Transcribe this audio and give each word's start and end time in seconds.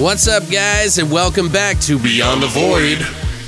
What's 0.00 0.26
up, 0.28 0.48
guys, 0.50 0.96
and 0.96 1.12
welcome 1.12 1.50
back 1.50 1.78
to 1.80 1.98
Beyond 1.98 2.42
the 2.42 2.46
Void. 2.46 2.98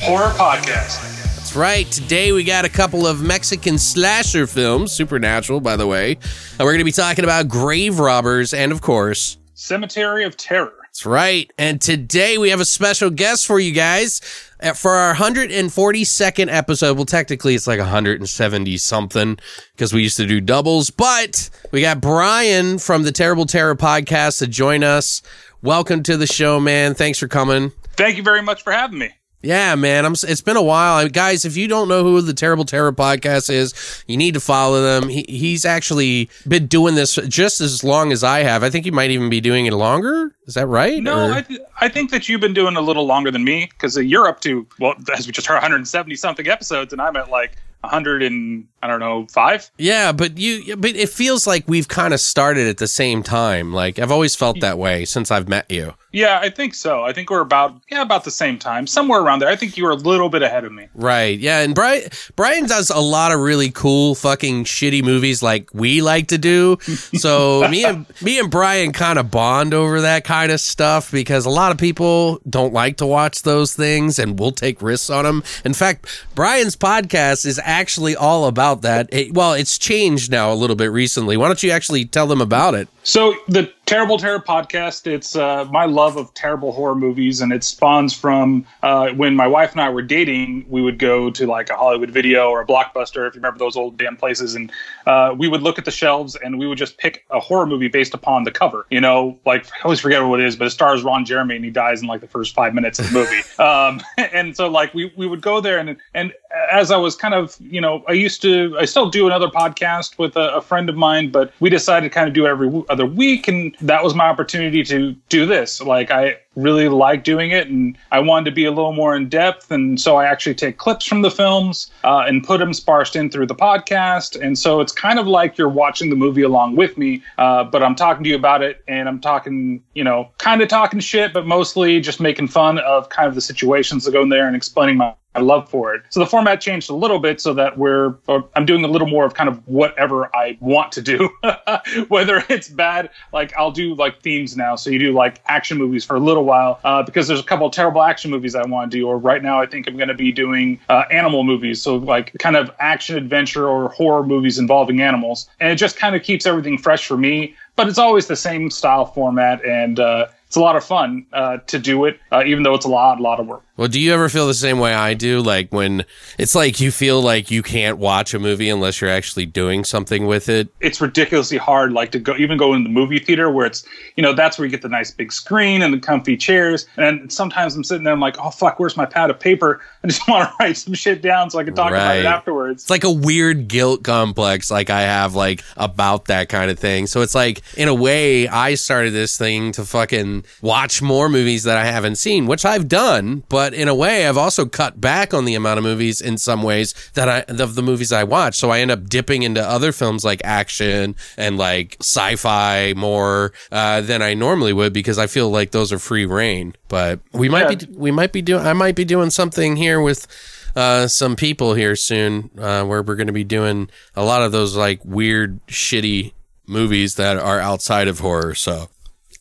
horror 0.02 0.30
podcast. 0.34 1.00
That's 1.34 1.56
right. 1.56 1.90
Today 1.90 2.32
we 2.32 2.44
got 2.44 2.66
a 2.66 2.68
couple 2.68 3.06
of 3.06 3.22
Mexican 3.22 3.78
slasher 3.78 4.46
films, 4.46 4.92
supernatural, 4.92 5.60
by 5.60 5.76
the 5.76 5.86
way. 5.86 6.12
And 6.12 6.60
we're 6.60 6.72
going 6.72 6.78
to 6.80 6.84
be 6.84 6.92
talking 6.92 7.24
about 7.24 7.48
grave 7.48 7.98
robbers 7.98 8.52
and, 8.52 8.70
of 8.70 8.82
course, 8.82 9.38
Cemetery 9.54 10.24
of 10.24 10.36
Terror. 10.36 10.74
that's 10.82 11.06
right. 11.06 11.50
And 11.56 11.80
today 11.80 12.36
we 12.36 12.50
have 12.50 12.60
a 12.60 12.64
special 12.66 13.08
guest 13.08 13.46
for 13.46 13.58
you 13.58 13.72
guys. 13.72 14.20
Uh, 14.60 14.74
For 14.74 14.92
our 14.92 15.14
142nd 15.14 16.52
episode, 16.52 16.96
well, 16.96 17.06
technically 17.06 17.54
it's 17.54 17.66
like 17.66 17.78
170 17.78 18.76
something 18.76 19.38
because 19.74 19.92
we 19.94 20.02
used 20.02 20.18
to 20.18 20.26
do 20.26 20.40
doubles, 20.40 20.90
but 20.90 21.48
we 21.70 21.80
got 21.80 22.00
Brian 22.02 22.78
from 22.78 23.04
the 23.04 23.12
Terrible 23.12 23.46
Terror 23.46 23.74
podcast 23.74 24.38
to 24.40 24.46
join 24.46 24.84
us. 24.84 25.22
Welcome 25.62 26.02
to 26.04 26.16
the 26.16 26.26
show, 26.26 26.58
man. 26.58 26.94
Thanks 26.94 27.18
for 27.18 27.28
coming. 27.28 27.70
Thank 27.92 28.16
you 28.16 28.22
very 28.22 28.42
much 28.42 28.62
for 28.62 28.72
having 28.72 28.98
me. 28.98 29.10
Yeah, 29.42 29.74
man. 29.74 30.04
I'm. 30.04 30.12
It's 30.12 30.40
been 30.40 30.56
a 30.56 30.62
while, 30.62 30.94
I- 30.94 31.08
guys. 31.08 31.44
If 31.44 31.56
you 31.56 31.66
don't 31.68 31.88
know 31.88 32.02
who 32.04 32.20
the 32.20 32.32
Terrible 32.34 32.64
Terror 32.64 32.92
podcast 32.92 33.50
is, 33.50 34.04
you 34.06 34.16
need 34.16 34.34
to 34.34 34.40
follow 34.40 34.82
them. 34.82 35.08
He, 35.08 35.24
he's 35.28 35.64
actually 35.64 36.30
been 36.46 36.66
doing 36.68 36.94
this 36.94 37.16
just 37.28 37.60
as 37.60 37.82
long 37.82 38.12
as 38.12 38.22
I 38.22 38.40
have. 38.40 38.62
I 38.62 38.70
think 38.70 38.84
he 38.84 38.90
might 38.92 39.10
even 39.10 39.30
be 39.30 39.40
doing 39.40 39.66
it 39.66 39.72
longer. 39.72 40.34
Is 40.46 40.54
that 40.54 40.66
right? 40.66 41.02
No, 41.02 41.28
Or- 41.28 41.32
I, 41.34 41.40
th- 41.42 41.60
I 41.80 41.88
think 41.88 42.10
that 42.12 42.28
you've 42.28 42.40
been 42.40 42.54
doing 42.54 42.76
a 42.76 42.80
little 42.80 43.04
longer 43.06 43.30
than 43.32 43.42
me 43.44 43.66
because 43.70 43.96
you're 43.96 44.28
up 44.28 44.40
to 44.42 44.64
well, 44.78 44.94
as 45.16 45.26
we 45.26 45.32
just 45.32 45.46
heard, 45.48 45.54
170 45.54 46.14
something 46.16 46.46
episodes, 46.48 46.92
and 46.92 47.00
I'm 47.02 47.16
at 47.16 47.28
like 47.30 47.56
100 47.82 48.22
and 48.22 48.66
I 48.82 48.86
don't 48.86 49.00
know 49.00 49.26
five. 49.30 49.70
yeah, 49.78 50.12
but 50.12 50.38
you. 50.38 50.76
But 50.76 50.96
it 50.96 51.08
feels 51.08 51.46
like 51.46 51.64
we've 51.66 51.88
kind 51.88 52.14
of 52.14 52.20
started 52.20 52.66
at 52.66 52.78
the 52.78 52.88
same 52.88 53.22
time. 53.22 53.72
Like 53.72 53.98
I've 53.98 54.12
always 54.12 54.34
felt 54.34 54.60
that 54.60 54.78
way 54.78 55.04
since 55.04 55.30
I've 55.30 55.48
met 55.48 55.70
you. 55.70 55.94
Yeah, 56.12 56.38
I 56.40 56.50
think 56.50 56.74
so. 56.74 57.02
I 57.02 57.12
think 57.12 57.30
we're 57.30 57.40
about 57.40 57.74
yeah 57.90 58.02
about 58.02 58.24
the 58.24 58.30
same 58.30 58.58
time, 58.58 58.86
somewhere 58.86 59.20
around 59.20 59.38
there. 59.40 59.48
I 59.48 59.56
think 59.56 59.76
you 59.76 59.84
were 59.84 59.90
a 59.90 59.96
little 59.96 60.28
bit 60.28 60.42
ahead 60.42 60.64
of 60.64 60.72
me. 60.72 60.88
Right. 60.94 61.38
Yeah. 61.38 61.60
And 61.60 61.74
Brian 61.74 62.08
Brian 62.36 62.66
does 62.66 62.90
a 62.90 63.00
lot 63.00 63.32
of 63.32 63.40
really 63.40 63.70
cool 63.70 64.14
fucking 64.14 64.64
shitty 64.64 65.02
movies 65.02 65.42
like 65.42 65.70
we 65.72 66.02
like 66.02 66.28
to 66.28 66.38
do. 66.38 66.78
So 67.22 67.66
me 67.68 67.84
and 67.84 68.06
me 68.20 68.38
and 68.38 68.50
Brian 68.50 68.92
kind 68.92 69.18
of 69.18 69.30
bond 69.30 69.74
over 69.74 70.00
that 70.02 70.24
kind 70.24 70.50
of 70.52 70.60
stuff 70.60 71.10
because 71.10 71.46
a 71.46 71.50
lot 71.50 71.70
of 71.72 71.78
people 71.78 72.40
don't 72.48 72.72
like 72.72 72.96
to 72.98 73.06
watch 73.06 73.42
those 73.42 73.74
things 73.74 74.18
and 74.18 74.38
we'll 74.38 74.50
take 74.52 74.82
risks 74.82 75.08
on 75.10 75.24
them. 75.24 75.42
In 75.64 75.72
fact, 75.74 76.06
Brian's 76.34 76.76
podcast 76.76 77.46
is 77.46 77.60
actually 77.62 78.16
all 78.16 78.46
about 78.46 78.82
that. 78.82 79.08
It- 79.12 79.34
well, 79.34 79.52
it's 79.52 79.78
changed 79.78 80.30
now 80.30 80.52
a 80.52 80.54
little 80.56 80.76
bit 80.76 80.90
recently. 80.90 81.36
Why 81.36 81.46
don't 81.48 81.62
you 81.62 81.70
actually 81.70 82.04
tell 82.04 82.26
them 82.26 82.40
about 82.40 82.74
it? 82.74 82.88
So 83.04 83.34
the 83.48 83.72
Terrible 83.84 84.16
Terror 84.16 84.38
podcast, 84.38 85.06
it's 85.06 85.34
uh, 85.34 85.64
my 85.66 85.86
love 85.86 86.16
of 86.16 86.32
terrible 86.34 86.72
horror 86.72 86.94
movies, 86.94 87.40
and 87.40 87.52
it 87.52 87.64
spawns 87.64 88.14
from 88.14 88.64
uh, 88.82 89.08
when 89.10 89.34
my 89.34 89.46
wife 89.46 89.72
and 89.72 89.80
I 89.80 89.90
were 89.90 90.02
dating. 90.02 90.64
We 90.68 90.80
would 90.80 90.98
go 90.98 91.28
to 91.30 91.46
like 91.46 91.68
a 91.68 91.74
Hollywood 91.74 92.10
Video 92.10 92.48
or 92.48 92.60
a 92.60 92.66
Blockbuster, 92.66 93.26
if 93.26 93.34
you 93.34 93.40
remember 93.40 93.58
those 93.58 93.76
old 93.76 93.98
damn 93.98 94.16
places, 94.16 94.54
and 94.54 94.70
uh, 95.06 95.34
we 95.36 95.48
would 95.48 95.62
look 95.62 95.78
at 95.78 95.84
the 95.84 95.90
shelves 95.90 96.36
and 96.36 96.58
we 96.58 96.66
would 96.66 96.78
just 96.78 96.96
pick 96.96 97.24
a 97.30 97.40
horror 97.40 97.66
movie 97.66 97.88
based 97.88 98.14
upon 98.14 98.44
the 98.44 98.52
cover. 98.52 98.86
You 98.88 99.00
know, 99.00 99.38
like 99.44 99.66
I 99.66 99.82
always 99.84 100.00
forget 100.00 100.24
what 100.24 100.40
it 100.40 100.46
is, 100.46 100.54
but 100.54 100.68
it 100.68 100.70
stars 100.70 101.02
Ron 101.02 101.24
Jeremy 101.24 101.56
and 101.56 101.64
he 101.64 101.70
dies 101.70 102.02
in 102.02 102.08
like 102.08 102.20
the 102.20 102.28
first 102.28 102.54
five 102.54 102.72
minutes 102.72 103.00
of 103.00 103.10
the 103.10 103.12
movie. 103.12 103.42
um, 103.58 104.00
and 104.16 104.56
so 104.56 104.68
like 104.68 104.94
we 104.94 105.12
we 105.16 105.26
would 105.26 105.42
go 105.42 105.60
there 105.60 105.78
and 105.78 105.96
and 106.14 106.32
as 106.70 106.90
I 106.90 106.96
was 106.96 107.16
kind 107.16 107.34
of 107.34 107.56
you 107.60 107.80
know 107.80 108.04
I 108.08 108.12
used 108.12 108.42
to 108.42 108.76
I 108.78 108.84
still 108.84 109.08
do 109.08 109.26
another 109.26 109.48
podcast 109.48 110.18
with 110.18 110.36
a, 110.36 110.56
a 110.56 110.60
friend 110.60 110.88
of 110.88 110.96
mine, 110.96 111.30
but 111.30 111.52
we 111.60 111.70
decided 111.70 112.08
to 112.08 112.14
kind 112.14 112.28
of 112.28 112.34
do 112.34 112.46
it 112.46 112.50
every 112.50 112.82
other 112.88 113.06
week, 113.06 113.48
and 113.48 113.74
that 113.80 114.02
was 114.02 114.14
my 114.14 114.26
opportunity 114.26 114.82
to 114.84 115.12
do 115.28 115.46
this. 115.46 115.80
Like 115.80 116.10
I 116.10 116.36
really 116.54 116.88
like 116.88 117.24
doing 117.24 117.50
it, 117.50 117.68
and 117.68 117.96
I 118.10 118.20
wanted 118.20 118.46
to 118.46 118.54
be 118.54 118.64
a 118.66 118.70
little 118.70 118.92
more 118.92 119.16
in 119.16 119.28
depth, 119.28 119.70
and 119.70 120.00
so 120.00 120.16
I 120.16 120.26
actually 120.26 120.54
take 120.54 120.76
clips 120.76 121.06
from 121.06 121.22
the 121.22 121.30
films 121.30 121.90
uh, 122.04 122.24
and 122.26 122.44
put 122.44 122.58
them 122.58 122.74
sparsed 122.74 123.16
in 123.16 123.30
through 123.30 123.46
the 123.46 123.54
podcast, 123.54 124.40
and 124.40 124.58
so 124.58 124.80
it's 124.80 124.92
kind 124.92 125.18
of 125.18 125.26
like 125.26 125.56
you're 125.56 125.68
watching 125.68 126.10
the 126.10 126.16
movie 126.16 126.42
along 126.42 126.76
with 126.76 126.98
me, 126.98 127.22
uh, 127.38 127.64
but 127.64 127.82
I'm 127.82 127.94
talking 127.94 128.24
to 128.24 128.30
you 128.30 128.36
about 128.36 128.62
it, 128.62 128.82
and 128.88 129.08
I'm 129.08 129.20
talking 129.20 129.82
you 129.94 130.04
know 130.04 130.30
kind 130.38 130.60
of 130.60 130.68
talking 130.68 131.00
shit, 131.00 131.32
but 131.32 131.46
mostly 131.46 132.00
just 132.00 132.20
making 132.20 132.48
fun 132.48 132.78
of 132.78 133.08
kind 133.08 133.28
of 133.28 133.34
the 133.34 133.40
situations 133.40 134.04
that 134.04 134.12
go 134.12 134.22
in 134.22 134.28
there 134.28 134.46
and 134.46 134.56
explaining 134.56 134.96
my 134.96 135.14
my 135.34 135.40
love 135.40 135.68
for 135.68 135.94
it. 135.94 136.02
So 136.10 136.20
the 136.20 136.26
format 136.26 136.60
changed 136.60 136.90
a 136.90 136.94
little 136.94 137.18
bit 137.18 137.40
so 137.40 137.54
that 137.54 137.78
we're, 137.78 138.14
I'm 138.54 138.66
doing 138.66 138.84
a 138.84 138.88
little 138.88 139.08
more 139.08 139.24
of 139.24 139.34
kind 139.34 139.48
of 139.48 139.66
whatever 139.66 140.34
I 140.36 140.58
want 140.60 140.92
to 140.92 141.02
do. 141.02 141.30
Whether 142.08 142.44
it's 142.48 142.68
bad, 142.68 143.10
like 143.32 143.54
I'll 143.56 143.70
do 143.70 143.94
like 143.94 144.20
themes 144.20 144.56
now. 144.56 144.76
So 144.76 144.90
you 144.90 144.98
do 144.98 145.12
like 145.12 145.40
action 145.46 145.78
movies 145.78 146.04
for 146.04 146.16
a 146.16 146.20
little 146.20 146.44
while 146.44 146.80
uh, 146.84 147.02
because 147.02 147.28
there's 147.28 147.40
a 147.40 147.44
couple 147.44 147.68
terrible 147.70 148.02
action 148.02 148.30
movies 148.30 148.54
I 148.54 148.66
want 148.66 148.90
to 148.90 148.98
do. 148.98 149.08
Or 149.08 149.18
right 149.18 149.42
now 149.42 149.60
I 149.60 149.66
think 149.66 149.88
I'm 149.88 149.96
going 149.96 150.08
to 150.08 150.14
be 150.14 150.32
doing 150.32 150.78
uh, 150.88 151.04
animal 151.10 151.44
movies. 151.44 151.80
So 151.80 151.96
like 151.96 152.32
kind 152.38 152.56
of 152.56 152.70
action 152.78 153.16
adventure 153.16 153.66
or 153.68 153.88
horror 153.88 154.24
movies 154.24 154.58
involving 154.58 155.00
animals. 155.00 155.48
And 155.60 155.72
it 155.72 155.76
just 155.76 155.96
kind 155.96 156.14
of 156.14 156.22
keeps 156.22 156.46
everything 156.46 156.78
fresh 156.78 157.06
for 157.06 157.16
me. 157.16 157.54
But 157.74 157.88
it's 157.88 157.98
always 157.98 158.26
the 158.26 158.36
same 158.36 158.70
style 158.70 159.06
format 159.06 159.64
and, 159.64 159.98
uh, 159.98 160.26
it's 160.52 160.56
a 160.58 160.60
lot 160.60 160.76
of 160.76 160.84
fun 160.84 161.24
uh, 161.32 161.56
to 161.68 161.78
do 161.78 162.04
it, 162.04 162.20
uh, 162.30 162.42
even 162.44 162.62
though 162.62 162.74
it's 162.74 162.84
a 162.84 162.88
lot, 162.90 163.18
lot 163.18 163.40
of 163.40 163.46
work. 163.46 163.62
Well, 163.78 163.88
do 163.88 163.98
you 163.98 164.12
ever 164.12 164.28
feel 164.28 164.46
the 164.46 164.52
same 164.52 164.78
way 164.78 164.92
I 164.92 165.14
do? 165.14 165.40
Like 165.40 165.72
when 165.72 166.04
it's 166.38 166.54
like 166.54 166.78
you 166.78 166.90
feel 166.90 167.22
like 167.22 167.50
you 167.50 167.62
can't 167.62 167.96
watch 167.96 168.34
a 168.34 168.38
movie 168.38 168.68
unless 168.68 169.00
you're 169.00 169.08
actually 169.08 169.46
doing 169.46 169.82
something 169.82 170.26
with 170.26 170.50
it. 170.50 170.68
it's 170.80 171.00
ridiculously 171.00 171.56
hard 171.56 171.94
like 171.94 172.12
to 172.12 172.18
go 172.18 172.36
even 172.36 172.58
go 172.58 172.74
in 172.74 172.82
the 172.82 172.90
movie 172.90 173.18
theater 173.18 173.50
where 173.50 173.64
it's 173.64 173.82
you 174.16 174.22
know 174.22 174.34
that's 174.34 174.58
where 174.58 174.66
you 174.66 174.70
get 174.70 174.82
the 174.82 174.90
nice 174.90 175.10
big 175.10 175.32
screen 175.32 175.80
and 175.80 175.94
the 175.94 175.98
comfy 175.98 176.36
chairs 176.36 176.86
and 176.98 177.32
sometimes 177.32 177.74
i'm 177.74 177.82
sitting 177.82 178.04
there 178.04 178.12
i'm 178.12 178.20
like 178.20 178.36
oh 178.38 178.50
fuck 178.50 178.78
where's 178.78 178.96
my 178.96 179.06
pad 179.06 179.30
of 179.30 179.40
paper 179.40 179.80
i 180.04 180.06
just 180.06 180.28
want 180.28 180.46
to 180.48 180.54
write 180.60 180.76
some 180.76 180.92
shit 180.92 181.22
down 181.22 181.48
so 181.48 181.58
i 181.58 181.64
can 181.64 181.74
talk 181.74 181.90
about 181.90 182.16
it 182.16 182.26
afterwards 182.26 182.82
It's 182.82 182.90
like 182.90 183.04
a 183.04 183.10
weird 183.10 183.68
guilt 183.68 184.02
complex 184.04 184.70
like 184.70 184.90
I 184.90 185.02
have 185.02 185.34
like 185.34 185.62
about 185.76 186.26
that 186.26 186.48
kind 186.48 186.70
of 186.70 186.78
thing. 186.78 187.06
So 187.06 187.22
it's 187.22 187.34
like 187.34 187.62
in 187.76 187.88
a 187.88 187.94
way 187.94 188.48
I 188.48 188.74
started 188.74 189.12
this 189.12 189.38
thing 189.38 189.72
to 189.72 189.84
fucking 189.84 190.41
watch 190.60 191.02
more 191.02 191.28
movies 191.28 191.62
that 191.64 191.76
I 191.76 191.84
haven't 191.84 192.16
seen, 192.16 192.46
which 192.46 192.64
I've 192.64 192.88
done, 192.88 193.42
but 193.48 193.74
in 193.74 193.88
a 193.88 193.94
way 193.94 194.26
I've 194.26 194.36
also 194.38 194.66
cut 194.66 195.00
back 195.00 195.32
on 195.34 195.44
the 195.44 195.54
amount 195.54 195.78
of 195.78 195.84
movies 195.84 196.20
in 196.20 196.38
some 196.38 196.62
ways 196.62 196.94
that 197.14 197.28
I 197.28 197.40
of 197.62 197.74
the 197.74 197.82
movies 197.82 198.12
I 198.12 198.24
watch. 198.24 198.56
So 198.56 198.70
I 198.70 198.80
end 198.80 198.90
up 198.90 199.08
dipping 199.08 199.42
into 199.42 199.62
other 199.62 199.92
films 199.92 200.24
like 200.24 200.40
action 200.44 201.14
and 201.36 201.56
like 201.58 201.96
sci-fi 202.00 202.94
more 202.96 203.52
uh, 203.70 204.00
than 204.00 204.22
I 204.22 204.34
normally 204.34 204.72
would 204.72 204.92
because 204.92 205.18
I 205.18 205.26
feel 205.26 205.50
like 205.50 205.70
those 205.70 205.92
are 205.92 205.98
free 205.98 206.26
reign. 206.26 206.74
But 206.88 207.20
we 207.32 207.48
might 207.48 207.70
Yeah. 207.70 207.86
be 207.86 207.86
we 207.96 208.10
might 208.10 208.32
be 208.32 208.42
doing 208.42 208.66
I 208.66 208.72
might 208.72 208.94
be 208.96 209.04
doing 209.04 209.30
something 209.30 209.76
here 209.76 210.00
with 210.00 210.26
uh, 210.74 211.06
some 211.06 211.36
people 211.36 211.74
here 211.74 211.94
soon 211.94 212.50
uh, 212.58 212.82
where 212.84 213.02
we're 213.02 213.14
going 213.16 213.26
to 213.26 213.32
be 213.32 213.44
doing 213.44 213.90
a 214.16 214.24
lot 214.24 214.42
of 214.42 214.52
those 214.52 214.74
like 214.74 215.00
weird, 215.04 215.60
shitty 215.66 216.32
movies 216.66 217.16
that 217.16 217.36
are 217.36 217.60
outside 217.60 218.08
of 218.08 218.20
horror. 218.20 218.54
So 218.54 218.88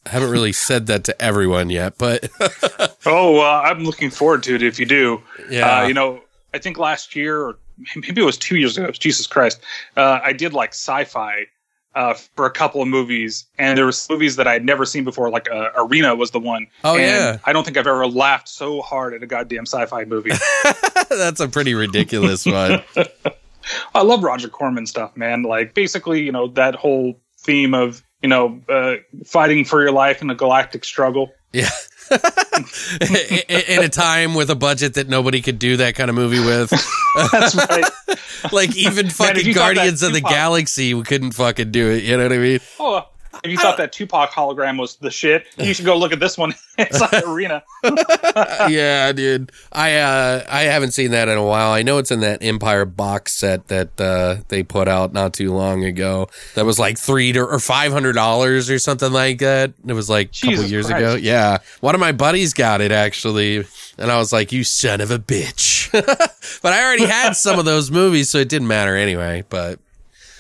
I 0.05 0.09
haven't 0.09 0.31
really 0.31 0.51
said 0.51 0.87
that 0.87 1.03
to 1.05 1.21
everyone 1.21 1.69
yet, 1.69 1.97
but 1.97 2.29
oh 3.05 3.39
uh, 3.39 3.61
i'm 3.65 3.83
looking 3.83 4.09
forward 4.09 4.43
to 4.43 4.55
it 4.55 4.63
if 4.63 4.79
you 4.79 4.85
do 4.85 5.21
Yeah. 5.49 5.81
uh, 5.81 5.87
you 5.87 5.93
know 5.93 6.21
i 6.53 6.57
think 6.57 6.77
last 6.77 7.15
year 7.15 7.41
or 7.41 7.57
maybe 7.95 8.21
it 8.21 8.25
was 8.25 8.37
two 8.37 8.57
years 8.57 8.77
ago 8.77 8.91
jesus 8.91 9.25
christ 9.27 9.59
uh, 9.97 10.19
i 10.23 10.33
did 10.33 10.53
like 10.53 10.69
sci-fi 10.71 11.45
uh, 11.93 12.13
for 12.13 12.45
a 12.45 12.51
couple 12.51 12.81
of 12.81 12.87
movies, 12.87 13.43
and 13.59 13.77
there 13.77 13.85
was 13.85 14.09
movies 14.09 14.37
that 14.37 14.47
I 14.47 14.53
had 14.53 14.63
never 14.63 14.85
seen 14.85 15.03
before. 15.03 15.29
Like 15.29 15.51
uh, 15.51 15.71
Arena 15.75 16.15
was 16.15 16.31
the 16.31 16.39
one. 16.39 16.67
Oh, 16.85 16.93
And 16.93 17.01
yeah. 17.01 17.37
I 17.43 17.51
don't 17.51 17.65
think 17.65 17.75
I've 17.75 17.85
ever 17.85 18.07
laughed 18.07 18.47
so 18.47 18.81
hard 18.81 19.13
at 19.13 19.21
a 19.21 19.27
goddamn 19.27 19.65
sci-fi 19.65 20.05
movie. 20.05 20.31
That's 21.09 21.41
a 21.41 21.49
pretty 21.49 21.73
ridiculous 21.73 22.45
one. 22.45 22.81
I 23.93 24.03
love 24.03 24.23
Roger 24.23 24.47
Corman 24.47 24.85
stuff, 24.87 25.17
man. 25.17 25.43
Like 25.43 25.73
basically, 25.73 26.21
you 26.23 26.31
know, 26.31 26.47
that 26.47 26.75
whole 26.75 27.19
theme 27.39 27.73
of 27.73 28.01
you 28.21 28.29
know 28.29 28.61
uh, 28.69 28.95
fighting 29.25 29.65
for 29.65 29.81
your 29.81 29.91
life 29.91 30.21
in 30.21 30.29
a 30.29 30.35
galactic 30.35 30.83
struggle. 30.83 31.31
Yeah. 31.53 31.69
in, 32.11 33.83
a 33.83 33.89
time 33.89 34.35
with 34.35 34.49
a 34.49 34.55
budget 34.55 34.95
that 34.95 35.07
nobody 35.07 35.41
could 35.41 35.59
do 35.59 35.77
that 35.77 35.95
kind 35.95 36.09
of 36.09 36.15
movie 36.15 36.39
with. 36.39 36.69
That's 37.31 37.55
right. 37.55 37.85
like 38.51 38.75
even 38.75 39.09
fucking 39.09 39.53
Guardians 39.53 40.03
of 40.03 40.11
the 40.11 40.21
Galaxy 40.21 40.93
we 40.93 41.03
couldn't 41.03 41.31
fucking 41.31 41.71
do 41.71 41.89
it. 41.89 42.03
You 42.03 42.17
know 42.17 42.23
what 42.23 42.33
I 42.33 42.37
mean? 42.37 42.59
oh, 42.79 43.07
if 43.43 43.51
you 43.51 43.57
thought 43.57 43.77
that 43.77 43.91
Tupac 43.91 44.31
hologram 44.31 44.79
was 44.79 44.95
the 44.97 45.09
shit, 45.11 45.47
you 45.57 45.73
should 45.73 45.85
go 45.85 45.97
look 45.97 46.11
at 46.13 46.19
this 46.19 46.37
one. 46.37 46.53
it's 46.77 46.99
like 46.99 47.25
Arena. 47.27 47.63
yeah, 48.69 49.11
dude. 49.11 49.51
I 49.71 49.95
uh 49.97 50.45
I 50.49 50.61
haven't 50.63 50.91
seen 50.91 51.11
that 51.11 51.27
in 51.27 51.37
a 51.37 51.45
while. 51.45 51.71
I 51.71 51.81
know 51.83 51.97
it's 51.97 52.11
in 52.11 52.19
that 52.21 52.43
Empire 52.43 52.85
box 52.85 53.33
set 53.33 53.67
that 53.67 53.99
uh 53.99 54.37
they 54.49 54.63
put 54.63 54.87
out 54.87 55.13
not 55.13 55.33
too 55.33 55.53
long 55.53 55.83
ago. 55.83 56.29
That 56.55 56.65
was 56.65 56.79
like 56.79 56.97
three 56.97 57.31
to, 57.33 57.41
or 57.41 57.59
five 57.59 57.91
hundred 57.91 58.13
dollars 58.13 58.69
or 58.69 58.79
something 58.79 59.11
like 59.11 59.39
that. 59.39 59.73
It 59.85 59.93
was 59.93 60.09
like 60.09 60.29
a 60.43 60.47
couple 60.47 60.63
years 60.65 60.87
Christ. 60.87 60.99
ago. 60.99 61.15
Yeah. 61.15 61.59
One 61.81 61.95
of 61.95 62.01
my 62.01 62.11
buddies 62.11 62.53
got 62.53 62.81
it 62.81 62.91
actually. 62.91 63.65
And 63.97 64.11
I 64.11 64.17
was 64.17 64.31
like, 64.33 64.51
You 64.51 64.63
son 64.63 65.01
of 65.01 65.11
a 65.11 65.19
bitch. 65.19 65.91
but 65.91 66.73
I 66.73 66.83
already 66.83 67.05
had 67.05 67.33
some 67.33 67.59
of 67.59 67.65
those 67.65 67.91
movies, 67.91 68.29
so 68.29 68.37
it 68.39 68.49
didn't 68.49 68.67
matter 68.67 68.95
anyway. 68.95 69.43
But 69.49 69.79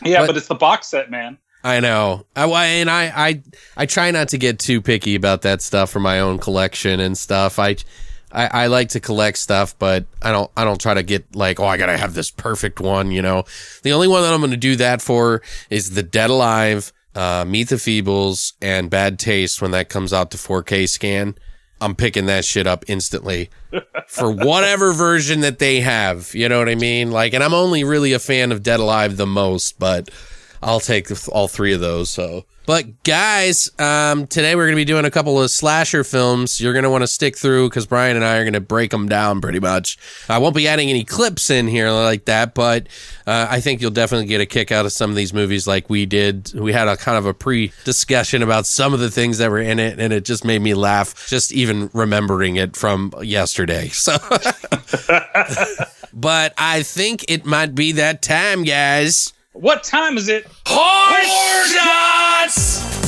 Yeah, 0.03 0.21
But- 0.21 0.27
but 0.27 0.37
it's 0.37 0.47
the 0.47 0.55
box 0.55 0.87
set, 0.87 1.11
man. 1.11 1.37
I 1.63 1.79
know. 1.79 2.25
I, 2.35 2.65
and 2.65 2.89
I, 2.89 3.11
I, 3.15 3.41
I 3.77 3.85
try 3.85 4.11
not 4.11 4.29
to 4.29 4.37
get 4.37 4.59
too 4.59 4.81
picky 4.81 5.15
about 5.15 5.43
that 5.43 5.61
stuff 5.61 5.91
for 5.91 5.99
my 5.99 6.19
own 6.19 6.39
collection 6.39 6.99
and 6.99 7.17
stuff. 7.17 7.59
I, 7.59 7.77
I, 8.31 8.63
I 8.63 8.67
like 8.67 8.89
to 8.89 8.99
collect 8.99 9.37
stuff, 9.37 9.77
but 9.77 10.05
I 10.21 10.31
don't, 10.31 10.49
I 10.57 10.63
don't 10.63 10.81
try 10.81 10.93
to 10.93 11.03
get 11.03 11.35
like, 11.35 11.59
oh, 11.59 11.65
I 11.65 11.77
gotta 11.77 11.97
have 11.97 12.13
this 12.13 12.31
perfect 12.31 12.79
one. 12.79 13.11
You 13.11 13.21
know, 13.21 13.43
the 13.83 13.91
only 13.91 14.07
one 14.07 14.23
that 14.23 14.33
I'm 14.33 14.39
going 14.39 14.51
to 14.51 14.57
do 14.57 14.75
that 14.77 15.01
for 15.01 15.41
is 15.69 15.91
the 15.91 16.03
Dead 16.03 16.29
Alive, 16.29 16.91
uh, 17.13 17.45
Meet 17.47 17.69
the 17.69 17.75
Feebles, 17.75 18.53
and 18.61 18.89
Bad 18.89 19.19
Taste 19.19 19.61
when 19.61 19.71
that 19.71 19.89
comes 19.89 20.13
out 20.13 20.31
to 20.31 20.37
4K 20.37 20.89
scan. 20.89 21.35
I'm 21.81 21.95
picking 21.95 22.27
that 22.27 22.45
shit 22.45 22.67
up 22.67 22.85
instantly 22.87 23.49
for 24.07 24.31
whatever 24.31 24.93
version 24.93 25.39
that 25.39 25.57
they 25.57 25.81
have. 25.81 26.33
You 26.35 26.47
know 26.47 26.59
what 26.59 26.69
I 26.69 26.75
mean? 26.75 27.09
Like, 27.09 27.33
and 27.33 27.43
I'm 27.43 27.55
only 27.55 27.83
really 27.83 28.13
a 28.13 28.19
fan 28.19 28.51
of 28.51 28.61
Dead 28.61 28.79
Alive 28.79 29.17
the 29.17 29.25
most, 29.25 29.79
but 29.79 30.11
I'll 30.63 30.79
take 30.79 31.09
all 31.29 31.47
three 31.47 31.73
of 31.73 31.81
those. 31.81 32.09
So, 32.09 32.45
but 32.67 33.03
guys, 33.03 33.71
um, 33.79 34.27
today 34.27 34.55
we're 34.55 34.65
going 34.65 34.75
to 34.75 34.81
be 34.81 34.85
doing 34.85 35.05
a 35.05 35.11
couple 35.11 35.41
of 35.41 35.49
slasher 35.49 36.03
films. 36.03 36.61
You're 36.61 36.73
going 36.73 36.83
to 36.83 36.89
want 36.89 37.01
to 37.01 37.07
stick 37.07 37.35
through 37.35 37.69
because 37.69 37.87
Brian 37.87 38.15
and 38.15 38.23
I 38.23 38.37
are 38.37 38.43
going 38.43 38.53
to 38.53 38.61
break 38.61 38.91
them 38.91 39.09
down 39.09 39.41
pretty 39.41 39.59
much. 39.59 39.97
I 40.29 40.37
won't 40.37 40.55
be 40.55 40.67
adding 40.67 40.89
any 40.89 41.03
clips 41.03 41.49
in 41.49 41.67
here 41.67 41.89
like 41.89 42.25
that, 42.25 42.53
but 42.53 42.85
uh, 43.25 43.47
I 43.49 43.59
think 43.59 43.81
you'll 43.81 43.89
definitely 43.89 44.27
get 44.27 44.39
a 44.39 44.45
kick 44.45 44.71
out 44.71 44.85
of 44.85 44.91
some 44.91 45.09
of 45.09 45.15
these 45.15 45.33
movies 45.33 45.65
like 45.65 45.89
we 45.89 46.05
did. 46.05 46.53
We 46.53 46.71
had 46.71 46.87
a 46.87 46.95
kind 46.95 47.17
of 47.17 47.25
a 47.25 47.33
pre 47.33 47.73
discussion 47.83 48.43
about 48.43 48.67
some 48.67 48.93
of 48.93 48.99
the 48.99 49.09
things 49.09 49.39
that 49.39 49.49
were 49.49 49.59
in 49.59 49.79
it, 49.79 49.99
and 49.99 50.13
it 50.13 50.23
just 50.23 50.45
made 50.45 50.61
me 50.61 50.75
laugh 50.75 51.27
just 51.27 51.51
even 51.51 51.89
remembering 51.93 52.57
it 52.57 52.75
from 52.75 53.13
yesterday. 53.21 53.89
So, 54.01 54.17
but 56.13 56.53
I 56.57 56.81
think 56.81 57.25
it 57.29 57.45
might 57.45 57.75
be 57.75 57.91
that 57.93 58.21
time, 58.23 58.63
guys. 58.63 59.31
What 59.53 59.83
time 59.83 60.17
is 60.17 60.29
it? 60.29 60.47
Horse 60.65 61.73
shots! 61.73 63.01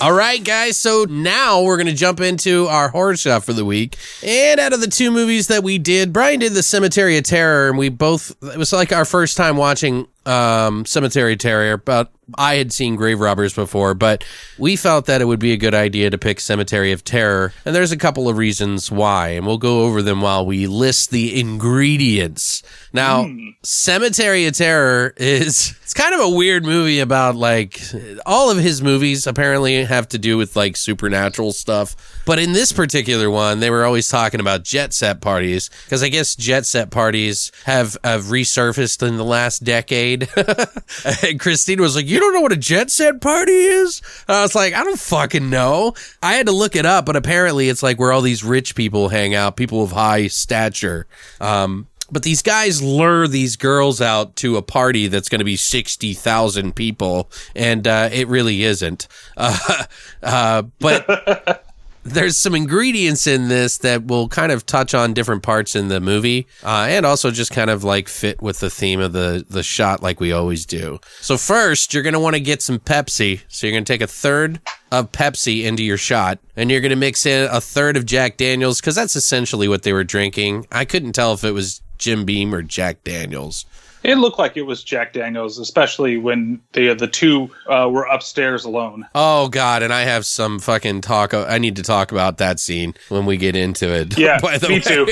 All 0.00 0.12
right, 0.12 0.42
guys. 0.42 0.76
So 0.76 1.06
now 1.08 1.62
we're 1.62 1.76
going 1.76 1.86
to 1.86 1.94
jump 1.94 2.20
into 2.20 2.66
our 2.66 2.88
horror 2.88 3.16
shot 3.16 3.44
for 3.44 3.52
the 3.52 3.64
week. 3.64 3.96
And 4.22 4.58
out 4.58 4.72
of 4.72 4.80
the 4.80 4.88
two 4.88 5.12
movies 5.12 5.46
that 5.46 5.62
we 5.62 5.78
did, 5.78 6.12
Brian 6.12 6.40
did 6.40 6.54
the 6.54 6.62
Cemetery 6.62 7.16
of 7.16 7.24
Terror, 7.24 7.68
and 7.68 7.78
we 7.78 7.88
both, 7.88 8.34
it 8.42 8.58
was 8.58 8.72
like 8.72 8.92
our 8.92 9.04
first 9.04 9.36
time 9.36 9.56
watching 9.56 10.08
um, 10.26 10.84
Cemetery 10.84 11.34
of 11.34 11.38
Terror, 11.38 11.76
but 11.76 12.10
I 12.36 12.56
had 12.56 12.72
seen 12.72 12.96
Grave 12.96 13.20
Robbers 13.20 13.54
before, 13.54 13.94
but 13.94 14.24
we 14.58 14.76
felt 14.76 15.06
that 15.06 15.20
it 15.20 15.26
would 15.26 15.40
be 15.40 15.52
a 15.52 15.56
good 15.56 15.74
idea 15.74 16.10
to 16.10 16.18
pick 16.18 16.40
Cemetery 16.40 16.92
of 16.92 17.04
Terror. 17.04 17.52
And 17.64 17.74
there's 17.74 17.92
a 17.92 17.96
couple 17.96 18.28
of 18.28 18.36
reasons 18.36 18.90
why, 18.90 19.28
and 19.30 19.46
we'll 19.46 19.58
go 19.58 19.84
over 19.84 20.02
them 20.02 20.20
while 20.20 20.46
we 20.46 20.66
list 20.66 21.10
the 21.10 21.38
ingredients. 21.38 22.62
Now, 22.92 23.24
hmm. 23.24 23.48
Cemetery 23.62 24.46
of 24.46 24.54
Terror 24.54 25.14
is 25.16 25.74
it's 25.82 25.94
kind 25.94 26.14
of 26.14 26.20
a 26.20 26.30
weird 26.30 26.64
movie 26.64 27.00
about 27.00 27.34
like 27.34 27.80
all 28.24 28.50
of 28.50 28.58
his 28.58 28.82
movies 28.82 29.26
apparently 29.26 29.84
have 29.84 30.08
to 30.08 30.18
do 30.18 30.36
with 30.36 30.56
like 30.56 30.76
supernatural 30.76 31.52
stuff. 31.52 31.96
But 32.24 32.38
in 32.38 32.52
this 32.52 32.72
particular 32.72 33.30
one, 33.30 33.60
they 33.60 33.68
were 33.68 33.84
always 33.84 34.08
talking 34.08 34.40
about 34.40 34.64
jet 34.64 34.92
set 34.92 35.20
parties 35.20 35.70
because 35.84 36.02
I 36.02 36.08
guess 36.08 36.36
jet 36.36 36.66
set 36.66 36.90
parties 36.90 37.52
have, 37.64 37.96
have 38.02 38.24
resurfaced 38.24 39.06
in 39.06 39.16
the 39.16 39.24
last 39.24 39.64
decade. 39.64 40.28
and 41.22 41.38
Christine 41.38 41.80
was 41.80 41.96
like, 41.96 42.08
"You 42.14 42.20
don't 42.20 42.34
know 42.34 42.40
what 42.40 42.52
a 42.52 42.56
jet 42.56 42.90
set 42.90 43.20
party 43.20 43.52
is?" 43.52 44.00
And 44.28 44.36
I 44.36 44.42
was 44.42 44.54
like, 44.54 44.72
"I 44.74 44.84
don't 44.84 44.98
fucking 44.98 45.50
know." 45.50 45.94
I 46.22 46.34
had 46.34 46.46
to 46.46 46.52
look 46.52 46.76
it 46.76 46.86
up, 46.86 47.06
but 47.06 47.16
apparently 47.16 47.68
it's 47.68 47.82
like 47.82 47.98
where 47.98 48.12
all 48.12 48.22
these 48.22 48.44
rich 48.44 48.74
people 48.74 49.08
hang 49.08 49.34
out, 49.34 49.56
people 49.56 49.82
of 49.82 49.92
high 49.92 50.28
stature. 50.28 51.06
Um, 51.40 51.88
but 52.10 52.22
these 52.22 52.42
guys 52.42 52.82
lure 52.82 53.26
these 53.26 53.56
girls 53.56 54.00
out 54.00 54.36
to 54.36 54.56
a 54.56 54.62
party 54.62 55.08
that's 55.08 55.28
going 55.28 55.38
to 55.38 55.44
be 55.44 55.56
60,000 55.56 56.76
people, 56.76 57.30
and 57.56 57.86
uh, 57.88 58.08
it 58.12 58.28
really 58.28 58.62
isn't. 58.62 59.08
Uh, 59.36 59.84
uh, 60.22 60.62
but 60.78 61.63
there's 62.04 62.36
some 62.36 62.54
ingredients 62.54 63.26
in 63.26 63.48
this 63.48 63.78
that 63.78 64.06
will 64.06 64.28
kind 64.28 64.52
of 64.52 64.66
touch 64.66 64.94
on 64.94 65.14
different 65.14 65.42
parts 65.42 65.74
in 65.74 65.88
the 65.88 66.00
movie 66.00 66.46
uh, 66.62 66.86
and 66.88 67.06
also 67.06 67.30
just 67.30 67.50
kind 67.50 67.70
of 67.70 67.82
like 67.82 68.08
fit 68.08 68.40
with 68.42 68.60
the 68.60 68.70
theme 68.70 69.00
of 69.00 69.12
the, 69.12 69.44
the 69.48 69.62
shot 69.62 70.02
like 70.02 70.20
we 70.20 70.30
always 70.30 70.66
do. 70.66 71.00
So, 71.20 71.36
first, 71.36 71.94
you're 71.94 72.02
going 72.02 72.14
to 72.14 72.20
want 72.20 72.34
to 72.34 72.40
get 72.40 72.62
some 72.62 72.78
Pepsi. 72.78 73.40
So, 73.48 73.66
you're 73.66 73.74
going 73.74 73.84
to 73.84 73.92
take 73.92 74.02
a 74.02 74.06
third 74.06 74.60
of 74.92 75.10
Pepsi 75.12 75.64
into 75.64 75.82
your 75.82 75.96
shot 75.96 76.38
and 76.56 76.70
you're 76.70 76.80
going 76.80 76.90
to 76.90 76.96
mix 76.96 77.26
in 77.26 77.48
a 77.50 77.60
third 77.60 77.96
of 77.96 78.06
Jack 78.06 78.36
Daniels 78.36 78.80
because 78.80 78.94
that's 78.94 79.16
essentially 79.16 79.66
what 79.66 79.82
they 79.82 79.92
were 79.92 80.04
drinking. 80.04 80.66
I 80.70 80.84
couldn't 80.84 81.14
tell 81.14 81.32
if 81.32 81.42
it 81.42 81.52
was 81.52 81.80
Jim 81.98 82.24
Beam 82.24 82.54
or 82.54 82.62
Jack 82.62 83.02
Daniels. 83.02 83.64
It 84.04 84.16
looked 84.18 84.38
like 84.38 84.56
it 84.58 84.62
was 84.62 84.84
Jack 84.84 85.14
Daniels, 85.14 85.58
especially 85.58 86.18
when 86.18 86.60
the 86.72 86.94
the 86.94 87.08
two 87.08 87.50
uh, 87.68 87.88
were 87.90 88.04
upstairs 88.04 88.64
alone. 88.64 89.06
Oh 89.14 89.48
God! 89.48 89.82
And 89.82 89.92
I 89.92 90.02
have 90.02 90.26
some 90.26 90.58
fucking 90.58 91.00
talk. 91.00 91.32
I 91.34 91.56
need 91.58 91.76
to 91.76 91.82
talk 91.82 92.12
about 92.12 92.36
that 92.38 92.60
scene 92.60 92.94
when 93.08 93.24
we 93.26 93.36
get 93.38 93.56
into 93.56 93.88
it. 93.92 94.18
Yeah, 94.24 94.40
by 94.40 94.58
the 94.58 94.68
me 94.68 94.74
way. 94.76 94.80
too. 94.80 95.08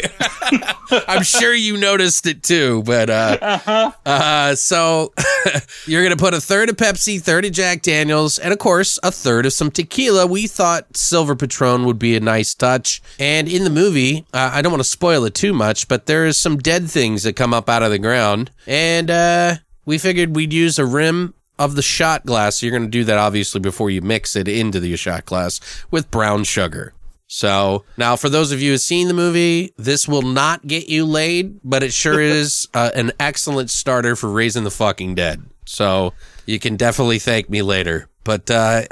I'm 1.08 1.22
sure 1.22 1.54
you 1.54 1.76
noticed 1.78 2.26
it 2.26 2.42
too. 2.42 2.82
But 2.84 3.08
uh, 3.10 3.38
Uh-huh. 3.40 3.92
uh, 4.06 4.54
so 4.56 5.12
you're 5.86 6.02
gonna 6.02 6.16
put 6.16 6.34
a 6.34 6.40
third 6.40 6.68
of 6.68 6.76
Pepsi, 6.76 7.20
third 7.20 7.44
of 7.46 7.52
Jack 7.52 7.82
Daniels, 7.82 8.38
and 8.38 8.52
of 8.52 8.58
course 8.58 8.98
a 9.02 9.10
third 9.10 9.46
of 9.46 9.52
some 9.52 9.70
tequila. 9.70 10.26
We 10.26 10.46
thought 10.46 10.96
Silver 10.96 11.34
Patron 11.34 11.84
would 11.86 11.98
be 11.98 12.14
a 12.16 12.20
nice 12.20 12.54
touch. 12.54 13.02
And 13.18 13.48
in 13.48 13.64
the 13.64 13.70
movie, 13.70 14.26
uh, 14.34 14.50
I 14.52 14.60
don't 14.62 14.72
want 14.72 14.82
to 14.82 14.88
spoil 14.88 15.24
it 15.24 15.34
too 15.34 15.52
much, 15.54 15.88
but 15.88 16.06
there 16.06 16.26
is 16.26 16.36
some 16.36 16.58
dead 16.58 16.90
things 16.90 17.22
that 17.22 17.36
come 17.36 17.54
up 17.54 17.68
out 17.70 17.82
of 17.82 17.90
the 17.90 17.98
ground, 17.98 18.50
and 18.66 18.81
uh, 19.10 19.56
we 19.84 19.98
figured 19.98 20.34
we'd 20.34 20.52
use 20.52 20.78
a 20.78 20.86
rim 20.86 21.34
of 21.58 21.76
the 21.76 21.82
shot 21.82 22.26
glass. 22.26 22.62
You're 22.62 22.72
going 22.72 22.84
to 22.84 22.88
do 22.88 23.04
that 23.04 23.18
obviously 23.18 23.60
before 23.60 23.90
you 23.90 24.00
mix 24.00 24.36
it 24.36 24.48
into 24.48 24.80
the 24.80 24.96
shot 24.96 25.24
glass 25.24 25.60
with 25.90 26.10
brown 26.10 26.44
sugar. 26.44 26.94
So 27.26 27.84
now, 27.96 28.16
for 28.16 28.28
those 28.28 28.52
of 28.52 28.60
you 28.60 28.72
who've 28.72 28.80
seen 28.80 29.08
the 29.08 29.14
movie, 29.14 29.72
this 29.78 30.06
will 30.06 30.22
not 30.22 30.66
get 30.66 30.88
you 30.88 31.06
laid, 31.06 31.60
but 31.64 31.82
it 31.82 31.92
sure 31.92 32.20
is 32.20 32.68
uh, 32.74 32.90
an 32.94 33.12
excellent 33.18 33.70
starter 33.70 34.16
for 34.16 34.28
raising 34.30 34.64
the 34.64 34.70
fucking 34.70 35.14
dead. 35.14 35.42
So 35.64 36.12
you 36.44 36.58
can 36.58 36.76
definitely 36.76 37.18
thank 37.18 37.48
me 37.48 37.62
later. 37.62 38.08
But 38.24 38.50
uh, 38.50 38.82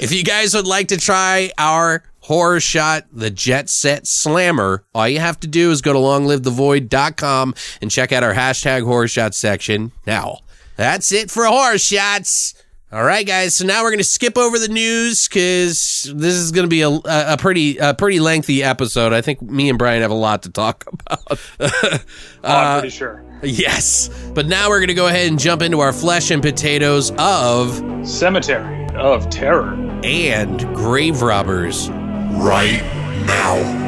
if 0.00 0.12
you 0.12 0.24
guys 0.24 0.54
would 0.54 0.66
like 0.66 0.88
to 0.88 0.96
try 0.96 1.52
our 1.58 2.02
horror 2.26 2.58
shot, 2.60 3.04
the 3.12 3.30
Jet 3.30 3.68
Set 3.68 4.06
Slammer, 4.06 4.84
all 4.94 5.08
you 5.08 5.20
have 5.20 5.38
to 5.40 5.46
do 5.46 5.70
is 5.70 5.80
go 5.80 5.92
to 5.92 5.98
longlivethevoid.com 5.98 7.54
and 7.80 7.90
check 7.90 8.12
out 8.12 8.22
our 8.22 8.34
hashtag 8.34 8.84
horror 8.84 9.08
shot 9.08 9.34
section. 9.34 9.92
Now, 10.06 10.40
that's 10.76 11.12
it 11.12 11.30
for 11.30 11.44
horror 11.46 11.78
shots. 11.78 12.54
All 12.92 13.02
right, 13.04 13.26
guys. 13.26 13.54
So 13.54 13.64
now 13.66 13.82
we're 13.82 13.90
going 13.90 13.98
to 13.98 14.04
skip 14.04 14.38
over 14.38 14.58
the 14.58 14.68
news 14.68 15.26
because 15.28 16.10
this 16.14 16.34
is 16.34 16.52
going 16.52 16.64
to 16.64 16.68
be 16.68 16.82
a, 16.82 16.88
a 17.04 17.36
pretty 17.38 17.78
a 17.78 17.94
pretty 17.94 18.20
lengthy 18.20 18.62
episode. 18.62 19.12
I 19.12 19.22
think 19.22 19.42
me 19.42 19.68
and 19.68 19.78
Brian 19.78 20.02
have 20.02 20.12
a 20.12 20.14
lot 20.14 20.44
to 20.44 20.50
talk 20.50 20.84
about. 21.06 21.40
Oh, 21.60 21.98
I'm 22.44 22.80
pretty 22.80 22.96
sure. 22.96 23.24
yes, 23.42 24.08
but 24.34 24.46
now 24.46 24.68
we're 24.68 24.78
going 24.78 24.88
to 24.88 24.94
go 24.94 25.08
ahead 25.08 25.28
and 25.28 25.38
jump 25.38 25.62
into 25.62 25.80
our 25.80 25.92
flesh 25.92 26.30
and 26.30 26.40
potatoes 26.42 27.10
of 27.18 27.74
Cemetery 28.06 28.86
of 28.94 29.28
Terror. 29.30 29.74
and 30.04 30.60
grave 30.74 31.22
robbers. 31.22 31.90
Right 32.36 32.82
now. 33.26 33.85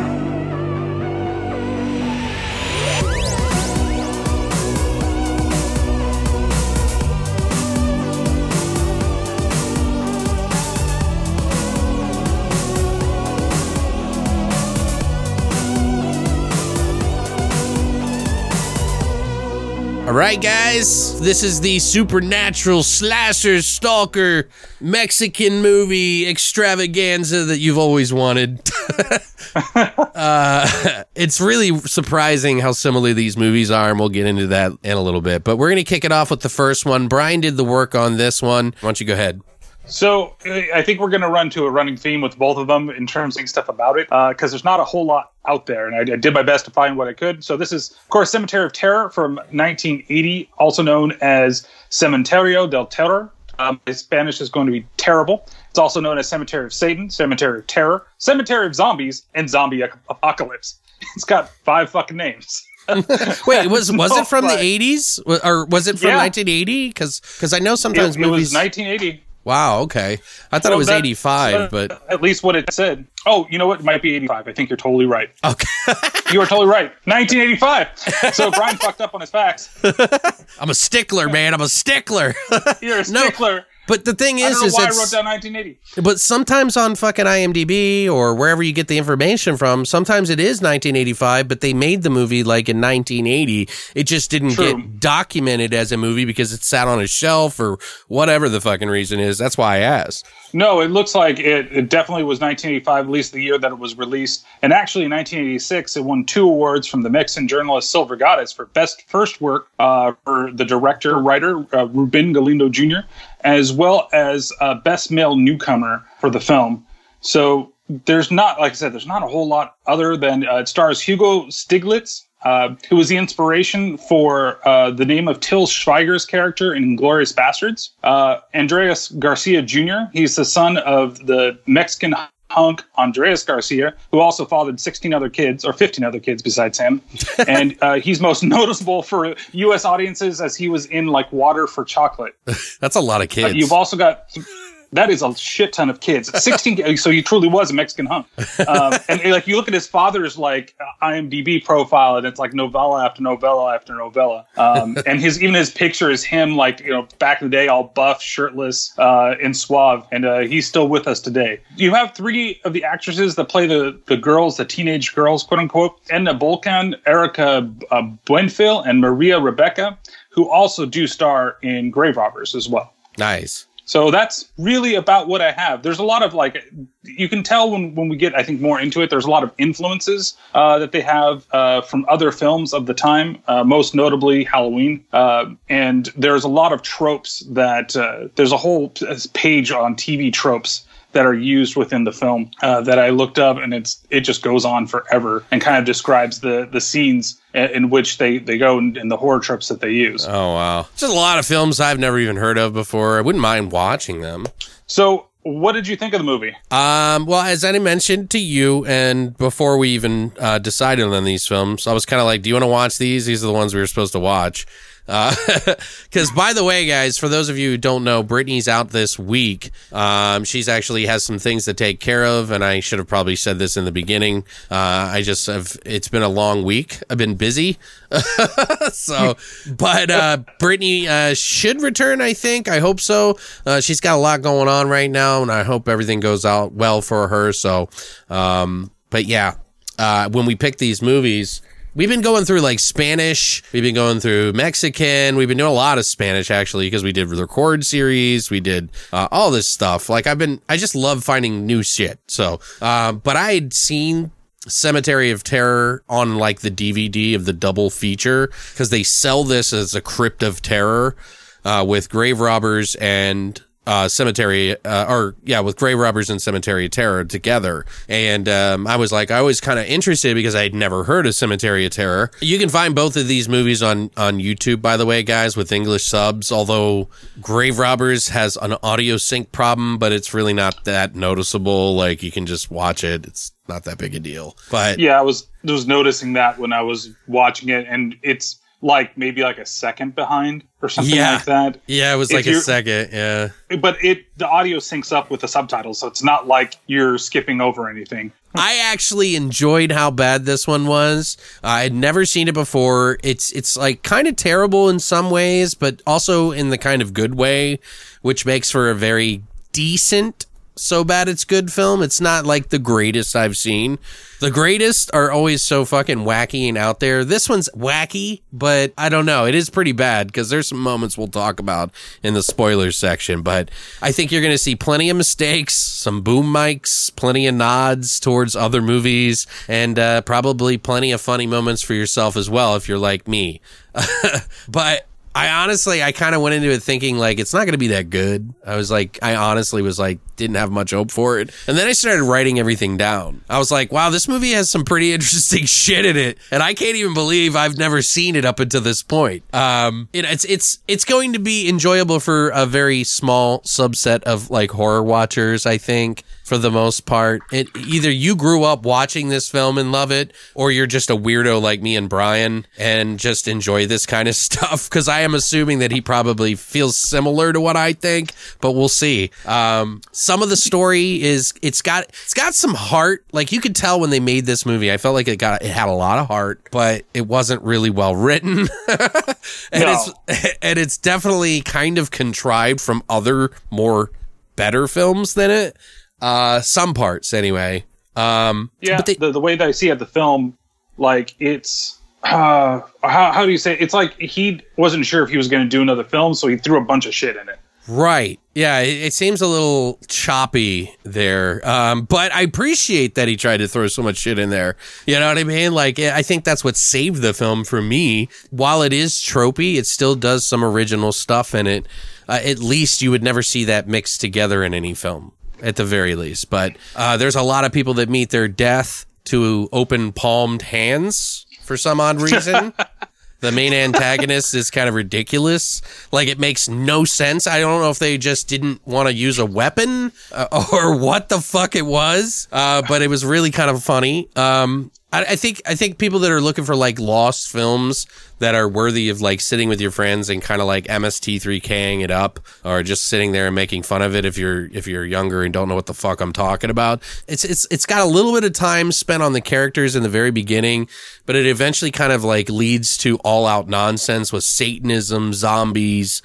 Right, 20.19 20.43
guys, 20.43 21.21
this 21.21 21.45
is 21.45 21.61
the 21.61 21.79
supernatural 21.79 22.83
slasher 22.83 23.63
stalker 23.63 24.49
Mexican 24.81 25.63
movie 25.63 26.29
extravaganza 26.29 27.45
that 27.45 27.59
you've 27.59 27.79
always 27.79 28.13
wanted. 28.13 28.61
uh, 29.65 31.05
it's 31.15 31.41
really 31.41 31.79
surprising 31.81 32.59
how 32.59 32.73
similar 32.73 33.15
these 33.15 33.37
movies 33.37 33.71
are, 33.71 33.91
and 33.91 34.01
we'll 34.01 34.09
get 34.09 34.27
into 34.27 34.49
that 34.49 34.73
in 34.83 34.97
a 34.97 35.01
little 35.01 35.21
bit. 35.21 35.45
But 35.45 35.57
we're 35.57 35.69
going 35.69 35.77
to 35.77 35.85
kick 35.85 36.05
it 36.05 36.11
off 36.11 36.33
with 36.33 36.41
the 36.41 36.49
first 36.49 36.85
one. 36.85 37.07
Brian 37.07 37.41
did 37.41 37.57
the 37.57 37.65
work 37.65 37.95
on 37.95 38.17
this 38.17 38.43
one. 38.43 38.75
Why 38.81 38.89
don't 38.89 38.99
you 38.99 39.07
go 39.07 39.13
ahead? 39.13 39.41
So 39.89 40.37
uh, 40.47 40.61
I 40.75 40.83
think 40.83 41.01
we're 41.01 41.09
going 41.09 41.23
to 41.23 41.29
run 41.29 41.51
to 41.51 41.65
a 41.65 41.71
running 41.71 41.97
theme 41.97 42.21
with 42.21 42.39
both 42.39 42.59
of 42.59 42.67
them 42.67 42.91
in 42.91 43.07
terms 43.07 43.39
of 43.39 43.49
stuff 43.49 43.69
about 43.69 43.99
it, 43.99 44.07
because 44.09 44.35
uh, 44.43 44.49
there's 44.49 44.65
not 44.65 44.81
a 44.81 44.85
whole 44.85 45.07
lot 45.07 45.33
out 45.47 45.67
there, 45.67 45.87
and 45.87 45.97
I, 45.97 46.13
I, 46.13 46.17
did 46.17 46.35
my 46.35 46.43
best 46.43 46.67
to 46.67 46.71
find 46.71 46.99
what 46.99 47.09
I 47.09 47.15
could. 47.15 47.43
So 47.43 47.57
this 47.57 47.73
is, 47.73 47.91
of 47.91 48.09
course, 48.11 48.31
Cemetery 48.31 48.67
of 48.67 48.73
Terror 48.73 49.11
from 49.11 49.37
1980, 49.37 50.51
also 50.59 50.83
known 50.83 51.13
as 51.21 51.67
Cementerio 51.91 52.69
del 52.69 52.87
Terror. 52.87 53.33
Um, 53.59 53.81
Spanish 53.91 54.41
is 54.41 54.51
going 54.51 54.67
to 54.67 54.73
be 54.73 54.87
terrible. 54.99 55.47
It's 55.71 55.79
also 55.79 56.01
known 56.01 56.19
as 56.19 56.29
Cemetery 56.29 56.67
of 56.67 56.73
Satan, 56.73 57.11
Cemetery 57.11 57.61
of 57.61 57.67
Terror, 57.67 58.07
Cemetery 58.19 58.67
of 58.67 58.75
Zombies, 58.75 59.25
and 59.35 59.49
Zombie 59.49 59.83
Apocalypse. 59.83 60.79
It's 61.15 61.25
got 61.25 61.49
five 61.49 61.91
fucking 61.91 62.17
names. 62.17 62.67
Wait, 63.47 63.69
was 63.69 63.93
was 63.93 64.11
no, 64.11 64.19
it 64.19 64.27
from 64.27 64.47
the 64.47 64.55
80s 64.55 65.21
or 65.45 65.65
was 65.67 65.87
it 65.87 65.97
from 65.97 66.09
yeah. 66.09 66.17
1980? 66.17 66.89
Because 66.89 67.21
because 67.21 67.53
I 67.53 67.61
know 67.61 67.77
sometimes 67.77 68.17
it, 68.17 68.19
movies. 68.19 68.53
It 68.53 68.57
was 68.57 68.87
1980. 68.89 69.25
Wow. 69.49 69.81
Okay. 69.81 70.19
I 70.53 70.59
thought 70.59 70.73
it 70.73 70.77
was 70.77 70.89
that, 70.89 70.99
85, 70.99 71.71
but 71.71 72.03
at 72.11 72.21
least 72.21 72.43
what 72.43 72.55
it 72.55 72.71
said. 72.71 73.07
Oh, 73.25 73.47
you 73.49 73.57
know 73.57 73.67
what? 73.67 73.81
It 73.81 73.85
might 73.85 74.03
be 74.03 74.15
85. 74.15 74.47
I 74.47 74.53
think 74.53 74.69
you're 74.69 74.77
totally 74.77 75.07
right. 75.07 75.31
Okay. 75.43 75.67
you 76.33 76.43
are 76.43 76.47
totally 76.47 76.67
right. 76.69 76.93
1985. 77.07 78.35
So 78.35 78.51
Brian 78.51 78.77
fucked 78.77 79.01
up 79.01 79.15
on 79.15 79.23
his 79.23 79.31
facts. 79.31 79.71
I'm 80.61 80.69
a 80.69 80.75
stickler, 80.75 81.31
man. 81.31 81.55
I'm 81.55 81.63
a 81.63 81.69
stickler. 81.71 82.35
you're 82.83 82.99
a 83.01 83.05
stickler. 83.07 83.55
No. 83.57 83.63
But 83.89 84.05
the 84.05 84.15
thing 84.15 84.39
is, 84.39 84.61
is 84.63 84.75
why 84.75 84.85
I 84.85 84.89
wrote 84.89 85.11
down 85.11 85.25
1980. 85.25 86.03
But 86.03 86.21
sometimes 86.21 86.77
on 86.77 86.95
fucking 86.95 87.25
IMDb 87.25 88.09
or 88.09 88.35
wherever 88.35 88.63
you 88.63 88.73
get 88.73 88.87
the 88.87 88.99
information 88.99 89.57
from, 89.57 89.87
sometimes 89.87 90.29
it 90.29 90.39
is 90.39 90.61
1985, 90.61 91.49
but 91.49 91.63
they 91.63 91.73
made 91.73 92.03
the 92.03 92.11
movie 92.11 92.45
like 92.45 92.69
in 92.69 92.81
1980. 92.81 93.69
It 93.95 94.05
just 94.05 94.31
didn't 94.31 94.51
True. 94.51 94.77
get 94.77 95.01
documented 95.01 95.73
as 95.73 95.91
a 95.91 95.97
movie 95.97 96.27
because 96.27 96.53
it 96.53 96.63
sat 96.63 96.87
on 96.87 97.01
a 97.01 97.07
shelf 97.07 97.59
or 97.59 97.79
whatever 98.09 98.49
the 98.51 98.61
fucking 98.61 98.89
reason 98.91 99.19
is. 99.19 99.39
That's 99.39 99.57
why 99.57 99.77
I 99.77 99.79
asked. 99.79 100.27
No, 100.53 100.81
it 100.81 100.91
looks 100.91 101.15
like 101.15 101.39
it, 101.39 101.73
it 101.73 101.91
definitely 101.91 102.25
was 102.25 102.41
1985, 102.41 103.05
at 103.05 103.11
least 103.11 103.33
the 103.33 103.43
year 103.43 103.59
that 103.59 103.71
it 103.71 103.79
was 103.79 103.99
released. 103.99 104.47
And 104.63 104.73
actually, 104.73 105.05
in 105.05 105.11
1986, 105.11 105.97
it 105.97 106.05
won 106.05 106.25
two 106.25 106.45
awards 106.45 106.87
from 106.87 107.03
the 107.03 107.11
Mexican 107.11 107.49
journalist 107.49 107.91
Silver 107.91 108.17
Goddess 108.17 108.53
for 108.53 108.67
Best 108.67 109.09
First 109.09 109.41
Work 109.41 109.69
uh, 109.79 110.13
for 110.25 110.51
the 110.53 110.65
director, 110.65 111.19
writer, 111.19 111.67
uh, 111.75 111.87
Ruben 111.87 112.33
Galindo 112.33 112.69
Jr., 112.69 113.01
as 113.43 113.73
well 113.73 114.09
as 114.13 114.53
uh, 114.61 114.75
Best 114.75 115.11
Male 115.11 115.37
Newcomer 115.37 116.05
for 116.21 116.31
the 116.31 116.41
film. 116.41 116.85
So 117.21 117.73
there's 117.89 118.31
not, 118.31 118.61
like 118.61 118.73
I 118.73 118.75
said, 118.75 118.93
there's 118.93 119.07
not 119.07 119.23
a 119.23 119.27
whole 119.27 119.49
lot 119.49 119.77
other 119.87 120.17
than 120.17 120.47
uh, 120.47 120.57
it 120.57 120.69
stars 120.69 121.01
Hugo 121.01 121.47
Stiglitz, 121.47 122.25
uh, 122.45 122.75
who 122.89 122.97
was 122.97 123.09
the 123.09 123.17
inspiration 123.17 123.97
for 123.97 124.67
uh, 124.69 124.91
the 124.91 125.05
name 125.05 125.27
of 125.27 125.41
Til 125.41 125.67
Schweiger's 125.67 126.25
character 126.25 126.75
in 126.75 126.97
Glorious 126.97 127.33
Bastards. 127.33 127.91
Uh, 128.05 128.39
Andrés 128.55 129.13
García 129.19 129.65
Jr., 129.65 130.11
he's 130.13 130.37
the 130.37 130.45
son 130.45 130.77
of 130.79 131.27
the 131.27 131.59
Mexican 131.67 132.15
hunk 132.51 132.83
Andrés 132.97 133.47
García, 133.47 133.93
who 134.11 134.21
also 134.21 134.45
fathered 134.45 134.81
16 134.81 135.13
other 135.13 135.29
kids, 135.29 135.65
or 135.65 135.73
15 135.73 136.05
other 136.05 136.21
kids 136.21 136.43
besides 136.43 136.79
him. 136.79 137.01
and 137.49 137.77
uh, 137.83 137.95
he's 138.01 138.21
most 138.21 138.43
noticeable 138.43 139.03
for 139.03 139.35
U.S. 139.53 139.85
audiences 139.85 140.41
as 140.41 140.57
he 140.57 140.69
was 140.69 140.87
in 140.87 141.09
like 141.09 141.31
Water 141.33 141.67
for 141.67 141.85
Chocolate. 141.85 142.35
That's 142.81 142.97
a 142.97 143.01
lot 143.01 143.23
of 143.23 143.29
kids. 143.29 143.53
Uh, 143.53 143.57
you've 143.57 143.73
also 143.73 143.97
got. 143.97 144.29
Th- 144.31 144.47
that 144.93 145.11
is 145.11 145.23
a 145.23 145.35
shit 145.35 145.73
ton 145.73 145.91
of 145.91 146.01
kids. 146.01 146.31
16, 146.43 146.97
so 146.97 147.11
he 147.11 147.23
truly 147.23 147.49
was 147.49 147.71
a 147.71 147.75
Mexican 147.75 148.07
hunk. 148.07 148.27
Um, 148.67 148.95
and 149.09 149.23
like 149.31 149.47
you 149.47 149.57
look 149.57 149.69
at 149.69 149.75
his 149.75 149.87
father's 149.87 150.39
like 150.39 150.75
IMDb 151.03 151.63
profile, 151.63 152.17
and 152.17 152.27
it's 152.27 152.39
like 152.39 152.55
novella 152.55 153.05
after 153.05 153.23
novella 153.23 153.75
after 153.75 153.95
novella. 153.95 154.47
Um, 154.57 154.97
and 155.07 155.21
his 155.21 155.43
even 155.43 155.55
his 155.55 155.71
picture 155.71 156.11
is 156.11 156.25
him 156.25 156.57
like 156.57 156.81
you 156.81 156.91
know 156.91 157.07
back 157.19 157.43
in 157.43 157.51
the 157.51 157.57
day, 157.57 157.69
all 157.69 157.85
buff, 157.85 158.23
shirtless, 158.23 158.99
uh, 158.99 159.35
and 159.43 159.57
suave, 159.57 160.07
and 160.11 160.25
uh, 160.25 160.41
he's 160.41 160.67
still 160.67 160.89
with 160.89 161.07
us 161.07 161.21
today. 161.21 161.61
You 161.77 161.93
have 161.95 162.15
three 162.15 162.61
of 162.65 162.73
the 162.73 162.85
actresses 162.85 163.35
that 163.35 163.49
play 163.49 163.67
the 163.67 163.99
the 164.07 164.17
girls, 164.17 164.57
the 164.57 164.65
teenage 164.65 165.15
girls, 165.15 165.43
quote 165.43 165.61
unquote, 165.61 166.01
Edna 166.11 166.35
Bolkan, 166.35 166.95
Erika 167.07 167.71
uh, 167.91 168.03
Buenfil, 168.27 168.87
and 168.87 169.03
María 169.03 169.41
Rebeca, 169.41 169.99
who 170.31 170.49
also 170.49 170.87
do 170.87 171.07
star 171.07 171.59
in 171.63 171.91
Grave 171.91 172.17
Robbers 172.17 172.55
as 172.55 172.69
well. 172.69 172.93
Nice. 173.19 173.67
So 173.89 174.11
that's 174.11 174.53
really 174.59 174.97
about 174.97 175.29
what 175.29 175.41
I 175.41 175.51
have. 175.51 175.83
There's 175.83 175.99
a 175.99 176.05
lot 176.05 176.23
of 176.23 176.35
like, 176.35 176.63
you 177.05 177.27
can 177.27 177.43
tell 177.43 177.71
when, 177.71 177.95
when 177.95 178.11
we 178.11 178.17
get, 178.17 178.35
I 178.35 178.43
think, 178.43 178.61
more 178.61 178.79
into 178.79 179.01
it, 179.01 179.09
there's 179.09 179.25
a 179.25 179.31
lot 179.31 179.43
of 179.43 179.51
influences 179.57 180.37
uh, 180.53 180.79
that 180.81 180.93
they 180.93 181.01
have 181.01 181.47
uh, 181.53 181.81
from 181.81 182.05
other 182.07 182.31
films 182.31 182.75
of 182.75 182.85
the 182.85 182.93
time, 182.93 183.39
uh, 183.49 183.65
most 183.65 183.95
notably 183.95 184.45
Halloween. 184.45 185.03
Uh, 185.15 185.47
and 185.71 186.11
there's 186.15 186.45
a 186.45 186.49
lot 186.49 186.75
of 186.75 186.83
tropes 186.83 187.41
that 187.49 187.97
uh, 187.97 188.29
there's 188.35 188.53
a 188.53 188.59
whole 188.59 188.93
page 189.33 189.73
on 189.73 189.95
TV 189.95 190.31
tropes 190.31 190.87
that 191.13 191.25
are 191.25 191.35
used 191.35 191.77
within 191.77 192.05
the 192.05 192.13
film 192.13 192.51
uh, 192.63 192.81
that 192.83 192.99
I 192.99 193.11
looked 193.11 193.39
up, 193.39 193.57
and 193.57 193.73
it's 193.73 194.05
it 194.11 194.21
just 194.21 194.43
goes 194.43 194.65
on 194.65 194.87
forever 194.87 195.45
and 195.51 195.61
kind 195.61 195.77
of 195.77 195.85
describes 195.85 196.41
the 196.41 196.69
the 196.71 196.81
scenes 196.81 197.41
in 197.55 197.91
which 197.91 198.19
they 198.19 198.39
they 198.39 198.59
go 198.59 198.79
and, 198.79 198.97
and 198.97 199.11
the 199.11 199.17
horror 199.17 199.41
tropes 199.41 199.69
that 199.69 199.81
they 199.81 199.91
use. 199.91 200.27
Oh 200.27 200.55
wow, 200.55 200.87
just 200.97 201.13
a 201.13 201.17
lot 201.17 201.39
of 201.39 201.47
films 201.47 201.81
I've 201.81 201.99
never 201.99 202.19
even 202.19 202.37
heard 202.37 202.59
of 202.59 202.73
before. 202.73 203.19
I 203.19 203.23
wouldn't 203.23 203.43
mind 203.43 203.73
watching 203.73 204.21
them. 204.21 204.47
So 204.87 205.29
what 205.43 205.73
did 205.73 205.87
you 205.87 205.97
think 205.97 206.13
of 206.15 206.19
the 206.19 206.25
movie? 206.25 206.55
Um, 206.71 207.25
well, 207.25 207.41
as 207.41 207.65
I 207.65 207.79
mentioned 207.79 208.31
to 208.31 208.39
you, 208.39 208.85
and 208.87 209.37
before 209.37 209.79
we 209.79 209.91
even 209.91 210.33
uh, 210.39 210.59
decided 210.59 211.07
on 211.07 211.25
these 211.25 211.47
films, 211.47 211.87
I 211.87 211.93
was 211.93 212.05
kind 212.05 212.21
of 212.21 212.27
like, 212.27 212.43
"Do 212.43 212.51
you 212.51 212.55
want 212.55 212.65
to 212.65 212.69
watch 212.69 212.99
these? 212.99 213.27
These 213.27 213.43
are 213.43 213.47
the 213.47 213.53
ones 213.53 213.75
we 213.75 213.81
were 213.81 213.87
supposed 213.87 214.13
to 214.13 214.21
watch." 214.21 214.67
Because, 215.09 216.31
uh, 216.31 216.35
by 216.37 216.53
the 216.53 216.63
way, 216.63 216.87
guys, 216.87 217.17
for 217.17 217.31
those 217.31 217.49
of 217.49 217.57
you 217.57 217.71
who 217.71 217.77
don't 217.79 218.05
know, 218.05 218.23
Brittany's 218.23 218.69
out 218.69 218.91
this 218.91 219.19
week. 219.19 219.71
Um, 219.91 220.45
she's 220.45 220.69
actually 220.69 221.07
has 221.07 221.25
some 221.25 221.39
things 221.39 221.65
to 221.65 221.73
take 221.73 221.99
care 221.99 222.27
of, 222.27 222.51
and 222.51 222.63
I 222.63 222.81
should 222.81 222.99
have 222.99 223.09
probably 223.09 223.35
said 223.35 223.59
this 223.59 223.79
in 223.79 223.87
the 223.87 223.91
beginning. 223.91 224.45
Uh, 224.71 225.09
I 225.11 225.23
just 225.23 225.47
have, 225.47 225.79
it's 225.87 226.09
been 226.09 226.23
a 226.23 226.29
long 226.29 226.63
week. 226.63 227.03
I've 227.09 227.17
been 227.17 227.37
busy. 227.37 227.79
so, 228.93 229.39
but 229.79 230.11
uh, 230.11 230.39
Brittany 230.59 231.09
uh, 231.09 231.33
should 231.33 231.81
return, 231.81 232.21
I 232.21 232.35
think. 232.35 232.69
I 232.69 232.79
hope 232.79 233.01
so. 233.01 233.39
Uh, 233.65 233.81
she's 233.81 234.03
got 234.03 234.17
a 234.17 234.21
lot 234.21 234.43
going 234.43 234.69
on 234.69 234.91
right 234.91 235.11
now, 235.11 235.41
and 235.41 235.51
I 235.51 235.63
hope 235.63 235.89
everything 235.89 236.21
goes 236.21 236.45
out 236.45 236.73
well 236.73 237.01
for 237.01 237.29
her. 237.29 237.55
So, 237.55 237.89
um, 238.29 238.91
but 239.09 239.25
yeah, 239.25 239.55
uh, 239.99 240.29
when 240.29 240.45
we 240.45 240.55
pick 240.55 240.77
these 240.77 241.01
movies, 241.01 241.63
We've 241.95 242.09
been 242.09 242.21
going 242.21 242.45
through 242.45 242.61
like 242.61 242.79
Spanish. 242.79 243.63
We've 243.73 243.83
been 243.83 243.95
going 243.95 244.21
through 244.21 244.53
Mexican. 244.53 245.37
We've 245.37 245.49
been 245.49 245.59
doing 245.59 245.71
a 245.71 245.75
lot 245.75 245.99
of 245.99 246.07
Spanish 246.07 246.51
actually 246.51 246.87
because 246.87 247.03
we 247.03 247.13
did 247.13 247.29
the 247.29 247.37
record 247.37 247.85
series. 247.85 248.51
We 248.51 248.61
did 248.61 248.91
uh, 249.13 249.29
all 249.33 249.51
this 249.51 249.69
stuff. 249.69 250.09
Like 250.09 250.27
I've 250.27 250.39
been, 250.39 250.61
I 250.69 250.77
just 250.77 250.95
love 250.95 251.25
finding 251.25 251.67
new 251.67 251.83
shit. 251.83 252.21
So, 252.29 252.61
uh, 252.81 253.13
but 253.13 253.37
I 253.37 253.55
had 253.55 253.73
seen 253.73 254.31
Cemetery 254.67 255.31
of 255.31 255.43
Terror 255.43 256.03
on 256.09 256.37
like 256.37 256.61
the 256.61 256.71
DVD 256.71 257.35
of 257.35 257.47
the 257.47 257.53
double 257.53 257.91
feature 257.91 258.49
because 258.73 258.91
they 258.91 259.03
sell 259.03 259.45
this 259.45 259.73
as 259.73 259.95
a 259.95 260.01
Crypt 260.01 260.43
of 260.43 260.63
Terror 260.63 261.17
uh, 261.65 261.85
with 261.87 262.11
grave 262.11 262.41
robbers 262.41 262.95
and 262.97 263.63
uh, 263.89 264.07
Cemetery, 264.07 264.77
uh, 264.85 265.07
or 265.09 265.35
yeah, 265.45 265.61
with 265.61 265.77
Grave 265.77 265.99
Robbers 265.99 266.29
and 266.29 266.43
Cemetery 266.43 266.91
Terror 266.91 267.25
together. 267.25 267.87
And 268.07 268.47
um, 268.47 268.87
I 268.87 268.97
was 268.97 269.13
like, 269.13 269.31
I 269.31 269.41
was 269.41 269.63
kind 269.63 269.79
of 269.79 269.87
interested 269.87 270.35
because 270.35 270.55
I 270.55 270.63
had 270.63 270.75
never 270.75 271.05
heard 271.05 271.27
of 271.27 271.35
Cemetery 271.35 271.87
of 271.87 271.93
Terror. 271.93 272.31
You 272.41 272.59
can 272.59 272.69
find 272.69 272.95
both 272.95 273.17
of 273.17 273.29
these 273.29 273.49
movies 273.49 273.83
on 273.83 274.11
on 274.19 274.41
YouTube, 274.41 274.83
by 274.83 274.99
the 274.99 275.07
way, 275.07 275.23
guys, 275.23 275.57
with 275.57 275.73
English 275.73 276.05
subs. 276.05 276.53
Although 276.53 277.09
Grave 277.41 277.79
Robbers 277.79 278.29
has 278.29 278.59
an 278.59 278.75
audio 278.83 279.17
sync 279.17 279.53
problem, 279.53 279.97
but 279.97 280.13
it's 280.13 280.35
really 280.35 280.53
not 280.53 280.85
that 280.85 281.15
noticeable. 281.15 281.97
Like 281.97 282.23
you 282.23 282.31
can 282.31 282.45
just 282.45 282.71
watch 282.71 283.03
it. 283.03 283.27
It's 283.27 283.53
not 283.69 283.85
that 283.85 283.97
big 283.97 284.15
a 284.15 284.21
deal. 284.21 284.55
But 284.71 284.99
yeah, 284.99 285.19
I 285.19 285.23
was 285.23 285.49
was 285.65 285.87
noticing 285.87 286.35
that 286.35 286.59
when 286.59 286.75
I 286.75 286.83
was 286.83 287.09
watching 287.27 287.71
it, 287.71 287.87
and 287.89 288.17
it's 288.23 288.61
like 288.81 289.17
maybe 289.19 289.43
like 289.43 289.59
a 289.59 289.67
second 289.67 290.15
behind 290.15 290.65
or 290.83 290.89
something 290.89 291.15
yeah. 291.15 291.35
like 291.35 291.45
that. 291.47 291.81
Yeah, 291.87 292.15
it 292.15 292.17
was 292.17 292.31
if 292.31 292.37
like 292.37 292.47
a 292.47 292.61
second. 292.61 293.11
Yeah, 293.13 293.49
but 293.81 294.03
it 294.03 294.27
the 294.39 294.49
audio 294.49 294.79
syncs 294.79 295.13
up 295.13 295.31
with 295.31 295.41
the 295.41 295.49
subtitles, 295.49 295.99
so 295.99 296.07
it's 296.07 296.23
not 296.23 296.47
like 296.47 296.75
you're 296.87 297.19
skipping 297.19 297.61
over 297.61 297.89
anything. 297.89 298.33
I 298.55 298.79
actually 298.79 299.37
enjoyed 299.37 299.93
how 299.93 300.11
bad 300.11 300.45
this 300.45 300.67
one 300.67 300.87
was. 300.87 301.37
I 301.63 301.83
had 301.83 301.93
never 301.93 302.25
seen 302.25 302.49
it 302.49 302.55
before. 302.55 303.19
It's 303.23 303.53
it's 303.53 303.77
like 303.77 304.03
kind 304.03 304.27
of 304.27 304.37
terrible 304.37 304.89
in 304.89 305.01
some 305.01 305.31
ways, 305.31 305.75
but 305.75 306.01
also 306.07 306.53
in 306.53 306.71
the 306.71 306.79
kind 306.79 307.03
of 307.03 307.13
good 307.13 307.35
way, 307.35 307.81
which 308.23 308.47
makes 308.47 308.71
for 308.71 308.91
a 308.91 308.95
very 308.95 309.43
decent 309.73 310.47
so 310.81 311.05
bad 311.05 311.29
it's 311.29 311.45
good 311.45 311.73
film. 311.73 312.03
It's 312.03 312.21
not 312.21 312.47
like 312.47 312.69
the 312.69 312.79
greatest 312.79 313.37
I've 313.37 313.57
seen. 313.57 313.99
The 314.41 314.51
greatest 314.53 315.11
are 315.13 315.33
always 315.33 315.63
so 315.63 315.85
fucking 315.85 316.19
wacky 316.19 316.69
and 316.69 316.79
out 316.79 317.01
there. 317.01 317.25
This 317.25 317.49
one's 317.49 317.69
wacky, 317.75 318.43
but 318.53 318.93
I 318.97 319.09
don't 319.09 319.27
know. 319.27 319.47
It 319.47 319.55
is 319.55 319.69
pretty 319.69 319.91
bad 319.91 320.29
because 320.29 320.49
there's 320.49 320.69
some 320.69 320.79
moments 320.79 321.19
we'll 321.19 321.27
talk 321.27 321.59
about 321.59 321.91
in 322.23 322.35
the 322.35 322.43
spoilers 322.43 322.97
section. 322.97 323.43
But 323.43 323.71
I 324.01 324.13
think 324.13 324.31
you're 324.31 324.41
going 324.41 324.55
to 324.55 324.59
see 324.59 324.77
plenty 324.77 325.11
of 325.11 325.17
mistakes, 325.17 325.75
some 325.75 326.21
boom 326.21 326.47
mics, 326.47 327.15
plenty 327.17 327.49
of 327.49 327.57
nods 327.57 328.21
towards 328.21 328.55
other 328.55 328.81
movies, 328.81 329.47
and 329.67 329.99
uh, 329.99 330.21
probably 330.23 330.79
plenty 330.79 331.11
of 331.11 331.21
funny 331.21 331.49
moments 331.49 331.83
for 331.83 331.95
yourself 331.95 332.37
as 332.37 332.49
well 332.49 332.77
if 332.77 332.89
you're 332.89 332.97
like 332.97 333.27
me. 333.27 333.61
but 334.69 335.09
I 335.39 335.63
honestly, 335.63 336.03
I 336.03 336.11
kind 336.11 336.35
of 336.35 336.43
went 336.43 336.57
into 336.57 336.69
it 336.69 336.83
thinking 336.83 337.17
like 337.17 337.39
it's 337.39 337.55
not 337.55 337.61
going 337.61 337.73
to 337.73 337.79
be 337.79 337.89
that 337.89 338.11
good. 338.11 338.53
I 338.67 338.75
was 338.75 338.91
like, 338.91 339.21
I 339.23 339.37
honestly 339.37 339.83
was 339.83 339.97
like, 339.97 340.19
didn't 340.35 340.57
have 340.57 340.73
much 340.73 340.91
hope 340.91 341.13
for 341.13 341.39
it. 341.39 341.51
And 341.69 341.79
then 341.79 341.87
I 341.87 341.93
started 341.93 342.25
writing 342.25 342.59
everything 342.59 342.97
down. 342.97 343.43
I 343.49 343.59
was 343.59 343.71
like, 343.71 343.93
wow, 343.93 344.11
this 344.11 344.27
movie 344.27 344.51
has 344.51 344.69
some 344.69 344.85
pretty 344.85 345.13
interesting 345.15 345.65
shit 345.65 346.05
in 346.05 346.17
it, 346.17 346.39
and 346.51 346.61
I 346.61 346.75
can't 346.75 346.97
even 346.97 347.15
believe 347.15 347.55
I've 347.55 347.79
never 347.79 348.03
seen 348.03 348.35
it 348.35 348.45
up 348.45 348.59
until 348.59 348.81
this 348.81 349.05
point. 349.05 349.45
Um, 349.55 350.09
it, 350.13 350.25
it's 350.25 350.45
it's 350.45 350.81
it's 350.89 351.05
going 351.05 351.35
to 351.35 351.39
be 351.39 351.69
enjoyable 351.69 352.19
for 352.19 352.49
a 352.49 352.67
very 352.67 353.05
small 353.05 353.61
subset 353.61 354.25
of 354.25 354.51
like 354.51 354.73
horror 354.73 355.05
watchers, 355.05 355.67
I 355.67 355.79
think 355.79 356.25
for 356.49 356.59
the 356.59 356.71
most 356.71 357.07
part. 357.07 357.43
It 357.53 357.69
either 357.77 358.11
you 358.11 358.35
grew 358.35 358.65
up 358.65 358.83
watching 358.85 359.29
this 359.29 359.49
film 359.49 359.79
and 359.79 359.93
love 359.93 360.11
it, 360.11 360.33
or 360.55 360.73
you're 360.73 360.87
just 360.87 361.11
a 361.11 361.17
weirdo 361.17 361.61
like 361.63 361.81
me 361.83 361.95
and 361.95 362.09
Brian 362.09 362.67
and 362.79 363.19
just 363.19 363.47
enjoy 363.47 363.87
this 363.87 364.07
kind 364.07 364.27
of 364.29 364.35
stuff. 364.49 364.89
Because 364.89 365.07
I 365.09 365.21
am 365.21 365.35
assuming 365.35 365.79
that 365.81 365.93
he 365.93 366.01
probably 366.01 366.55
feels 366.55 366.97
similar 366.97 367.53
to 367.53 367.61
what 367.61 367.77
I 367.77 367.93
think, 367.93 368.33
but 368.61 368.73
we'll 368.73 368.89
see. 368.89 369.31
Um, 369.47 370.01
some 370.13 370.43
of 370.43 370.49
the 370.49 370.57
story 370.57 371.23
is 371.23 371.53
it's 371.63 371.83
got 371.83 372.05
it's 372.09 372.35
got 372.35 372.55
some 372.55 372.75
heart. 372.75 373.25
Like 373.33 373.53
you 373.53 373.61
could 373.61 373.77
tell 373.77 374.01
when 374.01 374.11
they 374.11 374.21
made 374.21 374.47
this 374.47 374.65
movie, 374.65 374.91
I 374.91 374.97
felt 374.97 375.15
like 375.15 375.29
it 375.29 375.37
got 375.37 375.63
it 375.63 375.71
had 375.71 375.89
a 375.89 375.93
lot 375.93 376.19
of 376.19 376.27
heart, 376.29 376.61
but 376.73 377.05
it 377.15 377.27
wasn't 377.27 377.63
really 377.63 377.91
well 377.91 378.17
written, 378.17 378.61
and 378.89 379.83
No. 379.85 380.05
it's 380.27 380.57
and 380.63 380.79
it's 380.79 380.97
definitely 380.97 381.61
kind 381.61 381.99
of 381.99 382.11
contrived 382.11 382.81
from 382.81 383.03
other 383.09 383.51
more 383.71 384.11
better 384.57 384.89
films 384.89 385.35
than 385.35 385.51
it. 385.51 385.77
Uh, 386.21 386.61
some 386.61 386.95
parts 386.95 387.33
anyway. 387.33 387.85
Um, 388.17 388.71
Yeah, 388.81 388.97
but 388.97 389.07
they, 389.07 389.15
the, 389.15 389.33
the 389.33 389.41
way 389.41 389.57
that 389.57 389.67
I 389.67 389.71
see 389.71 389.91
it, 389.91 389.99
the 389.99 390.07
film, 390.07 390.57
like 390.97 391.35
it's 391.39 391.99
uh, 392.25 392.81
how 393.03 393.33
how 393.33 393.47
do 393.47 393.53
you 393.53 393.59
say? 393.59 393.75
It? 393.75 393.81
It's 393.81 393.95
like 393.95 394.19
he 394.19 394.61
wasn't 394.77 395.07
sure 395.07 395.23
if 395.23 395.31
he 395.31 395.37
was 395.37 395.49
going 395.49 395.63
to 395.63 395.69
do 395.69 395.81
another 395.83 396.05
film, 396.05 396.35
so 396.35 396.49
he 396.49 396.57
threw 396.57 396.79
a 396.79 396.85
bunch 396.85 397.07
of 397.07 397.15
shit 397.15 397.37
in 397.37 397.49
it. 397.49 397.59
Right. 397.89 398.39
Yeah, 398.55 398.81
it, 398.81 399.07
it 399.07 399.13
seems 399.15 399.41
a 399.41 399.47
little 399.47 399.99
choppy 400.09 400.95
there. 401.05 401.67
Um, 401.67 402.05
but 402.05 402.35
I 402.35 402.43
appreciate 402.43 403.15
that 403.15 403.29
he 403.29 403.37
tried 403.37 403.59
to 403.59 403.69
throw 403.69 403.87
so 403.87 404.03
much 404.03 404.19
shit 404.19 404.39
in 404.39 404.51
there. 404.51 404.77
You 405.07 405.19
know 405.19 405.29
what 405.29 405.39
I 405.39 405.45
mean? 405.45 405.73
Like, 405.73 405.99
I 405.99 406.21
think 406.21 406.45
that's 406.45 406.63
what 406.63 406.77
saved 406.77 407.23
the 407.23 407.33
film 407.33 407.65
for 407.65 407.81
me. 407.81 408.29
While 408.51 408.83
it 408.83 408.93
is 408.93 409.15
tropey, 409.15 409.77
it 409.77 409.87
still 409.87 410.17
does 410.17 410.45
some 410.45 410.63
original 410.63 411.13
stuff 411.13 411.55
in 411.55 411.67
it. 411.67 411.87
Uh, 412.29 412.41
at 412.45 412.59
least 412.59 413.01
you 413.01 413.11
would 413.11 413.23
never 413.23 413.43
see 413.43 413.65
that 413.65 413.89
mixed 413.89 414.21
together 414.21 414.63
in 414.63 414.75
any 414.75 414.93
film, 414.93 415.33
at 415.63 415.77
the 415.77 415.85
very 415.85 416.15
least. 416.15 416.51
But 416.51 416.77
uh, 416.97 417.17
there's 417.17 417.37
a 417.37 417.43
lot 417.43 417.65
of 417.65 417.73
people 417.73 417.95
that 417.95 418.09
meet 418.09 418.31
their 418.31 418.49
death 418.49 419.07
to 419.25 419.69
open 419.73 420.13
palmed 420.13 420.63
hands 420.63 421.47
for 421.63 421.77
some 421.77 422.01
odd 422.01 422.21
reason. 422.21 422.73
the 423.41 423.53
main 423.53 423.73
antagonist 423.73 424.55
is 424.55 424.71
kind 424.71 424.89
of 424.89 424.95
ridiculous. 424.95 425.83
Like 426.11 426.29
it 426.29 426.39
makes 426.39 426.69
no 426.69 427.05
sense. 427.05 427.47
I 427.47 427.61
don't 427.61 427.81
know 427.81 427.91
if 427.91 427.99
they 427.99 428.19
just 428.19 428.49
didn't 428.49 428.85
want 428.87 429.09
to 429.09 429.15
use 429.15 429.39
a 429.39 429.47
weapon 429.47 430.13
uh, 430.33 430.67
or 430.73 430.97
what 430.97 431.29
the 431.29 431.41
fuck 431.41 431.77
it 431.77 431.87
was. 431.87 432.49
Uh, 432.51 432.83
but 432.89 433.03
it 433.03 433.09
was 433.09 433.25
really 433.25 433.51
kind 433.51 433.71
of 433.71 433.83
funny. 433.83 434.29
Um, 434.35 434.91
I, 435.13 435.23
I 435.23 435.37
think 435.37 435.63
I 435.67 435.75
think 435.75 435.99
people 435.99 436.19
that 436.21 436.31
are 436.31 436.41
looking 436.41 436.65
for 436.65 436.77
like 436.77 436.99
lost 436.99 437.51
films 437.51 438.07
that 438.41 438.55
are 438.55 438.69
worthy 438.69 439.09
of 439.09 439.21
like 439.21 439.41
sitting 439.41 439.69
with 439.69 439.81
your 439.81 439.91
friends 439.91 440.29
and 440.29 440.43
kind 440.43 440.61
of 440.61 440.67
like 440.67 440.85
MST3King 440.85 442.03
it 442.03 442.11
up, 442.11 442.41
or 442.65 442.83
just 442.83 443.05
sitting 443.05 443.33
there 443.33 443.47
and 443.47 443.55
making 443.55 443.83
fun 443.83 444.03
of 444.03 444.15
it 444.15 444.25
if 444.25 444.37
you're 444.37 444.67
if 444.67 444.87
you're 444.87 445.05
younger 445.05 445.43
and 445.43 445.53
don't 445.53 445.69
know 445.69 445.75
what 445.75 445.87
the 445.87 445.95
fuck 445.95 446.21
I'm 446.21 446.33
talking 446.33 446.71
about. 446.71 447.03
It's 447.27 447.45
it's 447.45 447.67
it's 447.71 447.87
got 447.87 448.03
a 448.03 448.11
little 448.11 448.33
bit 448.33 448.45
of 448.45 448.53
time 448.53 448.93
spent 448.93 449.23
on 449.23 449.33
the 449.33 449.41
characters 449.41 449.97
in 449.97 450.03
the 450.03 450.09
very 450.09 450.31
beginning, 450.31 450.89
but 451.27 451.37
it 451.37 451.47
eventually 451.47 451.91
kind 451.91 452.13
of 452.13 452.23
like 452.23 452.49
leads 452.49 452.97
to 452.99 453.17
all 453.19 453.47
out 453.47 453.69
nonsense 453.69 454.33
with 454.33 454.45
Satanism, 454.45 455.33
zombies 455.33 456.23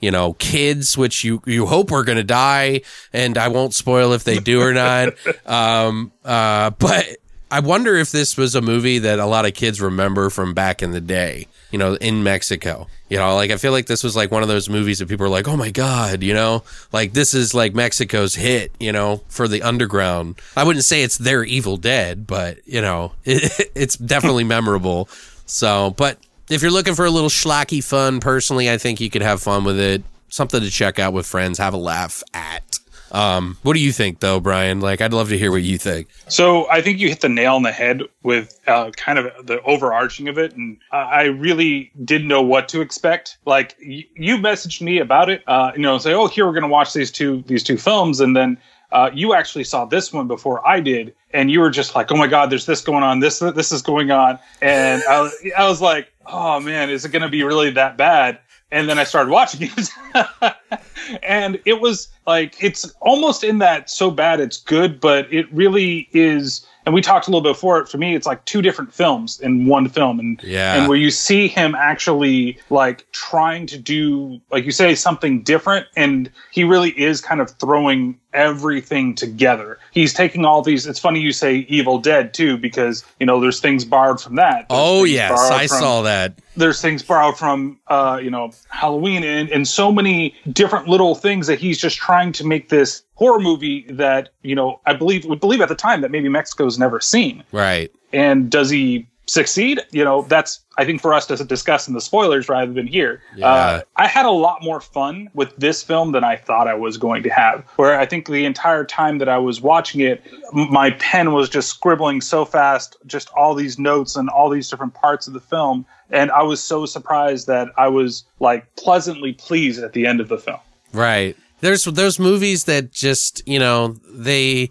you 0.00 0.10
know, 0.10 0.32
kids, 0.32 0.96
which 0.96 1.24
you, 1.24 1.42
you 1.44 1.66
hope 1.66 1.92
are 1.92 2.04
going 2.04 2.16
to 2.16 2.24
die. 2.24 2.80
And 3.12 3.36
I 3.36 3.48
won't 3.48 3.74
spoil 3.74 4.14
if 4.14 4.24
they 4.24 4.38
do 4.38 4.62
or 4.62 4.72
not. 4.72 5.12
um, 5.46 6.10
uh, 6.24 6.70
but 6.70 7.18
I 7.50 7.60
wonder 7.60 7.96
if 7.96 8.12
this 8.12 8.36
was 8.36 8.54
a 8.54 8.60
movie 8.60 9.00
that 9.00 9.18
a 9.18 9.26
lot 9.26 9.44
of 9.44 9.54
kids 9.54 9.80
remember 9.80 10.30
from 10.30 10.54
back 10.54 10.82
in 10.82 10.92
the 10.92 11.00
day, 11.00 11.48
you 11.72 11.78
know, 11.78 11.94
in 11.94 12.22
Mexico. 12.22 12.86
You 13.08 13.16
know, 13.18 13.34
like 13.34 13.50
I 13.50 13.56
feel 13.56 13.72
like 13.72 13.86
this 13.86 14.04
was 14.04 14.14
like 14.14 14.30
one 14.30 14.42
of 14.42 14.48
those 14.48 14.68
movies 14.68 15.00
that 15.00 15.08
people 15.08 15.26
are 15.26 15.30
like, 15.30 15.48
oh 15.48 15.56
my 15.56 15.72
God, 15.72 16.22
you 16.22 16.32
know, 16.32 16.62
like 16.92 17.12
this 17.12 17.34
is 17.34 17.52
like 17.52 17.74
Mexico's 17.74 18.36
hit, 18.36 18.72
you 18.78 18.92
know, 18.92 19.22
for 19.28 19.48
the 19.48 19.62
underground. 19.62 20.40
I 20.56 20.62
wouldn't 20.62 20.84
say 20.84 21.02
it's 21.02 21.18
their 21.18 21.42
Evil 21.42 21.76
Dead, 21.76 22.24
but, 22.24 22.58
you 22.66 22.80
know, 22.80 23.12
it, 23.24 23.72
it's 23.74 23.96
definitely 23.96 24.44
memorable. 24.44 25.08
So, 25.46 25.90
but 25.96 26.18
if 26.48 26.62
you're 26.62 26.70
looking 26.70 26.94
for 26.94 27.04
a 27.04 27.10
little 27.10 27.28
schlocky 27.28 27.82
fun, 27.82 28.20
personally, 28.20 28.70
I 28.70 28.78
think 28.78 29.00
you 29.00 29.10
could 29.10 29.22
have 29.22 29.42
fun 29.42 29.64
with 29.64 29.80
it. 29.80 30.04
Something 30.28 30.60
to 30.60 30.70
check 30.70 31.00
out 31.00 31.12
with 31.12 31.26
friends, 31.26 31.58
have 31.58 31.74
a 31.74 31.78
laugh 31.78 32.22
at. 32.32 32.69
Um, 33.12 33.58
what 33.62 33.74
do 33.74 33.80
you 33.80 33.92
think, 33.92 34.20
though, 34.20 34.40
Brian? 34.40 34.80
Like, 34.80 35.00
I'd 35.00 35.12
love 35.12 35.28
to 35.30 35.38
hear 35.38 35.50
what 35.50 35.62
you 35.62 35.78
think. 35.78 36.08
So 36.28 36.68
I 36.70 36.80
think 36.80 36.98
you 36.98 37.08
hit 37.08 37.20
the 37.20 37.28
nail 37.28 37.56
on 37.56 37.62
the 37.62 37.72
head 37.72 38.02
with 38.22 38.58
uh, 38.66 38.90
kind 38.92 39.18
of 39.18 39.46
the 39.46 39.60
overarching 39.62 40.28
of 40.28 40.38
it, 40.38 40.54
and 40.54 40.76
I 40.92 41.24
really 41.24 41.90
didn't 42.04 42.28
know 42.28 42.42
what 42.42 42.68
to 42.70 42.80
expect. 42.80 43.38
Like 43.44 43.76
y- 43.84 44.06
you 44.14 44.36
messaged 44.36 44.80
me 44.80 44.98
about 44.98 45.28
it, 45.30 45.42
uh, 45.46 45.72
you 45.74 45.82
know, 45.82 45.98
say, 45.98 46.12
"Oh, 46.14 46.26
here 46.26 46.46
we're 46.46 46.52
going 46.52 46.62
to 46.62 46.68
watch 46.68 46.92
these 46.92 47.10
two 47.10 47.42
these 47.46 47.62
two 47.64 47.76
films," 47.76 48.20
and 48.20 48.36
then 48.36 48.58
uh, 48.92 49.10
you 49.12 49.34
actually 49.34 49.64
saw 49.64 49.84
this 49.84 50.12
one 50.12 50.26
before 50.28 50.66
I 50.66 50.80
did, 50.80 51.14
and 51.32 51.50
you 51.50 51.60
were 51.60 51.70
just 51.70 51.94
like, 51.94 52.10
"Oh 52.12 52.16
my 52.16 52.26
God, 52.26 52.50
there's 52.50 52.66
this 52.66 52.80
going 52.80 53.02
on, 53.02 53.20
this 53.20 53.38
this 53.40 53.72
is 53.72 53.82
going 53.82 54.10
on," 54.10 54.38
and 54.62 55.02
I, 55.08 55.30
I 55.58 55.68
was 55.68 55.80
like, 55.80 56.12
"Oh 56.26 56.60
man, 56.60 56.90
is 56.90 57.04
it 57.04 57.10
going 57.10 57.22
to 57.22 57.28
be 57.28 57.42
really 57.42 57.70
that 57.70 57.96
bad?" 57.96 58.38
And 58.72 58.88
then 58.88 58.98
I 58.98 59.04
started 59.04 59.30
watching 59.30 59.68
it, 59.76 59.88
and 61.22 61.60
it 61.64 61.80
was 61.80 62.08
like 62.26 62.62
it's 62.62 62.92
almost 63.00 63.42
in 63.42 63.58
that 63.58 63.90
so 63.90 64.10
bad 64.10 64.38
it's 64.40 64.58
good, 64.58 65.00
but 65.00 65.32
it 65.32 65.52
really 65.52 66.08
is. 66.12 66.64
And 66.86 66.94
we 66.94 67.02
talked 67.02 67.26
a 67.26 67.30
little 67.30 67.42
bit 67.42 67.50
before 67.54 67.78
it. 67.80 67.88
For 67.88 67.98
me, 67.98 68.14
it's 68.14 68.26
like 68.26 68.44
two 68.46 68.62
different 68.62 68.92
films 68.94 69.38
in 69.40 69.66
one 69.66 69.88
film, 69.88 70.18
and 70.20 70.40
Yeah. 70.42 70.76
and 70.76 70.88
where 70.88 70.96
you 70.96 71.10
see 71.10 71.48
him 71.48 71.74
actually 71.74 72.58
like 72.70 73.10
trying 73.12 73.66
to 73.66 73.78
do, 73.78 74.40
like 74.50 74.64
you 74.64 74.72
say, 74.72 74.94
something 74.94 75.42
different, 75.42 75.86
and 75.96 76.30
he 76.52 76.64
really 76.64 76.90
is 76.90 77.20
kind 77.20 77.40
of 77.40 77.50
throwing 77.58 78.18
everything 78.32 79.14
together. 79.14 79.78
He's 79.92 80.12
taking 80.14 80.44
all 80.44 80.62
these. 80.62 80.86
It's 80.86 80.98
funny 80.98 81.20
you 81.20 81.32
say 81.32 81.66
Evil 81.68 81.98
Dead 81.98 82.32
too, 82.34 82.56
because 82.56 83.04
you 83.18 83.26
know 83.26 83.40
there's 83.40 83.60
things 83.60 83.84
borrowed 83.84 84.20
from 84.20 84.36
that. 84.36 84.68
There's 84.68 84.80
Oh, 84.80 85.04
yes, 85.04 85.38
I 85.38 85.66
from- 85.66 85.78
saw 85.78 86.02
that. 86.02 86.34
there's 86.56 86.80
things 86.80 87.02
borrowed 87.02 87.36
from 87.38 87.78
uh, 87.88 88.20
you 88.22 88.30
know 88.30 88.50
Halloween 88.68 89.22
and, 89.24 89.48
and 89.50 89.66
so 89.68 89.90
many 89.92 90.34
different 90.52 90.88
little 90.88 91.14
things 91.14 91.46
that 91.46 91.58
he's 91.58 91.78
just 91.78 91.96
trying 91.98 92.32
to 92.32 92.46
make 92.46 92.68
this 92.68 93.02
horror 93.14 93.40
movie 93.40 93.84
that 93.90 94.30
you 94.42 94.54
know 94.54 94.80
I 94.86 94.94
believe 94.94 95.24
would 95.26 95.40
believe 95.40 95.60
at 95.60 95.68
the 95.68 95.74
time 95.74 96.00
that 96.02 96.10
maybe 96.10 96.28
Mexico's 96.28 96.78
never 96.78 97.00
seen. 97.00 97.42
Right. 97.52 97.90
And 98.12 98.50
does 98.50 98.70
he 98.70 99.06
succeed? 99.30 99.80
You 99.92 100.04
know, 100.04 100.22
that's 100.22 100.60
I 100.76 100.84
think 100.84 101.00
for 101.00 101.12
us 101.14 101.26
to 101.26 101.44
discuss 101.44 101.88
in 101.88 101.94
the 101.94 102.00
spoilers 102.00 102.48
rather 102.48 102.72
than 102.72 102.86
here. 102.86 103.22
Yeah. 103.36 103.46
Uh, 103.46 103.82
I 103.96 104.06
had 104.06 104.26
a 104.26 104.30
lot 104.30 104.62
more 104.62 104.80
fun 104.80 105.28
with 105.34 105.54
this 105.56 105.82
film 105.82 106.12
than 106.12 106.24
I 106.24 106.36
thought 106.36 106.68
I 106.68 106.74
was 106.74 106.96
going 106.96 107.22
to 107.24 107.28
have. 107.30 107.64
Where 107.76 107.98
I 107.98 108.06
think 108.06 108.26
the 108.26 108.44
entire 108.44 108.84
time 108.84 109.18
that 109.18 109.28
I 109.28 109.38
was 109.38 109.60
watching 109.60 110.00
it, 110.00 110.22
my 110.52 110.90
pen 110.92 111.32
was 111.32 111.48
just 111.48 111.68
scribbling 111.68 112.20
so 112.20 112.44
fast, 112.44 112.96
just 113.06 113.30
all 113.36 113.54
these 113.54 113.78
notes 113.78 114.16
and 114.16 114.28
all 114.28 114.48
these 114.48 114.68
different 114.68 114.94
parts 114.94 115.26
of 115.26 115.34
the 115.34 115.40
film, 115.40 115.86
and 116.10 116.30
I 116.30 116.42
was 116.42 116.62
so 116.62 116.86
surprised 116.86 117.46
that 117.46 117.68
I 117.76 117.88
was 117.88 118.24
like 118.40 118.74
pleasantly 118.76 119.32
pleased 119.32 119.82
at 119.82 119.92
the 119.92 120.06
end 120.06 120.20
of 120.20 120.28
the 120.28 120.38
film. 120.38 120.60
Right. 120.92 121.36
There's 121.60 121.84
those 121.84 122.18
movies 122.18 122.64
that 122.64 122.90
just, 122.90 123.46
you 123.46 123.58
know, 123.58 123.96
they 124.08 124.70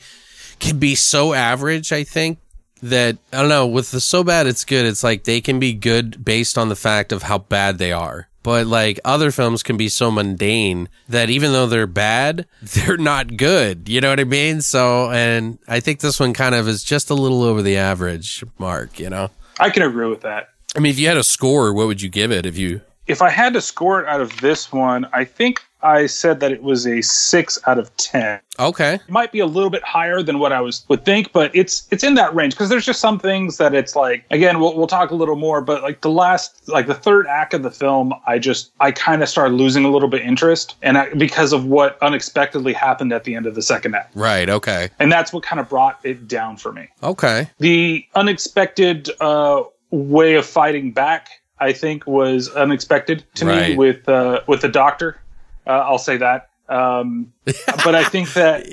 can 0.60 0.80
be 0.80 0.96
so 0.96 1.34
average, 1.34 1.94
I 1.94 2.04
think, 2.04 2.40
that 2.82 3.18
I 3.34 3.42
don't 3.42 3.50
know, 3.50 3.68
with 3.68 3.92
the 3.92 4.00
so 4.00 4.24
bad 4.24 4.48
it's 4.48 4.66
good, 4.66 4.86
it's 4.86 5.04
like 5.04 5.24
they 5.24 5.42
can 5.42 5.60
be 5.60 5.74
good 5.74 6.24
based 6.24 6.58
on 6.58 6.70
the 6.70 6.76
fact 6.76 7.12
of 7.12 7.24
how 7.24 7.40
bad 7.40 7.78
they 7.78 7.92
are. 7.92 8.28
But 8.42 8.68
like 8.68 9.00
other 9.04 9.32
films 9.32 9.64
can 9.64 9.78
be 9.78 9.90
so 9.90 10.10
mundane 10.10 10.90
that 11.08 11.30
even 11.30 11.52
though 11.52 11.68
they're 11.68 11.88
bad, 11.88 12.46
they're 12.62 12.98
not 12.98 13.38
good. 13.38 13.90
You 13.90 14.02
know 14.02 14.10
what 14.10 14.20
I 14.20 14.24
mean? 14.24 14.62
So, 14.62 15.12
and 15.12 15.60
I 15.68 15.80
think 15.80 16.00
this 16.00 16.20
one 16.20 16.34
kind 16.34 16.56
of 16.56 16.68
is 16.68 16.84
just 16.84 17.10
a 17.10 17.16
little 17.16 17.44
over 17.44 17.62
the 17.62 17.78
average 17.78 18.44
mark, 18.58 19.00
you 19.00 19.10
know? 19.10 19.30
I 19.60 19.70
can 19.70 19.84
agree 19.84 20.08
with 20.08 20.22
that. 20.22 20.50
I 20.76 20.80
mean, 20.80 20.92
if 20.92 21.00
you 21.00 21.08
had 21.08 21.18
a 21.18 21.24
score, 21.24 21.74
what 21.74 21.88
would 21.88 22.02
you 22.02 22.10
give 22.10 22.32
it 22.32 22.46
if 22.46 22.58
you 22.58 22.82
if 23.10 23.24
I 23.24 23.30
had 23.30 23.54
to 23.54 23.62
score 23.62 24.00
it 24.00 24.08
out 24.08 24.22
of 24.22 24.40
this 24.40 24.72
one, 24.72 25.08
I 25.12 25.26
think 25.26 25.64
I 25.82 26.08
said 26.08 26.40
that 26.42 26.52
it 26.52 26.62
was 26.62 26.86
a 26.86 27.02
six 27.02 27.58
out 27.66 27.80
of 27.80 27.96
ten. 27.98 28.40
Okay. 28.60 28.96
It 28.96 29.10
might 29.10 29.32
be 29.32 29.40
a 29.40 29.46
little 29.46 29.70
bit 29.70 29.82
higher 29.84 30.22
than 30.22 30.38
what 30.40 30.52
I 30.52 30.60
was 30.60 30.84
would 30.90 31.06
think, 31.06 31.32
but 31.32 31.56
it's 31.56 31.88
it's 31.92 32.04
in 32.04 32.16
that 32.16 32.36
range 32.36 32.54
because 32.54 32.68
there's 32.68 32.86
just 32.86 33.00
some 33.00 33.18
things 33.18 33.56
that 33.58 33.74
it's 33.74 33.96
like 33.96 34.26
again 34.32 34.60
we'll 34.60 34.76
we'll 34.76 34.88
talk 34.88 35.12
a 35.12 35.16
little 35.16 35.38
more, 35.38 35.62
but 35.62 35.82
like 35.82 36.02
the 36.02 36.10
last 36.10 36.68
like 36.68 36.88
the 36.88 36.94
third 36.94 37.28
act 37.28 37.54
of 37.54 37.64
the 37.64 37.72
film, 37.72 38.14
I 38.28 38.40
just 38.40 38.72
I 38.82 38.92
kind 38.92 39.24
of 39.24 39.30
started 39.30 39.56
losing 39.56 39.86
a 39.86 39.90
little 39.90 40.10
bit 40.10 40.22
interest, 40.22 40.76
and 40.82 40.98
I, 40.98 41.14
because 41.14 41.54
of 41.54 41.66
what 41.66 41.98
unexpectedly 42.02 42.74
happened 42.74 43.14
at 43.14 43.24
the 43.24 43.36
end 43.36 43.46
of 43.46 43.56
the 43.56 43.62
second 43.62 43.96
act, 43.96 44.16
Right. 44.16 44.50
Okay. 44.50 44.90
and 45.00 45.10
that's 45.12 45.32
what 45.32 45.44
kind 45.44 45.60
of 45.62 45.70
brought 45.70 46.00
it 46.04 46.28
down 46.28 46.58
for 46.58 46.74
me. 46.74 46.90
Okay. 47.02 47.48
The 47.60 48.06
unexpected 48.16 49.10
uh, 49.22 49.64
way 49.92 50.36
of 50.36 50.46
fighting 50.46 50.92
back, 50.92 51.30
I 51.60 51.72
think, 51.74 52.06
was 52.06 52.50
unexpected 52.50 53.24
to 53.36 53.46
Right. 53.46 53.70
me 53.72 53.76
with 53.78 54.08
uh, 54.10 54.42
with 54.48 54.62
the 54.62 54.68
doctor. 54.70 55.22
Uh, 55.68 55.72
I'll 55.72 55.98
say 55.98 56.18
that. 56.18 56.50
Um, 56.70 57.34
but 57.84 57.96
I 57.96 58.04
think 58.04 58.34
that, 58.34 58.68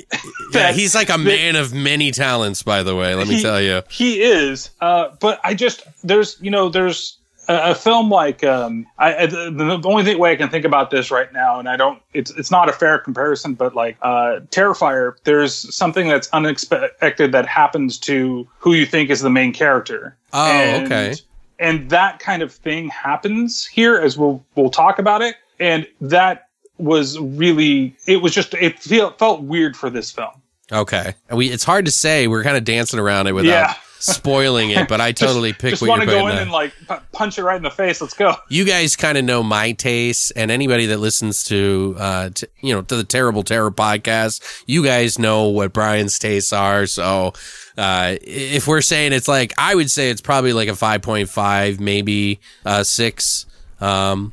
Yeah, 0.53 0.73
he's 0.81 0.95
like 0.95 1.09
a 1.09 1.17
man 1.19 1.57
of 1.57 1.73
many 1.73 2.11
talents, 2.11 2.63
by 2.63 2.83
the 2.83 2.95
way. 2.95 3.15
Let 3.15 3.27
me 3.27 3.37
He- 3.37 3.43
tell 3.43 3.61
you. 3.61 3.83
he 3.91 4.21
is. 4.23 4.71
Uh, 4.81 5.09
but 5.21 5.41
I 5.45 5.55
just 5.55 5.83
there's 6.05 6.37
you 6.41 6.51
know 6.51 6.69
there's 6.69 7.17
a, 7.49 7.71
a 7.71 7.75
film 7.75 8.11
like 8.11 8.45
um, 8.45 8.87
I, 8.99 9.17
I 9.17 9.27
the, 9.27 9.79
the 9.81 9.89
only 9.89 10.05
thing, 10.05 10.19
way 10.19 10.33
I 10.33 10.37
can 10.37 10.51
think 10.51 10.67
about 10.67 10.91
this 10.91 11.11
right 11.11 11.33
now, 11.33 11.59
and 11.59 11.71
I 11.71 11.77
don't 11.79 12.03
it's 12.13 12.31
it's 12.33 12.51
not 12.51 12.69
a 12.69 12.73
fair 12.73 12.99
comparison, 12.99 13.55
but 13.55 13.75
like 13.75 13.97
uh, 14.03 14.41
Terrifier, 14.51 15.15
there's 15.25 15.75
something 15.75 16.07
that's 16.07 16.29
unexpected 16.35 17.33
that 17.33 17.47
happens 17.47 17.99
to 18.01 18.47
who 18.59 18.75
you 18.75 18.85
think 18.85 19.09
is 19.09 19.21
the 19.23 19.31
main 19.31 19.53
character. 19.55 20.17
Oh, 20.35 20.47
And- 20.53 20.85
okay. 20.87 21.15
And 21.59 21.89
that 21.89 22.19
kind 22.19 22.43
of 22.43 22.53
thing 22.53 22.89
happens 22.91 23.65
here, 23.65 23.97
as 23.97 24.19
we'll 24.19 24.45
we'll 24.57 24.69
talk 24.69 24.99
about 24.99 25.23
it, 25.23 25.37
and 25.59 25.87
that 26.03 26.46
was 26.79 27.19
really 27.19 27.97
it 28.07 28.19
was 28.23 28.33
just 28.35 28.55
it 28.55 28.79
feel, 28.79 29.11
felt 29.13 29.43
weird 29.43 29.77
for 29.77 29.91
this 29.91 30.11
film. 30.11 30.33
Okay. 30.73 31.15
We 31.31 31.49
it's 31.51 31.65
hard 31.65 31.85
to 31.87 31.91
say. 31.93 32.27
We're 32.29 32.43
kind 32.45 32.57
of 32.57 32.65
dancing 32.65 32.99
around 33.01 33.27
it 33.29 33.33
without 33.33 33.49
Yeah. 33.49 33.75
spoiling 33.99 34.71
it, 34.71 34.89
but 34.89 35.01
I 35.01 35.13
totally 35.25 35.53
pick 35.55 35.71
Just 35.71 35.83
what 35.83 35.89
want 35.89 36.03
to 36.03 36.07
go 36.07 36.27
in 36.29 36.35
down. 36.35 36.43
and 36.43 36.51
like 36.53 36.73
pu- 36.87 36.99
punch 37.13 37.39
it 37.39 37.45
right 37.45 37.57
in 37.57 37.63
the 37.63 37.71
face. 37.71 38.01
Let's 38.03 38.13
go. 38.15 38.35
you 38.51 38.65
guys 38.67 38.95
kind 38.95 39.17
of 39.17 39.25
know 39.25 39.43
my 39.43 39.73
taste 39.73 40.33
and 40.37 40.51
anybody 40.51 40.87
that 40.87 40.99
listens 40.99 41.45
to 41.45 41.97
uh 41.99 42.29
to, 42.31 42.49
you 42.61 42.75
know 42.75 42.83
to 42.83 42.95
the 42.97 43.05
terrible 43.05 43.43
terror 43.43 43.71
podcast 43.71 44.43
you 44.67 44.85
guys 44.85 45.19
know 45.19 45.49
what 45.49 45.73
brian's 45.73 46.19
tastes 46.19 46.53
are 46.53 46.87
so 46.87 47.33
uh 47.79 48.17
if 48.23 48.67
we're 48.69 48.81
saying 48.83 49.13
it's 49.15 49.29
like 49.29 49.53
i 49.59 49.75
would 49.75 49.91
say 49.91 50.11
it's 50.11 50.21
probably 50.21 50.53
like 50.53 50.69
a 50.69 50.73
5.5 50.73 51.81
maybe 51.81 52.39
uh 52.67 52.83
6 52.85 53.47
um 53.81 54.33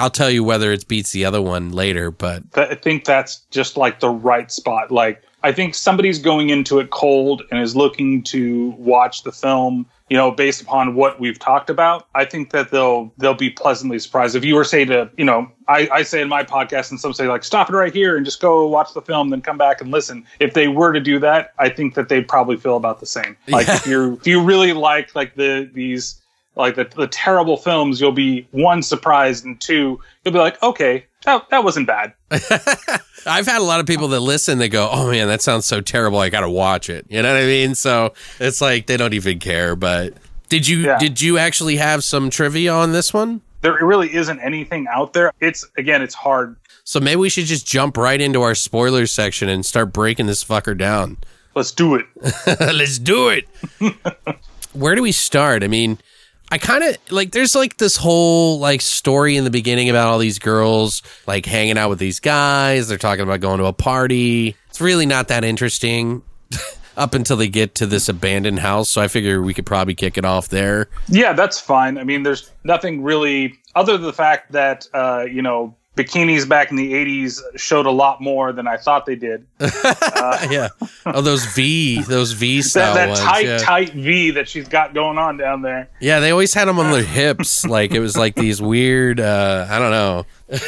i'll 0.00 0.10
tell 0.10 0.30
you 0.30 0.42
whether 0.42 0.72
it 0.72 0.86
beats 0.88 1.12
the 1.12 1.24
other 1.24 1.42
one 1.42 1.70
later 1.72 2.10
but 2.10 2.42
I 2.56 2.74
think 2.74 3.04
that's 3.04 3.36
just 3.50 3.76
like 3.76 4.00
the 4.00 4.10
right 4.10 4.50
spot. 4.50 4.90
Like 4.90 5.22
I 5.42 5.52
think 5.52 5.74
somebody's 5.74 6.18
going 6.18 6.50
into 6.50 6.78
it 6.78 6.90
cold 6.90 7.42
and 7.50 7.60
is 7.60 7.74
looking 7.74 8.22
to 8.24 8.70
watch 8.78 9.22
the 9.22 9.32
film, 9.32 9.86
you 10.08 10.16
know, 10.16 10.30
based 10.30 10.60
upon 10.60 10.94
what 10.94 11.18
we've 11.18 11.38
talked 11.38 11.70
about. 11.70 12.06
I 12.14 12.24
think 12.24 12.50
that 12.50 12.70
they'll 12.70 13.12
they'll 13.18 13.34
be 13.34 13.50
pleasantly 13.50 13.98
surprised. 13.98 14.36
If 14.36 14.44
you 14.44 14.54
were 14.54 14.64
say 14.64 14.84
to, 14.84 15.10
you 15.16 15.24
know, 15.24 15.50
I, 15.68 15.88
I 15.90 16.02
say 16.02 16.20
in 16.20 16.28
my 16.28 16.44
podcast 16.44 16.90
and 16.90 17.00
some 17.00 17.12
say 17.12 17.26
like 17.26 17.44
stop 17.44 17.70
it 17.70 17.74
right 17.74 17.92
here 17.92 18.16
and 18.16 18.24
just 18.24 18.40
go 18.40 18.66
watch 18.66 18.92
the 18.92 19.02
film, 19.02 19.30
then 19.30 19.40
come 19.40 19.58
back 19.58 19.80
and 19.80 19.90
listen. 19.90 20.24
If 20.40 20.54
they 20.54 20.68
were 20.68 20.92
to 20.92 21.00
do 21.00 21.18
that, 21.20 21.54
I 21.58 21.68
think 21.68 21.94
that 21.94 22.08
they'd 22.08 22.28
probably 22.28 22.56
feel 22.56 22.76
about 22.76 23.00
the 23.00 23.06
same. 23.06 23.36
Like 23.48 23.68
if 23.68 23.86
you're 23.86 24.12
if 24.14 24.26
you 24.26 24.42
really 24.42 24.72
like 24.72 25.14
like 25.14 25.34
the 25.36 25.70
these 25.72 26.20
like 26.56 26.74
the, 26.76 26.84
the 26.84 27.06
terrible 27.08 27.56
films, 27.56 28.00
you'll 28.00 28.12
be 28.12 28.46
one 28.50 28.82
surprised 28.82 29.44
and 29.44 29.60
two, 29.60 30.00
you'll 30.24 30.32
be 30.32 30.38
like, 30.38 30.62
okay, 30.62 31.04
that, 31.24 31.48
that 31.50 31.64
wasn't 31.64 31.86
bad. 31.86 32.12
I've 33.26 33.46
had 33.46 33.60
a 33.60 33.64
lot 33.64 33.80
of 33.80 33.86
people 33.86 34.08
that 34.08 34.20
listen 34.20 34.58
they 34.58 34.70
go, 34.70 34.88
"Oh 34.90 35.10
man, 35.10 35.28
that 35.28 35.42
sounds 35.42 35.66
so 35.66 35.82
terrible. 35.82 36.18
I 36.20 36.30
got 36.30 36.40
to 36.40 36.48
watch 36.48 36.88
it." 36.88 37.04
You 37.10 37.20
know 37.20 37.30
what 37.34 37.42
I 37.42 37.44
mean? 37.46 37.74
So 37.74 38.14
it's 38.38 38.62
like 38.62 38.86
they 38.86 38.96
don't 38.96 39.12
even 39.12 39.38
care. 39.38 39.76
But 39.76 40.14
did 40.48 40.66
you 40.66 40.78
Yeah. 40.86 40.98
did 40.98 41.20
you 41.20 41.36
actually 41.36 41.76
have 41.76 42.02
some 42.02 42.30
trivia 42.30 42.72
on 42.72 42.92
this 42.92 43.12
one? 43.12 43.42
there 43.62 43.74
really 43.84 44.14
isn't 44.14 44.40
anything 44.40 44.86
out 44.90 45.12
there. 45.12 45.32
It's 45.38 45.66
again, 45.76 46.00
it's 46.00 46.14
hard. 46.14 46.56
So 46.84 46.98
maybe 46.98 47.16
we 47.16 47.28
should 47.28 47.44
just 47.44 47.66
jump 47.66 47.98
right 47.98 48.18
into 48.18 48.40
our 48.40 48.54
spoilers 48.54 49.12
section 49.12 49.50
and 49.50 49.66
start 49.66 49.92
breaking 49.92 50.26
this 50.26 50.42
fucker 50.42 50.76
down. 50.76 51.18
Let's 51.54 51.72
do 51.72 51.96
it. 51.96 52.06
Let's 52.58 52.98
do 52.98 53.28
it. 53.28 53.46
Where 54.72 54.94
do 54.94 55.02
we 55.02 55.12
start? 55.12 55.62
I 55.62 55.66
mean, 55.68 55.98
I 56.50 56.58
kind 56.58 56.82
of 56.82 56.96
like 57.12 57.30
there's 57.30 57.54
like 57.54 57.76
this 57.76 57.96
whole 57.96 58.58
like 58.58 58.80
story 58.80 59.36
in 59.36 59.44
the 59.44 59.50
beginning 59.50 59.88
about 59.88 60.08
all 60.08 60.18
these 60.18 60.38
girls 60.40 61.02
like 61.26 61.46
hanging 61.46 61.78
out 61.78 61.90
with 61.90 62.00
these 62.00 62.18
guys. 62.18 62.88
They're 62.88 62.98
talking 62.98 63.22
about 63.22 63.40
going 63.40 63.58
to 63.58 63.66
a 63.66 63.72
party. 63.72 64.56
It's 64.68 64.80
really 64.80 65.06
not 65.06 65.28
that 65.28 65.44
interesting 65.44 66.22
up 66.96 67.14
until 67.14 67.36
they 67.36 67.48
get 67.48 67.76
to 67.76 67.86
this 67.86 68.08
abandoned 68.08 68.58
house. 68.58 68.90
So 68.90 69.00
I 69.00 69.06
figure 69.06 69.40
we 69.40 69.54
could 69.54 69.66
probably 69.66 69.94
kick 69.94 70.18
it 70.18 70.24
off 70.24 70.48
there. 70.48 70.88
Yeah, 71.08 71.34
that's 71.34 71.60
fine. 71.60 71.98
I 71.98 72.04
mean, 72.04 72.24
there's 72.24 72.50
nothing 72.64 73.02
really 73.02 73.54
other 73.76 73.92
than 73.92 74.06
the 74.06 74.12
fact 74.12 74.52
that 74.52 74.88
uh, 74.92 75.26
you 75.30 75.42
know 75.42 75.76
bikinis 76.04 76.48
back 76.48 76.70
in 76.70 76.76
the 76.76 76.92
'80s 76.92 77.40
showed 77.56 77.86
a 77.86 77.90
lot 77.90 78.20
more 78.20 78.52
than 78.52 78.66
I 78.66 78.76
thought 78.76 79.06
they 79.06 79.16
did. 79.16 79.46
yeah. 79.60 80.68
Oh, 81.06 81.20
those 81.20 81.44
V, 81.46 82.02
those 82.02 82.32
V 82.32 82.58
That, 82.58 82.64
style 82.64 82.94
that 82.94 83.08
ones. 83.08 83.20
tight, 83.20 83.46
yeah. 83.46 83.58
tight 83.58 83.92
V 83.92 84.30
that 84.32 84.48
she's 84.48 84.68
got 84.68 84.94
going 84.94 85.18
on 85.18 85.36
down 85.36 85.62
there. 85.62 85.88
Yeah, 86.00 86.20
they 86.20 86.30
always 86.30 86.54
had 86.54 86.66
them 86.68 86.78
on 86.78 86.90
their 86.92 87.02
hips. 87.02 87.64
Like 87.70 87.92
it 87.92 88.00
was 88.00 88.16
like 88.16 88.34
these 88.34 88.60
weird. 88.60 89.20
uh 89.20 89.66
I 89.70 89.78
don't 89.78 89.90
know. 89.90 90.26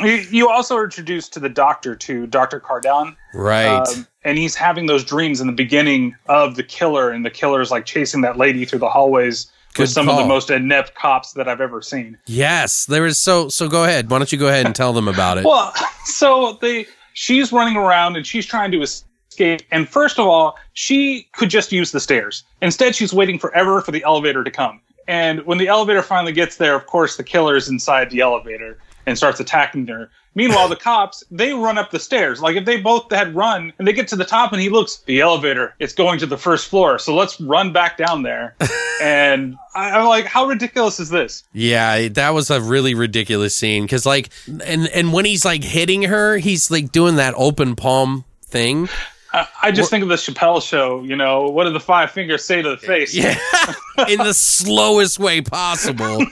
You, 0.00 0.12
you 0.30 0.48
also 0.48 0.76
are 0.76 0.84
introduced 0.84 1.34
to 1.34 1.40
the 1.40 1.50
doctor, 1.50 1.94
to 1.94 2.26
Doctor 2.26 2.58
Cardon. 2.58 3.14
Right. 3.34 3.66
Um, 3.86 4.06
and 4.24 4.38
he's 4.38 4.54
having 4.54 4.86
those 4.86 5.04
dreams 5.04 5.42
in 5.42 5.46
the 5.46 5.52
beginning 5.52 6.16
of 6.26 6.56
the 6.56 6.62
killer, 6.62 7.10
and 7.10 7.22
the 7.22 7.28
killer's 7.30 7.70
like 7.70 7.84
chasing 7.84 8.22
that 8.22 8.38
lady 8.38 8.64
through 8.64 8.78
the 8.78 8.88
hallways 8.88 9.52
Good 9.74 9.84
with 9.84 9.90
some 9.90 10.08
of 10.08 10.16
the 10.16 10.24
most 10.24 10.50
inept 10.50 10.94
cops 10.94 11.32
that 11.34 11.48
I've 11.48 11.60
ever 11.60 11.80
seen. 11.80 12.18
yes, 12.26 12.86
there 12.86 13.06
is. 13.06 13.18
So 13.18 13.48
so 13.48 13.68
go 13.68 13.84
ahead. 13.84 14.10
Why 14.10 14.18
don't 14.18 14.32
you 14.32 14.38
go 14.38 14.48
ahead 14.48 14.66
and 14.66 14.74
tell 14.74 14.92
them 14.92 15.06
about 15.08 15.38
it? 15.38 15.44
Well, 15.44 15.72
so 16.04 16.58
they 16.60 16.86
she's 17.14 17.52
running 17.52 17.76
around 17.76 18.16
and 18.16 18.26
she's 18.26 18.46
trying 18.46 18.72
to 18.72 18.82
escape. 18.82 19.62
And 19.70 19.88
first 19.88 20.18
of 20.18 20.26
all, 20.26 20.56
she 20.72 21.28
could 21.32 21.50
just 21.50 21.70
use 21.72 21.92
the 21.92 22.00
stairs. 22.00 22.44
Instead, 22.62 22.94
she's 22.96 23.12
waiting 23.12 23.38
forever 23.38 23.80
for 23.80 23.92
the 23.92 24.02
elevator 24.04 24.42
to 24.44 24.50
come. 24.50 24.80
And 25.08 25.44
when 25.46 25.58
the 25.58 25.68
elevator 25.68 26.02
finally 26.02 26.32
gets 26.32 26.56
there, 26.56 26.74
of 26.76 26.86
course, 26.86 27.16
the 27.16 27.24
killer's 27.24 27.68
inside 27.68 28.10
the 28.10 28.20
elevator 28.20 28.78
and 29.06 29.16
starts 29.16 29.40
attacking 29.40 29.86
her. 29.88 30.10
Meanwhile, 30.34 30.68
the 30.68 30.76
cops, 30.76 31.24
they 31.30 31.52
run 31.52 31.76
up 31.76 31.90
the 31.90 31.98
stairs. 31.98 32.40
Like 32.40 32.56
if 32.56 32.64
they 32.64 32.80
both 32.80 33.10
had 33.10 33.34
run 33.34 33.72
and 33.78 33.88
they 33.88 33.92
get 33.92 34.06
to 34.08 34.16
the 34.16 34.24
top 34.24 34.52
and 34.52 34.62
he 34.62 34.68
looks, 34.68 34.98
the 35.06 35.20
elevator, 35.20 35.74
it's 35.80 35.92
going 35.92 36.20
to 36.20 36.26
the 36.26 36.38
first 36.38 36.68
floor. 36.68 36.98
So 37.00 37.16
let's 37.16 37.40
run 37.40 37.72
back 37.72 37.96
down 37.96 38.22
there. 38.22 38.54
and 39.02 39.56
I, 39.74 39.90
I'm 39.90 40.06
like, 40.06 40.26
how 40.26 40.46
ridiculous 40.46 41.00
is 41.00 41.10
this? 41.10 41.42
Yeah, 41.52 42.08
that 42.08 42.30
was 42.30 42.50
a 42.50 42.60
really 42.60 42.94
ridiculous 42.94 43.56
scene 43.56 43.82
because 43.82 44.06
like, 44.06 44.30
and 44.64 44.86
and 44.88 45.12
when 45.12 45.24
he's 45.24 45.44
like 45.44 45.64
hitting 45.64 46.02
her, 46.02 46.38
he's 46.38 46.70
like 46.70 46.92
doing 46.92 47.16
that 47.16 47.34
open 47.36 47.74
palm 47.74 48.24
thing. 48.44 48.88
I, 49.32 49.48
I 49.62 49.72
just 49.72 49.90
think 49.90 50.02
of 50.02 50.08
the 50.08 50.16
Chappelle 50.16 50.62
show, 50.62 51.02
you 51.02 51.16
know, 51.16 51.48
what 51.48 51.64
do 51.64 51.70
the 51.70 51.80
five 51.80 52.10
fingers 52.10 52.44
say 52.44 52.62
to 52.62 52.70
the 52.70 52.76
face? 52.76 53.14
Yeah, 53.14 53.38
in 54.08 54.18
the 54.18 54.34
slowest 54.34 55.18
way 55.18 55.40
possible. 55.40 56.24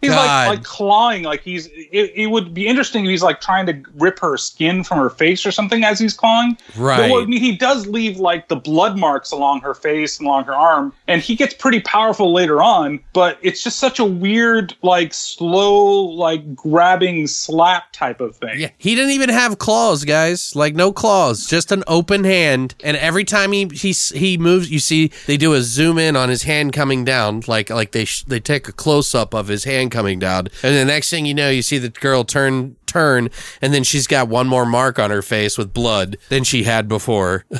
He's 0.00 0.10
God. 0.10 0.48
like 0.48 0.56
like 0.56 0.64
clawing, 0.64 1.22
like 1.22 1.42
he's. 1.42 1.66
It, 1.66 2.12
it 2.14 2.26
would 2.30 2.54
be 2.54 2.66
interesting 2.66 3.04
if 3.04 3.10
he's 3.10 3.22
like 3.22 3.40
trying 3.40 3.66
to 3.66 3.82
rip 3.94 4.18
her 4.20 4.36
skin 4.36 4.84
from 4.84 4.98
her 4.98 5.10
face 5.10 5.46
or 5.46 5.52
something 5.52 5.84
as 5.84 5.98
he's 5.98 6.14
clawing. 6.14 6.56
Right. 6.76 7.10
But 7.10 7.22
I 7.22 7.26
mean, 7.26 7.40
he 7.40 7.56
does 7.56 7.86
leave 7.86 8.18
like 8.18 8.48
the 8.48 8.56
blood 8.56 8.98
marks 8.98 9.30
along 9.30 9.60
her 9.60 9.74
face 9.74 10.18
and 10.18 10.26
along 10.26 10.44
her 10.44 10.54
arm, 10.54 10.92
and 11.08 11.20
he 11.20 11.36
gets 11.36 11.54
pretty 11.54 11.80
powerful 11.80 12.32
later 12.32 12.62
on. 12.62 13.00
But 13.12 13.38
it's 13.42 13.62
just 13.62 13.78
such 13.78 13.98
a 13.98 14.04
weird, 14.04 14.76
like 14.82 15.14
slow, 15.14 15.94
like 15.94 16.54
grabbing 16.54 17.26
slap 17.26 17.92
type 17.92 18.20
of 18.20 18.36
thing. 18.36 18.58
Yeah, 18.58 18.70
he 18.78 18.94
didn't 18.94 19.12
even 19.12 19.30
have 19.30 19.58
claws, 19.58 20.04
guys. 20.04 20.54
Like 20.54 20.74
no 20.74 20.92
claws, 20.92 21.46
just 21.46 21.72
an 21.72 21.84
open 21.86 22.24
hand. 22.24 22.74
And 22.84 22.96
every 22.96 23.24
time 23.24 23.52
he 23.52 23.66
he 23.72 23.92
he 23.92 24.38
moves, 24.38 24.70
you 24.70 24.78
see 24.78 25.10
they 25.26 25.36
do 25.36 25.54
a 25.54 25.62
zoom 25.62 25.98
in 25.98 26.16
on 26.16 26.28
his 26.28 26.42
hand 26.44 26.72
coming 26.72 27.04
down, 27.04 27.42
like 27.46 27.70
like 27.70 27.92
they 27.92 28.04
sh- 28.04 28.24
they 28.24 28.40
take 28.40 28.68
a 28.68 28.72
close 28.72 29.14
up 29.14 29.34
of 29.34 29.48
his 29.48 29.64
hand 29.64 29.85
coming 29.90 30.18
down, 30.18 30.48
and 30.62 30.74
the 30.74 30.84
next 30.84 31.10
thing 31.10 31.26
you 31.26 31.34
know, 31.34 31.50
you 31.50 31.62
see 31.62 31.78
the 31.78 31.88
girl 31.88 32.24
turn 32.24 32.76
turn, 32.86 33.28
and 33.60 33.74
then 33.74 33.82
she's 33.84 34.06
got 34.06 34.28
one 34.28 34.46
more 34.48 34.64
mark 34.64 34.98
on 34.98 35.10
her 35.10 35.22
face 35.22 35.58
with 35.58 35.72
blood 35.74 36.16
than 36.28 36.44
she 36.44 36.62
had 36.64 36.88
before. 36.88 37.44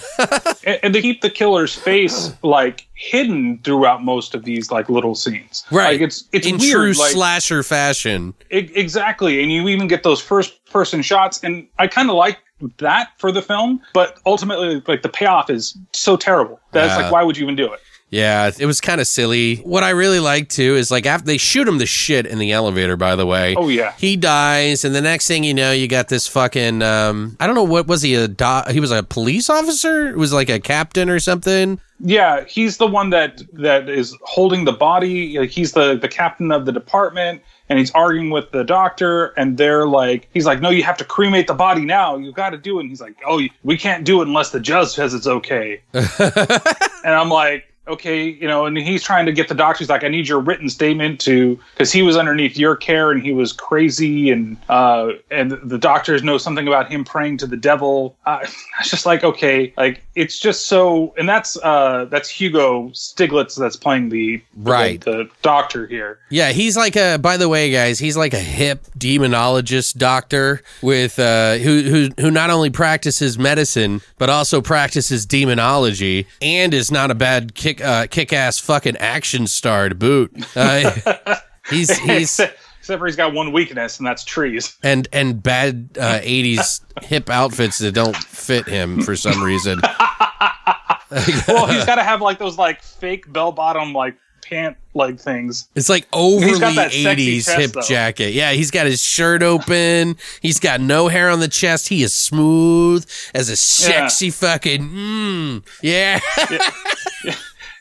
And, 0.66 0.80
and 0.82 0.94
they 0.96 1.00
keep 1.00 1.20
the 1.20 1.30
killer's 1.30 1.76
face 1.76 2.34
like 2.42 2.88
hidden 2.94 3.60
throughout 3.62 4.02
most 4.02 4.34
of 4.34 4.42
these 4.44 4.72
like 4.72 4.88
little 4.88 5.14
scenes. 5.14 5.64
Like 5.70 6.00
it's 6.00 6.24
it's 6.32 6.44
in 6.44 6.58
weird. 6.58 6.72
true 6.72 6.92
like, 6.94 7.12
slasher 7.12 7.62
fashion. 7.62 8.34
Exactly 8.50 9.40
and 9.40 9.52
you 9.52 9.68
even 9.68 9.86
get 9.86 10.02
those 10.02 10.20
first 10.20 10.64
person 10.66 11.02
shots 11.02 11.40
and 11.44 11.68
i 11.78 11.86
kind 11.86 12.10
of 12.10 12.16
like 12.16 12.38
that 12.78 13.10
for 13.18 13.30
the 13.30 13.40
film 13.42 13.80
but 13.94 14.18
ultimately 14.26 14.82
like 14.88 15.02
the 15.02 15.08
payoff 15.08 15.48
is 15.50 15.76
so 15.92 16.16
terrible 16.16 16.58
that 16.72 16.86
it's 16.86 16.96
Yeah. 16.96 17.02
like 17.04 17.12
why 17.12 17.22
would 17.22 17.36
you 17.36 17.44
even 17.44 17.54
do 17.54 17.72
it 17.72 17.78
Yeah, 18.08 18.50
it 18.56 18.66
was 18.66 18.80
kind 18.80 19.00
of 19.00 19.06
silly. 19.08 19.56
What 19.56 19.82
I 19.82 19.90
really 19.90 20.20
like 20.20 20.48
too 20.48 20.76
is 20.76 20.90
like 20.92 21.06
after 21.06 21.26
they 21.26 21.38
shoot 21.38 21.66
him 21.66 21.78
the 21.78 21.86
shit 21.86 22.24
in 22.24 22.38
the 22.38 22.52
elevator. 22.52 22.96
By 22.96 23.16
the 23.16 23.26
way, 23.26 23.56
Oh, 23.56 23.68
yeah. 23.68 23.94
he 23.98 24.16
dies, 24.16 24.84
and 24.84 24.94
the 24.94 25.00
next 25.00 25.26
thing 25.26 25.42
you 25.42 25.52
know, 25.52 25.72
you 25.72 25.88
got 25.88 26.08
this 26.08 26.28
fucking 26.28 26.82
um, 26.82 27.36
I 27.40 27.46
don't 27.46 27.56
know 27.56 27.64
what 27.64 27.88
was 27.88 28.02
he 28.02 28.14
a 28.14 28.28
do- 28.28 28.62
he 28.70 28.78
was 28.78 28.92
a 28.92 29.02
police 29.02 29.50
officer? 29.50 30.06
It 30.08 30.16
was 30.16 30.32
like 30.32 30.48
a 30.48 30.60
captain 30.60 31.10
or 31.10 31.18
something. 31.18 31.80
Yeah, 31.98 32.44
he's 32.44 32.76
the 32.76 32.86
one 32.86 33.10
that 33.10 33.42
that 33.54 33.88
is 33.88 34.16
holding 34.22 34.64
the 34.66 34.72
body. 34.72 35.38
Like 35.38 35.50
he's 35.50 35.72
the 35.72 35.96
the 35.96 36.08
captain 36.08 36.52
of 36.52 36.64
the 36.64 36.70
department, 36.72 37.42
and 37.68 37.78
he's 37.78 37.90
arguing 37.90 38.30
with 38.30 38.52
the 38.52 38.62
doctor. 38.62 39.28
And 39.38 39.56
they're 39.58 39.86
like, 39.88 40.28
he's 40.32 40.46
like, 40.46 40.60
"No, 40.60 40.70
you 40.70 40.84
have 40.84 40.98
to 40.98 41.04
cremate 41.04 41.48
the 41.48 41.54
body 41.54 41.84
now. 41.84 42.16
You 42.18 42.30
got 42.32 42.50
to 42.50 42.58
do 42.58 42.78
it." 42.78 42.82
And 42.82 42.90
he's 42.90 43.00
like, 43.00 43.16
"Oh, 43.26 43.40
we 43.64 43.76
can't 43.76 44.04
do 44.04 44.20
it 44.22 44.28
unless 44.28 44.50
the 44.50 44.60
judge 44.60 44.88
says 44.90 45.12
it's 45.12 45.26
okay." 45.26 45.80
and 45.92 47.14
I'm 47.14 47.30
like. 47.30 47.64
Okay, 47.88 48.28
you 48.28 48.48
know, 48.48 48.66
and 48.66 48.76
he's 48.76 49.04
trying 49.04 49.26
to 49.26 49.32
get 49.32 49.48
the 49.48 49.54
doctor. 49.54 49.78
He's 49.78 49.88
like, 49.88 50.02
"I 50.02 50.08
need 50.08 50.26
your 50.26 50.40
written 50.40 50.68
statement 50.68 51.20
to," 51.20 51.58
because 51.74 51.92
he 51.92 52.02
was 52.02 52.16
underneath 52.16 52.56
your 52.56 52.74
care 52.74 53.12
and 53.12 53.22
he 53.22 53.32
was 53.32 53.52
crazy, 53.52 54.30
and 54.30 54.56
uh, 54.68 55.12
and 55.30 55.52
the 55.62 55.78
doctors 55.78 56.24
know 56.24 56.36
something 56.36 56.66
about 56.66 56.90
him 56.90 57.04
praying 57.04 57.38
to 57.38 57.46
the 57.46 57.56
devil. 57.56 58.16
Uh, 58.26 58.40
it's 58.80 58.90
just 58.90 59.06
like, 59.06 59.22
okay, 59.22 59.72
like 59.76 60.02
it's 60.16 60.38
just 60.38 60.66
so, 60.66 61.14
and 61.18 61.28
that's 61.28 61.56
uh, 61.62 62.06
that's 62.06 62.28
Hugo 62.28 62.88
Stiglitz 62.88 63.56
that's 63.56 63.76
playing 63.76 64.08
the 64.08 64.42
Right. 64.56 65.00
the, 65.02 65.10
the 65.10 65.30
doctor 65.42 65.86
here. 65.86 66.18
Yeah, 66.30 66.52
he's 66.52 66.76
like 66.76 66.96
a. 66.96 67.18
By 67.18 67.36
the 67.36 67.48
way, 67.48 67.70
guys, 67.70 67.98
he's 67.98 68.16
like 68.16 68.32
a 68.32 68.40
hip 68.40 68.86
demonologist 68.98 69.98
doctor 69.98 70.62
with 70.82 71.18
uh, 71.18 71.56
who 71.56 71.82
who 71.82 72.08
who 72.18 72.30
not 72.30 72.48
only 72.50 72.70
practices 72.70 73.38
medicine 73.38 74.00
but 74.18 74.30
also 74.30 74.62
practices 74.62 75.26
demonology 75.26 76.26
and 76.40 76.72
is 76.72 76.90
not 76.90 77.10
a 77.10 77.14
bad 77.14 77.54
kick 77.54 77.84
uh, 77.84 78.06
kick 78.06 78.32
ass 78.32 78.58
fucking 78.58 78.96
action 78.96 79.46
star 79.46 79.90
to 79.90 79.94
boot. 79.94 80.32
Uh, 80.56 81.36
he's 81.70 81.96
he's 81.98 82.40
except, 82.86 83.00
for 83.00 83.06
he's 83.06 83.16
got 83.16 83.32
one 83.34 83.50
weakness, 83.50 83.98
and 83.98 84.06
that's 84.06 84.24
trees. 84.24 84.76
and 84.82 85.08
and 85.12 85.42
bad 85.42 85.90
uh, 85.98 86.20
'80s 86.20 86.80
hip 87.02 87.28
outfits 87.28 87.78
that 87.78 87.92
don't 87.92 88.16
fit 88.16 88.66
him 88.66 89.02
for 89.02 89.16
some 89.16 89.42
reason. 89.42 89.80
well, 91.48 91.66
he's 91.66 91.84
got 91.84 91.96
to 91.96 92.04
have 92.04 92.20
like 92.20 92.38
those 92.38 92.56
like 92.56 92.82
fake 92.82 93.30
bell 93.32 93.50
bottom 93.50 93.92
like 93.92 94.16
pant 94.42 94.76
leg 94.94 95.18
things. 95.18 95.68
It's 95.74 95.88
like 95.88 96.06
overly 96.12 96.50
He's 96.50 96.60
got 96.60 96.76
that 96.76 96.92
sexy 96.92 97.40
80s 97.40 97.44
chest, 97.44 97.58
hip 97.58 97.72
though. 97.72 97.80
jacket. 97.82 98.32
Yeah, 98.32 98.52
he's 98.52 98.70
got 98.70 98.86
his 98.86 99.02
shirt 99.02 99.42
open. 99.42 100.16
he's 100.40 100.60
got 100.60 100.80
no 100.80 101.08
hair 101.08 101.28
on 101.30 101.40
the 101.40 101.48
chest. 101.48 101.88
He 101.88 102.04
is 102.04 102.14
smooth 102.14 103.04
as 103.34 103.48
a 103.48 103.56
sexy 103.56 104.30
fucking. 104.30 104.82
Mm, 104.82 105.66
yeah. 105.82 106.20
Yeah, 106.50 106.58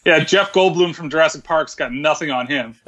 Jeff 0.06 0.54
Goldblum 0.54 0.94
from 0.94 1.10
Jurassic 1.10 1.44
Park's 1.44 1.76
got 1.76 1.92
nothing 1.92 2.32
on 2.32 2.48
him. 2.48 2.76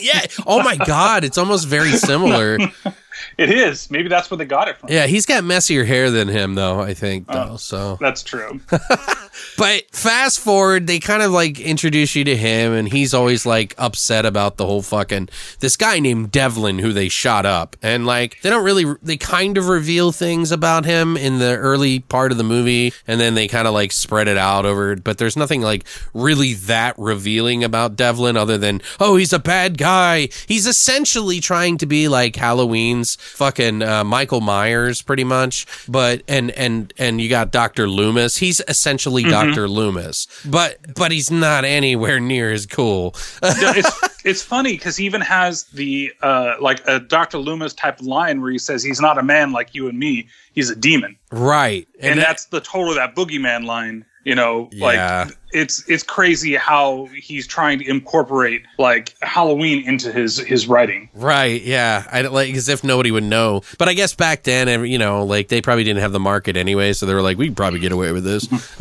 yeah. 0.00 0.26
Oh 0.46 0.62
my 0.62 0.76
God. 0.76 1.24
It's 1.24 1.38
almost 1.38 1.66
very 1.66 1.92
similar. 1.92 2.58
It 3.36 3.50
is. 3.50 3.90
Maybe 3.90 4.08
that's 4.08 4.30
where 4.30 4.38
they 4.38 4.44
got 4.44 4.68
it 4.68 4.78
from. 4.78 4.90
Yeah, 4.90 5.06
he's 5.06 5.26
got 5.26 5.44
messier 5.44 5.84
hair 5.84 6.10
than 6.10 6.28
him, 6.28 6.54
though, 6.54 6.80
I 6.80 6.94
think, 6.94 7.26
oh, 7.28 7.34
though. 7.34 7.52
Oh. 7.52 7.56
So. 7.56 7.98
That's 8.00 8.22
true. 8.22 8.60
But 9.56 9.90
fast 9.90 10.40
forward, 10.40 10.86
they 10.86 11.00
kind 11.00 11.22
of 11.22 11.32
like 11.32 11.58
introduce 11.58 12.14
you 12.14 12.24
to 12.24 12.36
him, 12.36 12.72
and 12.72 12.88
he's 12.88 13.12
always 13.12 13.44
like 13.44 13.74
upset 13.76 14.24
about 14.24 14.56
the 14.56 14.66
whole 14.66 14.82
fucking 14.82 15.28
this 15.60 15.76
guy 15.76 15.98
named 15.98 16.30
Devlin 16.30 16.78
who 16.78 16.92
they 16.92 17.08
shot 17.08 17.44
up, 17.44 17.76
and 17.82 18.06
like 18.06 18.40
they 18.42 18.50
don't 18.50 18.64
really 18.64 18.94
they 19.02 19.16
kind 19.16 19.58
of 19.58 19.68
reveal 19.68 20.12
things 20.12 20.52
about 20.52 20.84
him 20.84 21.16
in 21.16 21.38
the 21.38 21.56
early 21.56 22.00
part 22.00 22.30
of 22.30 22.38
the 22.38 22.44
movie, 22.44 22.92
and 23.06 23.20
then 23.20 23.34
they 23.34 23.48
kind 23.48 23.66
of 23.66 23.74
like 23.74 23.92
spread 23.92 24.28
it 24.28 24.38
out 24.38 24.64
over. 24.64 24.96
But 24.96 25.18
there's 25.18 25.36
nothing 25.36 25.60
like 25.60 25.84
really 26.14 26.54
that 26.54 26.94
revealing 26.98 27.64
about 27.64 27.96
Devlin 27.96 28.36
other 28.36 28.58
than 28.58 28.80
oh 29.00 29.16
he's 29.16 29.32
a 29.32 29.38
bad 29.38 29.76
guy. 29.76 30.28
He's 30.46 30.66
essentially 30.66 31.40
trying 31.40 31.78
to 31.78 31.86
be 31.86 32.06
like 32.08 32.36
Halloween's 32.36 33.07
fucking 33.16 33.82
uh, 33.82 34.04
Michael 34.04 34.40
Myers, 34.40 35.02
pretty 35.02 35.24
much. 35.24 35.66
But 35.88 36.22
and 36.28 36.50
and 36.52 36.92
and 36.98 37.20
you 37.20 37.28
got 37.28 37.50
Doctor 37.50 37.88
Loomis. 37.88 38.36
He's 38.36 38.60
essentially 38.68 39.22
Doctor 39.24 39.68
Loomis, 39.68 40.26
but 40.48 40.94
but 40.94 41.12
he's 41.12 41.30
not 41.30 41.64
anywhere 41.64 42.20
near 42.20 42.52
as 42.52 42.66
cool. 42.66 43.14
It's 43.42 44.24
it's 44.24 44.42
funny 44.42 44.72
because 44.72 44.96
he 44.96 45.06
even 45.06 45.20
has 45.20 45.64
the 45.64 46.12
uh, 46.22 46.54
like 46.60 46.86
a 46.88 46.98
Dr. 47.00 47.38
Loomis 47.38 47.72
type 47.74 47.98
line 48.02 48.40
where 48.42 48.50
he 48.50 48.58
says 48.58 48.82
he's 48.82 49.00
not 49.00 49.16
a 49.18 49.22
man 49.22 49.52
like 49.52 49.74
you 49.74 49.88
and 49.88 49.98
me. 49.98 50.28
He's 50.52 50.70
a 50.70 50.76
demon, 50.76 51.16
right, 51.30 51.86
and, 52.00 52.18
that- 52.18 52.26
that's 52.26 52.44
the 52.46 52.60
total 52.60 52.90
of 52.90 52.96
that 52.96 53.14
boogeyman 53.14 53.64
line. 53.64 54.04
You 54.28 54.34
know, 54.34 54.68
Yeah. 54.72 55.24
like 55.24 55.38
it's 55.52 55.88
it's 55.88 56.02
crazy 56.02 56.54
how 56.54 57.06
he's 57.16 57.46
trying 57.46 57.78
to 57.78 57.88
incorporate 57.88 58.60
like 58.78 59.14
Halloween 59.22 59.88
into 59.88 60.12
his 60.12 60.36
his 60.38 60.68
writing. 60.68 61.08
Right, 61.14 61.62
yeah. 61.62 62.06
I 62.12 62.20
like 62.20 62.54
as 62.54 62.68
if 62.68 62.84
nobody 62.84 63.10
would 63.10 63.24
know. 63.24 63.62
But 63.78 63.88
I 63.88 63.94
guess 63.94 64.12
back 64.14 64.42
then, 64.42 64.84
you 64.84 64.98
know, 64.98 65.24
like 65.24 65.48
they 65.48 65.62
probably 65.62 65.84
didn't 65.84 66.02
have 66.02 66.12
the 66.12 66.20
market 66.20 66.58
anyway, 66.58 66.92
so 66.92 67.06
they 67.06 67.14
were 67.14 67.22
like, 67.22 67.38
we 67.38 67.46
can 67.46 67.54
probably 67.54 67.80
get 67.80 67.90
away 67.92 68.12
with 68.12 68.24
this. 68.24 68.46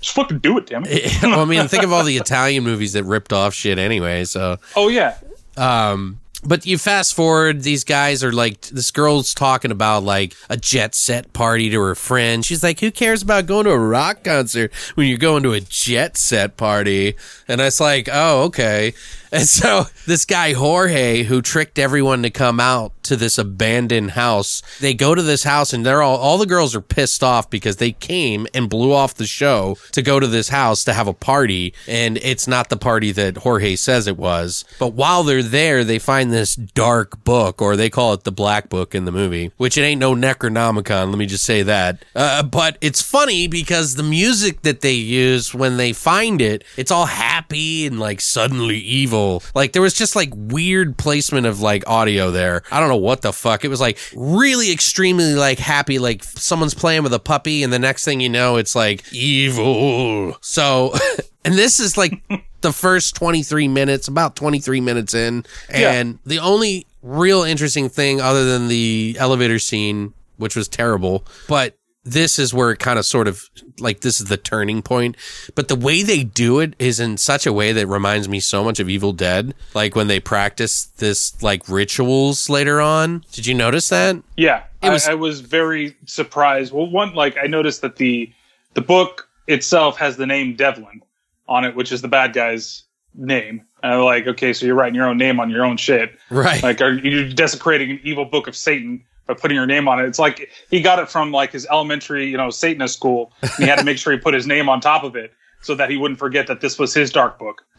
Just 0.00 0.14
fucking 0.14 0.40
do 0.40 0.58
it, 0.58 0.66
damn 0.66 0.84
it. 0.84 1.12
well, 1.22 1.40
I 1.40 1.44
mean, 1.44 1.68
think 1.68 1.84
of 1.84 1.92
all 1.92 2.02
the 2.02 2.16
Italian 2.16 2.64
movies 2.64 2.94
that 2.94 3.04
ripped 3.04 3.32
off 3.32 3.54
shit 3.54 3.78
anyway. 3.78 4.24
So, 4.24 4.58
Oh 4.74 4.88
yeah, 4.88 5.16
um, 5.56 6.20
but 6.44 6.66
you 6.66 6.78
fast 6.78 7.14
forward, 7.14 7.62
these 7.62 7.84
guys 7.84 8.22
are 8.22 8.32
like, 8.32 8.60
this 8.68 8.90
girl's 8.90 9.34
talking 9.34 9.70
about 9.70 10.04
like 10.04 10.34
a 10.48 10.56
jet 10.56 10.94
set 10.94 11.32
party 11.32 11.68
to 11.70 11.80
her 11.80 11.94
friend. 11.94 12.44
She's 12.44 12.62
like, 12.62 12.80
who 12.80 12.90
cares 12.90 13.22
about 13.22 13.46
going 13.46 13.64
to 13.64 13.72
a 13.72 13.78
rock 13.78 14.24
concert 14.24 14.72
when 14.94 15.08
you're 15.08 15.18
going 15.18 15.42
to 15.42 15.52
a 15.52 15.60
jet 15.60 16.16
set 16.16 16.56
party? 16.56 17.14
And 17.48 17.60
it's 17.60 17.80
like, 17.80 18.08
oh, 18.12 18.44
okay. 18.44 18.94
And 19.30 19.46
so 19.46 19.84
this 20.06 20.24
guy, 20.24 20.52
Jorge, 20.52 21.24
who 21.24 21.42
tricked 21.42 21.78
everyone 21.78 22.22
to 22.22 22.30
come 22.30 22.60
out 22.60 22.92
to 23.04 23.16
this 23.16 23.38
abandoned 23.38 24.12
house, 24.12 24.62
they 24.80 24.94
go 24.94 25.14
to 25.14 25.22
this 25.22 25.44
house 25.44 25.72
and 25.72 25.84
they're 25.84 26.02
all, 26.02 26.16
all 26.16 26.38
the 26.38 26.46
girls 26.46 26.74
are 26.74 26.80
pissed 26.80 27.22
off 27.22 27.48
because 27.50 27.76
they 27.76 27.92
came 27.92 28.46
and 28.54 28.68
blew 28.68 28.92
off 28.92 29.14
the 29.14 29.26
show 29.26 29.76
to 29.92 30.02
go 30.02 30.20
to 30.20 30.26
this 30.26 30.50
house 30.50 30.84
to 30.84 30.92
have 30.92 31.08
a 31.08 31.14
party. 31.14 31.74
And 31.86 32.18
it's 32.18 32.46
not 32.46 32.68
the 32.68 32.76
party 32.76 33.12
that 33.12 33.38
Jorge 33.38 33.76
says 33.76 34.06
it 34.06 34.16
was. 34.16 34.64
But 34.78 34.92
while 34.94 35.22
they're 35.22 35.42
there, 35.42 35.84
they 35.84 35.98
find 35.98 36.32
this 36.32 36.54
dark 36.54 37.22
book, 37.24 37.60
or 37.60 37.76
they 37.76 37.90
call 37.90 38.12
it 38.12 38.24
the 38.24 38.32
Black 38.32 38.68
Book 38.68 38.94
in 38.94 39.04
the 39.04 39.12
movie, 39.12 39.52
which 39.56 39.76
it 39.76 39.82
ain't 39.82 40.00
no 40.00 40.14
Necronomicon. 40.14 41.08
Let 41.08 41.18
me 41.18 41.26
just 41.26 41.44
say 41.44 41.62
that. 41.62 42.04
Uh, 42.14 42.42
but 42.42 42.76
it's 42.80 43.02
funny 43.02 43.46
because 43.46 43.94
the 43.94 44.02
music 44.02 44.62
that 44.62 44.80
they 44.80 44.92
use 44.92 45.54
when 45.54 45.76
they 45.76 45.92
find 45.92 46.40
it, 46.40 46.64
it's 46.76 46.90
all 46.90 47.06
happy 47.06 47.86
and 47.86 47.98
like 47.98 48.20
suddenly 48.20 48.78
evil. 48.78 49.17
Like 49.54 49.72
there 49.72 49.82
was 49.82 49.94
just 49.94 50.16
like 50.16 50.30
weird 50.34 50.96
placement 50.96 51.46
of 51.46 51.60
like 51.60 51.84
audio 51.86 52.30
there. 52.30 52.62
I 52.70 52.80
don't 52.80 52.88
know 52.88 52.96
what 52.96 53.22
the 53.22 53.32
fuck. 53.32 53.64
It 53.64 53.68
was 53.68 53.80
like 53.80 53.98
really 54.14 54.72
extremely 54.72 55.34
like 55.34 55.58
happy, 55.58 55.98
like 55.98 56.24
someone's 56.24 56.74
playing 56.74 57.02
with 57.02 57.12
a 57.14 57.18
puppy, 57.18 57.62
and 57.62 57.72
the 57.72 57.78
next 57.78 58.04
thing 58.04 58.20
you 58.20 58.28
know, 58.28 58.56
it's 58.56 58.74
like 58.74 59.10
evil. 59.12 60.36
So, 60.40 60.94
and 61.44 61.54
this 61.54 61.80
is 61.80 61.96
like 61.96 62.22
the 62.60 62.72
first 62.72 63.14
23 63.16 63.68
minutes, 63.68 64.08
about 64.08 64.36
23 64.36 64.80
minutes 64.80 65.14
in. 65.14 65.44
Yeah. 65.70 65.92
And 65.92 66.18
the 66.26 66.40
only 66.40 66.86
real 67.02 67.42
interesting 67.42 67.88
thing 67.88 68.20
other 68.20 68.44
than 68.44 68.68
the 68.68 69.16
elevator 69.18 69.58
scene, 69.58 70.14
which 70.36 70.56
was 70.56 70.68
terrible, 70.68 71.24
but 71.48 71.77
this 72.12 72.38
is 72.38 72.52
where 72.54 72.70
it 72.70 72.78
kind 72.78 72.98
of 72.98 73.06
sort 73.06 73.28
of 73.28 73.42
like 73.78 74.00
this 74.00 74.20
is 74.20 74.28
the 74.28 74.36
turning 74.36 74.82
point. 74.82 75.16
But 75.54 75.68
the 75.68 75.76
way 75.76 76.02
they 76.02 76.24
do 76.24 76.60
it 76.60 76.74
is 76.78 77.00
in 77.00 77.16
such 77.16 77.46
a 77.46 77.52
way 77.52 77.72
that 77.72 77.86
reminds 77.86 78.28
me 78.28 78.40
so 78.40 78.64
much 78.64 78.80
of 78.80 78.88
Evil 78.88 79.12
Dead. 79.12 79.54
Like 79.74 79.94
when 79.94 80.06
they 80.08 80.20
practice 80.20 80.84
this 80.98 81.40
like 81.42 81.68
rituals 81.68 82.48
later 82.48 82.80
on. 82.80 83.24
Did 83.32 83.46
you 83.46 83.54
notice 83.54 83.88
that? 83.90 84.16
yeah. 84.36 84.64
It 84.82 84.90
was- 84.90 85.08
I, 85.08 85.12
I 85.12 85.14
was 85.16 85.40
very 85.40 85.96
surprised. 86.06 86.72
Well, 86.72 86.88
one 86.88 87.14
like 87.14 87.36
I 87.42 87.46
noticed 87.46 87.80
that 87.82 87.96
the 87.96 88.32
the 88.74 88.80
book 88.80 89.28
itself 89.48 89.96
has 89.98 90.16
the 90.16 90.26
name 90.26 90.54
Devlin 90.54 91.02
on 91.48 91.64
it, 91.64 91.74
which 91.74 91.90
is 91.90 92.00
the 92.02 92.08
bad 92.08 92.32
guy's 92.32 92.84
name. 93.14 93.62
And 93.82 93.92
I'm 93.94 94.00
like, 94.02 94.26
okay, 94.26 94.52
so 94.52 94.66
you're 94.66 94.74
writing 94.74 94.94
your 94.94 95.06
own 95.08 95.18
name 95.18 95.40
on 95.40 95.50
your 95.50 95.64
own 95.64 95.76
shit. 95.76 96.16
Right. 96.30 96.62
Like, 96.62 96.80
are 96.80 96.92
you 96.92 97.32
desecrating 97.32 97.90
an 97.92 98.00
evil 98.04 98.24
book 98.24 98.46
of 98.46 98.54
Satan 98.56 99.04
by 99.28 99.34
putting 99.34 99.54
your 99.54 99.66
name 99.66 99.86
on 99.86 100.00
it? 100.00 100.06
It's 100.06 100.18
like 100.18 100.50
he 100.70 100.80
got 100.80 100.98
it 100.98 101.08
from 101.08 101.30
like 101.30 101.52
his 101.52 101.66
elementary, 101.70 102.28
you 102.28 102.36
know, 102.36 102.50
Satanist 102.50 102.94
school. 102.94 103.32
And 103.42 103.52
he 103.58 103.66
had 103.66 103.78
to 103.78 103.84
make 103.84 103.98
sure 103.98 104.12
he 104.12 104.18
put 104.18 104.34
his 104.34 104.46
name 104.46 104.68
on 104.68 104.80
top 104.80 105.04
of 105.04 105.14
it 105.14 105.32
so 105.60 105.74
that 105.76 105.90
he 105.90 105.96
wouldn't 105.96 106.18
forget 106.18 106.46
that 106.48 106.60
this 106.60 106.78
was 106.78 106.92
his 106.92 107.12
dark 107.12 107.38
book. 107.38 107.64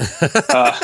Uh, 0.49 0.79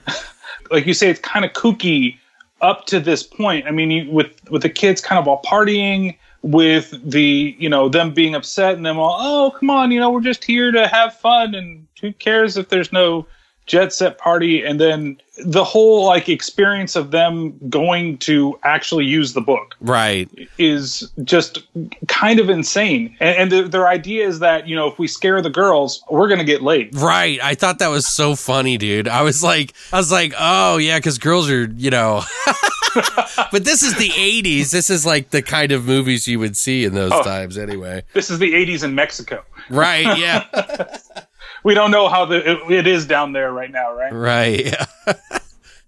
like 0.70 0.86
you 0.86 0.94
say, 0.94 1.08
it's 1.10 1.20
kind 1.20 1.44
of 1.44 1.52
kooky 1.52 2.16
up 2.60 2.86
to 2.86 3.00
this 3.00 3.22
point. 3.22 3.66
I 3.66 3.70
mean, 3.70 3.90
you, 3.90 4.10
with 4.10 4.50
with 4.50 4.62
the 4.62 4.70
kids 4.70 5.00
kind 5.00 5.18
of 5.18 5.28
all 5.28 5.42
partying, 5.42 6.16
with 6.42 6.94
the 7.04 7.54
you 7.58 7.68
know 7.68 7.88
them 7.88 8.12
being 8.12 8.34
upset 8.34 8.76
and 8.76 8.84
them 8.84 8.98
all, 8.98 9.16
oh 9.20 9.50
come 9.58 9.70
on, 9.70 9.90
you 9.90 10.00
know, 10.00 10.10
we're 10.10 10.20
just 10.20 10.44
here 10.44 10.70
to 10.72 10.86
have 10.88 11.14
fun, 11.14 11.54
and 11.54 11.86
who 12.00 12.12
cares 12.12 12.56
if 12.56 12.68
there's 12.68 12.92
no 12.92 13.26
jet 13.66 13.92
set 13.92 14.16
party 14.18 14.62
and 14.64 14.80
then 14.80 15.20
the 15.44 15.64
whole 15.64 16.06
like 16.06 16.28
experience 16.30 16.96
of 16.96 17.10
them 17.10 17.54
going 17.68 18.16
to 18.18 18.58
actually 18.62 19.04
use 19.04 19.32
the 19.34 19.40
book 19.40 19.74
Right. 19.80 20.30
is 20.56 21.10
just 21.24 21.62
kind 22.08 22.40
of 22.40 22.48
insane 22.48 23.14
and, 23.20 23.36
and 23.36 23.52
the, 23.52 23.62
their 23.68 23.86
idea 23.88 24.26
is 24.26 24.38
that 24.38 24.66
you 24.66 24.74
know 24.74 24.86
if 24.88 24.98
we 24.98 25.06
scare 25.08 25.42
the 25.42 25.50
girls 25.50 26.02
we're 26.10 26.28
gonna 26.28 26.44
get 26.44 26.62
laid 26.62 26.94
Right. 26.94 27.38
I 27.42 27.54
thought 27.54 27.80
that 27.80 27.88
was 27.88 28.06
so 28.06 28.34
funny, 28.36 28.76
dude. 28.78 29.08
I 29.08 29.22
was 29.22 29.42
like, 29.42 29.74
I 29.92 29.96
was 29.98 30.10
like, 30.12 30.32
oh 30.38 30.76
yeah, 30.78 30.98
because 30.98 31.18
girls 31.18 31.50
are, 31.50 31.64
you 31.76 31.90
know. 31.90 32.22
but 33.52 33.64
this 33.64 33.82
is 33.82 33.94
the 33.98 34.08
'80s. 34.10 34.70
This 34.70 34.88
is 34.90 35.04
like 35.04 35.30
the 35.30 35.42
kind 35.42 35.72
of 35.72 35.84
movies 35.84 36.26
you 36.26 36.38
would 36.38 36.56
see 36.56 36.84
in 36.84 36.94
those 36.94 37.12
Oh. 37.12 37.22
times, 37.22 37.58
anyway. 37.58 38.02
this 38.14 38.30
is 38.30 38.38
the 38.38 38.52
80s 38.54 38.82
in 38.84 38.94
mexico 38.94 39.44
Right. 39.68 40.16
Yeah. 40.18 40.44
we 41.64 41.74
don't 41.74 41.90
know 41.90 42.08
how 42.08 42.24
the 42.24 42.50
it, 42.52 42.70
it 42.70 42.86
is 42.86 43.06
down 43.06 43.32
there 43.32 43.52
right 43.52 43.70
now 43.70 43.92
right 43.94 44.12
right. 44.12 44.74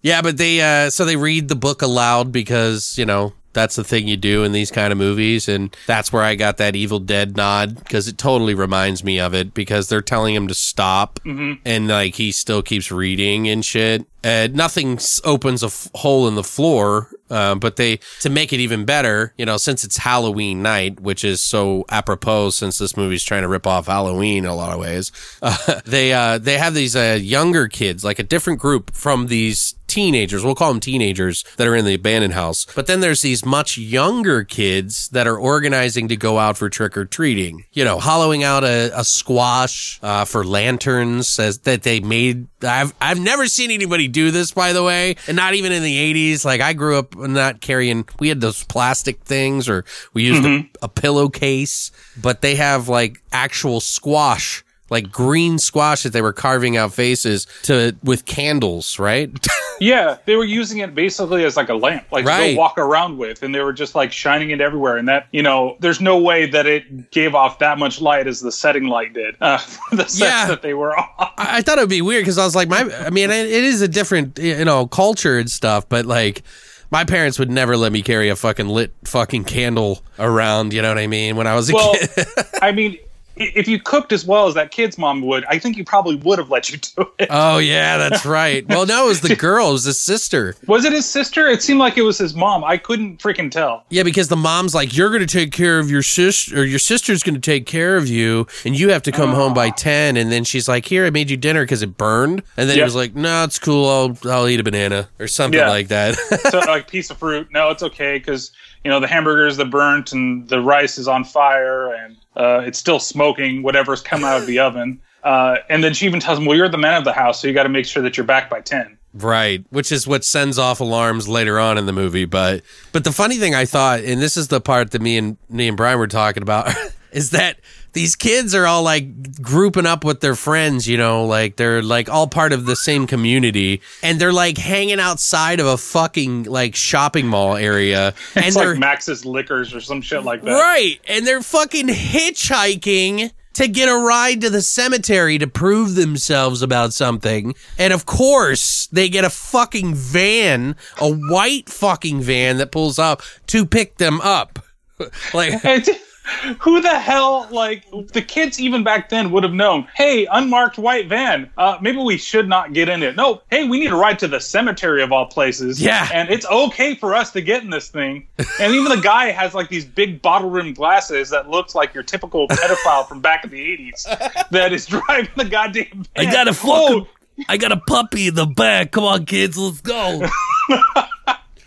Yeah. 0.02 0.22
but 0.22 0.36
they 0.36 0.60
uh 0.60 0.90
so 0.90 1.04
they 1.04 1.16
read 1.16 1.48
the 1.48 1.56
book 1.56 1.82
aloud 1.82 2.32
because 2.32 2.96
you 2.98 3.04
know 3.04 3.32
that's 3.52 3.74
the 3.76 3.82
thing 3.84 4.06
you 4.06 4.16
do 4.16 4.44
in 4.44 4.52
these 4.52 4.70
kind 4.70 4.92
of 4.92 4.98
movies 4.98 5.48
and 5.48 5.74
that's 5.86 6.12
where 6.12 6.22
i 6.22 6.34
got 6.36 6.58
that 6.58 6.76
evil 6.76 6.98
dead 7.00 7.36
nod 7.36 7.74
because 7.76 8.06
it 8.06 8.16
totally 8.16 8.54
reminds 8.54 9.02
me 9.02 9.18
of 9.18 9.34
it 9.34 9.52
because 9.54 9.88
they're 9.88 10.00
telling 10.00 10.34
him 10.34 10.46
to 10.46 10.54
stop 10.54 11.18
and 11.24 11.88
like 11.88 12.14
he 12.14 12.30
still 12.30 12.62
keeps 12.62 12.92
reading 12.92 13.48
and 13.48 13.64
shit 13.64 14.06
and 14.22 14.54
nothing 14.54 14.98
opens 15.24 15.62
a 15.62 15.66
f- 15.66 15.88
hole 15.96 16.28
in 16.28 16.36
the 16.36 16.44
floor 16.44 17.10
uh, 17.30 17.54
but 17.54 17.76
they 17.76 17.98
to 18.20 18.30
make 18.30 18.52
it 18.52 18.60
even 18.60 18.84
better 18.84 19.32
you 19.36 19.46
know 19.46 19.56
since 19.56 19.84
it's 19.84 19.98
halloween 19.98 20.62
night 20.62 21.00
which 21.00 21.24
is 21.24 21.42
so 21.42 21.84
apropos 21.90 22.50
since 22.50 22.78
this 22.78 22.96
movie's 22.96 23.24
trying 23.24 23.42
to 23.42 23.48
rip 23.48 23.66
off 23.66 23.86
halloween 23.86 24.44
in 24.44 24.50
a 24.50 24.54
lot 24.54 24.72
of 24.72 24.78
ways 24.78 25.12
uh, 25.42 25.80
they 25.84 26.12
uh, 26.12 26.38
they 26.38 26.58
have 26.58 26.74
these 26.74 26.96
uh, 26.96 27.18
younger 27.20 27.68
kids 27.68 28.04
like 28.04 28.18
a 28.18 28.24
different 28.24 28.58
group 28.58 28.92
from 28.92 29.26
these 29.26 29.74
teenagers. 29.88 30.44
We'll 30.44 30.54
call 30.54 30.72
them 30.72 30.80
teenagers 30.80 31.44
that 31.56 31.66
are 31.66 31.74
in 31.74 31.84
the 31.84 31.94
abandoned 31.94 32.34
house. 32.34 32.66
But 32.74 32.86
then 32.86 33.00
there's 33.00 33.22
these 33.22 33.44
much 33.44 33.76
younger 33.78 34.44
kids 34.44 35.08
that 35.08 35.26
are 35.26 35.36
organizing 35.36 36.08
to 36.08 36.16
go 36.16 36.38
out 36.38 36.56
for 36.56 36.68
trick-or-treating 36.68 37.64
you 37.72 37.84
know 37.84 37.98
hollowing 37.98 38.44
out 38.44 38.64
a, 38.64 38.90
a 38.98 39.04
squash 39.04 39.98
uh, 40.02 40.24
for 40.24 40.44
lanterns 40.44 41.38
as 41.38 41.58
that 41.60 41.82
they 41.82 42.00
made 42.00 42.46
I've, 42.62 42.92
I've 43.00 43.20
never 43.20 43.46
seen 43.46 43.70
anybody 43.70 44.08
do 44.08 44.30
this 44.30 44.52
by 44.52 44.72
the 44.72 44.82
way. 44.82 45.16
And 45.26 45.36
not 45.36 45.54
even 45.54 45.72
in 45.72 45.82
the 45.82 46.14
80s 46.14 46.44
like 46.44 46.60
i 46.60 46.72
grew 46.72 46.98
up 46.98 47.16
not 47.16 47.60
carrying 47.60 48.06
we 48.18 48.28
had 48.28 48.40
those 48.40 48.64
plastic 48.64 49.20
things 49.22 49.68
or 49.68 49.84
we 50.12 50.24
used 50.24 50.44
a, 50.44 50.68
a 50.82 50.88
pillowcase 50.88 51.90
but 52.20 52.40
they 52.42 52.56
have 52.56 52.88
like 52.88 53.22
actual 53.32 53.80
squash 53.80 54.64
like 54.90 55.10
green 55.12 55.58
squash 55.58 56.02
that 56.04 56.12
they 56.12 56.22
were 56.22 56.32
carving 56.32 56.76
out 56.76 56.92
faces 56.92 57.46
to 57.64 57.94
with 58.02 58.24
candles 58.24 58.98
right 58.98 59.30
Yeah, 59.80 60.16
they 60.24 60.34
were 60.34 60.42
using 60.44 60.78
it 60.78 60.92
basically 60.92 61.44
as 61.44 61.56
like 61.56 61.68
a 61.68 61.74
lamp, 61.74 62.10
like 62.10 62.24
to 62.24 62.28
Right. 62.28 62.54
go 62.56 62.58
walk 62.58 62.78
around 62.78 63.16
with, 63.16 63.44
and 63.44 63.54
they 63.54 63.60
were 63.60 63.72
just 63.72 63.94
like 63.94 64.10
shining 64.10 64.50
it 64.50 64.60
everywhere. 64.60 64.96
And 64.96 65.06
that, 65.06 65.28
you 65.30 65.40
know, 65.40 65.76
there's 65.78 66.00
no 66.00 66.18
way 66.18 66.46
that 66.50 66.66
it 66.66 67.12
gave 67.12 67.32
off 67.36 67.60
that 67.60 67.78
much 67.78 68.00
light 68.00 68.26
as 68.26 68.40
the 68.40 68.50
setting 68.50 68.88
light 68.88 69.12
did 69.12 69.36
uh, 69.40 69.58
the 69.92 69.98
sets 70.02 70.18
Yeah. 70.18 70.48
that 70.48 70.62
they 70.62 70.74
were 70.74 70.98
on. 70.98 71.06
I 71.20 71.58
I 71.58 71.62
thought 71.62 71.78
it 71.78 71.82
would 71.82 71.90
be 71.90 72.02
weird 72.02 72.22
because 72.24 72.38
I 72.38 72.44
was 72.44 72.56
like, 72.56 72.66
my, 72.68 72.90
I 73.06 73.10
mean, 73.10 73.30
it 73.30 73.46
it 73.46 73.62
is 73.62 73.80
a 73.80 73.86
different, 73.86 74.36
you 74.40 74.64
know, 74.64 74.88
culture 74.88 75.38
and 75.38 75.48
stuff, 75.48 75.88
but 75.88 76.06
like, 76.06 76.42
my 76.90 77.04
parents 77.04 77.38
would 77.38 77.50
never 77.50 77.76
let 77.76 77.92
me 77.92 78.02
carry 78.02 78.30
a 78.30 78.34
fucking 78.34 78.66
lit 78.68 78.92
fucking 79.04 79.44
candle 79.44 80.02
around. 80.18 80.72
You 80.72 80.82
know 80.82 80.88
what 80.88 80.98
I 80.98 81.06
mean? 81.06 81.36
When 81.36 81.46
I 81.46 81.54
was 81.54 81.70
a 81.70 81.74
Well, 81.74 81.94
kid. 81.94 82.26
I 82.62 82.72
mean, 82.72 82.98
if 83.40 83.68
you 83.68 83.78
cooked 83.80 84.12
as 84.12 84.24
well 84.24 84.46
as 84.46 84.54
that 84.54 84.70
kid's 84.70 84.98
mom 84.98 85.22
would, 85.22 85.44
I 85.46 85.58
think 85.58 85.76
he 85.76 85.82
probably 85.82 86.16
would 86.16 86.38
have 86.38 86.50
let 86.50 86.70
you 86.70 86.78
do 86.78 87.06
it. 87.18 87.28
oh 87.30 87.58
yeah, 87.58 87.96
that's 87.96 88.24
right. 88.26 88.66
Well, 88.68 88.86
no, 88.86 89.06
it 89.06 89.08
was 89.08 89.20
the 89.20 89.36
girl, 89.36 89.70
it 89.70 89.72
was 89.72 89.84
his 89.84 89.98
sister. 89.98 90.54
Was 90.66 90.84
it 90.84 90.92
his 90.92 91.06
sister? 91.06 91.46
It 91.48 91.62
seemed 91.62 91.78
like 91.80 91.96
it 91.96 92.02
was 92.02 92.18
his 92.18 92.34
mom. 92.34 92.64
I 92.64 92.76
couldn't 92.76 93.18
freaking 93.20 93.50
tell. 93.50 93.84
Yeah, 93.90 94.02
because 94.02 94.28
the 94.28 94.36
mom's 94.36 94.74
like, 94.74 94.96
you're 94.96 95.10
going 95.10 95.20
to 95.20 95.26
take 95.26 95.52
care 95.52 95.78
of 95.78 95.90
your 95.90 96.02
sister, 96.02 96.60
or 96.60 96.64
your 96.64 96.78
sister's 96.78 97.22
going 97.22 97.34
to 97.34 97.40
take 97.40 97.66
care 97.66 97.96
of 97.96 98.08
you, 98.08 98.46
and 98.64 98.78
you 98.78 98.90
have 98.90 99.02
to 99.04 99.12
come 99.12 99.32
home 99.32 99.54
by 99.54 99.68
ah. 99.68 99.74
10. 99.76 100.16
And 100.16 100.30
then 100.30 100.44
she's 100.44 100.68
like, 100.68 100.86
here, 100.86 101.06
I 101.06 101.10
made 101.10 101.30
you 101.30 101.36
dinner 101.36 101.62
because 101.64 101.82
it 101.82 101.96
burned. 101.96 102.42
And 102.56 102.68
then 102.68 102.76
he 102.76 102.82
was 102.82 102.94
like, 102.94 103.14
no, 103.14 103.44
it's 103.44 103.58
cool. 103.58 103.88
I'll, 103.88 104.30
I'll 104.30 104.48
eat 104.48 104.60
a 104.60 104.64
banana 104.64 105.08
or 105.18 105.28
something 105.28 105.58
Yeah. 105.58 105.68
like 105.68 105.88
that. 105.88 106.14
so 106.50 106.58
like 106.66 106.90
piece 106.90 107.10
of 107.10 107.18
fruit. 107.18 107.48
No, 107.52 107.70
it's 107.70 107.82
okay 107.82 108.18
because 108.18 108.52
you 108.84 108.90
know 108.90 109.00
the 109.00 109.06
hamburgers 109.06 109.56
the 109.56 109.64
burnt 109.64 110.12
and 110.12 110.48
the 110.48 110.60
rice 110.60 110.98
is 110.98 111.08
on 111.08 111.24
fire 111.24 111.92
and 111.92 112.16
uh, 112.36 112.62
it's 112.64 112.78
still 112.78 113.00
smoking 113.00 113.62
whatever's 113.62 114.00
come 114.00 114.24
out 114.24 114.40
of 114.40 114.46
the 114.46 114.58
oven. 114.66 115.00
Uh, 115.24 115.56
and 115.68 115.82
then 115.82 115.92
she 115.92 116.06
even 116.06 116.20
tells 116.20 116.38
him, 116.38 116.44
"Well, 116.44 116.56
you're 116.56 116.68
the 116.68 116.78
man 116.78 116.94
of 116.94 117.04
the 117.04 117.12
house, 117.12 117.42
so 117.42 117.48
you 117.48 117.54
got 117.54 117.64
to 117.64 117.68
make 117.68 117.86
sure 117.86 118.02
that 118.02 118.16
you're 118.16 118.24
back 118.26 118.48
by 118.48 118.60
10. 118.60 118.96
Right, 119.14 119.64
which 119.70 119.90
is 119.90 120.06
what 120.06 120.24
sends 120.24 120.58
off 120.58 120.80
alarms 120.80 121.28
later 121.28 121.58
on 121.58 121.76
in 121.76 121.86
the 121.86 121.92
movie. 121.92 122.24
But 122.24 122.62
but 122.92 123.04
the 123.04 123.12
funny 123.12 123.38
thing 123.38 123.54
I 123.54 123.64
thought, 123.64 124.00
and 124.00 124.22
this 124.22 124.36
is 124.36 124.48
the 124.48 124.60
part 124.60 124.92
that 124.92 125.02
me 125.02 125.18
and 125.18 125.36
me 125.48 125.66
and 125.66 125.76
Brian 125.76 125.98
were 125.98 126.06
talking 126.06 126.42
about, 126.42 126.72
is 127.12 127.30
that 127.30 127.58
these 127.92 128.16
kids 128.16 128.54
are 128.54 128.66
all 128.66 128.82
like 128.82 129.40
grouping 129.40 129.86
up 129.86 130.04
with 130.04 130.20
their 130.20 130.34
friends. 130.34 130.88
You 130.88 130.98
know, 130.98 131.24
like 131.24 131.56
they're 131.56 131.82
like 131.82 132.08
all 132.08 132.26
part 132.26 132.52
of 132.52 132.66
the 132.66 132.76
same 132.76 133.06
community, 133.06 133.80
and 134.02 134.20
they're 134.20 134.32
like 134.32 134.58
hanging 134.58 135.00
outside 135.00 135.60
of 135.60 135.66
a 135.66 135.76
fucking 135.76 136.44
like 136.44 136.74
shopping 136.76 137.26
mall 137.26 137.56
area, 137.56 138.14
and 138.34 138.46
It's 138.46 138.56
they're 138.56 138.70
like 138.70 138.78
Max's 138.78 139.24
Liquors 139.24 139.74
or 139.74 139.80
some 139.80 140.00
shit 140.00 140.22
like 140.22 140.42
that. 140.42 140.52
Right. 140.52 141.00
And 141.08 141.26
they're 141.26 141.42
fucking 141.42 141.88
hitchhiking 141.88 143.30
to 143.58 143.66
get 143.66 143.88
a 143.88 143.96
ride 143.96 144.40
to 144.40 144.50
the 144.50 144.62
cemetery 144.62 145.36
to 145.36 145.46
prove 145.48 145.96
themselves 145.96 146.62
about 146.62 146.92
something. 146.92 147.56
And 147.76 147.92
of 147.92 148.06
course, 148.06 148.86
they 148.86 149.08
get 149.08 149.24
a 149.24 149.30
fucking 149.30 149.96
van, 149.96 150.76
a 151.00 151.10
white 151.10 151.68
fucking 151.68 152.20
van 152.20 152.58
that 152.58 152.70
pulls 152.70 153.00
up 153.00 153.20
to 153.48 153.66
pick 153.66 153.96
them 153.96 154.20
up. 154.20 154.60
like, 155.34 155.60
Who 156.60 156.80
the 156.80 156.98
hell, 156.98 157.48
like, 157.50 157.84
the 158.12 158.22
kids 158.22 158.60
even 158.60 158.84
back 158.84 159.08
then 159.08 159.30
would 159.30 159.44
have 159.44 159.52
known, 159.52 159.86
hey, 159.94 160.26
unmarked 160.26 160.78
white 160.78 161.08
van, 161.08 161.50
uh, 161.56 161.78
maybe 161.80 161.98
we 161.98 162.16
should 162.16 162.48
not 162.48 162.72
get 162.72 162.88
in 162.88 163.02
it. 163.02 163.16
No, 163.16 163.42
hey, 163.50 163.68
we 163.68 163.80
need 163.80 163.88
to 163.88 163.96
ride 163.96 164.18
to 164.20 164.28
the 164.28 164.40
cemetery 164.40 165.02
of 165.02 165.12
all 165.12 165.26
places. 165.26 165.80
Yeah. 165.80 166.08
And 166.12 166.28
it's 166.30 166.46
okay 166.46 166.94
for 166.94 167.14
us 167.14 167.32
to 167.32 167.40
get 167.40 167.62
in 167.62 167.70
this 167.70 167.88
thing. 167.88 168.26
And 168.60 168.74
even 168.74 168.90
the 168.90 169.00
guy 169.02 169.30
has, 169.30 169.54
like, 169.54 169.68
these 169.68 169.84
big 169.84 170.20
bottle 170.20 170.50
rimmed 170.50 170.76
glasses 170.76 171.30
that 171.30 171.48
looks 171.48 171.74
like 171.74 171.94
your 171.94 172.02
typical 172.02 172.48
pedophile 172.48 173.06
from 173.06 173.20
back 173.20 173.44
in 173.44 173.50
the 173.50 173.60
80s 173.60 174.48
that 174.50 174.72
is 174.72 174.86
driving 174.86 175.30
the 175.36 175.44
goddamn 175.44 176.04
van. 176.16 176.26
I 176.28 176.32
got 176.32 176.48
a 176.48 176.54
Oh, 176.64 177.06
I 177.48 177.56
got 177.56 177.72
a 177.72 177.76
puppy 177.76 178.28
in 178.28 178.34
the 178.34 178.46
back. 178.46 178.90
Come 178.90 179.04
on, 179.04 179.26
kids, 179.26 179.56
let's 179.56 179.80
go. 179.80 180.26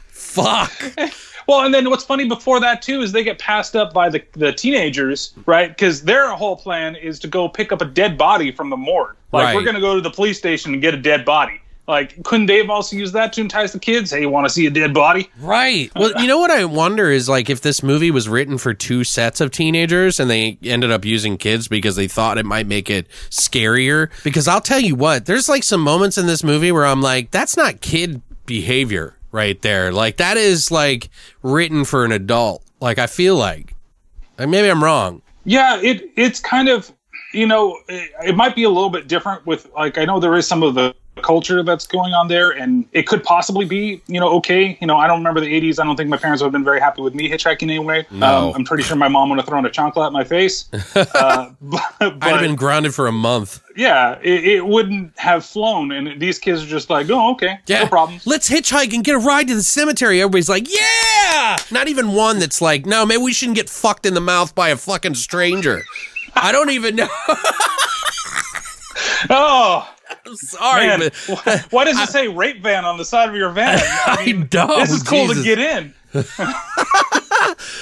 Fuck. 0.10 0.72
Well, 1.48 1.62
and 1.66 1.74
then 1.74 1.90
what's 1.90 2.04
funny 2.04 2.28
before 2.28 2.60
that 2.60 2.82
too 2.82 3.02
is 3.02 3.12
they 3.12 3.24
get 3.24 3.40
passed 3.40 3.76
up 3.76 3.94
by 3.94 4.10
the 4.10 4.24
the 4.34 4.52
teenagers, 4.54 5.34
right? 5.46 5.70
Because 5.70 6.04
their 6.04 6.30
whole 6.32 6.56
plan 6.56 6.96
is 6.96 7.20
to 7.20 7.28
go 7.28 7.48
pick 7.50 7.72
up 7.72 7.82
a 7.82 7.86
dead 7.86 8.18
body 8.18 8.52
from 8.52 8.70
the 8.70 8.78
morgue. 8.78 9.16
Like 9.32 9.46
Right. 9.46 9.56
we're 9.56 9.64
gonna 9.64 9.80
go 9.80 9.96
to 9.96 10.02
the 10.02 10.12
police 10.12 10.38
station 10.38 10.74
and 10.74 10.82
get 10.82 10.94
a 10.94 10.98
dead 10.98 11.26
body. 11.26 11.62
Like, 11.88 12.24
couldn't 12.24 12.46
Dave 12.46 12.70
also 12.70 12.96
use 12.96 13.12
that 13.14 13.34
to 13.34 13.42
entice 13.42 13.74
the 13.74 13.80
kids? 13.80 14.12
Hey, 14.12 14.22
you 14.22 14.30
want 14.30 14.46
to 14.46 14.50
see 14.54 14.66
a 14.66 14.70
dead 14.70 14.94
body? 14.94 15.30
Right. 15.40 15.92
Well, 15.96 16.14
you 16.22 16.28
know 16.28 16.38
what 16.40 16.52
I 16.52 16.64
wonder 16.64 17.10
is 17.10 17.28
like 17.28 17.50
if 17.50 17.62
this 17.62 17.82
movie 17.84 18.12
was 18.12 18.30
written 18.30 18.58
for 18.58 18.74
two 18.74 19.04
sets 19.04 19.42
of 19.42 19.52
teenagers 19.52 20.20
and 20.20 20.30
they 20.30 20.58
ended 20.64 20.92
up 20.92 21.04
using 21.04 21.38
kids 21.38 21.68
because 21.68 21.96
they 21.98 22.08
thought 22.08 22.38
it 22.38 22.46
might 22.46 22.68
make 22.68 22.90
it 22.90 23.08
scarier. 23.30 24.10
Because 24.24 24.48
I'll 24.48 24.62
tell 24.62 24.80
you 24.80 24.96
what, 24.96 25.26
there's 25.26 25.50
like 25.50 25.64
some 25.64 25.82
moments 25.82 26.18
in 26.18 26.28
this 26.28 26.44
movie 26.44 26.72
where 26.72 26.86
I'm 26.86 27.02
like, 27.02 27.32
that's 27.32 27.58
not 27.58 27.82
kid 27.82 28.22
behavior 28.46 29.18
right 29.32 29.62
there. 29.62 29.92
Like 29.92 30.18
that 30.18 30.38
is 30.38 30.72
like 30.72 31.10
written 31.42 31.86
for 31.86 32.06
an 32.06 32.12
adult. 32.12 32.64
Like 32.80 33.00
I 33.00 33.08
feel 33.08 33.36
like. 33.36 33.76
Like, 34.38 34.50
maybe 34.50 34.70
I'm 34.70 34.84
wrong. 34.84 35.22
Yeah, 35.46 35.80
it 35.82 36.10
it's 36.16 36.40
kind 36.40 36.70
of 36.70 36.92
you 37.34 37.46
know 37.48 37.78
it, 37.88 38.12
it 38.26 38.36
might 38.36 38.56
be 38.56 38.64
a 38.64 38.70
little 38.70 38.90
bit 38.90 39.08
different 39.08 39.46
with 39.46 39.70
like 39.76 39.98
I 39.98 40.06
know 40.06 40.20
there 40.20 40.36
is 40.36 40.48
some 40.48 40.64
of 40.64 40.76
the 40.76 40.96
culture 41.22 41.64
that's 41.64 41.88
going 41.88 42.14
on 42.14 42.28
there 42.28 42.50
and 42.52 42.86
it 42.92 43.08
could 43.08 43.24
possibly 43.24 43.66
be 43.66 44.02
you 44.08 44.20
know 44.20 44.30
okay 44.30 44.78
you 44.82 44.88
know 44.88 44.98
i 44.98 45.08
don't 45.08 45.20
remember 45.20 45.40
the 45.40 45.48
80s 45.62 45.80
i 45.80 45.84
don't 45.86 45.96
think 45.96 46.10
my 46.10 46.18
parents 46.18 46.42
would 46.42 46.48
have 46.48 46.52
been 46.54 46.64
very 46.64 46.80
happy 46.80 47.02
with 47.02 47.14
me 47.16 47.30
hitchhiking 47.30 47.64
anyway 47.64 48.06
No. 48.12 48.50
um, 48.50 48.56
i'm 48.56 48.66
pretty 48.66 48.84
sure 48.84 48.98
my 48.98 49.08
mom 49.08 49.30
would 49.30 49.38
have 49.40 49.48
thrown 49.48 49.66
a 49.66 49.70
chocolate 49.72 50.08
at 50.08 50.14
my 50.14 50.24
face 50.24 50.66
uh, 50.96 51.52
but, 51.62 51.82
I'd 52.00 52.22
have 52.22 52.42
been 52.42 52.56
grounded 52.56 52.94
for 52.96 53.08
a 53.08 53.12
month. 53.12 53.62
yeah, 53.78 54.18
it, 54.22 54.44
it 54.44 54.66
wouldn't 54.66 55.18
have 55.18 55.46
flown. 55.46 55.92
And 55.92 56.20
these 56.20 56.40
kids 56.40 56.64
are 56.64 56.68
just 56.68 56.90
like, 56.90 57.10
oh, 57.10 57.32
okay, 57.34 57.60
Yeah. 57.68 57.84
no 57.84 57.88
problem. 57.90 58.20
Let's 58.26 58.50
hitchhike 58.50 58.94
and 58.94 59.04
get 59.04 59.16
a 59.16 59.20
ride 59.20 59.48
to 59.48 59.56
the 59.56 59.64
cemetery. 59.64 60.22
Everybody's 60.22 60.50
like, 60.50 60.68
yeah. 60.70 61.58
Not 61.72 61.88
even 61.88 62.14
one 62.14 62.40
that's 62.40 62.62
like, 62.62 62.86
no, 62.86 63.06
maybe 63.06 63.22
we 63.22 63.34
shouldn't 63.34 63.56
get 63.58 63.70
fucked 63.70 64.06
in 64.06 64.14
the 64.14 64.22
mouth 64.22 64.54
by 64.56 64.70
a 64.70 64.78
fucking 64.78 65.16
stranger. 65.16 65.84
I 66.36 66.52
don't 66.52 66.70
even 66.72 66.96
know. 66.96 67.08
Oh, 69.30 69.88
I'm 70.32 70.38
sorry, 70.38 70.88
man. 70.88 71.00
but 71.00 71.16
Why- 71.46 71.64
Why 71.70 71.84
does 71.86 72.00
it 72.00 72.10
say 72.10 72.28
rape 72.28 72.62
van 72.64 72.86
on 72.86 72.98
the 72.98 73.06
side 73.06 73.30
of 73.30 73.36
your 73.36 73.50
van? 73.52 73.80
I 73.82 74.16
I 74.28 74.32
don't. 74.32 74.80
this 74.80 74.92
is 74.92 75.04
cool 75.04 75.28
Jesus. 75.28 75.44
to 75.44 75.56
get 75.56 75.60
in. 75.60 75.94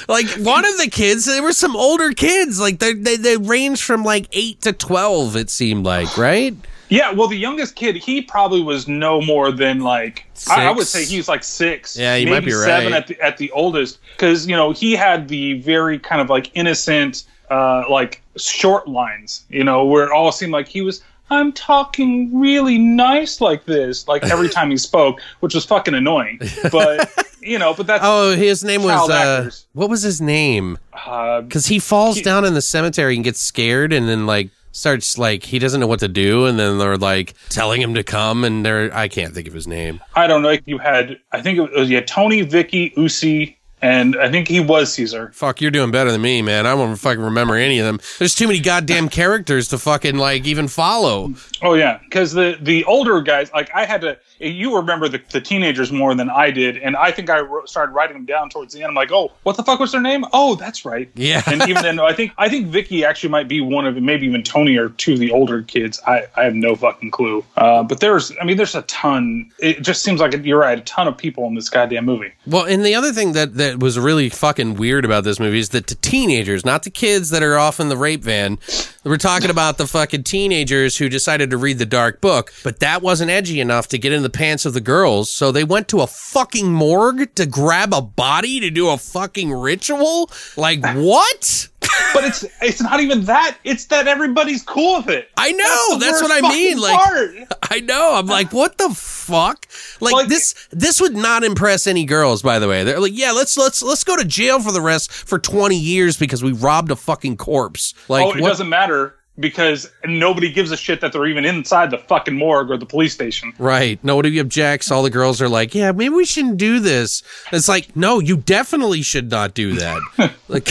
like 0.07 0.27
one 0.39 0.65
of 0.65 0.77
the 0.77 0.89
kids, 0.91 1.25
there 1.25 1.43
were 1.43 1.53
some 1.53 1.75
older 1.75 2.11
kids. 2.11 2.59
Like 2.59 2.79
they 2.79 2.93
they 2.93 3.15
they 3.17 3.37
range 3.37 3.83
from 3.83 4.03
like 4.03 4.27
eight 4.33 4.61
to 4.61 4.73
twelve. 4.73 5.35
It 5.35 5.49
seemed 5.49 5.85
like 5.85 6.17
right. 6.17 6.55
Yeah, 6.89 7.11
well, 7.11 7.27
the 7.27 7.37
youngest 7.37 7.75
kid, 7.75 7.95
he 7.97 8.19
probably 8.19 8.63
was 8.63 8.87
no 8.87 9.21
more 9.21 9.51
than 9.51 9.81
like 9.81 10.25
I, 10.49 10.65
I 10.67 10.71
would 10.71 10.87
say 10.87 11.05
he 11.05 11.17
was 11.17 11.27
like 11.29 11.43
six. 11.43 11.95
Yeah, 11.95 12.15
you 12.15 12.25
maybe 12.25 12.35
might 12.35 12.45
be 12.45 12.51
seven 12.51 12.93
right. 12.93 13.01
at 13.01 13.07
the 13.07 13.21
at 13.21 13.37
the 13.37 13.51
oldest, 13.51 13.99
because 14.15 14.47
you 14.47 14.55
know 14.55 14.71
he 14.71 14.95
had 14.95 15.27
the 15.27 15.59
very 15.61 15.99
kind 15.99 16.19
of 16.19 16.29
like 16.29 16.49
innocent, 16.55 17.25
uh, 17.51 17.83
like 17.89 18.21
short 18.37 18.87
lines. 18.87 19.43
You 19.49 19.63
know, 19.63 19.85
where 19.85 20.03
it 20.03 20.11
all 20.11 20.31
seemed 20.31 20.51
like 20.51 20.67
he 20.67 20.81
was. 20.81 21.03
I'm 21.31 21.51
talking 21.51 22.39
really 22.39 22.77
nice 22.77 23.41
like 23.41 23.65
this, 23.65 24.07
like 24.07 24.23
every 24.23 24.49
time 24.57 24.71
he 24.71 24.77
spoke, 24.77 25.21
which 25.41 25.53
was 25.55 25.65
fucking 25.65 25.93
annoying. 25.93 26.39
But 26.71 27.11
you 27.41 27.59
know, 27.59 27.73
but 27.73 27.87
that's 27.87 28.03
Oh, 28.05 28.35
his 28.35 28.63
name 28.63 28.83
was 28.83 29.09
uh, 29.09 29.49
what 29.73 29.89
was 29.89 30.01
his 30.01 30.19
name? 30.21 30.77
uh, 30.93 31.41
Because 31.41 31.67
he 31.67 31.79
falls 31.79 32.21
down 32.21 32.45
in 32.45 32.53
the 32.53 32.61
cemetery 32.61 33.15
and 33.15 33.23
gets 33.23 33.39
scared, 33.39 33.93
and 33.93 34.07
then 34.09 34.25
like 34.25 34.49
starts 34.71 35.17
like 35.17 35.43
he 35.43 35.59
doesn't 35.59 35.79
know 35.79 35.87
what 35.87 35.99
to 35.99 36.07
do, 36.07 36.45
and 36.45 36.59
then 36.59 36.77
they're 36.79 36.97
like 36.97 37.33
telling 37.49 37.81
him 37.81 37.93
to 37.93 38.03
come, 38.03 38.43
and 38.43 38.65
they're 38.65 38.95
I 38.95 39.07
can't 39.07 39.33
think 39.33 39.47
of 39.47 39.53
his 39.53 39.67
name. 39.67 39.99
I 40.15 40.25
don't 40.27 40.41
know. 40.41 40.49
If 40.49 40.61
you 40.65 40.77
had, 40.79 41.19
I 41.31 41.41
think 41.41 41.57
it 41.59 41.71
was 41.77 41.89
yeah, 41.89 42.01
Tony, 42.01 42.41
Vicky, 42.41 42.93
Usi, 42.97 43.58
and 43.81 44.15
I 44.17 44.29
think 44.29 44.47
he 44.47 44.59
was 44.59 44.93
Caesar. 44.93 45.31
Fuck, 45.33 45.61
you're 45.61 45.71
doing 45.71 45.91
better 45.91 46.11
than 46.11 46.21
me, 46.21 46.41
man. 46.41 46.65
I 46.65 46.73
won't 46.73 46.97
fucking 46.99 47.23
remember 47.23 47.55
any 47.55 47.79
of 47.79 47.85
them. 47.85 47.99
There's 48.17 48.35
too 48.35 48.47
many 48.47 48.59
goddamn 48.59 49.09
characters 49.19 49.69
to 49.69 49.77
fucking 49.77 50.17
like 50.17 50.45
even 50.45 50.67
follow. 50.67 51.33
Oh 51.61 51.73
yeah, 51.73 51.99
because 52.03 52.33
the 52.33 52.57
the 52.61 52.83
older 52.85 53.21
guys, 53.21 53.51
like 53.53 53.69
I 53.73 53.85
had 53.85 54.01
to. 54.01 54.17
You 54.39 54.77
remember 54.77 55.09
the, 55.09 55.21
the 55.31 55.41
teenagers 55.41 55.91
more 55.91 56.15
than 56.15 56.29
I 56.29 56.49
did, 56.51 56.77
and 56.77 56.95
I 56.95 57.11
think 57.11 57.29
I 57.29 57.41
wrote, 57.41 57.67
started 57.67 57.91
writing 57.91 58.15
them 58.15 58.25
down 58.25 58.49
towards 58.49 58.73
the 58.73 58.79
end. 58.79 58.87
I'm 58.89 58.95
like, 58.95 59.11
oh, 59.11 59.33
what 59.43 59.57
the 59.57 59.63
fuck 59.63 59.81
was 59.81 59.91
their 59.91 59.99
name? 60.01 60.23
Oh, 60.31 60.55
that's 60.55 60.85
right. 60.85 61.09
Yeah. 61.15 61.43
and 61.47 61.61
even 61.63 61.83
then, 61.83 61.99
I 61.99 62.13
think 62.13 62.31
I 62.37 62.47
think 62.47 62.67
Vicky 62.67 63.03
actually 63.03 63.29
might 63.29 63.47
be 63.47 63.59
one 63.59 63.85
of 63.85 63.95
maybe 63.97 64.25
even 64.27 64.43
Tony 64.43 64.77
or 64.77 64.89
two 64.89 65.13
of 65.13 65.19
the 65.19 65.31
older 65.31 65.61
kids. 65.63 65.99
I, 66.07 66.23
I 66.35 66.43
have 66.43 66.55
no 66.55 66.75
fucking 66.75 67.11
clue. 67.11 67.43
Uh, 67.57 67.83
but 67.83 67.99
there's, 67.99 68.31
I 68.41 68.45
mean, 68.45 68.57
there's 68.57 68.75
a 68.75 68.81
ton. 68.83 69.51
It 69.59 69.81
just 69.81 70.03
seems 70.03 70.21
like 70.21 70.33
you're 70.45 70.59
right, 70.59 70.77
a 70.77 70.81
ton 70.81 71.07
of 71.07 71.17
people 71.17 71.45
in 71.47 71.55
this 71.55 71.69
goddamn 71.69 72.05
movie. 72.05 72.31
Well, 72.47 72.65
and 72.65 72.85
the 72.85 72.95
other 72.95 73.11
thing 73.11 73.33
that 73.33 73.55
that 73.55 73.68
was 73.77 73.99
really 73.99 74.29
fucking 74.29 74.75
weird 74.75 75.05
about 75.05 75.23
this 75.23 75.39
movie 75.39 75.59
is 75.59 75.69
that 75.69 75.87
the 75.87 75.95
teenagers, 75.95 76.65
not 76.65 76.83
the 76.83 76.89
kids 76.89 77.29
that 77.29 77.43
are 77.43 77.57
off 77.57 77.79
in 77.79 77.89
the 77.89 77.97
rape 77.97 78.21
van, 78.21 78.57
we're 79.03 79.17
talking 79.17 79.49
about 79.49 79.77
the 79.77 79.87
fucking 79.87 80.23
teenagers 80.23 80.97
who 80.97 81.09
decided 81.09 81.49
to 81.49 81.57
read 81.57 81.77
the 81.77 81.85
dark 81.85 82.21
book, 82.21 82.53
but 82.63 82.79
that 82.79 83.01
wasn't 83.01 83.31
edgy 83.31 83.59
enough 83.59 83.87
to 83.89 83.97
get 83.97 84.13
in 84.13 84.23
the 84.23 84.29
pants 84.29 84.65
of 84.65 84.73
the 84.73 84.81
girls, 84.81 85.31
so 85.31 85.51
they 85.51 85.63
went 85.63 85.87
to 85.89 86.01
a 86.01 86.07
fucking 86.07 86.71
morgue 86.71 87.33
to 87.35 87.45
grab 87.45 87.93
a 87.93 88.01
body 88.01 88.59
to 88.59 88.69
do 88.69 88.89
a 88.89 88.97
fucking 88.97 89.51
ritual? 89.51 90.29
Like 90.57 90.83
what? 90.95 91.69
But 92.13 92.23
it's 92.25 92.45
it's 92.61 92.81
not 92.81 92.99
even 92.99 93.25
that. 93.25 93.57
It's 93.63 93.85
that 93.85 94.07
everybody's 94.07 94.63
cool 94.63 94.97
with 94.97 95.09
it. 95.09 95.29
I 95.37 95.51
know. 95.51 95.97
the 95.97 96.05
That's, 96.05 96.21
what 96.21 96.31
I 96.31 96.49
mean. 96.49 96.79
Like 96.79 96.97
part. 96.97 97.31
I 97.71 97.79
know. 97.81 98.13
I'm 98.15 98.25
like, 98.37 98.51
what 98.53 98.77
the 98.77 98.89
fuck? 98.89 99.65
Like, 99.99 100.13
Like- 100.13 100.27
this 100.27 100.55
this 100.71 100.99
would 101.01 101.15
not 101.15 101.43
impress 101.43 101.87
any 101.87 102.05
girls, 102.05 102.41
by 102.41 102.59
the 102.59 102.67
way. 102.67 102.83
They're 102.83 102.99
like, 102.99 103.15
yeah, 103.17 103.31
let's 103.31 103.57
let's 103.57 103.81
let's 103.83 104.03
go 104.03 104.15
to 104.17 104.25
jail 104.25 104.59
for 104.59 104.71
the 104.71 104.81
rest 104.81 105.11
for 105.11 105.39
20 105.39 105.75
years 105.77 106.17
because 106.17 106.43
we 106.43 106.51
robbed 106.51 106.91
a 106.91 106.95
fucking 106.95 107.37
corpse. 107.37 107.93
Like 108.07 108.25
oh, 108.25 108.31
it 108.31 108.41
what- 108.41 108.49
doesn't 108.49 108.69
matter 108.69 109.15
because 109.39 109.89
nobody 110.05 110.51
gives 110.51 110.71
a 110.71 110.77
shit 110.77 111.01
that 111.01 111.13
they're 111.13 111.25
even 111.25 111.45
inside 111.45 111.91
the 111.91 111.97
fucking 111.97 112.35
morgue 112.35 112.69
or 112.69 112.77
the 112.77 112.85
police 112.85 113.13
station. 113.13 113.53
Right. 113.57 113.99
Nobody 114.03 114.39
objects. 114.39 114.91
All 114.91 115.03
the 115.03 115.09
girls 115.09 115.41
are 115.41 115.49
like, 115.49 115.73
yeah, 115.73 115.91
maybe 115.91 116.13
we 116.13 116.25
shouldn't 116.25 116.57
do 116.57 116.79
this. 116.79 117.23
It's 117.51 117.69
like, 117.69 117.95
no, 117.95 118.19
you 118.19 118.37
definitely 118.37 119.01
should 119.01 119.29
not 119.29 119.53
do 119.53 119.73
that. 119.73 120.33
like 120.47 120.69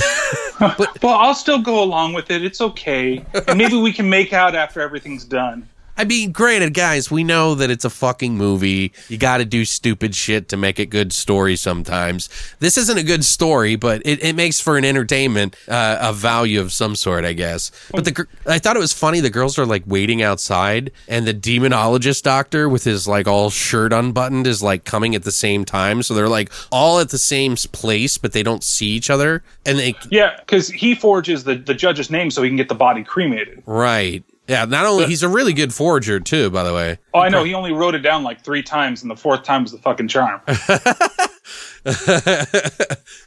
but 0.59 1.03
Well, 1.03 1.15
I'll 1.15 1.35
still 1.35 1.61
go 1.61 1.83
along 1.83 2.13
with 2.13 2.31
it. 2.31 2.45
It's 2.45 2.61
okay. 2.61 3.25
And 3.47 3.59
maybe 3.59 3.77
we 3.77 3.93
can 3.93 4.09
make 4.09 4.33
out 4.33 4.55
after 4.55 4.81
everything's 4.81 5.25
done. 5.25 5.69
I 5.99 6.05
mean, 6.05 6.31
granted, 6.31 6.75
guys, 6.75 7.11
we 7.11 7.25
know 7.25 7.57
that 7.57 7.71
it's 7.71 7.85
a 7.85 7.91
fucking 7.91 8.37
movie. 8.37 8.93
You 9.09 9.19
got 9.19 9.39
to 9.39 9.45
do 9.45 9.65
stupid 9.65 10.15
shit 10.15 10.49
to 10.51 10.57
make 10.57 10.79
a 10.79 10.87
good 10.87 11.13
story 11.13 11.57
sometimes. 11.57 12.29
This 12.61 12.79
isn't 12.79 12.97
a 12.97 13.03
good 13.03 13.25
story, 13.25 13.75
but 13.75 14.01
it, 14.07 14.23
it 14.23 14.37
makes 14.37 14.61
for 14.61 14.79
an 14.79 14.85
entertainment, 14.85 15.57
uh, 15.67 15.99
a 16.01 16.13
value 16.13 16.61
of 16.61 16.73
some 16.73 16.95
sort, 16.95 17.25
I 17.25 17.33
guess. 17.33 17.73
But 17.91 18.05
the 18.05 18.27
I 18.47 18.61
thought 18.61 18.77
it 18.77 18.81
was 18.81 18.93
funny. 18.93 19.19
The 19.19 19.29
girls 19.29 19.59
are 19.59 19.67
like 19.67 19.83
waiting 19.87 20.23
outside, 20.23 20.93
and 21.09 21.27
the 21.27 21.35
demonologist 21.35 22.23
doctor 22.23 22.69
with 22.69 22.85
his 22.85 23.09
like 23.09 23.27
all 23.27 23.51
shirt 23.51 23.93
unbuttoned 23.93 24.47
is 24.47 24.63
like 24.63 24.85
coming 24.85 25.17
at 25.17 25.25
the 25.25 25.33
same 25.33 25.65
time. 25.65 26.05
So 26.05 26.15
they're 26.15 26.29
like 26.29 26.53
all 26.71 27.01
at 27.01 27.09
the 27.11 27.19
same 27.19 27.57
place, 27.57 28.19
but 28.19 28.33
they 28.33 28.45
don't 28.45 28.63
see 28.63 28.87
each 28.87 29.11
other. 29.11 29.43
And 29.67 29.81
they, 29.81 29.97
Yeah, 30.11 30.37
because 30.39 30.69
he 30.69 30.95
forges 30.95 31.43
the, 31.43 31.57
the 31.57 31.75
judge's 31.75 32.09
name 32.09 32.31
so 32.31 32.43
he 32.45 32.49
can 32.49 32.57
get 32.57 32.69
the 32.69 32.77
body 32.77 33.03
cremated. 33.03 33.65
right. 33.67 34.23
Yeah, 34.49 34.65
not 34.65 34.87
only 34.87 35.07
he's 35.07 35.23
a 35.23 35.29
really 35.29 35.53
good 35.53 35.75
forger 35.75 36.19
too, 36.21 36.51
by 36.51 36.63
the 36.65 36.73
way. 36.73 36.99
Oh, 37.13 37.21
I 37.21 37.29
know. 37.29 37.45
He 37.45 37.55
only 37.55 37.73
wrote 37.73 37.95
it 37.95 38.01
down 38.01 38.25
like 38.25 38.43
three 38.43 38.63
times, 38.63 39.03
and 39.03 39.11
the 39.11 39.17
fourth 39.17 39.45
time 39.45 39.63
was 39.63 39.73
the 39.73 39.79
fucking 39.79 40.09
charm. 40.09 40.41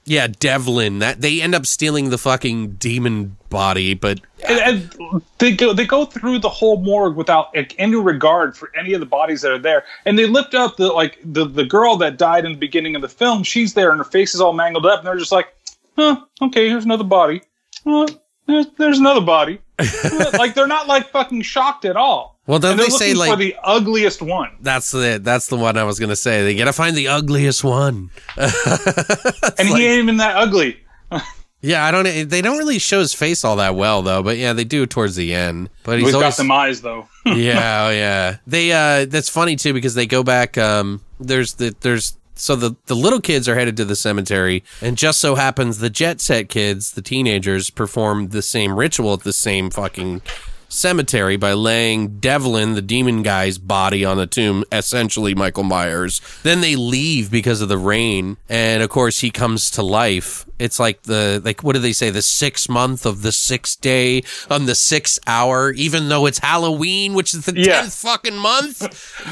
Yeah, 0.06 0.28
Devlin. 0.28 1.00
That 1.00 1.22
they 1.22 1.42
end 1.42 1.54
up 1.54 1.66
stealing 1.66 2.10
the 2.10 2.18
fucking 2.18 2.74
demon 2.74 3.38
body, 3.50 3.94
but 3.94 4.20
and, 4.48 4.60
and 4.60 5.22
they 5.38 5.56
go 5.56 5.74
they 5.74 5.86
go 5.86 6.06
through 6.06 6.40
the 6.40 6.50
whole 6.50 6.82
morgue 6.82 7.16
without 7.16 7.56
like, 7.56 7.76
any 7.78 7.96
regard 7.96 8.58
for 8.58 8.72
any 8.78 8.94
of 8.94 9.00
the 9.00 9.06
bodies 9.06 9.42
that 9.42 9.52
are 9.52 9.60
there, 9.60 9.84
and 10.06 10.18
they 10.18 10.26
lift 10.26 10.56
up 10.56 10.78
the 10.78 10.88
like 10.88 11.20
the 11.24 11.46
the 11.46 11.64
girl 11.64 11.98
that 11.98 12.18
died 12.18 12.46
in 12.46 12.54
the 12.54 12.58
beginning 12.58 12.96
of 12.96 13.02
the 13.02 13.10
film. 13.10 13.44
She's 13.44 13.74
there, 13.74 13.92
and 13.92 14.00
her 14.00 14.04
face 14.04 14.34
is 14.34 14.42
all 14.42 14.54
mangled 14.54 14.86
up, 14.86 15.00
and 15.00 15.08
they're 15.08 15.18
just 15.18 15.32
like, 15.32 15.56
"Huh, 15.96 16.26
okay, 16.42 16.68
here's 16.68 16.86
another 16.86 17.04
body. 17.04 17.42
Huh, 17.86 18.08
there's, 18.48 18.66
there's 18.78 19.00
another 19.00 19.22
body." 19.22 19.62
like 20.38 20.54
they're 20.54 20.68
not 20.68 20.88
like 20.88 21.10
fucking 21.10 21.42
shocked 21.44 21.86
at 21.86 21.96
all. 21.96 22.40
Well, 22.48 22.60
don't 22.60 22.78
they're 22.78 22.88
they 22.88 22.92
say, 22.92 23.14
like- 23.14 23.32
for 23.32 23.38
the 23.38 23.56
ugliest 23.64 24.22
one? 24.22 24.52
that's 24.62 24.92
the 24.92 25.20
that's 25.22 25.48
the 25.48 25.58
one 25.58 25.78
I 25.78 25.84
was 25.84 26.00
gonna 26.00 26.16
say. 26.16 26.44
They 26.44 26.56
gotta 26.56 26.74
find 26.74 26.96
the 26.96 27.08
ugliest 27.08 27.64
one. 27.64 28.10
and 28.38 29.68
he 29.68 29.86
ain't 29.86 30.04
even 30.04 30.18
that 30.18 30.36
ugly. 30.36 30.80
Yeah, 31.64 31.86
I 31.86 31.92
don't. 31.92 32.28
They 32.28 32.42
don't 32.42 32.58
really 32.58 32.80
show 32.80 33.00
his 33.00 33.14
face 33.14 33.46
all 33.46 33.58
that 33.58 33.76
well 33.76 34.02
though, 34.02 34.24
but 34.24 34.38
yeah, 34.38 34.54
they 34.54 34.64
do 34.64 34.88
towards 34.88 35.16
the 35.16 35.34
end. 35.36 35.70
But 35.84 36.00
he's 36.00 36.12
got 36.12 36.18
always 36.18 36.36
some 36.36 36.52
eyes 36.52 36.82
though. 36.82 37.08
yeah, 37.26 37.86
oh, 37.86 37.92
yeah. 37.92 38.38
They 38.48 38.72
uh 38.72 39.06
that's 39.06 39.30
funny 39.30 39.56
too 39.58 39.72
because 39.72 39.94
they 39.94 40.08
go 40.08 40.24
back 40.24 40.58
um 40.58 41.02
there's 41.20 41.54
the 41.54 41.76
there's 41.82 42.18
so 42.42 42.56
the 42.56 42.76
the 42.88 42.96
little 42.96 43.22
kids 43.22 43.48
are 43.48 43.56
headed 43.56 43.78
to 43.78 43.86
the 43.86 43.96
cemetery 43.96 44.64
and 44.82 44.98
just 44.98 45.20
so 45.20 45.36
happens 45.36 45.78
the 45.78 45.90
jet 45.90 46.20
set 46.22 46.50
kids, 46.50 46.92
the 46.94 47.02
teenagers 47.02 47.70
perform 47.70 48.30
the 48.30 48.42
same 48.42 48.74
ritual 48.78 49.14
at 49.14 49.22
the 49.22 49.34
same 49.34 49.70
fucking 49.70 50.22
cemetery 50.70 51.36
by 51.36 51.52
laying 51.52 52.18
Devlin, 52.20 52.76
the 52.76 52.82
demon 52.82 53.24
guy's 53.24 53.58
body 53.58 54.06
on 54.06 54.16
the 54.16 54.26
tomb, 54.26 54.64
essentially 54.72 55.36
Michael 55.36 55.64
Myers. 55.64 56.22
Then 56.44 56.62
they 56.62 56.78
leave 56.78 57.30
because 57.30 57.60
of 57.62 57.68
the 57.68 57.78
rain 57.78 58.38
and 58.48 58.82
of 58.82 58.90
course 58.90 59.20
he 59.20 59.32
comes 59.32 59.70
to 59.72 59.84
life. 59.84 60.46
It's 60.60 60.80
like 60.80 61.04
the 61.04 61.42
like 61.44 61.62
what 61.62 61.74
do 61.74 61.80
they 61.80 61.92
say 61.94 62.10
the 62.10 62.20
6th 62.20 62.70
month 62.70 63.06
of 63.06 63.22
the 63.22 63.30
6th 63.32 63.82
day 63.82 64.24
on 64.50 64.66
the 64.66 64.72
6th 64.74 65.20
hour 65.28 65.72
even 65.72 66.08
though 66.10 66.26
it's 66.26 66.40
Halloween 66.40 67.14
which 67.16 67.34
is 67.34 67.46
the 67.46 67.54
Yeah. 67.60 67.82
10th 67.84 68.02
fucking 68.02 68.38
month. 68.38 68.82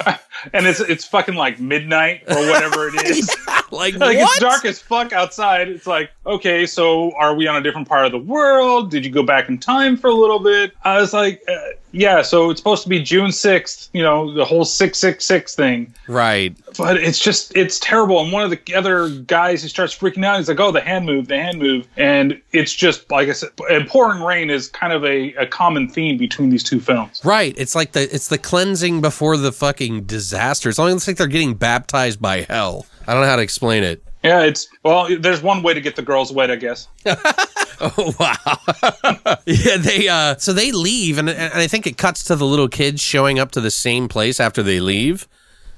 and 0.54 0.66
it's 0.66 0.80
it's 0.80 1.06
fucking 1.06 1.36
like 1.36 1.60
midnight 1.60 2.24
or 2.28 2.36
whatever 2.36 2.88
it 2.88 3.06
is. 3.06 3.36
like, 3.72 3.96
like 3.96 4.18
it's 4.18 4.40
dark 4.40 4.66
as 4.66 4.80
fuck 4.80 5.14
outside. 5.14 5.68
It's 5.68 5.88
like, 5.88 6.12
okay, 6.26 6.66
so 6.66 7.12
are 7.16 7.36
we 7.36 7.48
on 7.48 7.56
a 7.56 7.62
different 7.62 7.88
part 7.88 8.06
of 8.06 8.12
the 8.12 8.20
world? 8.20 8.92
Did 8.92 9.06
you 9.06 9.12
go 9.12 9.24
back 9.24 9.50
in 9.50 9.58
time 9.58 9.98
for 9.98 10.08
a 10.08 10.14
little 10.14 10.40
bit? 10.40 10.74
I 10.84 11.00
was 11.00 11.14
like, 11.14 11.44
uh, 11.48 11.58
yeah. 11.92 12.22
So 12.22 12.50
it's 12.50 12.60
supposed 12.60 12.84
to 12.84 12.90
be 12.90 13.02
June 13.02 13.32
sixth. 13.32 13.90
You 13.94 14.04
know, 14.04 14.34
the 14.34 14.46
whole 14.46 14.66
six 14.66 14.98
six 15.00 15.26
six 15.26 15.56
thing. 15.56 15.94
Right. 16.08 16.56
But 16.78 16.98
it's 16.98 17.20
just 17.20 17.56
it's 17.56 17.80
terrible. 17.80 18.22
And 18.22 18.32
one 18.32 18.44
of 18.44 18.52
the 18.52 18.76
other 18.76 19.10
guys, 19.10 19.64
he 19.64 19.70
starts 19.70 19.98
freaking 19.98 20.26
out. 20.26 20.38
He's 20.38 20.50
like, 20.50 20.60
oh, 20.60 20.72
the 20.72 20.82
hand 20.82 21.06
move, 21.06 21.28
the 21.28 21.38
hand 21.38 21.60
move, 21.60 21.88
and 21.98 22.42
it's 22.52 22.74
just 22.74 23.10
like 23.12 23.30
I 23.30 23.34
said. 23.34 23.50
And 23.70 23.88
pouring 23.88 24.22
rain 24.22 24.50
is 24.50 24.68
kind 24.68 24.94
of 24.94 25.04
a, 25.04 25.34
a 25.34 25.46
common 25.46 25.88
theme 25.90 26.18
between 26.18 26.50
these 26.50 26.64
two 26.64 26.80
films. 26.80 27.22
Right. 27.24 27.54
It's 27.58 27.76
like 27.76 27.94
the 27.94 28.14
it's 28.14 28.28
the 28.28 28.38
cleansing 28.38 29.02
before 29.02 29.38
the 29.38 29.52
fucking 29.52 30.06
disaster. 30.06 30.70
It's 30.70 30.80
almost 30.80 31.08
like 31.08 31.18
they're 31.18 31.28
getting 31.28 31.56
baptized 31.56 32.22
by 32.22 32.42
hell. 32.42 32.86
I 33.08 33.14
don't 33.14 33.22
know 33.22 33.30
how 33.30 33.38
to 33.38 33.42
explain 33.42 33.84
it. 33.84 34.04
Yeah, 34.24 34.41
it's 34.41 34.67
well. 34.84 35.07
There's 35.17 35.41
one 35.41 35.63
way 35.63 35.74
to 35.74 35.82
get 35.82 35.95
the 35.95 36.01
girls 36.01 36.32
wet, 36.32 36.51
I 36.51 36.55
guess. 36.55 36.88
Oh 37.82 38.13
wow. 38.20 39.38
yeah, 39.45 39.78
they 39.78 40.09
uh 40.09 40.36
so 40.36 40.51
they 40.51 40.72
leave 40.74 41.17
and, 41.17 41.30
and 41.30 41.53
I 41.53 41.67
think 41.67 41.88
it 41.88 41.97
cuts 41.97 42.26
to 42.26 42.36
the 42.36 42.45
little 42.45 42.67
kids 42.67 43.01
showing 43.01 43.39
up 43.39 43.51
to 43.51 43.61
the 43.61 43.72
same 43.72 44.09
place 44.09 44.39
after 44.39 44.61
they 44.61 44.82
leave. 44.82 45.28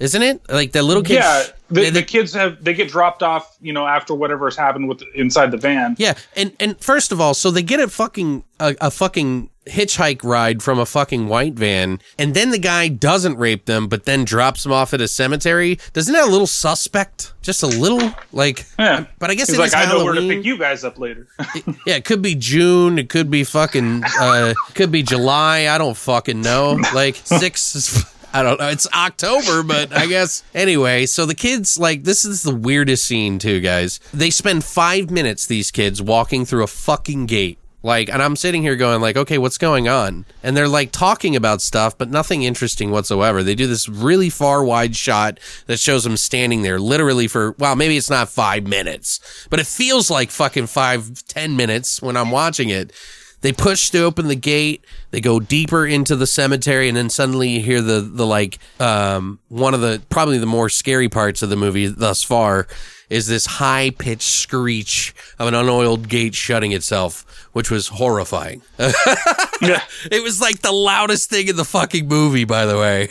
Isn't 0.02 0.22
it? 0.22 0.42
Like 0.50 0.72
the 0.72 0.84
little 0.84 1.04
kids. 1.04 1.24
Yeah, 1.24 1.44
the, 1.70 1.82
they- 1.82 1.90
the 1.92 2.04
kids 2.04 2.34
have 2.34 2.64
they 2.64 2.74
get 2.74 2.90
dropped 2.90 3.24
off, 3.24 3.56
you 3.62 3.72
know, 3.74 3.86
after 3.88 4.14
whatever's 4.14 4.58
happened 4.58 4.90
with 4.90 5.04
inside 5.16 5.52
the 5.52 5.58
van. 5.58 5.96
Yeah, 5.98 6.16
and 6.36 6.52
and 6.60 6.80
first 6.82 7.12
of 7.12 7.22
all, 7.22 7.34
so 7.34 7.52
they 7.52 7.64
get 7.64 7.80
a 7.80 7.88
fucking 7.88 8.44
a, 8.60 8.76
a 8.82 8.92
fucking 8.92 9.50
hitchhike 9.68 10.24
ride 10.24 10.64
from 10.64 10.80
a 10.80 10.86
fucking 10.88 11.28
white 11.28 11.54
van, 11.54 12.00
and 12.18 12.34
then 12.34 12.50
the 12.50 12.58
guy 12.58 12.88
doesn't 12.88 13.38
rape 13.38 13.66
them, 13.66 13.88
but 13.88 14.06
then 14.06 14.26
drops 14.26 14.64
them 14.64 14.72
off 14.72 14.92
at 14.94 15.00
a 15.02 15.08
cemetery. 15.08 15.78
Doesn't 15.94 16.14
that 16.14 16.28
a 16.28 16.32
little 16.32 16.48
suspect? 16.48 17.34
Just 17.44 17.62
a 17.62 17.68
little, 17.68 18.12
like. 18.34 18.66
Yeah. 18.80 19.06
But 19.20 19.30
I 19.30 19.36
guess 19.36 19.50
He's 19.50 19.58
it 19.58 19.62
like, 19.62 19.76
I 19.76 19.86
know 19.86 20.04
where 20.04 20.16
to 20.16 20.22
pick 20.22 20.44
you 20.46 20.58
guys 20.58 20.84
up 20.84 20.98
later. 21.00 21.28
Yeah, 21.86 21.96
it 21.96 22.06
could 22.06 22.22
be 22.22 22.36
June. 22.36 22.98
It 23.00 23.10
could 23.10 23.30
be 23.32 23.44
fucking. 23.44 24.04
Uh, 24.20 24.54
could 24.76 24.92
be 24.92 25.04
July. 25.04 25.68
I 25.68 25.78
don't 25.78 25.96
fucking 25.98 26.42
know. 26.42 26.80
Like 26.94 27.16
six. 27.16 28.04
I 28.34 28.44
don't 28.44 28.60
know. 28.60 28.70
It's 28.70 28.88
October, 28.94 29.64
but 29.64 29.94
I 29.94 30.08
guess 30.08 30.44
anyway. 30.54 31.06
So 31.06 31.26
the 31.26 31.36
kids, 31.36 31.78
like, 31.78 32.04
this 32.04 32.26
is 32.26 32.44
the 32.44 32.56
weirdest 32.56 33.06
scene 33.06 33.40
too, 33.40 33.60
guys. 33.60 34.00
They 34.14 34.30
spend 34.30 34.64
five 34.64 35.12
minutes. 35.12 35.46
These 35.46 35.72
kids 35.72 36.02
walking 36.02 36.46
through 36.46 36.64
a 36.64 36.68
fucking 36.68 37.26
gate. 37.26 37.58
Like, 37.84 38.10
and 38.10 38.22
I'm 38.22 38.36
sitting 38.36 38.62
here 38.62 38.76
going, 38.76 39.02
like, 39.02 39.18
okay, 39.18 39.40
what's 39.40 39.58
going 39.58 39.88
on? 39.88 40.26
And 40.44 40.56
they're 40.56 40.68
like 40.68 40.92
talking 40.92 41.36
about 41.36 41.62
stuff, 41.62 41.98
but 41.98 42.12
nothing 42.12 42.44
interesting 42.44 42.92
whatsoever. 42.92 43.42
They 43.42 43.56
do 43.56 43.66
this 43.66 43.90
really 43.90 44.30
far 44.30 44.64
wide 44.64 44.96
shot 44.96 45.40
that 45.66 45.80
shows 45.80 46.04
them 46.04 46.16
standing 46.16 46.62
there 46.62 46.80
literally 46.80 47.28
for, 47.28 47.56
well, 47.58 47.76
maybe 47.76 47.98
it's 47.98 48.10
not 48.10 48.30
five 48.30 48.68
minutes, 48.68 49.48
but 49.50 49.60
it 49.60 49.66
feels 49.66 50.12
like 50.12 50.30
fucking 50.30 50.68
five, 50.68 51.26
ten 51.28 51.56
minutes 51.56 52.02
when 52.04 52.16
I'm 52.16 52.30
watching 52.30 52.70
it. 52.70 52.94
They 53.42 53.52
push 53.52 53.90
to 53.90 54.04
open 54.04 54.28
the 54.28 54.36
gate. 54.36 54.86
They 55.10 55.20
go 55.20 55.40
deeper 55.40 55.86
into 55.86 56.16
the 56.16 56.28
cemetery, 56.28 56.88
and 56.88 56.96
then 56.96 57.10
suddenly 57.10 57.50
you 57.50 57.62
hear 57.62 57.82
the 57.82 58.02
the 58.02 58.26
like 58.26 58.60
um, 58.80 59.40
one 59.50 59.74
of 59.74 59.82
the 59.82 60.02
probably 60.10 60.38
the 60.38 60.46
more 60.46 60.70
scary 60.70 61.10
parts 61.10 61.42
of 61.42 61.50
the 61.50 61.56
movie 61.56 61.88
thus 61.88 62.24
far 62.24 62.68
is 63.10 63.28
this 63.28 63.46
high 63.46 63.90
pitched 63.90 64.22
screech 64.22 65.14
of 65.38 65.48
an 65.50 65.54
unoiled 65.54 66.08
gate 66.08 66.34
shutting 66.34 66.72
itself, 66.72 67.50
which 67.52 67.70
was 67.70 67.90
horrifying. 67.90 68.62
yeah, 68.80 69.84
it 70.10 70.24
was 70.24 70.40
like 70.40 70.62
the 70.62 70.72
loudest 70.72 71.30
thing 71.30 71.50
in 71.50 71.58
the 71.58 71.66
fucking 71.66 72.08
movie, 72.08 72.46
by 72.46 72.66
the 72.66 72.78
way. 72.78 73.10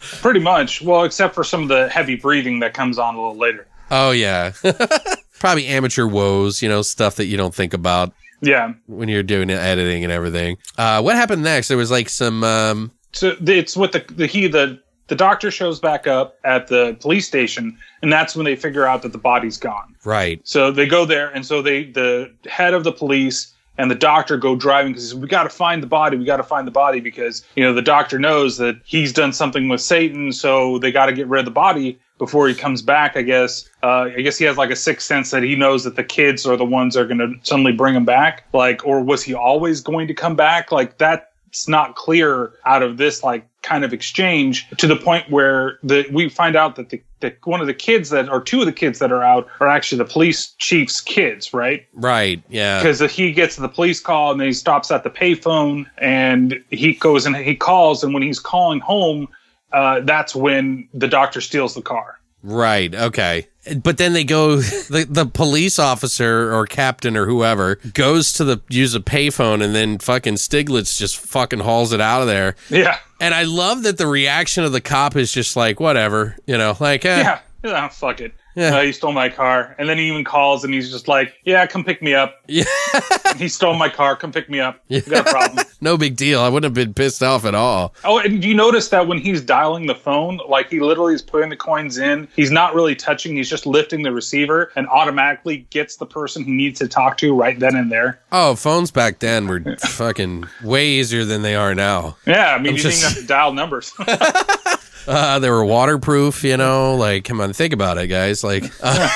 pretty 0.20 0.40
much. 0.40 0.82
Well, 0.82 1.04
except 1.04 1.32
for 1.32 1.44
some 1.44 1.62
of 1.62 1.68
the 1.68 1.88
heavy 1.88 2.16
breathing 2.16 2.58
that 2.58 2.74
comes 2.74 2.98
on 2.98 3.14
a 3.14 3.18
little 3.18 3.36
later. 3.38 3.68
oh 3.90 4.10
yeah, 4.10 4.52
probably 5.38 5.66
amateur 5.66 6.06
woes, 6.06 6.60
you 6.60 6.68
know, 6.68 6.82
stuff 6.82 7.14
that 7.16 7.26
you 7.26 7.36
don't 7.36 7.54
think 7.54 7.72
about 7.72 8.12
Yeah. 8.46 8.74
when 8.86 9.08
you're 9.08 9.22
doing 9.22 9.48
the 9.48 9.54
editing 9.60 10.04
and 10.04 10.12
everything. 10.12 10.58
Uh, 10.78 11.00
what 11.02 11.16
happened 11.16 11.42
next? 11.42 11.68
There 11.68 11.76
was 11.76 11.90
like 11.90 12.08
some. 12.08 12.44
Um, 12.44 12.90
So 13.12 13.36
it's 13.40 13.76
with 13.76 13.92
the 13.92 14.04
the 14.14 14.26
he 14.26 14.46
the 14.48 14.80
the 15.08 15.14
doctor 15.14 15.50
shows 15.50 15.80
back 15.80 16.06
up 16.06 16.36
at 16.44 16.68
the 16.68 16.96
police 17.00 17.26
station, 17.26 17.76
and 18.02 18.12
that's 18.12 18.34
when 18.34 18.44
they 18.44 18.56
figure 18.56 18.86
out 18.86 19.02
that 19.02 19.12
the 19.12 19.18
body's 19.18 19.58
gone. 19.58 19.94
right. 20.04 20.40
So 20.44 20.70
they 20.70 20.86
go 20.86 21.04
there, 21.04 21.28
and 21.30 21.44
so 21.44 21.62
they 21.62 21.84
the 21.84 22.32
head 22.48 22.74
of 22.74 22.84
the 22.84 22.92
police 22.92 23.52
and 23.76 23.90
the 23.90 23.94
doctor 23.96 24.36
go 24.36 24.54
driving 24.54 24.92
because 24.92 25.14
we 25.16 25.26
got 25.26 25.42
to 25.42 25.48
find 25.48 25.82
the 25.82 25.86
body. 25.86 26.16
We 26.16 26.24
got 26.24 26.36
to 26.36 26.44
find 26.44 26.66
the 26.66 26.70
body 26.72 27.00
because 27.00 27.44
you 27.56 27.64
know 27.64 27.72
the 27.74 27.82
doctor 27.82 28.18
knows 28.18 28.56
that 28.58 28.76
he's 28.84 29.12
done 29.12 29.32
something 29.32 29.68
with 29.68 29.80
Satan, 29.80 30.32
so 30.32 30.78
they 30.78 30.92
got 30.92 31.06
to 31.06 31.12
get 31.12 31.26
rid 31.26 31.40
of 31.40 31.44
the 31.44 31.50
body 31.50 31.98
before 32.18 32.48
he 32.48 32.54
comes 32.54 32.82
back. 32.82 33.16
I 33.16 33.22
guess. 33.22 33.68
Uh, 33.82 34.10
I 34.16 34.20
guess 34.20 34.38
he 34.38 34.44
has 34.44 34.56
like 34.56 34.70
a 34.70 34.76
sixth 34.76 35.06
sense 35.06 35.30
that 35.30 35.42
he 35.42 35.56
knows 35.56 35.84
that 35.84 35.96
the 35.96 36.04
kids 36.04 36.46
are 36.46 36.56
the 36.56 36.64
ones 36.64 36.94
that 36.94 37.00
are 37.00 37.06
going 37.06 37.18
to 37.18 37.34
suddenly 37.42 37.72
bring 37.72 37.94
him 37.94 38.04
back. 38.04 38.44
Like, 38.52 38.84
or 38.86 39.02
was 39.02 39.22
he 39.22 39.34
always 39.34 39.80
going 39.80 40.08
to 40.08 40.14
come 40.14 40.36
back? 40.36 40.72
Like 40.72 40.98
that's 40.98 41.68
not 41.68 41.94
clear 41.94 42.52
out 42.64 42.82
of 42.82 42.96
this 42.96 43.22
like 43.22 43.46
kind 43.62 43.84
of 43.84 43.92
exchange 43.92 44.68
to 44.76 44.86
the 44.86 44.96
point 44.96 45.28
where 45.30 45.78
the 45.82 46.06
we 46.12 46.28
find 46.28 46.54
out 46.54 46.76
that 46.76 46.90
the, 46.90 47.02
the 47.20 47.34
one 47.44 47.60
of 47.60 47.66
the 47.66 47.74
kids 47.74 48.10
that 48.10 48.28
or 48.28 48.40
two 48.40 48.60
of 48.60 48.66
the 48.66 48.72
kids 48.72 48.98
that 48.98 49.10
are 49.10 49.22
out 49.22 49.48
are 49.60 49.68
actually 49.68 49.98
the 49.98 50.04
police 50.04 50.54
chief's 50.58 51.00
kids, 51.00 51.54
right? 51.54 51.86
Right. 51.94 52.42
Yeah. 52.48 52.78
Because 52.78 53.00
he 53.10 53.32
gets 53.32 53.56
the 53.56 53.68
police 53.68 54.00
call 54.00 54.32
and 54.32 54.40
then 54.40 54.48
he 54.48 54.52
stops 54.52 54.90
at 54.90 55.02
the 55.02 55.10
payphone 55.10 55.86
and 55.98 56.62
he 56.70 56.94
goes 56.94 57.24
and 57.26 57.36
he 57.36 57.56
calls 57.56 58.04
and 58.04 58.12
when 58.12 58.22
he's 58.22 58.40
calling 58.40 58.80
home, 58.80 59.28
uh, 59.74 60.00
that's 60.00 60.34
when 60.34 60.88
the 60.94 61.08
doctor 61.08 61.40
steals 61.40 61.74
the 61.74 61.82
car. 61.82 62.18
Right. 62.42 62.94
Okay. 62.94 63.48
But 63.82 63.96
then 63.96 64.12
they 64.12 64.24
go. 64.24 64.60
The 64.84 65.06
the 65.08 65.24
police 65.24 65.78
officer 65.78 66.54
or 66.54 66.66
captain 66.66 67.16
or 67.16 67.24
whoever 67.24 67.76
goes 67.94 68.34
to 68.34 68.44
the 68.44 68.60
use 68.68 68.94
a 68.94 69.00
payphone, 69.00 69.64
and 69.64 69.74
then 69.74 69.98
fucking 69.98 70.34
Stiglitz 70.34 70.98
just 70.98 71.16
fucking 71.16 71.60
hauls 71.60 71.94
it 71.94 72.02
out 72.02 72.20
of 72.20 72.26
there. 72.28 72.54
Yeah, 72.68 72.98
And 73.18 73.34
I 73.34 73.44
love 73.44 73.82
that 73.84 73.96
the 73.96 74.06
reaction 74.06 74.62
of 74.64 74.72
the 74.72 74.82
cop 74.82 75.16
is 75.16 75.32
just 75.32 75.56
like 75.56 75.80
whatever, 75.80 76.36
you 76.46 76.58
know, 76.58 76.76
like 76.78 77.06
eh, 77.06 77.20
yeah, 77.22 77.38
yeah. 77.64 77.88
Fuck 77.88 78.20
it. 78.20 78.34
Yeah. 78.54 78.76
Uh, 78.76 78.82
he 78.82 78.92
stole 78.92 79.12
my 79.12 79.28
car, 79.28 79.74
and 79.78 79.88
then 79.88 79.98
he 79.98 80.08
even 80.08 80.24
calls 80.24 80.64
and 80.64 80.72
he's 80.72 80.90
just 80.90 81.08
like, 81.08 81.34
"Yeah, 81.44 81.66
come 81.66 81.84
pick 81.84 82.02
me 82.02 82.14
up." 82.14 82.40
Yeah. 82.46 82.64
he 83.36 83.48
stole 83.48 83.74
my 83.74 83.88
car. 83.88 84.16
Come 84.16 84.32
pick 84.32 84.48
me 84.48 84.60
up. 84.60 84.80
We 84.88 85.00
got 85.00 85.26
a 85.26 85.30
problem. 85.30 85.66
no 85.80 85.96
big 85.96 86.16
deal. 86.16 86.40
I 86.40 86.48
wouldn't 86.48 86.64
have 86.64 86.74
been 86.74 86.94
pissed 86.94 87.22
off 87.22 87.44
at 87.44 87.54
all. 87.54 87.94
Oh, 88.04 88.18
and 88.18 88.40
do 88.40 88.48
you 88.48 88.54
notice 88.54 88.88
that 88.90 89.06
when 89.08 89.18
he's 89.18 89.40
dialing 89.40 89.86
the 89.86 89.94
phone, 89.94 90.40
like 90.48 90.70
he 90.70 90.80
literally 90.80 91.14
is 91.14 91.22
putting 91.22 91.48
the 91.50 91.56
coins 91.56 91.98
in, 91.98 92.28
he's 92.36 92.50
not 92.50 92.74
really 92.74 92.94
touching, 92.94 93.36
he's 93.36 93.50
just 93.50 93.66
lifting 93.66 94.02
the 94.02 94.12
receiver 94.12 94.70
and 94.76 94.86
automatically 94.88 95.66
gets 95.70 95.96
the 95.96 96.06
person 96.06 96.44
he 96.44 96.52
needs 96.52 96.78
to 96.78 96.88
talk 96.88 97.16
to 97.18 97.34
right 97.34 97.58
then 97.58 97.74
and 97.74 97.90
there. 97.90 98.20
Oh, 98.32 98.54
phones 98.54 98.90
back 98.90 99.18
then 99.18 99.46
were 99.46 99.60
fucking 99.78 100.44
way 100.62 100.88
easier 100.88 101.24
than 101.24 101.42
they 101.42 101.54
are 101.56 101.74
now. 101.74 102.16
Yeah, 102.26 102.54
I 102.54 102.58
mean, 102.58 102.68
I'm 102.68 102.76
you 102.76 102.82
just- 102.82 103.00
didn't 103.00 103.14
have 103.14 103.22
to 103.22 103.26
dial 103.26 103.52
numbers. 103.52 103.92
Uh, 105.06 105.38
they 105.38 105.50
were 105.50 105.64
waterproof, 105.64 106.44
you 106.44 106.56
know. 106.56 106.94
Like, 106.96 107.24
come 107.24 107.40
on, 107.40 107.52
think 107.52 107.72
about 107.72 107.98
it, 107.98 108.08
guys. 108.08 108.42
Like, 108.42 108.64
uh, 108.82 109.08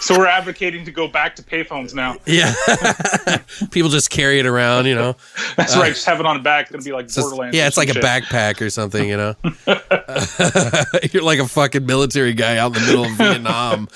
so 0.00 0.18
we're 0.18 0.26
advocating 0.26 0.84
to 0.84 0.90
go 0.92 1.08
back 1.08 1.36
to 1.36 1.42
payphones 1.42 1.94
now. 1.94 2.16
yeah, 2.26 2.54
people 3.70 3.90
just 3.90 4.10
carry 4.10 4.38
it 4.38 4.46
around, 4.46 4.86
you 4.86 4.94
know. 4.94 5.16
That's 5.56 5.76
right, 5.76 5.92
just 5.94 6.06
have 6.06 6.20
it 6.20 6.26
on 6.26 6.36
the 6.36 6.42
back. 6.42 6.66
It's 6.66 6.72
going 6.72 6.82
to 6.82 6.88
be 6.88 6.92
like 6.92 7.12
Borderlands. 7.14 7.56
yeah, 7.56 7.66
it's 7.66 7.76
like 7.76 7.88
a 7.88 7.94
backpack 7.94 8.60
or 8.60 8.70
something, 8.70 9.08
you 9.08 9.16
know. 9.16 9.34
You're 11.12 11.22
like 11.22 11.38
a 11.38 11.48
fucking 11.48 11.86
military 11.86 12.34
guy 12.34 12.58
out 12.58 12.76
in 12.76 12.82
the 12.82 12.86
middle 12.86 13.04
of 13.04 13.12
Vietnam. 13.12 13.88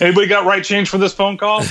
Anybody 0.00 0.26
got 0.26 0.46
right 0.46 0.62
change 0.62 0.88
for 0.88 0.98
this 0.98 1.14
phone 1.14 1.36
call? 1.38 1.62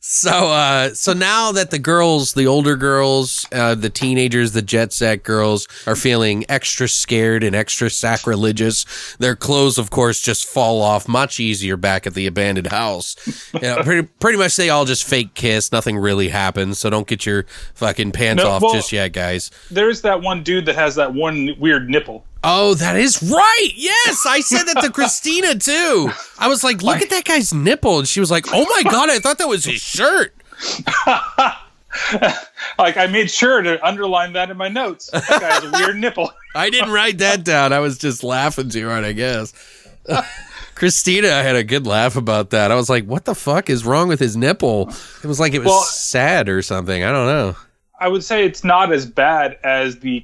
So, 0.00 0.30
uh, 0.50 0.94
so 0.94 1.12
now 1.12 1.52
that 1.52 1.70
the 1.70 1.78
girls, 1.78 2.34
the 2.34 2.46
older 2.46 2.76
girls, 2.76 3.46
uh, 3.52 3.74
the 3.74 3.90
teenagers, 3.90 4.52
the 4.52 4.62
jet 4.62 4.92
set 4.92 5.22
girls 5.22 5.68
are 5.86 5.94
feeling 5.96 6.44
extra 6.48 6.88
scared 6.88 7.44
and 7.44 7.54
extra 7.54 7.88
sacrilegious, 7.90 8.84
their 9.18 9.36
clothes, 9.36 9.78
of 9.78 9.90
course, 9.90 10.20
just 10.20 10.46
fall 10.46 10.82
off 10.82 11.06
much 11.08 11.38
easier 11.38 11.76
back 11.76 12.06
at 12.06 12.14
the 12.14 12.26
abandoned 12.26 12.68
house. 12.68 13.16
You 13.54 13.60
know, 13.60 13.82
pretty, 13.82 14.08
pretty 14.20 14.38
much 14.38 14.56
they 14.56 14.70
all 14.70 14.84
just 14.84 15.04
fake 15.04 15.34
kiss. 15.34 15.70
Nothing 15.72 15.96
really 15.98 16.28
happens. 16.28 16.78
So 16.78 16.90
don't 16.90 17.06
get 17.06 17.24
your 17.24 17.44
fucking 17.74 18.12
pants 18.12 18.42
No, 18.42 18.50
off 18.50 18.62
well- 18.62 18.72
just 18.74 18.92
yet, 18.92 19.12
guys. 19.12 19.50
There's 19.70 20.02
that 20.02 20.20
one 20.20 20.42
dude 20.42 20.66
that 20.66 20.74
has 20.74 20.96
that 20.96 21.14
one 21.14 21.50
weird 21.58 21.88
nipple. 21.88 22.24
Oh, 22.44 22.74
that 22.74 22.96
is 22.96 23.22
right. 23.22 23.70
Yes, 23.74 24.24
I 24.26 24.40
said 24.40 24.64
that 24.64 24.80
to 24.82 24.90
Christina 24.92 25.56
too. 25.56 26.10
I 26.38 26.48
was 26.48 26.62
like, 26.62 26.82
"Look 26.82 27.02
at 27.02 27.10
that 27.10 27.24
guy's 27.24 27.52
nipple," 27.52 27.98
and 27.98 28.06
she 28.06 28.20
was 28.20 28.30
like, 28.30 28.46
"Oh 28.52 28.64
my 28.76 28.82
god, 28.90 29.10
I 29.10 29.18
thought 29.18 29.38
that 29.38 29.48
was 29.48 29.64
his 29.64 29.80
shirt." 29.80 30.34
Like, 32.78 32.98
I 32.98 33.06
made 33.06 33.30
sure 33.30 33.62
to 33.62 33.82
underline 33.86 34.34
that 34.34 34.50
in 34.50 34.56
my 34.58 34.68
notes. 34.68 35.08
That 35.10 35.26
guy 35.28 35.50
has 35.54 35.64
a 35.64 35.70
weird 35.70 35.96
nipple. 35.96 36.30
I 36.54 36.68
didn't 36.68 36.90
write 36.92 37.18
that 37.18 37.42
down. 37.42 37.72
I 37.72 37.78
was 37.78 37.96
just 37.96 38.22
laughing 38.22 38.68
too 38.68 38.86
hard, 38.86 39.04
I 39.04 39.12
guess. 39.12 39.54
Christina 40.74 41.28
I 41.28 41.40
had 41.42 41.56
a 41.56 41.64
good 41.64 41.86
laugh 41.86 42.16
about 42.16 42.50
that. 42.50 42.70
I 42.70 42.74
was 42.74 42.90
like, 42.90 43.04
"What 43.06 43.24
the 43.24 43.34
fuck 43.34 43.70
is 43.70 43.86
wrong 43.86 44.08
with 44.08 44.20
his 44.20 44.36
nipple?" 44.36 44.90
It 45.24 45.26
was 45.26 45.40
like 45.40 45.54
it 45.54 45.60
was 45.60 45.68
Well- 45.68 45.82
sad 45.84 46.50
or 46.50 46.60
something. 46.60 47.02
I 47.02 47.10
don't 47.10 47.26
know. 47.26 47.56
I 47.98 48.08
would 48.08 48.22
say 48.22 48.44
it's 48.44 48.62
not 48.62 48.92
as 48.92 49.06
bad 49.06 49.58
as 49.64 50.00
the 50.00 50.22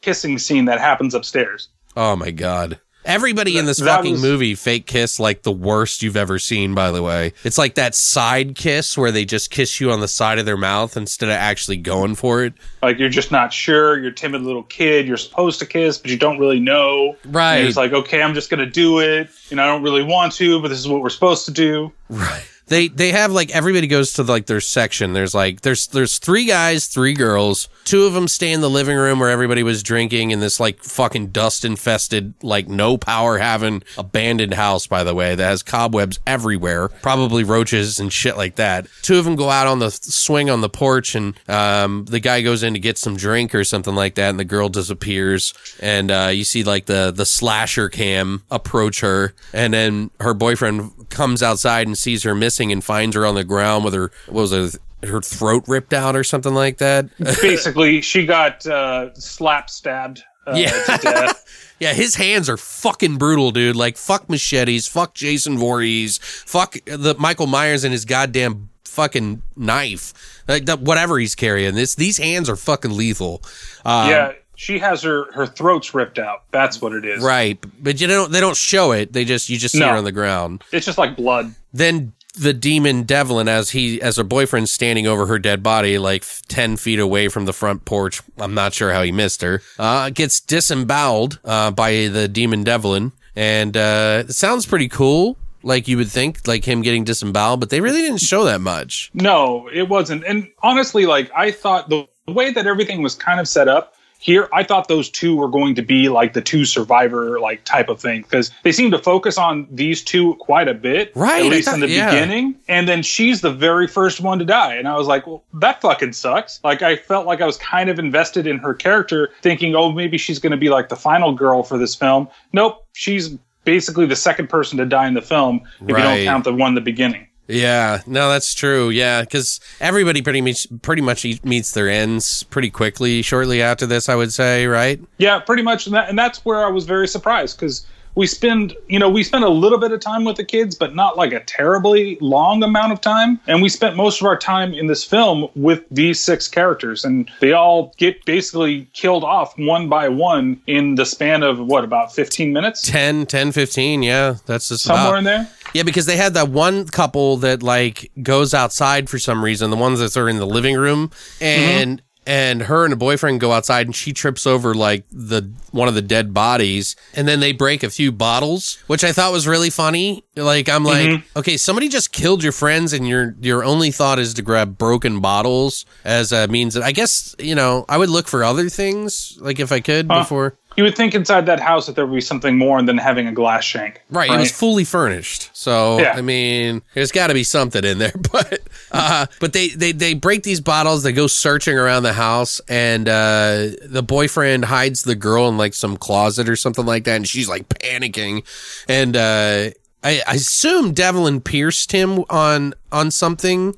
kissing 0.00 0.38
scene 0.38 0.64
that 0.66 0.80
happens 0.80 1.14
upstairs. 1.14 1.68
Oh 1.96 2.16
my 2.16 2.30
god. 2.30 2.78
Everybody 3.02 3.56
in 3.56 3.64
this 3.64 3.78
That 3.78 3.96
fucking 3.96 4.12
was- 4.12 4.22
movie 4.22 4.54
fake 4.54 4.86
kiss 4.86 5.18
like 5.18 5.42
the 5.42 5.50
worst 5.50 6.02
you've 6.02 6.18
ever 6.18 6.38
seen, 6.38 6.74
by 6.74 6.90
the 6.92 7.02
way. 7.02 7.32
It's 7.44 7.56
like 7.56 7.76
that 7.76 7.94
side 7.94 8.54
kiss 8.54 8.96
where 8.98 9.10
they 9.10 9.24
just 9.24 9.50
kiss 9.50 9.80
you 9.80 9.90
on 9.90 10.00
the 10.00 10.06
side 10.08 10.38
of 10.38 10.44
their 10.44 10.58
mouth 10.58 10.98
instead 10.98 11.30
of 11.30 11.34
actually 11.34 11.78
going 11.78 12.14
for 12.14 12.44
it. 12.44 12.52
Like 12.82 12.98
you're 12.98 13.08
just 13.08 13.32
not 13.32 13.54
sure. 13.54 13.98
You're 13.98 14.10
a 14.10 14.14
timid 14.14 14.42
little 14.42 14.64
kid. 14.64 15.08
You're 15.08 15.16
supposed 15.16 15.58
to 15.60 15.66
kiss, 15.66 15.96
but 15.96 16.10
you 16.10 16.18
don't 16.18 16.38
really 16.38 16.60
know. 16.60 17.16
Right. 17.24 17.56
And 17.56 17.68
it's 17.68 17.76
like, 17.78 17.94
okay, 17.94 18.22
I'm 18.22 18.34
just 18.34 18.50
gonna 18.50 18.66
do 18.66 18.98
it. 18.98 19.30
You 19.48 19.56
know, 19.56 19.62
I 19.62 19.66
don't 19.66 19.82
really 19.82 20.02
want 20.04 20.34
to, 20.34 20.60
but 20.60 20.68
this 20.68 20.78
is 20.78 20.86
what 20.86 21.00
we're 21.00 21.08
supposed 21.08 21.46
to 21.46 21.52
do. 21.52 21.92
Right. 22.10 22.44
They 22.70 22.86
they 22.86 23.10
have 23.10 23.32
like 23.32 23.50
everybody 23.50 23.88
goes 23.88 24.12
to 24.14 24.22
like 24.22 24.46
their 24.46 24.60
section. 24.60 25.12
There's 25.12 25.34
like 25.34 25.62
there's 25.62 25.88
there's 25.88 26.18
three 26.18 26.44
guys, 26.44 26.86
three 26.86 27.14
girls. 27.14 27.68
Two 27.84 28.04
of 28.04 28.12
them 28.12 28.28
stay 28.28 28.52
in 28.52 28.60
the 28.60 28.70
living 28.70 28.96
room 28.96 29.18
where 29.18 29.28
everybody 29.28 29.64
was 29.64 29.82
drinking 29.82 30.30
in 30.30 30.38
this 30.38 30.60
like 30.60 30.80
fucking 30.84 31.28
dust 31.28 31.64
infested, 31.64 32.32
like 32.42 32.68
no 32.68 32.96
power 32.96 33.38
having 33.38 33.82
abandoned 33.98 34.54
house. 34.54 34.86
By 34.86 35.02
the 35.02 35.14
way, 35.14 35.34
that 35.34 35.44
has 35.44 35.64
cobwebs 35.64 36.20
everywhere, 36.28 36.88
probably 36.88 37.42
roaches 37.42 37.98
and 37.98 38.12
shit 38.12 38.36
like 38.36 38.54
that. 38.54 38.86
Two 39.02 39.18
of 39.18 39.24
them 39.24 39.34
go 39.34 39.50
out 39.50 39.66
on 39.66 39.80
the 39.80 39.90
swing 39.90 40.48
on 40.48 40.60
the 40.60 40.70
porch, 40.70 41.16
and 41.16 41.34
um, 41.48 42.04
the 42.04 42.20
guy 42.20 42.40
goes 42.40 42.62
in 42.62 42.74
to 42.74 42.80
get 42.80 42.98
some 42.98 43.16
drink 43.16 43.52
or 43.52 43.64
something 43.64 43.96
like 43.96 44.14
that, 44.14 44.30
and 44.30 44.38
the 44.38 44.44
girl 44.44 44.68
disappears, 44.68 45.52
and 45.80 46.12
uh, 46.12 46.30
you 46.32 46.44
see 46.44 46.62
like 46.62 46.86
the 46.86 47.10
the 47.10 47.26
slasher 47.26 47.88
cam 47.88 48.44
approach 48.48 49.00
her, 49.00 49.34
and 49.52 49.74
then 49.74 50.12
her 50.20 50.34
boyfriend 50.34 51.10
comes 51.10 51.42
outside 51.42 51.88
and 51.88 51.98
sees 51.98 52.22
her 52.22 52.36
missing 52.36 52.59
and 52.72 52.84
finds 52.84 53.16
her 53.16 53.24
on 53.24 53.34
the 53.34 53.44
ground 53.44 53.84
with 53.84 53.94
her 53.94 54.10
what 54.26 54.42
was 54.42 54.52
it 54.52 54.80
her 55.02 55.20
throat 55.22 55.64
ripped 55.66 55.94
out 55.94 56.14
or 56.14 56.22
something 56.22 56.52
like 56.52 56.76
that. 56.76 57.08
Basically, 57.40 58.02
she 58.02 58.26
got 58.26 58.66
uh, 58.66 59.14
slap 59.14 59.70
stabbed. 59.70 60.22
Uh, 60.46 60.54
Yeah. 60.56 61.32
yeah, 61.80 61.94
his 61.94 62.16
hands 62.16 62.50
are 62.50 62.58
fucking 62.58 63.16
brutal, 63.16 63.50
dude. 63.50 63.76
Like 63.76 63.96
fuck 63.96 64.28
machetes, 64.28 64.86
fuck 64.86 65.14
Jason 65.14 65.56
Voorhees, 65.56 66.18
fuck 66.18 66.74
the 66.84 67.14
Michael 67.18 67.46
Myers 67.46 67.82
and 67.84 67.92
his 67.92 68.04
goddamn 68.04 68.68
fucking 68.84 69.40
knife, 69.56 70.42
like 70.48 70.66
the, 70.66 70.76
whatever 70.76 71.18
he's 71.18 71.34
carrying. 71.34 71.74
This 71.74 71.94
these 71.94 72.18
hands 72.18 72.50
are 72.50 72.56
fucking 72.56 72.94
lethal. 72.94 73.42
Um, 73.86 74.10
yeah, 74.10 74.32
she 74.56 74.78
has 74.80 75.02
her 75.02 75.32
her 75.32 75.46
throat's 75.46 75.94
ripped 75.94 76.18
out. 76.18 76.42
That's 76.50 76.82
what 76.82 76.92
it 76.92 77.06
is. 77.06 77.22
right. 77.24 77.58
But 77.82 78.00
you 78.02 78.06
don't 78.06 78.30
they 78.30 78.40
don't 78.40 78.56
show 78.56 78.92
it. 78.92 79.14
They 79.14 79.24
just 79.24 79.48
you 79.48 79.56
just 79.56 79.72
see 79.72 79.80
No. 79.80 79.88
her 79.92 79.96
on 79.96 80.04
the 80.04 80.12
ground. 80.12 80.62
It's 80.72 80.84
just 80.84 80.98
like 80.98 81.16
blood. 81.16 81.54
Then 81.72 82.12
the 82.32 82.52
demon 82.52 83.02
Devlin, 83.04 83.48
as 83.48 83.70
he 83.70 84.00
as 84.00 84.16
her 84.16 84.24
boyfriend 84.24 84.68
standing 84.68 85.06
over 85.06 85.26
her 85.26 85.38
dead 85.38 85.62
body, 85.62 85.98
like 85.98 86.24
ten 86.48 86.76
feet 86.76 86.98
away 86.98 87.28
from 87.28 87.44
the 87.44 87.52
front 87.52 87.84
porch. 87.84 88.22
I'm 88.38 88.54
not 88.54 88.72
sure 88.72 88.92
how 88.92 89.02
he 89.02 89.12
missed 89.12 89.42
her. 89.42 89.62
Uh, 89.78 90.10
gets 90.10 90.40
disemboweled 90.40 91.38
uh, 91.44 91.70
by 91.70 92.08
the 92.08 92.28
demon 92.28 92.64
Devlin, 92.64 93.12
and 93.36 93.76
uh, 93.76 94.24
it 94.28 94.32
sounds 94.32 94.66
pretty 94.66 94.88
cool. 94.88 95.36
Like 95.62 95.88
you 95.88 95.98
would 95.98 96.08
think, 96.08 96.46
like 96.48 96.64
him 96.64 96.80
getting 96.80 97.04
disemboweled, 97.04 97.60
but 97.60 97.68
they 97.68 97.80
really 97.82 98.00
didn't 98.00 98.20
show 98.22 98.44
that 98.44 98.60
much. 98.60 99.10
No, 99.12 99.68
it 99.72 99.88
wasn't. 99.88 100.24
And 100.24 100.48
honestly, 100.62 101.04
like 101.04 101.30
I 101.36 101.50
thought 101.50 101.90
the 101.90 102.06
way 102.28 102.50
that 102.52 102.66
everything 102.66 103.02
was 103.02 103.14
kind 103.14 103.40
of 103.40 103.48
set 103.48 103.68
up 103.68 103.94
here, 104.20 104.50
I 104.52 104.62
thought 104.62 104.86
those 104.86 105.08
two 105.08 105.34
were 105.34 105.48
going 105.48 105.74
to 105.76 105.82
be 105.82 106.10
like 106.10 106.34
the 106.34 106.42
two 106.42 106.66
survivor 106.66 107.40
like 107.40 107.64
type 107.64 107.88
of 107.88 107.98
thing 108.00 108.20
because 108.20 108.50
they 108.62 108.70
seem 108.70 108.90
to 108.90 108.98
focus 108.98 109.38
on 109.38 109.66
these 109.70 110.04
two 110.04 110.34
quite 110.34 110.68
a 110.68 110.74
bit, 110.74 111.10
Right, 111.16 111.44
At 111.46 111.50
least 111.50 111.72
in 111.72 111.80
the 111.80 111.88
yeah. 111.88 112.10
beginning, 112.10 112.54
and 112.68 112.86
then 112.86 113.02
she's 113.02 113.40
the 113.40 113.50
very 113.50 113.86
first 113.86 114.20
one 114.20 114.38
to 114.38 114.44
die, 114.44 114.74
and 114.74 114.86
I 114.86 114.96
was 114.96 115.06
like, 115.06 115.26
well, 115.26 115.42
that 115.54 115.80
fucking 115.80 116.12
sucks. 116.12 116.60
Like 116.62 116.82
I 116.82 116.96
felt 116.96 117.26
like 117.26 117.40
I 117.40 117.46
was 117.46 117.56
kind 117.56 117.88
of 117.88 117.98
invested 117.98 118.46
in 118.46 118.58
her 118.58 118.74
character, 118.74 119.30
thinking, 119.40 119.74
oh, 119.74 119.90
maybe 119.90 120.18
she's 120.18 120.38
going 120.38 120.52
to 120.52 120.58
be 120.58 120.68
like 120.68 120.90
the 120.90 120.96
final 120.96 121.32
girl 121.32 121.62
for 121.62 121.78
this 121.78 121.94
film. 121.94 122.28
Nope, 122.52 122.86
she's 122.92 123.30
basically 123.64 124.04
the 124.04 124.16
second 124.16 124.48
person 124.48 124.76
to 124.78 124.84
die 124.84 125.08
in 125.08 125.14
the 125.14 125.22
film 125.22 125.62
if 125.80 125.88
you 125.88 125.96
don't 125.96 126.24
count 126.24 126.44
the 126.44 126.52
one 126.52 126.68
in 126.68 126.74
the 126.74 126.80
beginning. 126.82 127.26
Yeah, 127.48 128.02
no, 128.06 128.30
that's 128.30 128.54
true. 128.54 128.90
Yeah, 128.90 129.22
because 129.22 129.60
everybody 129.80 130.22
pretty 130.22 130.40
much 130.40 130.66
pretty 130.82 131.02
much 131.02 131.24
meets 131.44 131.72
their 131.72 131.88
ends 131.88 132.44
pretty 132.44 132.70
quickly 132.70 133.22
shortly 133.22 133.60
after 133.60 133.86
this. 133.86 134.08
I 134.08 134.14
would 134.14 134.32
say, 134.32 134.66
right? 134.66 135.00
Yeah, 135.18 135.40
pretty 135.40 135.62
much, 135.62 135.86
and, 135.86 135.94
that, 135.94 136.08
and 136.08 136.18
that's 136.18 136.44
where 136.44 136.64
I 136.64 136.68
was 136.68 136.84
very 136.84 137.08
surprised 137.08 137.58
because 137.58 137.84
we 138.14 138.26
spend, 138.26 138.76
you 138.88 138.98
know, 138.98 139.08
we 139.08 139.22
spend 139.22 139.44
a 139.44 139.48
little 139.48 139.78
bit 139.78 139.92
of 139.92 140.00
time 140.00 140.24
with 140.24 140.36
the 140.36 140.44
kids, 140.44 140.74
but 140.74 140.94
not 140.94 141.16
like 141.16 141.32
a 141.32 141.40
terribly 141.44 142.18
long 142.20 142.62
amount 142.62 142.92
of 142.92 143.00
time. 143.00 143.40
And 143.46 143.62
we 143.62 143.68
spent 143.68 143.96
most 143.96 144.20
of 144.20 144.26
our 144.26 144.36
time 144.36 144.74
in 144.74 144.86
this 144.86 145.04
film 145.04 145.48
with 145.54 145.84
these 145.90 146.18
six 146.20 146.48
characters, 146.48 147.04
and 147.04 147.30
they 147.40 147.52
all 147.52 147.94
get 147.96 148.24
basically 148.24 148.86
killed 148.92 149.24
off 149.24 149.56
one 149.58 149.88
by 149.88 150.08
one 150.08 150.60
in 150.66 150.96
the 150.96 151.06
span 151.06 151.42
of 151.42 151.58
what 151.58 151.84
about 151.84 152.14
fifteen 152.14 152.52
minutes, 152.52 152.82
10, 152.90 153.26
10, 153.26 153.52
15, 153.52 154.02
Yeah, 154.02 154.36
that's 154.46 154.68
just 154.68 154.84
somewhere 154.84 155.06
about- 155.06 155.18
in 155.18 155.24
there. 155.24 155.48
Yeah, 155.72 155.84
because 155.84 156.06
they 156.06 156.16
had 156.16 156.34
that 156.34 156.48
one 156.48 156.86
couple 156.88 157.36
that 157.38 157.62
like 157.62 158.10
goes 158.22 158.52
outside 158.52 159.08
for 159.08 159.20
some 159.20 159.44
reason. 159.44 159.70
The 159.70 159.76
ones 159.76 160.00
that 160.00 160.16
are 160.16 160.28
in 160.28 160.38
the 160.38 160.46
living 160.46 160.76
room, 160.76 161.08
mm-hmm. 161.38 161.44
and 161.44 162.02
and 162.26 162.62
her 162.62 162.84
and 162.84 162.92
a 162.92 162.96
boyfriend 162.96 163.40
go 163.40 163.52
outside, 163.52 163.86
and 163.86 163.94
she 163.94 164.12
trips 164.12 164.46
over 164.46 164.74
like 164.74 165.04
the 165.10 165.50
one 165.72 165.88
of 165.88 165.94
the 165.94 166.02
dead 166.02 166.34
bodies, 166.34 166.96
and 167.14 167.26
then 167.26 167.40
they 167.40 167.52
break 167.52 167.82
a 167.82 167.90
few 167.90 168.12
bottles, 168.12 168.78
which 168.86 169.04
I 169.04 169.12
thought 169.12 169.32
was 169.32 169.48
really 169.48 169.70
funny. 169.70 170.24
Like 170.36 170.68
I'm 170.68 170.84
like, 170.84 171.08
mm-hmm. 171.08 171.38
okay, 171.38 171.56
somebody 171.56 171.88
just 171.88 172.12
killed 172.12 172.42
your 172.42 172.52
friends, 172.52 172.92
and 172.92 173.08
your 173.08 173.34
your 173.40 173.64
only 173.64 173.90
thought 173.90 174.18
is 174.18 174.34
to 174.34 174.42
grab 174.42 174.78
broken 174.78 175.20
bottles 175.20 175.86
as 176.04 176.32
a 176.32 176.48
means. 176.48 176.74
that 176.74 176.82
I 176.82 176.92
guess 176.92 177.34
you 177.38 177.54
know 177.54 177.84
I 177.88 177.96
would 177.96 178.10
look 178.10 178.28
for 178.28 178.44
other 178.44 178.68
things, 178.68 179.38
like 179.40 179.58
if 179.60 179.72
I 179.72 179.80
could 179.80 180.08
before. 180.08 180.56
You 180.76 180.84
would 180.84 180.96
think 180.96 181.14
inside 181.14 181.46
that 181.46 181.60
house 181.60 181.86
that 181.86 181.96
there 181.96 182.06
would 182.06 182.14
be 182.14 182.20
something 182.20 182.56
more 182.56 182.80
than 182.80 182.96
having 182.96 183.26
a 183.26 183.32
glass 183.32 183.64
shank. 183.64 184.00
Right, 184.08 184.30
it 184.30 184.38
was 184.38 184.52
fully 184.52 184.84
furnished. 184.84 185.50
So 185.52 185.98
Yeah. 185.98 186.14
I 186.16 186.22
mean, 186.22 186.82
there's 186.94 187.12
got 187.12 187.26
to 187.26 187.34
be 187.34 187.44
something 187.44 187.84
in 187.84 187.98
there. 187.98 188.12
But 188.32 188.60
uh, 188.92 189.26
but 189.40 189.52
they, 189.52 189.68
they 189.68 189.92
they 189.92 190.14
break 190.14 190.42
these 190.42 190.60
bottles. 190.60 191.02
They 191.02 191.12
go 191.12 191.26
searching 191.26 191.78
around 191.78 192.02
the 192.02 192.12
house, 192.12 192.60
and 192.68 193.08
uh, 193.08 193.68
the 193.86 194.02
boyfriend 194.06 194.64
hides 194.66 195.02
the 195.02 195.14
girl 195.14 195.48
in 195.48 195.56
like 195.56 195.74
some 195.74 195.96
closet 195.96 196.48
or 196.48 196.56
something 196.56 196.86
like 196.86 197.04
that, 197.04 197.16
and 197.16 197.28
she's 197.28 197.48
like 197.48 197.68
panicking. 197.68 198.44
And 198.88 199.16
uh, 199.16 199.70
I, 200.02 200.22
I 200.26 200.34
assume 200.34 200.92
Devlin 200.92 201.40
pierced 201.40 201.92
him 201.92 202.24
on 202.30 202.74
on 202.90 203.10
something 203.10 203.74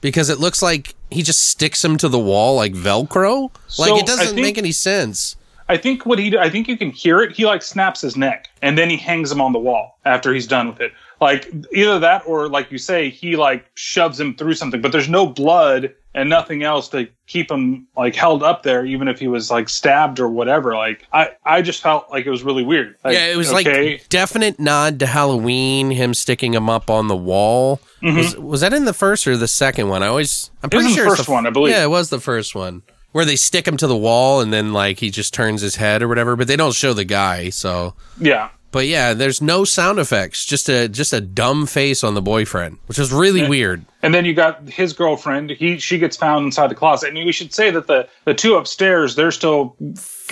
because 0.00 0.28
it 0.28 0.38
looks 0.38 0.62
like 0.62 0.94
he 1.10 1.22
just 1.22 1.48
sticks 1.48 1.84
him 1.84 1.96
to 1.98 2.08
the 2.08 2.18
wall 2.18 2.56
like 2.56 2.72
Velcro. 2.72 3.50
Like 3.78 3.88
So, 3.88 3.98
it 3.98 4.06
doesn't 4.06 4.26
think- 4.34 4.40
make 4.40 4.58
any 4.58 4.72
sense. 4.72 5.36
I 5.66 5.78
think 5.78 6.04
what 6.04 6.18
he 6.18 6.36
I 6.36 6.50
think 6.50 6.68
you 6.68 6.76
can 6.76 6.90
hear 6.90 7.20
it. 7.22 7.32
He 7.32 7.46
like 7.46 7.62
snaps 7.62 8.02
his 8.02 8.18
neck 8.18 8.48
and 8.60 8.76
then 8.76 8.90
he 8.90 8.98
hangs 8.98 9.32
him 9.32 9.40
on 9.40 9.54
the 9.54 9.58
wall 9.58 9.98
after 10.04 10.34
he's 10.34 10.46
done 10.46 10.68
with 10.68 10.78
it. 10.80 10.92
Like 11.20 11.50
either 11.72 11.98
that 12.00 12.22
or 12.26 12.48
like 12.48 12.70
you 12.72 12.78
say 12.78 13.08
he 13.10 13.36
like 13.36 13.64
shoves 13.74 14.18
him 14.20 14.34
through 14.34 14.54
something, 14.54 14.80
but 14.80 14.92
there's 14.92 15.08
no 15.08 15.26
blood 15.26 15.94
and 16.16 16.28
nothing 16.28 16.62
else 16.62 16.88
to 16.90 17.08
keep 17.26 17.50
him 17.50 17.86
like 17.96 18.14
held 18.14 18.42
up 18.42 18.62
there 18.62 18.84
even 18.84 19.08
if 19.08 19.18
he 19.18 19.26
was 19.26 19.50
like 19.50 19.68
stabbed 19.68 20.20
or 20.20 20.28
whatever. 20.28 20.74
Like 20.76 21.06
I 21.12 21.30
I 21.44 21.62
just 21.62 21.80
felt 21.82 22.10
like 22.10 22.26
it 22.26 22.30
was 22.30 22.42
really 22.42 22.62
weird. 22.64 22.96
Like, 23.04 23.14
yeah, 23.14 23.26
it 23.26 23.36
was 23.36 23.52
okay, 23.52 23.92
like 23.92 24.08
definite 24.08 24.58
nod 24.60 24.98
to 25.00 25.06
Halloween. 25.06 25.90
Him 25.90 26.14
sticking 26.14 26.52
him 26.54 26.68
up 26.68 26.90
on 26.90 27.08
the 27.08 27.16
wall. 27.16 27.80
Was, 28.02 28.36
was 28.36 28.60
that 28.60 28.74
in 28.74 28.84
the 28.84 28.92
first 28.92 29.26
or 29.26 29.36
the 29.36 29.48
second 29.48 29.88
one? 29.88 30.02
I 30.02 30.08
always 30.08 30.50
I'm 30.62 30.68
Mm-hmm. 30.70 30.78
pretty 30.78 30.88
the 30.90 30.94
sure 30.94 31.06
it's 31.06 31.16
first 31.16 31.28
one, 31.28 31.46
I 31.46 31.50
believe. 31.50 31.72
Yeah, 31.74 31.84
it 31.84 31.90
was 31.90 32.10
the 32.10 32.20
first 32.20 32.54
one 32.54 32.82
where 33.12 33.24
they 33.24 33.36
stick 33.36 33.66
him 33.66 33.76
to 33.78 33.86
the 33.86 33.96
wall 33.96 34.40
and 34.40 34.52
then 34.52 34.72
like 34.72 34.98
he 34.98 35.08
just 35.08 35.32
turns 35.32 35.62
his 35.62 35.76
head 35.76 36.02
or 36.02 36.08
whatever. 36.08 36.34
But 36.36 36.48
they 36.48 36.56
don't 36.56 36.74
show 36.74 36.92
the 36.92 37.04
guy. 37.04 37.48
So, 37.50 37.94
yeah. 38.20 38.50
But 38.74 38.88
yeah, 38.88 39.14
there's 39.14 39.40
no 39.40 39.62
sound 39.62 40.00
effects. 40.00 40.44
Just 40.44 40.68
a 40.68 40.88
just 40.88 41.12
a 41.12 41.20
dumb 41.20 41.64
face 41.64 42.02
on 42.02 42.14
the 42.14 42.20
boyfriend, 42.20 42.78
which 42.86 42.98
is 42.98 43.12
really 43.12 43.48
weird. 43.48 43.86
And 44.04 44.14
then 44.14 44.24
you 44.24 44.34
got 44.34 44.68
his 44.68 44.92
girlfriend. 44.92 45.50
He 45.50 45.78
she 45.78 45.98
gets 45.98 46.16
found 46.16 46.44
inside 46.44 46.68
the 46.68 46.74
closet. 46.74 47.08
And 47.14 47.24
we 47.24 47.32
should 47.32 47.52
say 47.54 47.70
that 47.70 47.86
the 47.86 48.06
the 48.24 48.34
two 48.34 48.54
upstairs 48.56 49.16
they're 49.16 49.32
still. 49.32 49.76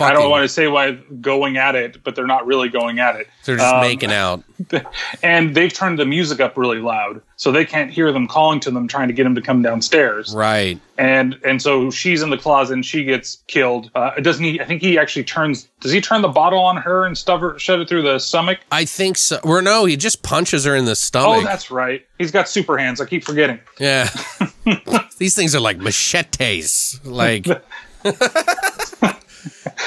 I 0.01 0.12
don't 0.14 0.31
want 0.31 0.43
to 0.43 0.49
say 0.49 0.68
why 0.68 0.93
going 1.20 1.59
at 1.59 1.75
it, 1.75 2.03
but 2.03 2.16
they're 2.16 2.27
not 2.27 2.47
really 2.47 2.70
going 2.70 2.99
at 2.99 3.14
it. 3.16 3.29
They're 3.45 3.57
just 3.57 3.75
Um, 3.75 3.83
making 3.83 4.11
out. 4.11 4.43
and 5.23 5.55
they've 5.55 5.73
turned 5.73 5.99
the 5.99 6.07
music 6.07 6.41
up 6.41 6.57
really 6.57 6.79
loud, 6.79 7.20
so 7.37 7.53
they 7.53 7.66
can't 7.66 7.91
hear 7.91 8.11
them 8.11 8.27
calling 8.27 8.59
to 8.61 8.70
them, 8.70 8.89
trying 8.89 9.09
to 9.09 9.14
get 9.14 9.27
him 9.27 9.35
to 9.35 9.43
come 9.43 9.61
downstairs. 9.61 10.35
Right. 10.35 10.79
And 10.97 11.39
and 11.45 11.61
so 11.61 11.91
she's 11.91 12.23
in 12.23 12.31
the 12.31 12.39
closet 12.39 12.73
and 12.75 12.87
she 12.87 13.05
gets 13.05 13.43
killed. 13.49 13.91
Uh, 13.95 14.12
doesn't 14.20 14.45
he? 14.45 14.61
I 14.61 14.64
think 14.64 14.81
he 14.81 14.99
actually 14.99 15.25
turns. 15.25 15.68
Does 15.81 15.93
he 15.93 16.01
turn 16.01 16.23
the 16.23 16.29
bottle 16.29 16.61
on 16.61 16.77
her 16.79 17.05
and 17.05 17.16
stuff 17.18 17.41
her, 17.41 17.59
shove 17.59 17.81
it 17.81 17.89
through 17.89 18.03
the 18.03 18.18
stomach? 18.18 18.61
I 18.70 18.85
think 18.87 19.18
so. 19.18 19.41
Or 19.43 19.61
no, 19.61 19.85
he 19.85 19.97
just 19.97 20.23
punches 20.23 20.64
her 20.64 20.75
in 20.75 20.85
the 20.87 20.97
stomach. 20.97 21.39
Oh, 21.43 21.45
that's 21.45 21.70
right. 21.70 22.07
He's 22.18 22.31
got 22.31 22.49
super 22.49 22.79
hands. 22.79 23.01
I 23.01 23.05
keep 23.05 23.25
forgetting. 23.25 23.61
Yeah. 23.78 24.08
These 25.18 25.34
things 25.36 25.54
are 25.54 25.60
like 25.60 25.78
machetes. 25.78 27.00
Like 27.04 27.46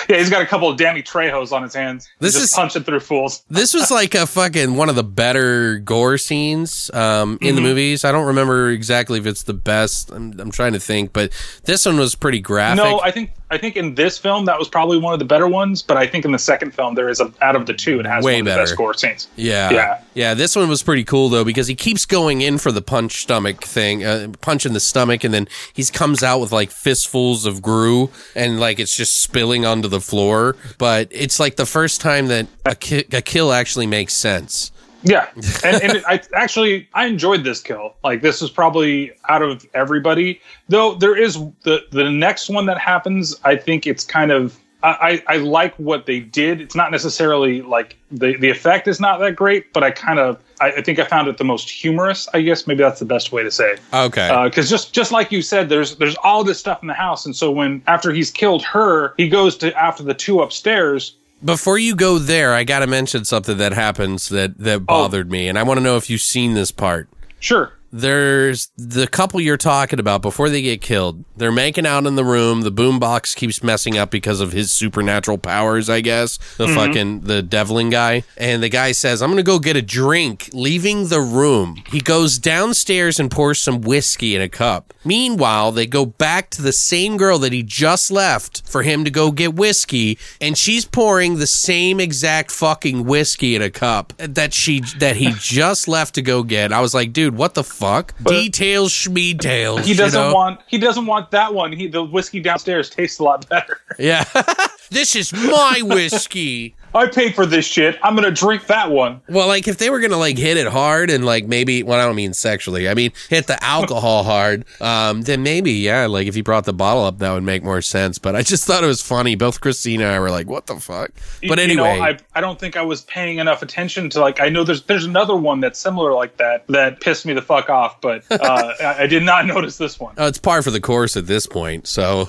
Yeah, 0.10 0.18
he's 0.18 0.30
got 0.30 0.42
a 0.42 0.46
couple 0.46 0.70
of 0.70 0.78
Danny 0.78 1.02
Trejos 1.02 1.52
on 1.52 1.64
his 1.64 1.74
hands. 1.74 2.08
This 2.20 2.34
just 2.34 2.44
is- 2.46 2.54
punching 2.54 2.84
through 2.84 3.00
fools. 3.00 3.44
this 3.50 3.74
was 3.74 3.90
like 3.90 4.14
a 4.14 4.28
fucking 4.28 4.76
one 4.76 4.90
of 4.90 4.96
the 4.96 5.04
better 5.04 5.80
gore 5.80 6.18
scenes 6.18 6.92
um, 6.94 7.38
in 7.42 7.56
the 7.56 7.62
Mm-hmm. 7.62 7.70
movies. 7.70 8.06
I 8.06 8.12
don't 8.12 8.28
remember 8.28 8.70
exactly 8.70 9.18
if 9.18 9.26
it's 9.26 9.44
the 9.44 9.54
best. 9.54 10.12
I'm, 10.12 10.40
I'm 10.40 10.52
trying 10.52 10.74
to 10.74 10.80
think, 10.80 11.14
but 11.14 11.32
this 11.64 11.86
one 11.86 11.98
was 11.98 12.14
pretty 12.14 12.40
graphic. 12.40 12.84
No, 12.84 13.00
I 13.02 13.12
think 13.12 13.32
I 13.52 13.58
think 13.60 13.76
in 13.78 13.94
this 13.96 14.18
film 14.18 14.46
that 14.46 14.58
was 14.58 14.68
probably 14.68 14.98
one 14.98 15.14
of 15.14 15.20
the 15.20 15.26
better 15.26 15.48
ones. 15.48 15.82
But 15.84 15.98
I 15.98 16.08
think 16.08 16.26
in 16.26 16.32
the 16.32 16.40
second 16.40 16.72
film 16.74 16.96
there 16.96 17.10
is 17.10 17.20
a 17.20 17.32
out 17.42 17.56
of 17.56 17.66
the 17.68 17.74
two 17.74 18.00
it 18.00 18.06
has 18.08 18.24
Way 18.24 18.34
one 18.34 18.40
of 18.42 18.46
the 18.46 18.52
better. 18.52 18.62
best 18.64 18.76
gore 18.78 18.94
scenes. 18.96 19.28
yeah, 19.36 19.70
Yeah. 19.72 20.02
yeah. 20.16 20.34
This 20.34 20.56
one 20.56 20.68
was 20.68 20.82
pretty 20.82 21.04
cool 21.04 21.30
though 21.30 21.44
because 21.44 21.68
he 21.68 21.76
keeps 21.76 22.06
going 22.06 22.42
in 22.42 22.58
for 22.58 22.72
the 22.72 22.82
punch 22.82 23.22
stomach 23.22 23.64
thing, 23.64 24.04
uh, 24.04 24.30
punch 24.42 24.66
in 24.66 24.74
the 24.74 24.80
stomach, 24.80 25.24
and 25.24 25.34
then 25.34 25.48
he 25.74 25.84
comes 25.86 26.24
out 26.24 26.40
with 26.40 26.52
like 26.52 26.72
fistfuls 26.72 27.46
of 27.46 27.62
grue, 27.62 28.10
and 28.36 28.60
like 28.60 28.80
it's 28.80 28.96
just 28.98 29.22
spilling 29.22 29.66
onto 29.66 29.88
the 29.88 30.02
floor. 30.02 30.56
But 30.78 31.08
it's 31.12 31.40
like 31.40 31.56
the 31.56 31.66
first 31.68 32.02
time 32.02 32.28
that 32.28 32.48
a, 32.66 32.76
ki- 32.76 33.06
a 33.14 33.22
kill 33.22 33.54
actually 33.54 33.86
makes 33.88 34.14
sense. 34.14 34.72
Yeah, 35.06 35.30
and, 35.64 35.82
and 35.82 36.04
I 36.08 36.22
actually 36.34 36.90
I 36.94 37.06
enjoyed 37.06 37.44
this 37.44 37.62
kill. 37.62 37.96
Like 38.04 38.22
this 38.22 38.42
was 38.42 38.52
probably 38.52 39.14
out 39.30 39.42
of 39.42 39.66
everybody, 39.74 40.42
though. 40.68 40.96
There 40.96 41.16
is 41.16 41.36
the 41.64 41.86
the 41.92 42.10
next 42.10 42.50
one 42.50 42.66
that 42.66 42.78
happens. 42.78 43.36
I 43.44 43.56
think 43.56 43.88
it's 43.88 44.04
kind 44.04 44.32
of 44.32 44.60
I, 44.86 45.24
I 45.28 45.38
like 45.38 45.76
what 45.76 46.06
they 46.06 46.20
did. 46.20 46.62
It's 46.62 46.76
not 46.76 46.92
necessarily 46.92 47.62
like 47.62 47.98
the 48.12 48.38
the 48.38 48.50
effect 48.50 48.88
is 48.88 49.00
not 49.00 49.20
that 49.20 49.36
great, 49.36 49.74
but 49.74 49.84
I 49.84 49.92
kind 49.92 50.20
of 50.20 50.40
I, 50.62 50.74
I 50.74 50.82
think 50.82 51.00
I 51.00 51.06
found 51.06 51.28
it 51.28 51.38
the 51.38 51.44
most 51.44 51.70
humorous. 51.70 52.28
I 52.34 52.42
guess 52.42 52.68
maybe 52.68 52.84
that's 52.84 53.00
the 53.00 53.06
best 53.06 53.32
way 53.32 53.42
to 53.44 53.52
say. 53.52 53.72
it. 53.72 53.82
Okay. 53.94 54.30
Uh, 54.30 54.46
because 54.46 54.70
just 54.70 54.94
just 54.94 55.12
like 55.12 55.32
you 55.32 55.42
said, 55.42 55.70
there's 55.70 55.96
there's 55.96 56.16
all 56.24 56.44
this 56.44 56.60
stuff 56.60 56.82
in 56.82 56.88
the 56.88 56.94
house, 56.94 57.26
and 57.26 57.36
so 57.36 57.52
when 57.52 57.82
after 57.88 58.12
he's 58.12 58.30
killed 58.30 58.64
her, 58.64 59.14
he 59.18 59.28
goes 59.28 59.58
to 59.58 59.74
after 59.76 60.04
the 60.04 60.14
two 60.14 60.42
upstairs. 60.42 61.16
Before 61.44 61.78
you 61.78 61.96
go 61.96 62.18
there, 62.18 62.54
I 62.54 62.64
got 62.64 62.80
to 62.80 62.88
mention 62.88 63.26
something 63.26 63.58
that 63.58 63.74
happens 63.74 64.30
that 64.30 64.58
that 64.58 64.78
oh. 64.78 64.86
bothered 64.86 65.30
me, 65.30 65.48
and 65.48 65.58
I 65.58 65.64
want 65.64 65.78
to 65.78 65.84
know 65.84 65.98
if 65.98 66.10
you've 66.10 66.22
seen 66.22 66.54
this 66.54 66.72
part. 66.72 67.10
Sure, 67.40 67.74
There's 67.98 68.72
the 68.76 69.08
couple 69.08 69.40
you're 69.40 69.56
talking 69.56 70.02
about 70.02 70.22
before 70.22 70.50
they 70.50 70.62
get 70.62 70.82
killed. 70.82 71.24
They're 71.38 71.50
making 71.50 71.86
out 71.86 72.06
in 72.06 72.16
the 72.16 72.26
room. 72.26 72.62
The 72.62 72.72
boombox 72.72 73.38
keeps 73.38 73.64
messing 73.64 73.98
up 73.98 74.12
because 74.12 74.42
of 74.42 74.52
his 74.52 74.70
supernatural 74.70 75.38
powers, 75.38 75.90
I 75.90 76.02
guess. 76.02 76.38
The 76.58 76.66
mm-hmm. 76.66 76.76
fucking 76.76 77.22
the 77.22 77.42
Devlin 77.42 77.90
guy. 77.90 78.24
And 78.36 78.62
the 78.62 78.68
guy 78.68 78.92
says, 78.92 79.22
"I'm 79.22 79.30
going 79.30 79.38
to 79.38 79.44
go 79.44 79.60
get 79.60 79.78
a 79.78 79.82
drink." 79.82 80.50
Leaving 80.52 81.08
the 81.08 81.22
room, 81.22 81.84
he 81.90 82.02
goes 82.02 82.38
downstairs 82.38 83.18
and 83.18 83.32
pours 83.32 83.62
some 83.62 83.80
whiskey 83.80 84.36
in 84.36 84.42
a 84.42 84.50
cup. 84.50 84.94
Meanwhile, 85.06 85.72
they 85.72 85.86
go 85.86 86.06
back 86.06 86.50
to 86.52 86.62
the 86.62 86.74
same 86.74 87.16
girl 87.16 87.40
that 87.40 87.54
he 87.54 87.64
just 87.64 88.12
left 88.12 88.68
for 88.68 88.84
him 88.84 89.06
to 89.06 89.12
go 89.12 89.32
get 89.32 89.56
whiskey, 89.56 90.18
and 90.42 90.58
she's 90.58 90.84
pouring 90.84 91.36
the 91.36 91.48
same 91.48 92.02
exact 92.02 92.52
fucking 92.52 93.06
whiskey 93.06 93.56
in 93.56 93.62
a 93.62 93.70
cup 93.70 94.12
that 94.18 94.54
she 94.54 94.82
that 95.00 95.16
he 95.16 95.32
just 95.40 95.88
left 95.88 96.16
to 96.16 96.22
go 96.22 96.44
get. 96.44 96.74
I 96.74 96.82
was 96.82 96.94
like, 96.94 97.14
dude, 97.14 97.38
what 97.38 97.54
the 97.54 97.64
fuck? 97.64 97.85
Details, 98.24 98.92
schmeetails. 98.92 99.86
he 99.86 99.94
doesn't 99.94 100.20
know? 100.20 100.34
want 100.34 100.60
he 100.68 100.78
doesn't 100.78 101.06
want 101.06 101.32
that 101.32 101.54
one. 101.54 101.72
He 101.72 101.88
the 101.88 102.04
whiskey 102.04 102.40
downstairs 102.40 102.90
tastes 102.90 103.20
a 103.20 103.24
lot 103.24 103.48
better. 103.50 103.80
Yeah. 103.98 104.26
this 104.90 105.16
is 105.16 105.32
my 105.34 105.82
whiskey. 105.84 106.76
I 106.96 107.08
paid 107.08 107.36
for 107.36 107.46
this 107.46 107.66
shit. 107.66 108.00
I'm 108.02 108.16
gonna 108.16 108.32
drink 108.32 108.68
that 108.68 108.90
one. 108.90 109.22
Well, 109.28 109.48
like 109.48 109.68
if 109.68 109.78
they 109.78 109.90
were 109.90 110.00
gonna 110.00 110.18
like 110.18 110.38
hit 110.38 110.58
it 110.58 110.68
hard 110.68 111.10
and 111.10 111.26
like 111.26 111.46
maybe 111.46 111.84
well, 111.84 112.00
I 112.00 112.06
don't 112.06 112.16
mean 112.16 112.34
sexually. 112.34 112.88
I 112.88 112.94
mean 112.94 113.12
hit 113.30 113.48
the 113.48 113.62
alcohol 113.64 114.24
hard. 114.36 114.66
Um, 114.82 115.24
then 115.24 115.44
maybe 115.44 115.72
yeah, 115.74 116.06
like 116.06 116.28
if 116.28 116.36
you 116.36 116.44
brought 116.44 116.66
the 116.66 116.74
bottle 116.74 117.04
up, 117.04 117.20
that 117.20 117.32
would 117.34 117.44
make 117.44 117.64
more 117.64 117.82
sense. 117.82 118.18
But 118.18 118.36
I 118.36 118.42
just 118.42 118.66
thought 118.66 118.84
it 118.84 118.88
was 118.88 119.02
funny. 119.02 119.36
Both 119.36 119.62
Christina 119.62 120.06
and 120.06 120.14
I 120.14 120.20
were 120.20 120.30
like, 120.30 120.48
"What 120.48 120.68
the 120.68 120.78
fuck?" 120.80 121.12
But 121.42 121.60
You 121.60 121.76
know, 121.76 121.84
anyway, 121.84 122.00
I, 122.00 122.18
I 122.34 122.42
don't 122.42 122.60
think 122.60 122.78
I 122.78 122.82
was 122.82 123.02
paying 123.02 123.40
enough 123.40 123.62
attention 123.62 124.10
to 124.12 124.22
like 124.22 124.40
I 124.40 124.50
know 124.50 124.64
there's 124.64 124.84
there's 124.84 125.06
another 125.06 125.36
one 125.36 125.60
that's 125.60 125.80
similar 125.80 126.14
like 126.14 126.38
that 126.38 126.66
that 126.68 127.02
pissed 127.02 127.26
me 127.26 127.34
the 127.34 127.42
fuck 127.42 127.70
off, 127.70 128.00
but 128.00 128.24
uh, 128.32 128.74
I, 128.80 129.04
I 129.04 129.08
did 129.08 129.24
not 129.24 129.46
notice 129.56 129.78
this 129.78 130.00
one. 130.00 130.16
Oh, 130.18 130.28
it's 130.28 130.40
par 130.40 130.62
for 130.62 130.72
the 130.72 130.82
course 130.82 131.18
at 131.18 131.28
this 131.28 131.46
point. 131.46 131.88
So, 131.88 132.26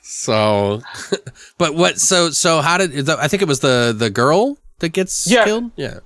so, 0.00 0.82
but 1.58 1.74
what? 1.74 1.98
So, 1.98 2.30
so 2.30 2.60
how 2.60 2.69
did 2.78 3.08
I 3.08 3.28
think 3.28 3.42
it 3.42 3.48
was 3.48 3.60
the 3.60 3.94
the 3.96 4.10
girl 4.10 4.58
that 4.80 4.90
gets 4.90 5.30
Yeah. 5.30 5.44
killed? 5.44 5.70
Yeah. 5.76 6.00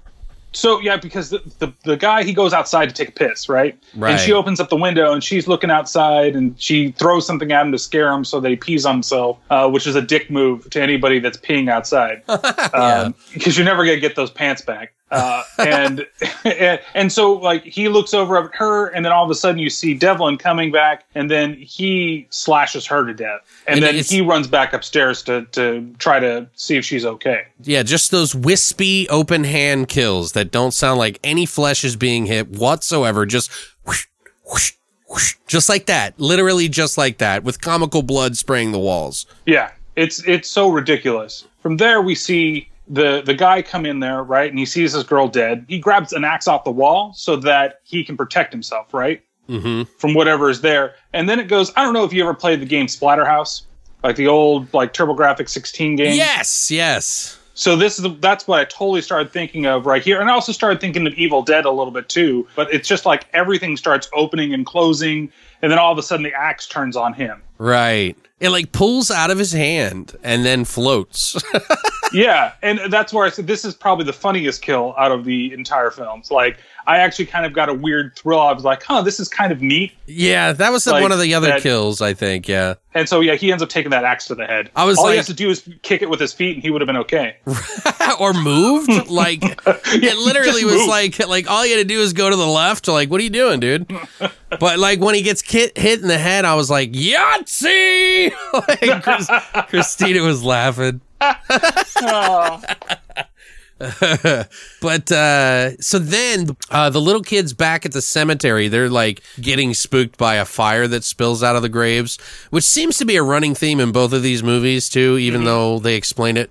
So 0.57 0.81
yeah, 0.81 0.97
because 0.97 1.31
the, 1.31 1.41
the 1.59 1.73
the 1.83 1.97
guy 1.97 2.23
he 2.23 2.33
goes 2.33 2.53
outside 2.53 2.89
to 2.89 2.95
take 2.95 3.09
a 3.09 3.13
piss, 3.13 3.49
right? 3.49 3.77
Right. 3.97 4.13
And 4.13 4.21
she 4.21 4.33
opens 4.33 4.61
up 4.61 4.69
the 4.69 4.77
window 4.77 5.13
and 5.13 5.23
she's 5.23 5.49
looking 5.49 5.69
outside 5.69 6.37
and 6.37 6.55
she 6.63 6.93
throws 6.93 7.27
something 7.27 7.51
at 7.51 7.67
him 7.67 7.73
to 7.73 7.79
scare 7.79 8.13
him 8.13 8.25
so 8.25 8.39
that 8.39 8.49
he 8.51 8.55
pees 8.57 8.87
on 8.87 8.95
himself, 8.95 9.39
uh, 9.51 9.69
which 9.69 9.85
is 9.85 9.97
a 9.97 10.03
dick 10.03 10.31
move 10.31 10.71
to 10.71 10.81
anybody 10.81 11.19
that's 11.19 11.37
peeing 11.39 11.69
outside, 11.69 12.23
because 13.35 13.57
you're 13.57 13.65
never 13.65 13.85
gonna 13.85 13.99
get 13.99 14.15
those 14.17 14.31
pants 14.31 14.63
back. 14.63 14.93
Uh, 15.15 15.43
and, 15.59 16.07
and 16.45 16.81
and 16.95 17.13
so 17.13 17.35
like 17.35 17.63
he 17.65 17.89
looks 17.89 18.13
over 18.13 18.37
at 18.37 18.55
her 18.55 18.89
and 18.89 19.05
then 19.05 19.13
all 19.13 19.25
of 19.25 19.31
a 19.31 19.35
sudden 19.35 19.59
you 19.59 19.71
see 19.71 19.95
Devlin 19.95 20.37
coming 20.37 20.73
back 20.73 21.05
and 21.15 21.31
then 21.31 21.55
he 21.55 22.27
slashes 22.31 22.87
her 22.87 23.07
to 23.07 23.15
death 23.15 23.41
and, 23.67 23.77
And 23.77 23.85
then 23.85 24.05
he 24.05 24.21
runs 24.21 24.47
back 24.47 24.73
upstairs 24.73 25.23
to 25.25 25.47
to 25.53 25.95
try 25.99 26.21
to 26.21 26.49
see 26.55 26.77
if 26.77 26.85
she's 26.85 27.05
okay. 27.05 27.47
Yeah, 27.63 27.83
just 27.83 28.11
those 28.11 28.35
wispy 28.35 29.09
open 29.09 29.45
hand 29.45 29.89
kills 29.89 30.33
that 30.33 30.51
don't 30.51 30.73
sound 30.73 30.99
like 30.99 31.19
any 31.23 31.47
flesh 31.47 31.85
is 31.85 31.97
being 31.97 32.27
hit 32.27 32.49
whatsoever. 32.49 33.25
Just 33.25 33.51
whoosh, 33.87 34.07
whoosh, 34.51 34.73
whoosh, 35.09 35.37
just 35.47 35.69
like 35.69 35.87
that. 35.87 36.19
Literally 36.19 36.69
just 36.69 36.99
like 36.99 37.19
that, 37.19 37.45
with 37.45 37.61
comical 37.61 38.03
blood 38.03 38.37
spraying 38.37 38.73
the 38.73 38.79
walls. 38.79 39.27
Yeah, 39.47 39.71
it's 39.97 40.27
it's 40.27 40.51
so 40.51 40.69
ridiculous. 40.69 41.47
From 41.63 41.77
there, 41.79 42.03
we 42.03 42.15
see 42.15 42.69
the 42.89 43.23
the 43.23 43.35
guy 43.35 43.63
come 43.63 43.87
in 43.87 44.01
there, 44.01 44.23
right, 44.23 44.51
and 44.51 44.59
he 44.59 44.67
sees 44.67 44.93
this 44.93 45.03
girl 45.05 45.29
dead. 45.29 45.65
He 45.69 45.79
grabs 45.79 46.13
an 46.13 46.25
axe 46.25 46.47
off 46.49 46.65
the 46.65 46.71
wall 46.71 47.13
so 47.15 47.37
that 47.37 47.81
he 47.85 48.05
can 48.05 48.17
protect 48.17 48.53
himself, 48.53 48.93
right, 48.93 49.23
Mm-hmm. 49.49 49.83
from 49.99 50.15
whatever 50.15 50.49
is 50.51 50.61
there. 50.63 50.95
And 51.13 51.29
then 51.29 51.39
it 51.39 51.49
goes. 51.49 51.73
I 51.77 51.83
don't 51.85 51.95
know 51.95 52.05
if 52.05 52.13
you 52.13 52.23
ever 52.23 52.35
played 52.35 52.61
the 52.61 52.67
game 52.67 52.87
Splatterhouse, 52.87 53.63
like 54.03 54.17
the 54.17 54.27
old 54.29 54.73
like 54.75 54.93
TurboGrafx 54.95 55.49
16 55.49 55.97
game. 55.97 56.15
Yes, 56.17 56.71
yes. 56.71 57.39
So 57.57 57.77
this 57.77 57.99
is 57.99 58.07
that's 58.21 58.49
what 58.49 58.59
I 58.61 58.65
totally 58.65 59.01
started 59.01 59.31
thinking 59.33 59.65
of 59.67 59.87
right 59.87 60.03
here, 60.03 60.21
and 60.21 60.29
I 60.29 60.33
also 60.35 60.51
started 60.53 60.81
thinking 60.81 61.07
of 61.07 61.13
Evil 61.15 61.41
Dead 61.43 61.65
a 61.65 61.71
little 61.71 61.93
bit 61.93 62.09
too. 62.09 62.47
But 62.57 62.73
it's 62.75 62.89
just 62.89 63.07
like 63.07 63.27
everything 63.33 63.77
starts 63.77 64.09
opening 64.13 64.53
and 64.53 64.67
closing, 64.67 65.31
and 65.63 65.71
then 65.71 65.79
all 65.79 65.93
of 65.93 65.99
a 65.99 66.03
sudden 66.03 66.25
the 66.25 66.33
axe 66.35 66.67
turns 66.67 66.97
on 66.97 67.13
him. 67.15 67.41
Right. 67.59 68.17
It 68.41 68.49
like 68.51 68.73
pulls 68.73 69.11
out 69.11 69.31
of 69.31 69.39
his 69.39 69.53
hand 69.53 70.17
and 70.25 70.45
then 70.45 70.65
floats. 70.65 71.41
yeah, 72.15 72.53
and 72.63 72.81
that's 72.93 73.13
where 73.13 73.27
I 73.27 73.31
said 73.31 73.47
this 73.47 73.65
is 73.65 73.75
probably 73.75 74.05
the 74.05 74.13
funniest 74.13 74.63
kill 74.63 74.95
out 74.97 75.13
of 75.13 75.25
the 75.25 75.53
entire 75.53 75.91
film. 75.91 76.21
It's 76.21 76.31
like 76.31 76.59
I 76.87 76.99
actually 76.99 77.27
kind 77.27 77.47
of 77.47 77.53
got 77.55 77.69
a 77.69 77.75
weird 77.75 78.15
thrill. 78.17 78.41
I 78.41 78.53
was 78.53 78.63
like, 78.65 78.83
huh, 78.83 79.03
this 79.03 79.19
is 79.19 79.29
kind 79.29 79.51
of 79.53 79.61
neat. 79.63 79.93
yeah, 80.07 80.53
that 80.53 80.71
was 80.71 80.87
Like 80.87 81.03
one 81.03 81.13
of 81.13 81.21
the 81.21 81.35
other 81.35 81.49
that- 81.49 81.63
kills, 81.63 82.01
I 82.03 82.13
think. 82.15 82.47
Yeah. 82.49 82.75
And 82.97 83.09
so 83.09 83.21
yeah, 83.21 83.35
he 83.35 83.51
ends 83.51 83.63
up 83.63 83.71
taking 83.71 83.91
that 83.91 84.05
axe 84.05 84.27
to 84.27 84.35
the 84.37 84.47
head. 84.47 84.71
I 84.77 84.85
was 84.85 84.99
all 84.99 85.05
like- 85.05 85.13
he 85.13 85.17
has 85.17 85.27
to 85.27 85.35
do 85.35 85.51
is 85.51 85.69
kick 85.83 86.01
it 86.03 86.09
with 86.11 86.21
his 86.21 86.33
feet, 86.33 86.55
and 86.55 86.63
he 86.63 86.71
would 86.71 86.81
have 86.81 86.87
been 86.87 86.99
okay. 86.99 87.37
or 88.21 88.33
moved. 88.35 89.09
Like 89.11 89.41
it 89.67 90.17
literally 90.19 90.65
was 90.65 90.75
moved. 90.75 90.89
like 90.89 91.27
like 91.27 91.51
all 91.51 91.67
you 91.67 91.77
had 91.77 91.83
to 91.83 91.89
do 91.95 92.01
is 92.01 92.13
go 92.13 92.31
to 92.31 92.37
the 92.37 92.47
left. 92.47 92.87
Like, 92.87 93.11
what 93.11 93.21
are 93.21 93.25
you 93.25 93.31
doing, 93.31 93.61
dude? 93.61 93.91
But 94.61 94.79
like 94.79 95.01
when 95.01 95.17
he 95.17 95.23
gets 95.23 95.43
hit 95.43 95.77
hit 95.77 96.01
in 96.01 96.07
the 96.07 96.17
head, 96.17 96.45
I 96.45 96.55
was 96.55 96.71
like, 96.71 96.93
Yahtzee! 96.93 98.33
like 98.69 99.03
Chris, 99.03 99.29
Christina 99.69 100.23
was 100.23 100.45
laughing. 100.45 101.01
Oh. 101.21 102.63
But 104.81 105.11
uh 105.11 105.77
so 105.79 105.99
then 105.99 106.57
uh 106.71 106.91
the 106.91 107.01
little 107.01 107.23
kids 107.23 107.53
back 107.53 107.85
at 107.85 107.93
the 107.93 108.01
cemetery, 108.03 108.69
they're 108.69 108.89
like 108.89 109.21
getting 109.41 109.75
spooked 109.75 110.17
by 110.17 110.37
a 110.37 110.45
fire 110.45 110.87
that 110.87 111.03
spills 111.05 111.43
out 111.43 111.57
of 111.57 111.63
the 111.63 111.69
graves, 111.69 112.17
which 112.51 112.65
seems 112.65 112.99
to 112.99 113.05
be 113.05 113.17
a 113.17 113.23
running 113.23 113.55
theme 113.55 113.81
in 113.81 113.91
both 113.91 114.13
of 114.13 114.23
these 114.23 114.43
movies 114.43 114.89
too, 114.89 115.19
even 115.19 115.45
though 115.45 115.81
they 115.81 115.97
explain 115.97 116.37
it 116.37 116.51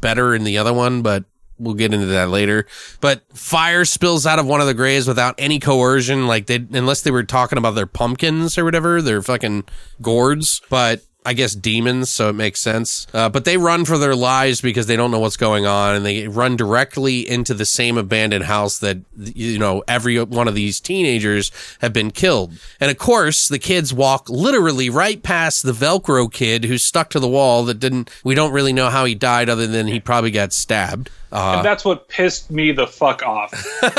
better 0.00 0.34
in 0.34 0.44
the 0.44 0.56
other 0.58 0.72
one, 0.72 1.02
but 1.02 1.24
we'll 1.58 1.74
get 1.74 1.92
into 1.92 2.06
that 2.06 2.28
later. 2.30 2.66
But 3.00 3.22
fire 3.36 3.84
spills 3.84 4.26
out 4.26 4.38
of 4.38 4.46
one 4.46 4.60
of 4.60 4.66
the 4.66 4.74
graves 4.74 5.08
without 5.08 5.34
any 5.38 5.58
coercion, 5.58 6.26
like 6.26 6.46
they 6.46 6.64
unless 6.72 7.02
they 7.02 7.10
were 7.10 7.24
talking 7.24 7.58
about 7.58 7.74
their 7.74 7.86
pumpkins 7.86 8.56
or 8.56 8.64
whatever, 8.64 9.02
their 9.02 9.22
fucking 9.22 9.64
gourds. 10.00 10.60
But 10.70 11.02
I 11.26 11.32
guess 11.32 11.54
demons, 11.54 12.10
so 12.10 12.28
it 12.28 12.34
makes 12.34 12.60
sense. 12.60 13.06
Uh, 13.14 13.30
but 13.30 13.46
they 13.46 13.56
run 13.56 13.86
for 13.86 13.96
their 13.96 14.14
lives 14.14 14.60
because 14.60 14.86
they 14.86 14.96
don't 14.96 15.10
know 15.10 15.20
what's 15.20 15.38
going 15.38 15.64
on, 15.64 15.96
and 15.96 16.04
they 16.04 16.28
run 16.28 16.56
directly 16.56 17.28
into 17.28 17.54
the 17.54 17.64
same 17.64 17.96
abandoned 17.96 18.44
house 18.44 18.78
that 18.80 18.98
you 19.16 19.58
know 19.58 19.82
every 19.88 20.22
one 20.22 20.48
of 20.48 20.54
these 20.54 20.80
teenagers 20.80 21.50
have 21.80 21.94
been 21.94 22.10
killed. 22.10 22.52
And 22.78 22.90
of 22.90 22.98
course, 22.98 23.48
the 23.48 23.58
kids 23.58 23.94
walk 23.94 24.28
literally 24.28 24.90
right 24.90 25.22
past 25.22 25.62
the 25.62 25.72
Velcro 25.72 26.30
kid 26.30 26.64
who's 26.64 26.84
stuck 26.84 27.08
to 27.10 27.20
the 27.20 27.28
wall. 27.28 27.64
That 27.64 27.80
didn't. 27.80 28.10
We 28.22 28.34
don't 28.34 28.52
really 28.52 28.74
know 28.74 28.90
how 28.90 29.06
he 29.06 29.14
died, 29.14 29.48
other 29.48 29.66
than 29.66 29.86
he 29.86 30.00
probably 30.00 30.30
got 30.30 30.52
stabbed. 30.52 31.10
Uh, 31.34 31.54
and 31.56 31.64
that's 31.64 31.84
what 31.84 32.08
pissed 32.08 32.48
me 32.50 32.70
the 32.70 32.86
fuck 32.86 33.20
off. 33.24 33.52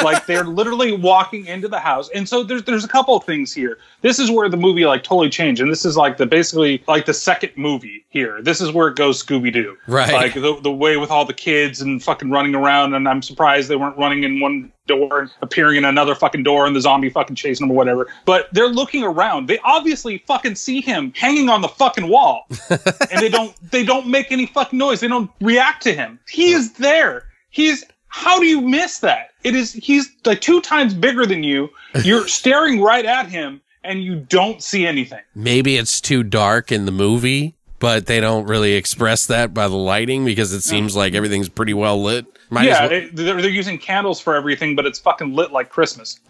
like 0.03 0.25
they're 0.25 0.45
literally 0.45 0.93
walking 0.93 1.45
into 1.47 1.67
the 1.67 1.79
house, 1.79 2.09
and 2.15 2.27
so 2.27 2.43
there's 2.43 2.63
there's 2.63 2.85
a 2.85 2.87
couple 2.87 3.15
of 3.17 3.25
things 3.25 3.53
here. 3.53 3.77
This 4.01 4.19
is 4.19 4.31
where 4.31 4.47
the 4.47 4.55
movie 4.57 4.85
like 4.85 5.03
totally 5.03 5.29
changed, 5.29 5.61
and 5.61 5.69
this 5.69 5.83
is 5.83 5.97
like 5.97 6.15
the 6.15 6.25
basically 6.25 6.81
like 6.87 7.05
the 7.05 7.13
second 7.13 7.51
movie 7.57 8.05
here. 8.07 8.41
This 8.41 8.61
is 8.61 8.71
where 8.71 8.87
it 8.87 8.95
goes 8.95 9.21
Scooby 9.21 9.51
Doo, 9.51 9.77
Right. 9.87 10.13
Like 10.13 10.33
the 10.33 10.57
the 10.61 10.71
way 10.71 10.95
with 10.95 11.11
all 11.11 11.25
the 11.25 11.33
kids 11.33 11.81
and 11.81 12.01
fucking 12.01 12.29
running 12.29 12.55
around, 12.55 12.93
and 12.93 13.07
I'm 13.07 13.21
surprised 13.21 13.67
they 13.67 13.75
weren't 13.75 13.97
running 13.97 14.23
in 14.23 14.39
one 14.39 14.71
door 14.87 15.19
and 15.19 15.31
appearing 15.41 15.77
in 15.77 15.85
another 15.85 16.15
fucking 16.15 16.43
door, 16.43 16.65
and 16.65 16.75
the 16.75 16.81
zombie 16.81 17.09
fucking 17.09 17.35
chasing 17.35 17.67
them 17.67 17.71
or 17.71 17.77
whatever. 17.77 18.07
But 18.25 18.49
they're 18.51 18.67
looking 18.67 19.03
around. 19.03 19.47
They 19.47 19.59
obviously 19.59 20.19
fucking 20.19 20.55
see 20.55 20.81
him 20.81 21.13
hanging 21.15 21.49
on 21.49 21.61
the 21.61 21.67
fucking 21.67 22.07
wall, 22.07 22.47
and 22.69 23.19
they 23.19 23.29
don't 23.29 23.53
they 23.71 23.83
don't 23.83 24.07
make 24.07 24.31
any 24.31 24.45
fucking 24.45 24.77
noise. 24.77 24.99
They 24.99 25.07
don't 25.07 25.31
react 25.41 25.83
to 25.83 25.93
him. 25.93 26.19
He 26.29 26.51
is 26.51 26.73
there. 26.73 27.25
He's 27.49 27.83
how 28.07 28.39
do 28.39 28.45
you 28.45 28.61
miss 28.61 28.99
that? 28.99 29.31
It 29.43 29.55
is 29.55 29.73
he's 29.73 30.09
like 30.25 30.41
two 30.41 30.61
times 30.61 30.93
bigger 30.93 31.25
than 31.25 31.43
you. 31.43 31.69
You're 32.03 32.27
staring 32.27 32.81
right 32.81 33.05
at 33.05 33.27
him 33.29 33.61
and 33.83 34.03
you 34.03 34.15
don't 34.15 34.63
see 34.63 34.87
anything. 34.87 35.21
maybe 35.35 35.77
it's 35.77 36.01
too 36.01 36.23
dark 36.23 36.71
in 36.71 36.85
the 36.85 36.91
movie, 36.91 37.53
but 37.85 38.07
they 38.07 38.19
don't 38.19 38.47
really 38.47 38.73
express 38.73 39.27
that 39.27 39.53
by 39.53 39.67
the 39.67 39.75
lighting 39.75 40.25
because 40.25 40.53
it 40.53 40.61
seems 40.61 40.95
like 40.95 41.13
everything's 41.13 41.49
pretty 41.49 41.75
well 41.75 42.01
lit. 42.01 42.25
Might 42.49 42.65
yeah, 42.65 42.81
well- 42.87 42.91
it, 42.93 43.15
they're, 43.15 43.39
they're 43.39 43.51
using 43.51 43.77
candles 43.77 44.19
for 44.19 44.33
everything, 44.33 44.75
but 44.75 44.87
it's 44.87 44.97
fucking 44.97 45.35
lit 45.35 45.51
like 45.51 45.69
Christmas. 45.69 46.19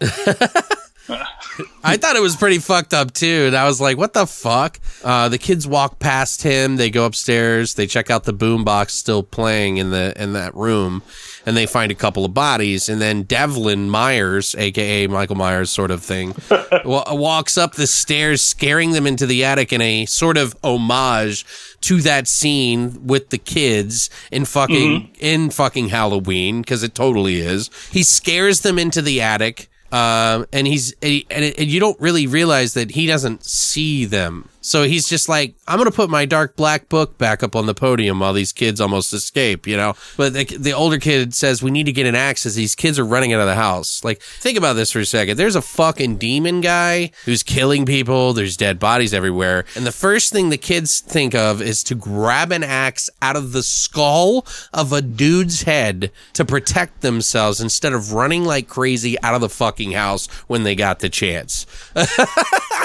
I 1.82 1.96
thought 1.96 2.14
it 2.14 2.20
was 2.20 2.36
pretty 2.36 2.58
fucked 2.58 2.92
up 2.92 3.14
too. 3.14 3.44
And 3.46 3.56
I 3.56 3.64
was 3.64 3.80
like, 3.80 3.96
what 3.96 4.12
the 4.12 4.26
fuck? 4.26 4.80
Uh, 5.02 5.30
the 5.30 5.38
kids 5.38 5.66
walk 5.66 5.98
past 5.98 6.42
him. 6.42 6.76
They 6.76 6.90
go 6.90 7.06
upstairs. 7.06 7.72
They 7.72 7.86
check 7.86 8.10
out 8.10 8.24
the 8.24 8.34
boombox 8.34 8.90
still 8.90 9.22
playing 9.22 9.78
in 9.78 9.92
the 9.92 10.12
in 10.22 10.34
that 10.34 10.54
room, 10.54 11.02
and 11.46 11.56
they 11.56 11.64
find 11.64 11.90
a 11.90 11.94
couple 11.94 12.24
of 12.24 12.34
bodies. 12.34 12.88
And 12.88 13.00
then 13.00 13.22
Devlin 13.22 13.88
Myers, 13.88 14.54
aka 14.58 15.06
Michael 15.06 15.36
Myers, 15.36 15.70
sort 15.70 15.90
of 15.90 16.02
thing, 16.02 16.34
wa- 16.84 17.14
walks 17.14 17.56
up 17.56 17.74
the 17.74 17.86
stairs, 17.86 18.42
scaring 18.42 18.90
them 18.90 19.06
into 19.06 19.24
the 19.24 19.44
attic 19.44 19.72
in 19.72 19.80
a 19.80 20.04
sort 20.06 20.36
of 20.36 20.54
homage 20.62 21.46
to 21.82 22.02
that 22.02 22.26
scene 22.28 23.06
with 23.06 23.30
the 23.30 23.38
kids 23.38 24.10
in 24.30 24.44
fucking 24.44 25.14
in 25.20 25.50
fucking 25.50 25.88
Halloween 25.88 26.60
because 26.60 26.82
it 26.82 26.94
totally 26.94 27.38
is. 27.38 27.70
He 27.90 28.02
scares 28.02 28.60
them 28.60 28.78
into 28.78 29.00
the 29.00 29.22
attic 29.22 29.70
um, 29.92 30.46
and 30.52 30.66
he's 30.66 30.92
and, 31.02 31.12
he, 31.12 31.26
and, 31.30 31.44
it, 31.44 31.58
and 31.58 31.68
you 31.68 31.80
don't 31.80 31.98
really 32.00 32.26
realize 32.26 32.74
that 32.74 32.90
he 32.92 33.06
doesn't 33.06 33.44
see 33.44 34.04
them. 34.04 34.48
So 34.66 34.82
he's 34.82 35.08
just 35.08 35.28
like, 35.28 35.54
I'm 35.68 35.78
gonna 35.78 35.92
put 35.92 36.10
my 36.10 36.24
dark 36.24 36.56
black 36.56 36.88
book 36.88 37.16
back 37.18 37.44
up 37.44 37.54
on 37.54 37.66
the 37.66 37.74
podium 37.74 38.18
while 38.18 38.32
these 38.32 38.52
kids 38.52 38.80
almost 38.80 39.12
escape, 39.12 39.64
you 39.64 39.76
know. 39.76 39.94
But 40.16 40.32
the, 40.32 40.44
the 40.44 40.72
older 40.72 40.98
kid 40.98 41.34
says 41.34 41.62
we 41.62 41.70
need 41.70 41.86
to 41.86 41.92
get 41.92 42.04
an 42.04 42.16
axe 42.16 42.44
as 42.46 42.56
these 42.56 42.74
kids 42.74 42.98
are 42.98 43.04
running 43.04 43.32
out 43.32 43.40
of 43.40 43.46
the 43.46 43.54
house. 43.54 44.02
Like, 44.02 44.20
think 44.20 44.58
about 44.58 44.72
this 44.72 44.90
for 44.90 44.98
a 44.98 45.06
second. 45.06 45.36
There's 45.36 45.54
a 45.54 45.62
fucking 45.62 46.16
demon 46.16 46.62
guy 46.62 47.12
who's 47.26 47.44
killing 47.44 47.86
people. 47.86 48.32
There's 48.32 48.56
dead 48.56 48.80
bodies 48.80 49.14
everywhere, 49.14 49.66
and 49.76 49.86
the 49.86 49.92
first 49.92 50.32
thing 50.32 50.48
the 50.48 50.58
kids 50.58 50.98
think 50.98 51.32
of 51.32 51.62
is 51.62 51.84
to 51.84 51.94
grab 51.94 52.50
an 52.50 52.64
axe 52.64 53.08
out 53.22 53.36
of 53.36 53.52
the 53.52 53.62
skull 53.62 54.44
of 54.74 54.92
a 54.92 55.00
dude's 55.00 55.62
head 55.62 56.10
to 56.32 56.44
protect 56.44 57.02
themselves 57.02 57.60
instead 57.60 57.92
of 57.92 58.12
running 58.12 58.44
like 58.44 58.66
crazy 58.66 59.16
out 59.22 59.36
of 59.36 59.40
the 59.40 59.48
fucking 59.48 59.92
house 59.92 60.26
when 60.48 60.64
they 60.64 60.74
got 60.74 60.98
the 60.98 61.08
chance. 61.08 61.66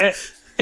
Eh, 0.00 0.12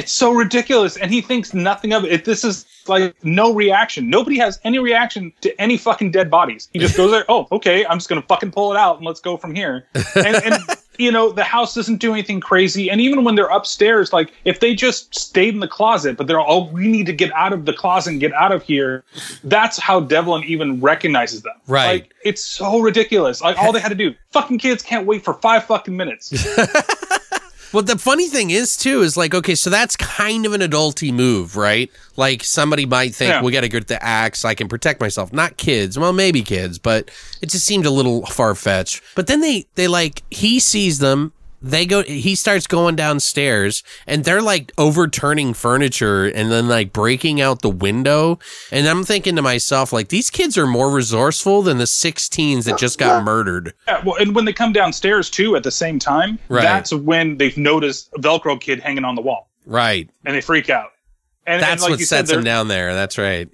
It- 0.00 0.04
it's 0.04 0.12
so 0.12 0.32
ridiculous, 0.32 0.96
and 0.96 1.10
he 1.10 1.20
thinks 1.20 1.52
nothing 1.54 1.92
of 1.92 2.04
it. 2.04 2.12
It- 2.12 2.24
This 2.24 2.44
is 2.44 2.64
like 2.88 3.14
no 3.22 3.52
reaction. 3.54 4.08
Nobody 4.10 4.38
has 4.38 4.58
any 4.64 4.78
reaction 4.78 5.32
to 5.42 5.60
any 5.60 5.76
fucking 5.76 6.10
dead 6.10 6.30
bodies. 6.30 6.68
He 6.72 6.78
just 6.78 6.96
goes 6.96 7.10
there. 7.10 7.24
Oh, 7.28 7.46
okay. 7.52 7.84
I'm 7.86 7.98
just 7.98 8.08
gonna 8.08 8.22
fucking 8.22 8.50
pull 8.52 8.72
it 8.72 8.76
out 8.78 8.96
and 8.96 9.06
let's 9.06 9.20
go 9.20 9.36
from 9.36 9.54
here. 9.54 9.86
And, 10.16 10.36
and 10.44 10.54
you 10.98 11.12
know 11.12 11.30
the 11.30 11.44
house 11.44 11.74
doesn't 11.74 11.96
do 11.98 12.12
anything 12.12 12.40
crazy. 12.40 12.90
And 12.90 13.00
even 13.00 13.22
when 13.22 13.34
they're 13.36 13.46
upstairs, 13.46 14.12
like 14.12 14.32
if 14.44 14.58
they 14.60 14.74
just 14.74 15.14
stayed 15.14 15.54
in 15.54 15.60
the 15.60 15.68
closet, 15.68 16.16
but 16.16 16.26
they're 16.26 16.40
all 16.40 16.68
we 16.70 16.88
need 16.88 17.06
to 17.06 17.12
get 17.12 17.30
out 17.34 17.52
of 17.52 17.64
the 17.66 17.72
closet 17.72 18.10
and 18.12 18.20
get 18.20 18.32
out 18.32 18.50
of 18.50 18.62
here. 18.62 19.04
That's 19.44 19.78
how 19.78 20.00
Devlin 20.00 20.42
even 20.44 20.80
recognizes 20.80 21.42
them. 21.42 21.54
Right. 21.68 21.86
Like 22.02 22.14
it's 22.24 22.42
so 22.44 22.80
ridiculous. 22.80 23.40
Like 23.42 23.56
all 23.58 23.72
they 23.72 23.80
had 23.80 23.90
to 23.90 23.94
do. 23.94 24.14
Fucking 24.32 24.58
kids 24.58 24.82
can't 24.82 25.06
wait 25.06 25.22
for 25.22 25.34
five 25.34 25.64
fucking 25.64 25.96
minutes. 25.96 26.32
Well, 27.72 27.82
the 27.82 27.98
funny 27.98 28.28
thing 28.28 28.50
is 28.50 28.76
too 28.76 29.02
is 29.02 29.16
like 29.16 29.34
okay, 29.34 29.54
so 29.54 29.70
that's 29.70 29.96
kind 29.96 30.44
of 30.46 30.52
an 30.52 30.60
adulty 30.60 31.12
move, 31.12 31.56
right? 31.56 31.90
Like 32.16 32.42
somebody 32.44 32.86
might 32.86 33.14
think 33.14 33.30
Yeah. 33.30 33.42
we 33.42 33.52
got 33.52 33.60
to 33.62 33.68
get 33.68 33.86
the 33.86 34.02
axe. 34.02 34.44
I 34.44 34.54
can 34.54 34.68
protect 34.68 35.00
myself. 35.00 35.32
Not 35.32 35.56
kids. 35.56 35.98
Well, 35.98 36.12
maybe 36.12 36.42
kids, 36.42 36.78
but 36.78 37.10
it 37.40 37.50
just 37.50 37.64
seemed 37.66 37.86
a 37.86 37.90
little 37.90 38.26
far 38.26 38.54
fetched. 38.54 39.02
But 39.14 39.26
then 39.26 39.40
they 39.40 39.66
they 39.76 39.88
like 39.88 40.22
he 40.30 40.58
sees 40.60 40.98
them. 40.98 41.32
They 41.62 41.84
go. 41.84 42.02
He 42.02 42.34
starts 42.34 42.66
going 42.66 42.96
downstairs, 42.96 43.82
and 44.06 44.24
they're 44.24 44.40
like 44.40 44.72
overturning 44.78 45.52
furniture 45.54 46.24
and 46.24 46.50
then 46.50 46.68
like 46.68 46.92
breaking 46.92 47.40
out 47.40 47.60
the 47.60 47.68
window. 47.68 48.38
And 48.72 48.86
I'm 48.88 49.04
thinking 49.04 49.36
to 49.36 49.42
myself, 49.42 49.92
like 49.92 50.08
these 50.08 50.30
kids 50.30 50.56
are 50.56 50.66
more 50.66 50.90
resourceful 50.90 51.60
than 51.62 51.76
the 51.78 51.84
16s 51.84 52.64
that 52.64 52.78
just 52.78 52.98
got 52.98 53.24
murdered. 53.24 53.74
Yeah, 53.86 54.02
well, 54.04 54.16
and 54.16 54.34
when 54.34 54.46
they 54.46 54.52
come 54.54 54.72
downstairs 54.72 55.28
too 55.28 55.54
at 55.54 55.62
the 55.62 55.70
same 55.70 55.98
time, 55.98 56.38
Right. 56.48 56.62
that's 56.62 56.92
when 56.94 57.36
they've 57.36 57.56
noticed 57.58 58.10
a 58.16 58.20
Velcro 58.20 58.58
kid 58.58 58.80
hanging 58.80 59.04
on 59.04 59.14
the 59.14 59.22
wall, 59.22 59.50
Right. 59.66 60.08
and 60.24 60.34
they 60.34 60.40
freak 60.40 60.70
out. 60.70 60.90
And, 61.46 61.60
That's 61.62 61.72
and 61.72 61.80
like 61.82 61.90
what 61.90 62.00
you 62.00 62.06
said, 62.06 62.26
sets 62.28 62.30
them 62.30 62.44
down 62.44 62.68
there. 62.68 62.94
That's 62.94 63.18
right. 63.18 63.48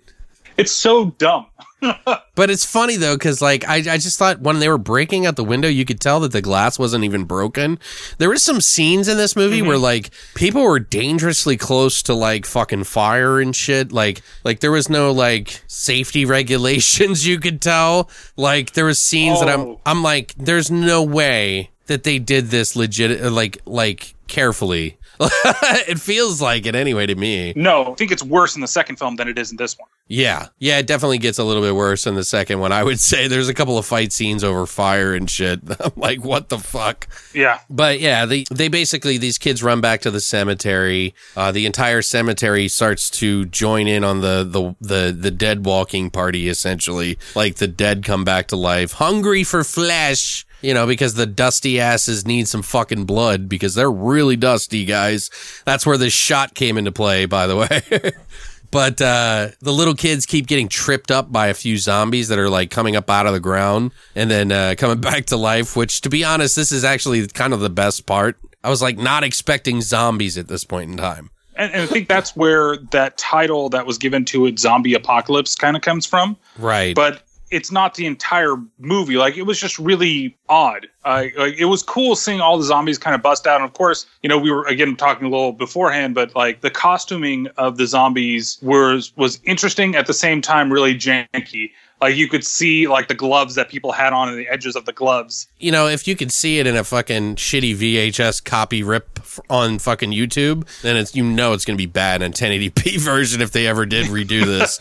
It's 0.56 0.72
so 0.72 1.06
dumb. 1.18 1.46
But 1.80 2.50
it's 2.50 2.64
funny 2.64 2.96
though, 2.96 3.16
because 3.16 3.40
like 3.42 3.66
I, 3.66 3.76
I 3.76 3.98
just 3.98 4.18
thought 4.18 4.40
when 4.40 4.58
they 4.58 4.68
were 4.68 4.78
breaking 4.78 5.26
out 5.26 5.36
the 5.36 5.44
window, 5.44 5.68
you 5.68 5.84
could 5.84 6.00
tell 6.00 6.20
that 6.20 6.32
the 6.32 6.42
glass 6.42 6.78
wasn't 6.78 7.04
even 7.04 7.24
broken. 7.24 7.78
There 8.18 8.28
was 8.28 8.42
some 8.42 8.60
scenes 8.60 9.08
in 9.08 9.16
this 9.16 9.36
movie 9.36 9.58
mm-hmm. 9.58 9.68
where 9.68 9.78
like 9.78 10.10
people 10.34 10.62
were 10.62 10.78
dangerously 10.78 11.56
close 11.56 12.02
to 12.04 12.14
like 12.14 12.44
fucking 12.46 12.84
fire 12.84 13.40
and 13.40 13.54
shit. 13.56 13.90
Like 13.90 14.22
like 14.44 14.60
there 14.60 14.70
was 14.70 14.88
no 14.90 15.12
like 15.12 15.62
safety 15.66 16.24
regulations. 16.26 17.26
You 17.26 17.40
could 17.40 17.60
tell. 17.62 18.10
Like 18.36 18.72
there 18.72 18.84
was 18.84 19.02
scenes 19.02 19.40
that 19.40 19.48
I'm 19.48 19.66
Oh. 19.66 19.80
I'm 19.84 20.02
like, 20.02 20.34
there's 20.36 20.70
no 20.70 21.02
way 21.02 21.70
that 21.86 22.04
they 22.04 22.18
did 22.18 22.46
this 22.46 22.76
legit 22.76 23.22
uh, 23.22 23.30
like 23.30 23.58
like 23.64 24.14
carefully. 24.28 24.98
it 25.20 25.98
feels 25.98 26.42
like 26.42 26.66
it 26.66 26.74
anyway 26.74 27.06
to 27.06 27.14
me. 27.14 27.52
No, 27.56 27.92
I 27.92 27.94
think 27.94 28.12
it's 28.12 28.22
worse 28.22 28.54
in 28.54 28.60
the 28.60 28.68
second 28.68 28.96
film 28.96 29.16
than 29.16 29.28
it 29.28 29.38
is 29.38 29.50
in 29.50 29.56
this 29.56 29.78
one. 29.78 29.88
Yeah. 30.08 30.48
Yeah, 30.58 30.78
it 30.78 30.86
definitely 30.86 31.18
gets 31.18 31.38
a 31.38 31.44
little 31.44 31.62
bit 31.62 31.74
worse 31.74 32.06
in 32.06 32.14
the 32.14 32.22
second 32.24 32.60
one. 32.60 32.70
I 32.70 32.84
would 32.84 33.00
say 33.00 33.26
there's 33.26 33.48
a 33.48 33.54
couple 33.54 33.76
of 33.76 33.84
fight 33.86 34.12
scenes 34.12 34.44
over 34.44 34.64
fire 34.66 35.14
and 35.14 35.28
shit. 35.28 35.60
I'm 35.80 35.92
like, 35.96 36.24
what 36.24 36.48
the 36.48 36.58
fuck? 36.58 37.08
Yeah, 37.34 37.58
But 37.68 38.00
yeah, 38.00 38.24
they 38.24 38.44
they 38.50 38.68
basically 38.68 39.18
these 39.18 39.36
kids 39.38 39.62
run 39.62 39.80
back 39.80 40.00
to 40.02 40.10
the 40.10 40.20
cemetery. 40.20 41.14
Uh, 41.36 41.50
the 41.52 41.66
entire 41.66 42.02
cemetery 42.02 42.68
starts 42.68 43.10
to 43.10 43.46
join 43.46 43.88
in 43.88 44.04
on 44.04 44.20
the 44.20 44.44
the 44.48 44.74
the 44.80 45.12
the 45.12 45.30
dead 45.30 45.66
walking 45.66 46.10
party 46.10 46.48
essentially. 46.48 47.18
Like 47.34 47.56
the 47.56 47.66
dead 47.68 48.04
come 48.04 48.24
back 48.24 48.48
to 48.48 48.56
life, 48.56 48.92
hungry 48.92 49.42
for 49.44 49.64
flesh. 49.64 50.44
You 50.62 50.72
know, 50.72 50.86
because 50.86 51.14
the 51.14 51.26
dusty 51.26 51.78
asses 51.78 52.26
need 52.26 52.48
some 52.48 52.62
fucking 52.62 53.04
blood 53.04 53.46
because 53.48 53.74
they're 53.74 53.92
really 53.92 54.36
dusty, 54.36 54.84
guys. 54.86 55.30
That's 55.66 55.84
where 55.84 55.98
this 55.98 56.14
shot 56.14 56.54
came 56.54 56.78
into 56.78 56.90
play, 56.90 57.26
by 57.26 57.46
the 57.46 57.56
way. 57.56 58.12
But 58.70 59.00
uh, 59.00 59.48
the 59.60 59.72
little 59.72 59.94
kids 59.94 60.26
keep 60.26 60.46
getting 60.46 60.68
tripped 60.68 61.10
up 61.10 61.30
by 61.30 61.48
a 61.48 61.54
few 61.54 61.76
zombies 61.78 62.28
that 62.28 62.38
are 62.38 62.50
like 62.50 62.70
coming 62.70 62.96
up 62.96 63.08
out 63.10 63.26
of 63.26 63.32
the 63.32 63.40
ground 63.40 63.92
and 64.14 64.30
then 64.30 64.52
uh, 64.52 64.74
coming 64.76 65.00
back 65.00 65.26
to 65.26 65.36
life. 65.36 65.76
Which, 65.76 66.00
to 66.02 66.08
be 66.10 66.24
honest, 66.24 66.56
this 66.56 66.72
is 66.72 66.84
actually 66.84 67.26
kind 67.28 67.52
of 67.52 67.60
the 67.60 67.70
best 67.70 68.06
part. 68.06 68.36
I 68.64 68.70
was 68.70 68.82
like 68.82 68.98
not 68.98 69.24
expecting 69.24 69.80
zombies 69.80 70.36
at 70.36 70.48
this 70.48 70.64
point 70.64 70.90
in 70.90 70.96
time. 70.96 71.30
and, 71.56 71.72
and 71.72 71.82
I 71.82 71.86
think 71.86 72.08
that's 72.08 72.34
where 72.34 72.76
that 72.90 73.16
title 73.16 73.68
that 73.70 73.86
was 73.86 73.98
given 73.98 74.24
to 74.26 74.46
it, 74.46 74.58
"Zombie 74.58 74.94
Apocalypse," 74.94 75.54
kind 75.54 75.76
of 75.76 75.82
comes 75.82 76.04
from. 76.04 76.36
Right. 76.58 76.94
But 76.94 77.22
it's 77.50 77.70
not 77.70 77.94
the 77.94 78.06
entire 78.06 78.56
movie. 78.78 79.16
Like 79.16 79.36
it 79.36 79.42
was 79.42 79.58
just 79.58 79.78
really 79.78 80.36
odd. 80.48 80.86
Uh, 81.04 81.26
like 81.36 81.54
it 81.58 81.66
was 81.66 81.82
cool 81.82 82.16
seeing 82.16 82.40
all 82.40 82.58
the 82.58 82.64
zombies 82.64 82.98
kind 82.98 83.14
of 83.14 83.22
bust 83.22 83.46
out. 83.46 83.56
And 83.56 83.64
of 83.64 83.74
course, 83.74 84.06
you 84.22 84.28
know, 84.28 84.38
we 84.38 84.50
were 84.50 84.66
again 84.66 84.96
talking 84.96 85.26
a 85.26 85.30
little 85.30 85.52
beforehand, 85.52 86.14
but 86.14 86.34
like 86.34 86.60
the 86.60 86.70
costuming 86.70 87.48
of 87.56 87.76
the 87.76 87.86
zombies 87.86 88.58
was 88.62 89.16
was 89.16 89.40
interesting 89.44 89.94
at 89.94 90.06
the 90.06 90.14
same 90.14 90.40
time 90.40 90.72
really 90.72 90.94
janky. 90.94 91.70
Like 92.00 92.16
you 92.16 92.28
could 92.28 92.44
see 92.44 92.88
like 92.88 93.08
the 93.08 93.14
gloves 93.14 93.54
that 93.54 93.70
people 93.70 93.92
had 93.92 94.12
on 94.12 94.28
and 94.28 94.36
the 94.36 94.48
edges 94.48 94.76
of 94.76 94.84
the 94.84 94.92
gloves. 94.92 95.48
you 95.58 95.72
know, 95.72 95.86
if 95.86 96.06
you 96.06 96.14
could 96.14 96.30
see 96.30 96.58
it 96.58 96.66
in 96.66 96.76
a 96.76 96.84
fucking 96.84 97.36
shitty 97.36 97.74
VHS 97.74 98.44
copy 98.44 98.82
rip 98.82 99.18
on 99.48 99.78
fucking 99.78 100.10
YouTube, 100.10 100.66
then 100.82 100.96
it's 100.96 101.14
you 101.16 101.24
know 101.24 101.54
it's 101.54 101.64
going 101.64 101.76
to 101.76 101.82
be 101.82 101.86
bad 101.86 102.20
in 102.20 102.32
1080p 102.32 102.98
version 103.00 103.40
if 103.40 103.52
they 103.52 103.66
ever 103.66 103.86
did 103.86 104.06
redo 104.08 104.44
this. 104.44 104.78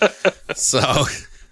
so, 0.56 0.80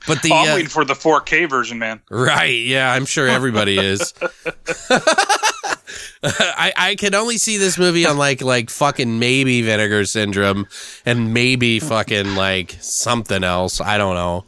but 0.07 0.21
the 0.21 0.29
Oh, 0.31 0.35
I'm 0.35 0.51
uh, 0.51 0.55
waiting 0.55 0.69
for 0.69 0.85
the 0.85 0.93
4K 0.93 1.49
version, 1.49 1.79
man. 1.79 2.01
Right. 2.09 2.59
Yeah, 2.59 2.91
I'm 2.91 3.05
sure 3.05 3.27
everybody 3.27 3.77
is. 3.77 4.13
I 6.23 6.71
I 6.75 6.95
can 6.95 7.13
only 7.15 7.37
see 7.37 7.57
this 7.57 7.77
movie 7.77 8.05
on 8.05 8.17
like 8.17 8.41
like 8.41 8.69
fucking 8.69 9.19
maybe 9.19 9.61
Vinegar 9.61 10.05
Syndrome 10.05 10.67
and 11.05 11.33
maybe 11.33 11.79
fucking 11.79 12.35
like 12.35 12.77
something 12.79 13.43
else. 13.43 13.81
I 13.81 13.97
don't 13.97 14.15
know. 14.15 14.45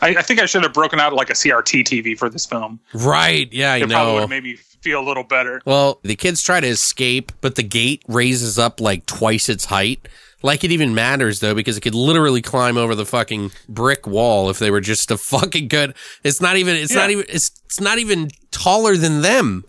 I, 0.00 0.08
I 0.16 0.22
think 0.22 0.40
I 0.40 0.46
should 0.46 0.62
have 0.64 0.72
broken 0.72 1.00
out 1.00 1.12
like 1.12 1.30
a 1.30 1.34
CRT 1.34 1.84
TV 1.84 2.18
for 2.18 2.28
this 2.28 2.46
film. 2.46 2.80
Right. 2.92 3.50
Yeah, 3.52 3.72
I 3.72 3.78
It 3.78 3.88
know. 3.88 4.26
me 4.26 4.56
feel 4.56 5.00
a 5.00 5.06
little 5.06 5.24
better. 5.24 5.60
Well, 5.64 6.00
the 6.02 6.16
kids 6.16 6.42
try 6.42 6.60
to 6.60 6.66
escape, 6.66 7.32
but 7.40 7.54
the 7.56 7.62
gate 7.62 8.02
raises 8.08 8.58
up 8.58 8.80
like 8.80 9.06
twice 9.06 9.48
its 9.48 9.66
height. 9.66 10.06
Like 10.42 10.62
it 10.62 10.70
even 10.70 10.94
matters 10.94 11.40
though, 11.40 11.54
because 11.54 11.76
it 11.76 11.80
could 11.80 11.94
literally 11.94 12.42
climb 12.42 12.76
over 12.76 12.94
the 12.94 13.06
fucking 13.06 13.50
brick 13.68 14.06
wall 14.06 14.50
if 14.50 14.58
they 14.58 14.70
were 14.70 14.80
just 14.80 15.10
a 15.10 15.18
fucking 15.18 15.68
good. 15.68 15.94
It's 16.22 16.40
not 16.40 16.56
even. 16.56 16.76
It's 16.76 16.94
not 16.94 17.10
even. 17.10 17.24
It's 17.28 17.50
it's 17.64 17.80
not 17.80 17.98
even 17.98 18.30
taller 18.50 18.96
than 18.96 19.22
them, 19.22 19.64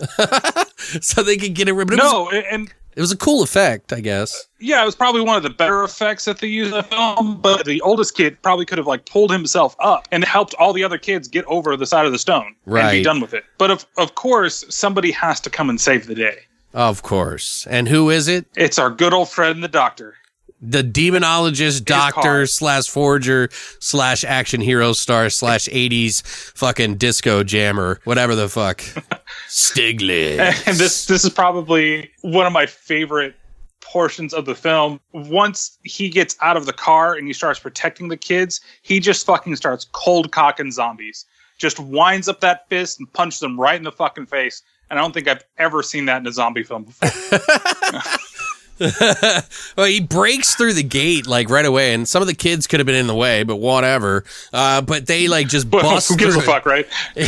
so 1.02 1.24
they 1.24 1.38
could 1.38 1.56
get 1.56 1.68
it. 1.68 1.74
But 1.74 1.94
it 1.94 2.00
was, 2.00 2.12
No, 2.12 2.30
and 2.30 2.72
it 2.96 3.02
was 3.02 3.12
a 3.12 3.18
cool 3.18 3.42
effect, 3.42 3.94
I 3.94 4.00
guess. 4.00 4.48
yeah, 4.60 4.82
it 4.82 4.86
was 4.86 4.96
probably 4.96 5.22
one 5.22 5.38
of 5.38 5.44
the 5.44 5.50
better 5.50 5.84
effects 5.84 6.26
that 6.26 6.40
they 6.40 6.48
used 6.48 6.72
in 6.72 6.78
the 6.78 6.84
film. 6.84 7.40
But 7.42 7.66
the 7.66 7.82
oldest 7.82 8.16
kid 8.16 8.42
probably 8.42 8.66
could 8.66 8.78
have 8.78 8.88
like 8.88 9.06
pulled 9.06 9.32
himself 9.32 9.76
up 9.80 10.08
and 10.12 10.24
helped 10.24 10.54
all 10.56 10.74
the 10.74 10.84
other 10.84 10.98
kids 10.98 11.28
get 11.28 11.46
over 11.46 11.78
the 11.78 11.86
side 11.86 12.06
of 12.06 12.12
the 12.12 12.20
stone 12.20 12.56
right. 12.66 12.84
and 12.84 12.92
be 12.92 13.04
done 13.04 13.22
with 13.22 13.34
it. 13.34 13.44
But 13.58 13.72
of 13.72 13.86
of 13.98 14.16
course, 14.16 14.66
somebody 14.70 15.12
has 15.12 15.40
to 15.42 15.50
come 15.50 15.70
and 15.70 15.80
save 15.80 16.08
the 16.08 16.16
day. 16.16 16.40
Of 16.74 17.02
course. 17.02 17.66
And 17.70 17.88
who 17.88 18.10
is 18.10 18.28
it? 18.28 18.46
It's 18.56 18.78
our 18.78 18.92
good 18.92 19.14
old 19.14 19.30
friend, 19.30 19.64
the 19.64 19.68
doctor. 19.68 20.16
The 20.62 20.84
demonologist, 20.84 21.86
doctor, 21.86 22.45
slash 22.45 22.88
forger, 22.88 23.49
slash 23.80 24.26
action 24.26 24.60
hero 24.60 24.91
star, 24.93 25.30
slash 25.30 25.68
80s 25.70 26.22
fucking 26.55 26.95
disco 26.95 27.43
jammer, 27.43 28.01
whatever 28.03 28.36
the 28.36 28.49
fuck. 28.49 28.80
Stiglitz. 29.47 30.68
and 30.68 30.78
this 30.78 31.05
this 31.05 31.24
is 31.24 31.30
probably 31.30 32.12
one 32.22 32.45
of 32.45 32.51
my 32.51 32.66
favorite 32.66 33.36
portions 33.82 34.34
of 34.34 34.45
the 34.45 34.55
film. 34.55 34.99
Once 35.14 35.78
he 35.84 36.10
gets 36.10 36.36
out 36.41 36.57
of 36.57 36.66
the 36.66 36.74
car 36.74 37.16
and 37.16 37.26
he 37.26 37.34
starts 37.34 37.60
protecting 37.60 38.10
the 38.10 38.18
kids, 38.18 38.62
he 38.82 38.99
just 38.99 39.26
fucking 39.26 39.55
starts 39.55 39.86
cold 39.93 40.32
cocking 40.32 40.72
zombies. 40.72 41.26
Just 41.57 41.80
winds 41.80 42.28
up 42.28 42.39
that 42.41 42.68
fist 42.70 42.99
and 42.99 43.12
punches 43.14 43.39
them 43.39 43.60
right 43.60 43.76
in 43.76 43.84
the 43.84 43.91
fucking 43.91 44.28
face. 44.28 44.62
And 44.89 44.97
I 44.99 45.01
don't 45.01 45.14
think 45.14 45.28
I've 45.28 45.43
ever 45.57 45.84
seen 45.84 46.05
that 46.05 46.18
in 46.18 46.28
a 46.28 46.32
zombie 46.32 46.64
film 46.64 46.84
before. 46.84 47.10
well, 48.80 49.86
he 49.88 50.00
breaks 50.00 50.56
through 50.56 50.74
the 50.74 50.84
gate 50.84 51.28
like 51.28 51.50
right 51.50 51.66
away, 51.66 51.94
and 51.94 52.08
some 52.08 52.22
of 52.22 52.28
the 52.28 52.34
kids 52.36 52.68
could 52.68 52.80
have 52.80 52.88
been 52.88 52.96
in 52.96 53.08
the 53.08 53.16
way, 53.16 53.44
but 53.44 53.58
whatever. 53.58 54.24
Uh, 54.54 54.82
but 54.82 55.06
they 55.08 55.28
like 55.28 55.48
just 55.48 55.70
bust 55.70 56.10
who 56.10 56.18
gives 56.18 56.36
a 56.36 56.42
fuck, 56.42 56.66
right? 56.66 56.88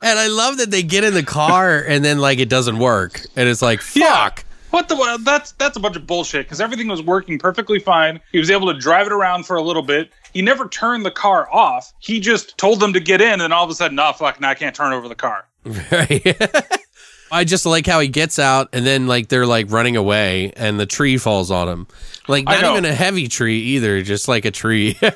And 0.00 0.16
I 0.16 0.28
love 0.28 0.58
that 0.58 0.70
they 0.70 0.84
get 0.84 1.02
in 1.02 1.12
the 1.12 1.24
car 1.24 1.78
and 1.80 2.04
then 2.04 2.18
like 2.20 2.38
it 2.38 2.48
doesn't 2.48 2.78
work, 2.78 3.20
and 3.34 3.48
it's 3.48 3.60
like 3.62 3.80
Yeah. 3.96 4.14
fuck. 4.28 4.44
What 4.70 4.88
the? 4.88 4.94
well, 4.94 5.18
That's 5.18 5.52
that's 5.52 5.76
a 5.76 5.80
bunch 5.80 5.96
of 5.96 6.06
bullshit 6.06 6.46
because 6.46 6.60
everything 6.60 6.86
was 6.86 7.02
working 7.02 7.36
perfectly 7.36 7.80
fine. 7.80 8.20
He 8.30 8.38
was 8.38 8.48
able 8.48 8.72
to 8.72 8.78
drive 8.78 9.06
it 9.08 9.12
around 9.12 9.44
for 9.44 9.56
a 9.56 9.62
little 9.62 9.82
bit. 9.82 10.10
He 10.32 10.40
never 10.40 10.68
turned 10.68 11.04
the 11.04 11.10
car 11.10 11.52
off. 11.52 11.92
He 11.98 12.20
just 12.20 12.56
told 12.58 12.78
them 12.78 12.92
to 12.92 13.00
get 13.00 13.20
in, 13.20 13.40
and 13.40 13.52
all 13.52 13.64
of 13.64 13.70
a 13.70 13.74
sudden, 13.74 13.96
nah, 13.96 14.12
fuck, 14.12 14.40
now 14.40 14.50
I 14.50 14.54
can't 14.54 14.76
turn 14.76 14.92
over 14.92 15.08
the 15.08 15.16
car. 15.16 15.46
Right. 15.90 16.22
I 17.30 17.44
just 17.44 17.66
like 17.66 17.86
how 17.86 18.00
he 18.00 18.08
gets 18.08 18.38
out 18.38 18.68
and 18.72 18.86
then 18.86 19.06
like 19.06 19.28
they're 19.28 19.46
like 19.46 19.70
running 19.70 19.96
away 19.96 20.52
and 20.56 20.78
the 20.78 20.86
tree 20.86 21.18
falls 21.18 21.50
on 21.50 21.68
him. 21.68 21.86
Like 22.26 22.44
not 22.44 22.62
even 22.62 22.84
a 22.84 22.94
heavy 22.94 23.28
tree 23.28 23.58
either, 23.58 24.02
just 24.02 24.28
like 24.28 24.44
a 24.44 24.50
tree. 24.50 24.98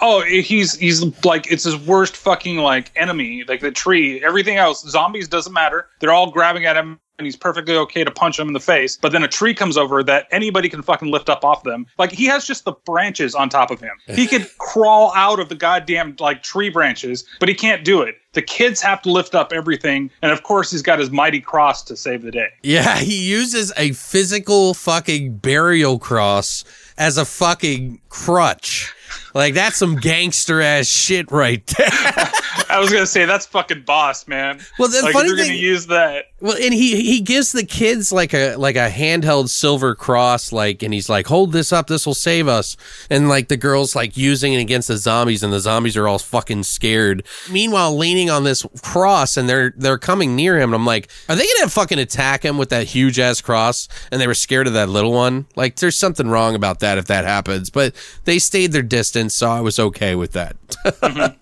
Oh, 0.00 0.22
he's 0.22 0.76
he's 0.76 1.02
like 1.24 1.50
it's 1.50 1.64
his 1.64 1.76
worst 1.76 2.16
fucking 2.16 2.58
like 2.58 2.92
enemy. 2.96 3.44
Like 3.48 3.60
the 3.60 3.70
tree, 3.70 4.22
everything 4.22 4.56
else, 4.56 4.86
zombies 4.86 5.26
doesn't 5.26 5.52
matter. 5.52 5.88
They're 6.00 6.12
all 6.12 6.30
grabbing 6.30 6.66
at 6.66 6.76
him, 6.76 7.00
and 7.18 7.26
he's 7.26 7.36
perfectly 7.36 7.76
okay 7.76 8.04
to 8.04 8.10
punch 8.10 8.38
him 8.38 8.48
in 8.48 8.52
the 8.54 8.60
face. 8.60 8.96
But 8.96 9.12
then 9.12 9.22
a 9.22 9.28
tree 9.28 9.54
comes 9.54 9.76
over 9.76 10.02
that 10.04 10.26
anybody 10.30 10.68
can 10.68 10.82
fucking 10.82 11.10
lift 11.10 11.28
up 11.28 11.44
off 11.44 11.62
them. 11.62 11.86
Like 11.98 12.12
he 12.12 12.26
has 12.26 12.46
just 12.46 12.64
the 12.64 12.72
branches 12.72 13.34
on 13.34 13.48
top 13.48 13.70
of 13.70 13.80
him. 13.80 13.92
He 14.06 14.26
could 14.26 14.46
crawl 14.58 15.12
out 15.14 15.40
of 15.40 15.48
the 15.48 15.54
goddamn 15.54 16.16
like 16.20 16.42
tree 16.42 16.68
branches, 16.68 17.24
but 17.40 17.48
he 17.48 17.54
can't 17.54 17.84
do 17.84 18.02
it. 18.02 18.16
The 18.32 18.42
kids 18.42 18.82
have 18.82 19.00
to 19.02 19.10
lift 19.10 19.34
up 19.34 19.50
everything, 19.52 20.10
and 20.20 20.30
of 20.30 20.42
course 20.42 20.70
he's 20.70 20.82
got 20.82 20.98
his 20.98 21.10
mighty 21.10 21.40
cross 21.40 21.82
to 21.84 21.96
save 21.96 22.20
the 22.22 22.30
day. 22.30 22.48
yeah, 22.62 22.98
he 22.98 23.16
uses 23.26 23.72
a 23.78 23.92
physical 23.92 24.74
fucking 24.74 25.38
burial 25.38 25.98
cross 25.98 26.64
as 26.98 27.16
a 27.16 27.24
fucking 27.24 28.00
crutch. 28.10 28.92
Like 29.34 29.54
that's 29.54 29.76
some 29.76 29.96
gangster 29.96 30.60
ass 30.60 30.86
shit 30.86 31.30
right 31.30 31.66
there. 31.66 31.88
I 32.68 32.78
was 32.80 32.90
gonna 32.92 33.06
say 33.06 33.24
that's 33.24 33.46
fucking 33.46 33.82
boss, 33.82 34.26
man. 34.28 34.60
Well, 34.78 34.88
the 34.88 35.02
like, 35.02 35.12
funny 35.12 35.28
you're 35.28 35.36
thing- 35.36 35.46
gonna 35.48 35.58
use 35.58 35.86
that. 35.86 36.26
Well, 36.40 36.56
and 36.60 36.74
he 36.74 37.00
he 37.02 37.20
gives 37.22 37.52
the 37.52 37.64
kids 37.64 38.12
like 38.12 38.34
a 38.34 38.56
like 38.56 38.76
a 38.76 38.90
handheld 38.90 39.48
silver 39.48 39.94
cross, 39.94 40.52
like, 40.52 40.82
and 40.82 40.92
he's 40.92 41.08
like, 41.08 41.26
"Hold 41.28 41.52
this 41.52 41.72
up, 41.72 41.86
this 41.86 42.04
will 42.04 42.14
save 42.14 42.46
us." 42.46 42.76
And 43.08 43.28
like 43.28 43.48
the 43.48 43.56
girls 43.56 43.96
like 43.96 44.16
using 44.16 44.52
it 44.52 44.60
against 44.60 44.88
the 44.88 44.98
zombies, 44.98 45.42
and 45.42 45.52
the 45.52 45.60
zombies 45.60 45.96
are 45.96 46.06
all 46.06 46.18
fucking 46.18 46.64
scared. 46.64 47.24
Meanwhile, 47.50 47.96
leaning 47.96 48.28
on 48.28 48.44
this 48.44 48.66
cross, 48.82 49.36
and 49.38 49.48
they're 49.48 49.72
they're 49.76 49.96
coming 49.98 50.36
near 50.36 50.56
him. 50.58 50.74
And 50.74 50.80
I'm 50.80 50.86
like, 50.86 51.08
are 51.28 51.36
they 51.36 51.46
gonna 51.58 51.70
fucking 51.70 51.98
attack 51.98 52.44
him 52.44 52.58
with 52.58 52.68
that 52.68 52.88
huge 52.88 53.18
ass 53.18 53.40
cross? 53.40 53.88
And 54.12 54.20
they 54.20 54.26
were 54.26 54.34
scared 54.34 54.66
of 54.66 54.74
that 54.74 54.88
little 54.90 55.12
one. 55.12 55.46
Like, 55.56 55.76
there's 55.76 55.96
something 55.96 56.28
wrong 56.28 56.54
about 56.54 56.80
that 56.80 56.98
if 56.98 57.06
that 57.06 57.24
happens. 57.24 57.70
But 57.70 57.94
they 58.24 58.38
stayed 58.38 58.72
their 58.72 58.82
distance, 58.82 59.34
so 59.34 59.48
I 59.50 59.60
was 59.62 59.78
okay 59.78 60.14
with 60.14 60.32
that. 60.32 60.56
Mm-hmm. 61.06 61.36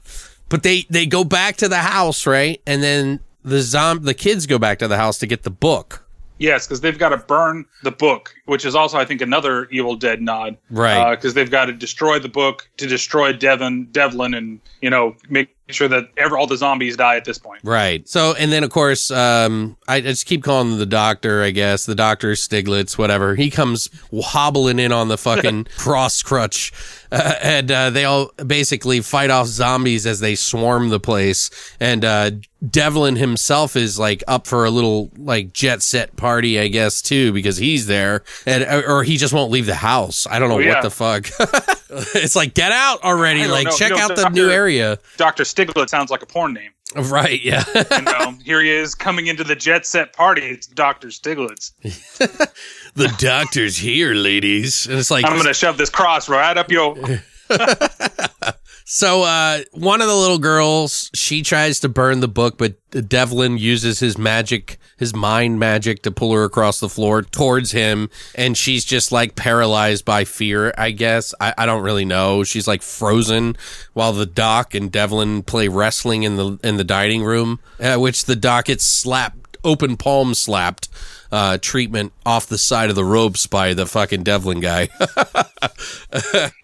But 0.54 0.62
they 0.62 0.86
they 0.88 1.04
go 1.04 1.24
back 1.24 1.56
to 1.56 1.68
the 1.68 1.78
house, 1.78 2.28
right? 2.28 2.62
And 2.64 2.80
then 2.80 3.18
the 3.42 3.60
zom 3.60 4.04
the 4.04 4.14
kids 4.14 4.46
go 4.46 4.56
back 4.56 4.78
to 4.78 4.86
the 4.86 4.96
house 4.96 5.18
to 5.18 5.26
get 5.26 5.42
the 5.42 5.50
book. 5.50 6.06
Yes, 6.38 6.64
because 6.64 6.80
they've 6.80 6.98
got 6.98 7.08
to 7.08 7.16
burn 7.16 7.64
the 7.82 7.90
book, 7.90 8.34
which 8.46 8.64
is 8.64 8.74
also, 8.74 8.98
I 8.98 9.04
think, 9.04 9.20
another 9.20 9.66
Evil 9.70 9.96
Dead 9.96 10.20
nod. 10.20 10.56
Right. 10.70 11.14
Because 11.14 11.34
they've 11.34 11.50
got 11.50 11.66
to 11.66 11.72
destroy 11.72 12.18
the 12.18 12.28
book 12.28 12.68
to 12.76 12.86
destroy 12.86 13.32
Devon, 13.32 13.88
Devlin, 13.92 14.34
and 14.34 14.60
you 14.80 14.90
know 14.90 15.16
make 15.28 15.48
sure 15.70 15.88
that 15.88 16.10
ever 16.16 16.36
all 16.36 16.46
the 16.46 16.56
zombies 16.56 16.96
die 16.96 17.16
at 17.16 17.24
this 17.24 17.38
point. 17.38 17.60
Right. 17.64 18.06
So 18.08 18.34
and 18.38 18.52
then 18.52 18.62
of 18.62 18.70
course, 18.70 19.10
um, 19.10 19.76
I 19.88 20.00
just 20.00 20.26
keep 20.26 20.42
calling 20.42 20.78
the 20.78 20.86
doctor. 20.86 21.42
I 21.42 21.50
guess 21.50 21.86
the 21.86 21.94
doctor 21.94 22.32
Stiglitz, 22.32 22.98
whatever. 22.98 23.34
He 23.34 23.50
comes 23.50 23.88
hobbling 24.22 24.78
in 24.78 24.92
on 24.92 25.08
the 25.08 25.18
fucking 25.18 25.64
cross 25.78 26.22
crutch, 26.22 26.72
uh, 27.14 27.34
and 27.42 27.70
uh, 27.70 27.90
they 27.90 28.04
all 28.04 28.30
basically 28.46 29.00
fight 29.00 29.30
off 29.30 29.46
zombies 29.46 30.06
as 30.06 30.20
they 30.20 30.34
swarm 30.34 30.88
the 30.88 30.98
place. 31.00 31.50
And 31.80 32.04
uh, 32.04 32.32
Devlin 32.68 33.16
himself 33.16 33.76
is 33.76 33.98
like 33.98 34.22
up 34.26 34.46
for 34.46 34.64
a 34.64 34.70
little 34.70 35.10
like 35.16 35.52
jet 35.52 35.82
set 35.82 36.16
party, 36.16 36.58
I 36.58 36.68
guess, 36.68 37.00
too, 37.02 37.32
because 37.32 37.56
he's 37.56 37.86
there, 37.86 38.24
and 38.46 38.64
or 38.86 39.02
he 39.04 39.16
just 39.16 39.32
won't 39.32 39.50
leave 39.50 39.66
the 39.66 39.74
house. 39.74 40.26
I 40.30 40.38
don't 40.38 40.48
know 40.48 40.56
Oh, 40.56 40.58
yeah. 40.58 40.74
what 40.74 40.82
the 40.82 40.90
fuck. 40.90 41.26
it's 42.14 42.34
like 42.36 42.54
get 42.54 42.72
out 42.72 43.02
already! 43.02 43.46
Like 43.46 43.66
know. 43.66 43.76
check 43.76 43.90
You 43.90 43.96
know, 43.96 44.02
out 44.02 44.08
the 44.16 44.22
Doctor- 44.22 44.30
new 44.34 44.50
area. 44.50 44.98
Doctor 45.16 45.44
Stiglitz 45.44 45.90
sounds 45.90 46.10
like 46.10 46.22
a 46.22 46.26
porn 46.26 46.52
name. 46.54 46.70
Right? 47.14 47.42
Yeah. 47.42 47.64
You 47.74 48.02
know, 48.02 48.34
here 48.44 48.60
he 48.60 48.70
is 48.70 48.94
coming 48.94 49.26
into 49.26 49.42
the 49.42 49.56
jet 49.56 49.84
set 49.84 50.12
party. 50.12 50.42
It's 50.42 50.66
Doctor 50.66 51.08
Stiglitz. 51.08 51.72
the 52.94 53.12
doctor's 53.18 53.76
here, 53.76 54.14
ladies. 54.14 54.86
And 54.86 54.98
it's 54.98 55.10
like, 55.10 55.24
I'm 55.24 55.36
gonna 55.36 55.54
shove 55.54 55.76
this 55.76 55.90
cross 55.90 56.28
right 56.28 56.56
up 56.56 56.70
your. 56.70 56.96
so 58.84 59.22
uh, 59.22 59.60
one 59.72 60.00
of 60.00 60.08
the 60.08 60.14
little 60.14 60.38
girls, 60.38 61.10
she 61.14 61.42
tries 61.42 61.80
to 61.80 61.88
burn 61.88 62.20
the 62.20 62.28
book, 62.28 62.58
but 62.58 62.76
Devlin 63.08 63.58
uses 63.58 63.98
his 63.98 64.16
magic, 64.18 64.78
his 64.98 65.14
mind 65.14 65.58
magic 65.58 66.02
to 66.02 66.10
pull 66.10 66.32
her 66.32 66.44
across 66.44 66.80
the 66.80 66.88
floor 66.88 67.22
towards 67.22 67.72
him. 67.72 68.10
And 68.34 68.56
she's 68.56 68.84
just 68.84 69.10
like 69.10 69.34
paralyzed 69.36 70.04
by 70.04 70.24
fear, 70.24 70.72
I 70.76 70.90
guess. 70.90 71.34
I, 71.40 71.54
I 71.56 71.66
don't 71.66 71.82
really 71.82 72.04
know. 72.04 72.44
She's 72.44 72.68
like 72.68 72.82
frozen 72.82 73.56
while 73.94 74.12
the 74.12 74.26
doc 74.26 74.74
and 74.74 74.92
Devlin 74.92 75.42
play 75.42 75.68
wrestling 75.68 76.22
in 76.22 76.36
the, 76.36 76.58
in 76.62 76.76
the 76.76 76.84
dining 76.84 77.24
room, 77.24 77.60
uh, 77.80 77.96
which 77.96 78.26
the 78.26 78.36
doc 78.36 78.66
gets 78.66 78.84
slapped, 78.84 79.43
open 79.64 79.96
palm 79.96 80.34
slapped. 80.34 80.88
Uh, 81.32 81.58
treatment 81.60 82.12
off 82.24 82.46
the 82.46 82.58
side 82.58 82.90
of 82.90 82.94
the 82.94 83.04
ropes 83.04 83.48
by 83.48 83.74
the 83.74 83.86
fucking 83.86 84.22
Devlin 84.22 84.60
guy. 84.60 84.88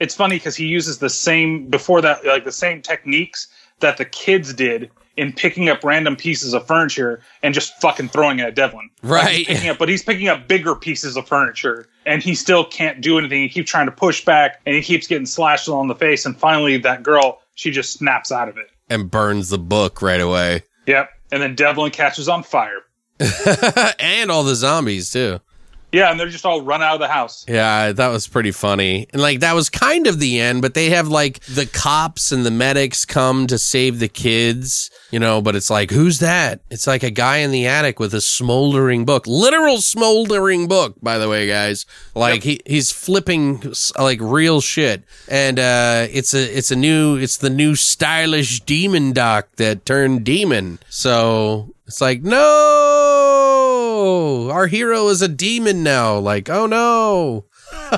It's 0.01 0.15
funny 0.15 0.37
because 0.37 0.57
he 0.57 0.67
uses 0.67 0.99
the 0.99 1.11
same 1.11 1.67
before 1.67 2.01
that, 2.03 2.25
like 2.25 2.45
the 2.45 2.53
same 2.53 2.81
techniques 2.83 3.49
that 3.81 3.97
the 3.97 4.05
kids 4.05 4.55
did 4.55 4.91
in 5.17 5.33
picking 5.33 5.69
up 5.69 5.83
random 5.85 6.17
pieces 6.17 6.55
of 6.55 6.67
furniture 6.67 7.21
and 7.43 7.53
just 7.53 7.75
fucking 7.81 8.09
throwing 8.09 8.39
it 8.39 8.45
at 8.45 8.55
Devlin. 8.55 8.89
Right. 9.03 9.47
he's 9.47 9.67
up, 9.69 9.79
but 9.79 9.89
he's 9.89 10.03
picking 10.03 10.29
up 10.29 10.47
bigger 10.49 10.75
pieces 10.75 11.17
of 11.17 11.27
furniture 11.27 11.87
and 12.07 12.23
he 12.23 12.35
still 12.35 12.65
can't 12.65 13.01
do 13.01 13.19
anything. 13.19 13.43
He 13.43 13.49
keeps 13.49 13.71
trying 13.71 13.87
to 13.87 13.93
push 13.93 14.25
back 14.25 14.61
and 14.65 14.75
he 14.75 14.83
keeps 14.83 15.07
getting 15.07 15.27
slashed 15.27 15.69
on 15.69 15.89
the 15.89 15.95
face. 15.97 16.25
And 16.25 16.37
finally, 16.39 16.79
that 16.79 17.03
girl, 17.03 17.41
she 17.55 17.71
just 17.71 17.95
snaps 17.95 18.31
out 18.33 18.49
of 18.49 18.57
it. 18.57 18.71
and 18.89 19.11
burns 19.11 19.51
the 19.51 19.59
book 19.59 20.01
right 20.01 20.21
away. 20.21 20.63
Yep. 20.87 21.11
And 21.33 21.43
then 21.43 21.55
Devlin 21.55 21.91
catches 21.91 22.29
on 22.29 22.43
fire. 22.43 22.81
and 23.99 24.31
all 24.31 24.45
the 24.45 24.55
zombies 24.55 25.11
too. 25.11 25.41
Yeah, 25.93 26.11
and 26.11 26.21
they're 26.21 26.29
just 26.29 26.47
all 26.47 26.63
run 26.63 26.83
out 26.83 26.95
of 26.95 27.01
the 27.01 27.09
house. 27.09 27.45
Yeah, 27.49 27.93
that 27.93 28.09
was 28.09 28.29
pretty 28.29 28.53
funny. 28.53 29.09
And 29.13 29.21
like 29.21 29.41
that 29.41 29.55
was 29.55 29.69
kind 29.69 30.07
of 30.07 30.21
the 30.21 30.39
end, 30.39 30.63
but 30.63 30.75
they 30.75 30.91
have 30.91 31.09
like 31.09 31.41
the 31.41 31.67
cops 31.67 32.31
and 32.31 32.47
the 32.47 32.51
medics 32.51 33.05
come 33.05 33.49
to 33.49 33.59
save 33.59 33.99
the 33.99 34.09
kids, 34.09 34.91
you 35.11 35.19
know, 35.19 35.43
but 35.43 35.57
it's 35.57 35.69
like, 35.69 35.91
who's 35.91 36.21
that? 36.21 36.61
It's 36.71 36.87
like 36.87 37.03
a 37.03 37.11
guy 37.11 37.39
in 37.39 37.51
the 37.51 37.67
attic 37.67 37.99
with 37.99 38.15
a 38.15 38.21
smoldering 38.21 39.05
book. 39.05 39.27
Literal 39.27 39.81
smoldering 39.81 40.69
book, 40.69 40.95
by 41.03 41.19
the 41.19 41.29
way, 41.29 41.49
guys. 41.49 41.87
Like 42.15 42.45
he 42.45 42.61
he's 42.67 42.93
flipping 42.93 43.73
like 43.99 44.21
real 44.21 44.61
shit. 44.61 45.03
And 45.29 45.59
uh 45.59 46.07
it's 46.11 46.35
a 46.35 46.57
it's 46.57 46.71
a 46.71 46.77
new 46.77 47.17
it's 47.17 47.39
the 47.39 47.51
new 47.51 47.75
stylish 47.75 48.61
demon 48.61 49.13
doc 49.13 49.49
that 49.57 49.85
turned 49.85 50.25
demon. 50.25 50.79
So 50.89 51.75
it's 51.91 52.01
like, 52.01 52.23
no, 52.23 52.39
our 54.53 54.69
hero 54.69 55.09
is 55.09 55.23
a 55.23 55.29
demon 55.29 55.83
now. 55.83 56.17
Like, 56.21 56.49
oh 56.49 56.67
no. 56.67 57.47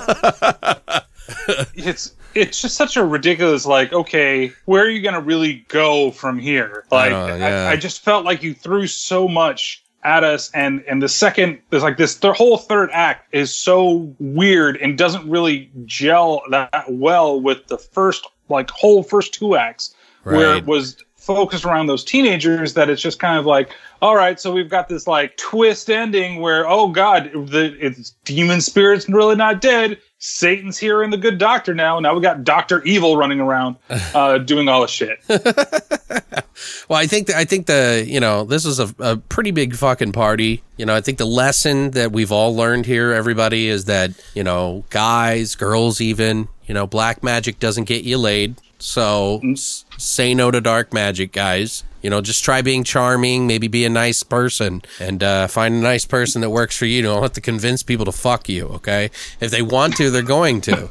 it's 1.74 2.14
it's 2.34 2.62
just 2.62 2.74
such 2.74 2.97
a 2.97 3.05
ridiculous 3.05 3.66
like 3.66 3.93
okay 3.93 4.51
where 4.64 4.82
are 4.84 4.88
you 4.88 5.03
gonna 5.03 5.20
really 5.20 5.66
go 5.68 6.11
from 6.11 6.38
here 6.38 6.86
like 6.90 7.12
I, 7.12 7.36
yeah. 7.36 7.68
I, 7.68 7.76
just 7.76 8.01
felt 8.03 8.24
like 8.24 8.43
you 8.43 8.55
threw 8.55 8.86
so 8.86 9.28
much 9.28 9.84
at 10.05 10.24
us 10.24 10.51
and 10.55 10.82
and 10.88 11.03
the 11.03 11.09
second 11.11 11.61
there's 11.68 11.82
like 11.82 11.99
this 11.99 12.14
the 12.14 12.32
whole 12.32 12.57
third 12.57 12.88
act 12.93 13.34
is 13.34 13.53
so 13.53 14.14
weird 14.18 14.78
and 14.78 14.97
doesn't 14.97 15.28
really 15.28 15.70
gel 15.84 16.43
that 16.51 16.86
well 16.88 17.38
with 17.38 17.66
the 17.66 17.76
first 17.76 18.26
like 18.49 18.70
whole 18.70 19.03
first 19.03 19.34
two 19.34 19.55
acts 19.57 19.95
where 20.24 20.57
it 20.57 20.66
was 20.66 20.97
focused 21.23 21.64
around 21.64 21.87
those 21.87 22.03
teenagers 22.03 22.75
that 22.75 22.91
it's 22.91 23.01
just 23.01 23.20
kind 23.20 23.39
of 23.39 23.47
like, 23.47 23.70
all 24.01 24.16
right, 24.16 24.41
so 24.41 24.53
we've 24.53 24.68
got 24.68 24.89
this 24.89 25.07
like 25.07 25.37
twist 25.37 25.89
ending 25.89 26.41
where, 26.41 26.68
oh 26.68 26.89
God, 26.89 27.31
the 27.33 27.77
it's 27.81 28.11
demon 28.25 28.61
spirits 28.61 29.09
really 29.09 29.37
not 29.37 29.61
dead. 29.61 29.99
Satan's 30.18 30.79
here 30.79 31.03
and 31.03 31.12
the 31.12 31.16
good 31.16 31.39
doctor 31.39 31.75
now. 31.75 32.01
Now 32.01 32.14
we 32.14 32.20
got 32.20 32.45
Doctor 32.45 32.83
Evil 32.85 33.16
running 33.16 33.41
around, 33.41 33.77
uh, 33.91 34.39
doing 34.39 34.68
all 34.68 34.81
the 34.83 34.89
shit. 34.89 35.20
Well, 36.89 36.99
I 36.99 37.07
think 37.07 37.29
that, 37.29 37.37
I 37.37 37.45
think 37.45 37.66
the 37.66 38.05
you 38.07 38.20
know 38.20 38.45
this 38.45 38.64
is 38.64 38.79
a, 38.79 38.95
a 38.99 39.16
pretty 39.16 39.51
big 39.51 39.75
fucking 39.75 40.12
party. 40.12 40.62
You 40.77 40.87
know, 40.87 40.95
I 40.95 41.01
think 41.01 41.18
the 41.18 41.27
lesson 41.27 41.93
that 41.93 42.12
we've 42.12 42.31
all 42.31 42.55
learned 42.55 42.87
here, 42.87 43.12
everybody, 43.12 43.68
is 43.68 43.87
that 43.87 44.11
you 44.35 44.45
know 44.45 44.85
guys, 44.91 45.55
girls, 45.55 46.01
even 46.01 46.49
you 46.66 46.75
know 46.75 46.87
black 46.87 47.23
magic 47.23 47.59
doesn't 47.59 47.85
get 47.85 48.05
you 48.05 48.18
laid. 48.18 48.57
So 48.83 49.41
s- 49.45 49.85
say 49.97 50.35
no 50.35 50.51
to 50.51 50.61
dark 50.61 50.93
magic, 50.93 51.33
guys. 51.33 51.85
You 52.03 52.11
know, 52.11 52.20
just 52.20 52.43
try 52.43 52.62
being 52.62 52.83
charming, 52.83 53.47
maybe 53.47 53.68
be 53.68 53.85
a 53.85 53.89
nice 53.89 54.24
person, 54.24 54.83
and 54.99 55.22
uh, 55.22 55.47
find 55.47 55.72
a 55.76 55.78
nice 55.78 56.05
person 56.05 56.41
that 56.41 56.51
works 56.51 56.76
for 56.76 56.85
you. 56.85 56.97
You 56.97 57.03
don't 57.03 57.22
have 57.22 57.33
to 57.35 57.41
convince 57.41 57.85
people 57.85 58.05
to 58.07 58.12
fuck 58.12 58.49
you. 58.49 58.66
Okay, 58.68 59.11
if 59.41 59.53
they 59.53 59.62
want 59.62 59.97
to, 59.99 60.11
they're 60.11 60.22
going 60.22 60.61
to. 60.62 60.91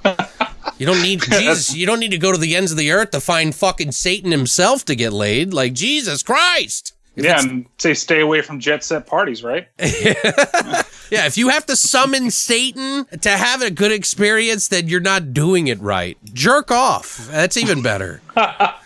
You 0.77 0.85
don't 0.85 1.01
need 1.01 1.21
Jesus. 1.29 1.75
You 1.75 1.85
don't 1.85 1.99
need 1.99 2.11
to 2.11 2.17
go 2.17 2.31
to 2.31 2.37
the 2.37 2.55
ends 2.55 2.71
of 2.71 2.77
the 2.77 2.91
earth 2.91 3.11
to 3.11 3.19
find 3.19 3.53
fucking 3.53 3.91
Satan 3.91 4.31
himself 4.31 4.85
to 4.85 4.95
get 4.95 5.11
laid. 5.11 5.53
Like 5.53 5.73
Jesus 5.73 6.23
Christ. 6.23 6.93
Yeah, 7.15 7.39
and 7.41 7.65
say 7.77 7.93
stay 7.93 8.21
away 8.21 8.41
from 8.41 8.59
jet 8.59 8.83
set 8.83 9.05
parties, 9.07 9.43
right? 9.43 9.67
Yeah, 11.11 11.25
if 11.25 11.37
you 11.37 11.49
have 11.49 11.65
to 11.65 11.75
summon 11.75 12.31
Satan 12.31 13.05
to 13.19 13.29
have 13.29 13.61
a 13.61 13.69
good 13.69 13.91
experience, 13.91 14.69
then 14.69 14.87
you're 14.87 15.01
not 15.01 15.33
doing 15.33 15.67
it 15.67 15.77
right. 15.81 16.17
Jerk 16.33 16.71
off. 16.71 17.27
That's 17.29 17.57
even 17.57 17.81
better. 17.81 18.21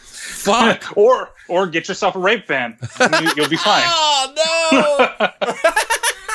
Fuck. 0.01 0.97
or 0.97 1.30
or 1.47 1.67
get 1.67 1.88
yourself 1.88 2.15
a 2.15 2.19
rape 2.19 2.47
van. 2.47 2.78
You, 2.99 3.32
you'll 3.38 3.49
be 3.49 3.57
fine. 3.57 3.84
Oh 3.97 5.28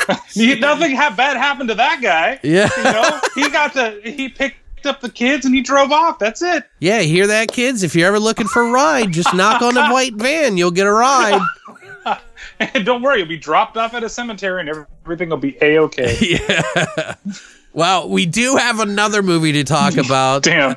no. 0.07 0.55
Nothing 0.57 0.95
ha- 0.97 1.14
bad 1.16 1.36
happened 1.36 1.68
to 1.70 1.74
that 1.74 2.01
guy. 2.01 2.38
Yeah. 2.45 2.68
You 2.76 2.82
know, 2.84 3.20
he 3.34 3.51
got 3.51 3.72
to 3.74 4.01
he 4.05 4.28
picked 4.28 4.86
up 4.86 5.01
the 5.01 5.11
kids 5.11 5.45
and 5.45 5.55
he 5.55 5.61
drove 5.61 5.91
off. 5.91 6.18
That's 6.20 6.41
it. 6.41 6.64
Yeah, 6.78 7.01
hear 7.01 7.26
that, 7.26 7.51
kids? 7.53 7.82
If 7.82 7.97
you're 7.97 8.07
ever 8.09 8.20
looking 8.20 8.47
for 8.47 8.62
a 8.62 8.70
ride, 8.70 9.11
just 9.12 9.34
knock 9.34 9.61
on 9.61 9.74
the 9.74 9.88
white 9.88 10.14
van. 10.14 10.57
You'll 10.57 10.70
get 10.70 10.86
a 10.86 10.93
ride. 10.93 11.41
And 12.61 12.85
don't 12.85 13.03
worry, 13.03 13.19
you'll 13.19 13.29
be 13.29 13.37
dropped 13.37 13.77
off 13.77 13.95
at 13.95 14.05
a 14.05 14.09
cemetery 14.09 14.61
and 14.61 14.87
everything 15.05 15.31
will 15.31 15.37
be 15.39 15.57
a 15.63 15.79
okay. 15.79 16.17
Yeah. 16.21 17.15
Well, 17.73 18.09
we 18.09 18.27
do 18.27 18.57
have 18.57 18.81
another 18.81 19.23
movie 19.23 19.53
to 19.53 19.63
talk 19.63 19.97
about. 20.05 20.43
Damn. 20.43 20.77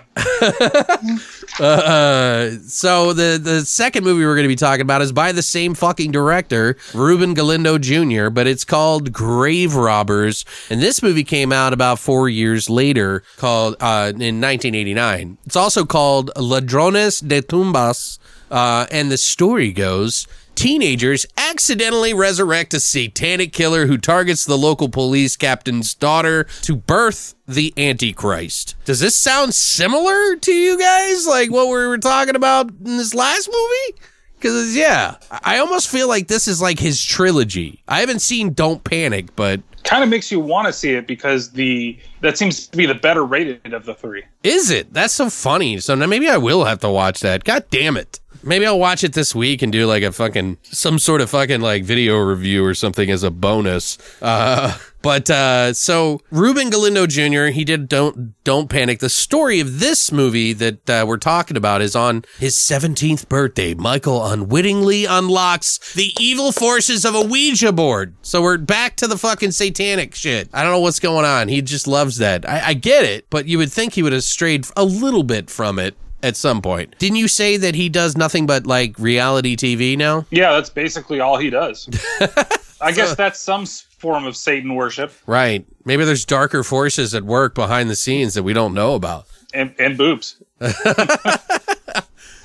Uh, 1.60 2.50
so 2.68 3.14
the 3.14 3.40
the 3.42 3.62
second 3.66 4.04
movie 4.04 4.26
we're 4.26 4.36
going 4.36 4.44
to 4.44 4.48
be 4.50 4.56
talking 4.56 4.82
about 4.82 5.02
is 5.02 5.12
by 5.12 5.32
the 5.32 5.42
same 5.42 5.74
fucking 5.74 6.12
director, 6.12 6.78
Ruben 6.94 7.34
Galindo 7.34 7.78
Jr., 7.78 8.30
but 8.30 8.48
it's 8.48 8.64
called 8.66 9.12
Grave 9.12 9.76
Robbers, 9.76 10.46
and 10.70 10.82
this 10.82 11.02
movie 11.04 11.24
came 11.24 11.52
out 11.52 11.74
about 11.74 12.00
four 12.00 12.30
years 12.30 12.70
later, 12.70 13.24
called 13.38 13.76
uh, 13.80 14.10
in 14.10 14.42
1989. 14.42 15.38
It's 15.46 15.56
also 15.56 15.86
called 15.86 16.32
Ladrones 16.36 17.20
de 17.20 17.42
Tumbas, 17.42 18.18
uh, 18.52 18.88
and 18.92 19.12
the 19.12 19.18
story 19.18 19.72
goes. 19.72 20.28
Teenagers 20.56 21.26
accidentally 21.38 22.14
resurrect 22.14 22.74
a 22.74 22.80
satanic 22.80 23.52
killer 23.54 23.88
who 23.88 23.98
targets 23.98 24.46
the 24.46 24.58
local 24.58 24.88
police 24.90 25.36
captain's 25.36 25.94
daughter 25.94 26.46
to 26.62 26.76
birth 26.76 27.36
the 27.48 27.74
Antichrist. 27.78 28.76
Does 28.86 29.00
this 29.00 29.16
sound 29.16 29.54
similar 29.54 30.36
to 30.36 30.52
you 30.54 30.80
guys? 30.80 31.28
Like 31.28 31.52
what 31.52 31.68
we 31.68 31.88
were 31.88 31.98
talking 31.98 32.36
about 32.36 32.70
in 32.70 32.98
this 32.98 33.14
last 33.14 33.50
movie? 33.52 34.02
Because, 34.36 34.76
yeah, 34.76 35.16
I 35.32 35.60
almost 35.60 35.90
feel 35.90 36.10
like 36.10 36.28
this 36.28 36.50
is 36.50 36.62
like 36.62 36.78
his 36.78 37.04
trilogy. 37.04 37.82
I 37.88 38.02
haven't 38.02 38.20
seen 38.20 38.54
Don't 38.54 38.84
Panic, 38.84 39.36
but 39.36 39.62
Kind 39.86 40.04
of 40.04 40.10
makes 40.10 40.32
you 40.32 40.40
want 40.40 40.66
to 40.68 40.74
see 40.74 40.92
it 40.92 41.08
because 41.08 41.52
the 41.52 41.98
that 42.22 42.38
seems 42.38 42.68
to 42.68 42.78
be 42.78 42.86
the 42.86 42.94
better 42.96 43.26
rated 43.26 43.74
of 43.74 43.86
the 43.86 43.94
three. 43.94 44.24
is 44.44 44.70
it? 44.70 44.94
That's 44.94 45.14
so 45.14 45.30
funny. 45.30 45.80
So 45.80 45.94
now 45.96 46.08
maybe 46.08 46.30
I 46.30 46.38
will 46.38 46.64
have 46.64 46.80
to 46.80 46.90
watch 46.90 47.20
that. 47.20 47.44
God 47.44 47.66
damn 47.70 47.98
it. 47.98 48.22
Maybe 48.44 48.66
I'll 48.66 48.80
watch 48.80 49.04
it 49.04 49.14
this 49.14 49.34
week 49.34 49.62
and 49.62 49.72
do 49.72 49.86
like 49.86 50.04
a 50.04 50.12
fucking 50.12 50.58
some 50.64 51.00
sort 51.00 51.22
of 51.22 51.30
fucking 51.30 51.62
like 51.62 51.84
video 51.86 52.18
review 52.18 52.66
or 52.66 52.74
something 52.74 53.10
as 53.10 53.24
a 53.24 53.32
bonus. 53.32 53.98
Uh 54.22 54.78
but 55.02 55.30
uh 55.30 55.74
so 55.74 56.20
Ruben 56.30 56.70
Galindo 56.70 57.08
Jr. 57.08 57.46
he 57.54 57.64
did 57.64 57.88
don't 57.88 58.34
don't 58.44 58.70
panic. 58.70 59.00
The 59.00 59.10
story 59.10 59.62
of 59.62 59.80
this 59.80 60.12
movie 60.12 60.52
that 60.54 60.90
uh, 60.90 61.06
we're 61.08 61.18
talking 61.18 61.56
about 61.56 61.82
is 61.82 61.96
on 61.96 62.26
his 62.38 62.56
17th 62.56 63.30
birthday. 63.30 63.74
Michael 63.74 64.26
unwittingly 64.26 65.06
unlocks 65.06 65.94
the 65.94 66.12
evil 66.20 66.52
forces 66.52 67.06
of 67.06 67.16
a 67.16 67.22
Ouija 67.22 67.72
board. 67.72 68.14
So 68.22 68.42
we're 68.42 68.58
back 68.58 68.98
to 68.98 69.08
the 69.08 69.18
fucking 69.18 69.52
satanic 69.52 70.16
shit. 70.16 70.50
I 70.54 70.64
don't 70.64 70.72
know 70.74 70.80
what's 70.82 71.00
going 71.00 71.26
on. 71.26 71.48
He 71.48 71.62
just 71.62 71.88
loves 71.88 72.18
that. 72.18 72.48
I, 72.48 72.68
I 72.68 72.74
get 72.74 73.06
it, 73.06 73.30
but 73.30 73.48
you 73.48 73.58
would 73.58 73.72
think 73.72 73.94
he 73.94 74.04
would 74.04 74.14
have 74.14 74.24
strayed 74.24 74.68
a 74.76 74.84
little 74.84 75.24
bit 75.24 75.50
from 75.50 75.80
it 75.80 75.96
at 76.24 76.36
some 76.36 76.62
point. 76.62 76.98
Didn't 76.98 77.18
you 77.18 77.28
say 77.28 77.58
that 77.58 77.76
he 77.76 77.90
does 77.90 78.18
nothing 78.18 78.48
but 78.48 78.66
like 78.66 78.98
reality 78.98 79.56
TV 79.56 79.96
now? 79.98 80.26
Yeah, 80.32 80.54
that's 80.54 80.70
basically 80.72 81.20
all 81.20 81.38
he 81.38 81.50
does. 81.52 81.88
I 82.82 82.92
guess 82.92 83.16
that's 83.16 83.40
some 83.40 83.66
form 83.66 84.26
of 84.26 84.36
Satan 84.36 84.76
worship 84.76 85.14
Right. 85.28 85.66
Maybe 85.86 86.04
there's 86.04 86.26
darker 86.26 86.64
forces 86.64 87.14
at 87.14 87.24
work 87.24 87.56
behind 87.56 87.90
the 87.90 87.96
scenes 87.96 88.34
that 88.34 88.44
we 88.44 88.54
don't 88.54 88.74
know 88.74 88.96
about. 88.96 89.26
and, 89.54 89.76
and 89.78 89.98
boobs. 89.98 90.42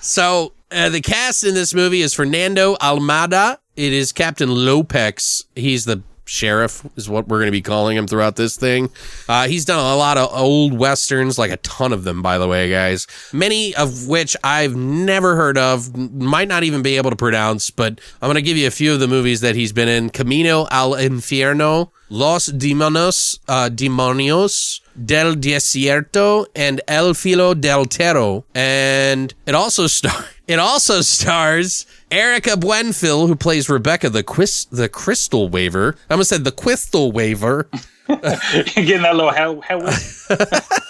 So 0.01 0.53
uh, 0.70 0.89
the 0.89 1.01
cast 1.01 1.45
in 1.45 1.55
this 1.55 1.74
movie 1.74 2.01
is 2.03 2.14
Fernando 2.14 2.76
Almada. 2.76 3.59
It 3.76 3.93
is 3.93 4.12
Captain 4.12 4.49
Lopez. 4.49 5.45
He's 5.55 5.85
the 5.85 6.03
sheriff, 6.29 6.85
is 6.97 7.09
what 7.09 7.26
we're 7.26 7.39
going 7.39 7.49
to 7.49 7.53
be 7.53 7.62
calling 7.62 7.97
him 7.97 8.07
throughout 8.07 8.37
this 8.37 8.57
thing. 8.57 8.91
Uh, 9.29 9.49
he's 9.49 9.64
done 9.64 9.79
a 9.79 9.97
lot 9.97 10.18
of 10.18 10.29
old 10.33 10.79
westerns, 10.79 11.39
like 11.39 11.51
a 11.51 11.57
ton 11.59 11.93
of 11.93 12.05
them, 12.05 12.22
by 12.22 12.39
the 12.39 12.47
way, 12.47 12.70
guys. 12.70 13.07
Many 13.33 13.74
of 13.74 14.07
which 14.07 14.37
I've 14.45 14.76
never 14.76 15.37
heard 15.37 15.57
of, 15.57 15.97
might 15.97 16.49
not 16.49 16.64
even 16.64 16.83
be 16.83 16.97
able 16.97 17.11
to 17.11 17.16
pronounce. 17.16 17.70
But 17.70 18.01
I'm 18.20 18.26
going 18.26 18.35
to 18.37 18.43
give 18.43 18.57
you 18.57 18.66
a 18.66 18.70
few 18.70 18.93
of 18.93 19.01
the 19.01 19.09
movies 19.09 19.41
that 19.41 19.57
he's 19.57 19.72
been 19.72 19.89
in: 19.89 20.11
Camino 20.11 20.66
al 20.70 20.93
Infierno, 20.93 21.91
Los 22.11 22.49
Demonos, 22.49 23.39
uh, 23.49 23.70
Demonios, 23.70 24.81
Del 25.03 25.35
Desierto, 25.35 26.47
and 26.55 26.81
El 26.87 27.14
Filo 27.14 27.55
del 27.55 27.87
Tero. 27.87 28.45
And 28.55 29.33
it 29.47 29.55
also 29.55 29.87
star 29.99 30.24
it 30.49 30.59
also 30.59 31.01
stars 31.03 31.86
Erika 32.11 32.51
Buenfil, 32.51 33.28
who 33.28 33.36
plays 33.36 33.68
Rebeca 33.68 34.11
the 34.11 34.24
Quis- 34.24 34.68
the 34.70 34.88
Crystal 34.88 35.49
Waver. 35.49 35.96
I 36.11 36.14
almost 36.14 36.30
said 36.30 36.44
the 36.44 36.53
Quistal 36.53 37.12
Waver. 37.12 37.68
Getting 38.09 39.03
that 39.03 39.14
little 39.14 39.30
hell, 39.32 39.61
hell 39.61 39.80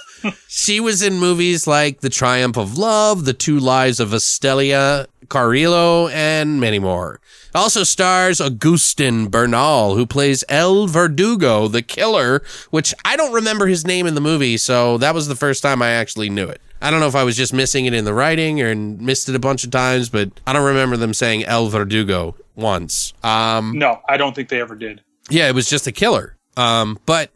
She 0.49 0.81
was 0.81 1.03
in 1.03 1.15
movies 1.15 1.67
like 1.67 2.01
The 2.01 2.09
Triumph 2.11 2.57
of 2.57 2.77
Love, 2.79 3.25
The 3.25 3.33
Two 3.33 3.59
Lives 3.59 4.01
of 4.01 4.11
Estelia 4.11 5.07
Carrillo, 5.29 6.09
and 6.09 6.61
many 6.61 6.79
more. 6.79 7.21
Also 7.55 7.83
stars 7.85 8.41
Agustin 8.41 9.29
Bernal, 9.29 9.95
who 9.95 10.07
plays 10.07 10.45
El 10.49 10.87
Verdugo, 10.87 11.69
the 11.69 11.83
killer, 11.83 12.43
which 12.71 12.95
I 13.05 13.17
don't 13.17 13.33
remember 13.33 13.67
his 13.67 13.87
name 13.87 14.07
in 14.07 14.15
the 14.15 14.21
movie, 14.21 14.57
so 14.57 14.99
that 14.99 15.15
was 15.15 15.29
the 15.29 15.37
first 15.37 15.63
time 15.63 15.81
I 15.83 15.91
actually 15.91 16.31
knew 16.31 16.47
it. 16.47 16.61
I 16.81 16.91
don't 16.91 17.01
know 17.01 17.09
if 17.09 17.17
I 17.17 17.25
was 17.25 17.37
just 17.37 17.53
missing 17.53 17.87
it 17.87 17.95
in 17.95 18.05
the 18.05 18.15
writing 18.15 18.61
or 18.63 18.75
missed 18.75 19.29
it 19.29 19.35
a 19.35 19.39
bunch 19.41 19.65
of 19.65 19.71
times, 19.71 20.09
but 20.09 20.31
I 20.47 20.53
don't 20.53 20.65
remember 20.67 20.97
them 20.97 21.13
saying 21.15 21.45
El 21.45 21.69
Verdugo 21.69 22.37
once. 22.55 23.13
Um, 23.25 23.79
No, 23.79 24.01
I 24.09 24.17
don't 24.17 24.35
think 24.35 24.49
they 24.49 24.61
ever 24.61 24.77
did. 24.77 25.03
yeah, 25.31 25.49
it 25.49 25.55
was 25.55 25.69
just 25.69 25.87
a 25.87 25.93
killer. 25.93 26.37
Um, 26.57 26.99
but 27.07 27.31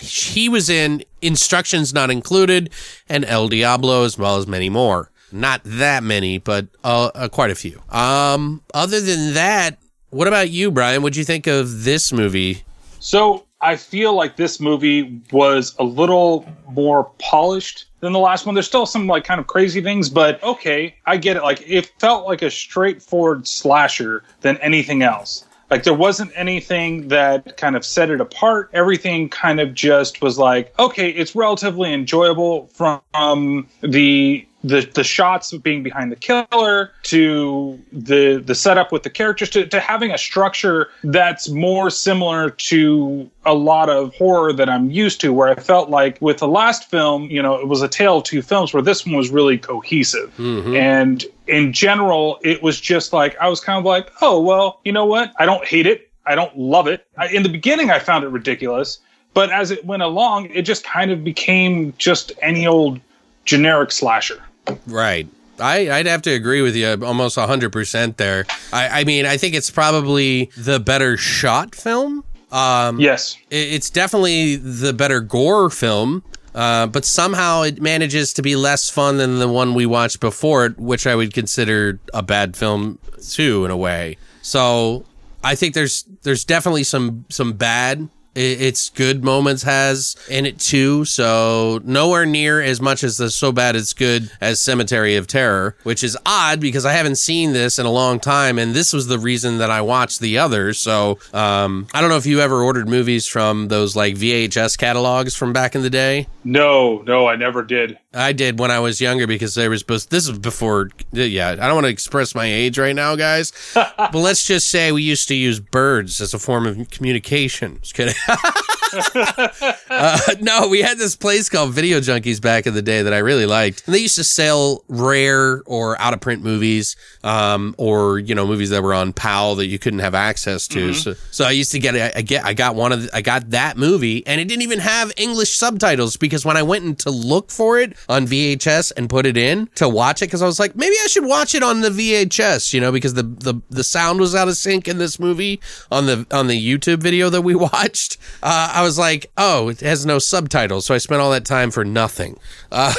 he 0.00 0.48
was 0.48 0.68
in 0.68 1.04
Instructions 1.22 1.92
Not 1.92 2.10
Included 2.10 2.70
and 3.08 3.24
El 3.24 3.48
Diablo, 3.48 4.04
as 4.04 4.18
well 4.18 4.36
as 4.36 4.46
many 4.46 4.68
more. 4.68 5.10
Not 5.32 5.62
that 5.64 6.02
many, 6.02 6.38
but 6.38 6.66
uh, 6.84 7.10
uh, 7.14 7.28
quite 7.28 7.50
a 7.50 7.54
few. 7.54 7.80
Um, 7.90 8.62
other 8.72 9.00
than 9.00 9.34
that, 9.34 9.78
what 10.10 10.28
about 10.28 10.50
you, 10.50 10.70
Brian? 10.70 11.02
What'd 11.02 11.16
you 11.16 11.24
think 11.24 11.46
of 11.46 11.84
this 11.84 12.12
movie? 12.12 12.62
So 13.00 13.44
I 13.60 13.76
feel 13.76 14.14
like 14.14 14.36
this 14.36 14.60
movie 14.60 15.20
was 15.32 15.74
a 15.78 15.84
little 15.84 16.46
more 16.70 17.10
polished 17.18 17.86
than 18.00 18.12
the 18.12 18.18
last 18.18 18.46
one. 18.46 18.54
There's 18.54 18.66
still 18.66 18.86
some 18.86 19.06
like 19.06 19.24
kind 19.24 19.40
of 19.40 19.46
crazy 19.46 19.80
things, 19.80 20.08
but 20.10 20.42
okay, 20.42 20.94
I 21.06 21.16
get 21.16 21.36
it. 21.36 21.42
Like 21.42 21.64
it 21.66 21.90
felt 21.98 22.26
like 22.26 22.42
a 22.42 22.50
straightforward 22.50 23.48
slasher 23.48 24.22
than 24.42 24.58
anything 24.58 25.02
else. 25.02 25.43
Like 25.70 25.82
there 25.82 25.94
wasn't 25.94 26.32
anything 26.34 27.08
that 27.08 27.56
kind 27.56 27.76
of 27.76 27.84
set 27.84 28.10
it 28.10 28.20
apart. 28.20 28.70
Everything 28.72 29.28
kind 29.28 29.60
of 29.60 29.74
just 29.74 30.20
was 30.20 30.38
like, 30.38 30.78
okay, 30.78 31.10
it's 31.10 31.34
relatively 31.34 31.92
enjoyable 31.92 32.66
from 32.68 33.68
the 33.80 34.46
the 34.64 34.90
the 34.94 35.04
shots 35.04 35.52
being 35.58 35.82
behind 35.82 36.10
the 36.10 36.16
killer 36.16 36.90
to 37.02 37.78
the 37.92 38.42
the 38.44 38.54
setup 38.54 38.90
with 38.90 39.02
the 39.02 39.10
characters 39.10 39.50
to, 39.50 39.66
to 39.66 39.78
having 39.78 40.10
a 40.10 40.18
structure 40.18 40.88
that's 41.04 41.50
more 41.50 41.90
similar 41.90 42.48
to 42.48 43.30
a 43.44 43.52
lot 43.52 43.90
of 43.90 44.14
horror 44.14 44.54
that 44.54 44.70
I'm 44.70 44.90
used 44.90 45.20
to 45.20 45.34
where 45.34 45.48
I 45.48 45.54
felt 45.54 45.90
like 45.90 46.20
with 46.22 46.38
the 46.38 46.48
last 46.48 46.90
film, 46.90 47.24
you 47.24 47.42
know, 47.42 47.56
it 47.56 47.68
was 47.68 47.82
a 47.82 47.88
tale 47.88 48.18
of 48.18 48.24
two 48.24 48.40
films 48.40 48.72
where 48.72 48.82
this 48.82 49.04
one 49.04 49.14
was 49.14 49.28
really 49.28 49.58
cohesive. 49.58 50.34
Mm-hmm. 50.38 50.74
And 50.74 51.24
in 51.46 51.74
general, 51.74 52.38
it 52.42 52.62
was 52.62 52.80
just 52.80 53.12
like 53.12 53.36
I 53.38 53.48
was 53.48 53.60
kind 53.60 53.78
of 53.78 53.84
like, 53.84 54.10
"Oh, 54.22 54.40
well, 54.40 54.80
you 54.84 54.92
know 54.92 55.04
what? 55.04 55.32
I 55.38 55.44
don't 55.44 55.64
hate 55.66 55.86
it. 55.86 56.10
I 56.24 56.34
don't 56.34 56.56
love 56.56 56.86
it. 56.86 57.06
I, 57.18 57.28
in 57.28 57.42
the 57.42 57.50
beginning 57.50 57.90
I 57.90 57.98
found 57.98 58.24
it 58.24 58.28
ridiculous, 58.28 58.98
but 59.34 59.50
as 59.50 59.70
it 59.70 59.84
went 59.84 60.02
along, 60.02 60.46
it 60.46 60.62
just 60.62 60.84
kind 60.84 61.10
of 61.10 61.22
became 61.22 61.92
just 61.98 62.32
any 62.40 62.66
old 62.66 62.98
generic 63.44 63.92
slasher." 63.92 64.42
Right. 64.86 65.28
I, 65.60 65.88
I'd 65.90 66.06
have 66.06 66.22
to 66.22 66.30
agree 66.30 66.62
with 66.62 66.74
you 66.74 66.98
almost 67.04 67.36
100% 67.38 68.16
there. 68.16 68.44
I, 68.72 69.00
I 69.00 69.04
mean, 69.04 69.24
I 69.24 69.36
think 69.36 69.54
it's 69.54 69.70
probably 69.70 70.50
the 70.56 70.80
better 70.80 71.16
shot 71.16 71.74
film. 71.74 72.24
Um, 72.50 72.98
Yes. 73.00 73.36
it- 73.50 73.72
it's 73.74 73.90
definitely 73.90 74.56
the 74.56 74.92
better 74.92 75.20
gore 75.20 75.70
film, 75.70 76.22
uh, 76.54 76.86
but 76.88 77.04
somehow 77.04 77.62
it 77.62 77.80
manages 77.80 78.32
to 78.34 78.42
be 78.42 78.56
less 78.56 78.90
fun 78.90 79.16
than 79.18 79.38
the 79.38 79.48
one 79.48 79.74
we 79.74 79.86
watched 79.86 80.20
before 80.20 80.66
it, 80.66 80.78
which 80.78 81.06
I 81.06 81.14
would 81.14 81.32
consider 81.32 81.98
a 82.12 82.22
bad 82.22 82.56
film 82.56 82.98
too, 83.28 83.64
in 83.64 83.70
a 83.70 83.76
way. 83.76 84.16
So 84.42 85.04
I 85.42 85.54
think 85.54 85.74
there's 85.74 86.04
there's 86.22 86.44
definitely 86.44 86.84
some 86.84 87.24
some 87.28 87.52
bad. 87.54 88.08
I- 88.36 88.40
Its 88.40 88.90
good 88.90 89.24
moments 89.24 89.62
has 89.62 90.16
in 90.28 90.46
it 90.46 90.58
too, 90.58 91.04
so 91.04 91.80
nowhere 91.84 92.26
near 92.26 92.60
as 92.60 92.80
much 92.80 93.02
as 93.04 93.16
the 93.16 93.30
so 93.30 93.52
bad 93.52 93.76
it's 93.76 93.92
good 93.92 94.30
as 94.40 94.60
Cemetery 94.60 95.16
of 95.16 95.26
Terror, 95.26 95.76
which 95.82 96.02
is 96.04 96.16
odd 96.26 96.60
because 96.60 96.84
I 96.84 96.92
haven't 96.92 97.16
seen 97.16 97.52
this 97.52 97.78
in 97.78 97.86
a 97.86 97.90
long 97.90 98.20
time, 98.20 98.58
and 98.58 98.74
this 98.74 98.92
was 98.92 99.06
the 99.06 99.18
reason 99.18 99.58
that 99.58 99.70
I 99.70 99.80
watched 99.80 100.20
the 100.20 100.38
others. 100.38 100.78
So 100.78 101.18
um, 101.32 101.86
I 101.94 102.00
don't 102.00 102.10
know 102.10 102.16
if 102.16 102.26
you 102.26 102.40
ever 102.40 102.62
ordered 102.62 102.88
movies 102.88 103.26
from 103.26 103.68
those 103.68 103.94
like 103.96 104.14
VHS 104.16 104.76
catalogs 104.78 105.34
from 105.34 105.52
back 105.52 105.74
in 105.74 105.82
the 105.82 105.90
day. 105.90 106.26
No, 106.44 107.02
no, 107.06 107.26
I 107.26 107.36
never 107.36 107.62
did. 107.62 107.98
I 108.12 108.32
did 108.32 108.58
when 108.58 108.70
I 108.70 108.78
was 108.78 109.00
younger 109.00 109.26
because 109.26 109.54
there 109.54 109.70
was 109.70 109.80
supposed. 109.80 110.10
This 110.10 110.28
is 110.28 110.38
before. 110.38 110.90
Yeah, 111.12 111.50
I 111.50 111.54
don't 111.56 111.74
want 111.74 111.84
to 111.86 111.90
express 111.90 112.34
my 112.34 112.44
age 112.46 112.78
right 112.78 112.94
now, 112.94 113.16
guys. 113.16 113.52
but 113.74 114.14
let's 114.14 114.44
just 114.46 114.68
say 114.70 114.92
we 114.92 115.02
used 115.02 115.26
to 115.28 115.34
use 115.34 115.58
birds 115.58 116.20
as 116.20 116.34
a 116.34 116.38
form 116.38 116.66
of 116.66 116.90
communication. 116.90 117.78
Just 117.80 117.94
kidding. 117.94 118.14
uh, 119.90 120.18
no, 120.40 120.68
we 120.68 120.80
had 120.82 120.98
this 120.98 121.16
place 121.16 121.48
called 121.48 121.72
Video 121.72 122.00
Junkies 122.00 122.40
back 122.40 122.66
in 122.66 122.74
the 122.74 122.82
day 122.82 123.02
that 123.02 123.12
I 123.12 123.18
really 123.18 123.46
liked. 123.46 123.86
And 123.86 123.94
they 123.94 124.00
used 124.00 124.16
to 124.16 124.24
sell 124.24 124.84
rare 124.88 125.62
or 125.66 126.00
out 126.00 126.14
of 126.14 126.20
print 126.20 126.42
movies, 126.42 126.96
um, 127.22 127.74
or 127.78 128.18
you 128.18 128.34
know, 128.34 128.46
movies 128.46 128.70
that 128.70 128.82
were 128.82 128.94
on 128.94 129.12
PAL 129.12 129.56
that 129.56 129.66
you 129.66 129.78
couldn't 129.78 130.00
have 130.00 130.14
access 130.14 130.68
to. 130.68 130.94
So, 130.94 131.14
so 131.30 131.44
I 131.44 131.50
used 131.50 131.72
to 131.72 131.78
get. 131.78 132.16
I 132.16 132.22
get. 132.22 132.44
I 132.44 132.54
got 132.54 132.74
one 132.74 132.92
of. 132.92 133.02
The, 133.02 133.16
I 133.16 133.20
got 133.20 133.50
that 133.50 133.76
movie, 133.76 134.26
and 134.26 134.40
it 134.40 134.48
didn't 134.48 134.62
even 134.62 134.80
have 134.80 135.12
English 135.16 135.56
subtitles 135.56 136.16
because 136.16 136.44
when 136.44 136.56
I 136.56 136.62
went 136.62 136.84
in 136.84 136.94
to 136.96 137.10
look 137.10 137.50
for 137.50 137.78
it 137.78 137.96
on 138.08 138.26
VHS 138.26 138.92
and 138.96 139.08
put 139.10 139.26
it 139.26 139.36
in 139.36 139.68
to 139.74 139.88
watch 139.88 140.22
it, 140.22 140.26
because 140.26 140.42
I 140.42 140.46
was 140.46 140.58
like, 140.58 140.76
maybe 140.76 140.96
I 141.02 141.06
should 141.08 141.24
watch 141.24 141.54
it 141.54 141.62
on 141.62 141.80
the 141.80 141.90
VHS, 141.90 142.72
you 142.72 142.80
know, 142.80 142.92
because 142.92 143.14
the 143.14 143.22
the 143.22 143.60
the 143.70 143.84
sound 143.84 144.20
was 144.20 144.34
out 144.34 144.48
of 144.48 144.56
sync 144.56 144.88
in 144.88 144.98
this 144.98 145.18
movie 145.18 145.60
on 145.90 146.06
the 146.06 146.26
on 146.30 146.46
the 146.46 146.60
YouTube 146.60 146.98
video 146.98 147.30
that 147.30 147.42
we 147.42 147.54
watched. 147.74 148.13
Uh, 148.42 148.72
I 148.74 148.82
was 148.82 148.98
like, 148.98 149.30
oh, 149.36 149.68
it 149.68 149.80
has 149.80 150.04
no 150.06 150.18
subtitles, 150.18 150.86
so 150.86 150.94
I 150.94 150.98
spent 150.98 151.20
all 151.20 151.30
that 151.32 151.44
time 151.44 151.70
for 151.70 151.84
nothing. 151.84 152.38
Uh, 152.72 152.92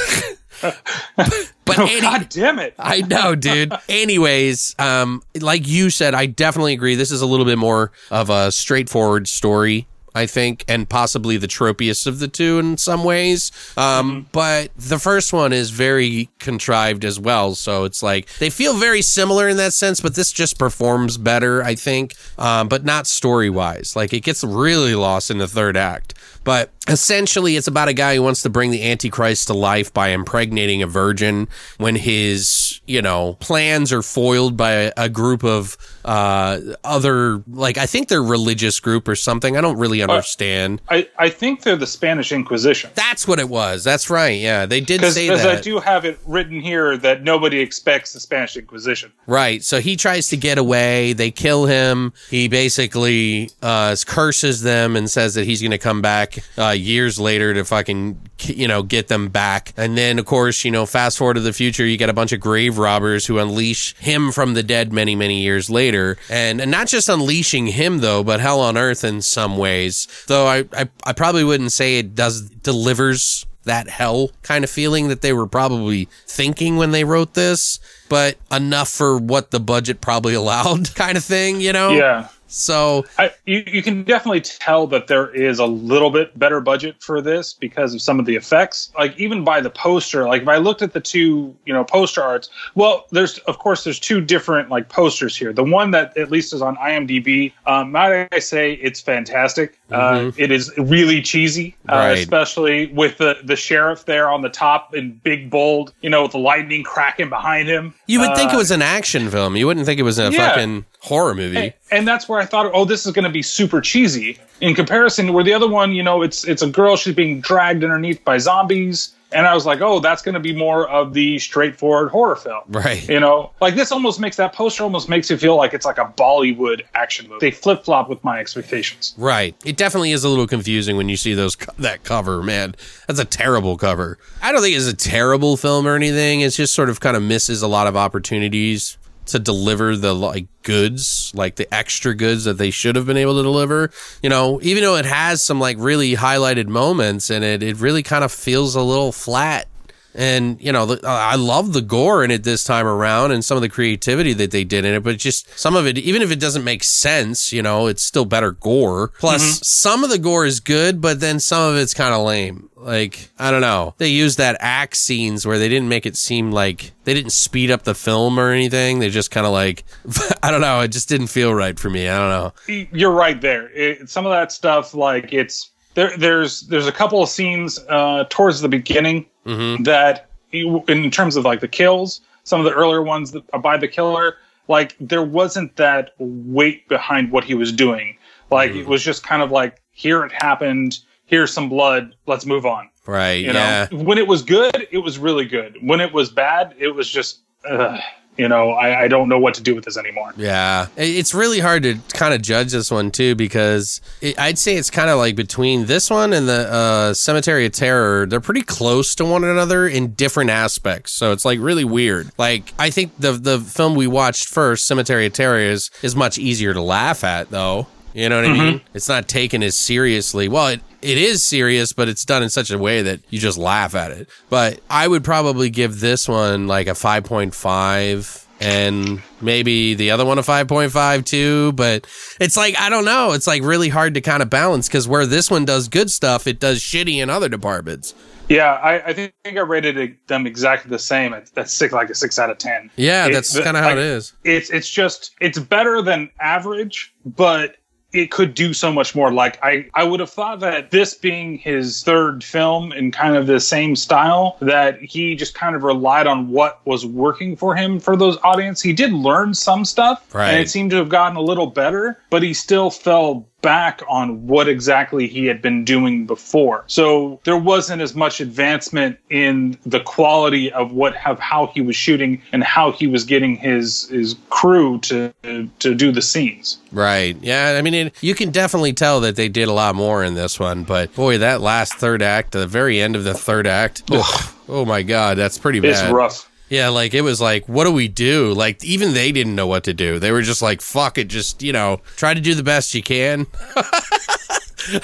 but 0.62 1.78
Oh, 1.78 1.84
any- 1.86 2.00
God 2.00 2.28
damn 2.30 2.58
it. 2.58 2.74
I 2.78 3.02
know, 3.02 3.34
dude. 3.34 3.72
Anyways, 3.88 4.74
um, 4.78 5.22
like 5.40 5.66
you 5.68 5.90
said, 5.90 6.14
I 6.14 6.26
definitely 6.26 6.72
agree. 6.72 6.94
This 6.94 7.10
is 7.10 7.20
a 7.22 7.26
little 7.26 7.44
bit 7.46 7.58
more 7.58 7.92
of 8.10 8.30
a 8.30 8.50
straightforward 8.52 9.28
story. 9.28 9.86
I 10.16 10.26
think, 10.26 10.64
and 10.66 10.88
possibly 10.88 11.36
the 11.36 11.46
tropiest 11.46 12.06
of 12.06 12.18
the 12.18 12.28
two 12.28 12.58
in 12.58 12.78
some 12.78 13.04
ways. 13.04 13.52
Um, 13.76 14.26
But 14.32 14.70
the 14.76 14.98
first 14.98 15.32
one 15.32 15.52
is 15.52 15.70
very 15.70 16.28
contrived 16.38 17.04
as 17.04 17.20
well. 17.20 17.54
So 17.54 17.84
it's 17.84 18.02
like 18.02 18.26
they 18.38 18.50
feel 18.50 18.74
very 18.74 19.02
similar 19.02 19.48
in 19.48 19.56
that 19.58 19.72
sense, 19.74 20.00
but 20.00 20.14
this 20.14 20.32
just 20.32 20.58
performs 20.58 21.18
better, 21.18 21.62
I 21.62 21.74
think, 21.74 22.14
um, 22.38 22.68
but 22.68 22.84
not 22.84 23.06
story 23.06 23.50
wise. 23.50 23.94
Like 23.94 24.12
it 24.12 24.20
gets 24.20 24.42
really 24.42 24.94
lost 24.94 25.30
in 25.30 25.38
the 25.38 25.48
third 25.48 25.76
act. 25.76 26.14
But 26.46 26.70
essentially, 26.86 27.56
it's 27.56 27.66
about 27.66 27.88
a 27.88 27.92
guy 27.92 28.14
who 28.14 28.22
wants 28.22 28.42
to 28.42 28.50
bring 28.50 28.70
the 28.70 28.88
Antichrist 28.88 29.48
to 29.48 29.52
life 29.52 29.92
by 29.92 30.10
impregnating 30.10 30.80
a 30.80 30.86
virgin 30.86 31.48
when 31.78 31.96
his, 31.96 32.80
you 32.86 33.02
know, 33.02 33.34
plans 33.40 33.92
are 33.92 34.00
foiled 34.00 34.56
by 34.56 34.70
a, 34.70 34.92
a 34.96 35.08
group 35.08 35.42
of 35.42 35.76
uh, 36.04 36.60
other, 36.84 37.42
like, 37.48 37.78
I 37.78 37.86
think 37.86 38.06
they're 38.06 38.22
religious 38.22 38.78
group 38.78 39.08
or 39.08 39.16
something. 39.16 39.56
I 39.56 39.60
don't 39.60 39.76
really 39.76 40.02
understand. 40.02 40.80
I, 40.88 41.08
I 41.18 41.30
think 41.30 41.62
they're 41.62 41.74
the 41.74 41.84
Spanish 41.84 42.30
Inquisition. 42.30 42.92
That's 42.94 43.26
what 43.26 43.40
it 43.40 43.48
was. 43.48 43.82
That's 43.82 44.08
right. 44.08 44.38
Yeah, 44.38 44.66
they 44.66 44.80
did 44.80 45.04
say 45.12 45.26
that. 45.26 45.58
I 45.58 45.60
do 45.60 45.80
have 45.80 46.04
it 46.04 46.20
written 46.28 46.60
here 46.60 46.96
that 46.96 47.24
nobody 47.24 47.58
expects 47.58 48.12
the 48.12 48.20
Spanish 48.20 48.56
Inquisition. 48.56 49.10
Right. 49.26 49.64
So 49.64 49.80
he 49.80 49.96
tries 49.96 50.28
to 50.28 50.36
get 50.36 50.58
away. 50.58 51.12
They 51.12 51.32
kill 51.32 51.66
him. 51.66 52.12
He 52.30 52.46
basically 52.46 53.50
uh, 53.62 53.96
curses 54.06 54.62
them 54.62 54.94
and 54.94 55.10
says 55.10 55.34
that 55.34 55.44
he's 55.44 55.60
going 55.60 55.72
to 55.72 55.78
come 55.78 56.00
back 56.00 56.35
uh, 56.58 56.70
years 56.70 57.18
later 57.18 57.54
to 57.54 57.64
fucking, 57.64 58.20
you 58.40 58.68
know, 58.68 58.82
get 58.82 59.08
them 59.08 59.28
back. 59.28 59.72
And 59.76 59.96
then, 59.96 60.18
of 60.18 60.26
course, 60.26 60.64
you 60.64 60.70
know, 60.70 60.86
fast 60.86 61.18
forward 61.18 61.34
to 61.34 61.40
the 61.40 61.52
future, 61.52 61.84
you 61.84 61.96
get 61.96 62.10
a 62.10 62.14
bunch 62.14 62.32
of 62.32 62.40
grave 62.40 62.78
robbers 62.78 63.26
who 63.26 63.38
unleash 63.38 63.94
him 63.96 64.32
from 64.32 64.54
the 64.54 64.62
dead 64.62 64.92
many, 64.92 65.14
many 65.14 65.42
years 65.42 65.70
later. 65.70 66.16
And, 66.30 66.60
and 66.60 66.70
not 66.70 66.88
just 66.88 67.08
unleashing 67.08 67.66
him, 67.66 67.98
though, 67.98 68.22
but 68.22 68.40
hell 68.40 68.60
on 68.60 68.76
earth 68.76 69.04
in 69.04 69.22
some 69.22 69.56
ways. 69.56 70.08
Though 70.26 70.46
I, 70.46 70.64
I, 70.72 70.88
I 71.04 71.12
probably 71.12 71.44
wouldn't 71.44 71.72
say 71.72 71.98
it 71.98 72.14
does 72.14 72.48
delivers 72.48 73.46
that 73.66 73.88
hell 73.88 74.30
kind 74.42 74.64
of 74.64 74.70
feeling 74.70 75.08
that 75.08 75.20
they 75.20 75.32
were 75.32 75.46
probably 75.46 76.08
thinking 76.26 76.76
when 76.76 76.92
they 76.92 77.04
wrote 77.04 77.34
this, 77.34 77.78
but 78.08 78.36
enough 78.50 78.88
for 78.88 79.18
what 79.18 79.50
the 79.50 79.60
budget 79.60 80.00
probably 80.00 80.34
allowed, 80.42 80.94
kind 80.94 81.16
of 81.16 81.24
thing, 81.24 81.60
you 81.60 81.72
know? 81.72 81.90
Yeah. 81.90 82.28
So, 82.48 83.04
I, 83.18 83.32
you, 83.44 83.62
you 83.66 83.82
can 83.82 84.04
definitely 84.04 84.40
tell 84.40 84.86
that 84.88 85.06
there 85.08 85.34
is 85.34 85.58
a 85.58 85.66
little 85.66 86.10
bit 86.10 86.38
better 86.38 86.60
budget 86.60 86.96
for 87.02 87.20
this 87.20 87.52
because 87.54 87.94
of 87.94 88.00
some 88.00 88.20
of 88.20 88.26
the 88.26 88.36
effects. 88.36 88.92
Like 88.96 89.18
even 89.18 89.44
by 89.44 89.60
the 89.60 89.70
poster, 89.70 90.26
like 90.28 90.42
if 90.42 90.48
I 90.48 90.56
looked 90.58 90.82
at 90.82 90.92
the 90.92 91.00
two, 91.00 91.54
you 91.64 91.72
know, 91.72 91.84
poster 91.84 92.22
arts, 92.22 92.48
well, 92.74 93.06
there's 93.10 93.38
of 93.40 93.58
course 93.58 93.84
there's 93.84 93.98
two 93.98 94.20
different 94.20 94.68
like 94.70 94.88
posters 94.88 95.36
here. 95.36 95.52
The 95.52 95.64
one 95.64 95.90
that 95.92 96.16
at 96.16 96.30
least 96.30 96.52
is 96.52 96.62
on 96.62 96.76
IMDb, 96.76 97.52
um, 97.66 97.92
might 97.92 98.28
I 98.32 98.38
say, 98.38 98.74
it's 98.74 99.00
fantastic. 99.00 99.78
Uh, 99.90 100.30
it 100.36 100.50
is 100.50 100.72
really 100.78 101.22
cheesy, 101.22 101.76
uh, 101.88 101.94
Right. 101.96 102.18
especially 102.18 102.86
with 102.88 103.18
the 103.18 103.36
the 103.44 103.56
sheriff 103.56 104.04
there 104.04 104.28
on 104.30 104.42
the 104.42 104.48
top 104.48 104.94
in 104.94 105.12
big 105.22 105.50
bold, 105.50 105.92
you 106.00 106.10
know, 106.10 106.22
with 106.22 106.32
the 106.32 106.38
lightning 106.38 106.82
cracking 106.82 107.28
behind 107.28 107.68
him. 107.68 107.94
you 108.06 108.20
would 108.20 108.34
think 108.36 108.50
it 108.52 108.54
Uh, 108.54 108.58
was 108.58 108.70
an 108.70 108.82
action 108.82 109.30
film. 109.30 109.56
You 109.56 109.66
wouldn't 109.66 109.86
think 109.86 109.98
it 110.00 110.04
was 110.04 110.18
a 110.18 110.30
Yeah. 110.30 110.48
fucking 110.50 110.84
horror 111.00 111.34
movie. 111.34 111.56
and, 111.56 111.72
and 111.92 112.08
that's 112.08 112.28
where 112.28 112.35
I 112.38 112.44
thought, 112.44 112.70
oh, 112.72 112.84
this 112.84 113.06
is 113.06 113.12
going 113.12 113.24
to 113.24 113.30
be 113.30 113.42
super 113.42 113.80
cheesy 113.80 114.38
in 114.60 114.74
comparison. 114.74 115.32
Where 115.32 115.44
the 115.44 115.52
other 115.52 115.68
one, 115.68 115.92
you 115.92 116.02
know, 116.02 116.22
it's 116.22 116.44
it's 116.44 116.62
a 116.62 116.68
girl 116.68 116.96
she's 116.96 117.14
being 117.14 117.40
dragged 117.40 117.82
underneath 117.84 118.24
by 118.24 118.38
zombies, 118.38 119.14
and 119.32 119.46
I 119.46 119.54
was 119.54 119.66
like, 119.66 119.80
oh, 119.80 120.00
that's 120.00 120.22
going 120.22 120.34
to 120.34 120.40
be 120.40 120.54
more 120.54 120.88
of 120.88 121.12
the 121.12 121.38
straightforward 121.38 122.10
horror 122.10 122.36
film, 122.36 122.62
Right. 122.68 123.06
You 123.08 123.20
know, 123.20 123.50
like 123.60 123.74
this 123.74 123.90
almost 123.90 124.20
makes 124.20 124.36
that 124.36 124.52
poster 124.52 124.84
almost 124.84 125.08
makes 125.08 125.30
you 125.30 125.36
feel 125.36 125.56
like 125.56 125.74
it's 125.74 125.84
like 125.84 125.98
a 125.98 126.12
Bollywood 126.16 126.82
action 126.94 127.28
movie. 127.28 127.38
They 127.40 127.50
flip 127.50 127.84
flop 127.84 128.08
with 128.08 128.22
my 128.22 128.38
expectations. 128.38 129.14
Right. 129.18 129.56
It 129.64 129.76
definitely 129.76 130.12
is 130.12 130.24
a 130.24 130.28
little 130.28 130.46
confusing 130.46 130.96
when 130.96 131.08
you 131.08 131.16
see 131.16 131.34
those 131.34 131.56
that 131.78 132.04
cover, 132.04 132.42
man. 132.42 132.76
That's 133.08 133.18
a 133.18 133.24
terrible 133.24 133.76
cover. 133.76 134.18
I 134.42 134.52
don't 134.52 134.62
think 134.62 134.76
it's 134.76 134.86
a 134.86 134.94
terrible 134.96 135.56
film 135.56 135.86
or 135.86 135.96
anything. 135.96 136.40
It's 136.40 136.56
just 136.56 136.74
sort 136.74 136.88
of 136.88 137.00
kind 137.00 137.16
of 137.16 137.22
misses 137.22 137.62
a 137.62 137.68
lot 137.68 137.86
of 137.86 137.96
opportunities 137.96 138.96
to 139.26 139.38
deliver 139.38 139.96
the 139.96 140.14
like 140.14 140.46
goods, 140.62 141.32
like 141.34 141.56
the 141.56 141.72
extra 141.74 142.14
goods 142.14 142.44
that 142.44 142.58
they 142.58 142.70
should 142.70 142.96
have 142.96 143.06
been 143.06 143.16
able 143.16 143.36
to 143.36 143.42
deliver. 143.42 143.90
You 144.22 144.30
know, 144.30 144.60
even 144.62 144.82
though 144.82 144.96
it 144.96 145.04
has 145.04 145.42
some 145.42 145.60
like 145.60 145.76
really 145.78 146.14
highlighted 146.14 146.66
moments 146.66 147.30
and 147.30 147.44
it, 147.44 147.62
it 147.62 147.80
really 147.80 148.02
kind 148.02 148.24
of 148.24 148.32
feels 148.32 148.74
a 148.74 148.82
little 148.82 149.12
flat. 149.12 149.68
And 150.16 150.58
you 150.62 150.72
know, 150.72 150.86
the, 150.86 151.06
I 151.06 151.34
love 151.34 151.74
the 151.74 151.82
gore 151.82 152.24
in 152.24 152.30
it 152.30 152.42
this 152.42 152.64
time 152.64 152.86
around, 152.86 153.32
and 153.32 153.44
some 153.44 153.56
of 153.56 153.60
the 153.60 153.68
creativity 153.68 154.32
that 154.32 154.50
they 154.50 154.64
did 154.64 154.86
in 154.86 154.94
it. 154.94 155.02
But 155.02 155.18
just 155.18 155.46
some 155.58 155.76
of 155.76 155.86
it, 155.86 155.98
even 155.98 156.22
if 156.22 156.30
it 156.30 156.40
doesn't 156.40 156.64
make 156.64 156.82
sense, 156.84 157.52
you 157.52 157.62
know, 157.62 157.86
it's 157.86 158.02
still 158.02 158.24
better 158.24 158.52
gore. 158.52 159.08
Plus, 159.18 159.42
mm-hmm. 159.42 159.62
some 159.62 160.04
of 160.04 160.08
the 160.10 160.18
gore 160.18 160.46
is 160.46 160.60
good, 160.60 161.02
but 161.02 161.20
then 161.20 161.38
some 161.38 161.70
of 161.70 161.76
it's 161.76 161.92
kind 161.92 162.14
of 162.14 162.24
lame. 162.24 162.70
Like 162.76 163.30
I 163.38 163.50
don't 163.50 163.60
know, 163.60 163.94
they 163.98 164.08
used 164.08 164.38
that 164.38 164.56
axe 164.60 165.00
scenes 165.00 165.46
where 165.46 165.58
they 165.58 165.68
didn't 165.68 165.88
make 165.88 166.06
it 166.06 166.16
seem 166.16 166.50
like 166.50 166.92
they 167.04 167.12
didn't 167.12 167.32
speed 167.32 167.70
up 167.70 167.82
the 167.82 167.94
film 167.94 168.40
or 168.40 168.52
anything. 168.52 169.00
They 169.00 169.10
just 169.10 169.30
kind 169.30 169.46
of 169.46 169.52
like 169.52 169.84
I 170.42 170.50
don't 170.50 170.62
know, 170.62 170.80
it 170.80 170.88
just 170.88 171.10
didn't 171.10 171.26
feel 171.26 171.52
right 171.52 171.78
for 171.78 171.90
me. 171.90 172.08
I 172.08 172.18
don't 172.18 172.30
know. 172.30 172.86
You're 172.90 173.10
right 173.10 173.40
there. 173.40 173.68
It, 173.70 174.08
some 174.08 174.24
of 174.24 174.32
that 174.32 174.50
stuff, 174.50 174.94
like 174.94 175.32
it's 175.32 175.72
there. 175.96 176.16
There's 176.16 176.60
there's 176.62 176.86
a 176.86 176.92
couple 176.92 177.20
of 177.22 177.28
scenes 177.28 177.80
uh, 177.88 178.24
towards 178.30 178.60
the 178.60 178.68
beginning 178.68 179.26
that 179.44 180.30
in 180.52 181.10
terms 181.10 181.34
of 181.36 181.44
like 181.44 181.60
the 181.60 181.68
kills, 181.68 182.20
some 182.44 182.60
of 182.60 182.64
the 182.64 182.72
earlier 182.72 183.02
ones 183.02 183.32
that, 183.32 183.42
by 183.60 183.76
the 183.76 183.88
killer, 183.88 184.36
like 184.68 184.94
there 185.00 185.24
wasn't 185.24 185.74
that 185.76 186.10
weight 186.18 186.88
behind 186.88 187.32
what 187.32 187.44
he 187.44 187.54
was 187.54 187.72
doing. 187.72 188.16
Like 188.50 188.70
it 188.70 188.86
was 188.86 189.02
just 189.02 189.24
kind 189.24 189.42
of 189.42 189.50
like 189.50 189.82
here 189.90 190.24
it 190.24 190.32
happened, 190.32 191.00
here's 191.24 191.52
some 191.52 191.68
blood, 191.68 192.14
let's 192.26 192.46
move 192.46 192.64
on. 192.64 192.88
Right. 193.06 193.44
You 193.44 193.52
yeah. 193.52 193.88
know, 193.90 193.98
when 193.98 194.18
it 194.18 194.26
was 194.26 194.42
good, 194.42 194.86
it 194.90 194.98
was 194.98 195.18
really 195.18 195.44
good. 195.46 195.76
When 195.80 196.00
it 196.00 196.12
was 196.12 196.30
bad, 196.30 196.74
it 196.78 196.94
was 196.94 197.08
just, 197.08 197.40
uh, 197.68 197.98
you 198.36 198.48
know, 198.48 198.70
I, 198.70 199.02
I 199.02 199.08
don't 199.08 199.28
know 199.28 199.38
what 199.38 199.54
to 199.54 199.62
do 199.62 199.74
with 199.74 199.84
this 199.84 199.96
anymore. 199.96 200.32
Yeah, 200.36 200.86
it's 200.96 201.34
really 201.34 201.60
hard 201.60 201.82
to 201.84 201.98
kind 202.12 202.34
of 202.34 202.42
judge 202.42 202.72
this 202.72 202.90
one 202.90 203.10
too 203.10 203.34
because 203.34 204.00
it, 204.20 204.38
I'd 204.38 204.58
say 204.58 204.76
it's 204.76 204.90
kind 204.90 205.10
of 205.10 205.18
like 205.18 205.36
between 205.36 205.86
this 205.86 206.10
one 206.10 206.32
and 206.32 206.48
the 206.48 206.70
uh, 206.72 207.14
Cemetery 207.14 207.66
of 207.66 207.72
Terror. 207.72 208.26
They're 208.26 208.40
pretty 208.40 208.62
close 208.62 209.14
to 209.16 209.24
one 209.24 209.44
another 209.44 209.86
in 209.86 210.12
different 210.12 210.50
aspects, 210.50 211.12
so 211.12 211.32
it's 211.32 211.44
like 211.44 211.58
really 211.60 211.84
weird. 211.84 212.30
Like 212.38 212.72
I 212.78 212.90
think 212.90 213.12
the 213.18 213.32
the 213.32 213.58
film 213.58 213.94
we 213.94 214.06
watched 214.06 214.48
first, 214.48 214.86
Cemetery 214.86 215.26
of 215.26 215.32
Terror, 215.32 215.58
is 215.58 215.90
is 216.02 216.14
much 216.14 216.38
easier 216.38 216.74
to 216.74 216.82
laugh 216.82 217.24
at 217.24 217.50
though. 217.50 217.86
You 218.16 218.30
know 218.30 218.36
what 218.36 218.46
I 218.46 218.48
mm-hmm. 218.48 218.60
mean? 218.60 218.80
It's 218.94 219.10
not 219.10 219.28
taken 219.28 219.62
as 219.62 219.76
seriously. 219.76 220.48
Well, 220.48 220.68
it, 220.68 220.80
it 221.02 221.18
is 221.18 221.42
serious, 221.42 221.92
but 221.92 222.08
it's 222.08 222.24
done 222.24 222.42
in 222.42 222.48
such 222.48 222.70
a 222.70 222.78
way 222.78 223.02
that 223.02 223.20
you 223.28 223.38
just 223.38 223.58
laugh 223.58 223.94
at 223.94 224.10
it. 224.10 224.30
But 224.48 224.80
I 224.88 225.06
would 225.06 225.22
probably 225.22 225.68
give 225.68 226.00
this 226.00 226.26
one 226.26 226.66
like 226.66 226.86
a 226.86 226.92
5.5 226.92 228.46
and 228.58 229.20
maybe 229.42 229.92
the 229.92 230.12
other 230.12 230.24
one 230.24 230.38
a 230.38 230.42
5.5 230.42 231.26
too. 231.26 231.72
But 231.72 232.06
it's 232.40 232.56
like, 232.56 232.74
I 232.80 232.88
don't 232.88 233.04
know. 233.04 233.32
It's 233.32 233.46
like 233.46 233.62
really 233.62 233.90
hard 233.90 234.14
to 234.14 234.22
kind 234.22 234.42
of 234.42 234.48
balance 234.48 234.88
because 234.88 235.06
where 235.06 235.26
this 235.26 235.50
one 235.50 235.66
does 235.66 235.88
good 235.88 236.10
stuff, 236.10 236.46
it 236.46 236.58
does 236.58 236.80
shitty 236.80 237.18
in 237.18 237.28
other 237.28 237.50
departments. 237.50 238.14
Yeah, 238.48 238.72
I, 238.74 239.08
I 239.08 239.12
think 239.12 239.34
I 239.44 239.60
rated 239.60 240.16
them 240.26 240.46
exactly 240.46 240.88
the 240.88 240.98
same. 240.98 241.34
It's- 241.34 241.50
That's 241.50 241.72
six, 241.72 241.92
like 241.92 242.08
a 242.08 242.14
six 242.14 242.38
out 242.38 242.48
of 242.48 242.56
ten. 242.56 242.90
Yeah, 242.96 243.26
It- 243.26 243.34
that's 243.34 243.60
kind 243.60 243.76
of 243.76 243.82
how 243.82 243.90
like, 243.90 243.98
it 243.98 244.04
is. 244.04 244.32
It's 244.44 244.70
it's 244.70 244.88
just 244.88 245.34
it's 245.40 245.58
better 245.58 246.00
than 246.00 246.30
average, 246.40 247.12
but 247.26 247.76
it 248.16 248.30
could 248.30 248.54
do 248.54 248.72
so 248.72 248.90
much 248.92 249.14
more. 249.14 249.32
Like 249.32 249.58
I 249.62 249.86
I 249.94 250.04
would 250.04 250.20
have 250.20 250.30
thought 250.30 250.60
that 250.60 250.90
this 250.90 251.14
being 251.14 251.58
his 251.58 252.02
third 252.02 252.42
film 252.42 252.92
in 252.92 253.10
kind 253.12 253.36
of 253.36 253.46
the 253.46 253.60
same 253.60 253.94
style, 253.96 254.56
that 254.60 255.00
he 255.00 255.34
just 255.36 255.54
kind 255.54 255.76
of 255.76 255.82
relied 255.82 256.26
on 256.26 256.48
what 256.50 256.80
was 256.84 257.04
working 257.06 257.56
for 257.56 257.74
him 257.76 258.00
for 258.00 258.16
those 258.16 258.38
audience. 258.42 258.80
He 258.82 258.92
did 258.92 259.12
learn 259.12 259.54
some 259.54 259.84
stuff, 259.84 260.34
Right. 260.34 260.50
and 260.52 260.60
it 260.62 260.70
seemed 260.70 260.90
to 260.90 260.96
have 260.96 261.08
gotten 261.08 261.36
a 261.36 261.40
little 261.42 261.66
better, 261.66 262.18
but 262.30 262.42
he 262.42 262.54
still 262.54 262.90
fell 262.90 263.46
back 263.66 264.00
on 264.08 264.46
what 264.46 264.68
exactly 264.68 265.26
he 265.26 265.46
had 265.46 265.60
been 265.60 265.84
doing 265.84 266.24
before. 266.24 266.84
So 266.86 267.40
there 267.42 267.58
wasn't 267.58 268.00
as 268.00 268.14
much 268.14 268.40
advancement 268.40 269.18
in 269.28 269.76
the 269.84 269.98
quality 269.98 270.70
of 270.70 270.92
what 270.92 271.16
of 271.26 271.40
how 271.40 271.66
he 271.74 271.80
was 271.80 271.96
shooting 271.96 272.40
and 272.52 272.62
how 272.62 272.92
he 272.92 273.08
was 273.08 273.24
getting 273.24 273.56
his 273.56 274.08
his 274.08 274.36
crew 274.50 275.00
to 275.00 275.34
to 275.80 275.94
do 275.96 276.12
the 276.12 276.22
scenes. 276.22 276.78
Right. 276.92 277.36
Yeah. 277.42 277.74
I 277.76 277.82
mean, 277.82 277.94
it, 277.94 278.14
you 278.22 278.36
can 278.36 278.52
definitely 278.52 278.92
tell 278.92 279.18
that 279.22 279.34
they 279.34 279.48
did 279.48 279.66
a 279.66 279.72
lot 279.72 279.96
more 279.96 280.22
in 280.22 280.34
this 280.34 280.60
one. 280.60 280.84
But 280.84 281.12
boy, 281.16 281.38
that 281.38 281.60
last 281.60 281.94
third 281.94 282.22
act, 282.22 282.52
the 282.52 282.68
very 282.68 283.00
end 283.00 283.16
of 283.16 283.24
the 283.24 283.34
third 283.34 283.66
act. 283.66 284.04
Oh, 284.12 284.54
oh 284.68 284.84
my 284.84 285.02
God, 285.02 285.36
that's 285.38 285.58
pretty 285.58 285.80
bad. 285.80 286.04
It's 286.04 286.12
rough. 286.12 286.48
Yeah, 286.68 286.88
like 286.88 287.14
it 287.14 287.20
was 287.20 287.40
like, 287.40 287.68
what 287.68 287.84
do 287.84 287.92
we 287.92 288.08
do? 288.08 288.52
Like 288.52 288.84
even 288.84 289.14
they 289.14 289.32
didn't 289.32 289.54
know 289.54 289.66
what 289.66 289.84
to 289.84 289.94
do. 289.94 290.18
They 290.18 290.32
were 290.32 290.42
just 290.42 290.62
like, 290.62 290.80
fuck 290.80 291.18
it, 291.18 291.28
just 291.28 291.62
you 291.62 291.72
know, 291.72 292.00
try 292.16 292.34
to 292.34 292.40
do 292.40 292.54
the 292.54 292.62
best 292.64 292.94
you 292.94 293.02
can. 293.02 293.46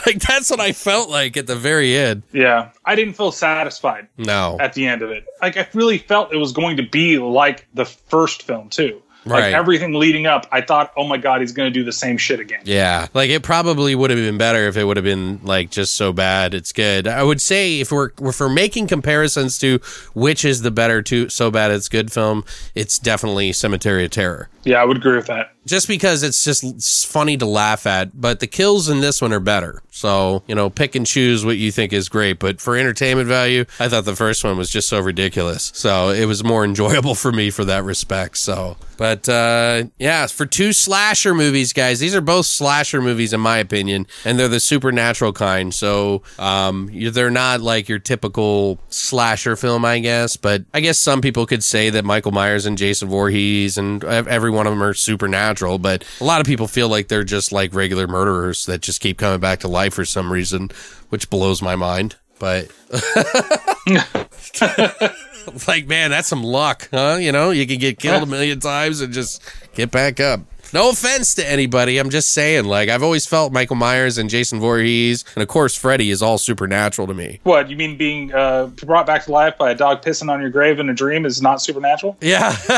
like 0.07 0.21
that's 0.21 0.51
what 0.51 0.61
I 0.61 0.73
felt 0.73 1.09
like 1.11 1.37
at 1.37 1.47
the 1.47 1.57
very 1.57 1.97
end. 1.97 2.23
Yeah, 2.33 2.71
I 2.85 2.95
didn't 2.95 3.15
feel 3.15 3.33
satisfied 3.33 4.09
No, 4.17 4.57
at 4.61 4.73
the 4.75 4.87
end 4.87 5.03
of 5.03 5.11
it. 5.11 5.25
Like 5.41 5.57
I 5.57 5.69
really 5.75 5.99
felt 5.99 6.33
it 6.33 6.37
was 6.39 6.53
going 6.53 6.77
to 6.79 6.83
be 6.83 7.19
like 7.19 7.67
the 7.75 7.85
first 7.85 8.43
film 8.43 8.69
too. 8.69 9.03
Like 9.25 9.55
everything 9.55 9.95
leading 9.95 10.27
up, 10.27 10.47
I 10.51 10.61
thought, 10.61 10.93
oh 10.97 11.07
my 11.07 11.17
god, 11.17 11.41
he's 11.41 11.53
going 11.53 11.73
to 11.73 11.79
do 11.79 11.85
the 11.85 11.93
same 11.93 12.17
shit 12.17 12.41
again. 12.41 12.63
Yeah, 12.65 13.07
like 13.15 13.31
it 13.31 13.43
probably 13.43 13.95
would 13.95 14.11
have 14.11 14.19
been 14.19 14.39
better 14.39 14.67
if 14.67 14.77
it 14.77 14.85
would 14.85 14.97
have 14.97 15.05
been 15.05 15.41
like 15.43 15.71
just 15.71 15.95
so 15.97 16.13
bad. 16.13 16.55
It's 16.55 16.73
good. 16.73 17.07
I 17.07 17.23
would 17.23 17.41
say 17.41 17.81
if 17.81 17.93
we're 17.93 18.11
if 18.21 18.41
we're 18.41 18.49
making 18.49 18.89
comparisons 18.89 19.59
to 19.59 19.79
which 20.15 20.45
is 20.45 20.63
the 20.63 20.71
better 20.71 21.03
to 21.03 21.29
so 21.29 21.51
bad 21.51 21.71
it's 21.71 21.89
good 21.89 22.13
film, 22.13 22.45
it's 22.75 22.99
definitely 22.99 23.53
Cemetery 23.53 24.05
of 24.05 24.11
Terror. 24.11 24.49
Yeah, 24.65 24.83
I 24.83 24.85
would 24.85 24.97
agree 24.97 25.17
with 25.17 25.27
that. 25.27 25.52
Just 25.65 25.87
because 25.87 26.23
it's 26.23 26.45
just 26.45 26.65
it's 26.65 27.05
funny 27.05 27.37
to 27.37 27.47
laugh 27.47 27.87
at, 27.87 28.21
but 28.21 28.41
the 28.41 28.47
kills 28.47 28.89
in 28.89 29.01
this 29.01 29.23
one 29.23 29.33
are 29.33 29.41
better. 29.41 29.83
So 29.91 30.43
you 30.47 30.55
know, 30.55 30.71
pick 30.71 30.95
and 30.95 31.07
choose 31.07 31.45
what 31.45 31.57
you 31.57 31.71
think 31.71 31.93
is 31.93 32.09
great. 32.09 32.39
But 32.39 32.61
for 32.61 32.77
entertainment 32.77 33.29
value, 33.29 33.65
I 33.79 33.89
thought 33.89 34.05
the 34.05 34.17
first 34.17 34.43
one 34.43 34.59
was 34.59 34.71
just 34.71 34.89
so 34.89 35.01
ridiculous. 35.01 35.71
So 35.75 36.09
it 36.09 36.25
was 36.25 36.43
more 36.43 36.65
enjoyable 36.73 37.15
for 37.15 37.31
me 37.31 37.51
for 37.51 37.65
that 37.65 37.85
respect. 37.85 38.39
So, 38.39 38.77
but 38.97 39.29
uh, 39.29 39.85
yeah, 39.99 40.27
for 40.27 40.47
two 40.47 40.73
slasher 40.73 41.35
movies, 41.35 41.73
guys, 41.73 42.01
these 42.01 42.15
are 42.15 42.21
both 42.21 42.47
slasher 42.47 43.01
movies 43.01 43.33
in 43.33 43.41
my 43.41 43.59
opinion, 43.59 44.07
and 44.25 44.39
they're 44.39 44.49
the 44.49 44.61
supernatural 44.61 45.33
kind. 45.33 45.73
So 45.73 46.23
um, 46.39 46.91
they're 46.93 47.31
not 47.31 47.61
like 47.61 47.89
your 47.89 47.99
typical 48.01 48.81
slasher 48.89 49.55
film, 49.55 49.85
I 49.85 50.01
guess. 50.01 50.37
But 50.37 50.65
I 50.75 50.81
guess 50.81 50.99
some 50.99 51.21
people 51.21 51.47
could 51.47 51.63
say 51.63 51.91
that 51.91 52.05
Michael 52.05 52.33
Myers 52.33 52.67
and 52.67 52.77
Jason 52.77 53.09
Voorhees 53.09 53.79
and 53.79 54.03
every 54.05 54.51
one 54.51 54.67
of 54.67 54.73
them 54.73 54.83
are 54.83 54.95
supernatural. 54.95 55.52
But 55.79 56.05
a 56.21 56.25
lot 56.25 56.41
of 56.41 56.47
people 56.47 56.69
feel 56.69 56.89
like 56.89 57.09
they're 57.09 57.25
just 57.25 57.53
like 57.53 57.75
regular 57.75 58.07
murderers 58.07 58.67
that 58.67 58.81
just 58.81 59.01
keep 59.01 59.19
coming 59.19 59.41
back 59.41 59.61
to 59.61 59.69
life 59.69 59.95
for 59.95 60.05
some 60.05 60.33
reason, 60.33 60.71
which 61.09 61.31
blows 61.31 61.63
my 61.63 61.77
mind. 61.77 62.17
But 62.39 62.71
like, 65.69 65.87
man, 65.87 66.11
that's 66.11 66.29
some 66.29 66.43
luck, 66.43 66.89
huh? 66.91 67.19
You 67.21 67.33
know, 67.33 67.51
you 67.51 67.67
can 67.67 67.79
get 67.79 67.99
killed 67.99 68.23
a 68.23 68.27
million 68.27 68.61
times 68.61 69.01
and 69.01 69.13
just 69.13 69.43
get 69.75 69.91
back 69.91 70.21
up. 70.21 70.41
No 70.73 70.89
offense 70.89 71.35
to 71.35 71.47
anybody. 71.49 71.99
I'm 71.99 72.09
just 72.09 72.33
saying, 72.33 72.65
like, 72.65 72.89
I've 72.89 73.03
always 73.03 73.27
felt 73.27 73.53
Michael 73.53 73.77
Myers 73.77 74.17
and 74.17 74.31
Jason 74.31 74.59
Voorhees, 74.59 75.23
and 75.35 75.43
of 75.43 75.49
course, 75.49 75.77
Freddy 75.77 76.11
is 76.11 76.23
all 76.23 76.39
supernatural 76.39 77.07
to 77.09 77.15
me. 77.15 77.41
What 77.43 77.69
you 77.69 77.77
mean 77.77 77.99
being 77.99 78.33
uh, 78.33 78.67
brought 78.67 79.07
back 79.07 79.25
to 79.27 79.33
life 79.33 79.59
by 79.59 79.71
a 79.73 79.75
dog 79.75 80.03
pissing 80.03 80.31
on 80.31 80.41
your 80.41 80.49
grave 80.49 80.79
in 80.79 80.89
a 80.89 80.95
dream 80.95 81.27
is 81.27 81.43
not 81.43 81.61
supernatural? 81.61 82.17
Yeah. 82.23 82.57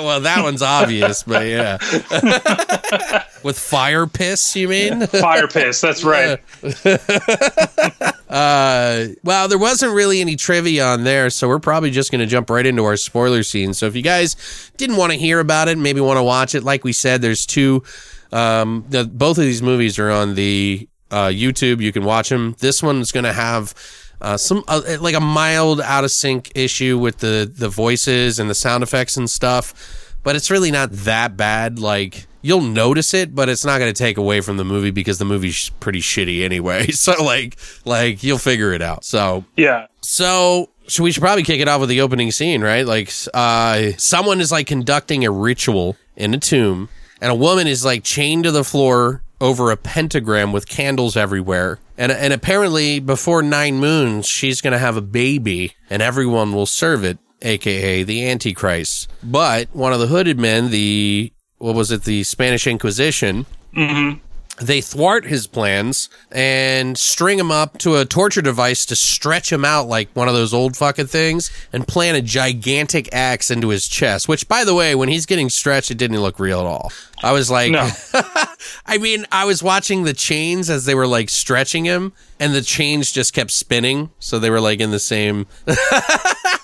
well, 0.00 0.20
that 0.20 0.42
one's 0.44 0.62
obvious, 0.62 1.24
but 1.24 1.46
yeah. 1.46 1.78
With 3.42 3.58
fire 3.58 4.06
piss, 4.06 4.54
you 4.56 4.68
mean? 4.68 5.06
Fire 5.06 5.48
piss. 5.48 5.80
That's 5.80 6.04
right. 6.04 6.40
Uh, 8.30 9.08
well, 9.24 9.48
there 9.48 9.58
wasn't 9.58 9.92
really 9.92 10.20
any 10.20 10.36
trivia 10.36 10.86
on 10.86 11.02
there, 11.02 11.30
so 11.30 11.48
we're 11.48 11.58
probably 11.58 11.90
just 11.90 12.12
going 12.12 12.20
to 12.20 12.26
jump 12.26 12.48
right 12.48 12.64
into 12.64 12.84
our 12.84 12.96
spoiler 12.96 13.42
scene. 13.42 13.74
So 13.74 13.86
if 13.86 13.96
you 13.96 14.02
guys 14.02 14.70
didn't 14.76 14.96
want 14.96 15.10
to 15.12 15.18
hear 15.18 15.40
about 15.40 15.66
it, 15.66 15.76
maybe 15.76 16.00
want 16.00 16.16
to 16.16 16.22
watch 16.22 16.54
it, 16.54 16.62
like 16.62 16.84
we 16.84 16.92
said, 16.92 17.22
there's 17.22 17.44
two. 17.44 17.82
Um, 18.30 18.84
the, 18.88 19.04
both 19.04 19.36
of 19.36 19.42
these 19.42 19.62
movies 19.62 19.98
are 19.98 20.10
on 20.10 20.36
the 20.36 20.88
uh, 21.10 21.26
YouTube. 21.26 21.80
You 21.80 21.92
can 21.92 22.04
watch 22.04 22.28
them. 22.28 22.54
This 22.60 22.82
one's 22.82 23.10
going 23.10 23.24
to 23.24 23.32
have. 23.32 23.74
Uh, 24.22 24.36
some 24.36 24.62
uh, 24.68 24.82
like 25.00 25.14
a 25.14 25.20
mild 25.20 25.80
out 25.80 26.04
of 26.04 26.10
sync 26.10 26.52
issue 26.54 26.98
with 26.98 27.18
the 27.18 27.50
the 27.52 27.70
voices 27.70 28.38
and 28.38 28.50
the 28.50 28.54
sound 28.54 28.82
effects 28.82 29.16
and 29.16 29.30
stuff, 29.30 30.14
but 30.22 30.36
it's 30.36 30.50
really 30.50 30.70
not 30.70 30.92
that 30.92 31.38
bad. 31.38 31.78
Like 31.78 32.26
you'll 32.42 32.60
notice 32.62 33.12
it, 33.14 33.34
but 33.34 33.48
it's 33.48 33.64
not 33.64 33.78
going 33.78 33.92
to 33.92 33.98
take 33.98 34.16
away 34.16 34.40
from 34.40 34.56
the 34.56 34.64
movie 34.64 34.90
because 34.90 35.18
the 35.18 35.24
movie's 35.24 35.70
pretty 35.80 36.00
shitty 36.00 36.42
anyway. 36.42 36.86
So 36.92 37.12
like 37.22 37.56
like 37.84 38.22
you'll 38.22 38.38
figure 38.38 38.72
it 38.72 38.82
out. 38.82 39.04
So 39.04 39.44
Yeah. 39.56 39.86
so 40.02 40.70
so 40.86 41.02
we 41.04 41.12
should 41.12 41.22
probably 41.22 41.44
kick 41.44 41.60
it 41.60 41.68
off 41.68 41.80
with 41.80 41.88
the 41.88 42.00
opening 42.00 42.30
scene, 42.32 42.62
right? 42.62 42.84
Like 42.86 43.12
uh 43.34 43.90
someone 43.96 44.40
is 44.40 44.50
like 44.52 44.66
conducting 44.66 45.24
a 45.24 45.30
ritual 45.30 45.96
in 46.16 46.34
a 46.34 46.38
tomb 46.38 46.88
and 47.20 47.30
a 47.30 47.34
woman 47.34 47.66
is 47.66 47.84
like 47.84 48.02
chained 48.04 48.44
to 48.44 48.50
the 48.50 48.64
floor 48.64 49.22
over 49.40 49.70
a 49.70 49.76
pentagram 49.76 50.52
with 50.52 50.68
candles 50.68 51.16
everywhere. 51.16 51.78
And 51.96 52.10
and 52.12 52.32
apparently 52.32 52.98
before 53.00 53.42
9 53.42 53.76
moons 53.76 54.26
she's 54.26 54.60
going 54.60 54.72
to 54.72 54.78
have 54.78 54.96
a 54.96 55.02
baby 55.02 55.72
and 55.88 56.02
everyone 56.02 56.52
will 56.52 56.66
serve 56.66 57.04
it, 57.04 57.18
aka 57.42 58.02
the 58.02 58.28
antichrist. 58.28 59.08
But 59.22 59.68
one 59.72 59.92
of 59.92 60.00
the 60.00 60.08
hooded 60.08 60.38
men, 60.38 60.70
the 60.70 61.32
what 61.60 61.74
was 61.74 61.92
it, 61.92 62.04
the 62.04 62.24
Spanish 62.24 62.66
Inquisition, 62.66 63.44
mm-hmm. 63.76 64.18
they 64.64 64.80
thwart 64.80 65.26
his 65.26 65.46
plans 65.46 66.08
and 66.32 66.96
string 66.96 67.38
him 67.38 67.50
up 67.50 67.76
to 67.78 67.96
a 67.96 68.06
torture 68.06 68.40
device 68.40 68.86
to 68.86 68.96
stretch 68.96 69.52
him 69.52 69.62
out 69.62 69.86
like 69.86 70.08
one 70.14 70.26
of 70.26 70.32
those 70.32 70.54
old 70.54 70.74
fucking 70.74 71.06
things 71.06 71.50
and 71.70 71.86
plant 71.86 72.16
a 72.16 72.22
gigantic 72.22 73.10
axe 73.12 73.50
into 73.50 73.68
his 73.68 73.86
chest. 73.86 74.26
Which, 74.26 74.48
by 74.48 74.64
the 74.64 74.74
way, 74.74 74.94
when 74.94 75.10
he's 75.10 75.26
getting 75.26 75.50
stretched, 75.50 75.90
it 75.90 75.98
didn't 75.98 76.20
look 76.20 76.40
real 76.40 76.60
at 76.60 76.66
all. 76.66 76.90
I 77.22 77.32
was 77.32 77.50
like, 77.50 77.70
No. 77.70 77.90
I 78.86 78.96
mean, 78.98 79.26
I 79.30 79.44
was 79.44 79.62
watching 79.62 80.04
the 80.04 80.14
chains 80.14 80.70
as 80.70 80.86
they 80.86 80.94
were 80.94 81.06
like 81.06 81.28
stretching 81.28 81.84
him, 81.84 82.14
and 82.38 82.54
the 82.54 82.62
chains 82.62 83.12
just 83.12 83.34
kept 83.34 83.50
spinning. 83.50 84.10
So 84.18 84.38
they 84.38 84.48
were 84.48 84.60
like 84.60 84.80
in 84.80 84.90
the 84.90 84.98
same. 84.98 85.46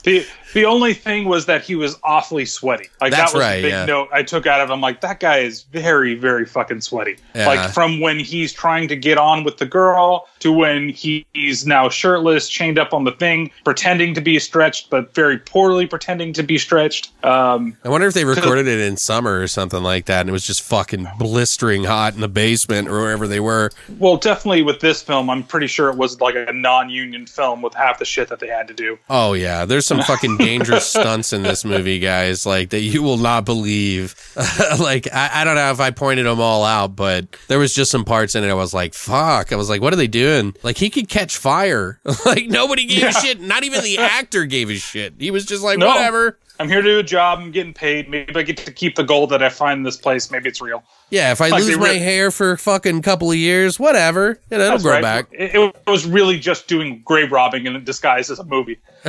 The 0.06 0.24
The 0.56 0.64
only 0.64 0.94
thing 0.94 1.26
was 1.26 1.44
that 1.44 1.60
he 1.60 1.74
was 1.74 1.98
awfully 2.02 2.46
sweaty. 2.46 2.88
Like 2.98 3.10
That's 3.10 3.30
that 3.30 3.36
was 3.36 3.44
right, 3.44 3.56
the 3.56 3.62
big 3.64 3.72
yeah. 3.72 3.84
note 3.84 4.08
I 4.10 4.22
took 4.22 4.46
out 4.46 4.62
of 4.62 4.70
him. 4.70 4.80
Like 4.80 5.02
that 5.02 5.20
guy 5.20 5.40
is 5.40 5.64
very, 5.64 6.14
very 6.14 6.46
fucking 6.46 6.80
sweaty. 6.80 7.18
Yeah. 7.34 7.46
Like 7.46 7.74
from 7.74 8.00
when 8.00 8.18
he's 8.18 8.54
trying 8.54 8.88
to 8.88 8.96
get 8.96 9.18
on 9.18 9.44
with 9.44 9.58
the 9.58 9.66
girl 9.66 10.26
to 10.38 10.50
when 10.50 10.88
he's 10.88 11.66
now 11.66 11.90
shirtless, 11.90 12.48
chained 12.48 12.78
up 12.78 12.94
on 12.94 13.04
the 13.04 13.12
thing, 13.12 13.50
pretending 13.64 14.14
to 14.14 14.22
be 14.22 14.38
stretched, 14.38 14.88
but 14.88 15.12
very 15.12 15.36
poorly 15.36 15.86
pretending 15.86 16.32
to 16.32 16.42
be 16.42 16.56
stretched. 16.56 17.12
Um, 17.22 17.76
I 17.84 17.90
wonder 17.90 18.06
if 18.06 18.14
they 18.14 18.24
recorded 18.24 18.66
it 18.66 18.80
in 18.80 18.96
summer 18.96 19.38
or 19.38 19.48
something 19.48 19.82
like 19.82 20.06
that, 20.06 20.20
and 20.20 20.30
it 20.30 20.32
was 20.32 20.46
just 20.46 20.62
fucking 20.62 21.06
blistering 21.18 21.84
hot 21.84 22.14
in 22.14 22.22
the 22.22 22.28
basement 22.28 22.88
or 22.88 23.00
wherever 23.00 23.28
they 23.28 23.40
were. 23.40 23.72
well, 23.98 24.16
definitely 24.16 24.62
with 24.62 24.80
this 24.80 25.02
film, 25.02 25.28
I'm 25.28 25.42
pretty 25.42 25.66
sure 25.66 25.90
it 25.90 25.98
was 25.98 26.18
like 26.22 26.34
a 26.34 26.50
non-union 26.50 27.26
film 27.26 27.60
with 27.60 27.74
half 27.74 27.98
the 27.98 28.06
shit 28.06 28.28
that 28.28 28.40
they 28.40 28.48
had 28.48 28.66
to 28.68 28.74
do. 28.74 28.98
Oh 29.10 29.34
yeah, 29.34 29.66
there's 29.66 29.84
some 29.84 30.00
fucking 30.00 30.38
dangerous 30.46 30.86
stunts 30.86 31.32
in 31.32 31.42
this 31.42 31.64
movie, 31.64 31.98
guys. 31.98 32.46
Like 32.46 32.70
that 32.70 32.80
you 32.80 33.02
will 33.02 33.18
not 33.18 33.44
believe. 33.44 34.14
like 34.80 35.08
I, 35.12 35.30
I 35.34 35.44
don't 35.44 35.56
know 35.56 35.70
if 35.70 35.80
I 35.80 35.90
pointed 35.90 36.26
them 36.26 36.40
all 36.40 36.64
out, 36.64 36.96
but 36.96 37.26
there 37.48 37.58
was 37.58 37.74
just 37.74 37.90
some 37.90 38.04
parts 38.04 38.34
in 38.34 38.44
it. 38.44 38.50
I 38.50 38.54
was 38.54 38.74
like, 38.74 38.94
fuck. 38.94 39.52
I 39.52 39.56
was 39.56 39.68
like, 39.68 39.80
what 39.80 39.92
are 39.92 39.96
they 39.96 40.06
doing? 40.06 40.54
Like 40.62 40.78
he 40.78 40.90
could 40.90 41.08
catch 41.08 41.36
fire. 41.36 42.00
like 42.26 42.46
nobody 42.46 42.86
gave 42.86 43.04
a 43.04 43.12
shit. 43.12 43.40
Not 43.40 43.64
even 43.64 43.82
the 43.82 43.98
actor 43.98 44.46
gave 44.46 44.70
a 44.70 44.76
shit. 44.76 45.14
He 45.18 45.30
was 45.30 45.44
just 45.44 45.62
like, 45.62 45.78
No. 45.78 45.88
whatever. 45.88 46.38
I'm 46.58 46.68
here 46.68 46.80
to 46.80 46.88
do 46.88 46.98
a 46.98 47.02
job. 47.02 47.40
I'm 47.40 47.50
getting 47.50 47.74
paid. 47.74 48.08
Maybe 48.08 48.34
I 48.34 48.42
get 48.42 48.56
to 48.58 48.72
keep 48.72 48.96
the 48.96 49.04
gold 49.04 49.30
that 49.30 49.42
I 49.42 49.50
find 49.50 49.78
in 49.78 49.82
this 49.82 49.96
place. 49.96 50.30
Maybe 50.30 50.48
it's 50.48 50.60
real. 50.60 50.82
Yeah, 51.10 51.30
if 51.30 51.40
I 51.40 51.48
Like 51.50 51.62
lose 51.62 51.78
my 51.78 51.88
hair 51.88 52.30
for 52.30 52.52
a 52.52 52.58
fucking 52.58 53.02
couple 53.02 53.30
of 53.30 53.36
years, 53.36 53.78
whatever. 53.78 54.40
Know, 54.50 54.58
it'll 54.58 54.78
grow 54.78 54.92
right. 54.92 55.02
back. 55.02 55.28
It, 55.32 55.54
it 55.54 55.76
was 55.86 56.06
really 56.06 56.38
just 56.38 56.66
doing 56.66 57.02
grave 57.04 57.30
robbing 57.30 57.66
in 57.66 57.84
disguise 57.84 58.30
as 58.30 58.38
a 58.38 58.44
movie. 58.44 58.78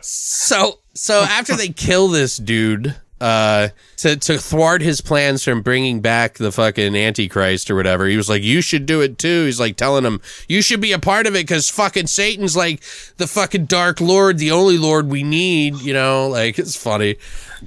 So 0.00 0.80
so 0.94 1.22
after 1.22 1.54
they 1.54 1.68
kill 1.68 2.08
this 2.08 2.36
dude, 2.36 2.94
uh, 3.20 3.68
to 3.98 4.16
to 4.16 4.38
thwart 4.38 4.82
his 4.82 5.00
plans 5.00 5.42
from 5.42 5.62
bringing 5.62 6.00
back 6.00 6.34
the 6.34 6.52
fucking 6.52 6.94
Antichrist 6.94 7.70
or 7.70 7.74
whatever, 7.74 8.06
he 8.06 8.16
was 8.16 8.28
like, 8.28 8.42
"You 8.42 8.60
should 8.60 8.84
do 8.86 9.00
it 9.00 9.18
too." 9.18 9.46
He's 9.46 9.58
like 9.60 9.76
telling 9.76 10.04
him, 10.04 10.20
"You 10.48 10.60
should 10.60 10.80
be 10.80 10.92
a 10.92 10.98
part 10.98 11.26
of 11.26 11.34
it 11.34 11.46
because 11.46 11.70
fucking 11.70 12.08
Satan's 12.08 12.56
like 12.56 12.82
the 13.16 13.26
fucking 13.26 13.66
Dark 13.66 14.00
Lord, 14.00 14.38
the 14.38 14.50
only 14.50 14.76
Lord 14.76 15.08
we 15.08 15.22
need." 15.22 15.80
You 15.80 15.94
know, 15.94 16.28
like 16.28 16.58
it's 16.58 16.76
funny. 16.76 17.16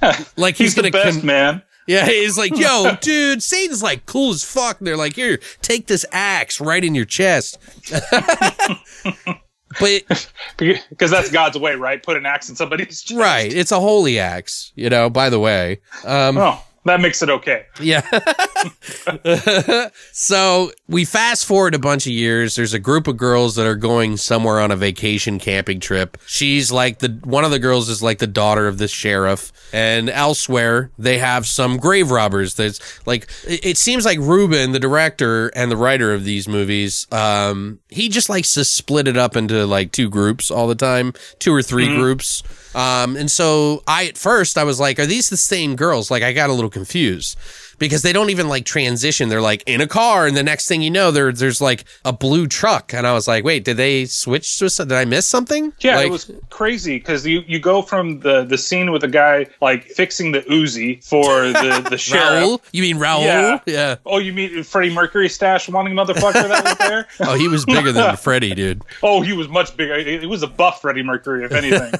Like 0.36 0.54
he's, 0.54 0.68
He's, 0.68 0.74
the 0.76 0.82
gonna 0.82 0.92
best 0.92 1.18
con- 1.18 1.26
man. 1.26 1.62
Yeah, 1.86 2.06
he's 2.06 2.38
like, 2.38 2.56
yo, 2.56 2.96
dude, 3.00 3.42
Satan's 3.42 3.82
like 3.82 4.06
cool 4.06 4.30
as 4.30 4.44
fuck. 4.44 4.78
And 4.78 4.86
they're 4.86 4.96
like, 4.96 5.16
here, 5.16 5.40
take 5.60 5.88
this 5.88 6.06
axe 6.12 6.60
right 6.60 6.84
in 6.84 6.94
your 6.94 7.04
chest. 7.04 7.58
but 9.78 10.02
Because 10.56 11.10
that's 11.10 11.30
God's 11.30 11.56
way, 11.58 11.74
right? 11.74 12.02
Put 12.02 12.16
an 12.16 12.26
axe 12.26 12.48
in 12.48 12.56
somebody's 12.56 13.02
chest. 13.02 13.18
right, 13.20 13.52
it's 13.52 13.72
a 13.72 13.80
holy 13.80 14.18
axe, 14.18 14.72
you 14.74 14.90
know, 14.90 15.08
by 15.10 15.30
the 15.30 15.38
way. 15.38 15.80
Um 16.04 16.38
Oh, 16.38 16.62
that 16.84 17.00
makes 17.00 17.22
it 17.22 17.28
okay. 17.28 17.66
yeah. 17.80 18.00
so 20.12 20.70
we 20.88 21.04
fast 21.04 21.44
forward 21.44 21.74
a 21.74 21.78
bunch 21.78 22.06
of 22.06 22.12
years. 22.12 22.56
There's 22.56 22.72
a 22.72 22.78
group 22.78 23.06
of 23.06 23.18
girls 23.18 23.56
that 23.56 23.66
are 23.66 23.76
going 23.76 24.16
somewhere 24.16 24.60
on 24.60 24.70
a 24.70 24.76
vacation 24.76 25.38
camping 25.38 25.80
trip. 25.80 26.16
She's 26.26 26.72
like 26.72 27.00
the 27.00 27.18
one 27.22 27.44
of 27.44 27.50
the 27.50 27.58
girls 27.58 27.88
is 27.88 28.02
like 28.02 28.18
the 28.18 28.26
daughter 28.26 28.66
of 28.66 28.78
the 28.78 28.88
sheriff, 28.88 29.52
and 29.74 30.08
elsewhere 30.08 30.90
they 30.98 31.18
have 31.18 31.46
some 31.46 31.76
grave 31.76 32.10
robbers. 32.10 32.54
That's 32.54 33.06
like 33.06 33.28
it, 33.46 33.64
it 33.64 33.76
seems 33.76 34.06
like 34.06 34.18
Ruben, 34.18 34.72
the 34.72 34.80
director 34.80 35.48
and 35.48 35.70
the 35.70 35.76
writer 35.76 36.14
of 36.14 36.24
these 36.24 36.48
movies, 36.48 37.06
um, 37.12 37.80
he 37.88 38.08
just 38.08 38.28
likes 38.28 38.54
to 38.54 38.64
split 38.64 39.06
it 39.06 39.16
up 39.18 39.36
into 39.36 39.66
like 39.66 39.92
two 39.92 40.08
groups 40.08 40.50
all 40.50 40.66
the 40.66 40.74
time, 40.74 41.12
two 41.38 41.52
or 41.52 41.62
3 41.62 41.86
groups. 41.96 42.42
Um, 42.74 43.16
and 43.16 43.30
so 43.30 43.82
I, 43.86 44.06
at 44.06 44.18
first, 44.18 44.56
I 44.56 44.64
was 44.64 44.78
like, 44.78 44.98
are 44.98 45.06
these 45.06 45.28
the 45.28 45.36
same 45.36 45.76
girls? 45.76 46.10
Like, 46.10 46.22
I 46.22 46.32
got 46.32 46.50
a 46.50 46.52
little 46.52 46.70
confused 46.70 47.36
because 47.80 48.02
they 48.02 48.12
don't 48.12 48.30
even 48.30 48.48
like 48.48 48.64
transition. 48.64 49.28
They're 49.28 49.40
like 49.40 49.64
in 49.66 49.80
a 49.80 49.88
car, 49.88 50.28
and 50.28 50.36
the 50.36 50.44
next 50.44 50.68
thing 50.68 50.82
you 50.82 50.90
know, 50.90 51.10
there, 51.10 51.32
there's 51.32 51.60
like 51.60 51.84
a 52.04 52.12
blue 52.12 52.46
truck. 52.46 52.94
And 52.94 53.04
I 53.04 53.12
was 53.12 53.26
like, 53.26 53.42
wait, 53.42 53.64
did 53.64 53.76
they 53.76 54.04
switch 54.04 54.56
to, 54.60 54.70
some- 54.70 54.86
did 54.86 54.96
I 54.96 55.04
miss 55.04 55.26
something? 55.26 55.72
Yeah, 55.80 55.96
Like- 55.96 56.06
it 56.06 56.10
was 56.12 56.30
crazy 56.50 56.98
because 56.98 57.26
you, 57.26 57.42
you 57.48 57.58
go 57.58 57.82
from 57.82 58.20
the, 58.20 58.44
the 58.44 58.58
scene 58.58 58.92
with 58.92 59.00
the 59.02 59.08
guy 59.08 59.46
like 59.60 59.84
fixing 59.86 60.30
the 60.30 60.42
Uzi 60.42 61.02
for 61.04 61.46
the, 61.48 61.86
the 61.90 61.98
sheriff. 61.98 62.44
Raul? 62.44 62.60
You 62.72 62.82
mean 62.82 62.98
Raul? 62.98 63.24
Yeah. 63.24 63.58
yeah. 63.66 63.96
Oh, 64.06 64.18
you 64.18 64.32
mean 64.32 64.62
Freddie 64.62 64.92
Mercury 64.94 65.28
stash 65.28 65.68
wanting 65.68 65.94
motherfucker 65.94 66.46
that 66.48 66.64
was 66.64 66.76
there? 66.78 67.06
Oh, 67.20 67.34
he 67.34 67.48
was 67.48 67.64
bigger 67.64 67.92
than 67.92 68.14
Freddy, 68.18 68.54
dude. 68.54 68.82
Oh, 69.02 69.22
he 69.22 69.32
was 69.32 69.48
much 69.48 69.74
bigger. 69.76 69.94
It 69.94 70.28
was 70.28 70.42
a 70.42 70.46
buff 70.46 70.82
Freddie 70.82 71.02
Mercury, 71.02 71.44
if 71.44 71.52
anything. 71.52 71.92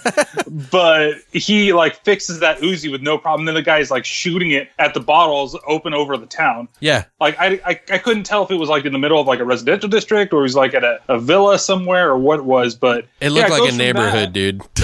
but 0.70 1.15
he 1.32 1.73
like 1.73 1.97
fixes 2.05 2.40
that 2.40 2.59
Uzi 2.61 2.90
with 2.90 3.01
no 3.02 3.16
problem. 3.19 3.47
Then 3.47 3.55
the 3.55 3.62
guy's 3.62 3.90
like 3.90 4.05
shooting 4.05 4.51
it 4.51 4.69
at 4.78 4.93
the 4.94 5.01
bottles 5.01 5.57
open 5.70 5.94
over 5.94 6.16
the 6.16 6.26
town. 6.26 6.68
Yeah. 6.80 7.05
Like 7.20 7.38
I, 7.38 7.60
I, 7.64 7.80
I 7.90 7.98
couldn't 7.98 8.24
tell 8.24 8.44
if 8.44 8.51
it 8.51 8.56
was 8.56 8.68
like 8.68 8.84
in 8.84 8.92
the 8.92 8.98
middle 8.98 9.20
of 9.20 9.26
like 9.26 9.40
a 9.40 9.44
residential 9.44 9.88
district 9.88 10.32
or 10.32 10.40
it 10.40 10.42
was 10.42 10.56
like 10.56 10.74
at 10.74 10.84
a, 10.84 11.01
a 11.09 11.18
villa 11.18 11.59
somewhere 11.59 12.10
or 12.10 12.18
what 12.18 12.38
it 12.40 12.44
was. 12.44 12.74
But 12.74 13.06
It 13.20 13.30
looked 13.30 13.48
yeah, 13.48 13.55
like 13.55 13.62
goes 13.62 13.74
a 13.74 13.78
neighborhood, 13.78 14.28
that- 14.28 14.32
dude. 14.32 14.62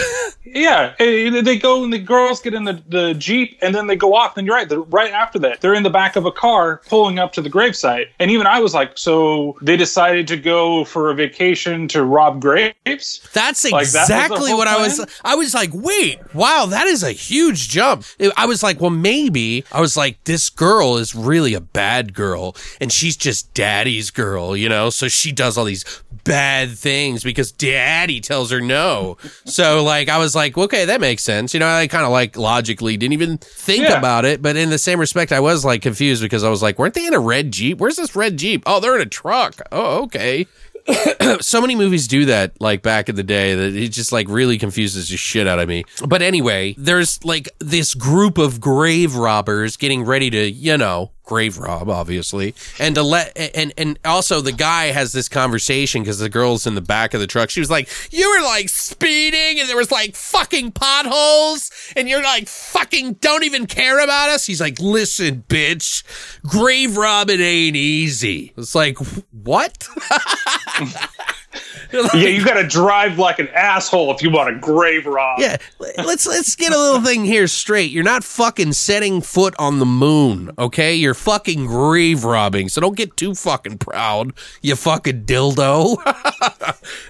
Yeah, 0.49 0.95
they 0.99 1.59
go 1.59 1.83
and 1.85 1.93
the 1.93 1.99
girls 1.99 2.41
get 2.41 2.55
in 2.55 2.65
the, 2.65 2.81
the 2.89 3.15
jeep 3.15 3.59
and 3.63 3.75
then 3.75 3.89
they 3.89 3.97
go 3.97 4.15
off. 4.15 4.37
And 4.37 4.47
you're 4.47 4.55
right, 4.57 4.71
right 4.91 5.13
after 5.13 5.39
that, 5.41 5.61
they're 5.61 5.75
in 5.75 5.83
the 5.83 5.91
back 5.91 6.15
of 6.17 6.25
a 6.25 6.31
car 6.33 6.81
pulling 6.89 7.19
up 7.19 7.33
to 7.33 7.43
the 7.43 7.51
gravesite. 7.51 8.07
And 8.21 8.31
even 8.31 8.47
I 8.47 8.61
was 8.61 8.73
like, 8.73 8.97
so 8.97 9.59
they 9.61 9.77
decided 9.77 10.29
to 10.29 10.37
go 10.37 10.85
for 10.85 11.11
a 11.11 11.15
vacation 11.15 11.89
to 11.89 12.05
rob 12.05 12.41
graves. 12.41 13.29
That's 13.33 13.65
Like, 13.65 13.73
that 13.73 13.79
was 13.81 13.93
the 13.93 14.01
exactly 14.03 14.51
whole 14.51 14.59
what 14.59 14.69
I 14.69 14.79
was. 14.79 15.05
I 15.25 15.35
was 15.35 15.53
like, 15.53 15.71
wait, 15.75 16.21
wow, 16.33 16.67
that 16.71 16.87
is 16.87 17.03
a 17.03 17.13
huge 17.13 17.69
jump. 17.69 18.05
I 18.37 18.47
was 18.47 18.63
like, 18.63 18.81
well, 18.81 18.91
maybe. 18.91 19.65
I 19.73 19.81
was 19.81 19.97
like, 19.97 20.23
this 20.25 20.49
girl 20.49 20.76
is 20.83 21.15
really 21.15 21.55
a 21.55 21.61
bad 21.61 22.15
girl, 22.15 22.55
and 22.81 22.93
she's 22.93 23.17
just 23.17 23.53
daddy's 23.55 24.11
girl, 24.11 24.57
you 24.57 24.69
know. 24.69 24.91
So 24.91 25.09
she 25.09 25.33
does 25.33 25.57
all 25.59 25.65
these 25.65 25.85
bad 26.25 26.71
things 26.77 27.23
because 27.23 27.53
daddy 27.53 28.21
tells 28.21 28.51
her 28.51 28.61
no. 28.61 29.17
So 29.45 29.83
like, 29.85 30.09
I 30.09 30.19
was 30.19 30.35
like, 30.35 30.57
okay, 30.59 30.85
that 30.87 31.01
makes 31.01 31.23
sense. 31.23 31.55
You 31.55 31.61
know, 31.61 31.69
I 31.69 31.87
kind 31.87 32.05
of 32.05 32.11
like 32.11 32.37
logically 32.37 32.97
didn't 32.97 33.13
even 33.13 33.39
think 33.39 33.83
Yeah. 33.85 33.99
about 33.99 34.25
it, 34.25 34.43
but 34.43 34.57
in 34.57 34.71
the 34.71 34.79
same 34.79 34.99
respect, 34.99 35.33
I 35.33 35.41
was 35.41 35.65
like 35.65 35.83
confused 35.83 36.23
because 36.23 36.43
I 36.45 36.49
was 36.51 36.63
like, 36.63 36.79
weren't 36.79 36.95
they 36.95 37.07
in 37.07 37.15
a 37.15 37.21
red 37.21 37.53
jeep? 37.53 37.79
Where's 37.79 37.97
this 37.97 38.17
red 38.17 38.37
jeep? 38.37 38.63
Oh, 38.67 38.81
they're 38.81 38.97
in 38.97 39.03
a 39.03 39.07
truck. 39.07 39.61
Oh, 39.73 40.03
okay 40.05 40.47
so 41.41 41.61
many 41.61 41.75
movies 41.75 42.07
do 42.07 42.27
that 42.27 42.61
like 42.61 42.83
back 42.83 43.09
in 43.09 43.17
the 43.17 43.23
day 43.23 43.55
that 43.55 43.75
it 43.75 43.89
just 43.89 44.13
like 44.13 44.29
really 44.29 44.59
confuses 44.59 45.09
the 45.09 45.17
shit 45.17 45.47
out 45.47 45.59
of 45.59 45.69
me. 45.69 45.85
But 46.07 46.23
anyway, 46.23 46.75
there's 46.79 47.23
like 47.25 47.49
this 47.59 47.95
group 47.95 48.39
of 48.39 48.61
grave 48.61 49.17
robbers 49.17 49.77
getting 49.77 50.05
ready 50.05 50.31
to, 50.31 50.51
you 50.51 50.77
know, 50.77 51.11
grave 51.27 51.59
rob 51.59 51.91
obviously. 51.91 52.55
And 52.79 52.95
to 52.95 53.03
let 53.03 53.37
and 53.37 53.75
and 53.77 53.99
also 54.05 54.41
the 54.41 54.53
guy 54.53 54.87
has 54.87 55.13
this 55.13 55.29
conversation 55.29 56.05
cuz 56.05 56.19
the 56.19 56.31
girl's 56.31 56.67
in 56.67 56.75
the 56.75 56.81
back 56.81 57.13
of 57.13 57.21
the 57.21 57.27
truck. 57.27 57.51
She 57.51 57.61
was 57.61 57.71
like, 57.71 57.91
"You 58.11 58.31
were 58.31 58.43
like 58.43 58.71
speeding 58.71 59.61
and 59.61 59.69
there 59.69 59.77
was 59.77 59.91
like 59.91 60.17
fucking 60.17 60.73
potholes 60.73 61.71
and 61.95 62.09
you're 62.09 62.23
like 62.23 62.49
fucking 62.49 63.15
don't 63.15 63.45
even 63.45 63.67
care 63.67 64.03
about 64.03 64.31
us." 64.31 64.47
He's 64.47 64.61
like, 64.61 64.81
"Listen, 64.81 65.45
bitch, 65.49 66.03
grave 66.43 66.97
robbing 66.97 67.41
ain't 67.41 67.77
easy." 67.77 68.53
It's 68.57 68.75
like, 68.75 68.97
"What?" 69.33 69.89
Yeah, 71.93 72.29
you 72.29 72.45
got 72.45 72.55
to 72.55 72.67
drive 72.67 73.19
like 73.19 73.39
an 73.39 73.49
asshole 73.49 74.13
if 74.13 74.23
you 74.23 74.31
want 74.31 74.55
a 74.55 74.59
grave 74.59 75.07
rob. 75.07 75.39
Yeah, 75.39 75.57
let's 75.79 76.27
let's 76.27 76.57
get 76.57 76.73
a 76.73 76.79
little 76.79 77.01
thing 77.01 77.25
here 77.25 77.47
straight. 77.47 77.91
You're 77.91 78.05
not 78.05 78.25
fucking 78.25 78.73
setting 78.73 79.21
foot 79.21 79.55
on 79.59 79.79
the 79.79 79.87
moon, 79.87 80.51
okay? 80.59 80.95
You're 80.95 81.15
fucking 81.15 81.67
grave 81.67 82.25
robbing, 82.25 82.69
so 82.69 82.81
don't 82.81 82.97
get 82.97 83.17
too 83.17 83.35
fucking 83.35 83.79
proud, 83.79 84.33
you 84.63 84.75
fucking 84.77 85.25
dildo. 85.25 85.97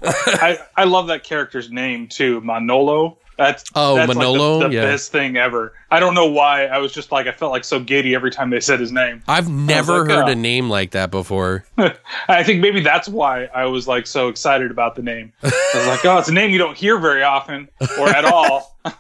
I, 0.03 0.59
I 0.77 0.85
love 0.85 1.07
that 1.09 1.25
character's 1.25 1.71
name 1.71 2.09
too, 2.09 2.41
Manolo. 2.43 3.19
That's 3.37 3.65
Oh, 3.75 3.97
that's 3.97 4.09
Manolo? 4.15 4.55
like 4.59 4.63
the, 4.63 4.69
the 4.69 4.75
Yeah. 4.77 4.83
best 4.83 5.13
thing 5.13 5.37
ever. 5.37 5.75
I 5.91 6.01
don't 6.01 6.15
know 6.15 6.27
why. 6.27 6.67
I 6.67 6.79
was 6.79 6.93
just 6.93 7.13
like 7.13 7.27
I 7.27 7.33
felt 7.33 7.53
like 7.53 7.65
so 7.65 7.79
giddy 7.79 8.15
every 8.15 8.31
time 8.31 8.49
they 8.51 8.61
said 8.61 8.81
his 8.81 8.93
name. 8.93 9.23
I've 9.29 9.49
never 9.49 9.99
like, 10.01 10.11
heard 10.11 10.25
uh, 10.29 10.33
a 10.33 10.35
name 10.35 10.71
like 10.71 10.93
that 10.93 11.11
before. 11.11 11.65
I 12.29 12.43
think 12.45 12.61
maybe 12.61 12.81
that's 12.81 13.09
why 13.09 13.45
I 13.47 13.67
was 13.67 13.87
like 13.87 14.07
so 14.07 14.29
excited 14.29 14.71
about 14.71 14.97
the 14.97 15.03
name. 15.03 15.33
I 15.43 15.53
was 15.75 15.87
like, 15.87 16.05
oh, 16.07 16.19
it's 16.19 16.29
a 16.29 16.33
name 16.33 16.51
you 16.51 16.59
don't 16.59 16.77
hear 16.77 16.99
very 16.99 17.23
often 17.23 17.69
or 17.99 18.09
at 18.09 18.25
all. 18.25 18.75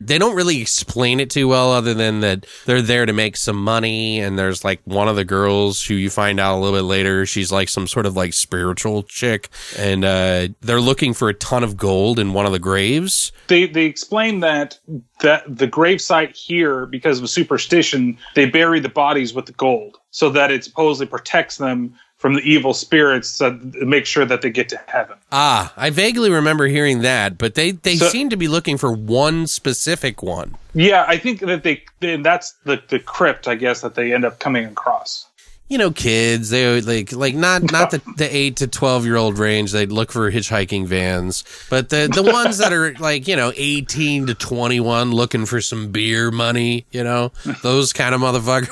They 0.00 0.18
don't 0.18 0.34
really 0.34 0.60
explain 0.60 1.20
it 1.20 1.30
too 1.30 1.48
well, 1.48 1.72
other 1.72 1.94
than 1.94 2.20
that 2.20 2.46
they're 2.66 2.82
there 2.82 3.06
to 3.06 3.12
make 3.12 3.36
some 3.36 3.62
money, 3.62 4.20
and 4.20 4.38
there's 4.38 4.64
like 4.64 4.80
one 4.84 5.08
of 5.08 5.16
the 5.16 5.24
girls 5.24 5.82
who 5.84 5.94
you 5.94 6.10
find 6.10 6.38
out 6.40 6.56
a 6.56 6.60
little 6.60 6.78
bit 6.78 6.84
later, 6.84 7.26
she's 7.26 7.50
like 7.52 7.68
some 7.68 7.86
sort 7.86 8.06
of 8.06 8.16
like 8.16 8.34
spiritual 8.34 9.02
chick, 9.02 9.48
and 9.78 10.04
uh, 10.04 10.48
they're 10.60 10.80
looking 10.80 11.14
for 11.14 11.28
a 11.28 11.34
ton 11.34 11.64
of 11.64 11.76
gold 11.76 12.18
in 12.18 12.32
one 12.32 12.46
of 12.46 12.52
the 12.52 12.58
graves. 12.58 13.32
they 13.48 13.66
they 13.66 13.84
explain 13.84 14.40
that 14.40 14.78
that 15.20 15.44
the 15.46 15.68
gravesite 15.68 16.36
here, 16.36 16.86
because 16.86 17.20
of 17.20 17.28
superstition, 17.30 18.18
they 18.34 18.46
bury 18.46 18.80
the 18.80 18.88
bodies 18.88 19.34
with 19.34 19.46
the 19.46 19.52
gold 19.52 19.98
so 20.10 20.30
that 20.30 20.50
it 20.50 20.64
supposedly 20.64 21.06
protects 21.06 21.56
them 21.56 21.94
from 22.24 22.32
the 22.32 22.40
evil 22.40 22.72
spirits 22.72 23.36
to 23.36 23.50
make 23.84 24.06
sure 24.06 24.24
that 24.24 24.40
they 24.40 24.48
get 24.48 24.66
to 24.70 24.80
heaven. 24.86 25.14
Ah, 25.30 25.74
I 25.76 25.90
vaguely 25.90 26.30
remember 26.30 26.66
hearing 26.68 27.02
that, 27.02 27.36
but 27.36 27.54
they 27.54 27.72
they 27.72 27.96
So- 27.96 28.08
seem 28.08 28.30
to 28.30 28.36
be 28.38 28.48
looking 28.48 28.78
for 28.78 28.90
one 28.90 29.46
specific 29.46 30.22
one. 30.22 30.54
Yeah, 30.72 31.04
I 31.06 31.18
think 31.18 31.40
that 31.40 31.64
they, 31.64 31.82
they 32.00 32.16
that's 32.16 32.54
the 32.64 32.80
the 32.88 32.98
crypt, 32.98 33.46
I 33.46 33.56
guess, 33.56 33.82
that 33.82 33.94
they 33.94 34.14
end 34.14 34.24
up 34.24 34.38
coming 34.38 34.64
across. 34.64 35.26
You 35.66 35.78
know, 35.78 35.90
kids, 35.90 36.50
they 36.50 36.66
would 36.70 36.86
like 36.86 37.10
like 37.12 37.34
not 37.34 37.72
not 37.72 37.90
the, 37.90 38.02
the 38.16 38.36
eight 38.36 38.56
to 38.56 38.66
twelve 38.66 39.06
year 39.06 39.16
old 39.16 39.38
range. 39.38 39.72
They'd 39.72 39.90
look 39.90 40.12
for 40.12 40.30
hitchhiking 40.30 40.86
vans, 40.86 41.42
but 41.70 41.88
the 41.88 42.06
the 42.14 42.22
ones 42.22 42.58
that 42.58 42.70
are 42.72 42.92
like 43.00 43.26
you 43.26 43.34
know 43.34 43.50
eighteen 43.56 44.26
to 44.26 44.34
twenty 44.34 44.78
one, 44.78 45.10
looking 45.12 45.46
for 45.46 45.62
some 45.62 45.90
beer 45.90 46.30
money. 46.30 46.86
You 46.90 47.02
know, 47.02 47.32
those 47.62 47.94
kind 47.94 48.14
of 48.14 48.20
motherfuckers. 48.20 48.68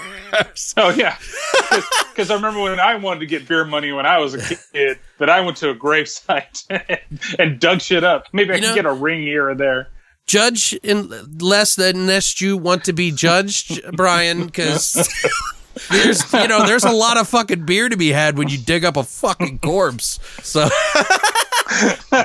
Oh 0.78 0.88
yeah, 0.90 1.16
because 2.10 2.30
I 2.30 2.34
remember 2.34 2.60
when 2.60 2.80
I 2.80 2.94
wanted 2.96 3.20
to 3.20 3.26
get 3.26 3.46
beer 3.46 3.64
money 3.66 3.92
when 3.92 4.06
I 4.06 4.18
was 4.18 4.32
a 4.34 4.38
kid, 4.72 4.98
that 5.18 5.28
I 5.28 5.40
went 5.40 5.58
to 5.58 5.68
a 5.70 5.74
gravesite 5.74 6.64
and 7.38 7.60
dug 7.60 7.80
shit 7.82 8.02
up. 8.02 8.26
Maybe 8.32 8.52
I 8.52 8.56
You 8.56 8.60
could 8.62 8.68
know- 8.68 8.74
get 8.74 8.86
a 8.86 8.92
ring 8.92 9.20
here 9.22 9.50
or 9.50 9.54
there. 9.54 9.88
Judge 10.26 10.72
in 10.82 11.10
less 11.38 11.74
than 11.76 12.06
lest 12.06 12.40
you 12.40 12.56
want 12.56 12.84
to 12.84 12.92
be 12.92 13.10
judged, 13.12 13.80
Brian, 13.94 14.46
because. 14.46 15.08
There's, 15.90 16.32
you 16.32 16.48
know, 16.48 16.66
there's 16.66 16.84
a 16.84 16.92
lot 16.92 17.16
of 17.18 17.28
fucking 17.28 17.64
beer 17.64 17.88
to 17.88 17.96
be 17.96 18.08
had 18.10 18.36
when 18.38 18.48
you 18.48 18.58
dig 18.58 18.84
up 18.84 18.96
a 18.96 19.02
fucking 19.04 19.58
corpse. 19.60 20.18
So, 20.42 20.68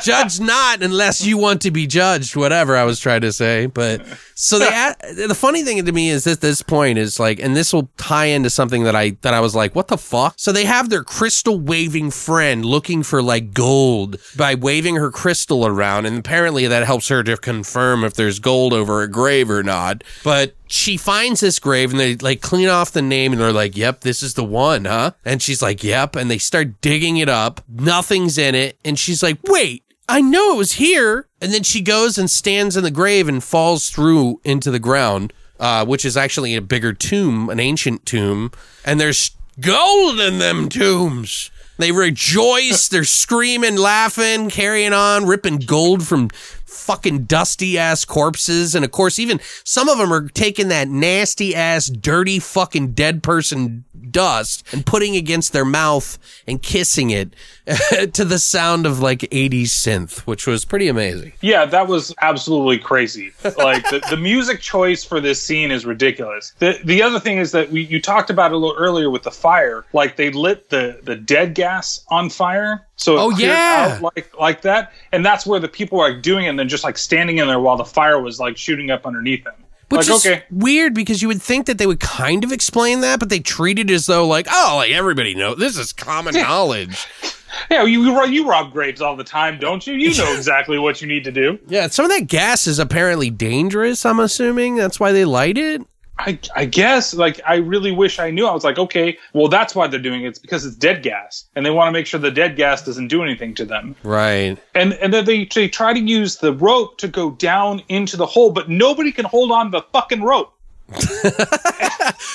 judge 0.02 0.40
not 0.40 0.82
unless 0.82 1.26
you 1.26 1.38
want 1.38 1.62
to 1.62 1.72
be 1.72 1.88
judged. 1.88 2.36
Whatever 2.36 2.76
I 2.76 2.84
was 2.84 3.00
trying 3.00 3.22
to 3.22 3.32
say, 3.32 3.66
but 3.68 4.06
so 4.36 4.60
they. 4.60 4.68
a- 4.68 4.96
The 5.28 5.36
funny 5.36 5.64
thing 5.64 5.84
to 5.86 5.92
me 5.92 6.10
is 6.10 6.28
at 6.28 6.42
this 6.42 6.62
point 6.62 6.98
is 6.98 7.20
like, 7.20 7.40
and 7.40 7.56
this 7.56 7.72
will 7.74 7.90
tie 7.98 8.26
into 8.26 8.50
something 8.50 8.84
that 8.84 8.96
I 8.96 9.12
that 9.22 9.34
I 9.34 9.40
was 9.40 9.56
like, 9.56 9.74
what 9.76 9.88
the 9.88 9.98
fuck? 9.98 10.34
So 10.38 10.52
they 10.52 10.66
have 10.66 10.90
their 10.90 11.04
crystal 11.04 11.58
waving 11.60 12.12
friend 12.12 12.66
looking 12.66 13.04
for 13.04 13.22
like 13.22 13.54
gold 13.54 14.18
by 14.36 14.56
waving 14.56 14.96
her 14.96 15.12
crystal 15.12 15.66
around, 15.66 16.06
and 16.06 16.18
apparently 16.20 16.68
that 16.68 16.86
helps 16.86 17.08
her 17.08 17.24
to 17.24 17.38
confirm 17.38 18.04
if 18.04 18.16
there's 18.16 18.40
gold 18.40 18.74
over 18.74 19.02
a 19.02 19.08
grave 19.08 19.50
or 19.50 19.64
not. 19.64 20.04
But 20.24 20.56
she 20.68 20.98
finds 20.98 21.40
this 21.40 21.60
grave 21.60 21.92
and 21.92 22.00
they 22.00 22.16
like 22.16 22.42
clean 22.42 22.68
off 22.68 22.92
the 22.92 23.02
name 23.02 23.32
and 23.32 23.42
they're 23.42 23.54
like, 23.54 23.76
yep, 23.78 24.02
this 24.02 24.22
is 24.22 24.34
the 24.34 24.44
one, 24.44 24.86
huh? 24.86 25.12
And 25.26 25.42
she's 25.42 25.62
like, 25.62 25.84
yep. 25.84 26.16
And 26.16 26.30
they 26.30 26.38
start 26.38 26.82
digging 26.82 27.18
it 27.18 27.30
up. 27.30 27.62
Nothing's 27.68 28.38
in 28.38 28.56
it. 28.56 28.78
And 28.84 29.00
she's 29.00 29.24
like, 29.24 29.40
wait, 29.44 29.84
I 30.10 30.22
know 30.22 30.54
it 30.54 30.58
was 30.58 30.74
here. 30.74 31.28
And 31.42 31.54
then 31.54 31.64
she 31.64 31.82
goes 31.82 32.18
and 32.18 32.30
stands 32.30 32.78
in 32.78 32.84
the 32.84 32.92
grave 32.92 33.28
and 33.28 33.44
falls 33.44 33.90
through 33.90 34.42
into 34.44 34.72
the 34.72 34.80
ground, 34.80 35.34
uh, 35.60 35.86
which 35.86 36.06
is 36.06 36.18
actually 36.18 36.56
a 36.56 36.62
bigger 36.62 36.94
tomb, 36.94 37.50
an 37.50 37.60
ancient 37.60 38.06
tomb. 38.06 38.52
And 38.86 39.00
there's 39.00 39.32
gold 39.60 40.20
in 40.20 40.40
them 40.40 40.70
tombs. 40.70 41.52
They 41.78 41.92
rejoice. 41.92 42.88
They're 42.88 43.04
screaming, 43.04 43.76
laughing, 43.76 44.50
carrying 44.50 44.94
on, 44.94 45.26
ripping 45.26 45.60
gold 45.60 46.08
from 46.08 46.30
fucking 46.68 47.24
dusty 47.26 47.78
ass 47.78 48.06
corpses. 48.06 48.76
And 48.76 48.86
of 48.86 48.92
course, 48.92 49.20
even 49.20 49.40
some 49.64 49.90
of 49.90 49.98
them 49.98 50.14
are 50.14 50.28
taking 50.30 50.68
that 50.68 50.88
nasty 50.88 51.56
ass, 51.56 51.88
dirty 51.88 52.40
fucking 52.40 52.92
dead 52.92 53.24
person 53.24 53.86
dust 54.12 54.64
and 54.74 54.86
putting 54.86 55.16
against 55.16 55.54
their 55.54 55.66
mouth 55.66 56.18
and 56.48 56.62
kissing 56.62 57.10
it 57.10 57.34
to 58.14 58.24
the 58.26 58.40
sound 58.40 58.86
of 58.86 59.00
like 59.00 59.20
80s 59.20 59.64
synth, 59.64 60.20
which 60.20 60.48
was 60.48 60.66
pretty 60.66 60.88
amazing. 60.88 61.34
Yeah, 61.42 61.66
that 61.66 61.88
was 61.88 62.14
absolutely 62.22 62.78
crazy. 62.80 63.32
Like 63.58 63.84
the, 63.90 64.02
the 64.10 64.18
music 64.18 64.62
choice 64.62 65.04
for 65.04 65.20
this 65.20 65.42
scene 65.42 65.72
is 65.72 65.86
ridiculous. 65.86 66.54
The 66.60 66.80
the 66.84 67.02
other 67.02 67.20
thing 67.20 67.38
is 67.38 67.52
that 67.52 67.72
we 67.72 67.82
you 67.86 68.02
talked 68.02 68.30
about 68.30 68.52
it 68.52 68.56
a 68.56 68.58
little 68.58 68.78
earlier 68.78 69.10
with 69.10 69.24
the 69.24 69.32
fire. 69.32 69.86
Like 69.94 70.16
they 70.16 70.32
lit 70.32 70.70
the 70.70 71.00
the 71.04 71.16
dead 71.16 71.54
gas 71.56 72.06
on 72.10 72.30
fire. 72.30 72.86
So 72.96 73.18
Oh, 73.18 73.30
yeah. 73.32 74.00
like 74.02 74.38
like 74.40 74.62
that. 74.62 74.94
And 75.12 75.26
that's 75.26 75.46
where 75.46 75.60
the 75.60 75.68
people 75.68 76.00
are 76.00 76.12
like, 76.14 76.22
doing 76.22 76.46
it 76.46 76.50
and 76.50 76.60
then 76.60 76.70
just 76.70 76.84
like 76.84 76.98
standing 76.98 77.38
in 77.40 77.48
there 77.48 77.60
while 77.60 77.78
the 77.78 77.86
fire 77.86 78.20
was 78.22 78.40
like 78.40 78.58
shooting 78.58 78.92
up 78.92 79.06
underneath 79.06 79.44
them. 79.44 79.54
Which 79.90 80.10
like 80.10 80.16
is 80.18 80.26
okay. 80.26 80.44
weird 80.52 80.94
because 80.94 81.22
you 81.22 81.30
would 81.30 81.42
think 81.42 81.66
that 81.68 81.78
they 81.78 81.88
would 81.88 82.02
kind 82.02 82.44
of 82.44 82.52
explain 82.52 83.02
that, 83.02 83.20
but 83.20 83.30
they 83.30 83.40
treat 83.40 83.80
it 83.80 83.90
as 83.90 84.06
though 84.06 84.28
like, 84.28 84.48
oh, 84.52 84.74
like 84.78 84.92
everybody 84.92 85.34
know 85.34 85.56
this 85.56 85.78
is 85.78 85.94
common 85.94 86.34
knowledge. 86.36 87.06
Yeah, 87.72 87.84
you 87.84 88.04
you 88.04 88.16
rob- 88.16 88.30
you 88.30 88.48
rob 88.48 88.72
graves 88.72 89.02
all 89.02 89.16
the 89.16 89.24
time, 89.24 89.58
don't 89.58 89.86
you? 89.88 89.94
You 89.96 90.16
know 90.16 90.32
exactly 90.36 90.78
what 90.78 91.02
you 91.02 91.08
need 91.08 91.24
to 91.24 91.32
do. 91.32 91.58
Yeah, 91.68 91.88
some 91.88 92.06
of 92.06 92.12
that 92.12 92.28
gas 92.28 92.68
is 92.68 92.78
apparently 92.78 93.30
dangerous. 93.30 94.06
I'm 94.06 94.20
assuming 94.20 94.76
that's 94.76 95.00
why 95.00 95.12
they 95.12 95.26
light 95.26 95.58
it. 95.58 95.82
I, 96.20 96.40
I 96.56 96.66
guess 96.66 97.14
like 97.14 97.40
I 97.46 97.56
really 97.56 97.92
wish 97.92 98.20
I 98.20 98.32
knew. 98.32 98.48
I 98.48 98.54
was 98.54 98.64
like, 98.64 98.78
okay, 98.78 99.18
well 99.34 99.48
that's 99.48 99.76
why 99.76 99.88
they're 99.88 100.00
doing 100.00 100.24
it. 100.24 100.30
It's 100.30 100.40
because 100.40 100.66
it's 100.66 100.76
dead 100.76 101.04
gas, 101.04 101.46
and 101.56 101.66
they 101.66 101.70
want 101.70 101.88
to 101.88 101.92
make 101.92 102.08
sure 102.08 102.20
the 102.20 102.32
dead 102.32 102.56
gas 102.56 102.84
doesn't 102.84 103.08
do 103.08 103.24
anything 103.24 103.54
to 103.56 103.66
them. 103.66 103.96
Right. 104.04 104.58
And 104.74 104.94
and 104.94 105.14
then 105.14 105.26
they 105.26 105.46
they 105.46 105.68
try 105.68 105.94
to 105.94 106.00
use 106.00 106.38
the 106.38 106.54
rope 106.54 106.98
to 107.00 107.08
go 107.08 107.32
down 107.32 107.82
into 107.90 108.18
the 108.18 108.26
hole, 108.26 108.52
but 108.52 108.70
nobody 108.70 109.12
can 109.12 109.26
hold 109.26 109.52
on 109.52 109.72
the 109.72 109.82
fucking 109.94 110.24
rope. 110.24 110.54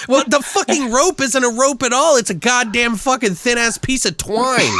Well, 0.09 0.25
the 0.27 0.41
fucking 0.41 0.91
rope 0.91 1.21
isn't 1.21 1.45
a 1.45 1.49
rope 1.49 1.83
at 1.83 1.93
all. 1.93 2.17
It's 2.17 2.31
a 2.31 2.35
goddamn 2.35 2.97
fucking 2.97 3.35
thin 3.35 3.59
ass 3.59 3.79
piece 3.79 4.05
of 4.05 4.17
twine. 4.17 4.73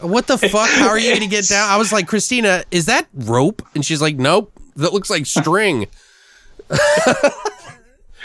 what 0.00 0.26
the 0.26 0.36
fuck? 0.36 0.68
How 0.70 0.88
are 0.88 0.98
you 0.98 1.10
going 1.10 1.22
to 1.22 1.26
get 1.28 1.48
down? 1.48 1.68
I 1.68 1.76
was 1.76 1.92
like, 1.92 2.06
Christina, 2.06 2.64
is 2.70 2.86
that 2.86 3.08
rope? 3.14 3.62
And 3.74 3.84
she's 3.84 4.02
like, 4.02 4.16
nope. 4.16 4.52
That 4.76 4.92
looks 4.92 5.10
like 5.10 5.26
string. 5.26 5.86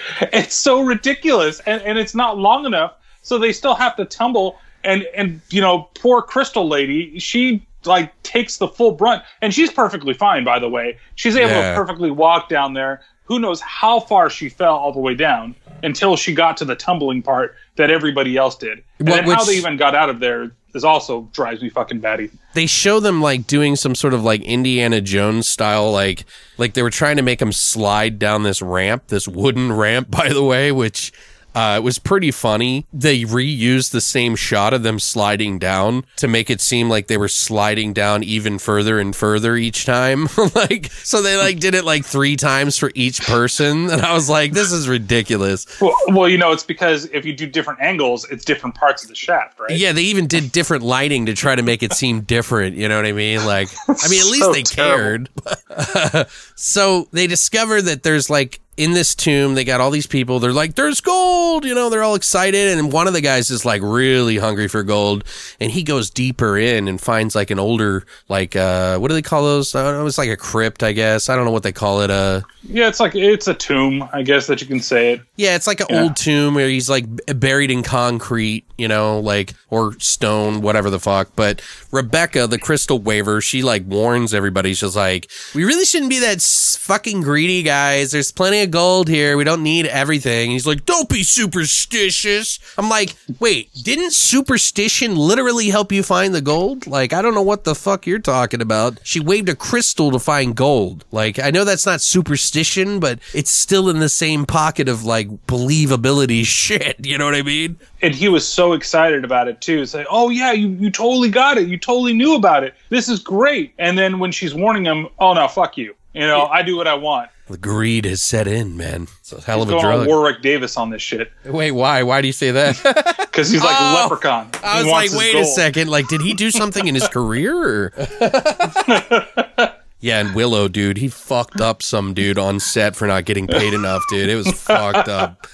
It's 0.33 0.55
so 0.55 0.81
ridiculous, 0.81 1.59
and 1.61 1.81
and 1.81 1.97
it's 1.97 2.15
not 2.15 2.37
long 2.37 2.65
enough, 2.65 2.93
so 3.21 3.37
they 3.37 3.51
still 3.53 3.75
have 3.75 3.95
to 3.97 4.05
tumble. 4.05 4.59
And 4.83 5.05
and 5.15 5.41
you 5.49 5.61
know, 5.61 5.89
poor 5.95 6.21
Crystal 6.21 6.67
Lady, 6.67 7.19
she 7.19 7.65
like 7.85 8.11
takes 8.23 8.57
the 8.57 8.67
full 8.67 8.91
brunt, 8.91 9.23
and 9.41 9.53
she's 9.53 9.71
perfectly 9.71 10.13
fine, 10.13 10.43
by 10.43 10.59
the 10.59 10.69
way. 10.69 10.97
She's 11.15 11.35
able 11.35 11.51
Yeah. 11.51 11.71
to 11.71 11.75
perfectly 11.75 12.11
walk 12.11 12.49
down 12.49 12.73
there. 12.73 13.01
Who 13.25 13.39
knows 13.39 13.59
how 13.61 13.99
far 13.99 14.29
she 14.29 14.47
fell 14.49 14.75
all 14.75 14.93
the 14.93 14.99
way 14.99 15.13
down 15.13 15.55
until 15.83 16.15
she 16.15 16.33
got 16.33 16.57
to 16.57 16.65
the 16.65 16.75
tumbling 16.75 17.21
part 17.21 17.55
that 17.75 17.91
everybody 17.91 18.37
else 18.37 18.55
did. 18.55 18.83
And 18.99 19.07
then 19.07 19.25
how 19.25 19.43
they 19.43 19.57
even 19.57 19.75
got 19.77 19.95
out 19.95 20.09
of 20.09 20.19
there 20.19 20.51
is 20.75 20.83
also 20.83 21.29
drives 21.33 21.61
me 21.61 21.69
fucking 21.69 21.99
batty. 21.99 22.29
they 22.53 22.65
show 22.65 22.99
them 22.99 23.21
like 23.21 23.47
doing 23.47 23.75
some 23.75 23.95
sort 23.95 24.13
of 24.13 24.23
like 24.23 24.41
Indiana 24.41 25.01
Jones 25.01 25.47
style, 25.47 25.91
like 25.91 26.25
like 26.57 26.73
they 26.73 26.83
were 26.83 26.89
trying 26.89 27.17
to 27.17 27.23
make 27.23 27.39
them 27.39 27.51
slide 27.51 28.19
down 28.19 28.43
this 28.43 28.61
ramp, 28.61 29.07
this 29.07 29.27
wooden 29.27 29.71
ramp, 29.71 30.09
by 30.11 30.29
the 30.29 30.43
way, 30.43 30.71
which 30.71 31.11
uh, 31.57 31.77
it 31.77 31.83
was 31.83 31.97
pretty 31.97 32.29
funny. 32.29 32.85
They 32.93 33.23
reused 33.23 33.89
the 33.89 33.99
same 34.01 34.35
shot 34.35 34.73
of 34.75 34.83
them 34.83 34.99
sliding 34.99 35.57
down 35.57 36.05
to 36.17 36.27
make 36.27 36.51
it 36.51 36.61
seem 36.61 36.87
like 36.87 37.07
they 37.07 37.17
were 37.17 37.27
sliding 37.27 37.93
down 37.93 38.21
even 38.23 38.59
further 38.59 38.99
and 38.99 39.15
further 39.15 39.55
each 39.55 39.83
time. 39.83 40.27
like, 40.55 40.91
so 41.03 41.23
they 41.23 41.35
like 41.35 41.59
did 41.59 41.73
it 41.73 41.83
like 41.83 42.05
three 42.05 42.35
times 42.35 42.77
for 42.77 42.91
each 42.93 43.21
person, 43.21 43.89
and 43.89 44.03
I 44.03 44.13
was 44.13 44.29
like, 44.29 44.51
this 44.53 44.71
is 44.71 44.87
ridiculous. 44.87 45.65
Well, 45.81 45.95
well, 46.09 46.29
you 46.29 46.37
know, 46.37 46.51
it's 46.51 46.63
because 46.63 47.05
if 47.05 47.25
you 47.25 47.33
do 47.35 47.47
different 47.47 47.79
angles, 47.81 48.25
it's 48.29 48.45
different 48.45 48.75
parts 48.75 49.01
of 49.01 49.09
the 49.09 49.15
shaft, 49.15 49.59
right? 49.59 49.71
Yeah, 49.75 49.93
they 49.93 50.03
even 50.03 50.27
did 50.27 50.51
different 50.51 50.83
lighting 50.83 51.25
to 51.25 51.33
try 51.33 51.55
to 51.55 51.63
make 51.63 51.81
it 51.81 51.93
seem 51.93 52.21
different. 52.21 52.75
You 52.75 52.87
know 52.87 52.97
what 52.97 53.07
I 53.07 53.13
mean? 53.13 53.43
Like, 53.45 53.69
I 53.87 54.07
mean, 54.09 54.19
at 54.21 54.27
least 54.31 54.43
So 54.43 54.53
they 54.53 54.61
terrible. 54.61 55.27
cared. 55.71 56.27
so 56.55 57.07
they 57.11 57.25
discover 57.25 57.81
that 57.81 58.03
there's 58.03 58.29
like 58.29 58.59
in 58.77 58.91
this 58.91 59.13
tomb, 59.15 59.55
they 59.55 59.63
got 59.63 59.81
all 59.81 59.89
these 59.91 60.07
people. 60.07 60.39
They're 60.39 60.53
like, 60.53 60.75
there's 60.75 61.01
gold. 61.01 61.65
You 61.65 61.73
know, 61.75 61.89
they're 61.89 62.03
all 62.03 62.15
excited. 62.15 62.77
And 62.77 62.91
one 62.91 63.07
of 63.07 63.13
the 63.13 63.21
guys 63.21 63.49
is 63.49 63.65
like 63.65 63.81
really 63.83 64.37
hungry 64.37 64.67
for 64.67 64.83
gold. 64.83 65.23
And 65.59 65.71
he 65.71 65.83
goes 65.83 66.09
deeper 66.09 66.57
in 66.57 66.87
and 66.87 67.01
finds 67.01 67.35
like 67.35 67.49
an 67.51 67.59
older, 67.59 68.05
like, 68.29 68.55
uh, 68.55 68.97
what 68.99 69.07
do 69.09 69.15
they 69.15 69.21
call 69.23 69.43
those? 69.43 69.73
I 69.75 69.83
don't 69.83 69.99
know. 69.99 70.05
It's 70.05 70.17
like 70.19 70.29
a 70.29 70.37
crypt, 70.37 70.83
I 70.83 70.91
guess. 70.93 71.27
I 71.29 71.35
don't 71.35 71.45
know 71.45 71.51
what 71.51 71.63
they 71.63 71.71
call 71.71 72.01
it. 72.01 72.11
Uh, 72.11 72.41
Yeah, 72.69 72.87
it's 72.87 72.99
like 72.99 73.15
it's 73.15 73.47
a 73.47 73.53
tomb, 73.53 74.07
I 74.13 74.21
guess 74.21 74.47
that 74.47 74.61
you 74.61 74.67
can 74.67 74.79
say 74.79 75.13
it. 75.13 75.21
yeah, 75.37 75.55
it's 75.55 75.67
like 75.67 75.79
an 75.79 75.87
Yeah. 75.89 76.03
old 76.03 76.15
tomb 76.15 76.53
where 76.55 76.67
he's 76.69 76.89
like 76.89 77.05
buried 77.35 77.71
in 77.71 77.81
concrete, 77.83 78.65
you 78.77 78.87
know, 78.87 79.19
like 79.19 79.53
or 79.69 79.97
stone, 79.99 80.61
whatever 80.61 80.89
the 80.89 80.99
fuck. 80.99 81.29
But 81.35 81.61
Rebeca, 81.91 82.49
the 82.49 82.57
crystal 82.59 82.99
waver, 82.99 83.41
she 83.41 83.63
like 83.63 83.83
warns 83.87 84.33
everybody. 84.33 84.73
She's 84.73 84.95
like, 84.95 85.29
"We 85.55 85.63
really 85.65 85.85
shouldn't 85.85 86.09
be 86.09 86.19
that 86.19 86.41
fucking 86.41 87.21
greedy, 87.21 87.63
guys. 87.63 88.11
There's 88.11 88.31
plenty 88.31 88.61
of 88.61 88.66
gold 88.67 89.07
here. 89.07 89.37
We 89.37 89.43
don't 89.43 89.63
need 89.63 89.85
everything." 89.85 90.43
And 90.43 90.51
he's 90.51 90.67
like, 90.67 90.85
"Don't 90.85 91.09
be 91.09 91.23
superstitious." 91.23 92.59
I'm 92.77 92.89
like, 92.89 93.15
"Wait, 93.39 93.69
didn't 93.83 94.11
superstition 94.11 95.15
literally 95.15 95.69
help 95.69 95.91
you 95.91 96.03
find 96.03 96.33
the 96.33 96.41
gold? 96.41 96.87
Like, 96.87 97.13
I 97.13 97.21
don't 97.21 97.33
know 97.33 97.41
what 97.41 97.63
the 97.63 97.75
fuck 97.75 98.05
you're 98.05 98.19
talking 98.19 98.61
about. 98.61 98.99
She 99.03 99.19
waved 99.19 99.49
a 99.49 99.55
crystal 99.55 100.11
to 100.11 100.19
find 100.19 100.55
gold. 100.55 101.05
Like, 101.11 101.39
I 101.39 101.51
know 101.51 101.63
that's 101.63 101.85
not 101.85 102.01
superstition, 102.01 102.99
but 102.99 103.19
it's 103.33 103.49
still 103.49 103.89
in 103.89 103.99
the 103.99 104.09
same 104.09 104.45
pocket 104.45 104.89
of 104.89 105.03
like 105.03 105.27
believability 105.47 106.45
shit. 106.57 107.05
You 107.05 107.17
know 107.17 107.25
what 107.25 107.35
I 107.35 107.41
mean? 107.41 107.77
And 108.01 108.13
he 108.13 108.29
was 108.29 108.47
so 108.47 108.73
excited 108.73 109.23
about 109.23 109.47
it 109.47 109.61
too. 109.61 109.81
It's 109.81 109.93
like, 109.93 110.07
oh 110.09 110.29
yeah, 110.29 110.51
you, 110.51 110.69
you 110.69 110.89
totally 110.91 111.29
got 111.29 111.57
it. 111.57 111.67
You 111.67 111.77
totally 111.77 112.13
knew 112.13 112.35
about 112.35 112.63
it. 112.63 112.75
This 112.89 113.09
is 113.09 113.19
great. 113.19 113.73
And 113.77 113.97
then 113.97 114.19
when 114.19 114.31
she's 114.31 114.53
warning 114.53 114.85
him, 114.85 115.07
oh 115.19 115.33
no, 115.33 115.47
fuck 115.47 115.77
you. 115.77 115.95
You 116.13 116.25
know, 116.25 116.47
I 116.47 116.63
do 116.63 116.75
what 116.75 116.87
I 116.87 116.95
want. 116.95 117.29
The 117.49 117.57
greed 117.57 118.03
has 118.05 118.21
set 118.21 118.45
in, 118.47 118.75
man. 118.75 119.07
It's 119.21 119.31
a 119.31 119.39
hell 119.39 119.61
of 119.61 119.69
a 119.69 119.71
Going 119.71 119.85
on 119.85 119.95
drug. 119.99 120.07
Warwick 120.07 120.41
Davis 120.41 120.75
on 120.75 120.89
this 120.89 121.01
shit 121.01 121.31
Wait, 121.45 121.71
why? 121.71 122.03
Why 122.03 122.19
do 122.21 122.27
you 122.27 122.33
say 122.33 122.51
that? 122.51 122.75
because 123.21 123.49
he's 123.49 123.63
like 123.63 123.75
Oh, 123.79 123.93
a 123.93 124.03
leprechaun. 124.03 124.49
I 124.63 124.77
was 124.79 124.85
like, 124.85 124.91
wants 124.93 125.11
his 125.13 125.19
wait 125.19 125.35
a 125.35 125.45
second. 125.45 125.89
Like, 125.89 126.09
did 126.09 126.19
he 126.21 126.33
do 126.33 126.51
something 126.51 126.87
in 126.87 126.93
his 126.95 127.07
career? 127.13 127.55
Or? 127.57 127.93
yeah, 130.01 130.19
and 130.19 130.35
Willow, 130.35 130.67
dude, 130.67 130.97
he 130.97 131.07
fucked 131.07 131.61
up 131.61 131.81
some 131.81 132.13
dude 132.13 132.37
on 132.37 132.59
set 132.59 132.97
for 132.97 133.07
not 133.07 133.23
getting 133.23 133.47
paid 133.47 133.73
enough, 133.73 134.03
dude. 134.09 134.29
It 134.29 134.35
was 134.35 134.51
fucked 134.51 135.07
up. 135.07 135.47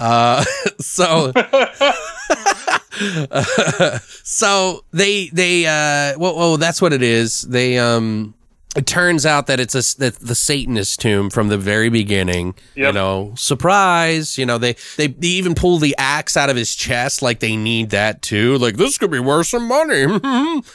uh, 0.00 0.44
so, 0.80 1.32
so 4.24 4.84
they 4.92 5.28
they 5.28 5.66
uh, 5.66 6.18
well, 6.18 6.36
well, 6.36 6.56
that's 6.56 6.82
what 6.82 6.92
it 6.92 7.02
is. 7.02 7.42
They 7.42 7.78
um. 7.78 8.34
It 8.76 8.86
turns 8.86 9.26
out 9.26 9.48
that 9.48 9.58
it's 9.58 9.74
a 9.74 9.98
that 9.98 10.16
the 10.20 10.36
Satanist 10.36 11.00
tomb 11.00 11.28
from 11.28 11.48
the 11.48 11.58
very 11.58 11.88
beginning. 11.88 12.54
You 12.86 12.92
know, 12.92 13.32
surprise. 13.36 14.38
You 14.38 14.46
know, 14.46 14.58
they, 14.58 14.76
they 14.96 15.08
they 15.08 15.26
even 15.26 15.56
pull 15.56 15.78
the 15.78 15.94
axe 15.98 16.36
out 16.36 16.50
of 16.50 16.56
his 16.56 16.76
chest 16.76 17.20
like 17.20 17.40
they 17.40 17.56
need 17.56 17.90
that 17.90 18.22
too. 18.22 18.58
Like 18.58 18.76
this 18.76 18.96
could 18.96 19.10
be 19.10 19.18
worth 19.18 19.48
some 19.48 19.66
money. 19.66 20.02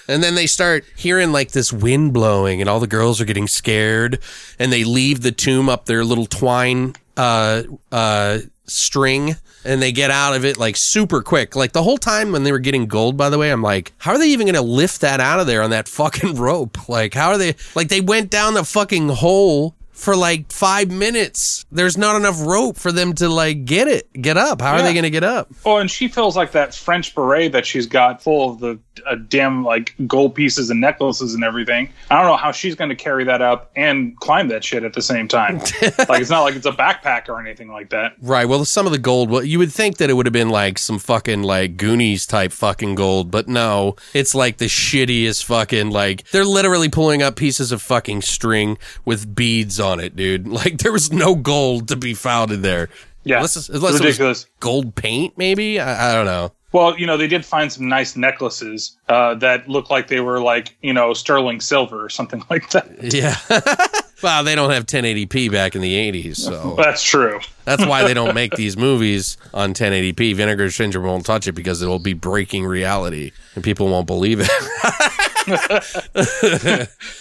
and 0.09 0.23
then 0.23 0.35
they 0.35 0.45
start 0.45 0.83
hearing 0.97 1.31
like 1.31 1.51
this 1.51 1.71
wind 1.71 2.13
blowing, 2.13 2.59
and 2.59 2.69
all 2.69 2.81
the 2.81 2.87
girls 2.87 3.21
are 3.21 3.25
getting 3.25 3.47
scared, 3.47 4.19
and 4.59 4.73
they 4.73 4.83
leave 4.83 5.21
the 5.21 5.31
tomb 5.31 5.69
up 5.69 5.85
their 5.85 6.03
little 6.03 6.25
twine 6.25 6.95
uh 7.17 7.63
uh 7.93 8.39
string 8.67 9.35
and 9.63 9.81
they 9.81 9.91
get 9.91 10.11
out 10.11 10.35
of 10.35 10.45
it 10.45 10.57
like 10.57 10.75
super 10.75 11.21
quick. 11.21 11.55
Like 11.55 11.73
the 11.73 11.83
whole 11.83 11.97
time 11.97 12.31
when 12.31 12.43
they 12.43 12.51
were 12.51 12.59
getting 12.59 12.85
gold, 12.85 13.17
by 13.17 13.29
the 13.29 13.37
way, 13.37 13.51
I'm 13.51 13.61
like, 13.61 13.93
how 13.97 14.11
are 14.11 14.17
they 14.17 14.29
even 14.29 14.45
going 14.45 14.55
to 14.55 14.61
lift 14.61 15.01
that 15.01 15.19
out 15.19 15.39
of 15.39 15.47
there 15.47 15.61
on 15.61 15.71
that 15.71 15.87
fucking 15.89 16.35
rope? 16.35 16.87
Like, 16.87 17.13
how 17.13 17.29
are 17.29 17.37
they, 17.37 17.55
like, 17.73 17.89
they 17.89 18.01
went 18.01 18.29
down 18.29 18.53
the 18.53 18.63
fucking 18.63 19.09
hole 19.09 19.75
for 19.95 20.15
like 20.15 20.51
five 20.51 20.91
minutes. 20.91 21.65
There's 21.71 21.97
not 21.97 22.15
enough 22.17 22.45
rope 22.45 22.77
for 22.77 22.91
them 22.91 23.13
to 23.13 23.29
like 23.29 23.65
get 23.65 23.87
it, 23.87 24.11
get 24.13 24.37
up. 24.37 24.61
How 24.61 24.73
are 24.73 24.81
they 24.81 24.93
going 24.93 25.03
to 25.03 25.09
get 25.09 25.23
up? 25.23 25.49
Oh, 25.65 25.77
and 25.77 25.89
she 25.89 26.09
feels 26.09 26.35
like 26.35 26.51
that 26.51 26.75
French 26.75 27.15
beret 27.15 27.53
that 27.53 27.65
she's 27.65 27.87
got 27.87 28.21
full 28.21 28.51
of 28.51 28.59
the 28.59 28.79
uh, 29.05 29.15
damn 29.27 29.63
like 29.63 29.93
gold 30.07 30.35
pieces 30.35 30.69
and 30.69 30.79
necklaces 30.81 31.33
and 31.33 31.43
everything. 31.43 31.89
I 32.09 32.17
don't 32.17 32.25
know 32.27 32.37
how 32.37 32.51
she's 32.51 32.75
going 32.75 32.89
to 32.89 32.95
carry 32.95 33.23
that 33.25 33.41
up 33.41 33.71
and 33.75 34.17
climb 34.19 34.47
that 34.49 34.63
shit 34.63 34.83
at 34.83 34.93
the 34.93 35.01
same 35.01 35.27
time. 35.27 35.57
like 36.09 36.21
it's 36.21 36.29
not 36.29 36.41
like 36.41 36.55
it's 36.55 36.65
a 36.65 36.71
backpack 36.71 37.29
or 37.29 37.39
anything 37.39 37.69
like 37.71 37.89
that. 37.89 38.13
Right. 38.21 38.45
Well, 38.47 38.65
some 38.65 38.85
of 38.85 38.91
the 38.91 38.97
gold, 38.97 39.29
well, 39.29 39.43
you 39.43 39.59
would 39.59 39.71
think 39.71 39.97
that 39.97 40.09
it 40.09 40.13
would 40.13 40.25
have 40.25 40.33
been 40.33 40.49
like 40.49 40.77
some 40.77 40.99
fucking 40.99 41.43
like 41.43 41.77
Goonies 41.77 42.25
type 42.25 42.51
fucking 42.51 42.95
gold, 42.95 43.31
but 43.31 43.47
no, 43.47 43.95
it's 44.13 44.33
like 44.35 44.57
the 44.57 44.65
shittiest 44.65 45.43
fucking 45.45 45.89
like 45.91 46.29
they're 46.31 46.45
literally 46.45 46.89
pulling 46.89 47.21
up 47.21 47.35
pieces 47.35 47.71
of 47.71 47.81
fucking 47.81 48.21
string 48.21 48.77
with 49.05 49.35
beads 49.35 49.79
on 49.79 49.99
it, 49.99 50.15
dude. 50.15 50.47
Like 50.55 50.77
there 50.77 50.91
was 50.93 51.11
no 51.11 51.35
gold 51.35 51.89
to 51.89 51.95
be 51.97 52.13
found 52.13 52.49
in 52.51 52.61
there. 52.61 52.89
Yeah, 53.25 53.37
Unless, 53.37 53.57
it's- 53.57 53.69
unless 53.77 53.99
ridiculous. 53.99 54.45
gold 54.59 54.95
paint, 54.95 55.37
maybe. 55.37 55.79
I, 55.79 56.11
I 56.11 56.13
don't 56.13 56.25
know. 56.25 56.53
Well, 56.75 56.99
you 56.99 57.07
know, 57.07 57.15
they 57.15 57.27
did 57.27 57.45
find 57.45 57.71
some 57.71 57.87
nice 57.87 58.17
necklaces 58.17 58.97
uh, 59.07 59.35
that 59.35 59.69
looked 59.69 59.89
like 59.89 60.09
they 60.09 60.19
were 60.19 60.41
like 60.41 60.75
you 60.81 60.91
know 60.91 61.13
sterling 61.13 61.61
silver 61.61 62.03
or 62.03 62.09
something 62.09 62.43
like 62.49 62.69
that. 62.71 62.85
Yeah. 63.01 63.37
well, 64.21 64.43
they 64.43 64.55
don't 64.55 64.71
have 64.71 64.85
1080p 64.85 65.49
back 65.53 65.75
in 65.75 65.81
the 65.81 65.93
80s, 66.11 66.35
so 66.35 66.75
That's 66.77 67.01
true. 67.01 67.39
that's 67.63 67.85
why 67.85 68.03
they 68.03 68.13
don't 68.13 68.35
make 68.35 68.55
these 68.57 68.75
movies 68.75 69.37
on 69.53 69.73
1080p. 69.73 70.35
Vinegar 70.35 70.69
Syndrome 70.69 71.05
won't 71.05 71.25
touch 71.25 71.47
it 71.47 71.53
because 71.53 71.81
it'll 71.81 71.97
be 71.97 72.11
breaking 72.11 72.65
reality 72.65 73.31
and 73.55 73.63
people 73.63 73.87
won't 73.87 74.05
believe 74.05 74.39
it. 74.41 74.49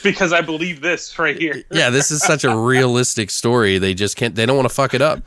Because 0.03 0.33
I 0.33 0.41
believe 0.41 0.81
this 0.81 1.17
right 1.17 1.39
here. 1.39 1.63
yeah, 1.71 1.91
this 1.91 2.11
is 2.11 2.23
such 2.25 2.43
a 2.43 2.57
realistic 2.57 3.31
story. 3.31 3.79
They 3.79 3.95
just 3.95 4.17
can't. 4.17 4.35
They 4.35 4.47
don't 4.47 4.57
want 4.57 4.69
to 4.69 4.75
fuck 4.75 4.95
it 4.95 5.03
up. 5.03 5.23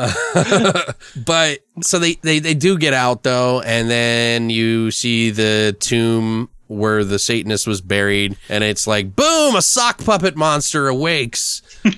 but 1.24 1.60
so 1.82 1.98
they, 1.98 2.14
they 2.22 2.38
they 2.38 2.54
do 2.54 2.78
get 2.78 2.94
out 2.94 3.22
though, 3.22 3.60
and 3.60 3.90
then 3.90 4.50
you 4.50 4.90
see 4.90 5.30
the 5.30 5.76
tomb 5.78 6.48
where 6.70 7.02
the 7.04 7.18
Satanist 7.18 7.66
was 7.66 7.80
buried, 7.80 8.36
and 8.48 8.62
it's 8.62 8.86
like 8.86 9.16
boom, 9.16 9.56
a 9.56 9.62
sock 9.62 9.98
puppet 10.04 10.36
monster 10.36 10.88
awakes, 10.88 11.62
and 11.84 11.94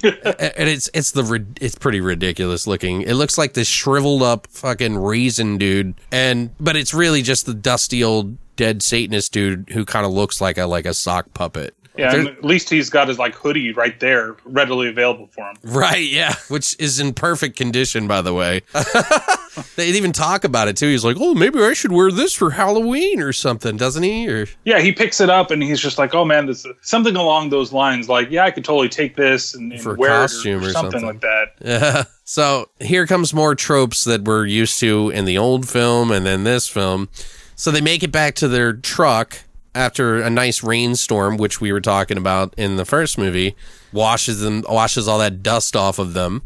it's 0.68 0.88
it's 0.94 1.12
the 1.12 1.46
it's 1.60 1.74
pretty 1.74 2.00
ridiculous 2.00 2.66
looking. 2.66 3.02
It 3.02 3.14
looks 3.14 3.36
like 3.36 3.52
this 3.52 3.68
shriveled 3.68 4.22
up 4.22 4.46
fucking 4.48 4.96
raisin 4.96 5.58
dude, 5.58 5.94
and 6.10 6.50
but 6.58 6.76
it's 6.76 6.94
really 6.94 7.22
just 7.22 7.46
the 7.46 7.54
dusty 7.54 8.02
old 8.02 8.38
dead 8.56 8.82
Satanist 8.82 9.32
dude 9.32 9.68
who 9.72 9.84
kind 9.84 10.06
of 10.06 10.12
looks 10.12 10.40
like 10.40 10.58
a 10.58 10.64
like 10.64 10.86
a 10.86 10.94
sock 10.94 11.32
puppet. 11.34 11.76
Yeah, 11.96 12.14
and 12.14 12.28
at 12.28 12.44
least 12.44 12.70
he's 12.70 12.88
got 12.88 13.08
his 13.08 13.18
like 13.18 13.34
hoodie 13.34 13.72
right 13.72 13.98
there, 14.00 14.36
readily 14.44 14.88
available 14.88 15.26
for 15.26 15.42
him. 15.42 15.56
Right, 15.62 16.08
yeah, 16.08 16.34
which 16.48 16.74
is 16.78 16.98
in 16.98 17.12
perfect 17.12 17.56
condition, 17.56 18.06
by 18.08 18.22
the 18.22 18.32
way. 18.32 18.62
they 19.76 19.88
even 19.88 20.12
talk 20.12 20.44
about 20.44 20.68
it 20.68 20.76
too. 20.76 20.88
He's 20.88 21.04
like, 21.04 21.16
"Oh, 21.20 21.34
maybe 21.34 21.60
I 21.60 21.74
should 21.74 21.92
wear 21.92 22.10
this 22.10 22.32
for 22.32 22.52
Halloween 22.52 23.20
or 23.20 23.32
something," 23.32 23.76
doesn't 23.76 24.02
he? 24.02 24.28
Or 24.28 24.46
Yeah, 24.64 24.80
he 24.80 24.92
picks 24.92 25.20
it 25.20 25.28
up 25.28 25.50
and 25.50 25.62
he's 25.62 25.80
just 25.80 25.98
like, 25.98 26.14
"Oh 26.14 26.24
man, 26.24 26.46
this 26.46 26.66
something 26.80 27.14
along 27.16 27.50
those 27.50 27.72
lines." 27.72 28.08
Like, 28.08 28.30
yeah, 28.30 28.44
I 28.44 28.50
could 28.50 28.64
totally 28.64 28.88
take 28.88 29.16
this 29.16 29.54
and, 29.54 29.72
and 29.72 29.80
For 29.82 29.94
wear 29.94 30.10
costume 30.10 30.62
it 30.62 30.66
or, 30.66 30.68
or 30.68 30.72
something, 30.72 31.00
something. 31.00 31.06
like 31.06 31.20
that. 31.20 31.46
yeah. 31.60 32.04
So 32.24 32.70
here 32.80 33.06
comes 33.06 33.34
more 33.34 33.54
tropes 33.54 34.04
that 34.04 34.22
we're 34.22 34.46
used 34.46 34.78
to 34.80 35.10
in 35.10 35.24
the 35.26 35.36
old 35.36 35.68
film 35.68 36.10
and 36.12 36.24
then 36.24 36.44
this 36.44 36.68
film. 36.68 37.08
So 37.56 37.70
they 37.72 37.80
make 37.82 38.02
it 38.02 38.12
back 38.12 38.36
to 38.36 38.48
their 38.48 38.72
truck 38.72 39.40
after 39.74 40.20
a 40.20 40.30
nice 40.30 40.62
rainstorm, 40.62 41.36
which 41.36 41.60
we 41.60 41.72
were 41.72 41.80
talking 41.80 42.18
about 42.18 42.54
in 42.56 42.76
the 42.76 42.84
first 42.84 43.18
movie, 43.18 43.56
washes 43.92 44.40
them, 44.40 44.64
washes 44.68 45.08
all 45.08 45.18
that 45.18 45.42
dust 45.42 45.74
off 45.76 45.98
of 45.98 46.14
them. 46.14 46.42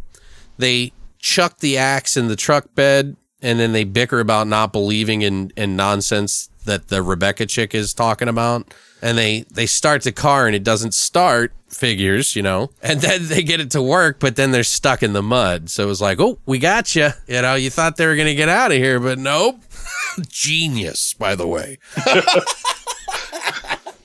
They 0.59 0.93
chuck 1.19 1.59
the 1.59 1.77
axe 1.77 2.17
in 2.17 2.29
the 2.29 2.37
truck 2.37 2.75
bed, 2.75 3.17
and 3.43 3.59
then 3.59 3.73
they 3.73 3.85
bicker 3.85 4.21
about 4.21 4.47
not 4.47 4.73
believing 4.73 5.23
in, 5.23 5.53
in 5.57 5.77
nonsense 5.77 6.49
that 6.65 6.89
the 6.89 6.97
Rebeca 6.97 7.49
chick 7.49 7.75
is 7.75 7.95
talking 7.95 8.29
about. 8.29 8.73
And 9.03 9.19
they, 9.19 9.45
they 9.53 9.67
start 9.67 10.03
the 10.03 10.13
car 10.13 10.47
and 10.47 10.57
it 10.57 10.65
doesn't 10.65 10.95
start, 10.95 11.53
figures, 11.69 12.35
you 12.37 12.43
know, 12.43 12.71
and 12.83 13.01
then 13.03 13.27
they 13.29 13.43
get 13.43 13.61
it 13.61 13.71
to 13.73 13.83
work, 13.83 14.19
but 14.21 14.37
then 14.37 14.53
they're 14.53 14.65
stuck 14.65 15.03
in 15.03 15.13
the 15.13 15.23
mud. 15.23 15.71
So 15.71 15.85
it 15.85 15.87
was 15.87 16.01
like, 16.01 16.21
oh, 16.21 16.39
we 16.47 16.59
got 16.59 16.95
you. 16.95 17.11
You 17.27 17.43
know, 17.43 17.55
you 17.55 17.71
thought 17.71 17.97
they 17.97 18.07
were 18.07 18.17
going 18.17 18.27
to 18.29 18.35
get 18.35 18.49
out 18.49 18.73
of 18.73 18.79
here, 18.79 19.01
but 19.01 19.19
nope. 19.19 19.61
Genius, 20.29 21.15
by 21.15 21.35
the 21.35 21.47
way. 21.47 21.79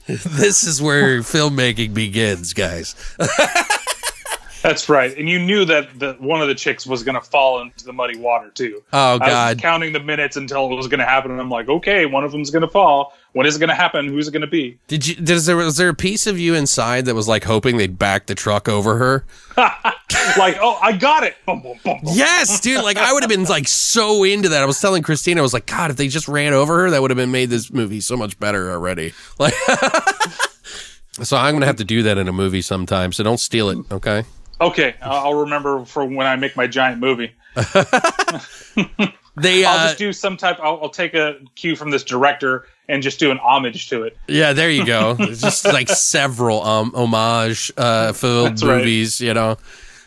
this 0.07 0.63
is 0.63 0.81
where 0.81 1.19
filmmaking 1.19 1.93
begins, 1.93 2.53
guys. 2.53 2.95
That's 4.61 4.89
right. 4.89 5.15
And 5.17 5.27
you 5.29 5.39
knew 5.39 5.65
that 5.65 5.99
the 5.99 6.13
one 6.19 6.41
of 6.41 6.47
the 6.47 6.55
chicks 6.55 6.85
was 6.85 7.03
going 7.03 7.15
to 7.15 7.21
fall 7.21 7.61
into 7.61 7.85
the 7.85 7.93
muddy 7.93 8.17
water 8.17 8.49
too. 8.49 8.83
Oh, 8.93 9.15
I 9.15 9.17
God. 9.17 9.55
was 9.55 9.61
counting 9.61 9.93
the 9.93 9.99
minutes 9.99 10.37
until 10.37 10.71
it 10.71 10.75
was 10.75 10.87
going 10.87 10.99
to 10.99 11.05
happen, 11.05 11.31
and 11.31 11.39
I'm 11.39 11.49
like, 11.49 11.69
okay, 11.69 12.05
one 12.05 12.23
of 12.23 12.31
them's 12.31 12.51
going 12.51 12.61
to 12.61 12.67
fall. 12.67 13.13
When 13.33 13.45
is 13.45 13.55
it 13.55 13.59
going 13.59 13.69
to 13.69 13.75
happen? 13.75 14.07
Who's 14.07 14.27
it 14.27 14.31
going 14.31 14.41
to 14.41 14.47
be? 14.47 14.77
Did 14.87 15.07
you? 15.07 15.15
Did, 15.15 15.39
there 15.39 15.55
was 15.55 15.77
there 15.77 15.89
a 15.89 15.93
piece 15.93 16.27
of 16.27 16.37
you 16.37 16.53
inside 16.53 17.05
that 17.05 17.15
was 17.15 17.27
like 17.27 17.45
hoping 17.45 17.77
they'd 17.77 17.97
back 17.97 18.27
the 18.27 18.35
truck 18.35 18.67
over 18.67 18.97
her? 18.97 19.25
like, 20.37 20.57
oh, 20.61 20.77
I 20.81 20.91
got 20.93 21.23
it. 21.23 21.35
Yes, 22.03 22.59
dude. 22.59 22.83
Like 22.83 22.97
I 22.97 23.13
would 23.13 23.23
have 23.23 23.29
been 23.29 23.45
like 23.45 23.67
so 23.67 24.23
into 24.23 24.49
that. 24.49 24.61
I 24.61 24.65
was 24.65 24.79
telling 24.79 25.01
Christina, 25.03 25.39
I 25.39 25.43
was 25.43 25.53
like, 25.53 25.65
God, 25.65 25.91
if 25.91 25.97
they 25.97 26.07
just 26.07 26.27
ran 26.27 26.53
over 26.53 26.79
her, 26.79 26.89
that 26.89 27.01
would 27.01 27.11
have 27.11 27.17
been 27.17 27.31
made 27.31 27.49
this 27.49 27.71
movie 27.71 28.01
so 28.01 28.17
much 28.17 28.39
better 28.39 28.71
already. 28.71 29.13
Like, 29.39 29.53
so 31.23 31.35
I'm 31.35 31.55
gonna 31.55 31.65
have 31.65 31.77
to 31.77 31.83
do 31.83 32.03
that 32.03 32.17
in 32.17 32.27
a 32.27 32.31
movie 32.31 32.61
sometime. 32.61 33.11
So 33.11 33.23
don't 33.23 33.39
steal 33.39 33.69
it, 33.69 33.79
okay? 33.91 34.23
Okay, 34.61 34.95
I'll 35.01 35.25
I'll 35.25 35.39
remember 35.41 35.83
for 35.85 36.05
when 36.05 36.27
I 36.27 36.35
make 36.35 36.55
my 36.55 36.67
giant 36.67 36.99
movie. 36.99 37.33
They, 39.37 39.63
I'll 39.63 39.79
uh, 39.79 39.87
just 39.87 39.97
do 39.97 40.11
some 40.11 40.35
type. 40.35 40.57
I'll, 40.61 40.79
I'll 40.83 40.89
take 40.89 41.13
a 41.13 41.37
cue 41.55 41.75
from 41.75 41.89
this 41.89 42.03
director 42.03 42.67
and 42.89 43.01
just 43.01 43.19
do 43.19 43.31
an 43.31 43.39
homage 43.39 43.87
to 43.89 44.03
it. 44.03 44.17
yeah, 44.27 44.51
there 44.53 44.69
you 44.69 44.85
go. 44.85 45.15
Just 45.19 45.63
like 45.63 45.87
several 45.87 46.61
um 46.63 46.91
homage 46.93 47.71
uh 47.77 48.11
filled 48.11 48.49
That's 48.49 48.63
right. 48.63 48.77
movies, 48.79 49.21
you 49.21 49.33
know. 49.33 49.57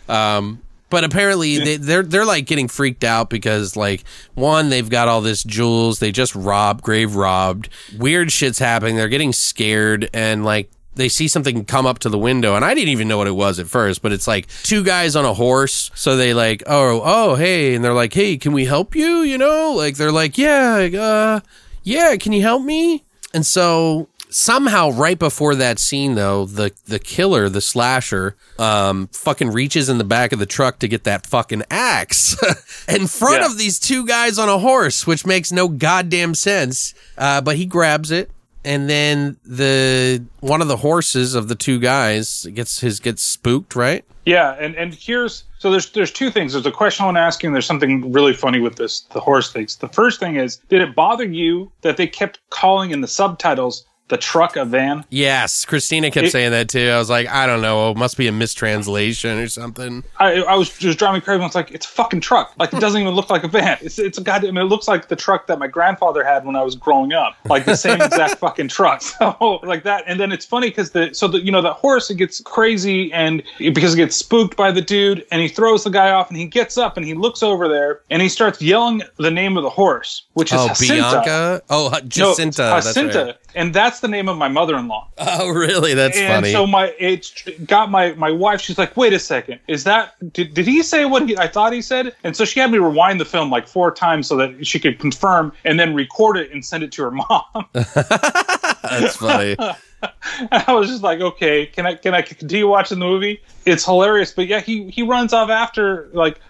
Um, 0.09 0.61
but 0.91 1.03
apparently 1.03 1.59
they, 1.59 1.77
they're 1.79 2.03
they're 2.03 2.27
like 2.27 2.45
getting 2.45 2.69
freaked 2.69 3.03
out 3.03 3.31
because 3.31 3.75
like 3.75 4.05
one 4.35 4.69
they've 4.69 4.91
got 4.91 5.09
all 5.09 5.23
this 5.23 5.43
jewels 5.43 5.99
they 5.99 6.13
just 6.13 6.35
robbed 6.37 6.83
grave 6.83 7.17
robbed 7.17 7.69
weird 7.99 8.31
shit's 8.31 8.61
happening 8.61 8.95
they're 8.95 9.09
getting 9.09 9.33
scared 9.33 10.09
and 10.13 10.45
like 10.45 10.71
they 10.97 11.09
see 11.09 11.29
something 11.29 11.65
come 11.65 11.87
up 11.87 11.99
to 12.01 12.09
the 12.09 12.19
window 12.19 12.55
and 12.55 12.65
I 12.65 12.75
didn't 12.75 12.91
even 12.91 13.09
know 13.09 13.19
what 13.19 13.27
it 13.27 13.33
was 13.37 13.59
at 13.59 13.67
first 13.67 14.03
but 14.03 14.13
it's 14.13 14.27
like 14.29 14.47
two 14.63 14.83
guys 14.85 15.17
on 15.17 15.25
a 15.25 15.35
horse. 15.35 15.91
So 15.95 16.17
they 16.17 16.35
like 16.35 16.63
oh 16.67 17.03
oh 17.05 17.35
hey. 17.37 17.75
And 17.75 17.85
they're 17.85 17.93
like 17.95 18.13
hey 18.15 18.37
can 18.37 18.53
we 18.53 18.65
help 18.65 18.95
you? 18.95 19.23
You 19.23 19.39
know 19.39 19.73
like 19.77 19.97
they're 19.97 20.13
like 20.13 20.39
yeah 20.39 20.89
uh 20.99 21.41
yeah 21.83 22.17
can 22.17 22.33
you 22.33 22.43
help 22.43 22.63
me? 22.63 23.05
And 23.33 23.45
so 23.45 24.09
somehow 24.31 24.91
right 24.91 25.19
before 25.19 25.55
that 25.55 25.79
scene 25.79 26.15
though, 26.17 26.45
the 26.45 26.73
the 26.87 26.99
killer, 26.99 27.49
the 27.49 27.61
slasher, 27.61 28.37
um 28.59 29.09
fucking 29.13 29.51
reaches 29.51 29.89
in 29.89 29.99
the 29.99 30.05
back 30.05 30.33
of 30.33 30.39
the 30.39 30.47
truck 30.47 30.79
to 30.81 30.89
get 30.89 31.05
that 31.05 31.27
fucking 31.27 31.63
axe 31.71 32.37
in 32.89 33.07
front 33.07 33.41
Yeah. 33.41 33.47
of 33.47 33.59
these 33.59 33.79
two 33.79 34.07
guys 34.07 34.39
on 34.39 34.49
a 34.49 34.59
horse, 34.59 35.07
which 35.07 35.25
makes 35.27 35.51
no 35.53 35.69
goddamn 35.69 36.35
sense. 36.35 36.95
Uh 37.19 37.41
but 37.41 37.57
he 37.57 37.67
grabs 37.67 38.11
it 38.11 38.31
and 38.65 38.89
then 38.89 39.37
the 39.45 40.25
one 40.41 40.63
of 40.63 40.69
the 40.69 40.79
horses 40.79 41.35
of 41.35 41.49
the 41.49 41.55
two 41.55 41.79
guys 41.79 42.47
gets 42.55 42.81
his 42.81 43.01
gets 43.01 43.23
spooked, 43.23 43.77
right? 43.77 44.05
Yeah, 44.27 44.53
and 44.53 44.75
and 44.77 44.95
here's 44.95 45.45
so 45.59 45.71
there's 45.71 45.91
there's 45.93 46.11
two 46.11 46.31
things. 46.31 46.53
There's 46.53 46.67
a 46.67 46.71
question 46.71 47.05
I 47.05 47.07
want 47.07 47.17
to 47.17 47.23
ask 47.23 47.43
you, 47.43 47.49
and 47.49 47.55
there's 47.55 47.67
something 47.67 48.13
really 48.13 48.33
funny 48.33 48.61
with 48.61 48.77
this 48.77 49.01
the 49.13 49.21
horse 49.21 49.53
things. 49.53 49.77
The 49.77 49.89
first 49.89 50.21
thing 50.21 50.37
is, 50.37 50.57
did 50.69 50.81
it 50.81 50.95
bother 50.95 51.25
you 51.25 51.71
that 51.83 51.97
they 51.97 52.07
kept 52.07 52.41
calling 52.51 52.91
in 52.91 53.01
the 53.01 53.09
subtitles 53.09 53.85
the 54.09 54.17
truck 54.19 54.57
a 54.57 54.65
van? 54.65 55.05
Yes, 55.11 55.65
Christina 55.65 56.11
kept 56.11 56.27
It- 56.27 56.31
saying 56.31 56.51
that 56.51 56.69
too. 56.69 56.91
I 56.91 56.99
was 56.99 57.09
like, 57.09 57.27
I 57.29 57.47
don't 57.47 57.63
know, 57.63 57.91
it 57.91 57.97
must 57.97 58.17
be 58.19 58.27
a 58.29 58.33
mistranslation 58.33 59.39
or 59.39 59.49
something. 59.49 60.05
I, 60.19 60.43
I 60.43 60.55
was 60.57 60.77
just 60.77 60.99
driving 60.99 61.21
crazy. 61.21 61.41
I 61.41 61.47
was 61.47 61.55
like, 61.55 61.71
it's 61.71 61.87
a 61.87 61.89
fucking 61.89 62.21
truck. 62.21 62.53
Like 62.59 62.73
it 62.73 62.81
doesn't 62.81 63.01
even 63.01 63.15
look 63.15 63.31
like 63.31 63.45
a 63.45 63.49
van. 63.49 63.79
It's 63.81 63.99
it's 63.99 64.19
a 64.19 64.23
goddamn. 64.23 64.57
It 64.59 64.65
looks 64.65 64.89
like 64.89 65.09
the 65.09 65.17
truck 65.17 65.47
that 65.47 65.59
my 65.59 65.67
grandfather 65.67 66.23
had 66.25 66.45
when 66.45 66.57
I 66.57 66.63
was 66.63 66.75
growing 66.77 67.13
up. 67.13 67.37
Like 67.47 67.65
the 67.65 67.77
same 67.77 68.01
exact 68.01 68.37
fucking 68.41 68.69
truck. 68.69 69.03
So 69.15 69.61
like 69.63 69.85
that. 69.85 70.05
And 70.07 70.19
then 70.21 70.33
it's 70.33 70.45
funny 70.45 70.69
because 70.69 70.91
the 70.91 71.15
so 71.15 71.29
the 71.29 71.41
you 71.41 71.51
know 71.53 71.63
that 71.63 71.73
horse 71.75 72.11
it 72.11 72.17
gets 72.17 72.41
crazy 72.43 73.13
and 73.13 73.43
because 73.59 73.95
it 73.95 73.97
gets 73.97 74.17
spooked 74.17 74.57
by 74.57 74.71
the 74.71 74.81
dude 74.83 75.25
and 75.31 75.41
he 75.41 75.49
throws 75.49 75.85
the 75.85 75.91
guy 75.91 76.11
off 76.11 76.29
and 76.29 76.37
he 76.39 76.45
gets 76.47 76.77
up 76.79 76.97
and 76.97 77.07
he 77.07 77.15
looks 77.15 77.43
over 77.43 77.69
there 77.69 78.01
and 78.11 78.21
he 78.23 78.29
starts 78.29 78.61
yelling 78.61 79.03
the 79.19 79.31
name 79.31 79.57
of 79.57 79.63
the 79.63 79.71
horse, 79.71 80.25
which 80.35 80.53
is 80.53 80.59
Oh, 80.61 80.69
Jacinta. 80.69 80.95
Bianca. 81.25 81.63
Oh, 81.71 81.87
H- 81.95 82.03
No, 82.03 82.09
Jacinta. 82.09 82.57
that's 82.63 82.87
Jacinta. 82.87 83.25
right. 83.27 83.37
And 83.55 83.73
that's 83.75 83.94
the 84.01 84.09
name 84.09 84.29
of 84.29 84.37
my 84.37 84.49
mother-in-law. 84.49 85.09
Oh, 85.19 85.49
really? 85.49 85.95
That's 85.95 86.17
and 86.17 86.43
funny. 86.43 86.53
so 86.53 86.67
my 86.67 86.95
it 86.99 87.67
got 87.67 87.91
my 87.91 88.15
my 88.15 88.31
wife. 88.31 88.61
She's 88.61 88.79
like, 88.79 88.97
"Wait 88.97 89.13
a 89.13 89.19
second, 89.19 89.61
is 89.69 89.85
that 89.85 90.15
did, 90.33 90.55
did 90.55 90.67
he 90.67 90.83
say 90.83 91.05
what 91.05 91.29
he, 91.29 91.37
I 91.37 91.49
thought 91.49 91.73
he 91.73 91.83
said?" 91.83 92.15
And 92.25 92.37
so 92.37 92.45
she 92.45 92.61
had 92.61 92.71
me 92.71 92.79
rewind 92.79 93.21
the 93.21 93.25
film 93.25 93.51
like 93.51 93.67
four 93.67 93.91
times 93.93 94.29
so 94.29 94.37
that 94.37 94.67
she 94.67 94.79
could 94.79 94.99
confirm 94.99 95.53
and 95.65 95.79
then 95.79 95.95
record 95.95 96.37
it 96.37 96.51
and 96.53 96.65
send 96.65 96.85
it 96.85 96.93
to 96.93 97.03
her 97.03 97.11
mom. 97.11 97.45
that's 97.73 99.17
funny. 99.17 99.57
I 100.53 100.73
was 100.73 100.89
just 100.89 101.03
like, 101.03 101.21
"Okay, 101.21 101.67
can 101.67 101.87
I 101.87 101.95
can 101.95 102.15
I 102.15 102.23
continue 102.23 102.69
watching 102.69 102.99
the 102.99 103.05
movie?" 103.05 103.43
It's 103.65 103.85
hilarious, 103.85 104.33
but 104.33 104.47
yeah, 104.47 104.61
he 104.61 104.91
he 104.91 105.03
runs 105.03 105.33
off 105.33 105.51
after 105.51 106.09
like. 106.13 106.41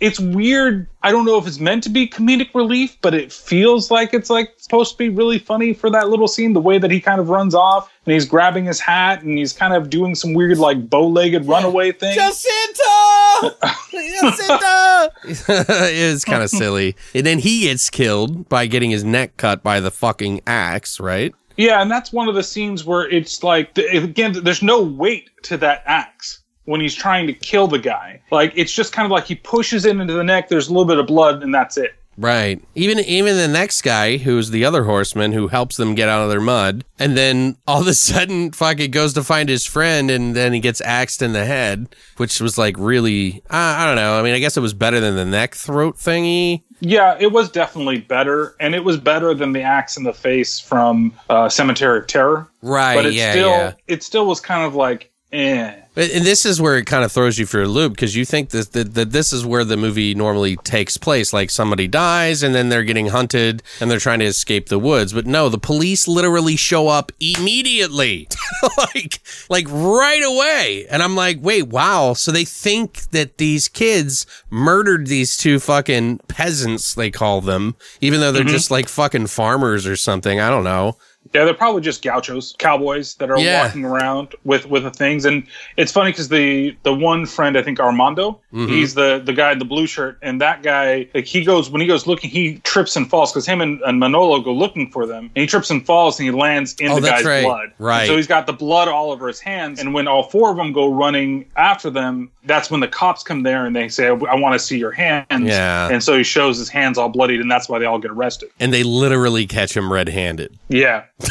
It's 0.00 0.20
weird. 0.20 0.86
I 1.02 1.10
don't 1.10 1.24
know 1.24 1.38
if 1.38 1.46
it's 1.46 1.58
meant 1.58 1.82
to 1.84 1.88
be 1.88 2.06
comedic 2.06 2.54
relief, 2.54 2.96
but 3.00 3.14
it 3.14 3.32
feels 3.32 3.90
like 3.90 4.14
it's 4.14 4.30
like 4.30 4.52
supposed 4.56 4.92
to 4.92 4.98
be 4.98 5.08
really 5.08 5.38
funny 5.38 5.72
for 5.72 5.90
that 5.90 6.08
little 6.08 6.28
scene. 6.28 6.52
The 6.52 6.60
way 6.60 6.78
that 6.78 6.90
he 6.90 7.00
kind 7.00 7.20
of 7.20 7.28
runs 7.28 7.54
off 7.54 7.92
and 8.04 8.14
he's 8.14 8.24
grabbing 8.24 8.64
his 8.66 8.80
hat 8.80 9.22
and 9.22 9.36
he's 9.36 9.52
kind 9.52 9.74
of 9.74 9.90
doing 9.90 10.14
some 10.14 10.34
weird 10.34 10.58
like 10.58 10.88
bow-legged 10.88 11.46
runaway 11.46 11.92
thing. 11.92 12.14
Jacinta! 12.14 13.56
Jacinta! 13.90 15.12
it's 15.24 16.24
kind 16.24 16.42
of 16.42 16.50
silly. 16.50 16.94
And 17.14 17.26
then 17.26 17.40
he 17.40 17.62
gets 17.62 17.90
killed 17.90 18.48
by 18.48 18.66
getting 18.66 18.90
his 18.90 19.04
neck 19.04 19.36
cut 19.36 19.62
by 19.62 19.80
the 19.80 19.90
fucking 19.90 20.42
axe, 20.46 21.00
right? 21.00 21.34
Yeah, 21.56 21.82
and 21.82 21.90
that's 21.90 22.12
one 22.12 22.28
of 22.28 22.36
the 22.36 22.44
scenes 22.44 22.84
where 22.84 23.08
it's 23.08 23.42
like 23.42 23.76
again, 23.76 24.32
there's 24.44 24.62
no 24.62 24.80
weight 24.80 25.28
to 25.42 25.56
that 25.56 25.82
axe 25.86 26.44
when 26.68 26.82
he's 26.82 26.94
trying 26.94 27.26
to 27.26 27.32
kill 27.32 27.66
the 27.66 27.78
guy. 27.78 28.20
Like 28.30 28.52
it's 28.54 28.72
just 28.72 28.92
kind 28.92 29.06
of 29.06 29.10
like 29.10 29.24
he 29.24 29.34
pushes 29.34 29.86
it 29.86 29.96
into 29.96 30.12
the 30.12 30.22
neck. 30.22 30.48
There's 30.48 30.68
a 30.68 30.70
little 30.70 30.84
bit 30.84 30.98
of 30.98 31.06
blood, 31.06 31.42
and 31.42 31.54
that's 31.54 31.78
it. 31.78 31.94
Right. 32.18 32.62
Even 32.74 32.98
even 32.98 33.36
the 33.36 33.48
next 33.48 33.80
guy, 33.80 34.18
who's 34.18 34.50
the 34.50 34.66
other 34.66 34.84
horseman 34.84 35.32
who 35.32 35.48
helps 35.48 35.78
them 35.78 35.94
get 35.94 36.10
out 36.10 36.22
of 36.22 36.28
their 36.28 36.42
mud, 36.42 36.84
and 36.98 37.16
then 37.16 37.56
all 37.66 37.80
of 37.80 37.86
a 37.86 37.94
sudden, 38.10 38.52
fuck, 38.52 38.80
it 38.80 38.88
goes 38.88 39.14
to 39.14 39.22
find 39.22 39.48
his 39.48 39.64
friend, 39.64 40.10
and 40.10 40.36
then 40.36 40.52
he 40.52 40.60
gets 40.60 40.82
axed 40.82 41.22
in 41.22 41.32
the 41.32 41.46
head, 41.46 41.94
which 42.18 42.38
was 42.38 42.58
like 42.58 42.76
really, 42.76 43.42
uh, 43.48 43.56
I 43.56 43.86
don't 43.86 43.96
know. 43.96 44.18
I 44.18 44.22
mean, 44.22 44.34
I 44.34 44.38
guess 44.38 44.58
it 44.58 44.60
was 44.60 44.74
better 44.74 45.00
than 45.00 45.16
the 45.16 45.24
neck 45.24 45.54
throat 45.54 45.96
thingy. 45.96 46.64
Yeah, 46.80 47.16
it 47.18 47.32
was 47.32 47.50
definitely 47.50 48.00
better, 48.00 48.56
and 48.60 48.74
it 48.74 48.84
was 48.84 48.98
better 48.98 49.32
than 49.32 49.52
the 49.52 49.62
axe 49.62 49.96
in 49.96 50.02
the 50.04 50.12
face 50.12 50.60
from 50.60 51.14
uh, 51.30 51.48
Cemetery 51.48 52.00
of 52.00 52.08
Terror. 52.08 52.46
Right. 52.60 52.94
But 52.94 53.06
it 53.06 53.14
yeah. 53.14 53.30
still, 53.30 53.48
yeah. 53.48 53.72
it 53.86 54.02
still 54.02 54.26
was 54.26 54.40
kind 54.40 54.64
of 54.64 54.74
like, 54.74 55.10
eh. 55.32 55.76
And 55.98 56.24
this 56.24 56.46
is 56.46 56.60
where 56.60 56.76
it 56.76 56.86
kind 56.86 57.04
of 57.04 57.10
throws 57.10 57.40
you 57.40 57.46
for 57.46 57.60
a 57.60 57.66
loop 57.66 57.94
because 57.94 58.14
you 58.14 58.24
think 58.24 58.50
that, 58.50 58.72
that, 58.72 58.94
that 58.94 59.10
this 59.10 59.32
is 59.32 59.44
where 59.44 59.64
the 59.64 59.76
movie 59.76 60.14
normally 60.14 60.54
takes 60.58 60.96
place. 60.96 61.32
Like 61.32 61.50
somebody 61.50 61.88
dies 61.88 62.44
and 62.44 62.54
then 62.54 62.68
they're 62.68 62.84
getting 62.84 63.08
hunted 63.08 63.64
and 63.80 63.90
they're 63.90 63.98
trying 63.98 64.20
to 64.20 64.24
escape 64.24 64.68
the 64.68 64.78
woods. 64.78 65.12
But 65.12 65.26
no, 65.26 65.48
the 65.48 65.58
police 65.58 66.06
literally 66.06 66.54
show 66.54 66.86
up 66.86 67.10
immediately, 67.18 68.28
like 68.78 69.20
like 69.48 69.66
right 69.68 70.22
away. 70.22 70.86
And 70.88 71.02
I'm 71.02 71.16
like, 71.16 71.38
wait, 71.40 71.66
wow. 71.66 72.12
So 72.12 72.30
they 72.30 72.44
think 72.44 73.10
that 73.10 73.38
these 73.38 73.66
kids 73.66 74.24
murdered 74.50 75.08
these 75.08 75.36
two 75.36 75.58
fucking 75.58 76.18
peasants. 76.28 76.94
They 76.94 77.10
call 77.10 77.40
them, 77.40 77.74
even 78.00 78.20
though 78.20 78.30
they're 78.30 78.42
mm-hmm. 78.44 78.52
just 78.52 78.70
like 78.70 78.88
fucking 78.88 79.26
farmers 79.26 79.84
or 79.84 79.96
something. 79.96 80.38
I 80.38 80.48
don't 80.48 80.62
know. 80.62 80.96
Yeah, 81.34 81.44
they're 81.44 81.52
probably 81.52 81.82
just 81.82 82.02
gauchos, 82.02 82.54
cowboys 82.58 83.14
that 83.16 83.30
are 83.30 83.38
Yeah. 83.38 83.62
walking 83.62 83.84
around 83.84 84.34
with 84.44 84.64
with 84.66 84.84
the 84.84 84.90
things. 84.90 85.26
And 85.26 85.46
it's 85.76 85.92
funny 85.92 86.10
because 86.10 86.30
the 86.30 86.74
the 86.84 86.94
one 86.94 87.26
friend, 87.26 87.58
I 87.58 87.62
think 87.62 87.78
Armando, 87.80 88.40
Mm-hmm. 88.54 88.66
he's 88.68 88.94
the 88.94 89.20
the 89.22 89.34
guy 89.34 89.52
in 89.52 89.58
the 89.58 89.66
blue 89.66 89.86
shirt, 89.86 90.18
and 90.22 90.40
that 90.40 90.62
guy, 90.62 91.06
like 91.14 91.26
he 91.26 91.44
goes 91.44 91.68
when 91.68 91.82
he 91.82 91.86
goes 91.86 92.06
looking, 92.06 92.30
he 92.30 92.58
trips 92.64 92.96
and 92.96 93.10
falls 93.10 93.30
because 93.30 93.44
him 93.44 93.60
and, 93.60 93.78
and 93.82 94.00
Manolo 94.00 94.40
go 94.40 94.54
looking 94.54 94.90
for 94.90 95.06
them, 95.06 95.24
and 95.36 95.42
he 95.42 95.46
trips 95.46 95.68
and 95.70 95.84
falls 95.84 96.18
and 96.18 96.26
he 96.26 96.34
lands 96.34 96.74
in 96.80 96.90
Oh, 96.92 96.94
the 96.98 97.08
guy's 97.08 97.26
right. 97.26 97.42
blood. 97.44 97.72
Right. 97.78 98.06
So 98.06 98.16
he's 98.16 98.26
got 98.26 98.46
the 98.46 98.54
blood 98.54 98.88
all 98.88 99.10
over 99.12 99.28
his 99.28 99.38
hands, 99.40 99.80
and 99.80 99.92
when 99.92 100.08
all 100.08 100.22
four 100.22 100.50
of 100.50 100.56
them 100.56 100.72
go 100.72 100.90
running 100.90 101.44
after 101.56 101.90
them, 101.90 102.30
that's 102.48 102.70
when 102.70 102.80
the 102.80 102.88
cops 102.88 103.22
come 103.22 103.42
there 103.44 103.64
and 103.66 103.76
they 103.76 103.88
say, 103.88 104.08
"I, 104.08 104.12
want 104.12 104.54
to 104.54 104.58
see 104.58 104.78
your 104.78 104.90
hands." 104.90 105.26
Yeah. 105.30 105.88
And 105.88 106.02
so 106.02 106.16
he 106.16 106.24
shows 106.24 106.58
his 106.58 106.68
hands 106.68 106.98
all 106.98 107.08
bloodied, 107.08 107.40
and 107.40 107.50
that's 107.50 107.68
why 107.68 107.78
they 107.78 107.84
all 107.84 107.98
get 107.98 108.10
arrested. 108.10 108.50
And 108.58 108.72
they 108.72 108.82
literally 108.82 109.46
catch 109.46 109.76
him 109.76 109.92
red 109.92 110.08
handed. 110.08 110.58
Yeah. 110.68 111.04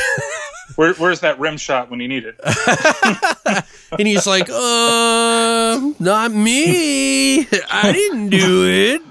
Where, 0.75 0.93
where's 0.95 1.21
that 1.21 1.39
rim 1.39 1.57
shot 1.57 1.89
when 1.89 1.99
you 1.99 2.07
need 2.07 2.23
it? 2.25 2.39
And 3.91 4.07
he's 4.07 4.27
like, 4.27 4.49
uh, 4.49 5.91
not 5.99 6.31
me. 6.31 7.39
I 7.39 7.91
didn't 7.93 8.29
do 8.29 8.65
it. 8.67 9.01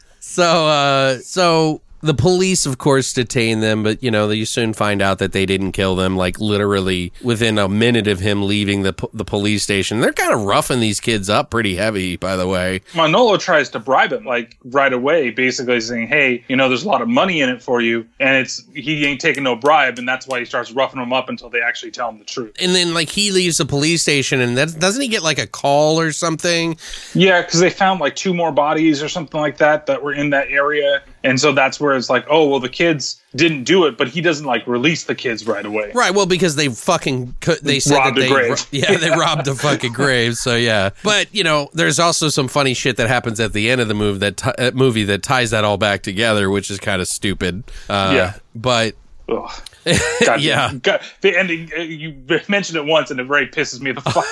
so, 0.20 0.66
uh, 0.66 1.18
so 1.18 1.82
the 2.00 2.14
police, 2.14 2.66
of 2.66 2.78
course, 2.78 3.12
detain 3.12 3.60
them, 3.60 3.82
but 3.82 4.02
you 4.02 4.10
know, 4.10 4.30
you 4.30 4.44
soon 4.44 4.72
find 4.72 5.02
out 5.02 5.18
that 5.18 5.32
they 5.32 5.46
didn't 5.46 5.72
kill 5.72 5.96
them. 5.96 6.16
Like 6.16 6.40
literally 6.40 7.12
within 7.22 7.58
a 7.58 7.68
minute 7.68 8.06
of 8.06 8.20
him 8.20 8.46
leaving 8.46 8.82
the 8.82 8.92
po- 8.92 9.10
the 9.12 9.24
police 9.24 9.62
station, 9.62 10.00
they're 10.00 10.12
kind 10.12 10.32
of 10.32 10.42
roughing 10.42 10.80
these 10.80 11.00
kids 11.00 11.28
up 11.28 11.50
pretty 11.50 11.76
heavy. 11.76 12.16
By 12.16 12.36
the 12.36 12.46
way, 12.46 12.82
Manolo 12.94 13.36
tries 13.36 13.70
to 13.70 13.78
bribe 13.78 14.12
him 14.12 14.24
like 14.24 14.56
right 14.64 14.92
away, 14.92 15.30
basically 15.30 15.80
saying, 15.80 16.08
"Hey, 16.08 16.44
you 16.48 16.56
know, 16.56 16.68
there's 16.68 16.84
a 16.84 16.88
lot 16.88 17.02
of 17.02 17.08
money 17.08 17.40
in 17.40 17.48
it 17.48 17.62
for 17.62 17.80
you," 17.80 18.06
and 18.20 18.36
it's 18.36 18.62
he 18.74 19.04
ain't 19.06 19.20
taking 19.20 19.42
no 19.42 19.56
bribe, 19.56 19.98
and 19.98 20.08
that's 20.08 20.26
why 20.26 20.38
he 20.38 20.44
starts 20.44 20.70
roughing 20.72 21.00
them 21.00 21.12
up 21.12 21.28
until 21.28 21.50
they 21.50 21.60
actually 21.60 21.90
tell 21.90 22.08
him 22.08 22.18
the 22.18 22.24
truth. 22.24 22.54
and 22.60 22.74
then 22.74 22.94
like 22.94 23.08
he 23.08 23.30
leaves 23.32 23.58
the 23.58 23.66
police 23.66 24.02
station, 24.02 24.40
and 24.40 24.56
that 24.56 24.78
doesn't 24.78 25.02
he 25.02 25.08
get 25.08 25.22
like 25.22 25.38
a 25.38 25.46
call 25.46 25.98
or 26.00 26.12
something? 26.12 26.76
Yeah, 27.14 27.42
because 27.42 27.60
they 27.60 27.70
found 27.70 28.00
like 28.00 28.14
two 28.16 28.34
more 28.34 28.52
bodies 28.52 29.02
or 29.02 29.08
something 29.08 29.40
like 29.40 29.58
that 29.58 29.86
that 29.86 30.02
were 30.02 30.12
in 30.12 30.30
that 30.30 30.48
area, 30.48 31.02
and 31.24 31.40
so 31.40 31.52
that's 31.52 31.80
where 31.80 31.96
it's 31.96 32.08
like, 32.10 32.24
oh 32.30 32.48
well, 32.48 32.60
the 32.60 32.68
kids 32.68 33.20
didn't 33.36 33.64
do 33.64 33.84
it, 33.86 33.96
but 33.98 34.08
he 34.08 34.20
doesn't 34.20 34.46
like 34.46 34.66
release 34.66 35.04
the 35.04 35.14
kids 35.14 35.46
right 35.46 35.64
away. 35.66 35.90
Right. 35.94 36.14
Well, 36.14 36.26
because 36.26 36.56
they 36.56 36.68
fucking 36.68 37.34
cou- 37.40 37.56
they 37.62 37.80
said 37.80 37.96
Robbed 37.96 38.16
that 38.16 38.20
they 38.20 38.28
grave. 38.28 38.66
yeah 38.70 38.96
they 38.96 39.10
robbed 39.18 39.46
a 39.48 39.54
fucking 39.54 39.92
grave. 39.92 40.36
So 40.36 40.56
yeah. 40.56 40.90
But 41.02 41.34
you 41.34 41.44
know, 41.44 41.68
there's 41.74 41.98
also 41.98 42.28
some 42.28 42.48
funny 42.48 42.74
shit 42.74 42.96
that 42.96 43.08
happens 43.08 43.40
at 43.40 43.52
the 43.52 43.70
end 43.70 43.80
of 43.80 43.88
the 43.88 43.94
movie 43.94 44.18
that 44.20 44.36
ti- 44.38 44.50
uh, 44.58 44.70
movie 44.72 45.04
that 45.04 45.22
ties 45.22 45.50
that 45.50 45.64
all 45.64 45.76
back 45.78 46.02
together, 46.02 46.48
which 46.50 46.70
is 46.70 46.78
kind 46.78 47.02
of 47.02 47.08
stupid. 47.08 47.64
Uh, 47.88 48.12
Yeah. 48.14 48.34
But 48.54 48.94
God, 49.28 50.40
Yeah. 50.40 50.72
God, 50.82 51.00
the 51.20 51.36
ending. 51.38 51.70
uh, 51.76 51.80
You 51.82 52.16
mentioned 52.48 52.76
it 52.78 52.84
once, 52.86 53.10
and 53.10 53.20
it 53.20 53.24
very 53.24 53.46
pisses 53.46 53.80
me 53.80 53.92
the 53.92 54.00
fuck. 54.00 54.24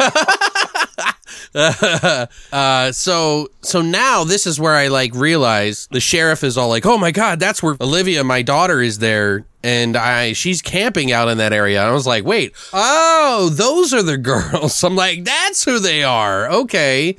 uh, 2.52 2.92
so 2.92 3.48
so 3.62 3.82
now 3.82 4.24
this 4.24 4.46
is 4.46 4.60
where 4.60 4.74
I 4.74 4.88
like 4.88 5.14
realize 5.14 5.88
the 5.90 6.00
sheriff 6.00 6.44
is 6.44 6.56
all 6.58 6.68
like, 6.68 6.86
"Oh 6.86 6.98
my 6.98 7.10
god, 7.10 7.40
that's 7.40 7.62
where 7.62 7.76
Olivia, 7.80 8.24
my 8.24 8.42
daughter, 8.42 8.80
is 8.80 8.98
there." 8.98 9.44
And 9.62 9.96
I, 9.96 10.32
she's 10.32 10.62
camping 10.62 11.10
out 11.10 11.28
in 11.28 11.38
that 11.38 11.52
area. 11.52 11.80
And 11.80 11.90
I 11.90 11.92
was 11.92 12.06
like, 12.06 12.24
wait, 12.24 12.52
oh, 12.72 13.48
those 13.52 13.92
are 13.92 14.02
the 14.02 14.16
girls. 14.32 14.84
I'm 14.84 14.94
like, 14.94 15.24
that's 15.24 15.64
who 15.64 15.80
they 15.80 16.04
are. 16.04 16.48
Okay. 16.48 17.16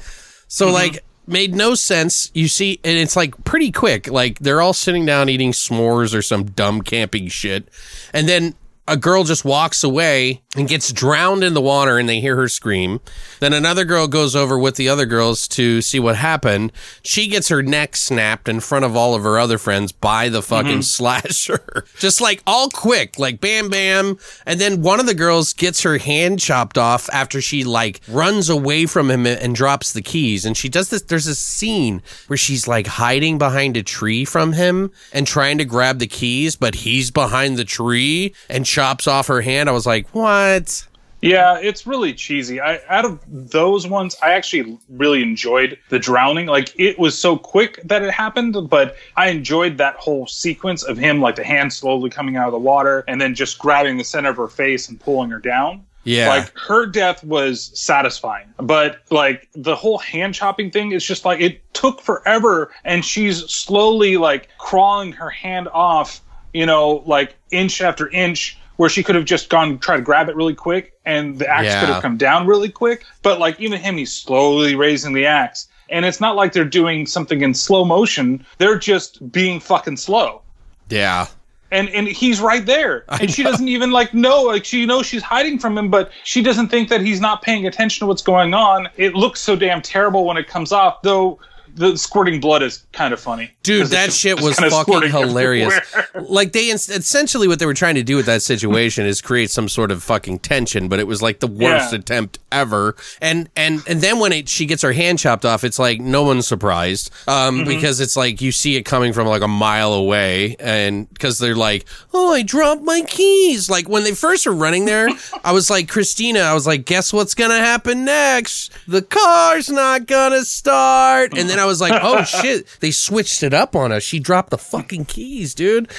So 0.48 0.72
like, 0.72 1.04
made 1.28 1.54
no 1.54 1.76
sense. 1.76 2.32
You 2.34 2.48
see, 2.48 2.80
and 2.84 2.98
it's 2.98 3.16
like 3.16 3.44
pretty 3.44 3.72
quick. 3.72 4.08
Like 4.08 4.40
they're 4.40 4.62
all 4.62 4.74
sitting 4.74 5.06
down 5.06 5.30
eating 5.30 5.52
s'mores 5.52 6.16
or 6.16 6.22
some 6.22 6.46
dumb 6.46 6.82
camping 6.82 7.28
shit. 7.28 7.68
And 8.14 8.28
then 8.30 8.56
a 8.88 8.98
girl 8.98 9.24
just 9.24 9.44
walks 9.44 9.84
away 9.84 10.42
and 10.56 10.68
gets 10.68 10.92
drowned 10.92 11.44
in 11.44 11.54
the 11.54 11.62
water 11.62 11.98
and 11.98 12.08
they 12.08 12.20
hear 12.20 12.36
her 12.36 12.48
scream. 12.48 13.00
Then 13.40 13.54
another 13.54 13.86
girl 13.86 14.08
goes 14.08 14.36
over 14.36 14.58
with 14.58 14.76
the 14.76 14.90
other 14.90 15.06
girls 15.06 15.48
to 15.50 15.82
see 15.82 16.00
what 16.00 16.16
happened. 16.16 16.72
She 17.04 17.28
gets 17.28 17.50
her 17.50 17.62
neck 17.62 17.96
snapped 17.96 18.48
in 18.48 18.60
front 18.62 18.86
of 18.86 18.96
all 18.96 19.14
of 19.14 19.24
her 19.24 19.38
other 19.38 19.58
friends 19.58 19.92
by 19.92 20.30
the 20.30 20.42
fucking 20.42 20.72
mm-hmm. 20.72 20.82
slasher. 20.82 21.86
just 22.00 22.22
like 22.22 22.42
all 22.48 22.70
quick, 22.70 23.20
like 23.20 23.42
bam, 23.42 23.70
bam. 23.70 24.18
And 24.46 24.60
then 24.60 24.82
one 24.82 25.00
of 25.00 25.06
the 25.06 25.14
girls 25.14 25.54
gets 25.54 25.82
her 25.82 25.98
hand 25.98 26.40
chopped 26.40 26.78
off 26.78 27.10
after 27.12 27.42
she 27.42 27.64
like 27.64 28.02
runs 28.08 28.50
away 28.50 28.86
from 28.86 29.12
him 29.12 29.26
and 29.26 29.54
drops 29.54 29.94
the 29.94 30.02
keys. 30.02 30.46
And 30.46 30.56
she 30.56 30.70
does 30.70 30.90
this. 30.90 31.02
There's 31.02 31.28
a 31.28 31.36
scene 31.36 32.02
where 32.28 32.38
she's 32.38 32.68
like 32.68 32.88
hiding 32.88 33.38
behind 33.38 33.76
a 33.76 33.84
tree 33.84 34.24
from 34.24 34.54
him 34.54 34.92
and 35.14 35.28
trying 35.28 35.58
to 35.58 35.66
grab 35.66 36.00
the 36.00 36.08
keys, 36.08 36.56
but 36.56 36.76
he's 36.76 37.12
behind 37.12 37.58
the 37.58 37.66
tree 37.66 38.34
and 38.50 38.66
chops 38.78 39.08
off 39.08 39.26
her 39.26 39.42
hand. 39.42 39.70
I 39.70 39.72
was 39.72 39.88
like, 39.88 40.08
what? 40.10 40.88
Yeah, 41.20 41.58
it's 41.58 41.88
really 41.88 42.14
cheesy. 42.14 42.62
I 42.62 42.80
out 42.90 43.06
of 43.06 43.20
those 43.28 43.88
ones, 43.88 44.16
I 44.22 44.34
actually 44.34 44.78
really 44.88 45.24
enjoyed 45.24 45.80
the 45.90 45.98
drowning. 45.98 46.46
Like 46.46 46.72
it 46.80 47.00
was 47.00 47.18
so 47.18 47.38
quick 47.38 47.82
that 47.86 48.04
it 48.04 48.12
happened, 48.12 48.70
but 48.70 48.96
I 49.16 49.30
enjoyed 49.30 49.80
that 49.80 49.96
whole 49.96 50.28
sequence 50.28 50.84
of 50.84 50.96
him 50.96 51.20
like 51.20 51.36
the 51.36 51.44
hand 51.44 51.74
slowly 51.74 52.12
coming 52.12 52.36
out 52.38 52.46
of 52.46 52.52
the 52.52 52.60
water 52.60 53.04
and 53.08 53.20
then 53.20 53.34
just 53.34 53.58
grabbing 53.58 53.98
the 53.98 54.04
center 54.04 54.30
of 54.30 54.38
her 54.38 54.48
face 54.48 54.90
and 54.90 55.00
pulling 55.00 55.32
her 55.32 55.40
down. 55.40 55.84
Yeah. 56.04 56.30
Like 56.30 56.56
her 56.56 56.86
death 56.86 57.24
was 57.24 57.72
satisfying, 57.74 58.54
but 58.58 59.00
like 59.10 59.50
the 59.54 59.76
whole 59.76 59.98
hand 59.98 60.36
chopping 60.36 60.70
thing 60.70 60.92
is 60.92 61.04
just 61.04 61.26
like 61.26 61.42
it 61.42 61.62
took 61.74 62.00
forever 62.00 62.72
and 62.86 63.04
she's 63.04 63.40
slowly 63.50 64.18
like 64.18 64.50
crawling 64.60 65.14
her 65.14 65.32
hand 65.32 65.68
off, 65.74 66.22
you 66.54 66.68
know, 66.68 67.04
like 67.08 67.36
inch 67.50 67.82
after 67.82 68.08
inch 68.10 68.58
where 68.78 68.90
she 68.90 69.04
could 69.04 69.16
have 69.16 69.26
just 69.26 69.50
gone 69.50 69.78
try 69.80 69.96
to 69.96 70.02
grab 70.02 70.30
it 70.30 70.36
really 70.36 70.56
quick 70.56 70.94
and 71.06 71.38
the 71.38 71.48
axe 71.48 71.66
Yeah. 71.66 71.80
could 71.82 71.90
have 71.90 72.02
come 72.02 72.18
down 72.18 72.48
really 72.48 72.70
quick. 72.70 73.04
But 73.22 73.40
like 73.40 73.60
even 73.60 73.80
him, 73.80 73.98
he's 73.98 74.14
slowly 74.14 74.76
raising 74.76 75.14
the 75.14 75.26
axe. 75.26 75.68
And 75.90 76.06
it's 76.06 76.20
not 76.20 76.36
like 76.36 76.54
they're 76.54 76.66
doing 76.66 77.06
something 77.06 77.42
in 77.42 77.54
slow 77.54 77.86
motion. 77.86 78.46
They're 78.58 78.78
just 78.78 79.32
being 79.32 79.60
fucking 79.60 79.98
slow. 79.98 80.42
Yeah. 80.90 81.28
And 81.72 81.90
and 81.90 82.08
he's 82.08 82.40
right 82.40 82.66
there. 82.66 83.04
I 83.10 83.18
And 83.22 83.32
she 83.34 83.44
doesn't 83.44 83.68
even 83.68 83.92
like 83.92 84.14
know, 84.14 84.44
like 84.44 84.64
she 84.64 84.86
knows 84.86 85.06
she's 85.06 85.24
hiding 85.24 85.60
from 85.60 85.78
him, 85.78 85.90
but 85.90 86.12
she 86.24 86.42
doesn't 86.42 86.70
think 86.70 86.90
that 86.90 87.02
he's 87.02 87.20
not 87.20 87.42
paying 87.42 87.68
attention 87.68 88.06
to 88.06 88.08
what's 88.08 88.22
going 88.22 88.54
on. 88.54 88.88
It 88.96 89.16
looks 89.16 89.42
so 89.42 89.56
damn 89.56 89.82
terrible 89.82 90.26
when 90.26 90.38
it 90.38 90.48
comes 90.48 90.72
off, 90.72 91.02
though 91.02 91.40
the 91.78 91.98
squirting 91.98 92.40
blood 92.40 92.64
is 92.64 92.86
kind 92.92 93.14
of 93.14 93.20
funny. 93.20 93.52
Dude, 93.64 93.88
that 93.88 94.12
shit 94.12 94.42
was 94.42 94.56
fucking 94.60 95.10
hilarious. 95.12 95.74
everywhere. 95.96 96.26
like 96.30 96.52
they 96.54 96.66
essentially 96.68 97.48
what 97.48 97.60
they 97.60 97.66
were 97.66 97.74
trying 97.74 97.96
to 97.96 98.04
do 98.04 98.16
with 98.16 98.26
that 98.26 98.42
situation 98.42 99.06
is 99.06 99.22
create 99.22 99.50
some 99.52 99.70
sort 99.70 99.92
of 99.92 100.02
fucking 100.04 100.40
tension, 100.40 100.88
but 100.90 101.00
it 101.00 101.08
was 101.08 101.22
like 101.22 101.40
the 101.40 101.48
worst 101.48 101.92
Yeah. 101.94 102.00
attempt 102.00 102.40
ever. 102.52 102.96
And 103.22 103.50
and 103.56 103.82
and 103.88 104.02
then 104.02 104.20
when 104.20 104.32
it, 104.34 104.50
she 104.50 104.66
gets 104.66 104.82
her 104.82 104.92
hand 104.94 105.20
chopped 105.20 105.46
off, 105.46 105.64
it's 105.64 105.80
like 105.80 106.02
no 106.02 106.24
one's 106.24 106.48
surprised 106.48 107.12
um, 107.28 107.58
Mm-hmm. 107.60 107.70
because 107.70 108.00
it's 108.00 108.18
like 108.18 108.42
you 108.42 108.52
see 108.52 108.76
it 108.76 108.84
coming 108.84 109.14
from 109.14 109.28
like 109.28 109.42
a 109.42 109.48
mile 109.48 109.94
away, 109.94 110.56
and 110.60 111.08
because 111.14 111.38
they're 111.40 111.56
like, 111.56 111.86
oh, 112.14 112.34
I 112.34 112.42
dropped 112.44 112.84
my 112.84 113.02
keys. 113.02 113.70
Like 113.70 113.88
when 113.88 114.04
they 114.04 114.14
first 114.14 114.46
were 114.46 114.54
running 114.56 114.86
there, 114.86 115.08
I 115.44 115.52
was 115.52 115.70
like, 115.70 115.88
Christina, 115.90 116.40
I 116.40 116.54
was 116.54 116.66
like, 116.66 116.86
guess 116.86 117.14
what's 117.14 117.34
gonna 117.36 117.60
happen 117.60 118.06
next? 118.06 118.72
The 118.88 119.02
car's 119.02 119.70
not 119.70 120.08
gonna 120.08 120.44
start. 120.46 121.38
And 121.38 121.50
then 121.50 121.60
I 121.60 121.66
was 121.68 121.82
like, 121.82 122.00
oh 122.02 122.24
shit, 122.42 122.68
they 122.80 122.92
switched 122.92 123.44
it 123.44 123.54
up 123.54 123.76
on 123.76 123.92
us. 123.92 124.04
She 124.04 124.20
dropped 124.20 124.50
the 124.50 124.58
fucking 124.58 125.06
keys, 125.06 125.54
dude. 125.54 125.92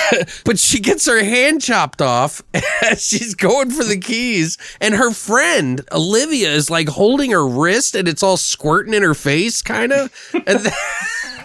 but 0.44 0.58
she 0.58 0.80
gets 0.80 1.06
her 1.06 1.22
hand 1.22 1.62
chopped 1.62 2.00
off. 2.00 2.42
as 2.82 3.06
She's 3.06 3.34
going 3.34 3.70
for 3.70 3.84
the 3.84 3.98
keys, 3.98 4.58
and 4.80 4.94
her 4.94 5.12
friend 5.12 5.80
Olivia 5.92 6.50
is 6.50 6.70
like 6.70 6.88
holding 6.88 7.30
her 7.30 7.46
wrist, 7.46 7.94
and 7.94 8.08
it's 8.08 8.22
all 8.22 8.36
squirting 8.36 8.94
in 8.94 9.02
her 9.02 9.14
face, 9.14 9.62
kind 9.62 9.92
of. 9.92 10.12
And 10.32 10.60
then, 10.60 10.72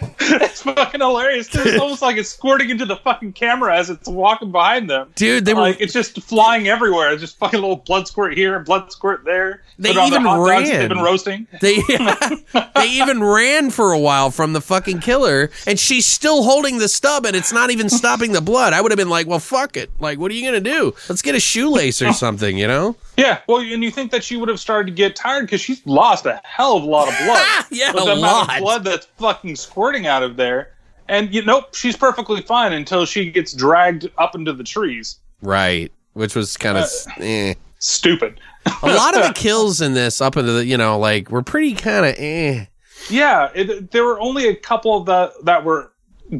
it's 0.19 0.61
fucking 0.61 1.01
hilarious. 1.01 1.53
It's 1.53 1.79
almost 1.79 2.01
like 2.01 2.17
it's 2.17 2.29
squirting 2.29 2.69
into 2.69 2.85
the 2.85 2.95
fucking 2.97 3.33
camera 3.33 3.75
as 3.77 3.89
it's 3.89 4.07
walking 4.07 4.51
behind 4.51 4.89
them. 4.89 5.11
dude, 5.15 5.45
they 5.45 5.53
were 5.53 5.61
like 5.61 5.81
it's 5.81 5.93
just 5.93 6.21
flying 6.21 6.67
everywhere. 6.67 7.11
It's 7.11 7.21
just 7.21 7.37
fucking 7.37 7.59
little 7.59 7.77
blood 7.77 8.07
squirt 8.07 8.37
here, 8.37 8.59
blood 8.59 8.91
squirt 8.91 9.23
there. 9.25 9.63
They 9.77 9.93
the 9.93 10.01
even 10.03 10.23
that 10.23 10.37
ran. 10.37 10.63
They've 10.63 10.89
been 10.89 10.99
roasting. 10.99 11.47
They 11.59 11.81
they 12.75 12.89
even 12.89 13.23
ran 13.23 13.69
for 13.71 13.91
a 13.91 13.99
while 13.99 14.31
from 14.31 14.53
the 14.53 14.61
fucking 14.61 14.99
killer, 14.99 15.49
and 15.65 15.79
she's 15.79 16.05
still 16.05 16.43
holding 16.43 16.77
the 16.77 16.87
stub, 16.87 17.25
and 17.25 17.35
it's 17.35 17.51
not 17.51 17.71
even 17.71 17.89
stopping 17.89 18.31
the 18.31 18.41
blood. 18.41 18.73
I 18.73 18.81
would 18.81 18.91
have 18.91 18.97
been 18.97 19.09
like, 19.09 19.27
"Well, 19.27 19.39
fuck 19.39 19.77
it. 19.77 19.89
Like, 19.99 20.19
what 20.19 20.31
are 20.31 20.35
you 20.35 20.45
gonna 20.45 20.59
do? 20.59 20.93
Let's 21.09 21.21
get 21.21 21.35
a 21.35 21.39
shoelace 21.39 22.01
or 22.01 22.13
something, 22.13 22.57
you 22.57 22.67
know?" 22.67 22.95
Yeah, 23.17 23.39
well, 23.47 23.57
and 23.61 23.83
you 23.83 23.91
think 23.91 24.11
that 24.11 24.23
she 24.23 24.37
would 24.37 24.47
have 24.49 24.59
started 24.59 24.87
to 24.87 24.95
get 24.95 25.15
tired 25.15 25.41
because 25.41 25.61
she's 25.61 25.85
lost 25.85 26.25
a 26.25 26.39
hell 26.43 26.77
of 26.77 26.83
a 26.83 26.85
lot 26.85 27.07
of 27.09 27.15
blood. 27.25 27.65
Yeah, 27.71 27.91
With 27.93 28.03
a 28.03 28.05
the 28.07 28.11
amount 28.13 28.47
lot. 28.47 28.57
of 28.57 28.61
blood 28.63 28.83
that's 28.83 29.05
fucking 29.17 29.55
squirting 29.57 30.07
out 30.07 30.23
of 30.23 30.37
there. 30.37 30.73
And 31.07 31.33
you 31.33 31.43
nope, 31.43 31.75
she's 31.75 31.97
perfectly 31.97 32.41
fine 32.41 32.71
until 32.73 33.05
she 33.05 33.29
gets 33.31 33.53
dragged 33.53 34.09
up 34.17 34.33
into 34.35 34.53
the 34.53 34.63
trees. 34.63 35.17
Right, 35.41 35.91
which 36.13 36.35
was 36.35 36.55
kind 36.57 36.77
of 36.77 36.85
eh. 37.19 37.53
Stupid. 37.79 38.39
a 38.83 38.87
lot 38.87 39.17
of 39.17 39.23
the 39.27 39.33
kills 39.35 39.81
in 39.81 39.93
this 39.93 40.21
up 40.21 40.37
into 40.37 40.51
the 40.53 40.65
you 40.65 40.77
know 40.77 40.97
like 40.99 41.29
were 41.29 41.41
pretty 41.41 41.73
kind 41.73 42.05
of 42.05 42.15
eh. 42.17 42.65
Yeah, 43.09 43.49
it, 43.55 43.91
there 43.91 44.05
were 44.05 44.19
only 44.19 44.47
a 44.47 44.55
couple 44.55 44.95
of 44.95 45.05
that 45.07 45.31
that 45.45 45.65
were 45.65 45.91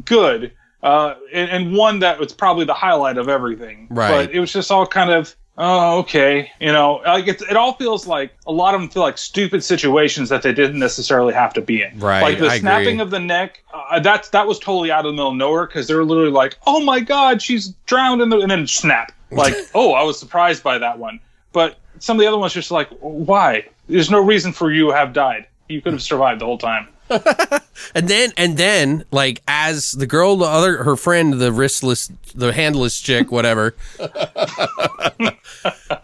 good, 0.04 0.52
uh, 0.82 1.14
and, 1.32 1.50
and 1.50 1.74
one 1.76 1.98
that 1.98 2.18
was 2.18 2.32
probably 2.32 2.64
the 2.64 2.72
highlight 2.74 3.18
of 3.18 3.28
everything. 3.28 3.88
Right. 3.90 4.26
But 4.26 4.34
it 4.34 4.40
was 4.40 4.52
just 4.52 4.70
all 4.70 4.86
kind 4.86 5.10
of, 5.10 5.34
oh, 5.58 5.98
okay, 5.98 6.50
you 6.60 6.72
know, 6.72 7.00
like 7.04 7.28
it, 7.28 7.42
it 7.42 7.56
all 7.56 7.74
feels 7.74 8.06
like 8.06 8.32
a 8.46 8.52
lot 8.52 8.74
of 8.74 8.80
them 8.80 8.90
feel 8.90 9.02
like 9.02 9.18
stupid 9.18 9.62
situations 9.62 10.28
that 10.28 10.42
they 10.42 10.52
didn't 10.52 10.78
necessarily 10.78 11.34
have 11.34 11.52
to 11.54 11.60
be 11.60 11.82
in. 11.82 11.98
Right, 11.98 12.22
Like 12.22 12.38
the 12.38 12.48
I 12.48 12.58
snapping 12.58 13.00
agree. 13.00 13.02
of 13.02 13.10
the 13.10 13.20
neck, 13.20 13.62
uh, 13.72 14.00
that's 14.00 14.30
that 14.30 14.46
was 14.46 14.58
totally 14.58 14.90
out 14.90 15.00
of 15.00 15.12
the 15.12 15.12
middle 15.12 15.30
of 15.30 15.36
nowhere 15.36 15.66
because 15.66 15.88
they 15.88 15.94
were 15.94 16.04
literally 16.04 16.30
like, 16.30 16.56
oh 16.66 16.82
my 16.84 17.00
god, 17.00 17.42
she's 17.42 17.68
drowned 17.86 18.22
in 18.22 18.28
the, 18.28 18.38
and 18.38 18.50
then 18.50 18.66
snap. 18.66 19.12
Like, 19.32 19.54
oh, 19.74 19.94
I 19.94 20.02
was 20.02 20.18
surprised 20.18 20.62
by 20.62 20.76
that 20.76 20.98
one. 20.98 21.18
But 21.54 21.78
some 22.00 22.18
of 22.18 22.20
the 22.20 22.26
other 22.26 22.36
ones 22.36 22.52
just 22.52 22.70
like, 22.70 22.90
why? 23.00 23.66
There's 23.88 24.10
no 24.10 24.20
reason 24.22 24.52
for 24.52 24.70
you 24.70 24.88
to 24.88 24.92
have 24.92 25.14
died. 25.14 25.46
You 25.70 25.80
could 25.80 25.94
have 25.94 26.02
survived 26.02 26.42
the 26.42 26.44
whole 26.44 26.58
time. 26.58 26.88
And 27.94 28.08
then 28.08 28.32
and 28.36 28.56
then 28.56 29.04
like 29.10 29.42
as 29.46 29.92
the 29.92 30.06
girl, 30.06 30.36
the 30.36 30.46
other 30.46 30.84
her 30.84 30.96
friend, 30.96 31.34
the 31.34 31.52
wristless, 31.52 32.10
the 32.34 32.52
handless 32.52 33.00
chick, 33.00 33.30
whatever. 33.30 33.74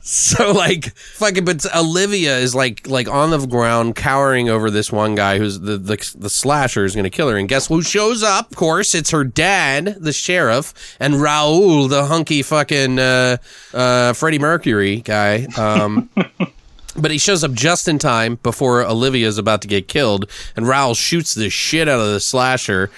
so 0.01 0.53
like 0.53 0.95
fucking, 0.97 1.45
but 1.45 1.65
Olivia 1.75 2.39
is 2.39 2.55
like 2.55 2.87
like 2.87 3.09
on 3.09 3.31
the 3.31 3.47
ground, 3.47 3.97
cowering 3.97 4.51
over 4.51 4.71
this 4.71 4.93
one 4.93 5.15
guy 5.15 5.39
who's 5.39 5.61
the 5.61 5.79
the, 5.79 6.15
the 6.19 6.31
slasher 6.31 6.85
is 6.85 6.95
going 6.95 7.05
to 7.05 7.11
kill 7.11 7.31
her. 7.31 7.37
And 7.37 7.49
guess 7.49 7.69
who 7.69 7.83
shows 7.83 8.23
up? 8.23 8.51
Of 8.51 8.57
course, 8.57 8.95
it's 8.95 9.11
her 9.11 9.25
dad, 9.25 9.97
the 10.01 10.13
sheriff, 10.13 10.75
and 11.01 11.15
Raul, 11.15 11.89
the 11.89 12.07
hunky 12.07 12.43
fucking 12.43 12.99
uh, 12.99 13.39
uh, 13.73 14.13
Freddie 14.13 14.39
Mercury 14.39 14.97
guy. 14.97 15.47
Um, 15.57 16.11
But 17.01 17.11
he 17.11 17.19
shows 17.19 17.45
up 17.45 17.53
just 17.53 17.89
in 17.89 17.99
time 17.99 18.37
before 18.43 18.85
Olivia 18.85 19.27
is 19.29 19.39
about 19.39 19.63
to 19.63 19.69
get 19.69 19.89
killed, 19.89 20.29
and 20.57 20.67
Raul 20.67 20.99
shoots 20.99 21.35
the 21.35 21.49
shit 21.49 21.89
out 21.89 22.01
of 22.01 22.13
the 22.13 22.21
slasher. 22.21 22.91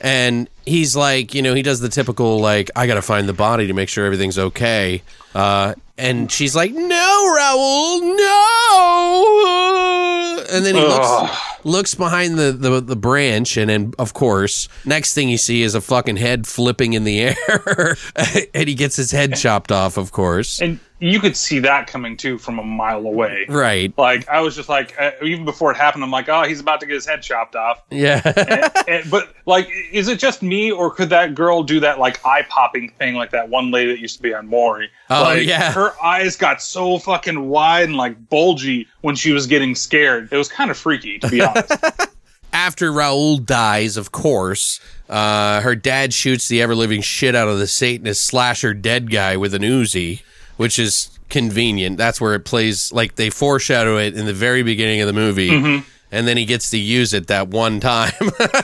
And 0.00 0.50
he's 0.66 0.94
like, 0.96 1.34
you 1.34 1.40
know, 1.40 1.54
he 1.54 1.62
does 1.62 1.80
the 1.80 1.88
typical, 1.88 2.38
like, 2.40 2.70
I 2.76 2.86
gotta 2.86 3.00
find 3.00 3.26
the 3.28 3.32
body 3.32 3.68
to 3.68 3.72
make 3.72 3.88
sure 3.88 4.04
everything's 4.04 4.38
okay. 4.38 5.02
Uh, 5.34 5.74
and 5.96 6.30
she's 6.30 6.54
like, 6.54 6.72
no, 6.72 7.34
Raul, 7.38 8.16
no. 8.16 10.44
And 10.52 10.64
then 10.66 10.74
he 10.74 10.80
looks, 10.82 11.38
looks 11.64 11.94
behind 11.94 12.38
the, 12.38 12.52
the, 12.52 12.80
the 12.80 12.96
branch, 12.96 13.56
and 13.56 13.70
then, 13.70 13.94
of 13.98 14.14
course, 14.14 14.68
next 14.84 15.14
thing 15.14 15.28
you 15.28 15.38
see 15.38 15.62
is 15.62 15.74
a 15.74 15.80
fucking 15.80 16.16
head 16.16 16.46
flipping 16.46 16.92
in 16.92 17.04
the 17.04 17.20
air. 17.48 17.96
and 18.52 18.68
he 18.68 18.74
gets 18.74 18.96
his 18.96 19.10
head 19.10 19.36
chopped 19.36 19.72
off, 19.72 19.96
of 19.96 20.12
course. 20.12 20.60
And 20.60 20.80
you 21.04 21.20
could 21.20 21.36
see 21.36 21.58
that 21.58 21.86
coming 21.86 22.16
too 22.16 22.38
from 22.38 22.58
a 22.58 22.62
mile 22.62 23.04
away. 23.04 23.44
Right. 23.46 23.92
Like 23.98 24.26
I 24.26 24.40
was 24.40 24.56
just 24.56 24.70
like, 24.70 24.98
uh, 24.98 25.10
even 25.22 25.44
before 25.44 25.70
it 25.70 25.76
happened, 25.76 26.02
I'm 26.02 26.10
like, 26.10 26.30
oh, 26.30 26.44
he's 26.44 26.60
about 26.60 26.80
to 26.80 26.86
get 26.86 26.94
his 26.94 27.04
head 27.04 27.22
chopped 27.22 27.54
off. 27.54 27.82
Yeah. 27.90 28.22
And, 28.86 29.10
but 29.10 29.34
like, 29.46 29.68
is 29.92 30.08
it 30.08 30.18
just 30.18 30.42
me, 30.42 30.70
or 30.70 30.90
could 30.90 31.08
that 31.10 31.34
girl 31.34 31.62
do 31.62 31.80
that 31.80 31.98
like 31.98 32.24
eye 32.24 32.42
popping 32.48 32.90
thing, 32.90 33.14
like 33.14 33.30
that 33.30 33.48
one 33.48 33.70
lady 33.70 33.92
that 33.92 33.98
used 33.98 34.16
to 34.16 34.22
be 34.22 34.34
on 34.34 34.46
Maury? 34.46 34.90
Oh, 35.10 35.22
like, 35.22 35.46
yeah. 35.46 35.72
her 35.72 35.92
eyes 36.02 36.36
got 36.36 36.60
so 36.60 36.98
fucking 36.98 37.48
wide 37.48 37.84
and 37.84 37.96
like 37.96 38.28
bulgy 38.28 38.88
when 39.00 39.14
she 39.14 39.32
was 39.32 39.46
getting 39.46 39.74
scared. 39.74 40.30
It 40.32 40.36
was 40.36 40.48
kind 40.48 40.70
of 40.70 40.76
freaky, 40.76 41.18
to 41.18 41.28
be 41.28 41.40
honest. 41.42 41.72
after 42.52 42.90
Raul 42.90 43.44
dies, 43.44 43.96
of 43.96 44.12
course, 44.12 44.80
uh, 45.08 45.60
her 45.60 45.74
dad 45.74 46.14
shoots 46.14 46.48
the 46.48 46.62
ever 46.62 46.74
living 46.74 47.02
shit 47.02 47.34
out 47.34 47.48
of 47.48 47.58
the 47.58 47.66
Satanist 47.66 48.24
slasher 48.24 48.74
dead 48.74 49.10
guy 49.10 49.36
with 49.36 49.54
an 49.54 49.62
Uzi, 49.62 50.22
which 50.56 50.78
is 50.78 51.10
convenient. 51.30 51.96
That's 51.98 52.20
where 52.20 52.34
it 52.34 52.44
plays, 52.44 52.92
like 52.92 53.16
they 53.16 53.30
foreshadow 53.30 53.96
it 53.98 54.14
in 54.16 54.26
the 54.26 54.32
very 54.34 54.62
beginning 54.62 55.00
of 55.00 55.06
the 55.06 55.12
movie, 55.12 55.50
Mm-hmm. 55.50 55.88
and 56.12 56.28
then 56.28 56.36
he 56.36 56.44
gets 56.44 56.70
to 56.70 56.78
use 56.78 57.12
it 57.14 57.26
that 57.28 57.48
one 57.48 57.80
time. 57.80 58.12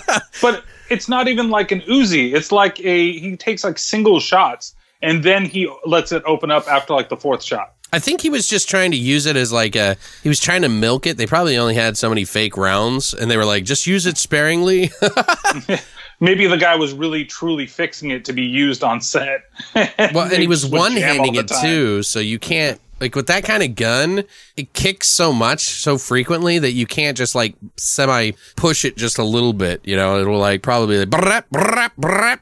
but 0.42 0.64
it's 0.88 1.08
not 1.08 1.28
even 1.28 1.50
like 1.50 1.72
an 1.72 1.80
Uzi. 1.82 2.34
It's 2.34 2.52
like 2.52 2.78
a 2.80 3.18
he 3.18 3.36
takes 3.36 3.64
like 3.64 3.78
single 3.78 4.20
shots, 4.20 4.74
and 5.02 5.22
then 5.24 5.44
he 5.44 5.68
lets 5.86 6.12
it 6.12 6.22
open 6.26 6.50
up 6.50 6.68
after 6.68 6.94
like 6.94 7.08
the 7.08 7.16
fourth 7.16 7.42
shot. 7.42 7.74
I 7.92 7.98
think 7.98 8.20
he 8.20 8.30
was 8.30 8.46
just 8.48 8.68
trying 8.70 8.92
to 8.92 8.96
use 8.96 9.26
it 9.26 9.34
as 9.36 9.52
like 9.52 9.74
a. 9.74 9.96
He 10.22 10.28
was 10.28 10.38
trying 10.38 10.62
to 10.62 10.68
milk 10.68 11.06
it. 11.08 11.16
They 11.16 11.26
probably 11.26 11.56
only 11.58 11.74
had 11.74 11.96
so 11.96 12.08
many 12.08 12.24
fake 12.24 12.56
rounds, 12.56 13.12
and 13.14 13.28
they 13.28 13.36
were 13.36 13.44
like, 13.44 13.64
just 13.64 13.84
use 13.86 14.06
it 14.06 14.16
sparingly. 14.16 14.92
Maybe 16.20 16.47
the 16.47 16.59
guy 16.59 16.76
was 16.76 16.92
really 16.92 17.24
truly 17.24 17.66
fixing 17.66 18.10
it 18.10 18.26
to 18.26 18.34
be 18.34 18.42
used 18.42 18.84
on 18.84 19.01
set. 19.01 19.44
well, 19.74 20.30
and 20.30 20.40
he 20.40 20.47
was 20.47 20.66
one 20.66 20.92
handing 20.92 21.34
it 21.34 21.51
too, 21.62 22.02
so 22.02 22.20
you 22.20 22.38
can't 22.38 22.78
like 23.01 23.16
with 23.16 23.26
that 23.28 23.44
kind 23.44 23.62
of 23.62 23.74
gun. 23.74 24.24
It 24.56 24.72
kicks 24.74 25.09
so 25.09 25.32
much 25.32 25.60
so 25.60 25.97
frequently 25.97 26.59
that 26.59 26.72
you 26.72 26.86
can't 26.86 27.16
just 27.16 27.34
like 27.34 27.55
semi 27.76 28.32
push 28.56 28.84
it 28.84 28.97
just 28.97 29.18
a 29.18 29.24
little 29.24 29.55
bit. 29.55 29.80
You 29.84 29.97
know, 29.97 30.20
it'll 30.20 30.38
like 30.38 30.62
probably 30.62 30.98
like 30.98 31.09
brap, 31.09 31.44
brap, 31.52 31.92
brap. 31.98 32.40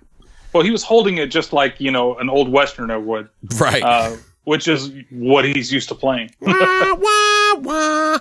Well, 0.53 0.65
he 0.65 0.71
was 0.71 0.83
holding 0.83 1.19
it 1.19 1.29
just 1.29 1.53
like 1.53 1.81
you 1.81 1.93
know 1.93 2.17
an 2.17 2.29
old 2.29 2.51
westerner 2.51 2.99
would, 2.99 3.29
right. 3.61 3.83
uh, 3.83 4.17
which 4.45 4.67
is 4.67 4.91
what 5.11 5.45
he's 5.45 5.73
used 5.73 5.89
to 5.91 5.95
playing. 5.95 6.35
wah, 6.41 6.95
wah, 6.95 7.57
wah. 7.59 8.19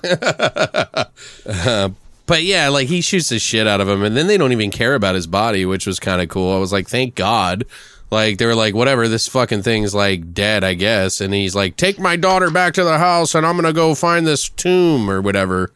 Uh, 1.47 1.89
but 2.27 2.43
yeah, 2.43 2.69
like 2.69 2.87
he 2.87 3.01
shoots 3.01 3.29
the 3.29 3.39
shit 3.39 3.65
out 3.65 3.81
of 3.81 3.89
him, 3.89 4.03
and 4.03 4.15
then 4.15 4.27
they 4.27 4.37
don't 4.37 4.51
even 4.51 4.69
care 4.69 4.93
about 4.93 5.15
his 5.15 5.25
body, 5.25 5.65
which 5.65 5.87
was 5.87 5.99
kind 5.99 6.21
of 6.21 6.29
cool. 6.29 6.55
I 6.55 6.59
was 6.59 6.71
like, 6.71 6.87
thank 6.87 7.15
God. 7.15 7.65
Like 8.11 8.37
they 8.37 8.45
were 8.45 8.55
like, 8.55 8.73
whatever, 8.75 9.07
this 9.07 9.27
fucking 9.27 9.63
thing's 9.63 9.93
like 9.95 10.33
dead, 10.33 10.63
I 10.63 10.75
guess. 10.75 11.19
And 11.19 11.33
he's 11.33 11.55
like, 11.55 11.75
take 11.75 11.99
my 11.99 12.15
daughter 12.15 12.49
back 12.51 12.73
to 12.75 12.83
the 12.83 12.97
house, 12.99 13.33
and 13.35 13.45
I'm 13.45 13.55
gonna 13.55 13.73
go 13.73 13.95
find 13.95 14.25
this 14.27 14.47
tomb 14.47 15.09
or 15.09 15.21
whatever, 15.21 15.71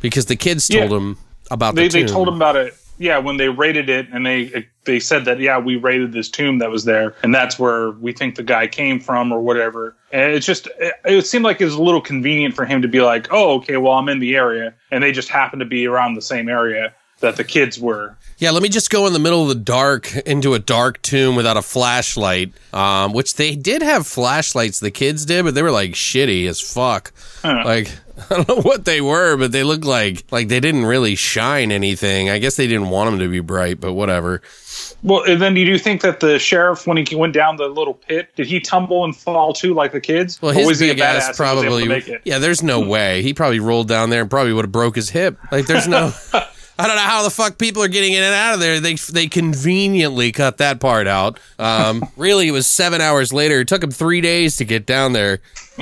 because 0.00 0.26
the 0.26 0.36
kids 0.36 0.66
told 0.66 0.90
Yeah. 0.90 0.96
him 0.96 1.18
about 1.50 1.74
they 1.76 1.88
the 1.88 2.00
they 2.00 2.06
tomb. 2.06 2.08
told 2.14 2.28
him 2.28 2.34
about 2.34 2.56
it. 2.56 2.74
Yeah, 2.98 3.18
when 3.18 3.36
they 3.36 3.48
raided 3.50 3.88
it, 3.90 4.08
and 4.12 4.24
they 4.24 4.66
they 4.86 5.00
said 5.00 5.24
that 5.26 5.38
yeah, 5.38 5.58
we 5.58 5.76
raided 5.76 6.12
this 6.12 6.28
tomb 6.28 6.58
that 6.58 6.70
was 6.70 6.84
there, 6.84 7.14
and 7.22 7.34
that's 7.34 7.58
where 7.58 7.90
we 7.92 8.12
think 8.12 8.36
the 8.36 8.42
guy 8.42 8.66
came 8.66 8.98
from 8.98 9.32
or 9.32 9.40
whatever. 9.40 9.94
And 10.12 10.32
it's 10.32 10.46
just 10.46 10.68
it, 10.78 10.94
it 11.04 11.26
seemed 11.26 11.44
like 11.44 11.60
it 11.60 11.66
was 11.66 11.74
a 11.74 11.82
little 11.82 12.00
convenient 12.00 12.54
for 12.54 12.64
him 12.64 12.82
to 12.82 12.88
be 12.88 13.00
like, 13.00 13.28
oh, 13.30 13.56
okay, 13.56 13.76
well 13.76 13.92
I'm 13.92 14.08
in 14.08 14.18
the 14.18 14.36
area, 14.36 14.74
and 14.90 15.02
they 15.02 15.12
just 15.12 15.28
happened 15.28 15.60
to 15.60 15.66
be 15.66 15.86
around 15.86 16.14
the 16.14 16.22
same 16.22 16.48
area 16.48 16.94
that 17.20 17.36
the 17.36 17.44
kids 17.44 17.80
were. 17.80 18.16
Yeah, 18.38 18.50
let 18.50 18.62
me 18.62 18.68
just 18.68 18.90
go 18.90 19.06
in 19.06 19.14
the 19.14 19.18
middle 19.18 19.42
of 19.42 19.48
the 19.48 19.54
dark 19.54 20.14
into 20.18 20.52
a 20.52 20.58
dark 20.58 21.00
tomb 21.00 21.34
without 21.34 21.56
a 21.56 21.62
flashlight. 21.62 22.52
Um, 22.74 23.12
which 23.12 23.36
they 23.36 23.56
did 23.56 23.82
have 23.82 24.06
flashlights, 24.06 24.80
the 24.80 24.90
kids 24.90 25.24
did, 25.24 25.44
but 25.44 25.54
they 25.54 25.62
were 25.62 25.70
like 25.70 25.92
shitty 25.92 26.46
as 26.46 26.60
fuck. 26.60 27.12
Like 27.42 27.90
I 28.30 28.36
don't 28.36 28.48
know 28.48 28.62
what 28.62 28.84
they 28.84 29.00
were, 29.00 29.36
but 29.36 29.52
they 29.52 29.62
looked 29.62 29.84
like 29.84 30.24
like 30.30 30.48
they 30.48 30.60
didn't 30.60 30.86
really 30.86 31.14
shine 31.14 31.70
anything. 31.70 32.30
I 32.30 32.38
guess 32.38 32.56
they 32.56 32.66
didn't 32.66 32.88
want 32.88 33.10
them 33.10 33.18
to 33.20 33.28
be 33.28 33.40
bright, 33.40 33.78
but 33.80 33.92
whatever. 33.92 34.40
Well, 35.02 35.22
and 35.24 35.40
then 35.40 35.54
do 35.54 35.60
you 35.60 35.78
think 35.78 36.00
that 36.02 36.20
the 36.20 36.38
sheriff, 36.38 36.86
when 36.86 36.96
he 36.96 37.14
went 37.14 37.34
down 37.34 37.56
the 37.56 37.68
little 37.68 37.94
pit, 37.94 38.30
did 38.34 38.46
he 38.46 38.60
tumble 38.60 39.04
and 39.04 39.14
fall 39.14 39.52
too 39.52 39.74
like 39.74 39.92
the 39.92 40.00
kids? 40.00 40.40
Well, 40.40 40.52
his 40.52 40.66
was 40.66 40.80
he 40.80 40.90
a 40.90 40.94
big 40.94 41.00
ass 41.00 41.28
and 41.28 41.38
was 41.38 41.40
able 41.40 41.62
to 41.62 41.68
probably. 41.68 41.88
make 41.88 42.08
it? 42.08 42.22
Yeah, 42.24 42.38
there's 42.38 42.62
no 42.62 42.80
way 42.80 43.22
he 43.22 43.34
probably 43.34 43.60
rolled 43.60 43.88
down 43.88 44.10
there 44.10 44.22
and 44.22 44.30
probably 44.30 44.52
would 44.52 44.64
have 44.64 44.72
broke 44.72 44.96
his 44.96 45.10
hip. 45.10 45.38
Like 45.52 45.66
there's 45.66 45.88
no. 45.88 46.12
I 46.78 46.86
don't 46.86 46.96
know 46.96 47.02
how 47.02 47.22
the 47.22 47.30
fuck 47.30 47.56
people 47.56 47.82
are 47.82 47.88
getting 47.88 48.12
in 48.12 48.22
and 48.22 48.34
out 48.34 48.54
of 48.54 48.60
there. 48.60 48.80
They 48.80 48.94
they 48.94 49.28
conveniently 49.28 50.32
cut 50.32 50.58
that 50.58 50.78
part 50.78 51.06
out. 51.06 51.38
Um, 51.58 52.04
really, 52.16 52.48
it 52.48 52.52
was 52.52 52.66
seven 52.66 53.00
hours 53.00 53.32
later. 53.32 53.60
It 53.60 53.68
took 53.68 53.82
him 53.82 53.90
three 53.90 54.20
days 54.20 54.56
to 54.56 54.64
get 54.64 54.84
down 54.84 55.12
there. 55.12 55.40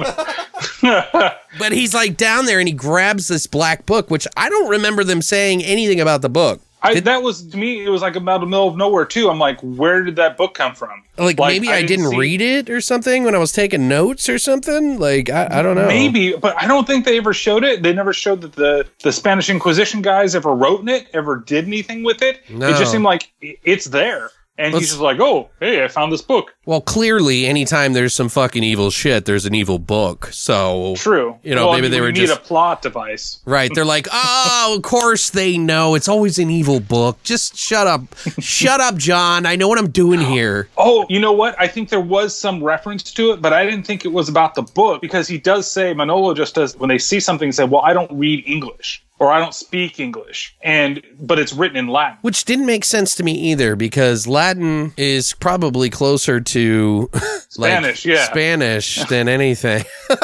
but 0.82 1.72
he's 1.72 1.94
like 1.94 2.16
down 2.16 2.46
there 2.46 2.58
and 2.58 2.68
he 2.68 2.74
grabs 2.74 3.28
this 3.28 3.46
black 3.46 3.86
book, 3.86 4.10
which 4.10 4.26
I 4.36 4.48
don't 4.48 4.70
remember 4.70 5.04
them 5.04 5.22
saying 5.22 5.62
anything 5.64 6.00
about 6.00 6.22
the 6.22 6.28
book. 6.28 6.60
I, 6.85 7.01
that 7.01 7.23
was 7.23 7.47
to 7.48 7.56
me. 7.56 7.85
It 7.85 7.89
was 7.89 8.02
like 8.02 8.16
about 8.16 8.40
the 8.40 8.47
middle 8.47 8.69
of 8.69 8.77
nowhere 8.77 9.05
too. 9.05 9.31
I'm 9.31 9.39
like, 9.39 9.59
where 9.61 10.02
did 10.02 10.16
that 10.16 10.36
book 10.36 10.55
come 10.55 10.74
from? 10.74 11.02
Like, 11.16 11.39
maybe 11.39 11.69
I, 11.69 11.82
didn't, 11.82 12.11
see- 12.11 12.19
read 12.19 12.40
it 12.40 12.69
or 12.69 12.81
something 12.81 13.24
when 13.24 13.35
I 13.35 13.39
was 13.39 13.52
taking 13.52 13.89
notes 13.89 14.28
or 14.28 14.39
something. 14.39 14.98
Like 14.98 15.31
I, 15.31 15.48
I 15.51 15.62
don't 15.62 15.77
know. 15.77 15.86
Maybe, 15.86 16.36
but 16.36 16.61
I 16.61 16.66
don't 16.66 16.86
think 16.86 17.05
they 17.05 17.16
ever 17.16 17.32
showed 17.32 17.65
it. 17.65 17.82
They 17.82 17.93
never 17.93 18.12
showed 18.12 18.40
that 18.43 18.52
the 18.52 18.86
the 19.02 19.12
Spanish 19.12 19.48
Inquisition 19.48 20.02
guys 20.02 20.35
ever 20.35 20.52
wrote 20.52 20.81
in 20.81 20.89
it, 20.89 21.09
ever 21.15 21.36
did 21.36 21.66
anything 21.66 22.02
with 22.02 22.20
it. 22.23 22.40
No. 22.51 22.69
It 22.69 22.78
just 22.78 22.93
seemed 22.93 23.05
like 23.05 23.32
it's 23.40 23.86
there, 23.86 24.31
and 24.56 24.72
Let's- 24.72 24.85
he's 24.85 24.90
just 24.90 25.01
like, 25.02 25.18
"Oh, 25.20 25.48
hey, 25.60 25.85
I 25.85 25.89
found 25.89 26.12
this 26.12 26.22
book." 26.22 26.55
Well, 26.66 26.81
clearly, 26.81 27.47
anytime 27.47 27.93
there's 27.93 28.14
some 28.14 28.28
fucking 28.28 28.62
evil 28.62 28.90
shit, 28.90 29.24
there's 29.26 29.44
an 29.47 29.55
evil 29.55 29.78
book. 29.78 30.28
So 30.32 30.94
True. 30.97 31.36
You 31.43 31.55
know, 31.55 31.64
Well, 31.66 31.72
maybe 31.74 31.82
mean, 31.82 31.90
they 31.90 32.01
we 32.01 32.06
were 32.06 32.12
need 32.12 32.26
just- 32.26 32.39
a 32.40 32.43
plot 32.43 32.81
device. 32.82 33.39
Right. 33.44 33.70
They're 33.74 33.85
like, 33.85 34.06
oh, 34.12 34.74
of 34.76 34.82
course 34.82 35.31
they 35.31 35.59
know. 35.59 35.94
It's 35.94 36.09
always 36.09 36.39
an 36.39 36.51
evil 36.51 36.81
book. 36.81 37.22
Just 37.24 37.56
shut 37.56 37.86
up. 37.86 38.02
shut 38.39 38.81
up, 38.81 38.97
John. 38.97 39.44
I 39.47 39.56
know 39.56 39.68
what 39.68 39.78
I'm 39.78 39.90
doing 39.90 40.20
here. 40.32 40.68
Oh, 40.78 41.05
you 41.09 41.20
know 41.20 41.32
what? 41.32 41.55
I 41.60 41.66
think 41.68 41.89
there 41.89 42.01
was 42.01 42.36
some 42.39 42.62
reference 42.62 43.02
to 43.12 43.32
it, 43.32 43.43
but 43.43 43.52
I 43.52 43.64
didn't 43.64 43.85
think 43.85 44.05
it 44.05 44.12
was 44.12 44.28
about 44.28 44.55
the 44.55 44.62
book 44.62 45.01
because 45.02 45.28
he 45.28 45.36
does 45.39 45.70
say 45.70 45.93
Manolo 45.94 46.32
just 46.35 46.55
does 46.55 46.76
when 46.76 46.89
they 46.89 46.98
see 46.98 47.20
something 47.20 47.52
say, 47.52 47.64
"Well, 47.64 47.82
I 47.82 47.93
don't 47.93 48.10
read 48.12 48.44
English 48.47 49.02
or 49.19 49.31
I 49.31 49.39
don't 49.39 49.55
speak 49.55 50.01
English," 50.01 50.57
and 50.62 51.03
but 51.20 51.39
it's 51.39 51.53
written 51.53 51.77
in 51.77 51.89
Latin. 51.89 52.19
Which 52.23 52.45
didn't 52.45 52.66
make 52.66 52.85
sense 52.85 53.15
to 53.16 53.23
me 53.23 53.32
either 53.32 53.77
because 53.77 54.27
Latin 54.27 54.93
is 54.97 55.32
probably 55.35 55.91
closer 55.91 56.41
to 56.41 57.11
like, 57.15 57.73
Spanish, 57.73 58.05
yeah. 58.05 58.24
Spanish 58.24 59.05
than 59.07 59.28
anything. 59.28 59.85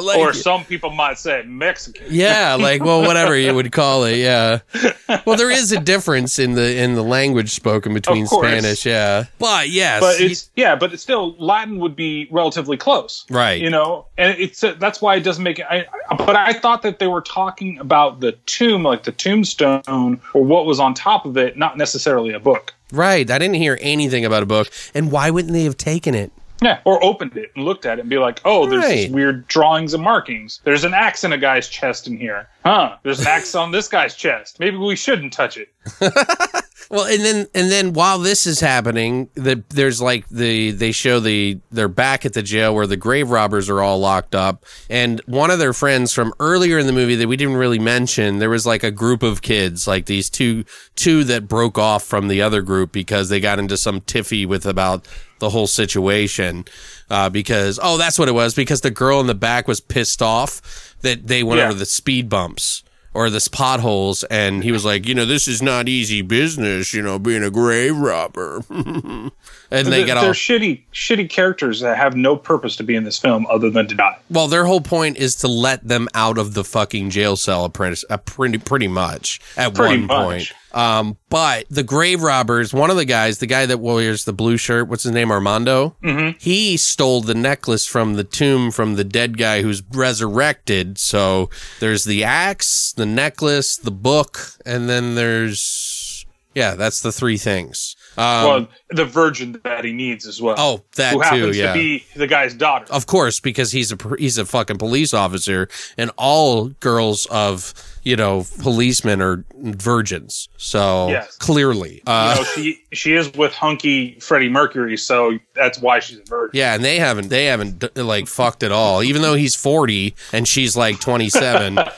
Like- 0.10 0.18
or 0.18 0.32
some 0.32 0.64
people 0.64 0.90
might 0.90 1.18
say 1.18 1.42
Mexican. 1.46 2.06
yeah, 2.10 2.54
like 2.54 2.82
well, 2.82 3.02
whatever 3.02 3.36
you 3.36 3.54
would 3.54 3.70
call 3.72 4.04
it. 4.04 4.16
Yeah. 4.16 4.60
Well, 5.26 5.36
there 5.36 5.50
is 5.50 5.72
a 5.72 5.80
difference 5.80 6.38
in 6.38 6.54
the 6.54 6.76
in 6.80 6.94
the 6.94 7.02
language 7.02 7.50
spoken 7.50 7.92
between 7.94 8.28
Spanish. 8.28 8.86
Yeah. 8.86 9.24
But 9.40 9.68
yes, 9.68 10.00
But 10.00 10.20
it's 10.20 10.50
yeah, 10.54 10.76
but 10.76 10.92
it's 10.92 11.02
still 11.02 11.34
Latin 11.36 11.78
would 11.80 11.96
be 11.96 12.28
relatively 12.30 12.76
close, 12.76 13.24
Right. 13.28 13.60
You 13.60 13.70
know, 13.70 14.06
and 14.16 14.38
it's 14.38 14.62
uh, 14.62 14.74
that's 14.78 15.02
why 15.02 15.16
it 15.16 15.20
doesn't 15.24 15.42
make 15.42 15.58
it. 15.58 15.66
I- 15.68 15.86
but 16.16 16.36
I 16.36 16.52
thought 16.52 16.82
that 16.82 17.00
they 17.00 17.08
were 17.08 17.22
talking 17.22 17.76
about 17.80 18.20
the 18.20 18.32
tomb, 18.46 18.84
like 18.84 19.02
the 19.02 19.10
tombstone, 19.12 20.20
or 20.32 20.44
what 20.44 20.64
was 20.64 20.78
on 20.78 20.94
top 20.94 21.24
of 21.26 21.36
it, 21.36 21.56
not 21.58 21.76
necessarily 21.76 22.32
a 22.32 22.40
book. 22.40 22.72
right. 22.92 23.28
I 23.28 23.38
didn't 23.38 23.54
hear 23.56 23.78
anything 23.80 24.24
about 24.24 24.44
a 24.44 24.46
book, 24.46 24.70
and 24.94 25.10
why 25.10 25.30
wouldn't 25.30 25.52
they 25.52 25.64
have 25.64 25.76
taken 25.76 26.14
it? 26.14 26.30
Yeah, 26.62 26.80
or 26.84 27.02
opened 27.02 27.36
it 27.36 27.52
and 27.56 27.64
looked 27.64 27.86
at 27.86 27.98
it 27.98 28.02
and 28.02 28.10
be 28.10 28.18
like, 28.18 28.40
"Oh, 28.44 28.66
there's 28.66 28.86
these 28.88 29.10
weird 29.10 29.46
drawings 29.48 29.94
and 29.94 30.02
markings. 30.02 30.60
There's 30.64 30.84
an 30.84 30.94
axe 30.94 31.24
in 31.24 31.32
a 31.32 31.38
guy's 31.38 31.68
chest 31.68 32.06
in 32.06 32.16
here, 32.18 32.48
huh? 32.64 32.96
There's 33.02 33.20
an 33.20 33.26
axe 33.26 33.54
on 33.54 33.70
this 33.70 33.88
guy's 33.88 34.14
chest. 34.14 34.60
Maybe 34.60 34.76
we 34.76 34.96
shouldn't 34.96 35.32
touch 35.32 35.56
it." 35.56 35.68
Well, 36.88 37.04
and 37.04 37.20
then 37.24 37.46
and 37.54 37.70
then 37.70 37.92
while 37.92 38.18
this 38.18 38.46
is 38.46 38.60
happening, 38.60 39.28
the, 39.34 39.62
there's 39.68 40.00
like 40.00 40.28
the 40.28 40.70
they 40.70 40.92
show 40.92 41.20
the 41.20 41.58
they're 41.70 41.88
back 41.88 42.24
at 42.24 42.32
the 42.32 42.42
jail 42.42 42.74
where 42.74 42.86
the 42.86 42.96
grave 42.96 43.30
robbers 43.30 43.68
are 43.68 43.80
all 43.80 43.98
locked 43.98 44.34
up, 44.34 44.64
and 44.88 45.20
one 45.26 45.50
of 45.50 45.58
their 45.58 45.72
friends 45.72 46.12
from 46.12 46.32
earlier 46.40 46.78
in 46.78 46.86
the 46.86 46.92
movie 46.92 47.16
that 47.16 47.28
we 47.28 47.36
didn't 47.36 47.56
really 47.56 47.78
mention, 47.78 48.38
there 48.38 48.50
was 48.50 48.66
like 48.66 48.82
a 48.82 48.90
group 48.90 49.22
of 49.22 49.42
kids, 49.42 49.86
like 49.86 50.06
these 50.06 50.30
two 50.30 50.64
two 50.96 51.22
that 51.24 51.46
broke 51.48 51.78
off 51.78 52.02
from 52.04 52.28
the 52.28 52.40
other 52.42 52.62
group 52.62 52.92
because 52.92 53.28
they 53.28 53.40
got 53.40 53.58
into 53.58 53.76
some 53.76 54.00
tiffy 54.00 54.46
with 54.46 54.64
about 54.66 55.06
the 55.38 55.50
whole 55.50 55.66
situation. 55.66 56.64
Uh, 57.08 57.28
because 57.28 57.80
oh, 57.82 57.98
that's 57.98 58.18
what 58.20 58.28
it 58.28 58.32
was. 58.32 58.54
Because 58.54 58.82
the 58.82 58.90
girl 58.90 59.20
in 59.20 59.26
the 59.26 59.34
back 59.34 59.66
was 59.66 59.80
pissed 59.80 60.22
off 60.22 60.94
that 61.00 61.26
they 61.26 61.42
went 61.42 61.58
Yeah. 61.58 61.66
over 61.66 61.74
the 61.74 61.84
speed 61.86 62.28
bumps 62.28 62.84
or 63.12 63.30
this 63.30 63.48
potholes 63.48 64.24
and 64.24 64.62
he 64.62 64.72
was 64.72 64.84
like 64.84 65.06
you 65.06 65.14
know 65.14 65.24
this 65.24 65.48
is 65.48 65.60
not 65.60 65.88
easy 65.88 66.22
business 66.22 66.94
you 66.94 67.02
know 67.02 67.18
being 67.18 67.42
a 67.42 67.50
grave 67.50 67.96
robber 67.96 68.62
and 69.72 69.86
they 69.86 69.98
They're, 69.98 70.06
get 70.06 70.14
they're 70.16 70.24
all 70.28 70.32
shitty, 70.32 70.82
shitty 70.92 71.30
characters 71.30 71.80
that 71.80 71.96
have 71.96 72.16
no 72.16 72.36
purpose 72.36 72.76
to 72.76 72.82
be 72.82 72.96
in 72.96 73.04
this 73.04 73.18
film 73.18 73.46
other 73.48 73.70
than 73.70 73.86
to 73.88 73.94
die. 73.94 74.18
well 74.30 74.48
their 74.48 74.64
whole 74.64 74.80
point 74.80 75.16
is 75.16 75.36
to 75.36 75.48
let 75.48 75.86
them 75.86 76.08
out 76.14 76.38
of 76.38 76.54
the 76.54 76.64
fucking 76.64 77.10
jail 77.10 77.36
cell 77.36 77.64
apprentice 77.64 78.04
uh, 78.10 78.16
pretty 78.16 78.58
pretty 78.58 78.88
much 78.88 79.40
at 79.56 79.74
Pretty 79.74 79.98
one 79.98 80.06
much. 80.06 80.24
point 80.26 80.52
um 80.72 81.16
but 81.30 81.66
the 81.68 81.82
grave 81.82 82.22
robbers 82.22 82.72
one 82.72 82.90
of 82.90 82.96
the 82.96 83.04
guys 83.04 83.38
the 83.38 83.46
guy 83.46 83.66
that 83.66 83.78
wears 83.80 84.24
the 84.24 84.32
blue 84.32 84.56
shirt 84.56 84.86
what's 84.88 85.02
his 85.02 85.12
name 85.12 85.30
armando 85.32 85.96
Mm-hmm. 86.02 86.38
he 86.38 86.76
stole 86.76 87.20
the 87.22 87.34
necklace 87.34 87.86
from 87.86 88.14
the 88.14 88.22
tomb 88.24 88.70
from 88.70 88.94
the 88.96 89.02
dead 89.04 89.36
guy 89.36 89.62
who's 89.62 89.82
resurrected 89.92 90.98
so 90.98 91.50
there's 91.80 92.04
the 92.04 92.22
axe 92.24 92.92
the 92.96 93.06
necklace 93.06 93.76
the 93.76 93.90
book 93.90 94.52
and 94.64 94.88
then 94.88 95.14
there's 95.16 96.24
yeah 96.54 96.74
that's 96.74 97.00
the 97.00 97.12
three 97.12 97.36
things 97.38 97.96
um, 98.20 98.44
well, 98.46 98.68
the 98.90 99.04
virgin 99.04 99.60
that 99.64 99.84
he 99.84 99.92
needs 99.92 100.26
as 100.26 100.40
well. 100.42 100.54
oh 100.58 100.82
that 100.96 101.12
who 101.12 101.18
too 101.18 101.24
happens 101.24 101.56
yeah 101.56 101.72
to 101.72 101.78
be 101.78 102.04
the 102.16 102.26
guy's 102.26 102.54
daughter. 102.54 102.86
of 102.92 103.06
course, 103.06 103.40
because 103.40 103.72
he's 103.72 103.92
a 103.92 103.96
he's 104.18 104.36
a 104.38 104.44
fucking 104.44 104.78
police 104.78 105.14
officer, 105.14 105.68
and 105.96 106.10
all 106.16 106.68
girls 106.80 107.26
of 107.30 107.72
you 108.02 108.16
know 108.16 108.44
policemen 108.60 109.20
are 109.22 109.44
virgins. 109.56 110.48
So 110.56 111.08
Yes. 111.08 111.36
clearly, 111.36 112.02
uh, 112.06 112.34
you 112.36 112.42
know, 112.42 112.48
she 112.54 112.82
she 112.92 113.12
is 113.14 113.32
with 113.34 113.52
hunky 113.52 114.18
Freddie 114.20 114.48
Mercury, 114.48 114.96
so 114.96 115.38
that's 115.54 115.78
why 115.80 116.00
she's 116.00 116.18
a 116.18 116.24
virgin. 116.24 116.50
yeah, 116.58 116.74
and 116.74 116.84
they 116.84 116.98
haven't 116.98 117.28
they 117.28 117.46
haven't 117.46 117.96
like 117.96 118.26
fucked 118.26 118.62
at 118.62 118.72
all. 118.72 119.02
Even 119.02 119.22
though 119.22 119.34
he's 119.34 119.54
forty 119.56 120.14
and 120.32 120.46
she's 120.48 120.76
like 120.76 121.00
twenty 121.00 121.28
seven. 121.28 121.78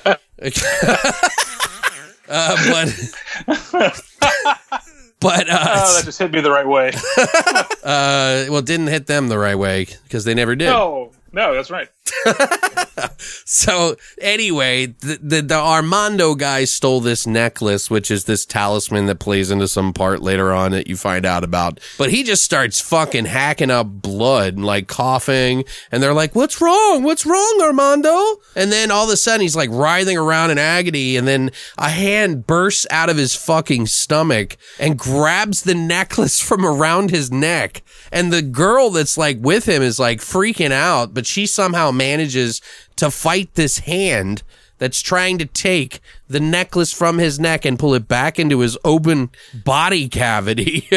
uh, 2.28 2.56
but 2.68 2.88
But 5.22 5.48
uh, 5.48 5.56
Oh, 5.60 5.96
that 5.96 6.04
just 6.04 6.18
hit 6.18 6.32
me 6.32 6.40
the 6.40 6.50
right 6.50 6.66
way. 6.66 6.88
uh, 7.84 8.46
well, 8.50 8.58
it 8.58 8.66
didn't 8.66 8.88
hit 8.88 9.06
them 9.06 9.28
the 9.28 9.38
right 9.38 9.54
way 9.56 9.86
because 10.04 10.24
they 10.24 10.34
never 10.34 10.56
did. 10.56 10.66
no, 10.66 11.12
no, 11.32 11.54
that's 11.54 11.70
right. 11.70 11.88
So 13.44 13.96
anyway, 14.20 14.86
the, 14.86 15.18
the 15.22 15.42
the 15.42 15.54
Armando 15.54 16.34
guy 16.34 16.64
stole 16.64 17.00
this 17.00 17.26
necklace, 17.26 17.90
which 17.90 18.10
is 18.10 18.24
this 18.24 18.44
talisman 18.44 19.06
that 19.06 19.20
plays 19.20 19.50
into 19.50 19.68
some 19.68 19.92
part 19.92 20.22
later 20.22 20.52
on 20.52 20.72
that 20.72 20.86
you 20.86 20.96
find 20.96 21.26
out 21.26 21.44
about. 21.44 21.78
But 21.98 22.10
he 22.10 22.22
just 22.22 22.42
starts 22.42 22.80
fucking 22.80 23.26
hacking 23.26 23.70
up 23.70 23.86
blood 23.88 24.54
and 24.54 24.64
like 24.64 24.88
coughing, 24.88 25.64
and 25.90 26.02
they're 26.02 26.14
like, 26.14 26.34
"What's 26.34 26.60
wrong? 26.60 27.02
What's 27.02 27.26
wrong, 27.26 27.60
Armando?" 27.62 28.40
And 28.56 28.72
then 28.72 28.90
all 28.90 29.04
of 29.04 29.10
a 29.10 29.16
sudden 29.16 29.42
he's 29.42 29.56
like 29.56 29.70
writhing 29.70 30.16
around 30.16 30.50
in 30.50 30.58
agony, 30.58 31.16
and 31.16 31.28
then 31.28 31.50
a 31.78 31.88
hand 31.88 32.46
bursts 32.46 32.86
out 32.90 33.10
of 33.10 33.16
his 33.16 33.34
fucking 33.34 33.86
stomach 33.86 34.56
and 34.78 34.98
grabs 34.98 35.62
the 35.62 35.74
necklace 35.74 36.40
from 36.48 36.64
around 36.64 37.10
his 37.10 37.30
neck. 37.30 37.82
And 38.10 38.32
the 38.32 38.42
girl 38.42 38.90
that's 38.90 39.16
like 39.16 39.38
with 39.40 39.68
him 39.68 39.82
is 39.82 39.98
like 39.98 40.18
freaking 40.18 40.72
out, 40.72 41.14
but 41.14 41.26
she 41.26 41.46
somehow 41.46 41.90
manages 42.06 42.60
to 42.96 43.10
fight 43.10 43.54
this 43.54 43.78
hand 43.80 44.42
that's 44.78 45.00
trying 45.00 45.38
to 45.38 45.46
take 45.46 46.00
the 46.28 46.40
necklace 46.40 46.92
from 46.92 47.18
his 47.18 47.38
neck 47.38 47.64
and 47.64 47.78
pull 47.78 47.94
it 47.94 48.08
back 48.08 48.38
into 48.38 48.58
his 48.60 48.76
open 48.84 49.30
body 49.64 50.08
cavity. 50.08 50.88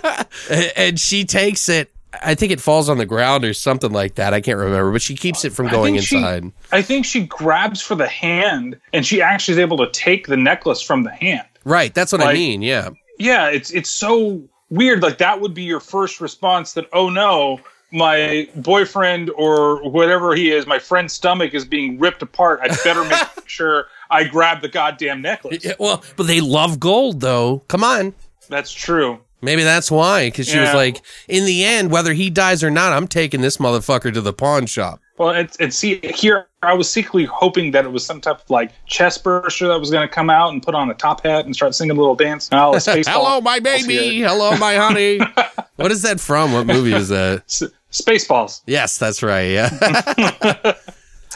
and 0.76 0.98
she 0.98 1.24
takes 1.24 1.68
it. 1.68 1.90
I 2.22 2.34
think 2.34 2.50
it 2.50 2.60
falls 2.62 2.88
on 2.88 2.96
the 2.96 3.04
ground 3.04 3.44
or 3.44 3.52
something 3.52 3.92
like 3.92 4.14
that. 4.14 4.32
I 4.32 4.40
can't 4.40 4.58
remember, 4.58 4.90
but 4.90 5.02
she 5.02 5.14
keeps 5.16 5.44
it 5.44 5.52
from 5.52 5.66
I 5.66 5.70
going 5.70 6.00
she- 6.00 6.16
inside. 6.16 6.50
I 6.72 6.80
think 6.80 7.04
she 7.04 7.26
grabs 7.26 7.82
for 7.82 7.94
the 7.94 8.08
hand, 8.08 8.78
and 8.94 9.04
she 9.04 9.20
actually 9.20 9.52
is 9.52 9.58
able 9.58 9.76
to 9.78 9.90
take 9.90 10.26
the 10.26 10.36
necklace 10.36 10.80
from 10.80 11.02
the 11.02 11.10
hand. 11.10 11.46
right. 11.64 11.92
That's 11.94 12.12
what 12.12 12.22
I 12.22 12.32
mean. 12.32 12.62
Yeah. 12.62 12.90
Yeah, 13.18 13.48
it's 13.48 13.70
it's 13.70 13.90
so 13.90 14.42
weird. 14.70 15.02
Like 15.02 15.18
that 15.18 15.40
would 15.42 15.52
be 15.54 15.62
your 15.64 15.80
first 15.80 16.20
response. 16.20 16.72
That 16.74 16.86
oh 16.92 17.10
no, 17.10 17.60
my 17.92 18.48
boyfriend 18.56 19.30
or 19.30 19.88
whatever 19.88 20.34
he 20.34 20.50
is, 20.50 20.66
my 20.66 20.78
friend's 20.78 21.12
stomach 21.12 21.54
is 21.54 21.64
being 21.64 21.98
ripped 21.98 22.22
apart. 22.22 22.60
I 22.62 22.68
better 22.84 23.04
make 23.04 23.22
sure 23.46 23.86
I 24.10 24.24
grab 24.24 24.62
the 24.62 24.68
goddamn 24.68 25.22
necklace. 25.22 25.64
Yeah, 25.64 25.74
Well, 25.78 26.02
but 26.16 26.26
they 26.26 26.40
love 26.40 26.80
gold, 26.80 27.20
though. 27.20 27.60
Come 27.68 27.84
on. 27.84 28.14
That's 28.48 28.72
true. 28.72 29.20
Maybe 29.42 29.62
that's 29.62 29.90
why. 29.90 30.28
Because 30.28 30.48
she 30.48 30.58
was 30.58 30.72
like, 30.72 31.02
in 31.28 31.44
the 31.44 31.64
end, 31.64 31.90
whether 31.90 32.12
he 32.14 32.30
dies 32.30 32.64
or 32.64 32.70
not, 32.70 32.92
I'm 32.92 33.06
taking 33.06 33.42
this 33.42 33.58
motherfucker 33.58 34.12
to 34.12 34.20
the 34.20 34.32
pawn 34.32 34.66
shop. 34.66 35.00
Well, 35.18 35.30
it's 35.30 35.56
and 35.56 35.72
see 35.72 36.00
here, 36.02 36.46
I 36.66 36.74
was 36.74 36.90
secretly 36.90 37.24
hoping 37.24 37.70
that 37.72 37.84
it 37.84 37.92
was 37.92 38.04
some 38.04 38.20
type 38.20 38.40
of 38.42 38.50
like 38.50 38.72
chest 38.86 39.22
burster 39.24 39.68
that 39.68 39.78
was 39.78 39.90
going 39.90 40.06
to 40.06 40.12
come 40.12 40.28
out 40.30 40.52
and 40.52 40.62
put 40.62 40.74
on 40.74 40.90
a 40.90 40.94
top 40.94 41.24
hat 41.24 41.44
and 41.46 41.54
start 41.54 41.74
singing 41.74 41.96
a 41.96 42.00
little 42.00 42.14
dance. 42.16 42.46
Space 42.46 43.06
Hello, 43.08 43.40
my 43.40 43.58
baby. 43.60 44.20
Hello, 44.20 44.56
my 44.56 44.76
honey. 44.76 45.18
what 45.76 45.90
is 45.92 46.02
that 46.02 46.20
from? 46.20 46.52
What 46.52 46.66
movie 46.66 46.92
is 46.92 47.08
that? 47.08 47.42
S- 47.44 47.62
Spaceballs. 47.92 48.60
Yes, 48.66 48.98
that's 48.98 49.22
right. 49.22 49.50
Yeah. 49.50 49.70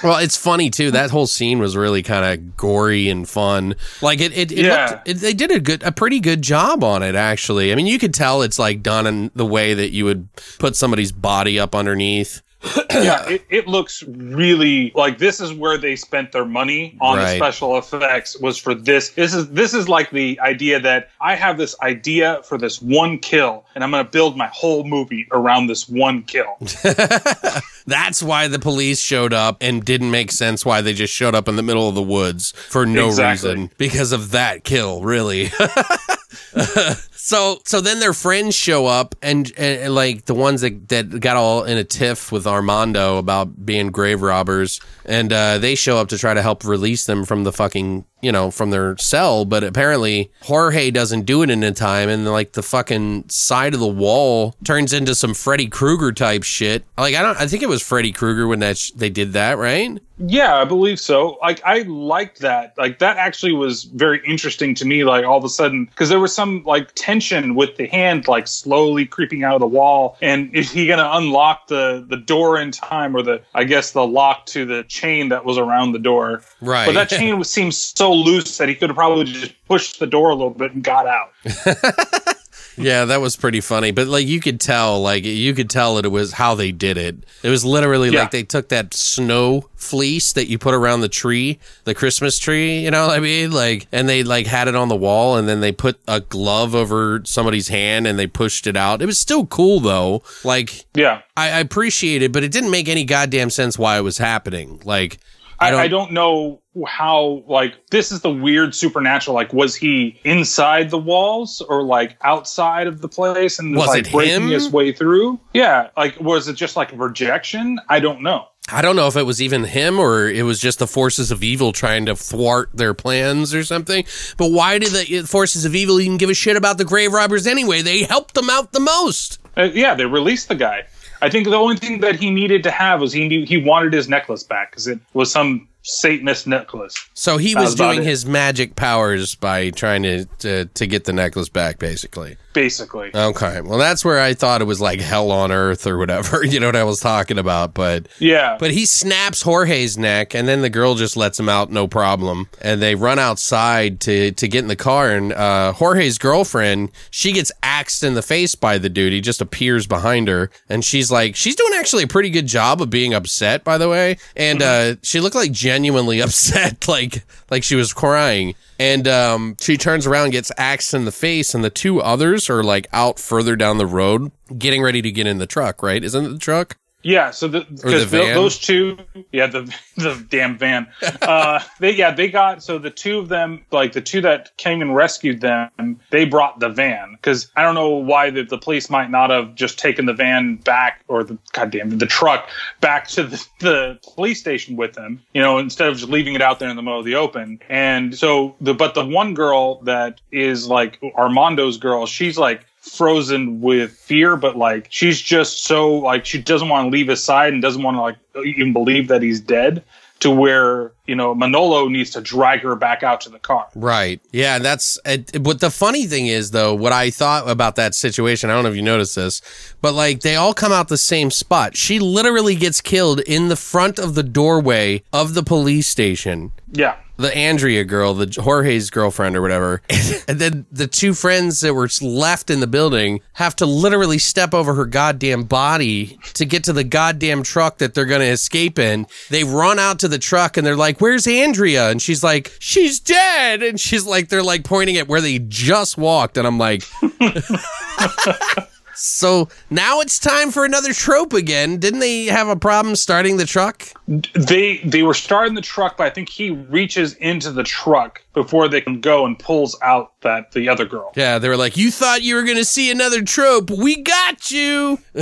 well, 0.02 0.18
it's 0.18 0.36
funny 0.36 0.70
too. 0.70 0.90
That 0.90 1.10
whole 1.10 1.26
scene 1.26 1.58
was 1.58 1.76
really 1.76 2.02
kind 2.02 2.24
of 2.24 2.56
gory 2.56 3.08
and 3.08 3.28
fun. 3.28 3.74
Like 4.02 4.20
it, 4.20 4.36
it, 4.36 4.52
it, 4.52 4.64
Yeah. 4.66 4.90
looked, 4.90 5.08
it 5.08 5.14
they 5.18 5.32
did 5.32 5.50
a 5.50 5.60
good, 5.60 5.82
a 5.82 5.92
pretty 5.92 6.20
good 6.20 6.42
job 6.42 6.82
on 6.84 7.02
it. 7.02 7.14
Actually, 7.14 7.72
I 7.72 7.74
mean, 7.76 7.86
you 7.86 7.98
could 7.98 8.14
tell 8.14 8.42
it's 8.42 8.58
like 8.58 8.82
done 8.82 9.06
in 9.06 9.30
the 9.34 9.46
way 9.46 9.74
that 9.74 9.90
you 9.90 10.04
would 10.04 10.28
put 10.58 10.76
somebody's 10.76 11.12
body 11.12 11.58
up 11.58 11.74
underneath. 11.74 12.42
Yeah, 12.90 13.26
it, 13.28 13.44
it 13.48 13.66
looks 13.66 14.02
really 14.02 14.92
like 14.94 15.16
this 15.18 15.40
is 15.40 15.52
where 15.52 15.78
they 15.78 15.96
spent 15.96 16.32
their 16.32 16.44
money 16.44 16.96
on 17.00 17.16
Right. 17.16 17.30
the 17.30 17.36
special 17.36 17.78
effects 17.78 18.38
was 18.38 18.58
for 18.58 18.74
this. 18.74 19.10
This 19.10 19.32
is 19.34 19.48
this 19.50 19.72
is 19.72 19.88
like 19.88 20.10
the 20.10 20.38
idea 20.40 20.78
that 20.80 21.08
I 21.20 21.36
have 21.36 21.56
this 21.56 21.74
idea 21.80 22.42
for 22.44 22.58
this 22.58 22.82
one 22.82 23.18
kill, 23.18 23.64
and 23.74 23.82
I'm 23.82 23.90
going 23.90 24.04
to 24.04 24.10
build 24.10 24.36
my 24.36 24.48
whole 24.48 24.84
movie 24.84 25.26
around 25.32 25.68
this 25.68 25.88
one 25.88 26.22
kill. 26.24 26.58
That's 27.90 28.22
why 28.22 28.48
the 28.48 28.58
police 28.58 29.00
showed 29.00 29.32
up 29.34 29.58
and 29.60 29.84
didn't 29.84 30.10
make 30.10 30.32
sense 30.32 30.64
why 30.64 30.80
they 30.80 30.92
just 30.94 31.12
showed 31.12 31.34
up 31.34 31.48
in 31.48 31.56
the 31.56 31.62
middle 31.62 31.88
of 31.88 31.94
the 31.94 32.02
woods 32.02 32.52
for 32.52 32.86
no 32.86 33.08
Exactly. 33.08 33.50
reason 33.50 33.70
because 33.76 34.12
of 34.12 34.30
that 34.30 34.64
kill, 34.64 35.02
really. 35.02 35.50
so 37.12 37.58
so 37.64 37.80
then 37.80 38.00
their 38.00 38.12
friends 38.12 38.54
show 38.54 38.86
up 38.86 39.14
and, 39.22 39.48
and, 39.56 39.82
and, 39.82 39.94
like 39.94 40.24
the 40.24 40.34
ones 40.34 40.60
that, 40.60 40.88
that 40.88 41.20
got 41.20 41.36
all 41.36 41.64
in 41.64 41.76
a 41.78 41.84
tiff 41.84 42.32
with 42.32 42.46
Armando 42.46 43.18
about 43.18 43.64
being 43.64 43.88
grave 43.88 44.22
robbers 44.22 44.80
and 45.04 45.32
uh, 45.32 45.58
they 45.58 45.74
show 45.74 45.98
up 45.98 46.08
to 46.08 46.18
try 46.18 46.34
to 46.34 46.42
help 46.42 46.64
release 46.64 47.06
them 47.06 47.24
from 47.24 47.44
the 47.44 47.52
fucking 47.52 48.04
you 48.22 48.30
know 48.32 48.50
from 48.50 48.70
their 48.70 48.96
cell 48.98 49.44
but 49.44 49.64
apparently 49.64 50.30
Jorge 50.42 50.90
doesn't 50.90 51.22
do 51.22 51.42
it 51.42 51.50
in 51.50 51.62
a 51.62 51.72
time 51.72 52.08
and 52.08 52.26
like 52.26 52.52
the 52.52 52.62
fucking 52.62 53.28
side 53.28 53.74
of 53.74 53.80
the 53.80 53.86
wall 53.86 54.54
turns 54.64 54.92
into 54.92 55.14
some 55.14 55.34
Freddy 55.34 55.68
Krueger 55.68 56.12
type 56.12 56.42
shit. 56.42 56.84
Like 56.98 57.14
I 57.14 57.22
don't 57.22 57.38
I 57.40 57.46
think 57.46 57.62
it 57.62 57.68
was 57.68 57.82
Freddy 57.82 58.12
Krueger 58.12 58.46
when 58.46 58.60
that 58.60 58.78
sh- 58.78 58.90
they 58.92 59.10
did 59.10 59.32
that 59.32 59.58
right 59.58 59.98
Yeah, 60.20 60.56
I 60.56 60.64
believe 60.64 61.00
so. 61.00 61.38
Like 61.40 61.62
I 61.64 61.82
liked 61.82 62.40
that. 62.40 62.76
Like 62.76 62.98
that 62.98 63.16
actually 63.16 63.52
was 63.52 63.84
very 63.84 64.20
interesting 64.26 64.74
to 64.76 64.84
me. 64.84 65.02
Like 65.04 65.24
all 65.24 65.38
of 65.38 65.44
a 65.44 65.48
sudden, 65.48 65.86
because 65.86 66.10
there 66.10 66.20
was 66.20 66.34
some 66.34 66.62
like 66.64 66.92
tension 66.94 67.54
with 67.54 67.76
the 67.76 67.86
hand 67.86 68.28
like 68.28 68.46
slowly 68.46 69.06
creeping 69.06 69.44
out 69.44 69.54
of 69.54 69.60
the 69.60 69.66
wall, 69.66 70.18
and 70.20 70.54
is 70.54 70.70
he 70.70 70.86
gonna 70.86 71.08
unlock 71.12 71.68
the 71.68 72.04
the 72.06 72.18
door 72.18 72.60
in 72.60 72.70
time, 72.70 73.16
or 73.16 73.22
the 73.22 73.42
I 73.54 73.64
guess 73.64 73.92
the 73.92 74.06
lock 74.06 74.46
to 74.46 74.66
the 74.66 74.84
chain 74.84 75.30
that 75.30 75.44
was 75.44 75.56
around 75.56 75.92
the 75.92 75.98
door? 75.98 76.42
Right. 76.60 76.84
But 76.84 76.92
that 76.92 77.08
chain 77.08 77.38
was, 77.38 77.50
seems 77.60 77.76
so 77.76 78.12
loose 78.12 78.58
that 78.58 78.68
he 78.68 78.74
could 78.74 78.90
have 78.90 78.96
probably 78.96 79.24
just 79.24 79.54
pushed 79.66 80.00
the 80.00 80.06
door 80.06 80.30
a 80.30 80.34
little 80.34 80.50
bit 80.50 80.72
and 80.72 80.84
got 80.84 81.06
out. 81.06 81.32
Yeah, 82.80 83.04
that 83.06 83.20
was 83.20 83.36
pretty 83.36 83.60
funny. 83.60 83.90
But 83.90 84.08
like 84.08 84.26
you 84.26 84.40
could 84.40 84.60
tell, 84.60 85.00
like 85.00 85.24
you 85.24 85.54
could 85.54 85.70
tell 85.70 85.96
that 85.96 86.04
it 86.04 86.08
was 86.10 86.32
how 86.32 86.54
they 86.54 86.72
did 86.72 86.96
it. 86.96 87.16
It 87.42 87.48
was 87.50 87.64
literally 87.64 88.10
Yeah. 88.10 88.20
like 88.22 88.30
they 88.30 88.42
took 88.42 88.68
that 88.70 88.94
snow 88.94 89.68
fleece 89.76 90.32
that 90.34 90.48
you 90.48 90.58
put 90.58 90.74
around 90.74 91.00
the 91.00 91.08
tree, 91.08 91.58
the 91.84 91.94
Christmas 91.94 92.38
tree, 92.38 92.80
you 92.80 92.90
know 92.90 93.06
what 93.06 93.16
I 93.16 93.20
mean? 93.20 93.50
Like 93.52 93.86
and 93.92 94.08
they 94.08 94.22
like 94.22 94.46
had 94.46 94.68
it 94.68 94.74
on 94.74 94.88
the 94.88 94.96
wall 94.96 95.36
and 95.36 95.48
then 95.48 95.60
they 95.60 95.72
put 95.72 95.98
a 96.08 96.20
glove 96.20 96.74
over 96.74 97.22
somebody's 97.24 97.68
hand 97.68 98.06
and 98.06 98.18
they 98.18 98.26
pushed 98.26 98.66
it 98.66 98.76
out. 98.76 99.02
It 99.02 99.06
was 99.06 99.18
still 99.18 99.46
cool 99.46 99.80
though. 99.80 100.22
Like 100.44 100.84
Yeah. 100.94 101.22
I, 101.36 101.50
I 101.50 101.58
appreciate 101.60 102.22
it, 102.22 102.32
but 102.32 102.42
it 102.44 102.52
didn't 102.52 102.70
make 102.70 102.88
any 102.88 103.04
goddamn 103.04 103.50
sense 103.50 103.78
why 103.78 103.96
it 103.98 104.02
was 104.02 104.18
happening. 104.18 104.80
Like 104.84 105.18
I, 105.60 105.74
I 105.74 105.88
don't 105.88 106.12
know 106.12 106.60
how 106.86 107.44
like 107.46 107.74
this 107.90 108.12
is 108.12 108.20
the 108.22 108.30
weird 108.30 108.74
supernatural 108.74 109.34
like 109.34 109.52
was 109.52 109.74
he 109.74 110.18
inside 110.24 110.90
the 110.90 110.98
walls 110.98 111.60
or 111.68 111.82
like 111.82 112.16
outside 112.22 112.86
of 112.86 113.00
the 113.00 113.08
place 113.08 113.58
and 113.58 113.76
Was 113.76 113.88
like 113.88 114.06
it 114.06 114.12
breaking 114.12 114.42
him? 114.44 114.48
his 114.48 114.70
way 114.70 114.92
through 114.92 115.38
yeah 115.52 115.90
like 115.96 116.18
was 116.20 116.48
it 116.48 116.54
just 116.54 116.76
like 116.76 116.90
rejection 116.92 117.78
i 117.88 118.00
don't 118.00 118.22
know 118.22 118.46
I 118.72 118.82
don't 118.82 118.94
know 118.94 119.08
if 119.08 119.16
it 119.16 119.24
was 119.24 119.42
even 119.42 119.64
him 119.64 119.98
or 119.98 120.28
it 120.28 120.44
was 120.44 120.60
just 120.60 120.78
the 120.78 120.86
forces 120.86 121.32
of 121.32 121.42
evil 121.42 121.72
trying 121.72 122.06
to 122.06 122.14
thwart 122.14 122.70
their 122.72 122.94
plans 122.94 123.52
or 123.52 123.64
something. 123.64 124.04
But 124.36 124.52
why 124.52 124.78
did 124.78 124.92
the 124.92 125.26
forces 125.26 125.64
of 125.64 125.74
evil 125.74 126.00
even 126.00 126.18
give 126.18 126.30
a 126.30 126.34
shit 126.34 126.56
about 126.56 126.78
the 126.78 126.84
grave 126.84 127.12
robbers 127.12 127.48
anyway? 127.48 127.82
They 127.82 128.04
helped 128.04 128.34
them 128.34 128.48
out 128.48 128.72
the 128.72 128.78
most. 128.78 129.40
Uh, 129.56 129.62
yeah 129.74 129.96
they 129.96 130.06
released 130.06 130.46
the 130.48 130.54
guy 130.54 130.86
i 131.22 131.30
think 131.30 131.46
the 131.46 131.56
only 131.56 131.76
thing 131.76 132.00
that 132.00 132.16
he 132.16 132.30
needed 132.30 132.62
to 132.62 132.70
have 132.70 133.00
was 133.00 133.12
he 133.12 133.28
knew 133.28 133.44
he 133.44 133.56
wanted 133.58 133.92
his 133.92 134.08
necklace 134.08 134.42
back 134.42 134.70
because 134.70 134.86
it 134.86 134.98
was 135.12 135.30
some 135.30 135.68
satanist 135.82 136.46
necklace 136.46 136.94
So 137.14 137.38
he 137.38 137.54
was 137.54 137.74
doing 137.74 138.00
it. 138.00 138.04
his 138.04 138.26
magic 138.26 138.76
powers 138.76 139.34
by 139.34 139.70
trying 139.70 140.02
to, 140.02 140.24
to 140.40 140.64
to 140.66 140.86
get 140.86 141.04
the 141.04 141.12
necklace 141.12 141.48
back, 141.48 141.78
basically. 141.78 142.36
basically 142.52 143.10
Okay, 143.14 143.60
well 143.62 143.78
that's 143.78 144.04
where 144.04 144.20
I 144.20 144.34
thought 144.34 144.60
it 144.60 144.66
was 144.66 144.80
like 144.80 145.00
hell 145.00 145.30
on 145.30 145.50
earth 145.52 145.86
or 145.86 145.96
whatever. 145.98 146.44
You 146.50 146.58
know 146.58 146.66
what 146.66 146.76
I 146.76 146.84
was 146.84 147.00
talking 147.00 147.38
about, 147.38 147.74
but 147.74 148.08
yeah 148.18 148.56
But 148.58 148.72
he 148.72 148.84
snaps 148.86 149.42
Jorge's 149.42 149.96
neck, 149.96 150.34
and 150.34 150.46
then 150.48 150.62
the 150.62 150.70
girl 150.70 150.96
just 150.96 151.16
lets 151.16 151.38
him 151.38 151.48
out, 151.48 151.70
no 151.70 151.86
problem. 151.86 152.48
And 152.60 152.82
they 152.82 152.94
run 152.94 153.18
outside 153.18 154.00
to 154.00 154.32
to 154.32 154.48
get 154.48 154.60
in 154.60 154.68
the 154.68 154.76
car, 154.76 155.10
and 155.10 155.32
uh, 155.32 155.72
Jorge's 155.72 156.18
girlfriend 156.18 156.90
she 157.10 157.32
gets 157.32 157.52
axed 157.62 158.02
in 158.02 158.14
the 158.14 158.22
face 158.22 158.54
by 158.54 158.78
the 158.78 158.88
dude. 158.88 159.12
He 159.12 159.20
just 159.20 159.40
appears 159.40 159.86
behind 159.86 160.28
her, 160.28 160.50
and 160.68 160.84
she's 160.84 161.10
like, 161.10 161.36
she's 161.36 161.56
doing 161.56 161.72
actually 161.74 162.02
a 162.02 162.08
pretty 162.08 162.30
good 162.30 162.46
job 162.46 162.82
of 162.82 162.90
being 162.90 163.14
upset, 163.14 163.64
by 163.64 163.78
the 163.78 163.88
way. 163.88 164.18
And 164.36 164.60
uh, 164.62 164.96
she 165.02 165.20
looked 165.20 165.36
like 165.36 165.52
genuinely 165.70 166.20
upset, 166.26 166.88
like 166.88 167.24
like 167.48 167.62
she 167.62 167.76
was 167.76 167.92
crying. 167.92 168.54
And 168.78 169.06
um, 169.06 169.56
she 169.60 169.76
turns 169.76 170.06
around, 170.06 170.30
gets 170.30 170.50
axed 170.56 170.94
in 170.94 171.04
the 171.04 171.12
face, 171.12 171.54
and 171.54 171.62
the 171.62 171.70
two 171.70 172.00
others 172.00 172.50
are 172.50 172.64
like 172.64 172.88
out 172.92 173.18
further 173.18 173.54
down 173.54 173.78
the 173.78 173.86
road, 173.86 174.32
getting 174.58 174.82
ready 174.82 175.00
to 175.02 175.12
get 175.12 175.26
in 175.26 175.38
the 175.38 175.46
truck. 175.46 175.82
Right? 175.82 176.02
Isn't 176.02 176.24
it 176.24 176.30
the 176.30 176.38
truck? 176.38 176.76
Yeah, 177.02 177.30
so 177.30 177.48
the, 177.48 177.60
the 177.60 177.82
because 177.82 178.04
van? 178.04 178.34
those 178.34 178.58
two, 178.58 178.98
yeah, 179.32 179.46
the 179.46 179.74
the 179.96 180.24
damn 180.28 180.56
van. 180.56 180.88
Uh, 181.20 181.60
they 181.80 181.92
yeah 181.92 182.10
they 182.10 182.28
got 182.28 182.62
so 182.62 182.78
the 182.78 182.90
two 182.90 183.18
of 183.18 183.28
them, 183.28 183.64
like 183.70 183.92
the 183.92 184.00
two 184.00 184.20
that 184.20 184.56
came 184.56 184.80
and 184.80 184.94
rescued 184.94 185.40
them, 185.40 186.00
they 186.10 186.24
brought 186.24 186.58
the 186.58 186.68
van 186.68 187.12
because 187.12 187.50
I 187.56 187.62
don't 187.62 187.74
know 187.74 187.90
why 187.90 188.30
the, 188.30 188.42
the 188.42 188.58
police 188.58 188.90
might 188.90 189.10
not 189.10 189.30
have 189.30 189.54
just 189.54 189.78
taken 189.78 190.06
the 190.06 190.14
van 190.14 190.56
back 190.56 191.02
or 191.08 191.22
the 191.22 191.38
goddamn 191.52 191.98
the 191.98 192.06
truck 192.06 192.48
back 192.80 193.06
to 193.08 193.24
the, 193.24 193.46
the 193.60 193.98
police 194.14 194.40
station 194.40 194.76
with 194.76 194.94
them, 194.94 195.22
you 195.34 195.42
know, 195.42 195.58
instead 195.58 195.88
of 195.88 195.98
just 195.98 196.10
leaving 196.10 196.34
it 196.34 196.42
out 196.42 196.58
there 196.58 196.70
in 196.70 196.76
the 196.76 196.82
middle 196.82 196.98
of 196.98 197.04
the 197.04 197.16
open. 197.16 197.60
And 197.68 198.16
so 198.16 198.56
the 198.60 198.74
but 198.74 198.94
the 198.94 199.04
one 199.04 199.34
girl 199.34 199.82
that 199.82 200.20
is 200.32 200.66
like 200.66 200.98
Armando's 201.16 201.76
girl, 201.76 202.06
she's 202.06 202.38
like 202.38 202.64
frozen 202.80 203.60
with 203.60 203.92
fear, 203.92 204.36
but 204.36 204.56
like 204.56 204.86
she's 204.90 205.20
just 205.20 205.64
so 205.64 205.94
like 205.94 206.26
she 206.26 206.40
doesn't 206.40 206.68
want 206.68 206.86
to 206.86 206.90
leave 206.90 207.08
his 207.08 207.22
side 207.22 207.52
and 207.52 207.62
doesn't 207.62 207.82
want 207.82 207.96
to 207.96 208.00
like 208.00 208.16
even 208.44 208.72
believe 208.72 209.08
that 209.08 209.22
he's 209.22 209.40
dead. 209.40 209.84
To 210.20 210.30
where 210.30 210.92
you 211.06 211.14
know 211.14 211.34
Manolo 211.34 211.88
needs 211.88 212.10
to 212.10 212.20
drag 212.20 212.60
her 212.60 212.76
back 212.76 213.02
out 213.02 213.22
to 213.22 213.30
the 213.30 213.38
car. 213.38 213.68
Right. 213.74 214.20
Yeah, 214.32 214.58
that's 214.58 214.98
it, 215.06 215.42
but 215.42 215.60
the 215.60 215.70
funny 215.70 216.04
thing 216.04 216.26
is 216.26 216.50
though, 216.50 216.74
what 216.74 216.92
I 216.92 217.08
thought 217.08 217.48
about 217.48 217.76
that 217.76 217.94
situation, 217.94 218.50
I 218.50 218.52
don't 218.52 218.64
know 218.64 218.68
if 218.68 218.76
you 218.76 218.82
noticed 218.82 219.16
this, 219.16 219.40
but 219.80 219.94
like 219.94 220.20
they 220.20 220.36
all 220.36 220.52
come 220.52 220.72
out 220.72 220.88
the 220.88 220.98
same 220.98 221.30
spot. 221.30 221.74
She 221.74 221.98
literally 221.98 222.54
gets 222.54 222.82
killed 222.82 223.20
in 223.20 223.48
the 223.48 223.56
front 223.56 223.98
of 223.98 224.14
the 224.14 224.22
doorway 224.22 225.02
of 225.10 225.32
the 225.32 225.42
police 225.42 225.86
station. 225.86 226.52
Yeah, 226.70 226.96
The 227.20 227.36
Andrea 227.36 227.84
girl, 227.84 228.14
the 228.14 228.32
Jorge's 228.40 228.88
girlfriend 228.88 229.36
or 229.36 229.42
whatever. 229.42 229.82
and 230.26 230.38
then 230.38 230.64
the 230.72 230.86
two 230.86 231.12
friends 231.12 231.60
that 231.60 231.74
were 231.74 231.88
left 232.00 232.48
in 232.48 232.60
the 232.60 232.66
building 232.66 233.20
have 233.34 233.54
to 233.56 233.66
literally 233.66 234.16
step 234.16 234.54
over 234.54 234.72
her 234.72 234.86
goddamn 234.86 235.44
body 235.44 236.18
to 236.32 236.46
get 236.46 236.64
to 236.64 236.72
the 236.72 236.82
goddamn 236.82 237.42
truck 237.42 237.76
that 237.76 237.92
they're 237.92 238.06
going 238.06 238.22
to 238.22 238.26
escape 238.26 238.78
in. 238.78 239.06
They 239.28 239.44
run 239.44 239.78
out 239.78 239.98
to 239.98 240.08
the 240.08 240.18
truck 240.18 240.56
and 240.56 240.66
they're 240.66 240.76
like, 240.76 241.02
"Where's 241.02 241.26
Andrea?" 241.26 241.90
And 241.90 242.00
she's 242.00 242.24
like, 242.24 242.56
"She's 242.58 242.98
dead." 243.00 243.62
And 243.62 243.78
she's 243.78 244.06
like 244.06 244.28
they're 244.28 244.42
like 244.42 244.64
pointing 244.64 244.96
at 244.96 245.06
where 245.06 245.20
they 245.20 245.38
just 245.38 245.98
walked 245.98 246.38
and 246.38 246.46
I'm 246.46 246.58
like 246.58 246.84
So 249.00 249.48
now 249.70 250.00
it's 250.00 250.18
time 250.18 250.50
for 250.50 250.64
another 250.64 250.92
trope 250.92 251.32
again. 251.32 251.78
Didn't 251.78 252.00
they 252.00 252.26
have 252.26 252.48
a 252.48 252.56
problem 252.56 252.96
starting 252.96 253.38
the 253.38 253.46
truck? 253.46 253.88
they 254.34 254.78
they 254.78 255.02
were 255.02 255.14
starting 255.14 255.54
the 255.54 255.60
truck, 255.60 255.96
but 255.96 256.06
I 256.06 256.10
think 256.10 256.28
he 256.28 256.50
reaches 256.50 257.14
into 257.14 257.52
the 257.52 257.62
truck 257.62 258.22
before 258.34 258.68
they 258.68 258.80
can 258.80 259.00
go 259.00 259.24
and 259.24 259.38
pulls 259.38 259.78
out 259.82 260.20
that 260.22 260.52
the 260.52 260.68
other 260.68 260.84
girl. 260.84 261.12
Yeah, 261.14 261.38
they 261.38 261.48
were 261.48 261.56
like, 261.56 261.76
"You 261.76 261.90
thought 261.90 262.22
you 262.22 262.34
were 262.34 262.42
going 262.42 262.56
to 262.56 262.64
see 262.64 262.90
another 262.90 263.22
trope. 263.22 263.70
We 263.70 264.02
got 264.02 264.50
you." 264.50 264.98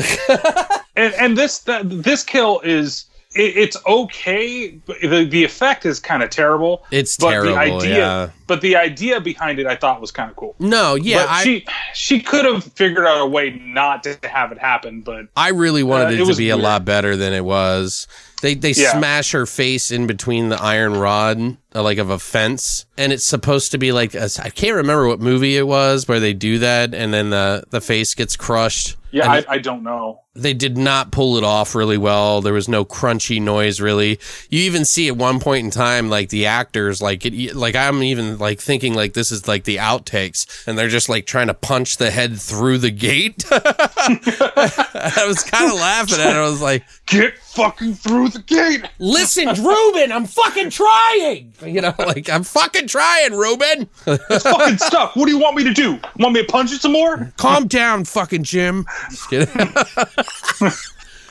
and 0.96 1.14
and 1.14 1.36
this 1.36 1.59
that, 1.60 1.82
this 1.88 2.24
kill 2.24 2.60
is 2.60 3.05
it, 3.39 3.56
it's 3.56 3.77
okay 3.86 4.69
but 4.86 4.97
the 5.01 5.24
the 5.24 5.44
effect 5.44 5.86
is 5.86 6.01
kind 6.01 6.23
of 6.23 6.31
terrible 6.31 6.85
It's 6.90 7.16
but 7.16 7.31
terrible, 7.31 7.52
the 7.52 7.59
idea 7.59 7.97
yeah. 7.98 8.31
but 8.47 8.60
the 8.60 8.77
idea 8.77 9.20
behind 9.20 9.59
it 9.59 9.66
i 9.66 9.77
thought 9.77 10.01
was 10.01 10.10
kind 10.10 10.31
of 10.31 10.36
cool 10.36 10.55
No, 10.59 10.94
yeah, 10.97 11.27
I 11.28 11.44
she 11.44 11.66
she 11.94 12.20
could 12.20 12.44
have 12.44 12.65
figured 12.65 13.06
out 13.06 13.20
a 13.20 13.27
way 13.27 13.51
not 13.62 14.02
to 14.05 14.19
have 14.24 14.52
it 14.52 14.59
happen 14.59 15.02
but 15.02 15.27
I 15.36 15.51
really 15.51 15.82
wanted 15.82 16.09
Uh, 16.09 16.23
it, 16.24 16.28
it 16.28 16.32
to 16.32 16.36
be 16.36 16.51
a 16.51 16.56
lot 16.56 16.85
better 16.85 17.16
than 17.16 17.32
it 17.32 17.44
was. 17.44 18.06
They 18.43 18.55
they 18.55 18.70
Yeah. 18.73 18.93
smash 18.98 19.32
her 19.32 19.47
face 19.47 19.90
in 19.90 20.06
between 20.06 20.48
the 20.48 20.60
iron 20.62 20.94
rod, 20.97 21.56
uh, 21.74 21.82
like 21.82 21.98
of 21.98 22.09
a 22.10 22.19
fence, 22.19 22.86
and 22.97 23.12
it's 23.12 23.24
supposed 23.24 23.73
to 23.73 23.78
be 23.78 23.90
like 23.93 24.15
a, 24.15 24.28
I 24.43 24.51
can't 24.51 24.77
remember 24.77 25.09
what 25.09 25.20
movie 25.20 25.56
it 25.56 25.66
was 25.66 26.06
where 26.06 26.20
they 26.20 26.35
do 26.35 26.59
that, 26.60 26.94
and 26.94 27.12
then 27.12 27.31
the 27.31 27.65
the 27.70 27.81
face 27.81 28.15
gets 28.15 28.36
crushed. 28.36 28.97
Yeah 29.10 29.30
I, 29.30 29.44
I 29.48 29.59
don't 29.59 29.82
know 29.82 30.20
they 30.39 30.55
did 30.55 30.78
not 30.78 31.10
pull 31.10 31.36
it 31.36 31.44
off 31.44 31.74
really 31.74 31.98
well. 31.98 32.40
There 32.40 32.52
was 32.52 32.68
no 32.68 32.85
crunchy 32.85 33.43
noise 33.43 33.80
really. 33.80 34.20
You 34.48 34.60
even 34.60 34.85
see 34.85 35.09
at 35.09 35.16
one 35.16 35.40
point 35.40 35.64
in 35.64 35.70
time 35.70 36.09
like 36.09 36.28
the 36.28 36.47
actors 36.47 37.02
like 37.02 37.26
it 37.26 37.55
like 37.55 37.74
I'm 37.74 38.02
even 38.02 38.39
like 38.39 38.60
thinking 38.60 38.94
like 38.94 39.14
this 39.14 39.32
is 39.32 39.48
like 39.48 39.64
the 39.64 39.76
outtakes 39.76 40.66
and 40.66 40.78
they're 40.78 40.89
just 40.89 41.09
like 41.09 41.26
trying 41.26 41.48
to 41.48 41.55
punch 41.55 41.97
the 41.97 42.10
head 42.10 42.40
through 42.40 42.78
the 42.78 42.90
gate. 42.90 43.44
I 43.51 45.24
was 45.26 45.43
kind 45.43 45.70
of 45.70 45.78
laughing 45.78 46.20
at 46.20 46.30
it. 46.30 46.36
I 46.36 46.48
was 46.48 46.62
like, 46.62 46.85
get 47.06 47.36
fucking 47.39 47.94
through 47.94 48.28
the 48.28 48.40
gate 48.40 48.85
"Listen, 48.98 49.48
Ruben, 49.48 50.12
I'm 50.12 50.26
fucking 50.26 50.70
trying." 50.70 51.55
You 51.64 51.80
know, 51.80 51.94
like 51.98 52.30
I'm 52.30 52.44
fucking 52.44 52.86
trying, 52.86 53.32
Ruben. 53.32 53.89
it's 54.06 54.44
fucking 54.44 54.78
stuck 54.78 55.16
what 55.16 55.26
do 55.26 55.32
you 55.32 55.39
want 55.39 55.56
me 55.56 55.64
to 55.64 55.72
do 55.72 55.98
want 56.18 56.35
me 56.35 56.43
to 56.43 56.47
punch 56.47 56.72
it 56.72 56.80
some 56.80 56.93
more 56.93 57.32
Calm 57.36 57.66
down, 57.66 58.05
fucking 58.05 58.44
Jim. 58.44 58.86
Just 59.10 59.30
kidding. 59.30 60.70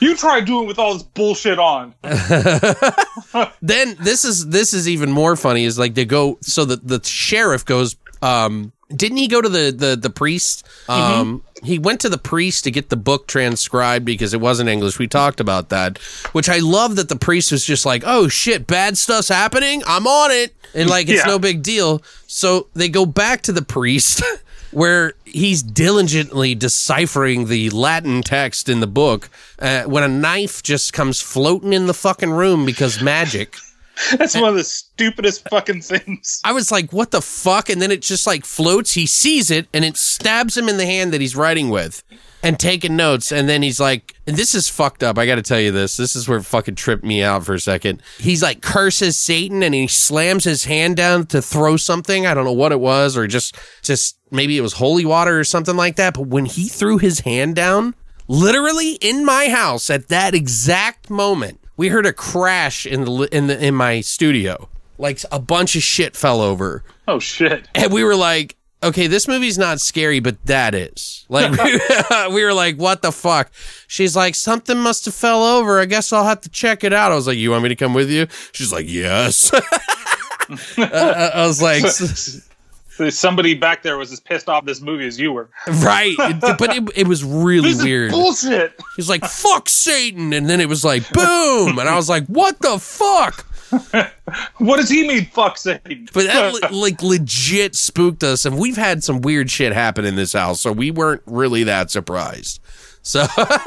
you 0.00 0.16
try 0.16 0.40
doing 0.40 0.66
with 0.66 0.78
all 0.78 0.94
this 0.94 1.02
bullshit 1.02 1.58
on. 1.58 1.94
Then 3.60 3.96
this 4.00 4.24
is 4.24 4.46
this 4.48 4.72
is 4.72 4.88
even 4.88 5.10
more 5.12 5.36
funny 5.36 5.64
is 5.64 5.78
like 5.78 5.94
they 5.94 6.06
go 6.06 6.38
so 6.40 6.64
the 6.64 6.76
the 6.76 7.04
sheriff 7.04 7.64
goes 7.64 7.94
um 8.22 8.72
didn't 8.88 9.18
he 9.18 9.28
go 9.28 9.42
to 9.42 9.48
the 9.50 9.70
the 9.70 9.96
the 9.96 10.08
priest? 10.08 10.66
Um 10.88 11.42
he 11.62 11.78
went 11.78 12.00
to 12.02 12.08
the 12.08 12.16
priest 12.18 12.64
to 12.64 12.70
get 12.70 12.88
the 12.88 12.96
book 12.96 13.26
transcribed 13.26 14.06
because 14.06 14.32
it 14.32 14.40
wasn't 14.40 14.70
english. 14.70 14.98
We 14.98 15.08
talked 15.08 15.40
about 15.40 15.68
that 15.68 15.98
which 16.32 16.48
i 16.48 16.58
love 16.60 16.96
that 16.96 17.08
the 17.10 17.16
priest 17.16 17.52
was 17.52 17.66
just 17.66 17.84
like 17.84 18.02
oh 18.06 18.28
shit 18.28 18.66
bad 18.66 18.96
stuff's 18.96 19.28
happening? 19.28 19.82
I'm 19.86 20.06
on 20.06 20.30
it. 20.30 20.54
And 20.74 20.88
like 20.88 21.08
it's 21.10 21.20
Yeah. 21.24 21.30
no 21.30 21.38
big 21.38 21.62
deal. 21.62 22.02
So 22.26 22.68
they 22.74 22.88
go 22.88 23.04
back 23.04 23.42
to 23.42 23.52
the 23.52 23.62
priest 23.62 24.22
where 24.70 25.14
he's 25.24 25.62
diligently 25.62 26.54
deciphering 26.54 27.46
the 27.46 27.70
Latin 27.70 28.22
text 28.22 28.68
in 28.68 28.80
the 28.80 28.86
book 28.86 29.30
uh, 29.58 29.84
when 29.84 30.02
a 30.02 30.08
knife 30.08 30.62
just 30.62 30.92
comes 30.92 31.20
floating 31.20 31.72
in 31.72 31.86
the 31.86 31.94
fucking 31.94 32.30
room 32.30 32.66
because 32.66 33.00
magic. 33.02 33.56
that's 34.16 34.34
one 34.34 34.48
of 34.48 34.54
the 34.54 34.62
stupidest 34.64 35.48
fucking 35.48 35.82
things 35.82 36.40
I 36.44 36.52
was 36.52 36.70
like, 36.70 36.92
what 36.92 37.10
the 37.10 37.20
fuck? 37.20 37.68
And 37.68 37.82
then 37.82 37.90
it 37.90 38.00
just 38.00 38.26
like 38.26 38.44
floats. 38.44 38.92
He 38.92 39.06
sees 39.06 39.50
it 39.50 39.66
and 39.74 39.84
it 39.84 39.96
stabs 39.96 40.56
him 40.56 40.68
in 40.68 40.76
the 40.76 40.86
hand 40.86 41.12
that 41.12 41.20
he's 41.20 41.34
writing 41.34 41.68
with 41.68 42.04
and 42.42 42.58
taking 42.58 42.96
notes. 42.96 43.32
And 43.32 43.48
then 43.48 43.62
he's 43.62 43.80
like, 43.80 44.14
and 44.26 44.36
this 44.36 44.54
is 44.54 44.68
fucked 44.68 45.02
up. 45.02 45.18
I 45.18 45.26
got 45.26 45.36
to 45.36 45.42
tell 45.42 45.60
you 45.60 45.72
this. 45.72 45.96
This 45.96 46.14
is 46.14 46.28
where 46.28 46.38
it 46.38 46.44
fucking 46.44 46.76
tripped 46.76 47.04
me 47.04 47.22
out 47.22 47.44
for 47.44 47.54
a 47.54 47.60
second. 47.60 48.02
He's 48.18 48.42
like 48.42 48.62
curses 48.62 49.16
Satan 49.16 49.62
and 49.62 49.74
he 49.74 49.86
slams 49.86 50.44
his 50.44 50.64
hand 50.64 50.96
down 50.96 51.26
to 51.26 51.42
throw 51.42 51.76
something. 51.76 52.26
I 52.26 52.34
don't 52.34 52.44
know 52.44 52.52
what 52.52 52.72
it 52.72 52.80
was 52.80 53.16
or 53.16 53.26
just, 53.26 53.56
just 53.82 54.18
maybe 54.30 54.56
it 54.56 54.60
was 54.60 54.74
holy 54.74 55.04
water 55.04 55.38
or 55.38 55.44
something 55.44 55.76
like 55.76 55.96
that. 55.96 56.14
But 56.14 56.28
when 56.28 56.44
he 56.44 56.68
threw 56.68 56.98
his 56.98 57.20
hand 57.20 57.56
down, 57.56 57.94
literally 58.28 58.92
in 58.94 59.24
my 59.24 59.48
house 59.48 59.90
at 59.90 60.08
that 60.08 60.34
exact 60.34 61.10
moment, 61.10 61.60
we 61.76 61.88
heard 61.88 62.06
a 62.06 62.12
crash 62.12 62.86
in 62.86 63.04
the, 63.04 63.28
in 63.32 63.46
the, 63.46 63.64
in 63.64 63.74
my 63.74 64.00
studio. 64.00 64.68
Like 65.00 65.20
a 65.30 65.38
bunch 65.38 65.76
of 65.76 65.82
shit 65.82 66.16
fell 66.16 66.40
over. 66.40 66.82
oh 67.06 67.20
shit 67.20 67.68
And 67.74 67.92
we 67.92 68.02
were 68.02 68.16
like, 68.16 68.56
okay, 68.82 69.06
this 69.06 69.26
movie's 69.28 69.58
not 69.58 69.80
scary, 69.80 70.20
but 70.20 70.44
that 70.46 70.74
is. 70.74 71.24
Like, 71.28 71.50
we, 71.52 71.80
we 72.34 72.44
were 72.44 72.54
like, 72.54 72.76
what 72.76 73.02
the 73.02 73.12
fuck? 73.12 73.50
She's 73.86 74.14
like, 74.16 74.34
something 74.34 74.78
must 74.78 75.04
have 75.06 75.14
fell 75.14 75.42
over. 75.42 75.80
I 75.80 75.84
guess 75.84 76.12
I'll 76.12 76.24
have 76.24 76.40
to 76.42 76.48
check 76.48 76.84
it 76.84 76.92
out. 76.92 77.12
I 77.12 77.14
was 77.14 77.26
like, 77.26 77.38
you 77.38 77.50
want 77.50 77.62
me 77.62 77.68
to 77.70 77.76
come 77.76 77.94
with 77.94 78.10
you? 78.10 78.26
She's 78.52 78.72
like, 78.72 78.86
yes. 78.88 79.52
Uh, 80.78 81.30
I 81.34 81.46
was 81.46 81.60
like, 81.60 81.84
somebody 83.12 83.52
back 83.54 83.82
there 83.82 83.98
was 83.98 84.10
as 84.12 84.18
pissed 84.20 84.48
off 84.48 84.64
this 84.64 84.80
movie 84.80 85.06
as 85.06 85.20
you 85.20 85.30
were 85.30 85.50
right. 85.66 86.14
It- 86.18 86.58
but 86.58 86.74
it, 86.74 86.84
it 86.96 87.06
was 87.06 87.22
really 87.22 87.72
this 87.74 87.82
weird. 87.84 88.12
bullshit 88.12 88.80
He's 88.96 89.10
like, 89.10 89.24
fuck 89.26 89.68
Satan. 89.68 90.32
And 90.32 90.48
then 90.48 90.62
it 90.62 90.68
was 90.70 90.84
like, 90.86 91.08
boom. 91.12 91.78
And 91.78 91.86
I 91.86 91.96
was 91.96 92.08
like, 92.08 92.24
what 92.28 92.58
the 92.60 92.78
fuck? 92.78 93.44
What 94.58 94.76
does 94.78 94.88
he 94.88 95.06
mean? 95.06 95.26
Fuck 95.26 95.56
Satan. 95.58 96.08
But 96.12 96.26
that 96.26 96.72
like 96.72 97.02
legit 97.02 97.74
spooked 97.74 98.22
us, 98.22 98.44
and 98.44 98.58
we've 98.58 98.76
had 98.76 99.04
some 99.04 99.20
weird 99.20 99.50
shit 99.50 99.72
happen 99.72 100.04
in 100.04 100.16
this 100.16 100.32
house, 100.32 100.60
so 100.60 100.72
we 100.72 100.90
weren't 100.90 101.22
really 101.26 101.64
that 101.64 101.90
surprised. 101.90 102.60
So 103.02 103.26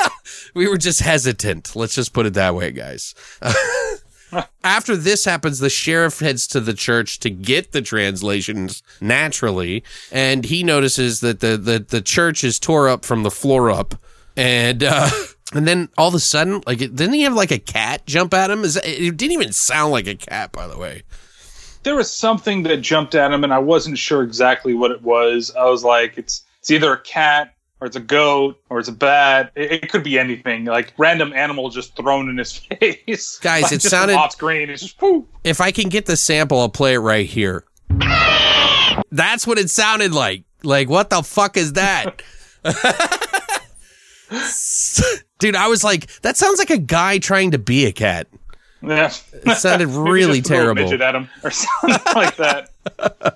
we 0.53 0.68
were 0.68 0.78
just 0.78 0.99
hesitant. 0.99 1.76
Let's 1.76 1.95
just 1.95 2.14
put 2.14 2.26
it 2.26 2.34
that 2.36 2.56
way, 2.56 2.72
guys. 2.72 3.15
After 4.64 4.95
this 4.95 5.26
happens, 5.26 5.60
the 5.60 5.69
sheriff 5.69 6.19
heads 6.19 6.48
to 6.48 6.61
the 6.61 6.73
church 6.73 7.19
to 7.19 7.30
get 7.30 7.72
the 7.72 7.82
translations 7.82 8.82
naturally, 9.02 9.84
and 10.11 10.45
he 10.45 10.64
notices 10.64 11.19
that 11.19 11.40
the 11.40 11.57
the, 11.57 11.80
the 11.80 12.02
church 12.02 12.44
is 12.44 12.60
tore 12.60 12.88
up 12.88 13.03
from 13.03 13.23
the 13.23 13.32
floor 13.32 13.72
up, 13.72 13.95
and 14.38 14.84
uh, 14.84 15.10
and 15.53 15.68
then 15.68 15.90
all 15.98 16.07
of 16.10 16.14
a 16.14 16.19
sudden, 16.19 16.61
like, 16.65 16.82
it, 16.82 16.95
didn't 16.95 17.14
he 17.15 17.22
have 17.23 17.34
like 17.34 17.52
a 17.52 17.60
cat 17.60 18.06
jump 18.06 18.34
at 18.34 18.49
him? 18.49 18.64
Is 18.64 18.76
that, 18.76 18.86
it 18.86 19.18
didn't 19.18 19.34
even 19.34 19.52
sound 19.52 19.91
like 19.91 20.07
a 20.07 20.15
cat, 20.15 20.52
by 20.52 20.68
the 20.68 20.78
way. 20.78 21.03
there 21.84 21.95
was 21.95 22.14
something 22.14 22.64
that 22.64 22.78
jumped 22.78 23.15
at 23.15 23.32
him, 23.32 23.44
and 23.44 23.53
I 23.53 23.60
wasn't 23.60 23.98
sure 23.98 24.23
exactly 24.23 24.73
what 24.73 24.91
it 24.91 25.02
was. 25.02 25.53
I 25.57 25.65
was 25.65 25.84
like, 25.84 26.18
it's 26.18 26.44
it's 26.60 26.69
either 26.72 26.94
a 26.94 26.99
cat 27.02 27.53
or 27.80 27.88
it's 27.88 27.95
a 27.95 27.99
goat 28.02 28.61
or 28.69 28.78
it's 28.78 28.88
a 28.90 28.91
bat. 28.94 29.52
It, 29.56 29.72
it 29.84 29.91
could 29.91 30.03
be 30.03 30.19
anything, 30.19 30.65
like 30.65 30.94
random 30.99 31.34
animal 31.34 31.69
just 31.72 31.95
thrown 31.95 32.30
in 32.30 32.38
his 32.38 32.56
face. 32.80 33.40
Guys, 33.41 33.64
Like, 33.64 33.72
it 33.73 33.82
sounded- 33.82 34.15
off 34.15 34.34
screen. 34.34 34.69
It's 34.69 34.84
just 34.84 35.02
whoo. 35.02 35.28
if 35.44 35.60
I 35.60 35.72
can 35.72 35.90
get 35.90 36.06
the 36.06 36.15
sample, 36.15 36.60
I'll 36.60 36.69
play 36.69 36.94
it 36.94 36.99
right 36.99 37.26
here. 37.26 37.65
That's 39.11 39.45
what 39.48 39.57
it 39.57 39.69
sounded 39.69 40.14
like. 40.14 40.44
Like, 40.64 40.88
what 40.90 41.10
the 41.10 41.23
fuck 41.23 41.57
is 41.57 41.73
that? 41.73 42.22
Dude, 45.40 45.56
I 45.56 45.68
was 45.68 45.84
like, 45.84 46.08
that 46.22 46.38
sounds 46.38 46.60
like 46.60 46.70
a 46.70 46.78
guy 46.78 47.18
trying 47.18 47.52
to 47.52 47.58
be 47.58 47.86
a 47.86 47.91
cat. 47.91 48.28
Yeah. 48.82 49.12
It 49.34 49.58
sounded 49.58 49.88
really 49.90 50.40
just 50.40 50.48
throw 50.48 50.58
a 50.58 50.60
terrible. 50.62 50.84
midget 50.84 51.02
at 51.02 51.16
him 51.16 51.30
or 51.44 51.52
something 51.52 52.14
like 52.16 52.36
that. 52.38 52.70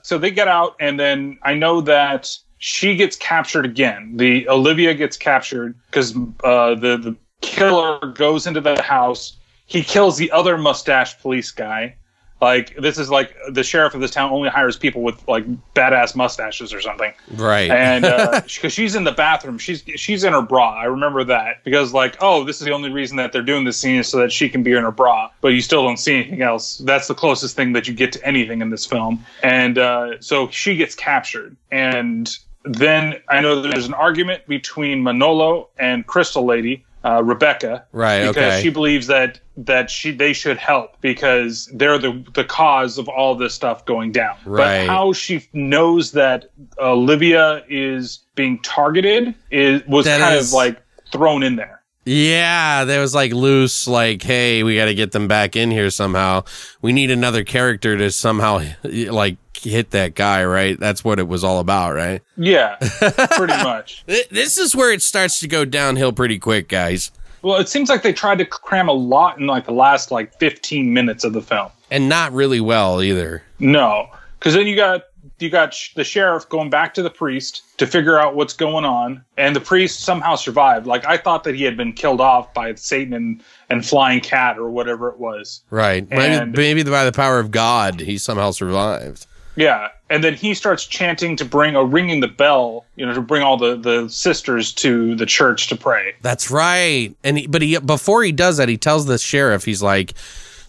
so 0.03 0.17
they 0.17 0.31
get 0.31 0.47
out, 0.47 0.75
and 0.79 0.99
then 0.99 1.37
I 1.43 1.53
know 1.53 1.81
that 1.81 2.35
she 2.57 2.95
gets 2.95 3.15
captured 3.15 3.65
again. 3.65 4.17
The 4.17 4.47
Olivia 4.49 4.93
gets 4.93 5.17
captured 5.17 5.75
because 5.87 6.15
uh, 6.43 6.75
the 6.75 6.97
the 6.97 7.15
killer 7.41 7.99
goes 8.13 8.47
into 8.47 8.61
the 8.61 8.81
house. 8.81 9.37
He 9.67 9.83
kills 9.83 10.17
the 10.17 10.31
other 10.31 10.57
mustache 10.57 11.19
police 11.19 11.51
guy. 11.51 11.95
Like 12.41 12.75
this 12.75 12.97
is 12.97 13.09
like 13.09 13.33
the 13.49 13.63
sheriff 13.63 13.93
of 13.95 14.01
this 14.01 14.11
town 14.11 14.31
only 14.31 14.49
hires 14.49 14.75
people 14.77 15.01
with 15.03 15.25
like 15.27 15.45
badass 15.73 16.15
mustaches 16.17 16.73
or 16.73 16.81
something 16.81 17.13
Right. 17.31 17.71
and 17.71 18.03
because 18.43 18.73
she's 18.73 18.93
in 18.95 19.05
the 19.05 19.13
bathroom, 19.13 19.57
she's 19.57 19.83
she's 19.95 20.23
in 20.25 20.33
her 20.33 20.41
bra. 20.41 20.73
I 20.75 20.83
remember 20.85 21.23
that 21.23 21.63
because 21.63 21.93
like, 21.93 22.17
oh, 22.19 22.43
this 22.43 22.59
is 22.59 22.65
the 22.65 22.73
only 22.73 22.91
reason 22.91 23.15
that 23.17 23.31
they're 23.31 23.41
doing 23.41 23.63
this 23.63 23.77
scene 23.77 23.99
is 23.99 24.09
so 24.09 24.17
that 24.17 24.31
she 24.33 24.49
can 24.49 24.63
be 24.63 24.73
in 24.73 24.83
her 24.83 24.91
bra, 24.91 25.29
but 25.39 25.49
you 25.49 25.61
still 25.61 25.83
don't 25.83 25.97
see 25.97 26.15
anything 26.15 26.41
else. 26.41 26.77
That's 26.79 27.07
the 27.07 27.15
closest 27.15 27.55
thing 27.55 27.71
that 27.73 27.87
you 27.87 27.93
get 27.93 28.11
to 28.11 28.25
anything 28.25 28.61
in 28.61 28.69
this 28.69 28.85
film, 28.85 29.25
and 29.41 29.77
uh, 29.77 30.19
so 30.19 30.49
she 30.49 30.75
gets 30.75 30.93
captured, 30.93 31.55
and 31.71 32.37
then 32.65 33.21
I 33.29 33.39
know 33.41 33.61
there's 33.61 33.87
an 33.87 33.93
argument 33.93 34.45
between 34.47 35.03
Manolo 35.03 35.69
and 35.79 36.05
Crystal 36.05 36.43
Lady. 36.45 36.83
Uh, 37.05 37.21
Rebeca, 37.21 37.83
Right, 37.91 38.21
Because 38.27 38.35
okay. 38.53 38.61
she 38.63 38.69
believes 38.71 39.05
that 39.07 39.39
that 39.57 39.91
she 39.91 40.09
they 40.09 40.33
should 40.33 40.57
help 40.57 40.99
because 41.01 41.69
they're 41.75 41.99
the 41.99 42.25
the 42.33 42.43
cause 42.43 42.97
of 42.97 43.07
all 43.07 43.35
this 43.35 43.53
stuff 43.53 43.85
going 43.85 44.11
down. 44.11 44.35
Right. 44.43 44.79
But 44.79 44.87
how 44.87 45.13
she 45.13 45.47
knows 45.53 46.13
that 46.13 46.49
Olivia 46.79 47.63
is 47.69 48.19
being 48.33 48.59
targeted 48.63 49.35
is 49.51 49.85
was 49.87 50.05
That 50.05 50.19
kind 50.19 50.35
is- 50.35 50.49
of 50.51 50.53
like 50.55 50.81
thrown 51.11 51.43
in 51.43 51.55
there. 51.57 51.81
Yeah, 52.07 52.83
there 52.85 53.01
was 53.01 53.15
like 53.15 53.33
loose, 53.33 53.87
like, 53.87 54.21
hey, 54.21 54.61
we 54.61 54.75
got 54.75 54.85
to 54.85 54.93
get 54.93 55.11
them 55.11 55.27
back 55.27 55.55
in 55.55 55.71
here 55.71 55.89
somehow. 55.89 56.43
We 56.81 56.93
need 56.93 57.09
another 57.09 57.43
character 57.43 57.97
to 57.97 58.11
somehow 58.11 58.61
like 58.83 59.37
hit 59.63 59.91
that 59.91 60.15
guy, 60.15 60.43
right? 60.43 60.79
That's 60.79 61.03
what 61.03 61.19
it 61.19 61.27
was 61.27 61.43
all 61.43 61.59
about, 61.59 61.93
right? 61.95 62.21
Yeah, 62.37 62.75
pretty 63.31 63.53
much. 63.63 64.03
This 64.05 64.57
is 64.57 64.75
where 64.75 64.91
it 64.91 65.01
starts 65.01 65.39
to 65.39 65.47
go 65.47 65.65
downhill 65.65 66.11
pretty 66.11 66.39
quick, 66.39 66.67
guys. 66.67 67.11
Well, 67.41 67.59
it 67.59 67.69
seems 67.69 67.89
like 67.89 68.01
they 68.01 68.13
tried 68.13 68.39
to 68.39 68.45
cram 68.45 68.89
a 68.89 68.93
lot 68.93 69.39
in 69.39 69.45
like 69.45 69.65
the 69.65 69.71
last 69.71 70.09
like 70.09 70.37
15 70.39 70.91
minutes 70.93 71.23
of 71.23 71.33
the 71.33 71.41
film. 71.41 71.69
And 71.91 72.09
not 72.09 72.33
really 72.33 72.59
well 72.59 73.03
either. 73.03 73.43
No, 73.59 74.07
because 74.39 74.55
then 74.55 74.65
you 74.65 74.75
got 74.75 75.03
you 75.39 75.49
got 75.49 75.73
sh- 75.73 75.93
the 75.95 76.03
sheriff 76.03 76.47
going 76.49 76.69
back 76.69 76.93
to 76.95 77.03
the 77.03 77.09
priest 77.09 77.61
to 77.77 77.85
figure 77.85 78.17
out 78.19 78.35
what's 78.35 78.53
going 78.53 78.85
on, 78.85 79.23
and 79.37 79.55
the 79.55 79.61
priest 79.61 79.99
somehow 80.01 80.35
survived. 80.35 80.87
Like 80.87 81.05
I 81.05 81.17
thought 81.17 81.43
that 81.43 81.55
he 81.55 81.63
had 81.63 81.77
been 81.77 81.93
killed 81.93 82.21
off 82.21 82.53
by 82.53 82.73
Satan 82.75 83.13
and 83.13 83.43
and 83.69 83.85
flying 83.85 84.21
cat 84.21 84.57
or 84.57 84.69
whatever 84.69 85.09
it 85.09 85.19
was. 85.19 85.61
Right. 85.69 86.09
Maybe, 86.09 86.51
maybe 86.51 86.83
by 86.83 87.05
the 87.05 87.11
power 87.11 87.39
of 87.39 87.51
God, 87.51 87.99
he 87.99 88.17
somehow 88.17 88.51
survived. 88.51 89.27
Yeah, 89.55 89.89
and 90.09 90.23
then 90.23 90.33
he 90.35 90.53
starts 90.53 90.85
chanting 90.85 91.35
to 91.37 91.45
bring 91.45 91.75
or 91.75 91.85
ringing 91.85 92.19
the 92.19 92.27
bell, 92.27 92.85
you 92.95 93.05
know, 93.05 93.13
to 93.13 93.21
bring 93.21 93.41
all 93.41 93.57
the 93.57 93.75
the 93.75 94.09
sisters 94.09 94.73
to 94.73 95.15
the 95.15 95.25
church 95.25 95.67
to 95.67 95.75
pray. 95.75 96.13
That's 96.21 96.51
right. 96.51 97.15
And 97.23 97.37
he, 97.37 97.47
but 97.47 97.61
he 97.61 97.77
before 97.79 98.23
he 98.23 98.31
does 98.31 98.57
that, 98.57 98.69
he 98.69 98.77
tells 98.77 99.05
the 99.05 99.17
sheriff, 99.17 99.65
he's 99.65 99.81
like, 99.81 100.13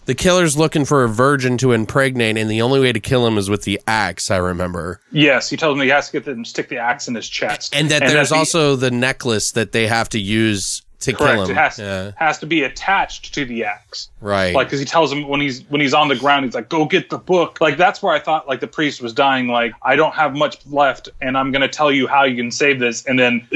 the 0.05 0.15
killer's 0.15 0.55
looking 0.57 0.85
for 0.85 1.03
a 1.03 1.09
virgin 1.09 1.57
to 1.57 1.73
impregnate, 1.73 2.37
and 2.37 2.49
the 2.49 2.61
only 2.61 2.79
way 2.79 2.93
to 2.93 2.99
kill 2.99 3.27
him 3.27 3.37
is 3.37 3.49
with 3.49 3.63
the 3.63 3.79
axe. 3.87 4.31
I 4.31 4.37
remember, 4.37 5.01
Yes, 5.11 5.49
he 5.49 5.57
tells 5.57 5.75
him 5.75 5.81
he 5.81 5.89
has 5.89 6.07
to 6.07 6.13
get 6.13 6.23
them 6.25 6.45
stick 6.45 6.69
the 6.69 6.77
axe 6.77 7.09
in 7.09 7.15
his 7.15 7.27
chest, 7.27 7.75
and 7.75 7.89
that 7.89 8.07
there's 8.07 8.29
the- 8.29 8.35
also 8.35 8.77
the 8.77 8.89
necklace 8.91 9.51
that 9.51 9.73
they 9.73 9.87
have 9.87 10.07
to 10.09 10.19
use 10.19 10.81
to 10.99 11.13
correct. 11.13 11.33
kill 11.33 11.45
him. 11.45 11.51
It 11.51 11.57
has 11.57 11.79
yeah, 11.79 12.11
has 12.15 12.39
to 12.39 12.45
be 12.45 12.63
attached 12.63 13.33
to 13.35 13.45
the 13.45 13.63
axe. 13.63 14.09
right. 14.21 14.53
Like, 14.53 14.67
because 14.67 14.79
he 14.79 14.85
tells 14.85 15.11
him 15.11 15.27
when 15.27 15.41
he's 15.41 15.63
when 15.69 15.81
he's 15.81 15.93
on 15.93 16.07
the 16.07 16.15
ground, 16.15 16.45
he's 16.45 16.55
like, 16.55 16.69
"Go 16.69 16.85
get 16.85 17.09
the 17.09 17.17
book." 17.17 17.61
Like 17.61 17.77
that's 17.77 18.01
where 18.01 18.13
I 18.13 18.19
thought 18.19 18.47
like 18.47 18.59
the 18.59 18.67
priest 18.67 19.01
was 19.01 19.13
dying. 19.13 19.47
Like 19.47 19.73
I 19.83 19.95
don't 19.95 20.13
have 20.15 20.35
much 20.35 20.65
left, 20.67 21.09
and 21.21 21.37
I'm 21.37 21.51
gonna 21.51 21.67
tell 21.67 21.91
you 21.91 22.07
how 22.07 22.23
you 22.23 22.35
can 22.35 22.51
save 22.51 22.79
this, 22.79 23.05
and 23.05 23.19
then 23.19 23.47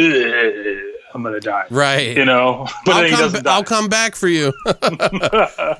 I'm 1.13 1.23
gonna 1.23 1.39
die. 1.39 1.65
right. 1.69 2.15
You 2.15 2.25
know, 2.25 2.67
but 2.85 2.95
I'll 2.95 3.01
then 3.01 3.11
he 3.11 3.17
come. 3.17 3.47
I'll 3.47 3.63
come 3.63 3.89
back 3.89 4.15
for 4.15 4.27
you. 4.27 4.53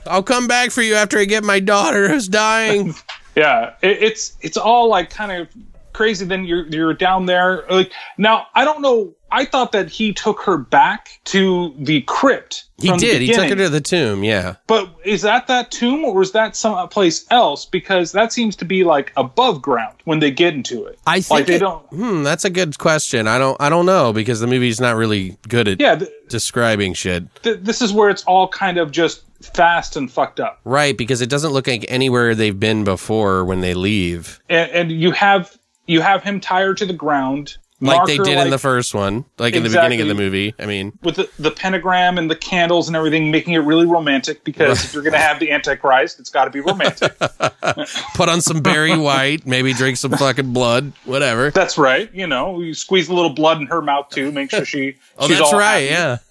I'll 0.06 0.24
come 0.24 0.48
back 0.48 0.72
for 0.72 0.82
you 0.82 0.96
after 0.96 1.18
I 1.18 1.26
get 1.26 1.44
my 1.44 1.60
daughter 1.60 2.08
who's 2.10 2.28
dying. 2.28 2.96
Yeah, 3.34 3.76
it, 3.82 4.04
it's 4.04 4.34
it's 4.42 4.58
all 4.58 4.90
like 4.90 5.10
kind 5.10 5.32
of 5.32 5.48
crazy. 5.94 6.26
Then 6.26 6.44
you're 6.44 6.68
you're 6.68 6.94
down 6.94 7.28
there. 7.28 7.64
Like 7.70 7.94
now, 8.18 8.48
I 8.54 8.66
don't 8.66 8.82
know. 8.82 9.16
I 9.32 9.46
thought 9.46 9.72
that 9.72 9.90
he 9.90 10.14
took 10.14 10.42
her 10.42 10.58
back 10.58 11.20
to 11.26 11.74
the 11.78 12.02
crypt. 12.02 12.66
He 12.78 12.92
did. 12.98 13.22
He 13.22 13.32
took 13.32 13.48
her 13.50 13.56
to 13.56 13.70
the 13.70 13.80
tomb. 13.82 14.24
Yeah. 14.24 14.56
But 14.68 14.90
is 15.06 15.22
that 15.22 15.48
that 15.48 15.70
tomb 15.72 16.04
or 16.04 16.22
is 16.22 16.32
that 16.32 16.56
some 16.56 16.90
place 16.90 17.26
else? 17.30 17.66
Because 17.66 18.12
that 18.14 18.34
seems 18.34 18.56
to 18.58 18.66
be 18.66 18.84
like 18.84 19.14
above 19.16 19.62
ground 19.62 19.96
when 20.06 20.20
they 20.20 20.32
get 20.32 20.54
into 20.56 20.86
it. 20.86 20.98
I 21.06 21.22
think 21.22 21.30
like 21.32 21.46
they 21.48 21.56
it- 21.56 21.60
don't. 21.60 21.86
Hmm, 21.88 22.24
that's 22.24 22.44
a 22.46 22.50
good 22.50 22.78
question. 22.80 23.28
I 23.28 23.38
don't. 23.38 23.56
I 23.62 23.70
don't 23.70 23.86
know 23.86 24.12
because 24.14 24.40
the 24.40 24.48
movie's 24.48 24.82
not 24.82 24.96
really 24.96 25.38
good 25.48 25.68
at 25.68 25.80
Yeah, 25.80 25.96
th- 25.96 26.12
describing 26.30 26.94
shit. 26.94 27.24
th- 27.44 27.60
this 27.62 27.82
is 27.82 27.94
where 27.94 28.10
it's 28.10 28.24
all 28.24 28.48
kind 28.48 28.78
of 28.80 28.92
just 28.92 29.22
fast 29.56 29.96
and 29.96 30.12
fucked 30.12 30.40
up. 30.40 30.60
Right, 30.66 30.98
because 30.98 31.22
it 31.22 31.30
doesn't 31.30 31.52
look 31.52 31.68
like 31.68 31.86
anywhere 31.88 32.36
they've 32.36 32.60
been 32.60 32.84
before 32.84 33.44
when 33.46 33.62
they 33.62 33.74
leave, 33.74 34.40
And, 34.50 34.72
and 34.72 34.92
you 34.92 35.12
have 35.12 35.56
you 35.88 36.02
have 36.02 36.24
him 36.24 36.40
tied 36.40 36.78
to 36.78 36.86
the 36.86 36.94
ground, 36.94 37.58
like 37.82 38.06
they 38.06 38.18
did 38.18 38.38
in 38.38 38.50
the 38.50 38.58
first 38.58 38.94
one, 38.94 39.26
like 39.38 39.56
in 39.56 39.64
the 39.64 39.70
beginning 39.70 40.02
of 40.02 40.08
the 40.08 40.14
movie. 40.16 40.54
I 40.60 40.66
mean, 40.66 40.98
with 41.02 41.16
the, 41.16 41.30
the 41.40 41.52
pentagram 41.52 42.18
and 42.18 42.30
the 42.30 42.36
candles 42.36 42.88
and 42.88 42.96
everything, 42.96 43.32
making 43.32 43.54
it 43.54 43.60
really 43.60 43.86
romantic. 43.86 44.44
Because 44.44 44.84
if 44.86 44.94
you're 44.94 45.04
going 45.04 45.14
to 45.14 45.20
have 45.20 45.40
the 45.40 45.52
Antichrist, 45.52 46.20
it's 46.20 46.30
got 46.30 46.46
to 46.46 46.52
be 46.52 46.60
romantic. 46.60 47.18
put 48.16 48.30
on 48.30 48.42
some 48.42 48.62
Barry 48.62 48.98
White, 48.98 49.46
maybe 49.46 49.74
drink 49.74 49.98
some 49.98 50.12
fucking 50.12 50.54
blood, 50.54 50.94
whatever. 51.06 51.52
that's 51.52 51.78
right. 51.78 52.14
You 52.14 52.28
know, 52.28 52.60
you 52.62 52.74
squeeze 52.74 53.10
a 53.10 53.14
little 53.14 53.34
blood 53.34 53.60
in 53.60 53.68
her 53.68 53.82
mouth 53.82 54.10
too. 54.10 54.32
Make 54.32 54.52
sure 54.52 54.66
she. 54.66 54.96
Oh, 55.18 55.28
she's 55.28 55.38
that's 55.38 55.54
all 55.54 55.60
right. 55.60 55.90
happy. 55.90 56.22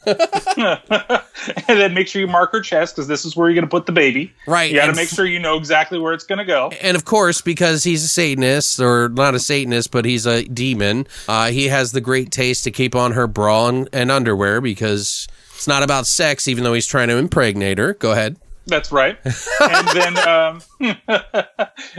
Yeah, 0.56 0.81
and 1.68 1.78
then 1.81 1.94
make 1.94 2.09
sure 2.09 2.20
you 2.20 2.27
mark 2.27 2.51
her 2.52 2.60
chest 2.60 2.97
because 2.97 3.06
this 3.06 3.24
is 3.24 3.36
where 3.36 3.48
you're 3.48 3.55
going 3.55 3.64
to 3.64 3.70
put 3.70 3.86
the 3.86 3.93
baby. 3.93 4.32
Right, 4.47 4.70
You 4.70 4.78
got 4.78 4.86
to 4.86 4.94
make 4.94 5.09
sure 5.09 5.27
you 5.27 5.39
know 5.39 5.56
exactly 5.56 5.98
where 5.98 6.12
it's 6.12 6.24
going 6.24 6.39
to 6.39 6.44
go. 6.44 6.70
and 6.82 6.97
of 6.97 7.05
course, 7.05 7.40
because 7.40 7.85
he's 7.85 8.02
a 8.02 8.09
Satanist, 8.09 8.81
or 8.81 9.09
not 9.09 9.35
a 9.35 9.39
Satanist, 9.39 9.90
but 9.93 10.05
he's 10.05 10.27
a 10.27 10.43
demon, 10.44 11.06
uh, 11.28 11.40
Uh, 11.41 11.51
he 11.51 11.69
has 11.69 11.93
the 11.93 12.03
great 12.03 12.31
taste 12.31 12.65
to 12.65 12.71
keep 12.71 12.95
on 12.95 13.12
her 13.12 13.27
bra 13.27 13.69
and, 13.69 13.89
and 13.95 14.11
underwear 14.11 14.61
because 14.61 15.27
it's 15.55 15.67
not 15.67 15.83
about 15.83 16.07
sex, 16.07 16.47
even 16.47 16.65
though 16.65 16.75
he's 16.75 16.87
trying 16.87 17.09
to 17.09 17.17
impregnate 17.17 17.79
her. 17.79 17.95
Go 17.95 18.12
ahead. 18.12 18.37
That's 18.71 18.91
right. 18.93 19.19
and 19.61 19.89
then, 19.89 20.29
um, 20.29 20.63
and 20.81 20.97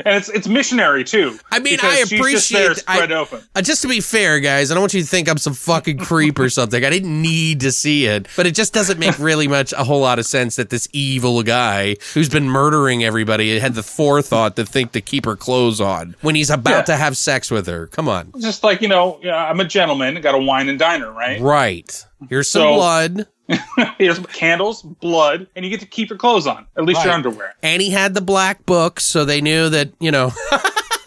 it's 0.06 0.30
it's 0.30 0.48
missionary 0.48 1.03
too. 1.03 1.38
I 1.52 1.60
mean, 1.60 1.80
I 1.81 1.99
just 1.99 2.14
appreciate- 2.14 2.60
there 2.60 2.76
spread 2.76 3.11
I- 3.11 3.15
open. 3.15 3.41
Uh, 3.56 3.61
just 3.61 3.81
to 3.84 3.88
be 3.88 3.99
fair, 3.99 4.39
guys, 4.39 4.72
I 4.72 4.73
don't 4.73 4.81
want 4.81 4.93
you 4.93 5.02
to 5.02 5.07
think 5.07 5.30
I'm 5.30 5.38
some 5.38 5.53
fucking 5.53 5.99
creep 5.99 6.39
or 6.39 6.49
something. 6.49 6.84
I 6.84 6.89
didn't 6.89 7.22
need 7.22 7.60
to 7.61 7.72
see 7.72 8.06
it, 8.06 8.27
but 8.35 8.48
it 8.48 8.56
just 8.56 8.73
doesn't 8.73 8.99
make 8.99 9.18
really 9.19 9.48
much 9.48 9.73
a 9.73 9.84
whole 9.84 9.99
lot 10.02 10.18
of 10.19 10.26
sense 10.26 10.56
that 10.56 10.69
this 10.69 10.88
evil 10.93 11.43
guy 11.43 11.95
who's 12.14 12.30
been 12.30 12.49
murdering 12.49 13.03
everybody 13.03 13.60
had 13.60 13.73
the 13.76 13.84
forethought 13.84 14.56
to 14.56 14.65
think 14.65 14.93
to 14.93 15.02
keep 15.02 15.26
her 15.26 15.35
clothes 15.35 15.81
on 15.81 16.15
when 16.22 16.35
he's 16.35 16.49
about 16.49 16.72
Yeah. 16.72 16.81
to 16.84 16.95
have 16.98 17.18
sex 17.18 17.52
with 17.52 17.68
her. 17.68 17.88
Come 17.88 18.07
on, 18.10 18.31
Just 18.39 18.64
like 18.64 18.81
you 18.81 18.88
know, 18.88 19.19
I'm 19.23 19.60
a 19.60 19.65
gentleman. 19.65 20.19
Got 20.22 20.35
a 20.35 20.39
wine 20.39 20.69
and 20.69 20.80
diner, 20.80 21.11
right? 21.11 21.39
right? 21.41 22.06
Here's 22.30 22.49
some 22.49 22.61
So- 22.61 22.73
blood, 22.76 23.27
Here's 23.97 24.19
candles, 24.27 24.81
blood, 24.81 25.47
and 25.55 25.65
you 25.65 25.71
get 25.71 25.79
to 25.81 25.85
keep 25.85 26.09
your 26.09 26.17
clothes 26.17 26.47
on. 26.47 26.65
At 26.77 26.83
least 26.85 27.03
your 27.03 27.13
underwear. 27.13 27.55
and 27.63 27.81
he 27.81 27.89
had 27.89 28.13
the 28.13 28.21
black 28.21 28.65
book, 28.65 28.99
so 28.99 29.25
they 29.25 29.41
knew 29.41 29.69
that 29.69 29.91
you 29.99 30.11
know. 30.11 30.31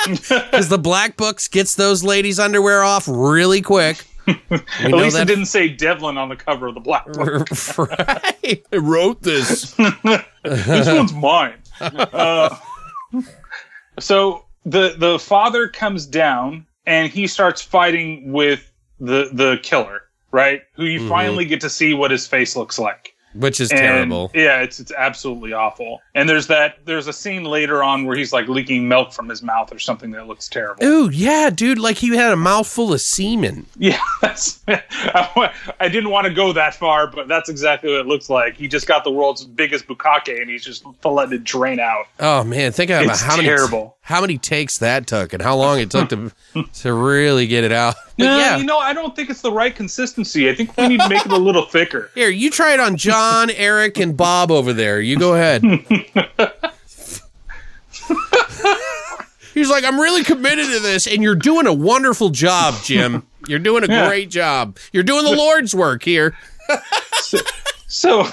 Because 0.07 0.69
the 0.69 0.77
black 0.77 1.17
books 1.17 1.49
gets 1.49 1.77
those 1.77 2.05
ladies' 2.05 2.39
underwear 2.39 2.83
off 2.83 3.09
really 3.09 3.63
quick. 3.63 4.05
We 4.27 4.37
At 4.81 4.93
least 4.93 5.17
that 5.17 5.23
it 5.23 5.29
didn't 5.29 5.47
say 5.47 5.69
Devlin 5.69 6.19
on 6.19 6.29
the 6.29 6.37
cover 6.37 6.67
of 6.67 6.75
the 6.75 6.81
black 6.81 7.07
book. 7.07 7.49
right. 7.79 8.63
I 8.73 8.77
wrote 8.77 9.23
this. 9.23 9.73
this 9.73 10.87
one's 10.87 11.13
mine. 11.15 11.57
Uh, 11.81 12.55
so 13.99 14.45
the 14.65 14.95
the 14.99 15.19
father 15.19 15.69
comes 15.69 16.07
down 16.07 16.67
and 16.87 17.11
he 17.11 17.27
starts 17.27 17.63
fighting 17.63 18.33
with 18.33 18.71
the 19.01 19.31
the 19.33 19.59
killer, 19.63 20.03
right? 20.35 20.63
Who 20.73 20.85
you 20.85 20.99
mm-hmm. 20.99 21.09
finally 21.09 21.45
get 21.45 21.61
to 21.63 21.71
see 21.71 21.95
what 21.95 22.11
his 22.11 22.27
face 22.27 22.57
looks 22.57 22.79
like. 22.79 23.15
Which 23.35 23.61
is 23.61 23.71
And, 23.71 23.81
terrible. 23.81 24.31
Yeah, 24.33 24.61
it's 24.61 24.79
it's 24.79 24.93
absolutely 24.93 25.53
awful. 25.53 26.01
And 26.15 26.29
there's 26.29 26.47
that 26.47 26.79
there's 26.85 27.09
a 27.09 27.13
scene 27.13 27.43
later 27.45 27.83
on 27.83 28.05
where 28.05 28.17
he's 28.17 28.33
like 28.33 28.47
leaking 28.47 28.87
milk 28.87 29.13
from 29.13 29.29
his 29.29 29.43
mouth 29.43 29.73
or 29.73 29.79
something 29.81 30.13
that 30.13 30.29
looks 30.29 30.49
terrible. 30.49 30.85
Ooh, 30.85 31.11
yeah, 31.11 31.51
dude, 31.51 31.79
like 31.81 31.97
he 31.97 32.15
had 32.17 32.33
a 32.33 32.37
mouthful 32.37 32.93
of 32.93 33.01
semen. 33.01 33.67
Yeah, 33.77 33.99
I, 34.23 35.53
I 35.81 35.89
didn't 35.89 36.11
want 36.11 36.29
to 36.29 36.33
go 36.33 36.53
that 36.53 36.77
far, 36.77 37.09
but 37.09 37.27
that's 37.27 37.49
exactly 37.49 37.91
what 37.91 38.01
it 38.01 38.07
looks 38.07 38.31
like. 38.31 38.57
He 38.57 38.69
just 38.69 38.87
got 38.87 39.03
the 39.03 39.11
world's 39.11 39.45
biggest 39.45 39.89
bukkake 39.89 40.41
and 40.41 40.49
he's 40.49 40.65
just 40.65 40.85
letting 41.05 41.35
it 41.35 41.45
drain 41.45 41.81
out. 41.81 42.07
Oh 42.21 42.45
man, 42.45 42.71
think 42.71 42.91
about 42.91 43.07
It's 43.07 43.21
how 43.21 43.37
many 43.37 43.49
terrible. 43.49 43.97
How 44.05 44.21
many 44.21 44.37
takes 44.39 44.79
that 44.79 45.07
took 45.07 45.33
and 45.33 45.43
how 45.43 45.57
long 45.57 45.81
it 45.81 45.91
took 45.91 46.11
to 46.11 46.31
to 46.75 46.93
really 46.93 47.47
get 47.47 47.65
it 47.65 47.73
out. 47.73 47.95
But 48.19 48.25
No, 48.25 48.39
yeah. 48.39 48.57
you 48.59 48.65
know, 48.65 48.79
I 48.79 48.93
don't 48.93 49.17
think 49.17 49.31
it's 49.31 49.41
the 49.41 49.51
right 49.51 49.75
consistency. 49.75 50.49
I 50.51 50.55
think 50.55 50.77
we 50.77 50.89
need 50.89 51.01
to 51.01 51.09
make 51.09 51.25
it 51.25 51.33
a 51.33 51.37
little 51.37 51.65
thicker. 51.65 52.11
Here, 52.15 52.29
you 52.29 52.51
try 52.51 52.75
it 52.75 52.81
on 52.81 52.97
John, 52.97 53.51
Eric, 53.57 53.99
and 53.99 54.17
Bob 54.17 54.51
over 54.51 54.73
there. 54.73 55.01
You 55.01 55.19
go 55.19 55.35
ahead. 55.35 55.63
He's 59.55 59.71
like, 59.71 59.85
I'm 59.85 60.01
really 60.01 60.25
committed 60.25 60.67
to 60.67 60.81
this, 60.81 61.07
and 61.07 61.23
you're 61.23 61.37
doing 61.37 61.67
a 61.69 61.73
wonderful 61.73 62.31
job, 62.31 62.75
Jim. 62.83 63.25
You're 63.47 63.61
doing 63.61 63.85
a 63.85 63.87
Yeah. 63.87 64.09
great 64.09 64.29
job. 64.29 64.77
You're 64.93 65.05
doing 65.05 65.25
the 65.25 65.31
Lord's 65.37 65.73
work 65.75 66.03
here. 66.03 66.37
So, 67.87 68.27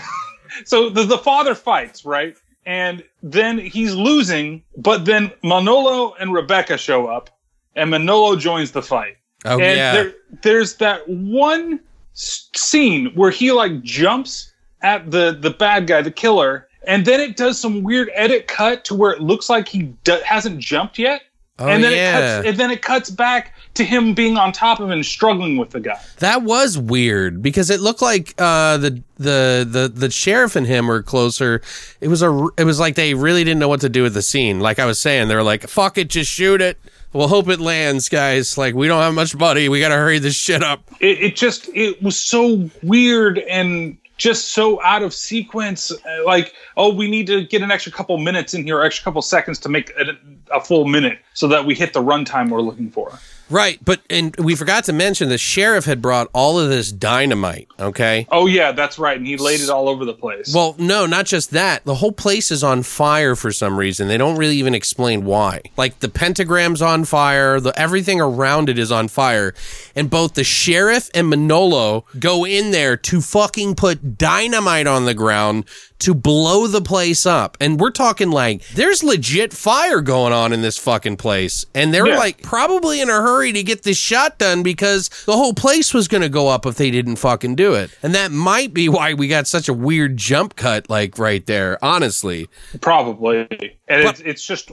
so 0.65 0.89
the, 0.89 1.03
the 1.03 1.19
father 1.19 1.53
fights, 1.53 2.05
right? 2.05 2.35
And 2.65 3.03
then 3.23 3.57
he's 3.57 3.95
losing, 3.95 4.63
but 4.77 5.05
then 5.05 5.31
Manolo 5.43 6.13
and 6.19 6.33
Rebecca 6.33 6.77
show 6.77 7.07
up, 7.07 7.29
and 7.75 7.89
Manolo 7.89 8.35
joins 8.35 8.71
the 8.71 8.81
fight. 8.81 9.17
Oh 9.45 9.59
and 9.59 9.77
yeah, 9.77 9.93
there, 9.93 10.13
there's 10.43 10.75
that 10.75 11.07
one 11.07 11.79
scene 12.13 13.07
where 13.15 13.31
he 13.31 13.51
like 13.51 13.81
jumps 13.81 14.51
at 14.81 15.09
the 15.09 15.37
the 15.39 15.49
bad 15.49 15.87
guy, 15.87 16.01
the 16.01 16.11
killer, 16.11 16.67
and 16.85 17.05
then 17.05 17.19
it 17.19 17.37
does 17.37 17.59
some 17.59 17.83
weird 17.83 18.09
edit 18.13 18.47
cut 18.47 18.85
to 18.85 18.95
where 18.95 19.11
it 19.11 19.21
looks 19.21 19.49
like 19.49 19.67
he 19.67 19.83
do- 20.03 20.21
hasn't 20.23 20.59
jumped 20.59 20.99
yet. 20.99 21.23
Oh 21.59 21.67
and 21.67 21.83
then 21.83 21.91
yeah. 21.93 22.17
it 22.17 22.35
cuts, 22.35 22.47
and 22.47 22.57
then 22.57 22.71
it 22.71 22.81
cuts 22.81 23.09
back 23.09 23.53
to 23.73 23.83
him 23.83 24.13
being 24.13 24.37
on 24.37 24.51
top 24.51 24.79
of 24.79 24.87
him 24.87 24.91
and 24.91 25.05
struggling 25.05 25.57
with 25.57 25.69
the 25.69 25.79
guy. 25.79 25.99
That 26.19 26.43
was 26.43 26.77
weird 26.77 27.41
because 27.41 27.69
it 27.69 27.79
looked 27.79 28.01
like 28.01 28.33
uh, 28.37 28.77
the 28.77 29.01
the 29.17 29.67
the 29.69 29.91
the 29.93 30.09
sheriff 30.11 30.55
and 30.55 30.67
him 30.67 30.87
were 30.87 31.03
closer. 31.03 31.61
It 32.01 32.07
was 32.07 32.21
a 32.21 32.47
it 32.57 32.65
was 32.65 32.79
like 32.79 32.95
they 32.95 33.13
really 33.13 33.43
didn't 33.43 33.59
know 33.59 33.69
what 33.69 33.81
to 33.81 33.89
do 33.89 34.03
with 34.03 34.13
the 34.13 34.21
scene. 34.21 34.59
Like 34.59 34.79
I 34.79 34.85
was 34.85 34.99
saying, 34.99 35.27
they 35.27 35.35
were 35.35 35.43
like, 35.43 35.67
"Fuck 35.67 35.97
it, 35.97 36.09
just 36.09 36.31
shoot 36.31 36.61
it. 36.61 36.77
We'll 37.13 37.27
hope 37.27 37.49
it 37.49 37.59
lands, 37.59 38.09
guys. 38.09 38.57
Like 38.57 38.73
we 38.73 38.87
don't 38.87 39.01
have 39.01 39.13
much 39.13 39.35
money. 39.35 39.69
We 39.69 39.79
got 39.79 39.89
to 39.89 39.95
hurry 39.95 40.19
this 40.19 40.35
shit 40.35 40.63
up." 40.63 40.89
it, 40.99 41.21
it 41.21 41.35
just 41.35 41.69
it 41.73 42.01
was 42.01 42.19
so 42.19 42.69
weird 42.83 43.39
and 43.39 43.97
just 44.21 44.49
so 44.49 44.79
out 44.83 45.01
of 45.01 45.15
sequence 45.15 45.91
Uh, 45.91 46.23
like 46.25 46.53
oh 46.77 46.93
we 46.93 47.09
need 47.09 47.25
to 47.25 47.43
get 47.43 47.63
an 47.63 47.71
extra 47.71 47.91
couple 47.91 48.15
minutes 48.19 48.53
in 48.53 48.63
here 48.63 48.79
extra 48.83 49.03
couple 49.03 49.21
seconds 49.21 49.57
to 49.57 49.67
make 49.67 49.91
a, 49.97 50.15
a 50.55 50.61
full 50.61 50.85
minute 50.85 51.17
so 51.33 51.47
that 51.47 51.65
we 51.65 51.73
hit 51.73 51.91
the 51.93 52.03
runtime 52.03 52.49
we're 52.49 52.61
looking 52.61 52.91
for 52.91 53.19
Right, 53.51 53.79
but 53.83 53.99
and 54.09 54.35
we 54.37 54.55
forgot 54.55 54.85
to 54.85 54.93
mention 54.93 55.29
the 55.29 55.37
sheriff 55.37 55.85
had 55.85 56.01
brought 56.01 56.29
all 56.33 56.57
of 56.57 56.69
this 56.69 56.91
dynamite. 56.91 57.67
Okay. 57.79 58.27
oh 58.31 58.45
yeah 58.45 58.71
that's 58.71 58.97
right 58.99 59.17
and 59.17 59.25
he 59.25 59.35
laid 59.37 59.59
it 59.59 59.69
all 59.69 59.89
over 59.89 60.05
the 60.05 60.13
place 60.13 60.53
Well, 60.53 60.75
no, 60.77 61.05
not 61.05 61.25
just 61.25 61.51
that. 61.51 61.83
The 61.83 61.95
whole 61.95 62.11
place 62.11 62.51
is 62.51 62.63
on 62.63 62.83
fire 62.83 63.35
for 63.35 63.51
some 63.51 63.77
reason. 63.77 64.07
They 64.07 64.17
don't 64.17 64.37
really 64.37 64.55
even 64.57 64.73
explain 64.75 65.25
why. 65.25 65.61
Like 65.77 65.99
the 65.99 66.09
pentagram's 66.09 66.81
on 66.81 67.05
fire, 67.05 67.59
the 67.59 67.77
everything 67.79 68.21
around 68.21 68.69
it 68.69 68.79
is 68.79 68.91
on 68.91 69.07
fire, 69.07 69.53
and 69.95 70.09
both 70.09 70.35
the 70.35 70.43
sheriff 70.43 71.09
and 71.13 71.29
Manolo 71.29 72.05
go 72.19 72.45
in 72.45 72.71
there 72.71 72.95
to 72.97 73.19
fucking 73.21 73.75
put 73.75 74.17
dynamite 74.17 74.87
on 74.87 75.05
the 75.05 75.13
ground 75.13 75.65
to 76.01 76.13
blow 76.13 76.67
the 76.67 76.81
place 76.81 77.25
up. 77.25 77.57
And 77.59 77.79
we're 77.79 77.91
talking 77.91 78.29
like 78.31 78.67
there's 78.69 79.03
legit 79.03 79.53
fire 79.53 80.01
going 80.01 80.33
on 80.33 80.53
in 80.53 80.61
this 80.61 80.77
fucking 80.77 81.17
place. 81.17 81.65
And 81.73 81.93
they're 81.93 82.07
Yeah. 82.07 82.17
like 82.17 82.41
probably 82.41 83.01
in 83.01 83.09
a 83.09 83.13
hurry 83.13 83.51
to 83.53 83.63
get 83.63 83.83
this 83.83 83.97
shot 83.97 84.37
done 84.37 84.63
because 84.63 85.09
the 85.25 85.35
whole 85.37 85.53
place 85.53 85.93
was 85.93 86.07
going 86.07 86.21
to 86.23 86.29
go 86.29 86.47
up 86.47 86.65
if 86.65 86.75
they 86.75 86.91
didn't 86.91 87.15
fucking 87.17 87.55
do 87.55 87.73
it. 87.73 87.91
And 88.03 88.13
that 88.15 88.31
might 88.31 88.73
be 88.73 88.89
why 88.89 89.13
we 89.13 89.27
got 89.27 89.47
such 89.47 89.67
a 89.69 89.73
weird 89.73 90.17
jump 90.17 90.55
cut 90.55 90.89
like 90.89 91.17
right 91.17 91.45
there, 91.45 91.77
honestly. 91.83 92.49
probably 92.81 93.47
and 93.91 94.03
But- 94.03 94.19
it's, 94.19 94.21
it's 94.21 94.45
just 94.45 94.71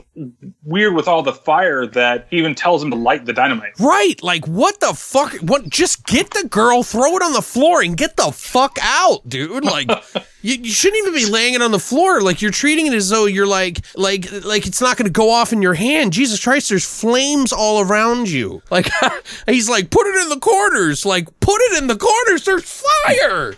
weird 0.63 0.95
with 0.95 1.07
all 1.07 1.21
the 1.23 1.33
fire 1.33 1.85
that 1.87 2.27
even 2.31 2.55
tells 2.55 2.81
him 2.81 2.89
to 2.91 2.95
light 2.95 3.25
the 3.25 3.33
dynamite 3.33 3.73
Right, 3.79 4.21
like 4.23 4.45
what 4.47 4.79
the 4.79 4.93
fuck? 4.93 5.33
What? 5.37 5.69
Just 5.69 6.05
get 6.05 6.31
the 6.31 6.47
girl, 6.47 6.83
throw 6.83 7.15
it 7.17 7.21
on 7.23 7.33
the 7.33 7.41
floor, 7.41 7.81
and 7.81 7.95
get 7.97 8.15
the 8.17 8.31
fuck 8.31 8.77
out, 8.81 9.27
dude. 9.27 9.63
Like, 9.65 9.89
you, 10.41 10.55
you 10.55 10.71
shouldn't 10.71 10.99
even 11.05 11.13
be 11.13 11.25
laying 11.29 11.53
it 11.53 11.61
on 11.61 11.71
the 11.71 11.79
floor. 11.79 12.21
Like 12.21 12.41
you're 12.41 12.51
treating 12.51 12.87
it 12.87 12.93
as 12.93 13.09
though 13.09 13.25
you're 13.25 13.47
like, 13.47 13.79
like, 13.95 14.31
like 14.45 14.65
it's 14.65 14.81
not 14.81 14.97
going 14.97 15.05
to 15.07 15.11
go 15.11 15.29
off 15.29 15.51
in 15.53 15.61
your 15.61 15.73
hand. 15.73 16.13
Jesus 16.13 16.41
Christ, 16.43 16.69
there's 16.69 16.85
flames 16.85 17.51
all 17.51 17.81
around 17.81 18.29
you. 18.29 18.61
Like 18.71 18.89
he's 19.45 19.69
like, 19.69 19.89
put 19.89 20.07
it 20.07 20.15
in 20.23 20.29
the 20.29 20.39
corners. 20.39 21.05
Like, 21.05 21.27
put 21.39 21.59
it 21.61 21.81
in 21.81 21.87
the 21.87 21.97
corners. 21.97 22.45
There's 22.45 22.63
fire. 23.05 23.55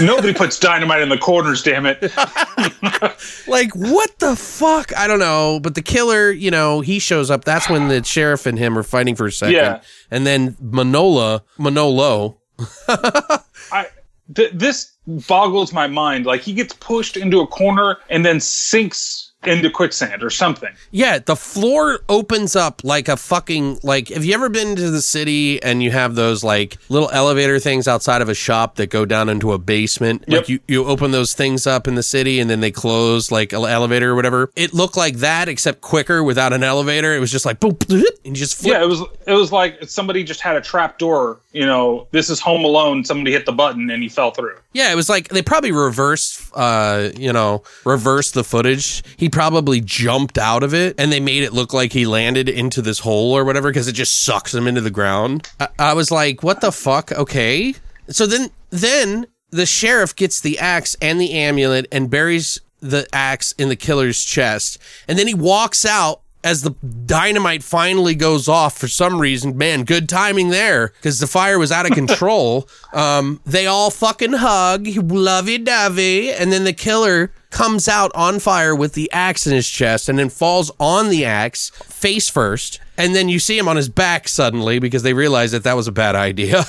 nobody 0.00 0.32
puts 0.34 0.58
dynamite 0.58 1.02
in 1.02 1.08
the 1.08 1.18
corners 1.18 1.62
damn 1.62 1.86
it 1.86 2.00
Like, 3.46 3.74
what 3.74 4.18
the 4.18 4.36
fuck? 4.36 4.96
I 4.96 5.03
don't 5.06 5.18
know. 5.18 5.60
But 5.60 5.74
the 5.74 5.82
killer, 5.82 6.30
you 6.30 6.50
know, 6.50 6.80
he 6.80 6.98
shows 6.98 7.30
up. 7.30 7.44
That's 7.44 7.68
when 7.68 7.88
the 7.88 8.02
sheriff 8.04 8.46
and 8.46 8.58
him 8.58 8.78
are 8.78 8.82
fighting 8.82 9.14
for 9.14 9.26
a 9.26 9.32
second. 9.32 9.54
Yeah. 9.54 9.80
And 10.10 10.26
then 10.26 10.54
Manola, 10.54 11.42
Manolo, 11.58 12.38
I 12.88 13.86
th- 14.34 14.52
this 14.52 14.92
boggles 15.06 15.72
my 15.72 15.86
mind. 15.86 16.26
Like 16.26 16.42
he 16.42 16.52
gets 16.52 16.74
pushed 16.74 17.16
into 17.16 17.40
a 17.40 17.46
corner 17.46 17.98
and 18.08 18.24
then 18.24 18.40
sinks 18.40 19.23
into 19.46 19.70
quicksand 19.70 20.22
or 20.22 20.30
something. 20.30 20.70
Yeah, 20.90 21.18
the 21.18 21.36
floor 21.36 22.00
opens 22.08 22.56
up 22.56 22.82
like 22.84 23.08
a 23.08 23.16
fucking 23.16 23.80
like 23.82 24.08
have 24.08 24.24
you 24.24 24.34
ever 24.34 24.48
been 24.48 24.76
to 24.76 24.90
the 24.90 25.02
city 25.02 25.62
and 25.62 25.82
you 25.82 25.90
have 25.90 26.14
those 26.14 26.44
like 26.44 26.76
little 26.88 27.10
elevator 27.10 27.58
things 27.58 27.88
outside 27.88 28.22
of 28.22 28.28
a 28.28 28.34
shop 28.34 28.76
that 28.76 28.90
go 28.90 29.04
down 29.04 29.28
into 29.28 29.52
a 29.52 29.58
basement? 29.58 30.24
Yep. 30.26 30.40
Like 30.40 30.48
you 30.48 30.60
you 30.68 30.84
open 30.84 31.10
those 31.10 31.34
things 31.34 31.66
up 31.66 31.88
in 31.88 31.94
the 31.94 32.02
city 32.02 32.40
and 32.40 32.48
then 32.48 32.60
they 32.60 32.70
close 32.70 33.30
like 33.30 33.52
an 33.52 33.64
elevator 33.64 34.12
or 34.12 34.14
whatever. 34.14 34.50
It 34.56 34.74
looked 34.74 34.96
like 34.96 35.16
that 35.16 35.48
except 35.48 35.80
quicker 35.80 36.22
without 36.22 36.52
an 36.52 36.62
elevator. 36.62 37.14
It 37.14 37.20
was 37.20 37.30
just 37.30 37.46
like 37.46 37.60
boom 37.60 37.76
and 37.88 38.04
you 38.24 38.32
just 38.34 38.56
flip. 38.56 38.72
Yeah, 38.74 38.82
it 38.82 38.88
was 38.88 39.00
it 39.26 39.32
was 39.32 39.52
like 39.52 39.88
somebody 39.88 40.24
just 40.24 40.40
had 40.40 40.56
a 40.56 40.60
trap 40.60 40.98
door. 40.98 41.40
You 41.52 41.66
know, 41.66 42.08
this 42.10 42.30
is 42.30 42.40
Home 42.40 42.64
Alone. 42.64 43.04
Somebody 43.04 43.32
hit 43.32 43.46
the 43.46 43.52
button 43.52 43.90
and 43.90 44.02
he 44.02 44.08
fell 44.08 44.30
through. 44.32 44.56
Yeah, 44.72 44.90
it 44.90 44.96
was 44.96 45.08
like 45.08 45.28
they 45.28 45.42
probably 45.42 45.70
reversed, 45.70 46.50
uh, 46.54 47.10
you 47.16 47.32
know, 47.32 47.62
reversed 47.84 48.34
the 48.34 48.42
footage. 48.42 49.04
He 49.16 49.28
probably 49.34 49.80
jumped 49.80 50.38
out 50.38 50.62
of 50.62 50.72
it, 50.72 50.94
and 50.96 51.10
they 51.10 51.18
made 51.18 51.42
it 51.42 51.52
look 51.52 51.72
like 51.72 51.92
he 51.92 52.06
landed 52.06 52.48
into 52.48 52.80
this 52.80 53.00
hole 53.00 53.32
or 53.32 53.44
whatever 53.44 53.68
because 53.68 53.88
it 53.88 53.92
just 53.92 54.22
sucks 54.22 54.54
him 54.54 54.68
into 54.68 54.80
the 54.80 54.92
ground. 54.92 55.50
I, 55.58 55.68
I 55.78 55.92
was 55.94 56.12
like, 56.12 56.44
what 56.44 56.60
the 56.60 56.70
fuck? 56.70 57.10
Okay. 57.10 57.74
So 58.08 58.26
then, 58.26 58.50
then 58.70 59.26
the 59.50 59.66
sheriff 59.66 60.14
gets 60.14 60.40
the 60.40 60.56
axe 60.60 60.94
and 61.02 61.20
the 61.20 61.32
amulet 61.32 61.88
and 61.90 62.08
buries 62.08 62.60
the 62.78 63.08
axe 63.12 63.50
in 63.58 63.68
the 63.68 63.76
killer's 63.76 64.22
chest, 64.22 64.78
and 65.08 65.18
then 65.18 65.26
he 65.26 65.34
walks 65.34 65.84
out 65.84 66.20
as 66.44 66.62
the 66.62 66.70
dynamite 67.06 67.64
finally 67.64 68.14
goes 68.14 68.48
off 68.48 68.76
for 68.76 68.86
some 68.86 69.18
reason, 69.18 69.56
man, 69.56 69.82
good 69.82 70.08
timing 70.08 70.50
there 70.50 70.88
because 70.88 71.18
the 71.18 71.26
fire 71.26 71.58
was 71.58 71.72
out 71.72 71.86
of 71.86 71.92
control. 71.92 72.68
um, 72.92 73.40
they 73.46 73.66
all 73.66 73.90
fucking 73.90 74.34
hug, 74.34 74.86
lovey 74.86 75.56
dovey, 75.56 76.30
and 76.30 76.52
then 76.52 76.64
the 76.64 76.72
killer 76.74 77.32
comes 77.54 77.86
out 77.86 78.10
on 78.16 78.40
fire 78.40 78.74
with 78.74 78.94
the 78.94 79.10
axe 79.12 79.46
in 79.46 79.54
his 79.54 79.68
chest 79.68 80.08
and 80.08 80.18
then 80.18 80.28
falls 80.28 80.72
on 80.80 81.08
the 81.08 81.24
axe 81.24 81.70
face 81.84 82.28
first. 82.28 82.80
And 82.98 83.14
then 83.14 83.28
you 83.28 83.38
see 83.38 83.56
him 83.56 83.68
on 83.68 83.76
his 83.76 83.88
back 83.88 84.26
suddenly 84.26 84.80
because 84.80 85.04
they 85.04 85.14
realize 85.14 85.52
that 85.52 85.62
that 85.62 85.76
was 85.76 85.86
a 85.86 85.92
bad 85.92 86.16
idea. 86.16 86.64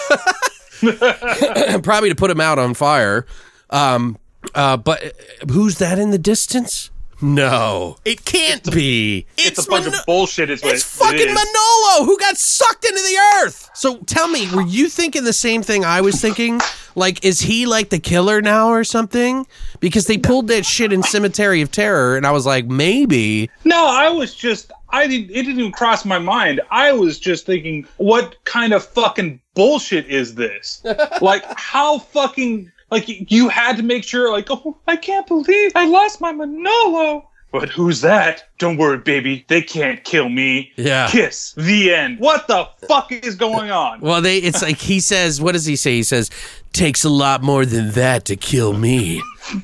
Probably 1.82 2.10
to 2.10 2.16
put 2.16 2.30
him 2.30 2.40
out 2.40 2.60
on 2.60 2.76
fire. 2.76 3.26
Um, 3.72 4.20
uh, 4.54 4.78
but 4.78 5.04
uh, 5.04 5.52
who's 5.52 5.80
that 5.80 5.98
in 5.98 6.12
the 6.12 6.20
distance? 6.20 6.92
No, 7.22 7.98
it 8.04 8.26
can't 8.26 8.70
be. 8.72 9.26
It's, 9.38 9.66
a 9.66 9.70
bunch 9.70 9.86
Mano- 9.86 10.00
of 10.00 10.06
bullshit. 10.06 10.50
Is 10.50 10.62
what 10.62 10.74
it's 10.74 10.84
it 10.84 11.04
fucking 11.04 11.20
is. 11.20 11.34
Manolo 11.34 12.06
who 12.06 12.18
got 12.18 12.38
sucked 12.38 12.86
into 12.86 13.02
the 13.02 13.18
earth. 13.44 13.70
So 13.74 13.98
tell 14.00 14.28
me, 14.28 14.50
were 14.54 14.62
you 14.62 14.90
thinking 14.90 15.24
the 15.24 15.34
same 15.34 15.62
thing 15.62 15.86
I 15.86 16.02
was 16.02 16.22
thinking? 16.22 16.60
Like, 16.96 17.24
is 17.26 17.42
he 17.42 17.66
like 17.66 17.90
the 17.90 18.00
killer 18.00 18.42
now 18.42 18.70
or 18.70 18.84
something? 18.84 19.46
Because 19.80 20.08
they 20.08 20.18
pulled 20.18 20.48
that 20.48 20.66
shit 20.66 20.94
in 20.94 21.04
Cemetery 21.04 21.62
of 21.62 21.72
Terror, 21.72 22.16
and 22.16 22.26
I 22.26 22.32
was 22.32 22.46
like, 22.46 22.66
maybe. 22.66 23.50
No, 23.66 23.88
I 23.88 24.10
was 24.10 24.34
just 24.34 24.72
I 24.90 25.08
didn't 25.08 25.32
it 25.32 25.44
didn't 25.44 25.60
even 25.60 25.72
cross 25.72 26.06
my 26.06 26.20
mind. 26.20 26.62
I 26.72 26.94
was 26.94 27.20
just 27.20 27.46
thinking, 27.46 27.86
what 27.98 28.38
kind 28.46 28.74
of 28.74 28.86
fucking 28.86 29.42
bullshit 29.54 30.06
is 30.08 30.36
this? 30.36 30.82
like 31.22 31.44
how 31.58 32.00
fucking 32.00 32.72
like 32.92 33.32
you 33.32 33.50
had 33.50 33.78
to 33.78 33.84
make 33.84 34.04
sure 34.04 34.32
like, 34.32 34.50
oh 34.50 34.78
I 34.88 34.96
can't 34.96 35.28
believe 35.28 35.72
I 35.76 35.86
lost 35.88 36.22
my 36.22 36.32
Manolo. 36.32 37.30
But 37.52 37.70
who's 37.70 38.02
that? 38.02 38.50
Don't 38.58 38.76
worry, 38.76 38.98
baby. 38.98 39.46
They 39.48 39.62
can't 39.62 40.04
kill 40.04 40.28
me. 40.28 40.74
Yeah. 40.76 41.08
Kiss. 41.10 41.54
The 41.54 41.94
end. 41.94 42.20
What 42.20 42.48
the 42.48 42.68
fuck 42.86 43.14
is 43.14 43.36
going 43.36 43.72
on? 43.72 44.02
Well, 44.02 44.22
they 44.22 44.40
it's 44.40 44.62
like 44.62 44.78
he 44.78 45.00
says, 45.00 45.40
what 45.40 45.54
does 45.54 45.66
he 45.66 45.78
say? 45.78 45.94
He 45.94 46.04
says, 46.04 46.30
takes 46.74 47.06
a 47.06 47.10
lot 47.10 47.44
more 47.44 47.66
than 47.66 47.92
that 47.92 48.26
to 48.26 48.36
kill 48.36 48.74
me. 48.74 49.22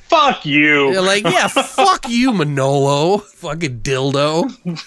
Fuck 0.08 0.46
you. 0.46 0.94
They're 0.94 1.02
like, 1.02 1.26
yeah, 1.26 1.48
fuck 1.48 2.08
you, 2.08 2.32
Manolo. 2.32 3.18
Fucking 3.18 3.82
dildo. 3.82 4.50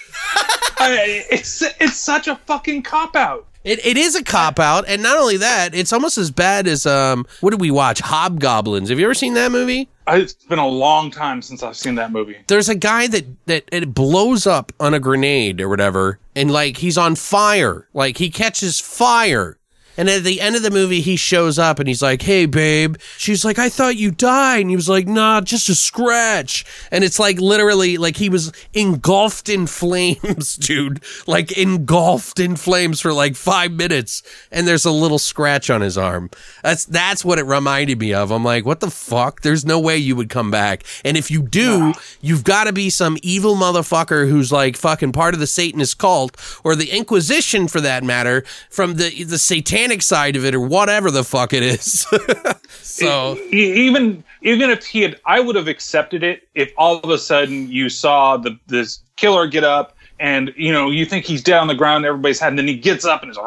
I, 0.78 1.24
it's 1.30 1.62
it's 1.80 1.96
such 1.96 2.26
a 2.26 2.36
fucking 2.36 2.84
cop 2.84 3.16
out. 3.16 3.46
It, 3.64 3.84
it 3.84 3.96
is 3.96 4.14
a 4.14 4.22
cop 4.22 4.60
out, 4.60 4.84
and 4.86 5.02
not 5.02 5.18
only 5.18 5.38
that, 5.38 5.74
it's 5.74 5.92
almost 5.92 6.18
as 6.18 6.30
bad 6.30 6.68
as 6.68 6.84
um. 6.84 7.26
What 7.40 7.50
did 7.50 7.60
we 7.60 7.70
watch? 7.70 8.00
Hobgoblins. 8.00 8.90
Have 8.90 8.98
you 8.98 9.06
ever 9.06 9.14
seen 9.14 9.34
that 9.34 9.50
movie? 9.50 9.88
It's 10.06 10.34
been 10.34 10.58
a 10.58 10.68
long 10.68 11.10
time 11.10 11.40
since 11.40 11.62
I've 11.62 11.76
seen 11.76 11.94
that 11.94 12.12
movie. 12.12 12.36
There's 12.46 12.68
a 12.68 12.74
guy 12.74 13.06
that 13.06 13.24
that 13.46 13.64
it 13.72 13.94
blows 13.94 14.46
up 14.46 14.70
on 14.78 14.92
a 14.92 15.00
grenade 15.00 15.62
or 15.62 15.68
whatever, 15.70 16.18
and 16.36 16.50
like 16.50 16.76
he's 16.76 16.98
on 16.98 17.14
fire, 17.16 17.88
like 17.94 18.18
he 18.18 18.30
catches 18.30 18.80
fire. 18.80 19.56
And 19.96 20.08
at 20.08 20.24
the 20.24 20.40
end 20.40 20.56
of 20.56 20.62
the 20.62 20.70
movie, 20.70 21.00
he 21.00 21.16
shows 21.16 21.58
up 21.58 21.78
and 21.78 21.88
he's 21.88 22.02
like, 22.02 22.22
Hey, 22.22 22.46
babe. 22.46 22.96
She's 23.16 23.44
like, 23.44 23.58
I 23.58 23.68
thought 23.68 23.96
you 23.96 24.10
died. 24.10 24.60
And 24.60 24.70
he 24.70 24.76
was 24.76 24.88
like, 24.88 25.06
Nah, 25.06 25.40
just 25.40 25.68
a 25.68 25.74
scratch. 25.74 26.64
And 26.90 27.04
it's 27.04 27.18
like 27.18 27.38
literally 27.38 27.96
like 27.96 28.16
he 28.16 28.28
was 28.28 28.52
engulfed 28.72 29.48
in 29.48 29.66
flames, 29.74 30.56
dude. 30.56 31.02
Like 31.26 31.56
engulfed 31.56 32.40
in 32.40 32.56
flames 32.56 33.00
for 33.00 33.12
like 33.12 33.36
five 33.36 33.72
minutes. 33.72 34.22
And 34.50 34.66
there's 34.66 34.84
a 34.84 34.90
little 34.90 35.18
scratch 35.18 35.70
on 35.70 35.80
his 35.80 35.96
arm. 35.96 36.30
That's, 36.62 36.84
that's 36.84 37.24
what 37.24 37.38
it 37.38 37.44
reminded 37.44 37.98
me 37.98 38.14
of. 38.14 38.30
I'm 38.30 38.44
like, 38.44 38.64
what 38.64 38.80
the 38.80 38.90
fuck? 38.90 39.42
There's 39.42 39.64
no 39.64 39.78
way 39.78 39.96
you 39.96 40.16
would 40.16 40.28
come 40.28 40.50
back. 40.50 40.84
And 41.04 41.16
if 41.16 41.30
you 41.30 41.42
do, 41.42 41.94
you've 42.20 42.44
got 42.44 42.64
to 42.64 42.72
be 42.72 42.90
some 42.90 43.16
evil 43.22 43.54
motherfucker 43.54 44.28
who's 44.28 44.50
like 44.50 44.76
fucking 44.76 45.12
part 45.12 45.34
of 45.34 45.40
the 45.40 45.46
Satanist 45.46 45.98
cult 45.98 46.36
or 46.64 46.74
the 46.74 46.90
Inquisition 46.90 47.68
for 47.68 47.80
that 47.80 48.02
matter 48.04 48.44
from 48.70 48.94
the, 48.94 49.24
the 49.24 49.38
satanic 49.38 49.83
side 50.02 50.36
of 50.36 50.44
it 50.44 50.54
or 50.54 50.60
whatever 50.60 51.10
the 51.10 51.24
fuck 51.24 51.52
it 51.52 51.62
is. 51.62 52.06
so 52.82 53.36
even 53.50 54.24
even 54.42 54.70
if 54.70 54.84
he 54.84 55.02
had, 55.02 55.18
I 55.26 55.40
would 55.40 55.56
have 55.56 55.68
accepted 55.68 56.22
it 56.22 56.48
if 56.54 56.72
all 56.76 56.98
of 56.98 57.10
a 57.10 57.18
sudden 57.18 57.70
you 57.70 57.88
saw 57.88 58.36
the 58.36 58.58
this 58.66 59.00
killer 59.16 59.46
get 59.46 59.64
up 59.64 59.96
and 60.20 60.52
you 60.56 60.72
know 60.72 60.90
you 60.90 61.04
think 61.04 61.24
he's 61.24 61.42
dead 61.42 61.58
on 61.58 61.66
the 61.66 61.74
ground, 61.74 62.04
everybody's 62.04 62.38
had, 62.40 62.48
and 62.48 62.58
then 62.58 62.68
he 62.68 62.76
gets 62.76 63.04
up 63.04 63.22
and 63.22 63.30
is 63.30 63.38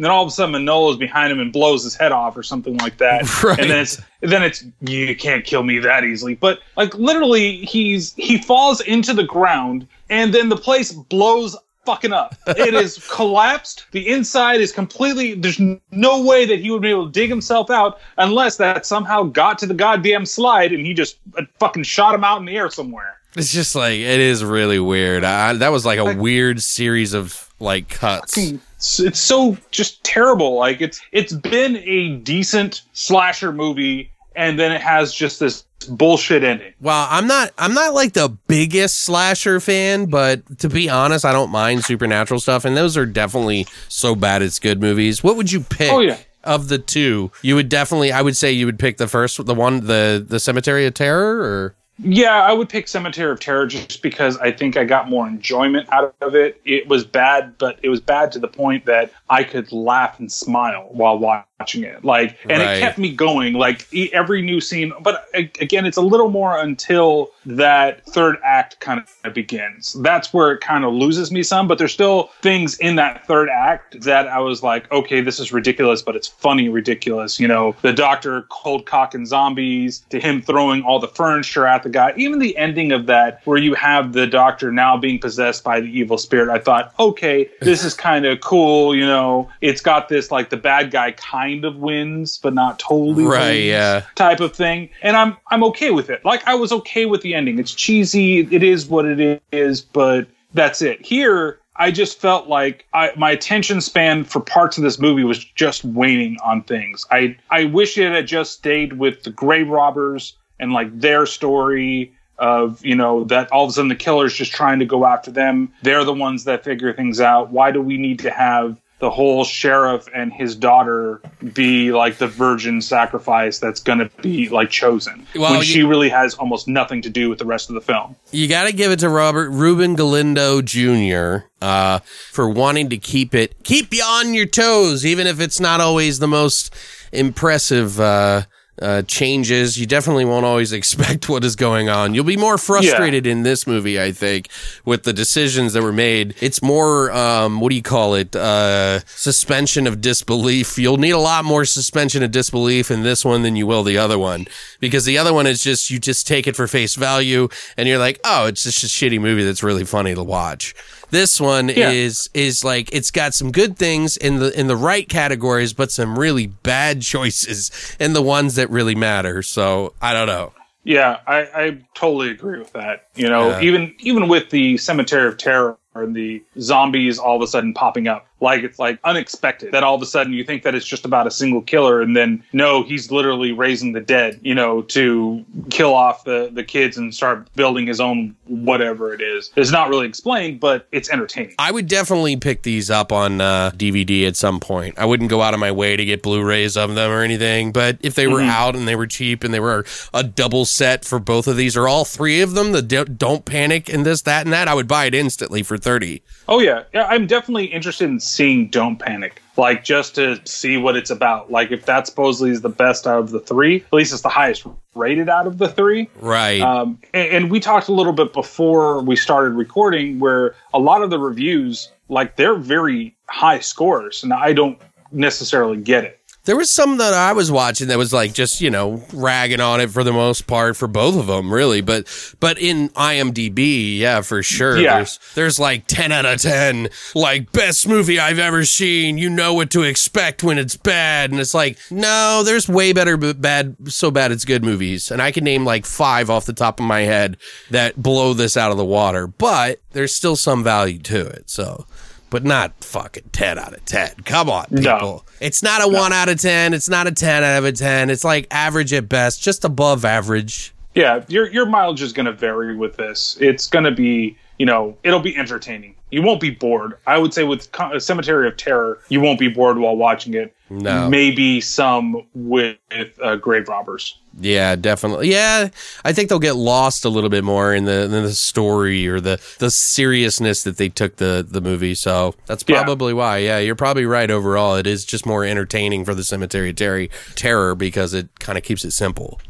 and 0.00 0.04
then 0.04 0.10
all 0.10 0.22
of 0.22 0.28
a 0.28 0.30
sudden 0.30 0.54
Manola's 0.54 0.96
behind 0.96 1.30
him 1.32 1.40
and 1.40 1.52
blows 1.52 1.84
his 1.84 1.94
head 1.94 2.10
off 2.12 2.36
or 2.36 2.42
something 2.42 2.76
like 2.78 2.96
that, 2.98 3.42
Right. 3.44 3.58
and 3.58 3.70
then 3.70 3.78
it's 3.80 4.00
then 4.20 4.42
it's 4.42 4.64
you 4.80 5.14
can't 5.14 5.44
kill 5.44 5.62
me 5.62 5.78
that 5.80 6.04
easily. 6.04 6.34
But 6.36 6.60
like 6.76 6.94
literally, 6.94 7.58
he's 7.66 8.14
he 8.14 8.38
falls 8.38 8.80
into 8.80 9.12
the 9.12 9.24
ground 9.24 9.86
and 10.08 10.32
then 10.32 10.48
the 10.48 10.56
place 10.56 10.92
blows 10.92 11.56
fucking 11.84 12.12
up. 12.12 12.34
It 12.46 12.74
is 12.74 12.98
collapsed. 13.10 13.86
The 13.92 14.08
inside 14.08 14.60
is 14.60 14.72
completely. 14.72 15.34
There's 15.34 15.60
no 15.90 16.22
way 16.22 16.46
that 16.46 16.60
he 16.60 16.70
would 16.70 16.82
be 16.82 16.90
able 16.90 17.06
to 17.06 17.12
dig 17.12 17.28
himself 17.28 17.70
out 17.70 18.00
unless 18.18 18.56
that 18.56 18.86
somehow 18.86 19.24
got 19.24 19.58
to 19.58 19.66
the 19.66 19.74
goddamn 19.74 20.26
slide 20.26 20.72
and 20.72 20.84
he 20.84 20.94
just 20.94 21.18
uh, 21.36 21.42
fucking 21.58 21.82
shot 21.84 22.14
him 22.14 22.24
out 22.24 22.38
in 22.38 22.44
the 22.44 22.56
air 22.56 22.70
somewhere. 22.70 23.18
it's 23.36 23.52
just 23.52 23.74
like, 23.74 23.94
it 23.94 24.20
is 24.20 24.44
really 24.44 24.80
weird. 24.80 25.24
I, 25.24 25.54
that 25.54 25.72
was 25.72 25.84
like 25.86 25.98
a 25.98 26.14
weird 26.16 26.62
series 26.62 27.14
of 27.14 27.48
like 27.60 27.88
cuts. 27.88 28.36
It's, 28.36 29.00
it's 29.00 29.20
so 29.20 29.56
just 29.70 30.02
terrible. 30.04 30.54
Like 30.56 30.80
it's 30.80 31.00
it's 31.12 31.32
been 31.32 31.76
a 31.76 32.16
decent 32.16 32.82
slasher 32.94 33.52
movie, 33.52 34.10
and 34.36 34.58
then 34.58 34.72
it 34.72 34.80
has 34.80 35.14
just 35.14 35.40
this 35.40 35.64
bullshit 35.88 36.44
ending. 36.44 36.72
Well, 36.80 37.06
I'm 37.10 37.26
not 37.26 37.52
I'm 37.58 37.74
not 37.74 37.94
like 37.94 38.12
the 38.12 38.28
biggest 38.46 39.02
slasher 39.02 39.60
fan, 39.60 40.06
but 40.06 40.58
to 40.60 40.68
be 40.68 40.88
honest, 40.88 41.24
I 41.24 41.32
don't 41.32 41.50
mind 41.50 41.84
supernatural 41.84 42.40
stuff 42.40 42.64
and 42.64 42.76
those 42.76 42.96
are 42.96 43.06
definitely 43.06 43.66
so 43.88 44.14
bad 44.14 44.42
it's 44.42 44.58
good 44.58 44.80
movies. 44.80 45.22
What 45.22 45.36
would 45.36 45.50
you 45.50 45.60
pick? 45.60 45.92
Oh, 45.92 46.00
yeah. 46.00 46.18
Of 46.42 46.68
the 46.68 46.78
two, 46.78 47.30
you 47.42 47.54
would 47.54 47.68
definitely 47.68 48.12
I 48.12 48.22
would 48.22 48.34
say 48.34 48.50
you 48.50 48.64
would 48.64 48.78
pick 48.78 48.96
the 48.96 49.06
first 49.06 49.44
the 49.44 49.54
one 49.54 49.86
the 49.86 50.24
the 50.26 50.40
Cemetery 50.40 50.86
of 50.86 50.94
Terror 50.94 51.38
or 51.38 51.74
Yeah, 52.02 52.42
I 52.42 52.52
would 52.52 52.68
pick 52.68 52.88
Cemetery 52.88 53.30
of 53.30 53.40
Terror 53.40 53.66
just 53.66 54.02
because 54.02 54.36
I 54.38 54.52
think 54.52 54.76
I 54.76 54.84
got 54.84 55.08
more 55.10 55.26
enjoyment 55.26 55.88
out 55.92 56.14
of 56.20 56.34
it. 56.34 56.60
It 56.64 56.88
was 56.88 57.04
bad, 57.04 57.58
but 57.58 57.78
it 57.82 57.88
was 57.88 58.00
bad 58.00 58.32
to 58.32 58.38
the 58.38 58.48
point 58.48 58.86
that 58.86 59.12
I 59.28 59.44
could 59.44 59.70
laugh 59.72 60.18
and 60.18 60.30
smile 60.30 60.88
while 60.90 61.18
watching 61.18 61.84
it. 61.84 62.04
Like, 62.04 62.38
and 62.48 62.62
Right. 62.62 62.76
it 62.78 62.80
kept 62.80 62.96
me 62.96 63.12
going. 63.12 63.52
Like 63.52 63.86
every 64.12 64.40
new 64.40 64.60
scene, 64.62 64.92
but 65.02 65.26
again, 65.34 65.84
it's 65.84 65.98
a 65.98 66.02
little 66.02 66.30
more 66.30 66.58
until 66.58 67.32
that 67.44 68.04
third 68.06 68.36
act 68.42 68.80
kind 68.80 69.04
of 69.24 69.34
begins. 69.34 69.92
That's 70.00 70.32
where 70.32 70.52
it 70.52 70.60
kind 70.62 70.84
of 70.84 70.94
loses 70.94 71.30
me 71.30 71.42
some. 71.42 71.68
But 71.68 71.76
there's 71.76 71.92
still 71.92 72.30
things 72.40 72.78
in 72.78 72.96
that 72.96 73.26
third 73.26 73.50
act 73.50 74.00
that 74.02 74.26
I 74.26 74.38
was 74.38 74.62
like, 74.62 74.90
okay, 74.90 75.20
this 75.20 75.38
is 75.38 75.52
ridiculous, 75.52 76.00
but 76.00 76.16
it's 76.16 76.28
funny 76.28 76.70
ridiculous. 76.70 77.38
You 77.38 77.48
know, 77.48 77.76
the 77.82 77.92
doctor 77.92 78.46
cold 78.48 78.86
cocking 78.86 79.26
zombies 79.26 79.98
to 80.08 80.18
him 80.18 80.40
throwing 80.40 80.82
all 80.82 80.98
the 80.98 81.08
furniture 81.08 81.66
at 81.66 81.82
the 81.82 81.89
guy. 81.90 82.12
Even 82.16 82.38
the 82.38 82.56
ending 82.56 82.92
of 82.92 83.06
that, 83.06 83.40
where 83.44 83.58
you 83.58 83.74
have 83.74 84.12
the 84.12 84.26
doctor 84.26 84.70
now 84.72 84.96
being 84.96 85.18
possessed 85.18 85.64
by 85.64 85.80
the 85.80 85.86
evil 85.88 86.18
spirit, 86.18 86.48
I 86.48 86.58
thought, 86.58 86.94
okay, 86.98 87.48
this 87.60 87.84
is 87.84 87.94
kind 87.94 88.24
of 88.26 88.40
cool. 88.40 88.94
You 88.94 89.06
know, 89.06 89.50
it's 89.60 89.80
got 89.80 90.08
this 90.08 90.30
like 90.30 90.50
the 90.50 90.56
bad 90.56 90.90
guy 90.90 91.12
kind 91.12 91.64
of 91.64 91.76
wins, 91.76 92.38
but 92.38 92.54
not 92.54 92.78
totally 92.78 93.24
Right, 93.24 93.48
wins 93.50 93.64
yeah. 93.66 94.02
type 94.14 94.40
of 94.40 94.54
thing. 94.54 94.88
And 95.02 95.16
I'm 95.16 95.36
I'm 95.50 95.64
okay 95.64 95.90
with 95.90 96.10
it. 96.10 96.24
Like 96.24 96.46
I 96.46 96.54
was 96.54 96.72
okay 96.72 97.06
with 97.06 97.22
the 97.22 97.34
ending. 97.34 97.58
It's 97.58 97.74
cheesy. 97.74 98.40
It 98.40 98.62
is 98.62 98.86
what 98.86 99.04
it 99.04 99.42
is, 99.52 99.80
but 99.80 100.26
that's 100.54 100.82
it. 100.82 101.04
Here, 101.04 101.58
I 101.76 101.90
just 101.90 102.20
felt 102.20 102.48
like 102.48 102.84
I, 102.92 103.12
my 103.16 103.30
attention 103.30 103.80
span 103.80 104.24
for 104.24 104.40
parts 104.40 104.76
of 104.76 104.84
this 104.84 104.98
movie 104.98 105.24
was 105.24 105.42
just 105.42 105.84
waning 105.84 106.36
on 106.44 106.62
things. 106.64 107.06
I 107.10 107.36
I 107.50 107.64
wish 107.64 107.96
it 107.96 108.12
had 108.12 108.26
just 108.26 108.52
stayed 108.52 108.94
with 108.94 109.22
the 109.22 109.30
grave 109.30 109.68
robbers 109.68 110.36
and 110.60 110.72
like 110.72 111.00
their 111.00 111.26
story 111.26 112.12
of 112.38 112.84
you 112.84 112.94
know 112.94 113.24
that 113.24 113.50
all 113.52 113.64
of 113.64 113.70
a 113.70 113.72
sudden 113.72 113.88
the 113.88 113.94
killer's 113.96 114.32
just 114.34 114.52
trying 114.52 114.78
to 114.78 114.86
go 114.86 115.04
after 115.04 115.30
them. 115.30 115.72
They're 115.82 116.04
the 116.04 116.12
ones 116.14 116.44
that 116.44 116.64
figure 116.64 116.92
things 116.94 117.20
out. 117.20 117.50
Why 117.50 117.70
do 117.70 117.80
we 117.82 117.98
need 117.98 118.20
to 118.20 118.30
have 118.30 118.78
the 118.98 119.10
whole 119.10 119.44
sheriff 119.44 120.06
and 120.14 120.30
his 120.30 120.54
daughter 120.54 121.22
be 121.54 121.90
like 121.90 122.18
the 122.18 122.26
virgin 122.28 122.82
sacrifice 122.82 123.58
that's 123.58 123.80
going 123.80 123.98
to 123.98 124.10
be 124.20 124.50
like 124.50 124.68
chosen 124.68 125.26
Well, 125.34 125.52
when 125.52 125.60
you- 125.60 125.64
she 125.64 125.82
really 125.84 126.10
has 126.10 126.34
almost 126.34 126.68
nothing 126.68 127.00
to 127.02 127.08
do 127.08 127.30
with 127.30 127.38
the 127.38 127.46
rest 127.46 127.70
of 127.70 127.74
the 127.76 127.80
film. 127.80 128.14
you 128.30 128.46
got 128.46 128.64
to 128.66 128.74
give 128.74 128.90
it 128.92 128.98
to 128.98 129.08
Robert 129.08 129.48
Ruben 129.50 129.94
Galindo 129.94 130.60
Jr. 130.60 131.46
Uh, 131.62 132.00
for 132.30 132.46
wanting 132.50 132.90
to 132.90 132.98
keep 132.98 133.34
it 133.34 133.54
keep 133.64 133.92
you 133.94 134.02
on 134.02 134.34
your 134.34 134.44
toes, 134.46 135.04
even 135.06 135.26
if 135.26 135.40
it's 135.40 135.60
not 135.60 135.80
always 135.80 136.18
the 136.18 136.28
most 136.28 136.74
impressive 137.10 137.98
uh, 138.00 138.42
uh, 138.80 139.02
changes. 139.02 139.78
You 139.78 139.86
definitely 139.86 140.24
won't 140.24 140.46
always 140.46 140.72
expect 140.80 141.28
what 141.28 141.44
is 141.44 141.56
going 141.56 141.88
on. 141.88 142.14
You'll 142.14 142.24
be 142.24 142.36
more 142.36 142.58
frustrated 142.58 143.26
in 143.26 143.42
this 143.42 143.66
movie, 143.66 144.00
I 144.00 144.12
think, 144.12 144.48
with 144.84 145.02
the 145.04 145.12
decisions 145.12 145.72
that 145.72 145.82
were 145.82 145.92
made. 145.92 146.34
It's 146.40 146.62
more 146.62 147.10
um, 147.12 147.60
what 147.60 147.70
do 147.70 147.76
you 147.76 147.82
call 147.82 148.14
it? 148.14 148.34
Uh, 148.34 149.00
suspension 149.06 149.86
of 149.86 150.00
disbelief. 150.00 150.78
You'll 150.78 150.96
need 150.96 151.10
a 151.10 151.18
lot 151.18 151.44
more 151.44 151.64
suspension 151.64 152.22
of 152.22 152.30
disbelief 152.30 152.90
in 152.90 153.02
this 153.02 153.24
one 153.24 153.42
than 153.42 153.56
you 153.56 153.66
will 153.66 153.82
the 153.82 153.98
other 153.98 154.18
one, 154.18 154.46
because 154.80 155.04
the 155.04 155.18
other 155.18 155.32
one 155.32 155.46
is 155.46 155.62
just 155.62 155.90
you 155.90 155.98
just 155.98 156.26
take 156.26 156.46
it 156.46 156.56
for 156.56 156.66
face 156.66 156.94
value 156.94 157.48
and 157.76 157.88
you're 157.88 157.98
like, 157.98 158.20
oh, 158.24 158.46
it's 158.46 158.62
just 158.64 158.84
a 158.84 158.86
shitty 158.86 159.20
movie 159.20 159.44
that's 159.44 159.62
really 159.62 159.84
funny 159.84 160.14
to 160.14 160.22
watch. 160.22 160.74
This 161.10 161.40
one 161.40 161.68
Yeah. 161.68 161.90
is 161.90 162.30
is 162.34 162.64
like 162.64 162.88
it's 162.92 163.10
got 163.10 163.34
some 163.34 163.50
good 163.52 163.76
things 163.76 164.16
in 164.16 164.38
the 164.38 164.58
in 164.58 164.66
the 164.68 164.76
right 164.76 165.08
categories, 165.08 165.72
but 165.72 165.90
some 165.90 166.18
really 166.18 166.46
bad 166.46 167.02
choices 167.14 167.70
in 167.98 168.12
the 168.12 168.22
ones 168.22 168.54
that 168.56 168.70
really 168.70 168.94
matter. 168.94 169.42
So 169.42 169.92
I 170.00 170.12
don't 170.12 170.26
know. 170.26 170.52
Yeah, 170.82 171.18
I, 171.26 171.38
I 171.54 171.78
totally 171.94 172.30
agree 172.30 172.58
with 172.58 172.72
that. 172.72 173.08
You 173.14 173.28
know, 173.28 173.50
Yeah. 173.50 173.60
even 173.60 173.94
even 174.00 174.28
with 174.28 174.50
the 174.50 174.78
Cemetery 174.78 175.28
of 175.28 175.36
Terror 175.36 175.76
and 175.94 176.14
the 176.16 176.42
zombies 176.58 177.18
all 177.18 177.36
of 177.36 177.42
a 177.42 177.46
sudden 177.46 177.74
popping 177.74 178.08
up, 178.08 178.26
like 178.40 178.62
it's 178.62 178.78
like 178.78 178.98
unexpected 179.04 179.72
that 179.72 179.82
all 179.82 179.94
of 179.94 180.02
a 180.02 180.06
sudden 180.06 180.32
you 180.32 180.44
think 180.44 180.62
that 180.62 180.74
it's 180.74 180.86
just 180.86 181.04
about 181.04 181.26
a 181.26 181.30
single 181.30 181.62
killer, 181.62 182.00
and 182.00 182.16
then 182.16 182.42
no, 182.52 182.82
he's 182.82 183.10
literally 183.10 183.52
raising 183.52 183.92
the 183.92 184.00
dead. 184.00 184.38
You 184.42 184.54
know, 184.54 184.82
to 184.82 185.44
kill 185.70 185.94
off 185.94 186.24
the 186.24 186.50
the 186.52 186.64
kids 186.64 186.96
and 186.96 187.14
start 187.14 187.52
building 187.54 187.86
his 187.86 188.00
own 188.00 188.34
whatever 188.46 189.12
it 189.12 189.20
is. 189.20 189.50
It's 189.56 189.70
not 189.70 189.88
really 189.88 190.06
explained, 190.06 190.60
but 190.60 190.86
it's 190.92 191.10
entertaining. 191.10 191.54
I 191.58 191.70
would 191.70 191.86
definitely 191.86 192.36
pick 192.36 192.62
these 192.62 192.90
up 192.90 193.12
on 193.12 193.40
uh, 193.40 193.70
DVD 193.74 194.26
at 194.26 194.36
some 194.36 194.60
point. 194.60 194.98
I 194.98 195.04
wouldn't 195.04 195.30
go 195.30 195.42
out 195.42 195.54
of 195.54 195.60
my 195.60 195.72
way 195.72 195.96
to 195.96 196.04
get 196.04 196.22
Blu-rays 196.22 196.76
of 196.76 196.94
them 196.94 197.10
or 197.10 197.22
anything, 197.22 197.72
but 197.72 197.98
if 198.00 198.14
they 198.14 198.26
were 198.26 198.40
out 198.40 198.74
and 198.74 198.88
they 198.88 198.96
were 198.96 199.06
cheap 199.06 199.44
and 199.44 199.52
they 199.54 199.60
were 199.60 199.84
a 200.12 200.22
double 200.22 200.64
set 200.64 201.04
for 201.04 201.18
both 201.18 201.46
of 201.46 201.56
these 201.56 201.76
or 201.76 201.86
all 201.88 202.04
three 202.04 202.40
of 202.40 202.54
them, 202.54 202.72
the 202.72 202.82
Don't 202.82 203.44
Panic 203.44 203.88
and 203.88 204.04
this, 204.04 204.22
that, 204.22 204.46
and 204.46 204.52
that, 204.52 204.68
I 204.68 204.74
would 204.74 204.88
buy 204.88 205.04
it 205.04 205.14
instantly 205.14 205.62
for 205.62 205.76
thirty. 205.76 206.22
Oh 206.48 206.58
yeah, 206.60 206.84
yeah. 206.92 207.06
I'm 207.06 207.26
definitely 207.26 207.66
interested 207.66 208.08
in 208.08 208.20
seeing 208.30 208.68
Don't 208.68 208.96
Panic, 208.98 209.42
like 209.56 209.84
just 209.84 210.14
to 210.14 210.40
see 210.44 210.76
what 210.76 210.96
it's 210.96 211.10
about. 211.10 211.50
Like 211.50 211.70
if 211.70 211.86
that 211.86 212.06
supposedly 212.06 212.50
is 212.50 212.60
the 212.60 212.68
best 212.68 213.06
out 213.06 213.18
of 213.18 213.30
the 213.30 213.40
three, 213.40 213.76
at 213.82 213.92
least 213.92 214.12
it's 214.12 214.22
the 214.22 214.28
highest 214.28 214.66
rated 214.94 215.28
out 215.28 215.46
of 215.46 215.58
the 215.58 215.68
three. 215.68 216.08
Right. 216.20 216.60
Um, 216.60 216.98
and, 217.12 217.28
and 217.28 217.50
we 217.50 217.60
talked 217.60 217.88
a 217.88 217.92
little 217.92 218.12
bit 218.12 218.32
before 218.32 219.02
we 219.02 219.16
started 219.16 219.50
recording, 219.50 220.18
where 220.18 220.54
a 220.72 220.78
lot 220.78 221.02
of 221.02 221.10
the 221.10 221.18
reviews, 221.18 221.90
like 222.08 222.36
they're 222.36 222.56
very 222.56 223.16
high 223.28 223.60
scores, 223.60 224.22
and 224.22 224.32
I 224.32 224.52
don't 224.52 224.78
necessarily 225.12 225.76
get 225.76 226.04
it. 226.04 226.19
There 226.44 226.56
was 226.56 226.70
some 226.70 226.96
that 226.96 227.12
I 227.12 227.32
was 227.32 227.50
watching 227.50 227.88
that 227.88 227.98
was 227.98 228.12
like 228.12 228.32
just 228.32 228.60
you 228.60 228.70
know 228.70 229.02
ragging 229.12 229.60
on 229.60 229.80
it 229.80 229.90
for 229.90 230.02
the 230.02 230.12
most 230.12 230.46
part 230.46 230.76
for 230.76 230.88
both 230.88 231.16
of 231.16 231.26
them, 231.26 231.52
really. 231.52 231.80
But 231.80 232.34
but 232.40 232.58
in 232.58 232.88
IMDb, 232.90 233.98
yeah, 233.98 234.22
for 234.22 234.42
sure. 234.42 234.78
Yeah. 234.78 234.96
There's 234.96 235.18
there's 235.34 235.60
like 235.60 235.86
ten 235.86 236.12
out 236.12 236.24
of 236.24 236.40
ten, 236.40 236.88
like 237.14 237.52
best 237.52 237.86
movie 237.86 238.18
I've 238.18 238.38
ever 238.38 238.64
seen. 238.64 239.18
You 239.18 239.28
know 239.28 239.52
what 239.54 239.70
to 239.72 239.82
expect 239.82 240.42
when 240.42 240.58
it's 240.58 240.76
bad, 240.76 241.30
and 241.30 241.40
it's 241.40 241.54
like 241.54 241.78
no, 241.90 242.42
there's 242.44 242.68
way 242.68 242.92
better 242.92 243.16
bad, 243.16 243.76
so 243.88 244.10
bad 244.10 244.32
it's 244.32 244.44
good 244.44 244.64
movies, 244.64 245.10
and 245.10 245.20
I 245.20 245.32
can 245.32 245.44
name 245.44 245.64
like 245.64 245.84
five 245.84 246.30
off 246.30 246.46
the 246.46 246.52
top 246.52 246.80
of 246.80 246.86
my 246.86 247.00
head 247.00 247.36
that 247.70 248.02
blow 248.02 248.32
this 248.32 248.56
out 248.56 248.70
of 248.70 248.78
the 248.78 248.84
water. 248.84 249.26
But 249.26 249.80
there's 249.92 250.14
still 250.14 250.36
some 250.36 250.64
value 250.64 250.98
to 251.00 251.26
it, 251.26 251.50
so. 251.50 251.86
But 252.30 252.44
not 252.44 252.84
fucking 252.84 253.30
10 253.32 253.58
out 253.58 253.74
of 253.74 253.84
10. 253.84 254.10
Come 254.24 254.48
on, 254.48 254.66
people. 254.66 254.82
No. 254.82 255.24
It's 255.40 255.62
not 255.62 255.82
a 255.82 255.88
1 255.88 256.12
out 256.12 256.28
of 256.28 256.40
10. 256.40 256.72
It's 256.74 256.88
not 256.88 257.06
a 257.08 257.12
10 257.12 257.42
out 257.42 257.58
of 257.58 257.64
a 257.64 257.72
10. 257.72 258.08
It's 258.08 258.24
like 258.24 258.46
average 258.50 258.92
at 258.92 259.08
best, 259.08 259.42
just 259.42 259.64
above 259.64 260.04
average. 260.04 260.72
Yeah, 260.94 261.24
your 261.28 261.50
your 261.50 261.66
mileage 261.66 262.02
is 262.02 262.12
going 262.12 262.26
to 262.26 262.32
vary 262.32 262.76
with 262.76 262.96
this. 262.96 263.36
It's 263.40 263.66
going 263.66 263.84
to 263.84 263.90
be, 263.92 264.36
you 264.58 264.66
know, 264.66 264.96
it'll 265.04 265.20
be 265.20 265.36
entertaining. 265.36 265.94
You 266.10 266.22
won't 266.22 266.40
be 266.40 266.50
bored. 266.50 266.94
I 267.06 267.18
would 267.18 267.32
say 267.32 267.44
with 267.44 267.68
Cemetery 267.98 268.48
of 268.48 268.56
Terror, 268.56 269.00
you 269.08 269.20
won't 269.20 269.38
be 269.38 269.48
bored 269.48 269.78
while 269.78 269.96
watching 269.96 270.34
it. 270.34 270.54
No. 270.68 271.08
Maybe 271.08 271.60
some 271.60 272.26
with 272.34 272.78
uh, 273.20 273.36
Grave 273.36 273.68
Robbers. 273.68 274.16
Yeah, 274.40 274.76
definitely. 274.76 275.30
Yeah, 275.30 275.68
I 276.04 276.12
think 276.12 276.28
they'll 276.28 276.38
get 276.38 276.54
lost 276.54 277.04
a 277.04 277.08
little 277.08 277.30
bit 277.30 277.42
more 277.42 277.74
in 277.74 277.84
the 277.86 278.02
in 278.04 278.10
the 278.12 278.32
story 278.32 279.08
or 279.08 279.20
the 279.20 279.40
the 279.58 279.70
seriousness 279.70 280.62
that 280.62 280.76
they 280.76 280.88
took 280.88 281.16
the 281.16 281.44
the 281.48 281.60
movie. 281.60 281.94
So 281.96 282.34
that's 282.46 282.64
Yeah. 282.68 282.82
probably 282.82 283.12
why. 283.12 283.38
Yeah, 283.38 283.58
you're 283.58 283.74
probably 283.74 284.06
right. 284.06 284.30
Overall, 284.30 284.76
it 284.76 284.86
is 284.86 285.04
just 285.04 285.26
more 285.26 285.44
entertaining 285.44 286.04
for 286.04 286.14
the 286.14 286.22
Cemetery 286.24 286.70
of 286.70 286.76
Terry 286.76 287.10
Terror 287.34 287.74
because 287.74 288.14
it 288.14 288.28
kind 288.38 288.56
of 288.56 288.62
keeps 288.62 288.84
it 288.84 288.92
simple. 288.92 289.40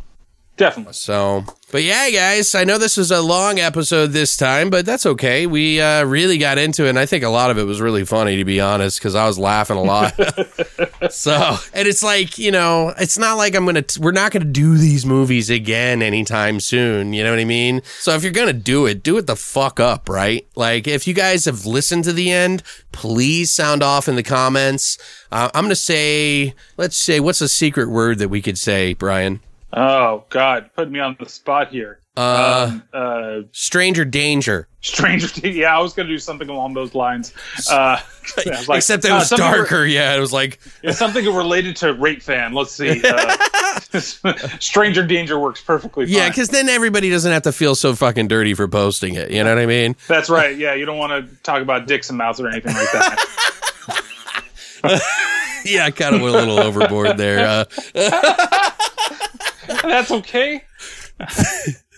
Definitely. 0.60 0.92
So, 0.92 1.42
but 1.72 1.84
yeah, 1.84 2.10
guys, 2.10 2.54
I 2.54 2.64
know 2.64 2.76
this 2.76 2.98
was 2.98 3.10
a 3.10 3.22
long 3.22 3.58
episode 3.58 4.08
this 4.08 4.36
time, 4.36 4.68
but 4.68 4.84
that's 4.84 5.06
okay. 5.06 5.46
We 5.46 5.80
uh, 5.80 6.04
really 6.04 6.36
got 6.36 6.58
into 6.58 6.84
it, 6.84 6.90
and 6.90 6.98
I 6.98 7.06
think 7.06 7.24
a 7.24 7.30
lot 7.30 7.50
of 7.50 7.56
it 7.56 7.62
was 7.64 7.80
really 7.80 8.04
funny, 8.04 8.36
to 8.36 8.44
be 8.44 8.60
honest, 8.60 8.98
because 8.98 9.14
I 9.14 9.26
was 9.26 9.38
laughing 9.38 9.78
a 9.78 9.82
lot. 9.82 10.12
so, 11.10 11.56
and 11.72 11.88
it's 11.88 12.02
like, 12.02 12.36
you 12.36 12.50
know, 12.50 12.92
it's 12.98 13.16
not 13.16 13.38
like 13.38 13.54
I'm 13.54 13.64
going 13.64 13.82
to, 13.82 14.00
we're 14.02 14.12
not 14.12 14.32
going 14.32 14.42
to 14.42 14.52
do 14.52 14.76
these 14.76 15.06
movies 15.06 15.48
again 15.48 16.02
anytime 16.02 16.60
soon. 16.60 17.14
You 17.14 17.24
know 17.24 17.30
what 17.30 17.38
I 17.38 17.46
mean? 17.46 17.80
So, 17.98 18.12
if 18.12 18.22
you're 18.22 18.30
going 18.30 18.48
to 18.48 18.52
do 18.52 18.84
it, 18.84 19.02
do 19.02 19.16
it 19.16 19.26
the 19.26 19.36
fuck 19.36 19.80
up, 19.80 20.10
right? 20.10 20.46
Like, 20.56 20.86
if 20.86 21.06
you 21.06 21.14
guys 21.14 21.46
have 21.46 21.64
listened 21.64 22.04
to 22.04 22.12
the 22.12 22.30
end, 22.30 22.62
please 22.92 23.50
sound 23.50 23.82
off 23.82 24.08
in 24.08 24.16
the 24.16 24.22
comments. 24.22 24.98
Uh, 25.32 25.48
I'm 25.54 25.62
going 25.62 25.70
to 25.70 25.74
say, 25.74 26.52
let's 26.76 26.98
say, 26.98 27.18
what's 27.18 27.40
a 27.40 27.48
secret 27.48 27.88
word 27.88 28.18
that 28.18 28.28
we 28.28 28.42
could 28.42 28.58
say, 28.58 28.92
Brian? 28.92 29.40
Oh 29.72 30.24
God, 30.30 30.70
put 30.74 30.90
me 30.90 30.98
on 31.00 31.16
the 31.18 31.28
spot 31.28 31.68
here. 31.68 32.00
Uh, 32.16 32.68
um, 32.70 32.82
uh, 32.92 33.40
stranger 33.52 34.04
danger. 34.04 34.66
Stranger 34.80 35.26
Things. 35.28 35.56
Yeah, 35.56 35.76
I 35.76 35.80
was 35.80 35.92
going 35.92 36.08
to 36.08 36.12
do 36.12 36.18
something 36.18 36.48
along 36.48 36.74
those 36.74 36.94
lines. 36.94 37.32
Uh, 37.70 38.00
like, 38.68 38.78
Except 38.78 39.04
it 39.04 39.10
uh, 39.10 39.18
was 39.18 39.30
re- 39.30 39.38
darker. 39.38 39.86
yeah, 39.86 40.16
it 40.16 40.20
was 40.20 40.32
like 40.32 40.58
yeah, 40.82 40.90
something 40.90 41.24
related 41.24 41.76
to 41.76 41.94
Rate 41.94 42.22
Fan. 42.22 42.52
Let's 42.52 42.72
see. 42.72 43.00
Uh, 43.04 43.36
Stranger 44.58 45.06
Danger 45.06 45.38
works 45.38 45.62
perfectly 45.62 46.06
fine. 46.06 46.14
yeah, 46.14 46.28
because 46.28 46.48
then 46.48 46.68
everybody 46.68 47.10
doesn't 47.10 47.30
have 47.30 47.42
to 47.42 47.52
feel 47.52 47.74
so 47.74 47.94
fucking 47.94 48.26
dirty 48.28 48.54
for 48.54 48.66
posting 48.66 49.14
it. 49.14 49.30
You 49.30 49.44
know 49.44 49.54
what 49.54 49.62
I 49.62 49.66
mean? 49.66 49.94
That's 50.08 50.28
right. 50.28 50.56
Yeah, 50.58 50.74
you 50.74 50.84
don't 50.86 50.98
want 50.98 51.12
to 51.12 51.36
talk 51.42 51.62
about 51.62 51.86
dicks 51.86 52.08
and 52.08 52.18
mouths 52.18 52.40
or 52.40 52.48
anything 52.48 52.74
like 52.74 52.90
that. 52.92 53.26
Yeah, 55.64 55.84
I 55.84 55.90
kind 55.90 56.14
of 56.16 56.22
went 56.22 56.34
a 56.34 56.38
little 56.38 56.58
overboard 56.58 57.18
there. 57.18 57.66
That's 59.82 60.10
okay. 60.10 60.62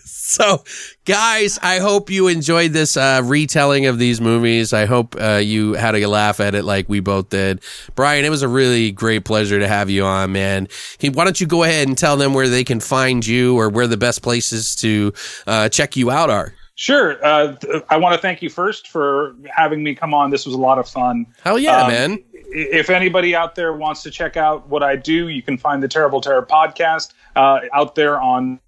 so, 0.05 0.63
guys, 1.05 1.59
I 1.61 1.79
hope 1.79 2.09
you 2.09 2.27
enjoyed 2.27 2.71
this 2.71 2.97
uh, 2.97 3.21
retelling 3.23 3.85
of 3.85 3.99
these 3.99 4.19
movies. 4.19 4.73
I 4.73 4.85
hope 4.85 5.15
uh, 5.19 5.35
you 5.43 5.73
had 5.73 5.95
a 5.95 6.05
laugh 6.07 6.39
at 6.39 6.55
it 6.55 6.63
like 6.63 6.89
we 6.89 6.99
both 6.99 7.29
did. 7.29 7.61
Brian, 7.95 8.25
it 8.25 8.29
was 8.29 8.41
a 8.41 8.47
really 8.47 8.91
great 8.91 9.25
pleasure 9.25 9.59
to 9.59 9.67
have 9.67 9.89
you 9.89 10.03
on, 10.03 10.31
man. 10.31 10.67
Hey, 10.99 11.09
Why 11.09 11.23
don't 11.23 11.39
you 11.39 11.47
go 11.47 11.63
ahead 11.63 11.87
and 11.87 11.97
tell 11.97 12.17
them 12.17 12.33
where 12.33 12.47
they 12.49 12.63
can 12.63 12.79
find 12.79 13.25
you 13.25 13.57
or 13.57 13.69
where 13.69 13.87
the 13.87 13.97
best 13.97 14.21
places 14.21 14.75
to 14.77 15.13
uh, 15.47 15.69
check 15.69 15.95
you 15.95 16.11
out 16.11 16.29
are? 16.29 16.53
Sure. 16.75 17.23
Uh, 17.23 17.55
I 17.89 17.97
want 17.97 18.15
to 18.15 18.19
thank 18.19 18.41
you 18.41 18.49
first 18.49 18.87
for 18.87 19.35
having 19.55 19.83
me 19.83 19.93
come 19.93 20.13
on. 20.13 20.31
This 20.31 20.45
was 20.45 20.55
a 20.55 20.59
lot 20.59 20.79
of 20.79 20.89
fun. 20.89 21.27
Hell 21.43 21.59
yeah, 21.59 21.83
Um, 21.83 21.91
man. 21.91 22.23
if 22.33 22.89
anybody 22.89 23.35
out 23.35 23.53
there 23.53 23.73
wants 23.73 24.01
to 24.03 24.09
check 24.11 24.37
out 24.37 24.67
what 24.69 24.81
I 24.81 24.95
do, 24.95 25.27
you 25.27 25.43
can 25.43 25.55
find 25.59 25.83
the 25.83 25.87
Terrible 25.87 26.19
Terror 26.19 26.43
podcast 26.43 27.13
uh, 27.35 27.61
out 27.73 27.95
there 27.95 28.19
on 28.21 28.59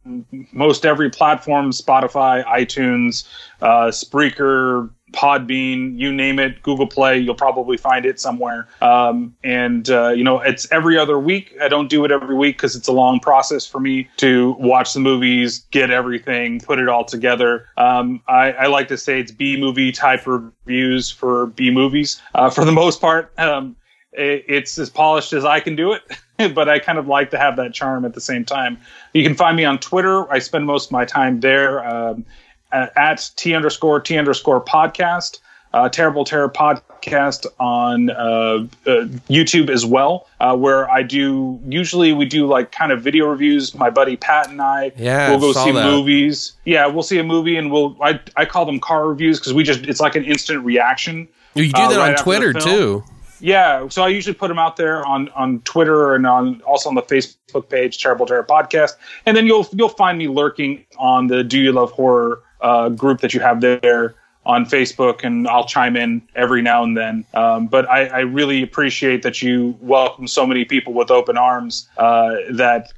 most 0.52 0.86
every 0.86 1.10
platform 1.10 1.72
Spotify, 1.72 2.46
iTunes, 2.46 3.26
uh, 3.62 3.88
Spreaker, 3.88 4.90
Podbean, 5.16 5.98
you 5.98 6.12
name 6.14 6.40
it, 6.40 6.62
Google 6.62 6.88
Play, 6.88 7.18
you'll 7.18 7.36
probably 7.36 7.78
find 7.78 8.06
it 8.06 8.20
somewhere. 8.20 8.68
Um, 8.82 9.36
and, 9.44 9.90
uh, 9.90 10.10
you 10.10 10.24
know, 10.24 10.40
it's 10.40 10.70
every 10.72 10.98
other 10.98 11.18
week. 11.18 11.56
I 11.62 11.68
don't 11.68 11.90
do 11.90 12.04
it 12.06 12.12
every 12.12 12.36
week 12.36 12.58
because 12.58 12.76
it's 12.76 12.88
a 12.88 12.92
long 12.92 13.20
process 13.20 13.66
for 13.66 13.80
me 13.80 14.10
to 14.18 14.56
watch 14.60 14.94
the 14.94 15.00
movies, 15.00 15.60
get 15.72 15.90
everything, 15.90 16.60
put 16.60 16.80
it 16.80 16.90
all 16.90 17.06
together. 17.06 17.68
Um, 17.78 18.22
I, 18.28 18.52
I 18.52 18.68
like 18.68 18.90
to 18.90 18.98
say 18.98 19.20
it's 19.20 19.32
B 19.32 19.58
movie 19.58 19.92
type 19.92 20.28
reviews 20.28 21.10
for 21.10 21.48
B 21.48 21.72
movies 21.72 22.22
uh, 22.34 22.50
for 22.50 22.66
the 22.66 22.74
most 22.74 23.00
part. 23.00 23.32
Um, 23.40 23.76
it, 24.12 24.46
it's 24.48 24.78
as 24.78 24.90
polished 24.90 25.34
as 25.34 25.46
I 25.46 25.60
can 25.60 25.76
do 25.76 25.94
it, 25.94 26.02
but 26.54 26.70
I 26.70 26.80
kind 26.80 26.98
of 26.98 27.08
like 27.08 27.32
to 27.32 27.38
have 27.38 27.56
that 27.58 27.74
charm 27.74 28.06
at 28.06 28.14
the 28.14 28.22
same 28.22 28.46
time. 28.46 28.78
You 29.14 29.24
can 29.24 29.36
find 29.36 29.56
me 29.56 29.66
on 29.66 29.80
Twitter. 29.80 30.32
I 30.32 30.40
spend 30.40 30.66
most 30.66 30.88
of 30.88 30.92
my 30.92 31.06
time 31.06 31.40
there 31.40 31.86
um, 31.88 32.26
at, 32.72 32.92
at 32.98 33.32
T 33.36 33.54
underscore 33.54 34.00
T 34.00 34.18
underscore 34.18 34.64
podcast. 34.64 35.40
Uh, 35.74 35.90
Terrible 35.90 36.24
Terror 36.24 36.48
podcast 36.48 37.46
on 37.60 38.10
uh, 38.10 38.16
uh, 38.16 39.08
YouTube 39.28 39.70
as 39.70 39.86
well, 39.86 40.26
uh, 40.40 40.56
where 40.56 40.90
I 40.90 41.04
do 41.04 41.60
usually 41.68 42.14
we 42.14 42.24
do 42.24 42.48
like 42.48 42.72
kind 42.72 42.94
of 42.94 43.02
video 43.02 43.28
reviews. 43.28 43.76
My 43.76 43.90
buddy 43.90 44.16
Pat 44.16 44.50
and 44.50 44.62
I 44.62 44.94
Yeah, 44.96 45.32
we'll 45.32 45.40
go 45.42 45.52
see 45.52 45.72
that. 45.72 45.84
movies. 45.84 46.54
Yeah, 46.64 46.88
we'll 46.88 47.04
see 47.04 47.18
a 47.18 47.26
movie 47.26 47.58
and 47.58 47.74
we'll 47.74 47.98
I, 48.02 48.22
I 48.38 48.46
call 48.46 48.66
them 48.66 48.80
car 48.80 49.06
reviews 49.06 49.38
because 49.38 49.54
we 49.54 49.64
just 49.64 49.82
it's 49.82 50.00
like 50.00 50.16
an 50.16 50.24
instant 50.24 50.64
reaction. 50.64 51.28
You 51.56 51.70
do 51.70 51.82
uh, 51.82 51.90
that 51.90 51.98
right 51.98 52.18
on 52.18 52.24
Twitter 52.24 52.54
too. 52.54 53.04
Yeah, 53.40 53.88
so 53.90 54.04
I 54.04 54.08
usually 54.10 54.34
put 54.34 54.48
them 54.48 54.60
out 54.60 54.78
there 54.78 55.06
on 55.06 55.30
on 55.30 55.60
Twitter 55.62 56.16
and 56.16 56.26
on 56.26 56.62
also 56.62 56.90
on 56.90 56.96
the 56.96 57.02
Facebook 57.02 57.70
page, 57.70 58.02
Terrible 58.02 58.26
Terror 58.26 58.44
Podcast, 58.44 58.94
and 59.26 59.36
then 59.36 59.46
you'll 59.46 59.68
you'll 59.74 59.90
find 59.90 60.18
me 60.18 60.28
lurking 60.28 60.86
on 60.98 61.28
the 61.28 61.44
Do 61.44 61.60
You 61.60 61.72
Love 61.72 61.92
Horror 61.92 62.42
uh, 62.62 62.90
group 62.90 63.22
that 63.22 63.34
you 63.34 63.40
have 63.42 63.62
there 63.62 64.16
on 64.46 64.64
Facebook, 64.66 65.24
and 65.24 65.48
I'll 65.48 65.66
chime 65.66 65.96
in 65.96 66.22
every 66.36 66.62
now 66.62 66.84
and 66.84 66.96
then. 66.96 67.26
Um, 67.34 67.68
but 67.68 67.90
I, 67.90 68.06
I 68.06 68.20
really 68.20 68.62
appreciate 68.62 69.24
that 69.24 69.42
you 69.42 69.76
welcome 69.82 70.28
so 70.28 70.46
many 70.46 70.66
people 70.66 70.94
with 70.94 71.10
open 71.10 71.36
arms. 71.36 71.90
Uh, 71.98 72.36
that 72.52 72.94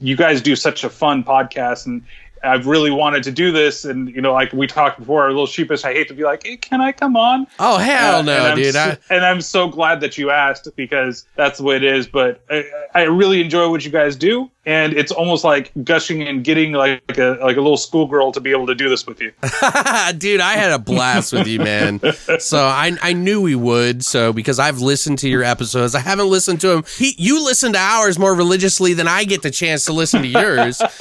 you 0.00 0.16
guys 0.16 0.42
do 0.42 0.56
such 0.56 0.84
a 0.84 0.90
fun 0.90 1.24
podcast 1.24 1.86
and. 1.86 2.02
I've 2.42 2.66
really 2.66 2.90
wanted 2.90 3.22
to 3.24 3.30
do 3.32 3.52
this, 3.52 3.84
and 3.84 4.08
you 4.08 4.20
know, 4.20 4.32
like 4.32 4.52
we 4.52 4.66
talked 4.66 4.98
before, 4.98 5.26
a 5.26 5.28
little 5.28 5.46
sheepish. 5.46 5.84
I 5.84 5.92
hate 5.92 6.08
to 6.08 6.14
be 6.14 6.24
like, 6.24 6.44
"Hey, 6.44 6.56
can 6.56 6.80
I 6.80 6.92
come 6.92 7.16
on?" 7.16 7.46
Oh 7.58 7.78
hell 7.78 8.16
Uh, 8.20 8.22
no, 8.22 8.46
and 8.46 8.56
dude! 8.56 8.74
so, 8.74 8.80
I, 8.80 9.14
and 9.14 9.24
I'm 9.24 9.40
so 9.40 9.68
glad 9.68 10.00
that 10.00 10.18
you 10.18 10.30
asked 10.30 10.68
because 10.76 11.24
that's 11.36 11.58
the 11.58 11.64
way 11.64 11.76
it 11.76 11.84
is. 11.84 12.06
But 12.06 12.40
I, 12.50 12.64
I 12.94 13.02
really 13.02 13.40
enjoy 13.40 13.68
what 13.70 13.84
you 13.84 13.90
guys 13.90 14.16
do, 14.16 14.50
and 14.68 14.92
it's 14.92 15.10
almost 15.10 15.44
like 15.44 15.72
gushing 15.82 16.20
and 16.20 16.44
getting 16.44 16.72
like 16.72 17.00
a 17.16 17.38
like 17.40 17.56
a 17.56 17.60
little 17.60 17.78
schoolgirl 17.78 18.32
to 18.32 18.40
be 18.40 18.50
able 18.50 18.66
to 18.66 18.74
do 18.74 18.90
this 18.90 19.06
with 19.06 19.18
you. 19.18 19.32
dude, 20.18 20.40
I 20.40 20.56
had 20.56 20.72
a 20.72 20.78
blast 20.78 21.32
with 21.32 21.46
you, 21.46 21.58
man. 21.58 22.00
So 22.40 22.58
I 22.58 22.92
I 23.02 23.14
knew 23.14 23.40
we 23.40 23.54
would. 23.54 24.04
So 24.04 24.32
because 24.32 24.58
I've 24.58 24.80
listened 24.80 25.18
to 25.20 25.28
your 25.28 25.42
episodes, 25.42 25.94
I 25.94 26.00
haven't 26.00 26.28
listened 26.28 26.60
to 26.60 26.68
them. 26.68 26.84
He, 26.98 27.14
you 27.16 27.42
listen 27.42 27.72
to 27.72 27.78
ours 27.78 28.18
more 28.18 28.34
religiously 28.34 28.92
than 28.92 29.08
I 29.08 29.24
get 29.24 29.42
the 29.42 29.50
chance 29.50 29.86
to 29.86 29.92
listen 29.92 30.22
to 30.22 30.28
yours. 30.28 30.82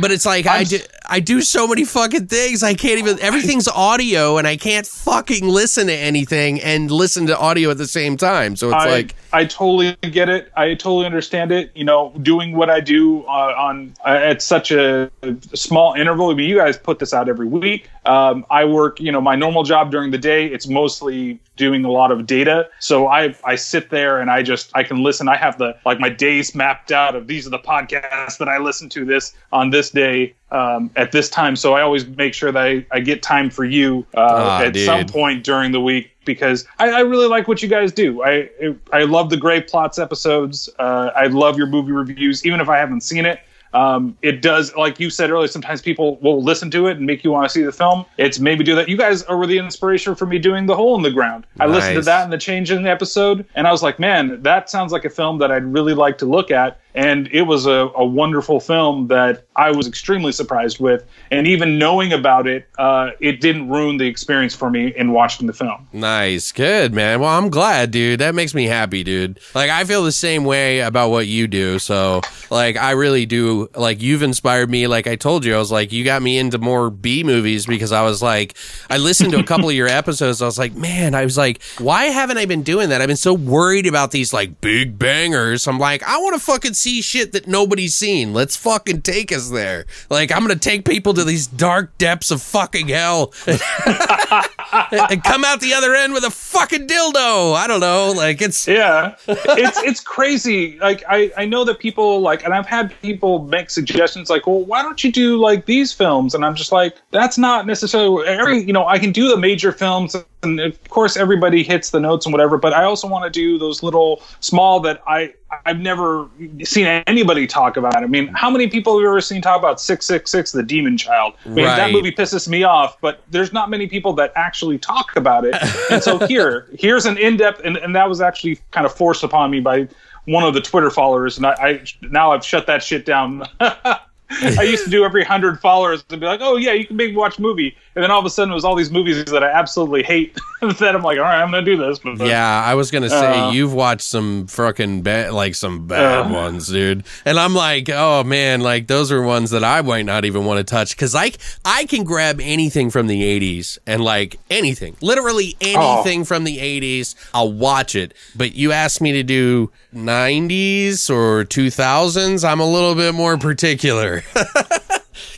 But 0.00 0.12
it's 0.12 0.24
like 0.24 0.46
I 0.46 0.58
I'm 0.58 0.64
do 0.64 0.78
I 1.04 1.18
do 1.18 1.40
so 1.40 1.66
many 1.66 1.84
fucking 1.84 2.28
things. 2.28 2.62
I 2.62 2.74
can't 2.74 3.00
even. 3.00 3.18
Everything's 3.18 3.66
audio, 3.66 4.38
and 4.38 4.46
I 4.46 4.56
can't 4.56 4.86
fucking 4.86 5.48
listen 5.48 5.88
to 5.88 5.92
anything 5.92 6.60
and 6.60 6.88
listen 6.90 7.26
to 7.26 7.36
audio 7.36 7.70
at 7.70 7.78
the 7.78 7.88
same 7.88 8.16
time. 8.16 8.54
So 8.54 8.68
it's 8.68 8.84
I, 8.84 8.88
like. 8.88 9.14
I 9.32 9.44
totally 9.46 9.96
get 9.96 10.28
it. 10.28 10.52
I 10.56 10.74
totally 10.74 11.06
understand 11.06 11.50
it. 11.50 11.72
You 11.74 11.84
know, 11.84 12.14
doing 12.22 12.56
what 12.56 12.70
I 12.70 12.78
do 12.78 12.99
uh, 13.26 13.66
on 13.66 13.94
uh, 14.04 14.30
at 14.30 14.42
such 14.42 14.70
a, 14.70 15.10
a 15.22 15.36
small 15.56 15.94
interval. 15.94 16.30
I 16.30 16.34
mean, 16.34 16.48
you 16.48 16.58
guys 16.58 16.76
put 16.76 16.98
this 16.98 17.12
out 17.12 17.28
every 17.28 17.46
week. 17.46 17.88
Um, 18.06 18.46
I 18.50 18.64
work, 18.64 18.98
you 19.00 19.12
know, 19.12 19.20
my 19.20 19.36
normal 19.36 19.62
job 19.62 19.90
during 19.90 20.10
the 20.10 20.18
day. 20.18 20.46
It's 20.46 20.66
mostly 20.66 21.38
doing 21.56 21.84
a 21.84 21.90
lot 21.90 22.10
of 22.10 22.26
data. 22.26 22.68
So 22.78 23.06
I 23.08 23.34
I 23.44 23.56
sit 23.56 23.90
there 23.90 24.20
and 24.20 24.30
I 24.30 24.42
just 24.42 24.70
I 24.74 24.82
can 24.82 25.02
listen. 25.02 25.28
I 25.28 25.36
have 25.36 25.58
the 25.58 25.76
like 25.84 26.00
my 26.00 26.08
days 26.08 26.54
mapped 26.54 26.92
out 26.92 27.14
of 27.14 27.26
these 27.26 27.46
are 27.46 27.50
the 27.50 27.58
podcasts 27.58 28.38
that 28.38 28.48
I 28.48 28.58
listen 28.58 28.88
to 28.90 29.04
this 29.04 29.34
on 29.52 29.68
this 29.70 29.90
day 29.90 30.34
um, 30.50 30.90
at 30.96 31.12
this 31.12 31.28
time. 31.28 31.56
So 31.56 31.74
I 31.74 31.82
always 31.82 32.06
make 32.06 32.32
sure 32.32 32.50
that 32.50 32.62
I, 32.62 32.86
I 32.90 33.00
get 33.00 33.22
time 33.22 33.50
for 33.50 33.64
you 33.64 34.06
uh, 34.16 34.20
Ah, 34.20 34.62
at 34.62 34.72
dude. 34.72 34.86
some 34.86 35.04
point 35.06 35.44
during 35.44 35.72
the 35.72 35.80
week 35.80 36.10
because 36.24 36.66
I, 36.78 36.90
I 36.90 37.00
really 37.00 37.26
like 37.26 37.48
what 37.48 37.62
you 37.62 37.68
guys 37.68 37.92
do. 37.92 38.22
I 38.22 38.48
I 38.92 39.02
love 39.02 39.28
the 39.28 39.36
Gray 39.36 39.60
Plots 39.60 39.98
episodes. 39.98 40.70
Uh, 40.78 41.10
I 41.14 41.26
love 41.26 41.58
your 41.58 41.66
movie 41.66 41.92
reviews, 41.92 42.46
even 42.46 42.60
if 42.60 42.68
I 42.70 42.78
haven't 42.78 43.02
seen 43.02 43.26
it. 43.26 43.40
Um, 43.72 44.16
it 44.22 44.42
does, 44.42 44.74
like 44.74 44.98
you 44.98 45.10
said 45.10 45.30
earlier, 45.30 45.46
sometimes 45.46 45.80
people 45.80 46.16
will 46.16 46.42
listen 46.42 46.70
to 46.72 46.86
it 46.88 46.96
and 46.96 47.06
make 47.06 47.22
you 47.22 47.30
want 47.30 47.48
to 47.48 47.52
see 47.52 47.62
the 47.62 47.72
film. 47.72 48.04
It's 48.18 48.38
maybe 48.38 48.64
do 48.64 48.74
that. 48.74 48.88
You 48.88 48.96
guys 48.96 49.22
are 49.24 49.46
the 49.46 49.58
inspiration 49.58 50.14
for 50.14 50.26
me 50.26 50.38
doing 50.38 50.66
The 50.66 50.74
Hole 50.74 50.96
in 50.96 51.02
the 51.02 51.10
Ground. 51.10 51.46
I 51.60 51.66
listened 51.66 51.94
to 51.96 52.02
that 52.02 52.24
in 52.24 52.30
the 52.30 52.38
change 52.38 52.70
in 52.70 52.82
the 52.82 52.90
episode, 52.90 53.46
and 53.54 53.66
I 53.68 53.72
was 53.72 53.82
like, 53.82 53.98
man, 53.98 54.42
that 54.42 54.68
sounds 54.70 54.92
like 54.92 55.04
a 55.04 55.10
film 55.10 55.38
that 55.38 55.52
I'd 55.52 55.64
really 55.64 55.94
like 55.94 56.18
to 56.18 56.26
look 56.26 56.50
at. 56.50 56.79
And 56.94 57.28
it 57.32 57.42
was 57.42 57.66
a, 57.66 57.90
a 57.94 58.04
wonderful 58.04 58.60
film 58.60 59.08
that 59.08 59.44
I 59.54 59.70
was 59.70 59.86
extremely 59.86 60.32
surprised 60.32 60.80
with. 60.80 61.04
And 61.30 61.46
even 61.46 61.78
knowing 61.78 62.12
about 62.12 62.46
it, 62.46 62.66
uh, 62.78 63.10
it 63.20 63.40
didn't 63.40 63.68
ruin 63.68 63.98
the 63.98 64.06
experience 64.06 64.54
for 64.54 64.70
me 64.70 64.92
in 64.96 65.12
watching 65.12 65.46
the 65.46 65.52
film. 65.52 65.86
Nice. 65.92 66.50
Good, 66.50 66.92
man. 66.92 67.20
Well, 67.20 67.30
I'm 67.30 67.50
glad, 67.50 67.90
dude. 67.90 68.20
That 68.20 68.34
makes 68.34 68.54
me 68.54 68.64
happy, 68.64 69.04
dude. 69.04 69.38
Like, 69.54 69.70
I 69.70 69.84
feel 69.84 70.02
the 70.02 70.12
same 70.12 70.44
way 70.44 70.80
about 70.80 71.10
what 71.10 71.26
you 71.26 71.46
do. 71.46 71.78
So, 71.78 72.22
like, 72.50 72.76
I 72.76 72.92
really 72.92 73.26
do. 73.26 73.68
Like, 73.76 74.02
you've 74.02 74.22
inspired 74.22 74.70
me. 74.70 74.86
Like, 74.86 75.06
I 75.06 75.14
told 75.16 75.44
you, 75.44 75.54
I 75.54 75.58
was 75.58 75.70
like, 75.70 75.92
you 75.92 76.04
got 76.04 76.22
me 76.22 76.38
into 76.38 76.58
more 76.58 76.90
B 76.90 77.22
movies 77.22 77.66
because 77.66 77.92
I 77.92 78.02
was 78.02 78.22
like, 78.22 78.56
I 78.88 78.98
listened 78.98 79.32
to 79.32 79.38
a 79.38 79.44
couple 79.44 79.68
of 79.68 79.74
your 79.74 79.88
episodes. 80.00 80.42
I 80.42 80.46
was 80.46 80.58
like, 80.58 80.74
man, 80.74 81.14
I 81.14 81.24
was 81.24 81.38
like, 81.38 81.62
why 81.78 82.06
haven't 82.06 82.38
I 82.38 82.46
been 82.46 82.62
doing 82.62 82.88
that? 82.88 83.00
I've 83.00 83.08
been 83.08 83.16
so 83.16 83.34
worried 83.34 83.86
about 83.86 84.10
these, 84.10 84.32
like, 84.32 84.60
big 84.60 84.98
bangers. 84.98 85.68
I'm 85.68 85.78
like, 85.78 86.02
I 86.02 86.18
want 86.18 86.34
to 86.34 86.40
fucking 86.40 86.74
see 86.80 87.02
shit 87.02 87.32
that 87.32 87.46
nobody's 87.46 87.94
seen. 87.94 88.32
Let's 88.32 88.56
fucking 88.56 89.02
take 89.02 89.32
us 89.32 89.50
there. 89.50 89.86
Like, 90.08 90.32
I'm 90.32 90.40
to 90.50 90.58
take 90.58 90.84
people 90.84 91.14
to 91.14 91.24
these 91.24 91.46
dark 91.46 91.96
depths 91.98 92.30
of 92.30 92.42
fucking 92.42 92.88
hell 92.88 93.32
and 93.46 95.22
come 95.22 95.44
out 95.44 95.60
the 95.60 95.72
other 95.74 95.94
end 95.94 96.12
with 96.12 96.24
a 96.24 96.30
fucking 96.30 96.86
dildo. 96.86 97.54
I 97.54 97.66
don't 97.66 97.80
know. 97.80 98.12
Like 98.16 98.42
it's 98.42 98.66
Yeah, 98.66 99.14
it's 99.26 99.82
it's 99.82 100.00
crazy. 100.00 100.78
Like 100.78 101.02
I 101.08 101.32
I 101.36 101.44
know 101.46 101.64
that 101.64 101.78
people 101.78 102.20
like, 102.20 102.44
and 102.44 102.54
I've 102.54 102.66
had 102.66 102.92
people 103.00 103.44
make 103.44 103.70
suggestions 103.70 104.30
like, 104.30 104.46
well, 104.46 104.64
why 104.64 104.82
don't 104.82 105.02
you 105.02 105.12
do 105.12 105.36
like 105.36 105.66
these 105.66 105.92
films? 105.92 106.34
And 106.34 106.44
I'm 106.44 106.54
just 106.54 106.72
like, 106.72 106.96
that's 107.10 107.38
not 107.38 107.66
necessarily 107.66 108.26
every. 108.26 108.62
You 108.62 108.72
know, 108.72 108.86
I 108.86 108.98
can 108.98 109.12
do 109.12 109.28
the 109.28 109.36
major 109.36 109.72
films, 109.72 110.16
and 110.42 110.58
of 110.60 110.88
course 110.88 111.16
everybody 111.16 111.62
hits 111.62 111.90
the 111.90 112.00
notes 112.00 112.24
and 112.26 112.32
whatever. 112.32 112.56
But 112.56 112.72
I 112.72 112.84
also 112.84 113.06
want 113.06 113.24
to 113.24 113.30
do 113.30 113.58
those 113.58 113.82
little 113.82 114.22
small 114.40 114.80
that 114.80 115.02
I 115.06 115.34
I've 115.66 115.80
never 115.80 116.28
seen 116.62 116.86
anybody 116.86 117.46
talk 117.46 117.76
about. 117.76 117.96
I 117.96 118.06
mean, 118.06 118.28
how 118.28 118.50
many 118.50 118.68
people 118.68 118.94
have 118.94 119.02
you 119.02 119.08
ever 119.08 119.20
seen 119.20 119.42
talk 119.42 119.58
about 119.58 119.80
Six 119.80 120.06
Six 120.06 120.30
Six, 120.30 120.52
The 120.52 120.62
Demon 120.62 120.96
Child? 120.96 121.34
I 121.44 121.48
mean, 121.48 121.64
Right. 121.64 121.76
that 121.76 121.90
movie 121.92 122.12
pisses 122.12 122.46
me 122.48 122.62
off, 122.62 123.00
but 123.00 123.22
there's 123.30 123.52
not 123.52 123.68
many 123.68 123.86
people 123.86 124.12
that 124.14 124.32
actually 124.36 124.78
talk 124.78 125.16
about 125.16 125.44
it. 125.44 125.56
And 125.90 126.02
so 126.02 126.18
here, 126.26 126.68
here's 126.78 127.04
an 127.04 127.18
in-depth, 127.18 127.60
and, 127.64 127.76
and 127.78 127.94
that 127.96 128.08
was 128.08 128.20
actually 128.20 128.60
kind 128.70 128.86
of 128.86 128.94
forced 128.94 129.24
upon 129.24 129.50
me 129.50 129.58
by 129.60 129.88
one 130.26 130.44
of 130.44 130.54
the 130.54 130.60
Twitter 130.60 130.90
followers, 130.90 131.36
and 131.36 131.46
I, 131.46 131.50
I 131.52 131.84
now 132.02 132.30
I've 132.32 132.44
shut 132.44 132.66
that 132.68 132.82
shit 132.82 133.04
down. 133.04 133.42
I 133.60 134.62
used 134.62 134.84
to 134.84 134.90
do 134.90 135.04
every 135.04 135.24
hundred 135.24 135.58
followers 135.60 136.04
and 136.10 136.20
be 136.20 136.26
like, 136.26 136.40
"Oh 136.40 136.56
yeah, 136.56 136.72
you 136.72 136.86
can 136.86 136.94
maybe 136.96 137.16
watch 137.16 137.38
a 137.38 137.42
movie," 137.42 137.76
and 137.94 138.04
then 138.04 138.10
all 138.10 138.20
of 138.20 138.24
a 138.26 138.30
sudden 138.30 138.52
it 138.52 138.54
was 138.54 138.64
all 138.64 138.74
these 138.76 138.90
movies 138.90 139.24
that 139.24 139.42
I 139.42 139.50
absolutely 139.50 140.02
hate. 140.02 140.38
then 140.78 140.94
I'm 140.94 141.02
like, 141.02 141.18
"All 141.18 141.24
right, 141.24 141.40
I'm 141.42 141.50
gonna 141.50 141.64
do 141.64 141.76
this." 141.76 141.98
But, 141.98 142.18
yeah. 142.20 142.62
I 142.64 142.74
was 142.74 142.90
gonna 142.90 143.08
say 143.10 143.40
Uh. 143.40 143.50
you've 143.50 143.72
watched 143.72 144.02
some 144.02 144.46
fucking 144.46 145.02
bad, 145.02 145.32
like 145.32 145.54
some 145.54 145.86
bad 145.86 146.26
Uh. 146.26 146.34
ones, 146.34 146.68
dude. 146.68 147.04
And 147.24 147.38
I'm 147.38 147.54
like, 147.54 147.88
oh 147.88 148.22
man, 148.24 148.60
like 148.60 148.86
those 148.86 149.10
are 149.10 149.22
ones 149.22 149.50
that 149.50 149.64
I 149.64 149.80
might 149.82 150.04
not 150.06 150.24
even 150.24 150.44
want 150.44 150.58
to 150.58 150.64
touch 150.64 150.94
because 150.96 151.14
I 151.14 151.32
I 151.64 151.84
can 151.86 152.04
grab 152.04 152.40
anything 152.42 152.90
from 152.90 153.06
the 153.06 153.22
'80s 153.22 153.78
and 153.86 154.04
like 154.04 154.38
anything, 154.50 154.96
literally 155.00 155.56
anything 155.60 156.24
from 156.24 156.44
the 156.44 156.58
'80s. 156.58 157.14
I'll 157.34 157.52
watch 157.52 157.94
it. 157.94 158.14
But 158.36 158.54
you 158.54 158.72
asked 158.72 159.00
me 159.00 159.12
to 159.12 159.22
do 159.22 159.70
'90s 159.94 161.10
or 161.10 161.44
2000s, 161.44 162.44
I'm 162.48 162.60
a 162.60 162.70
little 162.70 162.94
bit 162.94 163.14
more 163.14 163.36
particular. 163.38 164.22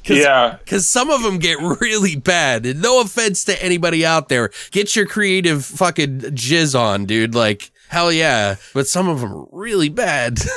yeah, 0.05 0.57
Because 0.59 0.89
some 0.89 1.11
of 1.11 1.23
them 1.23 1.39
get 1.39 1.59
really 1.81 2.17
bad. 2.17 2.67
And 2.67 2.83
no 2.83 3.01
offense 3.01 3.45
to 3.45 3.63
anybody 3.63 4.05
out 4.05 4.29
there. 4.29 4.51
Get 4.71 4.97
your 4.97 5.07
creative 5.07 5.65
fucking 5.65 6.21
jizz 6.21 6.79
on, 6.79 7.07
dude. 7.07 7.35
Like, 7.35 7.71
hell 7.89 8.13
yeah. 8.13 8.57
But 8.75 8.87
some 8.87 9.09
of 9.09 9.21
them 9.21 9.33
are 9.33 9.47
really 9.53 9.89
bad. 9.89 10.39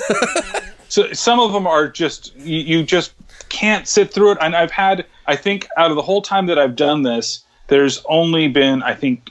So 0.87 1.11
some 1.13 1.39
of 1.39 1.51
them 1.51 1.67
are 1.67 1.89
just 1.89 2.35
you, 2.37 2.59
you 2.59 2.83
just 2.83 3.13
can't 3.49 3.87
sit 3.87 4.13
through 4.13 4.31
it. 4.31 4.37
And 4.39 4.55
I've 4.55 4.71
had 4.71 5.05
I 5.27 5.35
think 5.35 5.67
out 5.75 5.89
of 5.89 5.95
the 5.95 6.01
whole 6.01 6.21
time 6.21 6.45
that 6.45 6.57
I've 6.59 6.75
done 6.75 7.01
this, 7.01 7.43
there's 7.67 8.01
only 8.07 8.47
been 8.47 8.81
I 8.83 8.93
think 8.93 9.29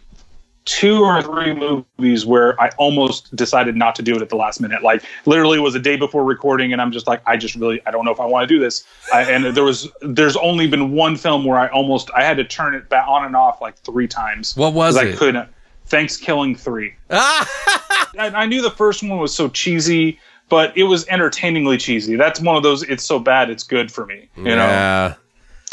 two 0.64 1.02
or 1.02 1.22
three 1.22 1.52
movies 1.52 2.24
where 2.24 2.60
I 2.60 2.70
almost 2.78 3.34
decided 3.36 3.76
not 3.76 3.94
to 3.96 4.02
do 4.02 4.16
it 4.16 4.22
at 4.22 4.30
the 4.30 4.36
last 4.36 4.60
minute. 4.60 4.82
Like 4.82 5.02
literally 5.26 5.58
it 5.58 5.62
was 5.62 5.74
a 5.74 5.80
day 5.80 5.96
before 5.96 6.24
recording, 6.24 6.72
and 6.72 6.80
I'm 6.80 6.92
just 6.92 7.06
like, 7.06 7.22
I 7.26 7.36
just 7.36 7.54
really 7.54 7.80
I 7.86 7.90
don't 7.90 8.04
know 8.04 8.12
if 8.12 8.20
I 8.20 8.26
want 8.26 8.48
to 8.48 8.54
do 8.54 8.60
this. 8.60 8.84
I, 9.12 9.22
and 9.22 9.44
there 9.56 9.64
was 9.64 9.90
there's 10.00 10.36
only 10.36 10.66
been 10.66 10.92
one 10.92 11.16
film 11.16 11.44
where 11.44 11.58
I 11.58 11.68
almost 11.68 12.10
I 12.16 12.24
had 12.24 12.36
to 12.38 12.44
turn 12.44 12.74
it 12.74 12.88
back 12.88 13.06
on 13.06 13.24
and 13.24 13.36
off 13.36 13.60
like 13.60 13.76
three 13.78 14.08
times. 14.08 14.56
What 14.56 14.72
was 14.72 14.96
it? 14.96 15.14
I 15.14 15.16
couldn't. 15.16 15.48
ThanksKilling 15.88 16.58
Three. 16.58 16.94
ah! 17.10 18.10
I, 18.18 18.28
I 18.30 18.46
knew 18.46 18.62
the 18.62 18.70
first 18.70 19.02
one 19.02 19.18
was 19.18 19.34
so 19.34 19.48
cheesy, 19.50 20.18
but 20.48 20.76
it 20.76 20.84
was 20.84 21.06
entertainingly 21.08 21.76
cheesy. 21.76 22.16
That's 22.16 22.40
one 22.40 22.56
of 22.56 22.62
those. 22.62 22.82
It's 22.84 23.04
so 23.04 23.18
bad, 23.18 23.50
it's 23.50 23.64
good 23.64 23.92
for 23.92 24.06
me. 24.06 24.30
You 24.36 24.44
know. 24.56 25.14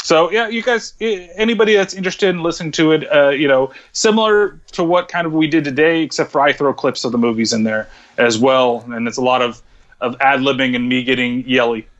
So 0.02 0.30
yeah, 0.32 0.48
you 0.48 0.62
guys, 0.62 0.94
anybody 1.00 1.74
that's 1.74 1.94
interested 1.94 2.28
in 2.28 2.42
listening 2.42 2.72
to 2.72 2.90
it, 2.90 3.10
uh, 3.12 3.30
you 3.30 3.46
know, 3.46 3.72
similar 3.92 4.58
to 4.72 4.82
what 4.82 5.08
kind 5.08 5.26
of 5.26 5.32
we 5.32 5.46
did 5.46 5.62
today, 5.62 6.02
except 6.02 6.32
for 6.32 6.40
I 6.40 6.52
throw 6.52 6.74
clips 6.74 7.04
of 7.04 7.12
the 7.12 7.18
movies 7.18 7.52
in 7.52 7.62
there 7.62 7.88
as 8.18 8.38
well, 8.38 8.84
and 8.88 9.06
it's 9.06 9.16
a 9.16 9.22
lot 9.22 9.42
of 9.42 9.62
of 10.00 10.16
ad 10.20 10.40
libbing 10.40 10.74
and 10.74 10.88
me 10.88 11.04
getting 11.04 11.48
yelly. 11.48 11.86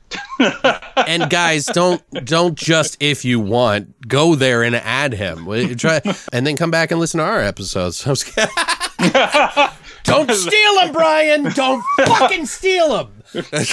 And 1.06 1.28
guys, 1.30 1.66
don't 1.66 2.02
don't 2.24 2.54
just 2.54 2.96
if 3.00 3.24
you 3.24 3.40
want 3.40 4.08
go 4.08 4.34
there 4.34 4.62
and 4.62 4.76
add 4.76 5.14
him. 5.14 5.46
Try 5.76 6.00
and 6.32 6.46
then 6.46 6.56
come 6.56 6.70
back 6.70 6.90
and 6.90 7.00
listen 7.00 7.18
to 7.18 7.24
our 7.24 7.40
episodes. 7.40 8.04
Don't 10.04 10.30
steal 10.34 10.74
them, 10.80 10.92
Brian. 10.92 11.44
Don't 11.52 11.82
fucking 11.98 12.46
steal 12.46 12.88
them. 12.90 13.08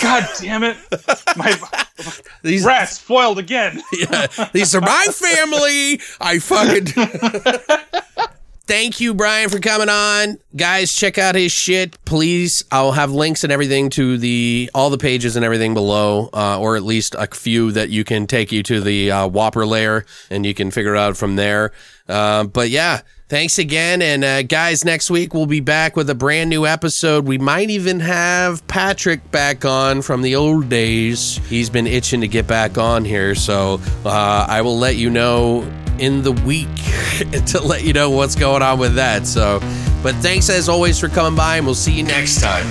God 0.01 0.25
damn 0.39 0.63
it, 0.63 0.77
my 1.35 1.53
These 2.43 2.63
rats 2.63 2.97
foiled 2.97 3.39
again. 3.39 3.81
Yeah, 3.99 4.27
these 4.53 4.73
are 4.73 4.81
my 4.81 5.05
family. 5.11 5.99
I 6.21 6.39
fucking. 6.39 6.85
Thank 8.65 9.01
you, 9.01 9.13
Brian, 9.15 9.49
for 9.49 9.59
coming 9.59 9.89
on. 9.89 10.37
Guys, 10.55 10.93
check 10.93 11.17
out 11.17 11.35
his 11.35 11.51
shit, 11.51 11.97
please. 12.05 12.63
I'll 12.71 12.91
have 12.93 13.11
links 13.11 13.43
and 13.43 13.51
everything 13.51 13.89
to 13.91 14.17
the 14.17 14.69
all 14.73 14.89
the 14.91 14.97
pages 14.97 15.35
and 15.35 15.43
everything 15.43 15.73
below, 15.73 16.29
uh, 16.33 16.59
or 16.59 16.75
at 16.77 16.83
least 16.83 17.15
a 17.17 17.27
few 17.27 17.71
that 17.71 17.89
you 17.89 18.03
can 18.03 18.27
take 18.27 18.51
you 18.51 18.61
to 18.63 18.79
the 18.79 19.11
uh, 19.11 19.27
Whopper 19.27 19.65
layer, 19.65 20.05
and 20.29 20.45
you 20.45 20.53
can 20.53 20.69
figure 20.71 20.93
it 20.95 20.99
out 20.99 21.17
from 21.17 21.35
there. 21.35 21.73
Uh, 22.07 22.43
but 22.45 22.69
yeah. 22.69 23.01
Thanks 23.29 23.59
again. 23.59 24.01
And 24.01 24.23
uh, 24.23 24.41
guys, 24.41 24.83
next 24.83 25.11
week 25.11 25.35
we'll 25.35 25.45
be 25.45 25.59
back 25.59 25.95
with 25.95 26.09
a 26.09 26.15
brand 26.15 26.49
new 26.49 26.65
episode. 26.65 27.27
We 27.27 27.37
might 27.37 27.69
even 27.69 27.99
have 27.99 28.65
Patrick 28.67 29.29
back 29.29 29.65
on 29.65 30.01
from 30.01 30.23
the 30.23 30.35
old 30.35 30.67
days. 30.67 31.37
He's 31.47 31.69
been 31.69 31.85
itching 31.85 32.21
to 32.21 32.27
get 32.27 32.47
back 32.47 32.79
on 32.79 33.05
here. 33.05 33.35
So 33.35 33.81
uh, 34.03 34.47
I 34.49 34.63
will 34.63 34.79
let 34.79 34.95
you 34.95 35.11
know 35.11 35.61
in 35.99 36.23
the 36.23 36.31
week 36.31 36.73
to 37.47 37.61
let 37.61 37.83
you 37.83 37.93
know 37.93 38.09
what's 38.09 38.33
going 38.33 38.63
on 38.63 38.79
with 38.79 38.95
that. 38.95 39.27
So, 39.27 39.59
but 40.01 40.15
thanks 40.15 40.49
as 40.49 40.67
always 40.67 40.99
for 40.99 41.07
coming 41.07 41.37
by, 41.37 41.57
and 41.57 41.67
we'll 41.67 41.75
see 41.75 41.93
you 41.93 42.03
next 42.03 42.41
time. 42.41 42.65